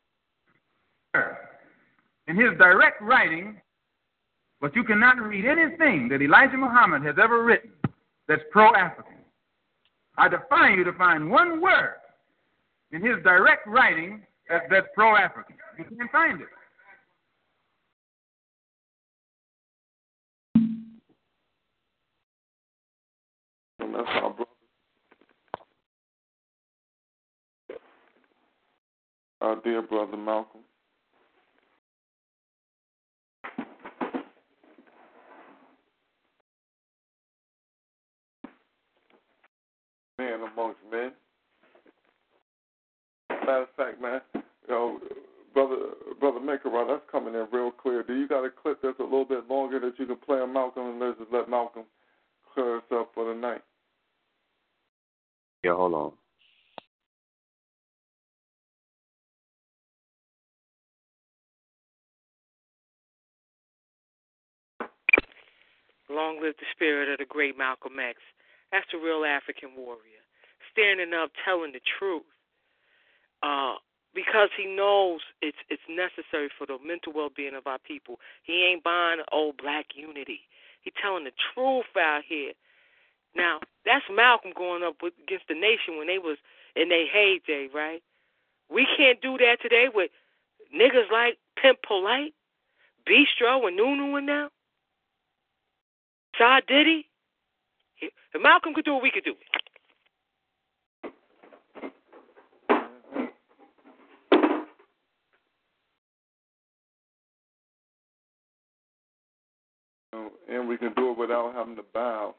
in 2.26 2.36
his 2.36 2.50
direct 2.58 3.00
writing, 3.00 3.60
but 4.60 4.74
you 4.74 4.84
cannot 4.84 5.20
read 5.20 5.44
anything 5.44 6.08
that 6.08 6.22
Elijah 6.22 6.56
Muhammad 6.56 7.02
has 7.02 7.16
ever 7.22 7.44
written 7.44 7.70
that's 8.28 8.42
pro 8.50 8.74
African. 8.74 9.15
I 10.18 10.28
defy 10.28 10.74
you 10.74 10.84
to 10.84 10.92
find 10.94 11.30
one 11.30 11.60
word 11.60 11.96
in 12.92 13.04
his 13.04 13.16
direct 13.22 13.66
writing 13.66 14.22
that, 14.48 14.62
that's 14.70 14.86
pro 14.94 15.16
African. 15.16 15.56
You 15.78 15.84
can't 15.84 16.10
find 16.10 16.40
it. 16.40 16.48
That's 23.78 24.08
our 24.22 24.30
brother. 24.30 24.44
Our 29.40 29.56
dear 29.62 29.82
brother 29.82 30.16
Malcolm. 30.16 30.62
Man 40.18 40.40
amongst 40.52 40.80
men. 40.90 41.12
Matter 43.30 43.62
of 43.62 43.68
fact, 43.76 44.00
man, 44.00 44.20
you 44.34 44.42
know, 44.68 44.98
brother, 45.54 45.76
brother 46.18 46.40
Maker, 46.40 46.70
that's 46.88 47.02
coming 47.10 47.34
in 47.34 47.46
real 47.52 47.70
clear. 47.70 48.02
Do 48.02 48.14
you 48.14 48.26
got 48.26 48.44
a 48.44 48.50
clip 48.50 48.78
that's 48.82 48.98
a 48.98 49.02
little 49.02 49.24
bit 49.24 49.48
longer 49.48 49.78
that 49.80 49.98
you 49.98 50.06
can 50.06 50.16
play 50.16 50.38
on 50.38 50.52
Malcolm, 50.52 50.86
and 50.86 51.00
let's 51.00 51.18
just 51.18 51.32
let 51.32 51.48
Malcolm 51.48 51.84
clear 52.54 52.78
us 52.78 52.82
up 52.92 53.10
for 53.14 53.32
the 53.32 53.38
night? 53.38 53.62
Yeah, 55.62 55.74
hold 55.74 55.94
on. 55.94 56.12
Long 66.08 66.40
live 66.40 66.54
the 66.58 66.66
spirit 66.72 67.10
of 67.10 67.18
the 67.18 67.26
great 67.26 67.58
Malcolm 67.58 67.94
X. 68.00 68.18
That's 68.72 68.86
the 68.92 68.98
real 68.98 69.24
African 69.24 69.70
warrior. 69.76 70.22
Standing 70.72 71.14
up, 71.14 71.30
telling 71.44 71.72
the 71.72 71.80
truth. 71.98 72.26
Uh, 73.42 73.76
because 74.14 74.48
he 74.56 74.64
knows 74.66 75.20
it's 75.42 75.58
it's 75.68 75.84
necessary 75.88 76.48
for 76.56 76.66
the 76.66 76.78
mental 76.84 77.12
well 77.12 77.28
being 77.28 77.54
of 77.54 77.66
our 77.66 77.78
people. 77.78 78.18
He 78.42 78.64
ain't 78.64 78.82
buying 78.82 79.20
old 79.30 79.58
black 79.58 79.86
unity. 79.94 80.40
He 80.80 80.92
telling 81.00 81.24
the 81.24 81.36
truth 81.54 81.92
out 81.98 82.22
here. 82.26 82.52
Now, 83.36 83.60
that's 83.84 84.04
Malcolm 84.10 84.52
going 84.56 84.82
up 84.82 84.96
with, 85.02 85.12
against 85.22 85.48
the 85.48 85.54
nation 85.54 85.98
when 85.98 86.06
they 86.06 86.18
was 86.18 86.38
in 86.74 86.88
their 86.88 87.06
heyday, 87.06 87.68
right? 87.74 88.02
We 88.72 88.86
can't 88.96 89.20
do 89.20 89.36
that 89.38 89.58
today 89.60 89.86
with 89.92 90.10
niggas 90.74 91.10
like 91.12 91.36
Pimp 91.60 91.78
Polite, 91.86 92.34
Bistro, 93.06 93.66
and 93.66 93.76
Nunu 93.76 94.16
and 94.16 94.26
now. 94.26 94.48
Shy 96.36 96.60
Diddy. 96.66 97.05
If 98.00 98.12
Malcolm 98.40 98.74
could 98.74 98.84
do 98.84 98.96
it, 98.96 99.02
we 99.02 99.10
could 99.10 99.24
do 99.24 99.32
it. 99.32 99.36
And 110.48 110.68
we 110.68 110.78
can 110.78 110.92
do 110.94 111.10
it 111.10 111.18
without 111.18 111.54
having 111.54 111.76
to 111.76 111.82
bow 111.92 112.34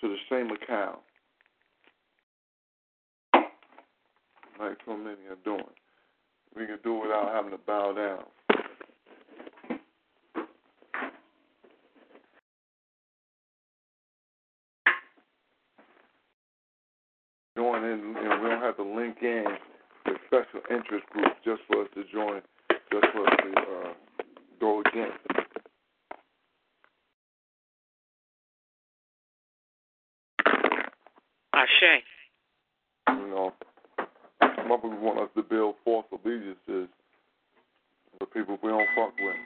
to 0.00 0.08
the 0.08 0.16
same 0.30 0.50
account, 0.50 0.98
like 4.58 4.78
so 4.86 4.96
many 4.96 5.26
are 5.28 5.36
doing. 5.44 5.64
We 6.56 6.66
can 6.66 6.78
do 6.82 6.96
it 6.96 7.02
without 7.02 7.32
having 7.32 7.50
to 7.52 7.58
bow 7.58 7.92
down. 7.92 8.24
Join 17.68 17.84
in, 17.84 17.98
you 17.98 18.28
know, 18.28 18.40
we 18.42 18.48
don't 18.48 18.62
have 18.62 18.76
to 18.76 18.82
link 18.82 19.16
in 19.20 19.44
with 20.06 20.16
special 20.26 20.60
interest 20.70 21.04
groups 21.10 21.34
just 21.44 21.60
for 21.66 21.82
us 21.82 21.88
to 21.94 22.02
join, 22.10 22.40
just 22.90 23.06
for 23.12 23.26
us 23.26 23.36
to 23.42 23.60
uh, 23.60 23.92
go 24.58 24.80
against. 24.80 25.18
Ashe. 31.52 32.02
You 33.08 33.28
know, 33.28 33.52
motherfuckers 34.40 35.00
want 35.00 35.18
us 35.18 35.28
to 35.36 35.42
build 35.42 35.74
false 35.84 36.06
allegiances 36.10 36.88
with 38.18 38.32
people 38.32 38.58
we 38.62 38.70
don't 38.70 38.88
fuck 38.96 39.12
with. 39.20 39.36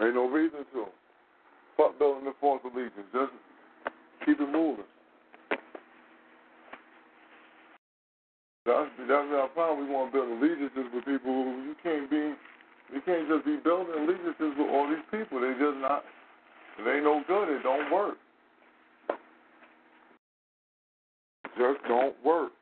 Ain't 0.00 0.14
no 0.14 0.30
reason 0.30 0.60
to. 0.72 0.86
Fuck 1.76 1.98
building 1.98 2.24
the 2.24 2.32
false 2.40 2.62
allegiance. 2.64 3.06
Just 3.12 3.32
keep 4.24 4.40
it 4.40 4.50
moving. 4.52 4.84
That's 8.66 8.90
that's 9.08 9.30
our 9.32 9.48
problem. 9.54 9.86
We 9.86 9.94
want 9.94 10.12
to 10.12 10.18
build 10.18 10.28
allegiances 10.42 10.90
with 10.92 11.04
people 11.04 11.32
who 11.32 11.62
you 11.64 11.76
can't 11.82 12.10
be. 12.10 12.34
You 12.92 13.00
can't 13.04 13.28
just 13.28 13.44
be 13.44 13.56
building 13.62 13.94
allegiances 13.94 14.54
with 14.58 14.68
all 14.70 14.88
these 14.88 15.04
people. 15.10 15.40
They 15.40 15.52
just 15.52 15.78
not. 15.78 16.04
They 16.84 17.00
no 17.00 17.22
good. 17.26 17.48
It 17.48 17.62
don't 17.62 17.90
work. 17.92 18.16
Just 21.56 21.78
don't 21.88 22.14
work. 22.24 22.52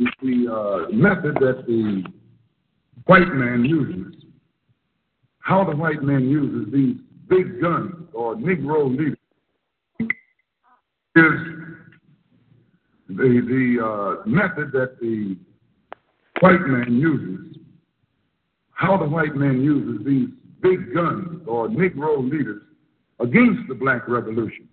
It's 0.00 0.16
the 0.22 0.34
uh, 0.54 0.86
method 0.92 1.34
that 1.40 1.64
the 1.66 2.04
white 3.06 3.28
man 3.34 3.64
uses. 3.64 4.24
How 5.40 5.64
the 5.64 5.76
white 5.76 6.02
man 6.02 6.28
uses 6.28 6.72
these 6.72 6.96
big 7.28 7.60
guns 7.60 7.92
or 8.12 8.36
Negro 8.36 8.88
leaders 8.90 9.18
is 11.16 11.32
the 13.08 13.14
the 13.14 13.84
uh, 13.84 14.28
method 14.28 14.72
that 14.72 14.98
the 15.00 15.36
white 16.40 16.60
man 16.66 16.98
uses. 16.98 17.58
How 18.72 18.96
the 18.96 19.08
white 19.08 19.34
man 19.36 19.62
uses 19.62 20.04
these 20.06 20.28
big 20.62 20.94
guns 20.94 21.42
or 21.46 21.68
Negro 21.68 22.30
leaders 22.30 22.62
against 23.20 23.68
the 23.68 23.74
black 23.74 24.08
revolution. 24.08 24.68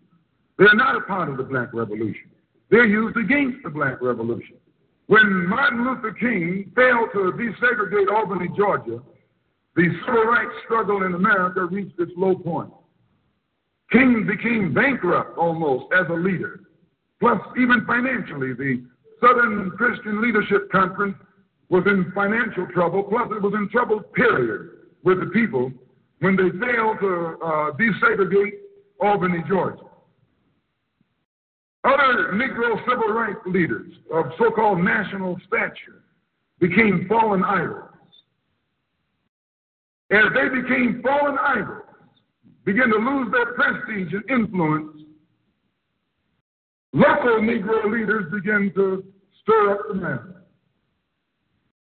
They're 0.57 0.73
not 0.75 0.95
a 0.95 1.01
part 1.01 1.29
of 1.29 1.37
the 1.37 1.43
black 1.43 1.73
revolution. 1.73 2.29
They're 2.69 2.85
used 2.85 3.17
against 3.17 3.63
the 3.63 3.69
black 3.69 4.01
revolution. 4.01 4.57
When 5.11 5.45
Martin 5.49 5.83
Luther 5.83 6.13
King 6.13 6.71
failed 6.73 7.09
to 7.11 7.33
desegregate 7.33 8.09
Albany, 8.09 8.47
Georgia, 8.55 9.01
the 9.75 9.85
civil 10.05 10.23
rights 10.23 10.53
struggle 10.63 11.03
in 11.03 11.15
America 11.15 11.65
reached 11.65 11.99
its 11.99 12.13
low 12.15 12.33
point. 12.33 12.71
King 13.91 14.25
became 14.25 14.73
bankrupt 14.73 15.37
almost 15.37 15.93
as 15.93 16.05
a 16.09 16.13
leader. 16.13 16.61
Plus, 17.19 17.37
even 17.57 17.85
financially, 17.85 18.53
the 18.53 18.85
Southern 19.19 19.71
Christian 19.71 20.21
Leadership 20.21 20.71
Conference 20.71 21.17
was 21.67 21.83
in 21.87 22.09
financial 22.15 22.65
trouble. 22.67 23.03
Plus, 23.03 23.27
it 23.35 23.41
was 23.41 23.53
in 23.53 23.67
trouble, 23.67 23.99
period, 23.99 24.69
with 25.03 25.19
the 25.19 25.25
people 25.25 25.73
when 26.19 26.37
they 26.37 26.57
failed 26.57 26.99
to 27.01 27.37
uh, 27.43 27.71
desegregate 27.75 28.53
Albany, 29.01 29.43
Georgia. 29.49 29.90
Other 31.83 32.33
Negro 32.33 32.77
civil 32.87 33.09
rights 33.13 33.39
leaders 33.45 33.91
of 34.13 34.25
so 34.37 34.51
called 34.51 34.79
national 34.83 35.39
stature 35.47 36.03
became 36.59 37.05
fallen 37.09 37.43
idols. 37.43 37.89
As 40.11 40.25
they 40.35 40.61
became 40.61 41.01
fallen 41.01 41.37
idols, 41.39 41.83
began 42.65 42.89
to 42.89 42.97
lose 42.97 43.31
their 43.31 43.53
prestige 43.53 44.13
and 44.13 44.29
influence, 44.29 45.01
local 46.93 47.39
Negro 47.39 47.91
leaders 47.91 48.31
began 48.31 48.71
to 48.75 49.03
stir 49.41 49.71
up 49.71 49.79
the 49.87 49.95
matter. 49.95 50.43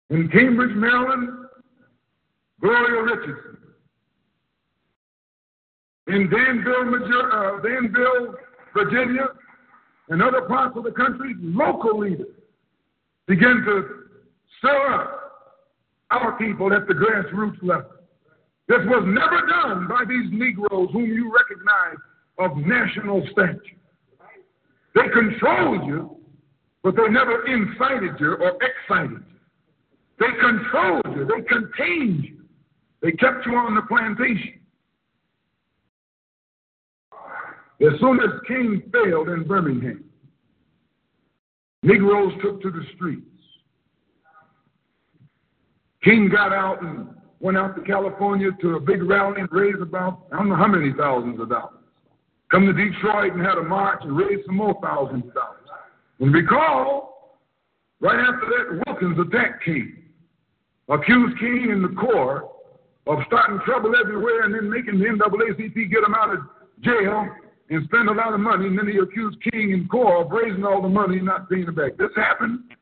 In 0.09 0.29
Cambridge, 0.29 0.75
Maryland, 0.75 1.29
Gloria 2.61 3.01
Richardson. 3.03 3.57
In 6.07 6.29
Danville, 6.29 7.31
uh, 7.33 7.61
Danville, 7.61 8.35
Virginia, 8.73 9.27
and 10.11 10.21
other 10.21 10.41
parts 10.41 10.75
of 10.75 10.83
the 10.83 10.91
country, 10.91 11.33
local 11.39 11.99
leaders 11.99 12.27
began 13.27 13.63
to 13.65 13.85
stir 14.59 14.93
up 14.93 15.17
our 16.11 16.37
people 16.37 16.73
at 16.73 16.85
the 16.85 16.93
grassroots 16.93 17.57
level. 17.63 17.91
This 18.67 18.79
was 18.85 19.03
never 19.07 19.47
done 19.47 19.87
by 19.87 20.03
these 20.07 20.29
Negroes 20.31 20.89
whom 20.91 21.05
you 21.05 21.33
recognize 21.33 21.97
of 22.37 22.57
national 22.57 23.25
stature. 23.31 23.77
They 24.95 25.07
controlled 25.13 25.87
you, 25.87 26.17
but 26.83 26.95
they 26.97 27.07
never 27.07 27.47
incited 27.47 28.19
you 28.19 28.33
or 28.33 28.57
excited 28.61 29.11
you. 29.11 29.23
They 30.19 30.27
controlled 30.41 31.15
you, 31.15 31.25
they 31.25 31.41
contained 31.43 32.25
you, 32.25 32.41
they 33.01 33.11
kept 33.13 33.45
you 33.45 33.55
on 33.55 33.75
the 33.75 33.81
plantation. 33.83 34.59
As 37.81 37.99
soon 37.99 38.19
as 38.19 38.29
King 38.47 38.83
failed 38.93 39.29
in 39.29 39.43
Birmingham, 39.43 40.03
Negroes 41.81 42.33
took 42.43 42.61
to 42.61 42.69
the 42.69 42.83
streets. 42.95 43.25
King 46.03 46.29
got 46.29 46.53
out 46.53 46.83
and 46.83 47.09
went 47.39 47.57
out 47.57 47.75
to 47.75 47.81
California 47.81 48.49
to 48.61 48.75
a 48.75 48.79
big 48.79 49.01
rally 49.01 49.41
and 49.41 49.49
raised 49.51 49.81
about, 49.81 50.27
I 50.31 50.37
don't 50.37 50.49
know 50.49 50.55
how 50.55 50.67
many 50.67 50.93
thousands 50.95 51.39
of 51.39 51.49
dollars. 51.49 51.73
Come 52.51 52.67
to 52.67 52.73
Detroit 52.73 53.33
and 53.33 53.41
had 53.41 53.57
a 53.57 53.63
march 53.63 54.01
and 54.03 54.15
raised 54.15 54.45
some 54.45 54.57
more 54.57 54.77
thousands 54.83 55.25
of 55.25 55.33
dollars. 55.33 55.57
And 56.19 56.31
recall, 56.31 57.39
right 57.99 58.19
after 58.19 58.45
that, 58.45 58.83
Wilkins 58.85 59.17
attacked 59.27 59.63
King, 59.65 60.03
accused 60.87 61.39
King 61.39 61.69
and 61.71 61.83
the 61.83 61.95
Corps 61.99 62.47
of 63.07 63.19
starting 63.25 63.59
trouble 63.65 63.93
everywhere 63.99 64.43
and 64.43 64.53
then 64.53 64.69
making 64.69 64.99
the 64.99 65.05
NAACP 65.05 65.89
get 65.89 66.03
him 66.03 66.13
out 66.13 66.35
of 66.35 66.41
jail 66.81 67.27
and 67.71 67.85
spend 67.85 68.09
a 68.09 68.11
lot 68.11 68.33
of 68.33 68.39
money. 68.39 68.67
And 68.67 68.77
then 68.77 68.87
he 68.87 68.97
accused 68.99 69.37
King 69.49 69.73
and 69.73 69.89
Corps 69.89 70.25
of 70.25 70.31
raising 70.31 70.65
all 70.65 70.81
the 70.81 70.89
money 70.89 71.17
and 71.17 71.25
not 71.25 71.49
paying 71.49 71.63
it 71.63 71.75
back. 71.75 71.97
This 71.97 72.11
happened. 72.15 72.75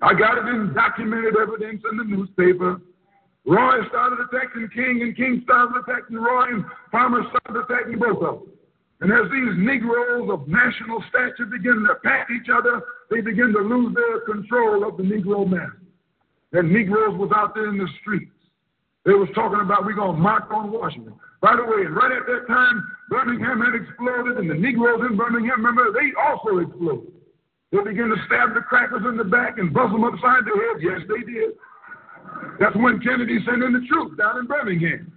I 0.00 0.14
got 0.14 0.38
it 0.38 0.46
in 0.48 0.72
documented 0.72 1.34
evidence 1.36 1.82
in 1.90 1.98
the 1.98 2.04
newspaper. 2.04 2.80
Roy 3.44 3.78
started 3.88 4.18
attacking 4.20 4.68
King, 4.72 5.02
and 5.02 5.16
King 5.16 5.42
started 5.44 5.74
attacking 5.82 6.16
Roy, 6.16 6.54
and 6.54 6.64
Farmer 6.92 7.22
started 7.28 7.64
attacking 7.64 7.98
both 7.98 8.22
of 8.22 8.40
them. 8.40 8.52
And 9.00 9.12
as 9.12 9.30
these 9.32 9.56
Negroes 9.56 10.28
of 10.30 10.46
national 10.46 11.02
stature 11.08 11.46
begin 11.46 11.84
to 11.84 11.96
attack 11.96 12.28
each 12.30 12.48
other, 12.52 12.82
they 13.10 13.20
begin 13.20 13.52
to 13.52 13.60
lose 13.60 13.94
their 13.94 14.20
control 14.20 14.86
of 14.86 14.96
the 14.96 15.02
Negro 15.02 15.48
mass. 15.48 15.70
And 16.52 16.70
Negroes 16.70 17.18
was 17.18 17.30
out 17.34 17.54
there 17.54 17.68
in 17.68 17.78
the 17.78 17.88
streets. 18.00 18.30
They 19.04 19.12
was 19.12 19.28
talking 19.34 19.60
about 19.60 19.86
we're 19.86 19.94
going 19.94 20.16
to 20.16 20.20
march 20.20 20.44
on 20.50 20.70
Washington. 20.70 21.14
By 21.40 21.56
the 21.56 21.64
way, 21.64 21.88
right 21.88 22.12
at 22.12 22.26
that 22.28 22.44
time, 22.46 22.84
Birmingham 23.08 23.64
had 23.64 23.74
exploded, 23.74 24.36
and 24.36 24.50
the 24.50 24.54
Negroes 24.54 25.00
in 25.08 25.16
Birmingham, 25.16 25.64
remember, 25.64 25.88
they 25.92 26.12
also 26.20 26.58
exploded. 26.58 27.12
They 27.72 27.80
began 27.80 28.10
to 28.10 28.18
stab 28.26 28.52
the 28.52 28.60
crackers 28.60 29.02
in 29.08 29.16
the 29.16 29.24
back 29.24 29.58
and 29.58 29.72
buzz 29.72 29.90
them 29.90 30.04
upside 30.04 30.44
the 30.44 30.52
head. 30.52 30.82
Yes, 30.82 31.00
they 31.08 31.24
did. 31.24 31.56
That's 32.58 32.76
when 32.76 33.00
Kennedy 33.00 33.38
sent 33.46 33.62
in 33.62 33.72
the 33.72 33.86
troops 33.88 34.18
down 34.18 34.38
in 34.38 34.46
Birmingham. 34.46 35.12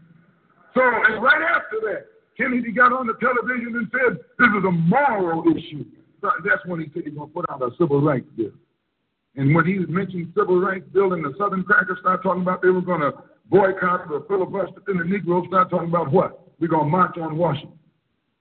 So, 0.73 0.81
and 0.81 1.21
right 1.21 1.41
after 1.41 1.81
that, 1.91 2.05
Kennedy 2.37 2.71
got 2.71 2.93
on 2.93 3.05
the 3.05 3.13
television 3.19 3.75
and 3.75 3.87
said, 3.91 4.17
This 4.39 4.49
is 4.57 4.63
a 4.65 4.71
moral 4.71 5.43
issue. 5.51 5.85
That's 6.21 6.65
when 6.65 6.79
he 6.79 6.87
said 6.93 7.03
he's 7.05 7.13
going 7.13 7.29
to 7.29 7.33
put 7.33 7.45
out 7.49 7.61
a 7.61 7.69
civil 7.77 8.01
rights 8.01 8.29
bill. 8.37 8.51
And 9.35 9.53
when 9.53 9.65
he 9.65 9.79
mentioned 9.91 10.31
civil 10.37 10.59
rights 10.59 10.85
bill 10.93 11.13
and 11.13 11.25
the 11.25 11.33
Southern 11.37 11.63
crackers 11.63 11.97
started 11.99 12.23
talking 12.23 12.43
about 12.43 12.61
they 12.61 12.69
were 12.69 12.81
going 12.81 13.01
to 13.01 13.13
boycott 13.49 14.11
or 14.11 14.23
filibuster, 14.27 14.81
then 14.87 14.97
the 14.97 15.03
Negroes 15.03 15.45
started 15.47 15.69
talking 15.69 15.89
about 15.89 16.11
what? 16.11 16.51
We're 16.59 16.67
going 16.67 16.85
to 16.85 16.89
march 16.89 17.17
on 17.17 17.37
Washington, 17.37 17.77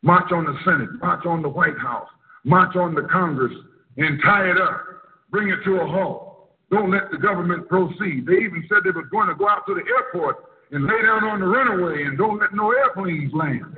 march 0.02 0.31
on 0.32 0.44
the 0.44 0.56
Senate, 0.64 0.90
march 1.00 1.26
on 1.26 1.42
the 1.42 1.48
White 1.48 1.78
House, 1.78 2.08
march 2.44 2.76
on 2.76 2.94
the 2.94 3.02
Congress, 3.10 3.52
and 3.97 4.20
tie 4.24 4.50
it 4.50 4.58
up, 4.60 4.81
bring 5.31 5.48
it 5.48 5.58
to 5.64 5.81
a 5.81 5.86
halt. 5.86 6.50
Don't 6.70 6.90
let 6.90 7.10
the 7.10 7.18
government 7.18 7.68
proceed. 7.68 8.26
They 8.26 8.40
even 8.44 8.64
said 8.68 8.78
they 8.84 8.90
were 8.90 9.05
going 9.05 9.28
to 9.28 9.34
go 9.34 9.48
out 9.48 9.66
to 9.66 9.74
the 9.74 9.82
airport 9.84 10.44
and 10.70 10.84
lay 10.84 11.02
down 11.02 11.24
on 11.24 11.40
the 11.40 11.47
runaway 11.47 12.05
and 12.05 12.16
don't 12.16 12.40
let 12.40 12.55
no 12.55 12.72
airplanes 12.72 13.32
land. 13.34 13.76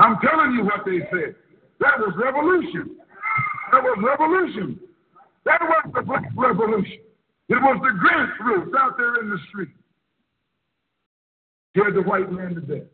I'm 0.00 0.16
telling 0.24 0.52
you 0.52 0.64
what 0.64 0.86
they 0.86 1.00
said. 1.10 1.34
That 1.80 1.98
was 1.98 2.14
revolution. 2.16 2.96
That 3.70 3.82
was 3.82 3.98
revolution. 4.00 4.80
That 5.44 5.60
was 5.60 5.92
the 5.94 6.02
black 6.02 6.24
revolution. 6.36 7.00
It 7.48 7.60
was 7.60 7.80
the 7.82 7.92
grassroots 8.00 8.72
out 8.78 8.96
there 8.96 9.20
in 9.20 9.28
the 9.28 9.38
street. 9.48 9.68
Scared 11.74 11.94
the 11.94 12.02
white 12.02 12.30
man 12.30 12.54
to 12.54 12.60
death. 12.60 12.86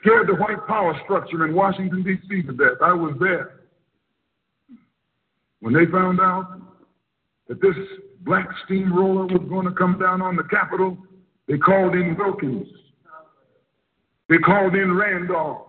Scared 0.00 0.28
the 0.28 0.34
white 0.34 0.66
power 0.66 0.98
structure 1.04 1.46
in 1.46 1.54
Washington, 1.54 2.02
D.C. 2.02 2.42
to 2.42 2.52
death. 2.52 2.78
I 2.82 2.92
was 2.92 3.14
there. 3.20 3.60
When 5.60 5.74
they 5.74 5.86
found 5.86 6.20
out 6.20 6.60
that 7.48 7.60
this 7.60 7.74
black 8.20 8.46
steamroller 8.64 9.26
was 9.26 9.46
going 9.48 9.66
to 9.66 9.72
come 9.72 9.98
down 9.98 10.22
on 10.22 10.36
the 10.36 10.44
Capitol, 10.44 10.96
they 11.48 11.58
called 11.58 11.94
in 11.94 12.16
Wilkins. 12.16 12.66
They 14.28 14.38
called 14.38 14.74
in 14.74 14.94
Randolph. 14.94 15.66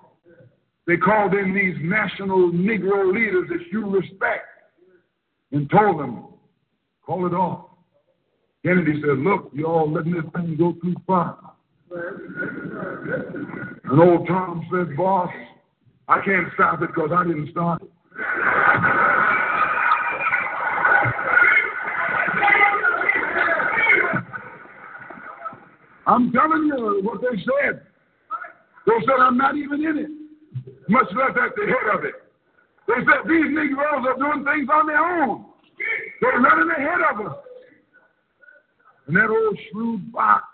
They 0.87 0.97
called 0.97 1.33
in 1.33 1.53
these 1.53 1.75
national 1.81 2.51
Negro 2.51 3.13
leaders 3.13 3.49
that 3.49 3.59
you 3.71 3.85
respect 3.89 4.45
and 5.51 5.69
told 5.69 5.99
them, 5.99 6.25
call 7.05 7.27
it 7.27 7.33
off. 7.33 7.65
Kennedy 8.65 9.01
said, 9.01 9.19
look, 9.19 9.51
you 9.53 9.65
all 9.65 9.91
letting 9.91 10.13
this 10.13 10.23
thing 10.33 10.55
go 10.57 10.73
too 10.81 10.95
far. 11.05 11.37
And 11.89 13.79
old 14.01 14.27
Tom 14.27 14.67
said, 14.71 14.97
boss, 14.97 15.31
I 16.07 16.21
can't 16.23 16.47
stop 16.53 16.81
it 16.81 16.87
because 16.87 17.09
I 17.13 17.23
didn't 17.23 17.51
start 17.51 17.81
it. 17.81 17.89
I'm 26.07 26.31
telling 26.31 26.63
you 26.65 27.01
what 27.03 27.21
they 27.21 27.37
said. 27.37 27.81
They 28.85 28.93
said, 29.01 29.19
I'm 29.19 29.37
not 29.37 29.57
even 29.57 29.85
in 29.85 29.97
it, 29.97 30.09
much 30.87 31.07
less 31.13 31.31
at 31.31 31.53
the 31.55 31.65
head 31.65 31.97
of 31.97 32.05
it. 32.05 32.13
They 32.87 33.03
said, 33.03 33.27
these 33.27 33.49
Negroes 33.49 34.05
are 34.07 34.17
doing 34.17 34.45
things 34.45 34.69
on 34.73 34.87
their 34.87 35.23
own. 35.23 35.45
They're 36.21 36.39
running 36.39 36.71
ahead 36.71 37.01
of 37.11 37.19
us. 37.27 37.35
And 39.07 39.17
that 39.17 39.29
old 39.29 39.59
shrewd 39.71 40.09
fox, 40.13 40.45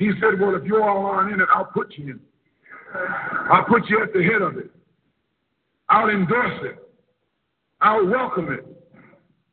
he 0.00 0.12
said, 0.18 0.40
well, 0.40 0.54
if 0.56 0.64
you 0.64 0.82
all 0.82 1.04
aren't 1.04 1.34
in 1.34 1.42
it, 1.42 1.48
I'll 1.54 1.66
put 1.66 1.92
you 1.98 2.14
in. 2.14 2.20
I'll 3.52 3.66
put 3.66 3.86
you 3.90 4.02
at 4.02 4.14
the 4.14 4.22
head 4.24 4.40
of 4.40 4.56
it. 4.56 4.70
I'll 5.90 6.08
endorse 6.08 6.58
it. 6.62 6.78
I'll 7.82 8.06
welcome 8.06 8.50
it. 8.50 8.66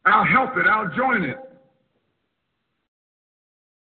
I'll 0.05 0.23
help 0.23 0.51
it. 0.55 0.65
I'll 0.65 0.89
join 0.95 1.23
it. 1.23 1.37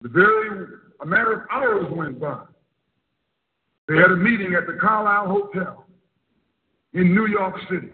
The 0.02 0.10
very 0.10 0.68
a 1.00 1.06
matter 1.06 1.32
of 1.32 1.42
hours 1.50 1.86
went 1.90 2.20
by. 2.20 2.44
They 3.88 3.96
had 3.96 4.12
a 4.12 4.18
meeting 4.18 4.54
at 4.54 4.68
the 4.68 4.78
Carlyle 4.80 5.28
Hotel 5.28 5.86
in 6.94 7.16
New 7.16 7.28
York 7.28 7.56
City. 7.70 7.94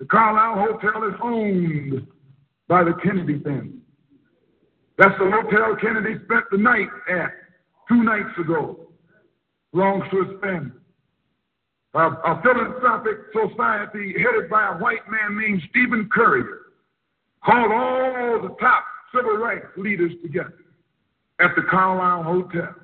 The 0.00 0.06
Carlyle 0.06 0.66
Hotel 0.72 1.04
is 1.04 1.14
owned 1.22 2.08
by 2.66 2.82
the 2.82 2.94
Kennedy 3.00 3.38
family. 3.44 3.78
That's 4.98 5.16
the 5.18 5.30
hotel 5.30 5.76
Kennedy 5.80 6.16
spent 6.24 6.44
the 6.50 6.58
night 6.58 6.88
at 7.08 7.43
two 7.88 8.02
nights 8.02 8.38
ago. 8.38 8.80
Belongs 9.72 10.04
to 10.10 10.24
his 10.24 10.40
family. 10.40 10.70
A, 11.94 11.98
a 12.00 12.42
philanthropic 12.42 13.16
society 13.32 14.14
headed 14.18 14.50
by 14.50 14.68
a 14.68 14.78
white 14.78 15.08
man 15.08 15.38
named 15.38 15.62
Stephen 15.70 16.08
Currier 16.12 16.60
called 17.44 17.72
all 17.72 18.42
the 18.42 18.54
top 18.60 18.84
civil 19.14 19.36
rights 19.36 19.66
leaders 19.76 20.12
together 20.22 20.54
at 21.40 21.50
the 21.56 21.62
Carlyle 21.62 22.22
Hotel 22.22 22.74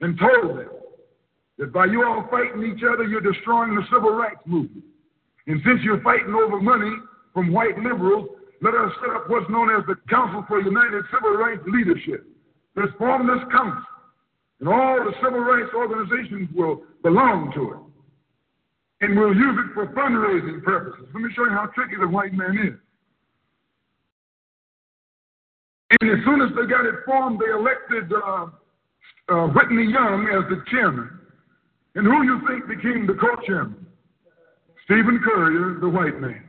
and 0.00 0.18
told 0.18 0.58
them 0.58 0.70
that 1.58 1.72
by 1.72 1.86
you 1.86 2.04
all 2.04 2.26
fighting 2.30 2.62
each 2.62 2.82
other, 2.84 3.04
you're 3.04 3.20
destroying 3.20 3.74
the 3.74 3.82
civil 3.92 4.12
rights 4.12 4.40
movement. 4.46 4.84
And 5.46 5.60
since 5.64 5.80
you're 5.82 6.02
fighting 6.02 6.34
over 6.34 6.60
money 6.60 6.94
from 7.34 7.52
white 7.52 7.76
liberals, 7.78 8.28
let 8.60 8.74
us 8.74 8.92
set 9.00 9.14
up 9.14 9.28
what's 9.28 9.48
known 9.50 9.70
as 9.74 9.84
the 9.86 9.96
Council 10.08 10.44
for 10.46 10.60
United 10.60 11.04
Civil 11.12 11.36
Rights 11.36 11.62
Leadership. 11.66 12.26
Let's 12.78 12.92
form 12.96 13.26
this 13.26 13.42
council, 13.50 13.82
and 14.60 14.68
all 14.68 15.02
the 15.02 15.12
civil 15.22 15.40
rights 15.40 15.70
organizations 15.74 16.48
will 16.54 16.82
belong 17.02 17.50
to 17.54 17.62
it. 17.72 17.78
and 19.00 19.18
we'll 19.18 19.34
use 19.34 19.56
it 19.64 19.74
for 19.74 19.86
fundraising 19.94 20.62
purposes. 20.62 21.06
Let 21.14 21.22
me 21.22 21.30
show 21.34 21.44
you 21.44 21.50
how 21.50 21.66
tricky 21.74 21.94
the 22.00 22.08
white 22.08 22.32
man 22.32 22.58
is. 22.58 22.78
And 26.00 26.10
as 26.10 26.18
soon 26.24 26.42
as 26.42 26.50
they 26.54 26.66
got 26.66 26.84
it 26.84 26.96
formed, 27.06 27.40
they 27.40 27.50
elected 27.50 28.12
uh, 28.12 28.46
uh, 29.28 29.46
Whitney 29.48 29.90
Young 29.90 30.28
as 30.28 30.48
the 30.50 30.62
chairman. 30.70 31.10
And 31.94 32.06
who 32.06 32.22
you 32.24 32.40
think 32.46 32.68
became 32.68 33.06
the 33.06 33.14
co-chairman? 33.14 33.86
Stephen 34.84 35.20
Currier, 35.24 35.78
the 35.80 35.88
white 35.88 36.20
man. 36.20 36.44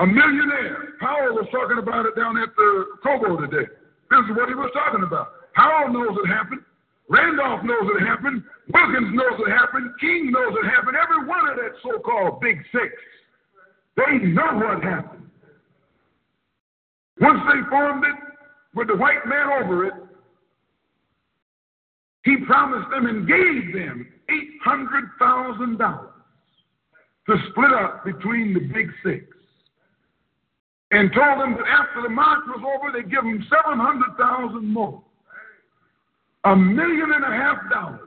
A 0.00 0.06
millionaire. 0.06 0.94
Powell 1.00 1.34
was 1.34 1.46
talking 1.50 1.78
about 1.78 2.06
it 2.06 2.14
down 2.16 2.38
at 2.38 2.54
the 2.56 2.84
Cobo 3.02 3.40
today. 3.46 3.68
This 4.12 4.28
is 4.28 4.36
what 4.36 4.48
he 4.48 4.54
was 4.54 4.68
talking 4.74 5.02
about. 5.02 5.32
Powell 5.54 5.88
knows 5.88 6.12
it 6.22 6.28
happened. 6.28 6.60
Randolph 7.08 7.64
knows 7.64 7.88
it 7.96 8.04
happened. 8.04 8.42
Wilkins 8.68 9.08
knows 9.14 9.40
it 9.40 9.50
happened. 9.50 9.90
King 10.00 10.30
knows 10.30 10.52
it 10.62 10.68
happened. 10.68 10.96
Every 11.00 11.26
one 11.26 11.48
of 11.48 11.56
that 11.56 11.72
so 11.82 11.98
called 11.98 12.40
Big 12.40 12.58
Six. 12.72 12.92
They 13.96 14.18
know 14.28 14.60
what 14.60 14.84
happened. 14.84 15.30
Once 17.20 17.40
they 17.48 17.70
formed 17.70 18.04
it 18.04 18.14
with 18.74 18.88
the 18.88 18.96
white 18.96 19.24
man 19.26 19.48
over 19.62 19.86
it, 19.86 19.94
he 22.24 22.36
promised 22.46 22.90
them 22.90 23.06
and 23.06 23.26
gave 23.26 23.72
them 23.72 24.06
$800,000 24.66 26.08
to 27.28 27.36
split 27.50 27.72
up 27.72 28.04
between 28.04 28.52
the 28.52 28.60
Big 28.60 28.90
Six. 29.02 29.24
And 30.92 31.10
told 31.12 31.40
them 31.40 31.56
that 31.56 31.66
after 31.66 32.02
the 32.02 32.10
march 32.10 32.44
was 32.46 32.60
over, 32.62 32.92
they'd 32.92 33.10
give 33.10 33.24
them 33.24 33.44
700000 33.50 34.64
more 34.64 35.02
a 36.44 36.56
million 36.56 37.12
and 37.14 37.24
a 37.24 37.36
half 37.36 37.58
dollars 37.70 38.00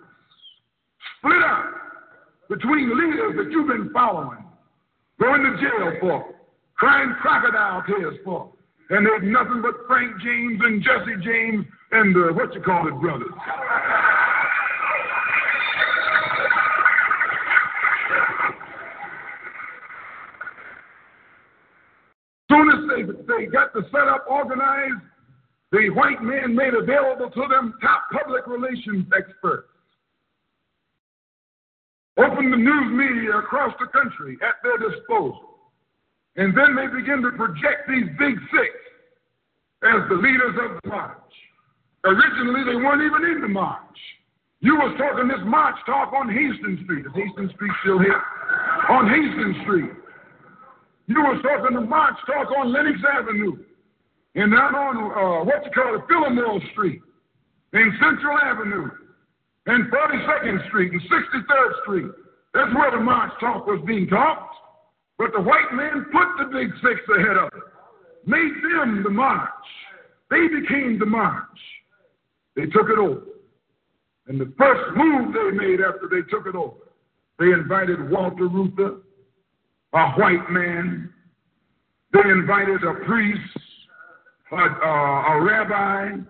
split 1.17 1.41
up 1.41 1.65
between 2.49 2.97
leaders 2.97 3.33
that 3.37 3.51
you've 3.51 3.67
been 3.67 3.89
following, 3.93 4.43
going 5.19 5.41
to 5.41 5.57
jail 5.57 5.93
for, 5.99 6.35
crying 6.75 7.15
crocodile 7.21 7.83
tears 7.87 8.17
for. 8.23 8.51
And 8.89 9.05
there's 9.05 9.23
nothing 9.23 9.61
but 9.61 9.87
Frank 9.87 10.21
James 10.21 10.61
and 10.63 10.83
Jesse 10.83 11.23
James 11.23 11.65
and 11.91 12.15
uh, 12.15 12.33
what 12.33 12.53
you 12.53 12.61
call 12.61 12.87
it 12.87 13.01
brothers. 13.01 13.31
They, 23.05 23.45
got 23.45 23.73
the 23.73 23.83
setup 23.91 24.25
organized, 24.29 25.01
the 25.71 25.89
white 25.89 26.21
men 26.21 26.55
made 26.55 26.73
available 26.73 27.29
to 27.29 27.43
them 27.49 27.73
top 27.81 28.03
public 28.11 28.47
relations 28.47 29.05
experts. 29.17 29.69
Opened 32.17 32.53
the 32.53 32.57
news 32.57 32.91
media 32.93 33.37
across 33.37 33.73
the 33.79 33.87
country 33.87 34.37
at 34.41 34.55
their 34.63 34.77
disposal. 34.77 35.59
And 36.37 36.55
then 36.55 36.75
they 36.75 36.87
begin 36.87 37.21
to 37.23 37.31
project 37.35 37.87
these 37.87 38.07
big 38.19 38.35
six 38.51 38.71
as 39.83 40.07
the 40.09 40.15
leaders 40.15 40.55
of 40.63 40.79
the 40.83 40.89
march. 40.89 41.17
Originally, 42.03 42.63
they 42.63 42.75
weren't 42.75 43.01
even 43.01 43.35
in 43.35 43.41
the 43.41 43.47
march. 43.47 43.81
You 44.61 44.75
was 44.75 44.95
talking 44.97 45.27
this 45.27 45.43
march 45.45 45.75
talk 45.85 46.13
on 46.13 46.29
Hastings 46.29 46.79
Street. 46.85 47.05
Is 47.05 47.11
Hastings 47.13 47.51
Street 47.53 47.71
still 47.81 47.99
here? 47.99 48.21
On 48.89 49.09
Hastings 49.09 49.57
Street. 49.63 49.91
You 51.07 51.21
was 51.21 51.41
talking 51.43 51.75
the 51.75 51.81
march 51.81 52.15
talk 52.25 52.49
on 52.57 52.73
Lenox 52.73 52.99
Avenue 53.05 53.63
and 54.35 54.51
down 54.51 54.75
on 54.75 54.97
uh, 54.97 55.45
what 55.45 55.63
you 55.63 55.71
call 55.71 55.95
it, 55.95 56.01
Fillmore 56.07 56.59
Street, 56.71 57.01
and 57.73 57.91
Central 58.01 58.37
Avenue, 58.39 58.89
and 59.67 59.91
42nd 59.91 60.67
Street, 60.67 60.91
and 60.91 61.01
63rd 61.01 61.81
Street. 61.83 62.11
That's 62.53 62.73
where 62.75 62.91
the 62.91 62.99
march 62.99 63.31
talk 63.39 63.65
was 63.67 63.81
being 63.85 64.07
talked. 64.07 64.55
But 65.17 65.31
the 65.33 65.41
white 65.41 65.71
men 65.71 66.05
put 66.11 66.27
the 66.37 66.51
big 66.51 66.69
six 66.81 66.99
ahead 67.17 67.37
of 67.37 67.47
it, 67.47 67.63
made 68.25 68.51
them 68.63 69.03
the 69.03 69.09
march. 69.09 69.49
They 70.29 70.47
became 70.47 70.99
the 70.99 71.05
march. 71.05 71.45
They 72.55 72.65
took 72.65 72.89
it 72.89 72.99
over. 72.99 73.21
And 74.27 74.41
the 74.41 74.51
first 74.57 74.97
move 74.97 75.33
they 75.33 75.51
made 75.55 75.79
after 75.81 76.09
they 76.09 76.27
took 76.29 76.47
it 76.47 76.55
over, 76.55 76.75
they 77.39 77.45
invited 77.45 78.09
Walter 78.09 78.47
Reuther, 78.47 78.97
a 79.95 80.11
white 80.11 80.49
man. 80.49 81.09
They 82.13 82.29
invited 82.29 82.83
a 82.83 83.05
priest 83.05 83.41
a, 84.51 84.55
uh, 84.55 85.33
a 85.33 85.41
rabbi 85.41 86.09
and 86.11 86.25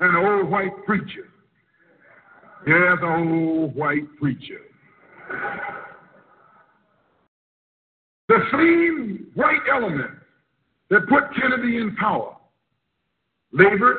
an 0.00 0.16
old 0.16 0.50
white 0.50 0.84
preacher. 0.84 1.28
Yes, 2.66 2.98
an 3.02 3.28
old 3.32 3.74
white 3.74 4.04
preacher. 4.18 4.60
The 8.28 8.38
same 8.52 9.30
white 9.34 9.60
element 9.70 10.10
that 10.90 11.08
put 11.08 11.24
Kennedy 11.40 11.78
in 11.78 11.94
power 11.96 12.36
labor, 13.52 13.98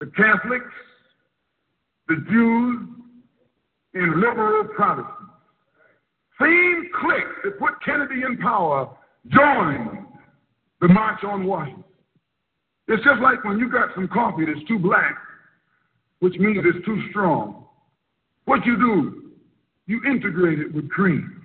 the 0.00 0.06
Catholics, 0.06 0.64
the 2.08 2.16
Jews, 2.28 2.88
and 3.94 4.20
liberal 4.20 4.64
Protestants. 4.74 5.21
Same 6.42 6.88
clique 7.00 7.44
that 7.44 7.58
put 7.58 7.74
Kennedy 7.84 8.22
in 8.26 8.36
power 8.38 8.90
joined 9.28 10.06
the 10.80 10.88
March 10.88 11.22
on 11.22 11.44
Washington. 11.44 11.84
It's 12.88 13.04
just 13.04 13.20
like 13.20 13.44
when 13.44 13.58
you 13.58 13.70
got 13.70 13.90
some 13.94 14.08
coffee 14.08 14.44
that's 14.46 14.66
too 14.66 14.78
black, 14.78 15.14
which 16.18 16.34
means 16.38 16.58
it's 16.64 16.84
too 16.84 17.00
strong. 17.10 17.66
What 18.46 18.66
you 18.66 18.76
do, 18.76 19.30
you 19.86 20.00
integrate 20.04 20.58
it 20.58 20.74
with 20.74 20.90
cream. 20.90 21.42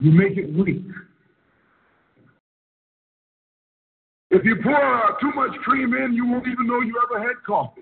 You 0.00 0.12
make 0.12 0.36
it 0.36 0.52
weak. 0.52 0.84
If 4.36 4.44
you 4.44 4.56
pour 4.62 4.76
uh, 4.76 5.18
too 5.18 5.32
much 5.34 5.52
cream 5.64 5.94
in, 5.94 6.12
you 6.12 6.26
won't 6.26 6.46
even 6.46 6.66
know 6.66 6.82
you 6.82 7.00
ever 7.10 7.26
had 7.26 7.36
coffee. 7.46 7.80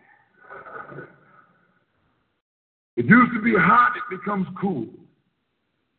It 2.97 3.07
used 3.07 3.33
to 3.35 3.43
be 3.43 3.55
hot, 3.59 3.95
it 3.97 4.17
becomes 4.17 4.47
cool. 4.61 4.87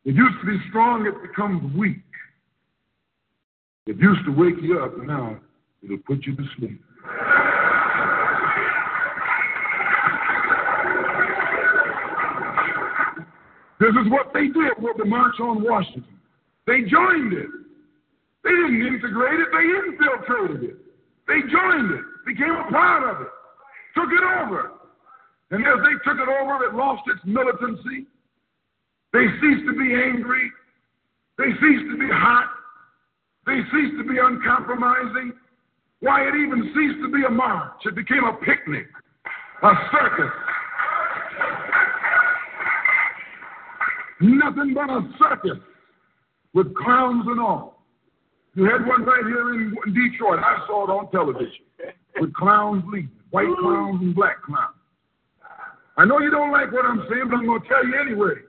It 0.06 0.14
used 0.14 0.34
to 0.40 0.46
be 0.46 0.56
strong, 0.70 1.06
it 1.06 1.20
becomes 1.20 1.76
weak. 1.76 2.00
It 3.86 3.98
used 3.98 4.24
to 4.24 4.30
wake 4.32 4.54
you 4.62 4.80
up, 4.80 4.96
now 5.04 5.38
it'll 5.84 5.98
put 5.98 6.24
you 6.24 6.34
to 6.34 6.42
sleep. 6.56 6.82
This 13.78 13.90
is 13.90 14.10
what 14.10 14.32
they 14.32 14.46
did 14.46 14.72
with 14.78 14.96
the 14.96 15.04
March 15.04 15.38
on 15.38 15.62
Washington. 15.62 16.18
They 16.66 16.80
joined 16.80 17.34
it. 17.34 17.50
They 18.46 18.54
didn't 18.54 18.86
integrate 18.86 19.40
it, 19.40 19.48
they 19.50 19.66
infiltrated 19.90 20.70
it. 20.70 20.76
They 21.26 21.42
joined 21.50 21.90
it, 21.90 22.04
became 22.24 22.54
a 22.54 22.70
part 22.70 23.02
of 23.02 23.22
it, 23.22 23.32
took 23.96 24.06
it 24.06 24.22
over. 24.22 24.70
And 25.50 25.66
as 25.66 25.82
they 25.82 25.94
took 26.06 26.20
it 26.20 26.28
over, 26.28 26.64
it 26.64 26.74
lost 26.74 27.02
its 27.08 27.18
militancy. 27.24 28.06
They 29.12 29.26
ceased 29.40 29.66
to 29.66 29.74
be 29.74 29.94
angry. 29.94 30.50
They 31.38 31.50
ceased 31.58 31.90
to 31.90 31.98
be 31.98 32.06
hot. 32.06 32.50
They 33.46 33.58
ceased 33.72 33.98
to 33.98 34.04
be 34.04 34.18
uncompromising. 34.22 35.32
Why, 36.00 36.22
it 36.22 36.34
even 36.36 36.70
ceased 36.74 37.02
to 37.02 37.10
be 37.10 37.24
a 37.26 37.30
march. 37.30 37.82
It 37.84 37.96
became 37.96 38.22
a 38.24 38.34
picnic, 38.44 38.86
a 39.62 39.72
circus. 39.90 40.32
Nothing 44.20 44.72
but 44.72 44.88
a 44.88 45.02
circus 45.18 45.58
with 46.54 46.72
clowns 46.76 47.24
and 47.26 47.40
all. 47.40 47.75
You 48.56 48.64
had 48.64 48.86
one 48.86 49.04
right 49.04 49.20
here 49.22 49.52
in 49.52 49.76
Detroit. 49.92 50.40
I 50.40 50.64
saw 50.66 50.84
it 50.84 50.90
on 50.90 51.10
television 51.12 51.60
with 52.18 52.32
clowns 52.32 52.82
leading, 52.88 53.10
white 53.28 53.52
clowns 53.60 54.00
and 54.00 54.14
black 54.14 54.42
clowns. 54.42 54.74
I 55.98 56.06
know 56.06 56.20
you 56.20 56.30
don't 56.30 56.50
like 56.50 56.72
what 56.72 56.86
I'm 56.86 57.04
saying, 57.10 57.28
but 57.28 57.36
I'm 57.36 57.46
going 57.46 57.60
to 57.60 57.68
tell 57.68 57.86
you 57.86 58.00
anyway. 58.00 58.40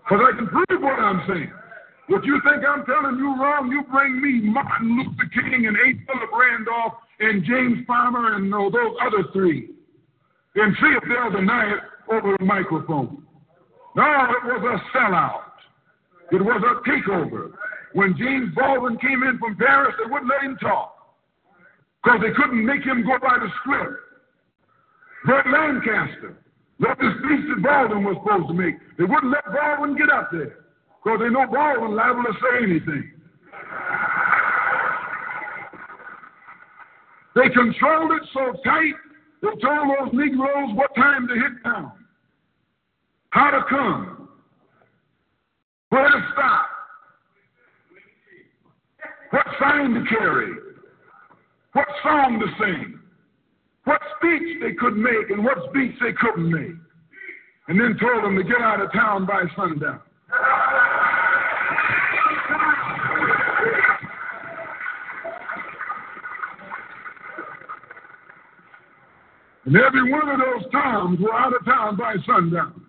Because 0.00 0.24
I 0.24 0.36
can 0.36 0.48
prove 0.48 0.80
what 0.80 0.98
I'm 0.98 1.20
saying. 1.28 1.52
What 2.08 2.24
you 2.24 2.40
think 2.40 2.64
I'm 2.64 2.84
telling 2.84 3.16
you 3.16 3.36
wrong, 3.36 3.68
you 3.68 3.84
bring 3.92 4.20
me 4.20 4.48
Martin 4.48 4.96
Luther 4.96 5.28
King 5.32 5.66
and 5.66 5.76
A. 5.76 5.92
Philip 6.08 6.32
Randolph 6.32 6.94
and 7.20 7.44
James 7.44 7.86
Farmer 7.86 8.36
and 8.36 8.52
uh, 8.52 8.68
those 8.72 8.96
other 9.04 9.28
three. 9.32 9.70
And 10.56 10.74
see 10.80 10.92
if 10.96 11.04
they'll 11.04 11.38
deny 11.38 11.72
it 11.72 11.80
over 12.12 12.34
the 12.38 12.44
microphone. 12.44 13.24
No, 13.94 14.04
it 14.04 14.44
was 14.44 14.80
a 14.80 14.96
sellout. 14.96 15.52
It 16.32 16.42
was 16.42 16.62
a 16.64 16.88
takeover. 16.88 17.52
When 17.94 18.14
James 18.18 18.54
Baldwin 18.54 18.98
came 18.98 19.22
in 19.22 19.38
from 19.38 19.56
Paris, 19.56 19.94
they 19.98 20.10
wouldn't 20.10 20.30
let 20.30 20.42
him 20.42 20.56
talk. 20.60 20.94
Because 22.02 22.20
they 22.20 22.34
couldn't 22.34 22.64
make 22.64 22.82
him 22.82 23.02
go 23.02 23.18
by 23.18 23.38
the 23.38 23.48
script. 23.62 23.98
Burt 25.24 25.46
Lancaster 25.46 26.36
what 26.78 26.98
the 26.98 27.10
speech 27.18 27.46
that 27.48 27.62
Baldwin 27.62 28.04
was 28.04 28.16
supposed 28.22 28.48
to 28.48 28.54
make. 28.54 28.74
They 28.98 29.04
wouldn't 29.04 29.32
let 29.32 29.44
Baldwin 29.46 29.96
get 29.96 30.10
up 30.10 30.30
there 30.32 30.58
because 31.02 31.20
they 31.20 31.30
know 31.30 31.46
Baldwin 31.46 31.94
liable 31.94 32.24
to 32.24 32.32
say 32.32 32.64
anything. 32.64 33.10
They 37.34 37.48
controlled 37.50 38.12
it 38.12 38.22
so 38.32 38.54
tight, 38.64 38.94
they 39.42 39.48
told 39.60 39.88
those 39.90 40.12
Negroes 40.12 40.74
what 40.74 40.94
time 40.94 41.26
to 41.26 41.34
hit 41.34 41.62
town, 41.64 41.92
how 43.30 43.50
to 43.50 43.64
come, 43.68 44.28
where 45.88 46.08
to 46.08 46.28
stop, 46.32 46.66
what 49.34 49.46
sign 49.58 49.92
to 49.94 50.04
carry, 50.08 50.52
what 51.72 51.88
song 52.04 52.38
to 52.38 52.46
sing, 52.64 53.00
what 53.82 54.00
speech 54.16 54.62
they 54.62 54.74
could 54.74 54.96
make, 54.96 55.28
and 55.30 55.44
what 55.44 55.58
speech 55.70 55.90
they 56.00 56.12
couldn't 56.12 56.48
make. 56.48 56.76
And 57.66 57.80
then 57.80 57.98
told 58.00 58.22
them 58.22 58.36
to 58.36 58.44
get 58.44 58.60
out 58.60 58.80
of 58.80 58.92
town 58.92 59.26
by 59.26 59.42
sundown. 59.56 60.00
And 69.64 69.76
every 69.76 70.12
one 70.12 70.28
of 70.28 70.38
those 70.38 70.70
towns 70.70 71.18
were 71.18 71.34
out 71.34 71.56
of 71.56 71.64
town 71.64 71.96
by 71.96 72.14
sundown. 72.24 72.86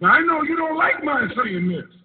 Now, 0.00 0.08
I 0.08 0.20
know 0.22 0.42
you 0.42 0.56
don't 0.56 0.76
like 0.76 1.04
my 1.04 1.28
saying 1.44 1.68
this. 1.68 1.99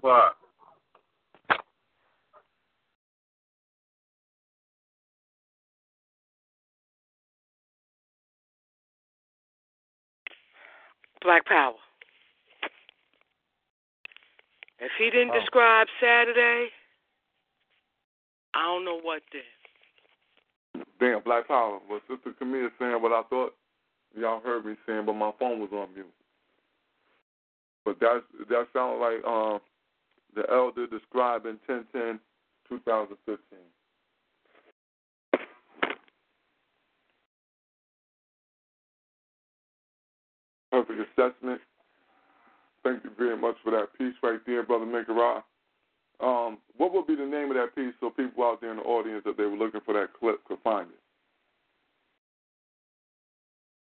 Why. 0.00 0.30
Black 11.22 11.44
Power. 11.46 11.74
If 14.78 14.92
he 14.98 15.10
didn't 15.10 15.30
Oh. 15.30 15.40
describe 15.40 15.88
Saturday, 16.00 16.72
I 18.54 18.62
don't 18.62 18.84
know 18.84 19.00
what 19.00 19.22
did. 19.30 19.44
Damn, 20.98 21.22
Black 21.22 21.48
Power. 21.48 21.80
Well, 21.88 22.00
Sister 22.08 22.32
Camille 22.38 22.70
saying 22.78 23.00
what 23.00 23.12
I 23.12 23.22
thought 23.24 23.54
y'all 24.14 24.40
heard 24.40 24.64
me 24.64 24.76
saying, 24.86 25.06
but 25.06 25.14
my 25.14 25.32
phone 25.38 25.60
was 25.60 25.72
on 25.72 25.92
mute. 25.94 26.12
But 27.84 28.00
that's 28.00 28.24
that 28.48 28.68
sounded 28.72 28.98
like 28.98 29.24
um, 29.24 29.60
the 30.34 30.44
elder 30.50 30.86
described 30.86 31.46
in 31.46 31.58
1010 31.66 32.20
2015. 32.68 33.58
Perfect 40.70 41.00
assessment. 41.00 41.60
Thank 42.82 43.04
you 43.04 43.10
very 43.16 43.36
much 43.36 43.56
for 43.62 43.70
that 43.70 43.96
piece 43.96 44.14
right 44.22 44.40
there, 44.46 44.62
Brother 44.62 44.84
Makerah. 44.84 45.42
Um, 46.20 46.58
what 46.76 46.92
would 46.92 47.06
be 47.06 47.16
the 47.16 47.26
name 47.26 47.50
of 47.50 47.56
that 47.56 47.74
piece 47.74 47.94
so 48.00 48.10
people 48.10 48.44
out 48.44 48.60
there 48.60 48.70
in 48.70 48.78
the 48.78 48.82
audience, 48.82 49.22
if 49.26 49.36
they 49.36 49.44
were 49.44 49.56
looking 49.56 49.80
for 49.84 49.94
that 49.94 50.12
clip, 50.18 50.44
could 50.44 50.58
find 50.62 50.88
it? 50.88 51.00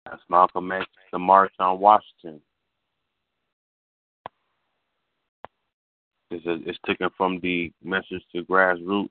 That's 0.05 0.21
Malcolm 0.29 0.71
X, 0.71 0.85
The 1.11 1.19
March 1.19 1.53
on 1.59 1.79
Washington. 1.79 2.41
It's, 6.33 6.45
a, 6.47 6.57
it's 6.67 6.79
taken 6.87 7.09
from 7.15 7.39
the 7.41 7.71
message 7.83 8.23
to 8.33 8.43
grassroots, 8.43 9.09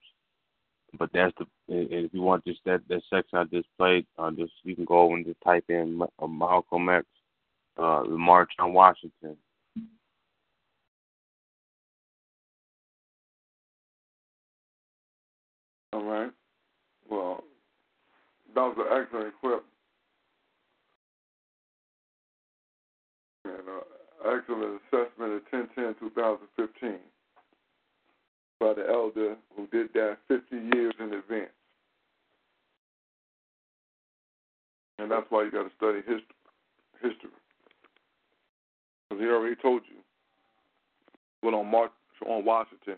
but 0.98 1.10
that's 1.14 1.32
the. 1.38 1.46
If 1.68 2.12
you 2.12 2.20
want 2.20 2.44
just 2.44 2.58
that 2.66 2.80
that 2.88 3.02
section 3.08 3.38
I 3.38 3.44
just 3.44 3.68
played, 3.78 4.06
uh, 4.18 4.32
just 4.32 4.52
you 4.64 4.74
can 4.74 4.84
go 4.84 5.14
and 5.14 5.24
just 5.24 5.40
type 5.44 5.64
in 5.68 6.02
uh, 6.18 6.26
Malcolm 6.26 6.88
X, 6.88 7.06
uh, 7.78 8.02
The 8.02 8.08
March 8.08 8.50
on 8.58 8.72
Washington. 8.72 9.36
All 15.92 16.02
right. 16.02 16.32
Well, 17.08 17.44
that 18.54 18.60
was 18.60 18.76
an 18.78 19.00
excellent 19.00 19.34
clip. 19.40 19.64
And 23.44 23.68
uh, 23.68 24.34
excellent 24.34 24.80
assessment 24.90 25.34
of 25.34 25.42
1010 25.52 25.94
2015 26.00 27.11
by 28.62 28.74
the 28.74 28.88
elder 28.88 29.34
who 29.56 29.66
did 29.66 29.92
that 29.94 30.18
50 30.28 30.54
years 30.54 30.94
in 31.00 31.12
advance. 31.12 31.50
And 35.00 35.10
that's 35.10 35.26
why 35.30 35.42
you 35.42 35.50
got 35.50 35.64
to 35.64 35.70
study 35.76 35.98
history. 35.98 36.22
history. 37.02 37.30
Because 39.10 39.20
he 39.20 39.28
already 39.28 39.56
told 39.56 39.82
you 39.90 39.96
what 41.40 41.54
on 41.54 41.68
March 41.68 41.90
on 42.24 42.44
Washington 42.44 42.94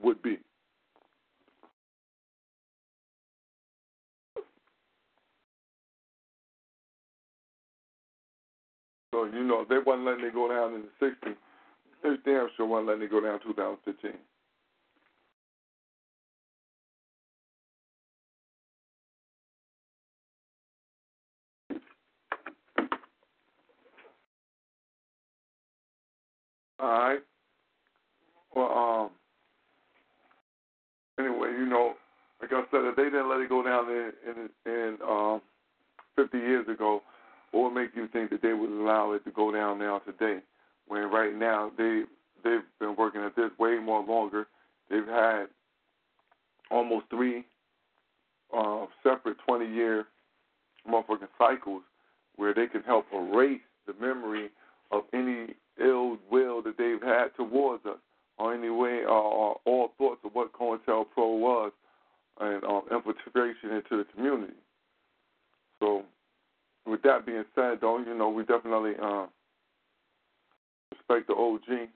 would 0.00 0.22
be. 0.22 0.38
So 9.12 9.24
you 9.24 9.42
know 9.42 9.66
they 9.68 9.78
wasn't 9.84 10.06
letting 10.06 10.24
it 10.24 10.34
go 10.34 10.48
down 10.48 10.74
in 10.74 10.82
the 10.82 11.06
'60s. 11.06 11.34
They 12.04 12.10
damn 12.24 12.48
sure 12.56 12.66
wasn't 12.66 12.88
letting 12.88 13.02
it 13.02 13.10
go 13.10 13.20
down 13.20 13.34
in 13.34 13.40
2015. 13.40 14.12
All 26.80 26.88
right. 26.88 27.20
Well, 28.54 28.78
um. 28.78 29.10
Anyway, 31.18 31.48
you 31.58 31.66
know, 31.66 31.94
like 32.40 32.52
I 32.52 32.62
said, 32.70 32.84
if 32.84 32.96
they 32.96 33.04
didn't 33.04 33.28
let 33.28 33.40
it 33.40 33.48
go 33.48 33.62
down 33.62 33.90
in 33.90 34.12
in, 34.26 34.72
in 34.72 34.98
um, 35.06 35.40
50 36.16 36.38
years 36.38 36.68
ago, 36.68 37.02
what 37.50 37.64
would 37.64 37.80
make 37.80 37.90
you 37.96 38.06
think 38.08 38.30
that 38.30 38.42
they 38.42 38.52
would 38.52 38.70
allow 38.70 39.12
it 39.12 39.24
to 39.24 39.30
go 39.30 39.50
down 39.52 39.78
now 39.78 39.98
today? 40.00 40.38
When 40.86 41.02
right 41.10 41.34
now 41.34 41.72
they 41.76 42.02
they've 42.44 42.62
been 42.78 42.94
working 42.96 43.22
at 43.22 43.34
this 43.34 43.50
way 43.58 43.78
more 43.78 44.02
longer. 44.04 44.46
They've 44.88 45.06
had 45.06 45.46
almost 46.70 47.06
three 47.10 47.44
uh, 48.56 48.86
separate 49.02 49.36
20 49.46 49.66
year 49.66 50.06
motherfucking 50.88 51.28
cycles 51.36 51.82
where 52.36 52.54
they 52.54 52.66
can 52.66 52.82
help 52.82 53.06
erase 53.12 53.60
the 53.86 53.94
memory 54.00 54.50
of 54.90 55.02
any 55.12 55.54
ill 55.80 56.18
will 56.30 56.62
that 56.62 56.76
they've 56.78 57.02
had 57.02 57.28
towards 57.36 57.84
us, 57.86 57.98
or 58.38 58.54
any 58.54 58.70
way, 58.70 59.02
or 59.04 59.56
all 59.64 59.92
thoughts 59.98 60.20
of 60.24 60.32
what 60.32 60.52
COINTELPRO 60.52 61.38
was, 61.38 61.72
and 62.40 62.62
um, 62.64 62.82
infiltration 62.90 63.70
into 63.70 63.96
the 63.98 64.06
community. 64.14 64.54
So, 65.80 66.04
with 66.86 67.02
that 67.02 67.26
being 67.26 67.44
said, 67.54 67.78
though, 67.80 67.98
you 67.98 68.16
know, 68.16 68.28
we 68.28 68.44
definitely 68.44 68.92
uh, 69.02 69.26
respect 70.92 71.26
the 71.26 71.34
OG 71.34 71.88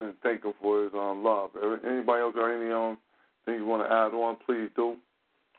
and 0.00 0.14
thank 0.22 0.44
him 0.44 0.52
for 0.60 0.84
his 0.84 0.92
um, 0.94 1.24
love. 1.24 1.50
Anybody 1.56 2.22
else 2.22 2.34
got 2.34 2.50
any 2.50 2.70
um, 2.70 2.98
you 3.46 3.64
want 3.64 3.82
to 3.82 3.92
add 3.92 4.14
on, 4.14 4.36
please 4.44 4.68
do 4.76 4.96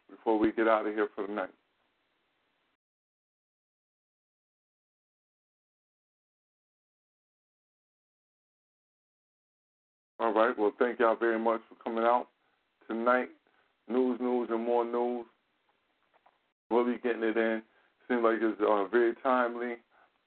before 0.09 0.37
we 0.37 0.51
get 0.51 0.67
out 0.67 0.85
of 0.85 0.93
here 0.93 1.07
for 1.15 1.25
the 1.25 1.33
night. 1.33 1.49
All 10.19 10.33
right. 10.33 10.57
Well, 10.57 10.73
thank 10.77 10.99
y'all 10.99 11.15
very 11.15 11.39
much 11.39 11.61
for 11.69 11.75
coming 11.83 12.03
out 12.03 12.27
tonight. 12.87 13.29
News, 13.87 14.19
news, 14.19 14.49
and 14.51 14.65
more 14.65 14.83
news. 14.83 15.25
We'll 16.69 16.85
be 16.85 16.97
getting 17.01 17.23
it 17.23 17.37
in. 17.37 17.61
Seems 18.07 18.23
like 18.23 18.37
it's 18.41 18.59
uh, 18.61 18.85
very 18.85 19.13
timely, 19.23 19.75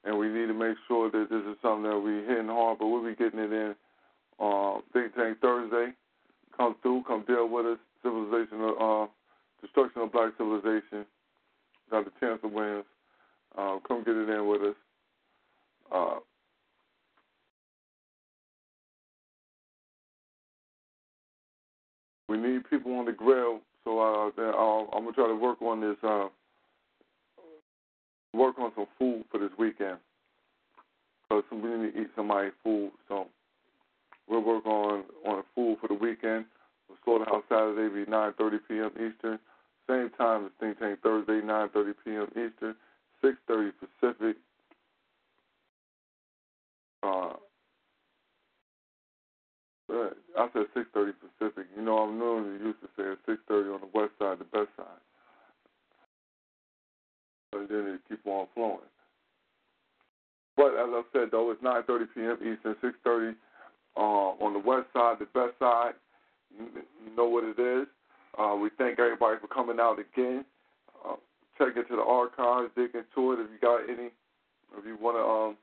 and 0.03 0.17
we 0.17 0.29
need 0.29 0.47
to 0.47 0.53
make 0.53 0.77
sure 0.87 1.11
that 1.11 1.27
this 1.29 1.43
is 1.43 1.57
something 1.61 1.83
that 1.83 1.99
we're 1.99 2.25
hitting 2.27 2.47
hard. 2.47 2.79
But 2.79 2.87
we'll 2.87 3.05
be 3.05 3.15
getting 3.15 3.39
it 3.39 3.51
in 3.51 3.75
uh, 4.39 4.79
Think 4.93 5.15
Tank 5.15 5.37
Thursday. 5.41 5.93
Come 6.57 6.75
through, 6.81 7.03
come 7.07 7.23
deal 7.27 7.47
with 7.47 7.65
us. 7.65 7.77
Civilization, 8.01 8.73
uh, 8.79 9.05
destruction 9.61 10.01
of 10.01 10.11
black 10.11 10.33
civilization. 10.37 11.05
Dr. 11.89 12.11
Chancellor 12.19 12.49
Williams. 12.49 12.85
Uh, 13.57 13.77
come 13.87 14.03
get 14.03 14.15
it 14.15 14.29
in 14.29 14.47
with 14.47 14.61
us. 14.61 14.75
Uh, 15.93 16.15
we 22.33 22.39
need 22.39 22.67
people 22.67 22.97
on 22.97 23.05
the 23.05 23.11
grill, 23.11 23.59
so 23.83 23.99
uh, 23.99 24.29
uh, 24.41 24.85
I'm 24.91 25.03
gonna 25.03 25.11
try 25.13 25.27
to 25.27 25.35
work 25.35 25.61
on 25.61 25.81
this. 25.81 25.97
Uh, 26.01 26.29
work 28.33 28.57
on 28.57 28.71
some 28.75 28.87
food 28.97 29.23
for 29.29 29.39
this 29.39 29.51
weekend, 29.59 29.97
cause 31.29 31.43
we 31.51 31.57
need 31.57 31.93
to 31.93 32.01
eat 32.01 32.07
somebody's 32.15 32.53
food. 32.63 32.91
So 33.07 33.27
we'll 34.27 34.41
work 34.41 34.65
on 34.65 35.03
on 35.27 35.43
food 35.53 35.77
for 35.79 35.87
the 35.87 35.93
weekend. 35.93 36.45
The 36.89 36.95
Slaughterhouse 37.05 37.43
Saturday 37.49 37.93
be 37.93 38.09
9:30 38.09 38.59
p.m. 38.67 38.91
Eastern, 38.93 39.39
same 39.87 40.09
time 40.17 40.45
as 40.45 40.51
Think 40.59 40.79
Tank 40.79 41.01
Thursday, 41.03 41.39
9:30 41.41 41.93
p.m. 42.03 42.27
Eastern, 42.29 42.75
6:30 43.23 43.71
Pacific. 43.79 44.37
Uh, 47.03 47.33
Uh, 49.93 50.09
I 50.37 50.49
said 50.53 50.65
6:30 50.73 51.13
Pacific. 51.21 51.67
You 51.75 51.83
know, 51.83 51.99
I'm 51.99 52.17
normally 52.17 52.57
used 52.57 52.81
to 52.81 52.89
saying 52.97 53.17
6:30 53.27 53.75
on 53.75 53.81
the 53.81 53.91
west 53.93 54.13
side, 54.17 54.39
the 54.39 54.45
best 54.45 54.69
side. 54.75 55.01
And 57.53 57.69
then 57.69 57.87
it 57.93 58.01
keep 58.09 58.25
on 58.25 58.47
flowing. 58.55 58.89
But 60.57 60.73
as 60.73 60.89
I 60.89 61.03
said, 61.13 61.29
though, 61.31 61.51
it's 61.51 61.61
9:30 61.61 62.07
p.m. 62.13 62.37
Eastern, 62.41 62.75
6:30 62.81 63.35
uh, 63.95 63.99
on 63.99 64.53
the 64.53 64.59
west 64.59 64.87
side, 64.93 65.19
the 65.19 65.25
best 65.25 65.57
side. 65.59 65.93
You, 66.57 66.67
know 67.15 67.27
what 67.27 67.43
it 67.43 67.59
is. 67.59 67.87
Uh, 68.37 68.55
we 68.55 68.69
thank 68.77 68.97
everybody 68.97 69.37
for 69.39 69.47
coming 69.47 69.79
out 69.79 69.99
again. 69.99 70.45
Uh, 71.05 71.15
check 71.57 71.77
into 71.77 71.95
the 71.95 72.01
archives, 72.01 72.71
dig 72.75 72.95
into 72.95 73.33
it. 73.33 73.39
If 73.39 73.49
you 73.51 73.59
got 73.61 73.89
any, 73.89 74.09
if 74.77 74.85
you 74.85 74.97
want 74.99 75.17
to 75.17 75.23
um, 75.23 75.57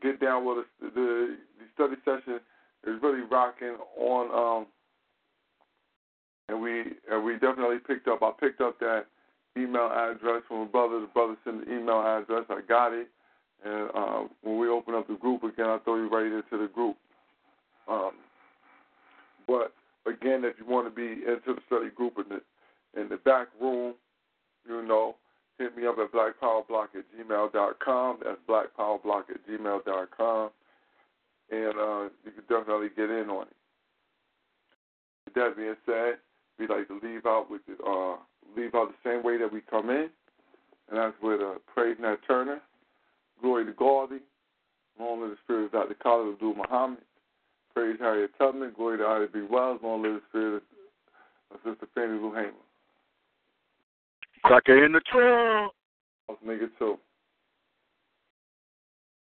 get 0.00 0.20
down 0.20 0.44
with 0.44 0.58
us, 0.58 0.64
the, 0.80 1.36
the 1.58 1.66
study 1.74 1.96
session 2.04 2.40
is 2.86 3.00
really 3.02 3.22
rocking 3.22 3.76
on. 3.98 4.60
Um, 4.60 4.66
and 6.48 6.60
we 6.60 6.82
and 7.10 7.24
we 7.24 7.34
definitely 7.34 7.78
picked 7.86 8.08
up. 8.08 8.22
I 8.22 8.32
picked 8.38 8.60
up 8.60 8.78
that 8.80 9.06
email 9.56 9.90
address 9.92 10.42
from 10.48 10.60
a 10.60 10.66
brother. 10.66 11.00
The 11.00 11.06
brother 11.06 11.36
sent 11.44 11.64
the 11.64 11.72
email 11.72 12.00
address. 12.00 12.44
I 12.50 12.60
got 12.68 12.92
it. 12.92 13.08
And 13.64 13.90
uh, 13.94 14.22
when 14.42 14.58
we 14.58 14.68
open 14.68 14.94
up 14.94 15.06
the 15.06 15.14
group 15.14 15.44
again, 15.44 15.66
I'll 15.66 15.78
throw 15.80 15.96
you 15.96 16.08
right 16.08 16.26
into 16.26 16.62
the 16.62 16.68
group. 16.72 16.96
Um, 17.88 18.12
but 19.46 19.72
again, 20.06 20.44
if 20.44 20.56
you 20.58 20.66
want 20.66 20.86
to 20.86 20.90
be 20.90 21.22
into 21.22 21.54
the 21.54 21.60
study 21.66 21.90
group 21.94 22.14
in 22.18 22.24
the 22.28 23.00
in 23.00 23.08
the 23.08 23.16
back 23.16 23.48
room, 23.60 23.94
you 24.68 24.82
know, 24.86 25.16
hit 25.58 25.76
me 25.76 25.86
up 25.86 25.96
at 25.98 26.12
blackpowerblock 26.12 26.88
at 26.96 27.04
gmail.com. 27.16 28.18
That's 28.24 28.38
blackpowerblock 28.48 29.30
at 29.30 29.48
gmail.com. 29.48 30.50
And 31.52 31.78
uh, 31.78 32.08
you 32.24 32.32
can 32.32 32.44
definitely 32.48 32.88
get 32.96 33.10
in 33.10 33.28
on 33.28 33.42
it. 33.42 33.56
With 35.26 35.34
that 35.34 35.54
being 35.54 35.76
said, 35.84 36.14
we 36.58 36.66
like 36.66 36.88
to 36.88 36.98
leave 37.06 37.26
out 37.26 37.50
with 37.50 37.60
the, 37.66 37.74
uh, 37.84 38.16
leave 38.56 38.74
out 38.74 38.88
the 38.88 39.08
same 39.08 39.22
way 39.22 39.36
that 39.36 39.52
we 39.52 39.60
come 39.60 39.90
in, 39.90 40.08
and 40.88 40.98
that's 40.98 41.14
with 41.22 41.40
uh, 41.42 41.54
praise 41.72 41.96
Nat 42.00 42.16
Turner, 42.26 42.60
glory 43.42 43.66
to 43.66 43.72
Garvey, 43.72 44.20
long 44.98 45.20
live 45.20 45.30
the 45.30 45.36
spirit 45.44 45.66
of 45.66 45.72
Dr. 45.72 45.94
Khalid 46.02 46.34
Abdul 46.34 46.54
Muhammad, 46.54 47.02
praise 47.74 47.96
Harriet 48.00 48.30
Tubman, 48.38 48.72
glory 48.74 48.98
to 48.98 49.04
Ida 49.04 49.28
B. 49.32 49.40
Wells, 49.48 49.80
long 49.82 50.02
live 50.02 50.14
the 50.14 50.22
spirit 50.30 50.62
of 51.52 51.58
Sister 51.64 51.86
Fannie 51.94 52.18
Lou 52.18 52.32
Hamer. 52.32 52.52
Sucker 54.48 54.84
in 54.84 54.92
the 54.92 55.00
trunk. 55.00 55.72
Nigga 56.46 56.68
too. 56.78 56.98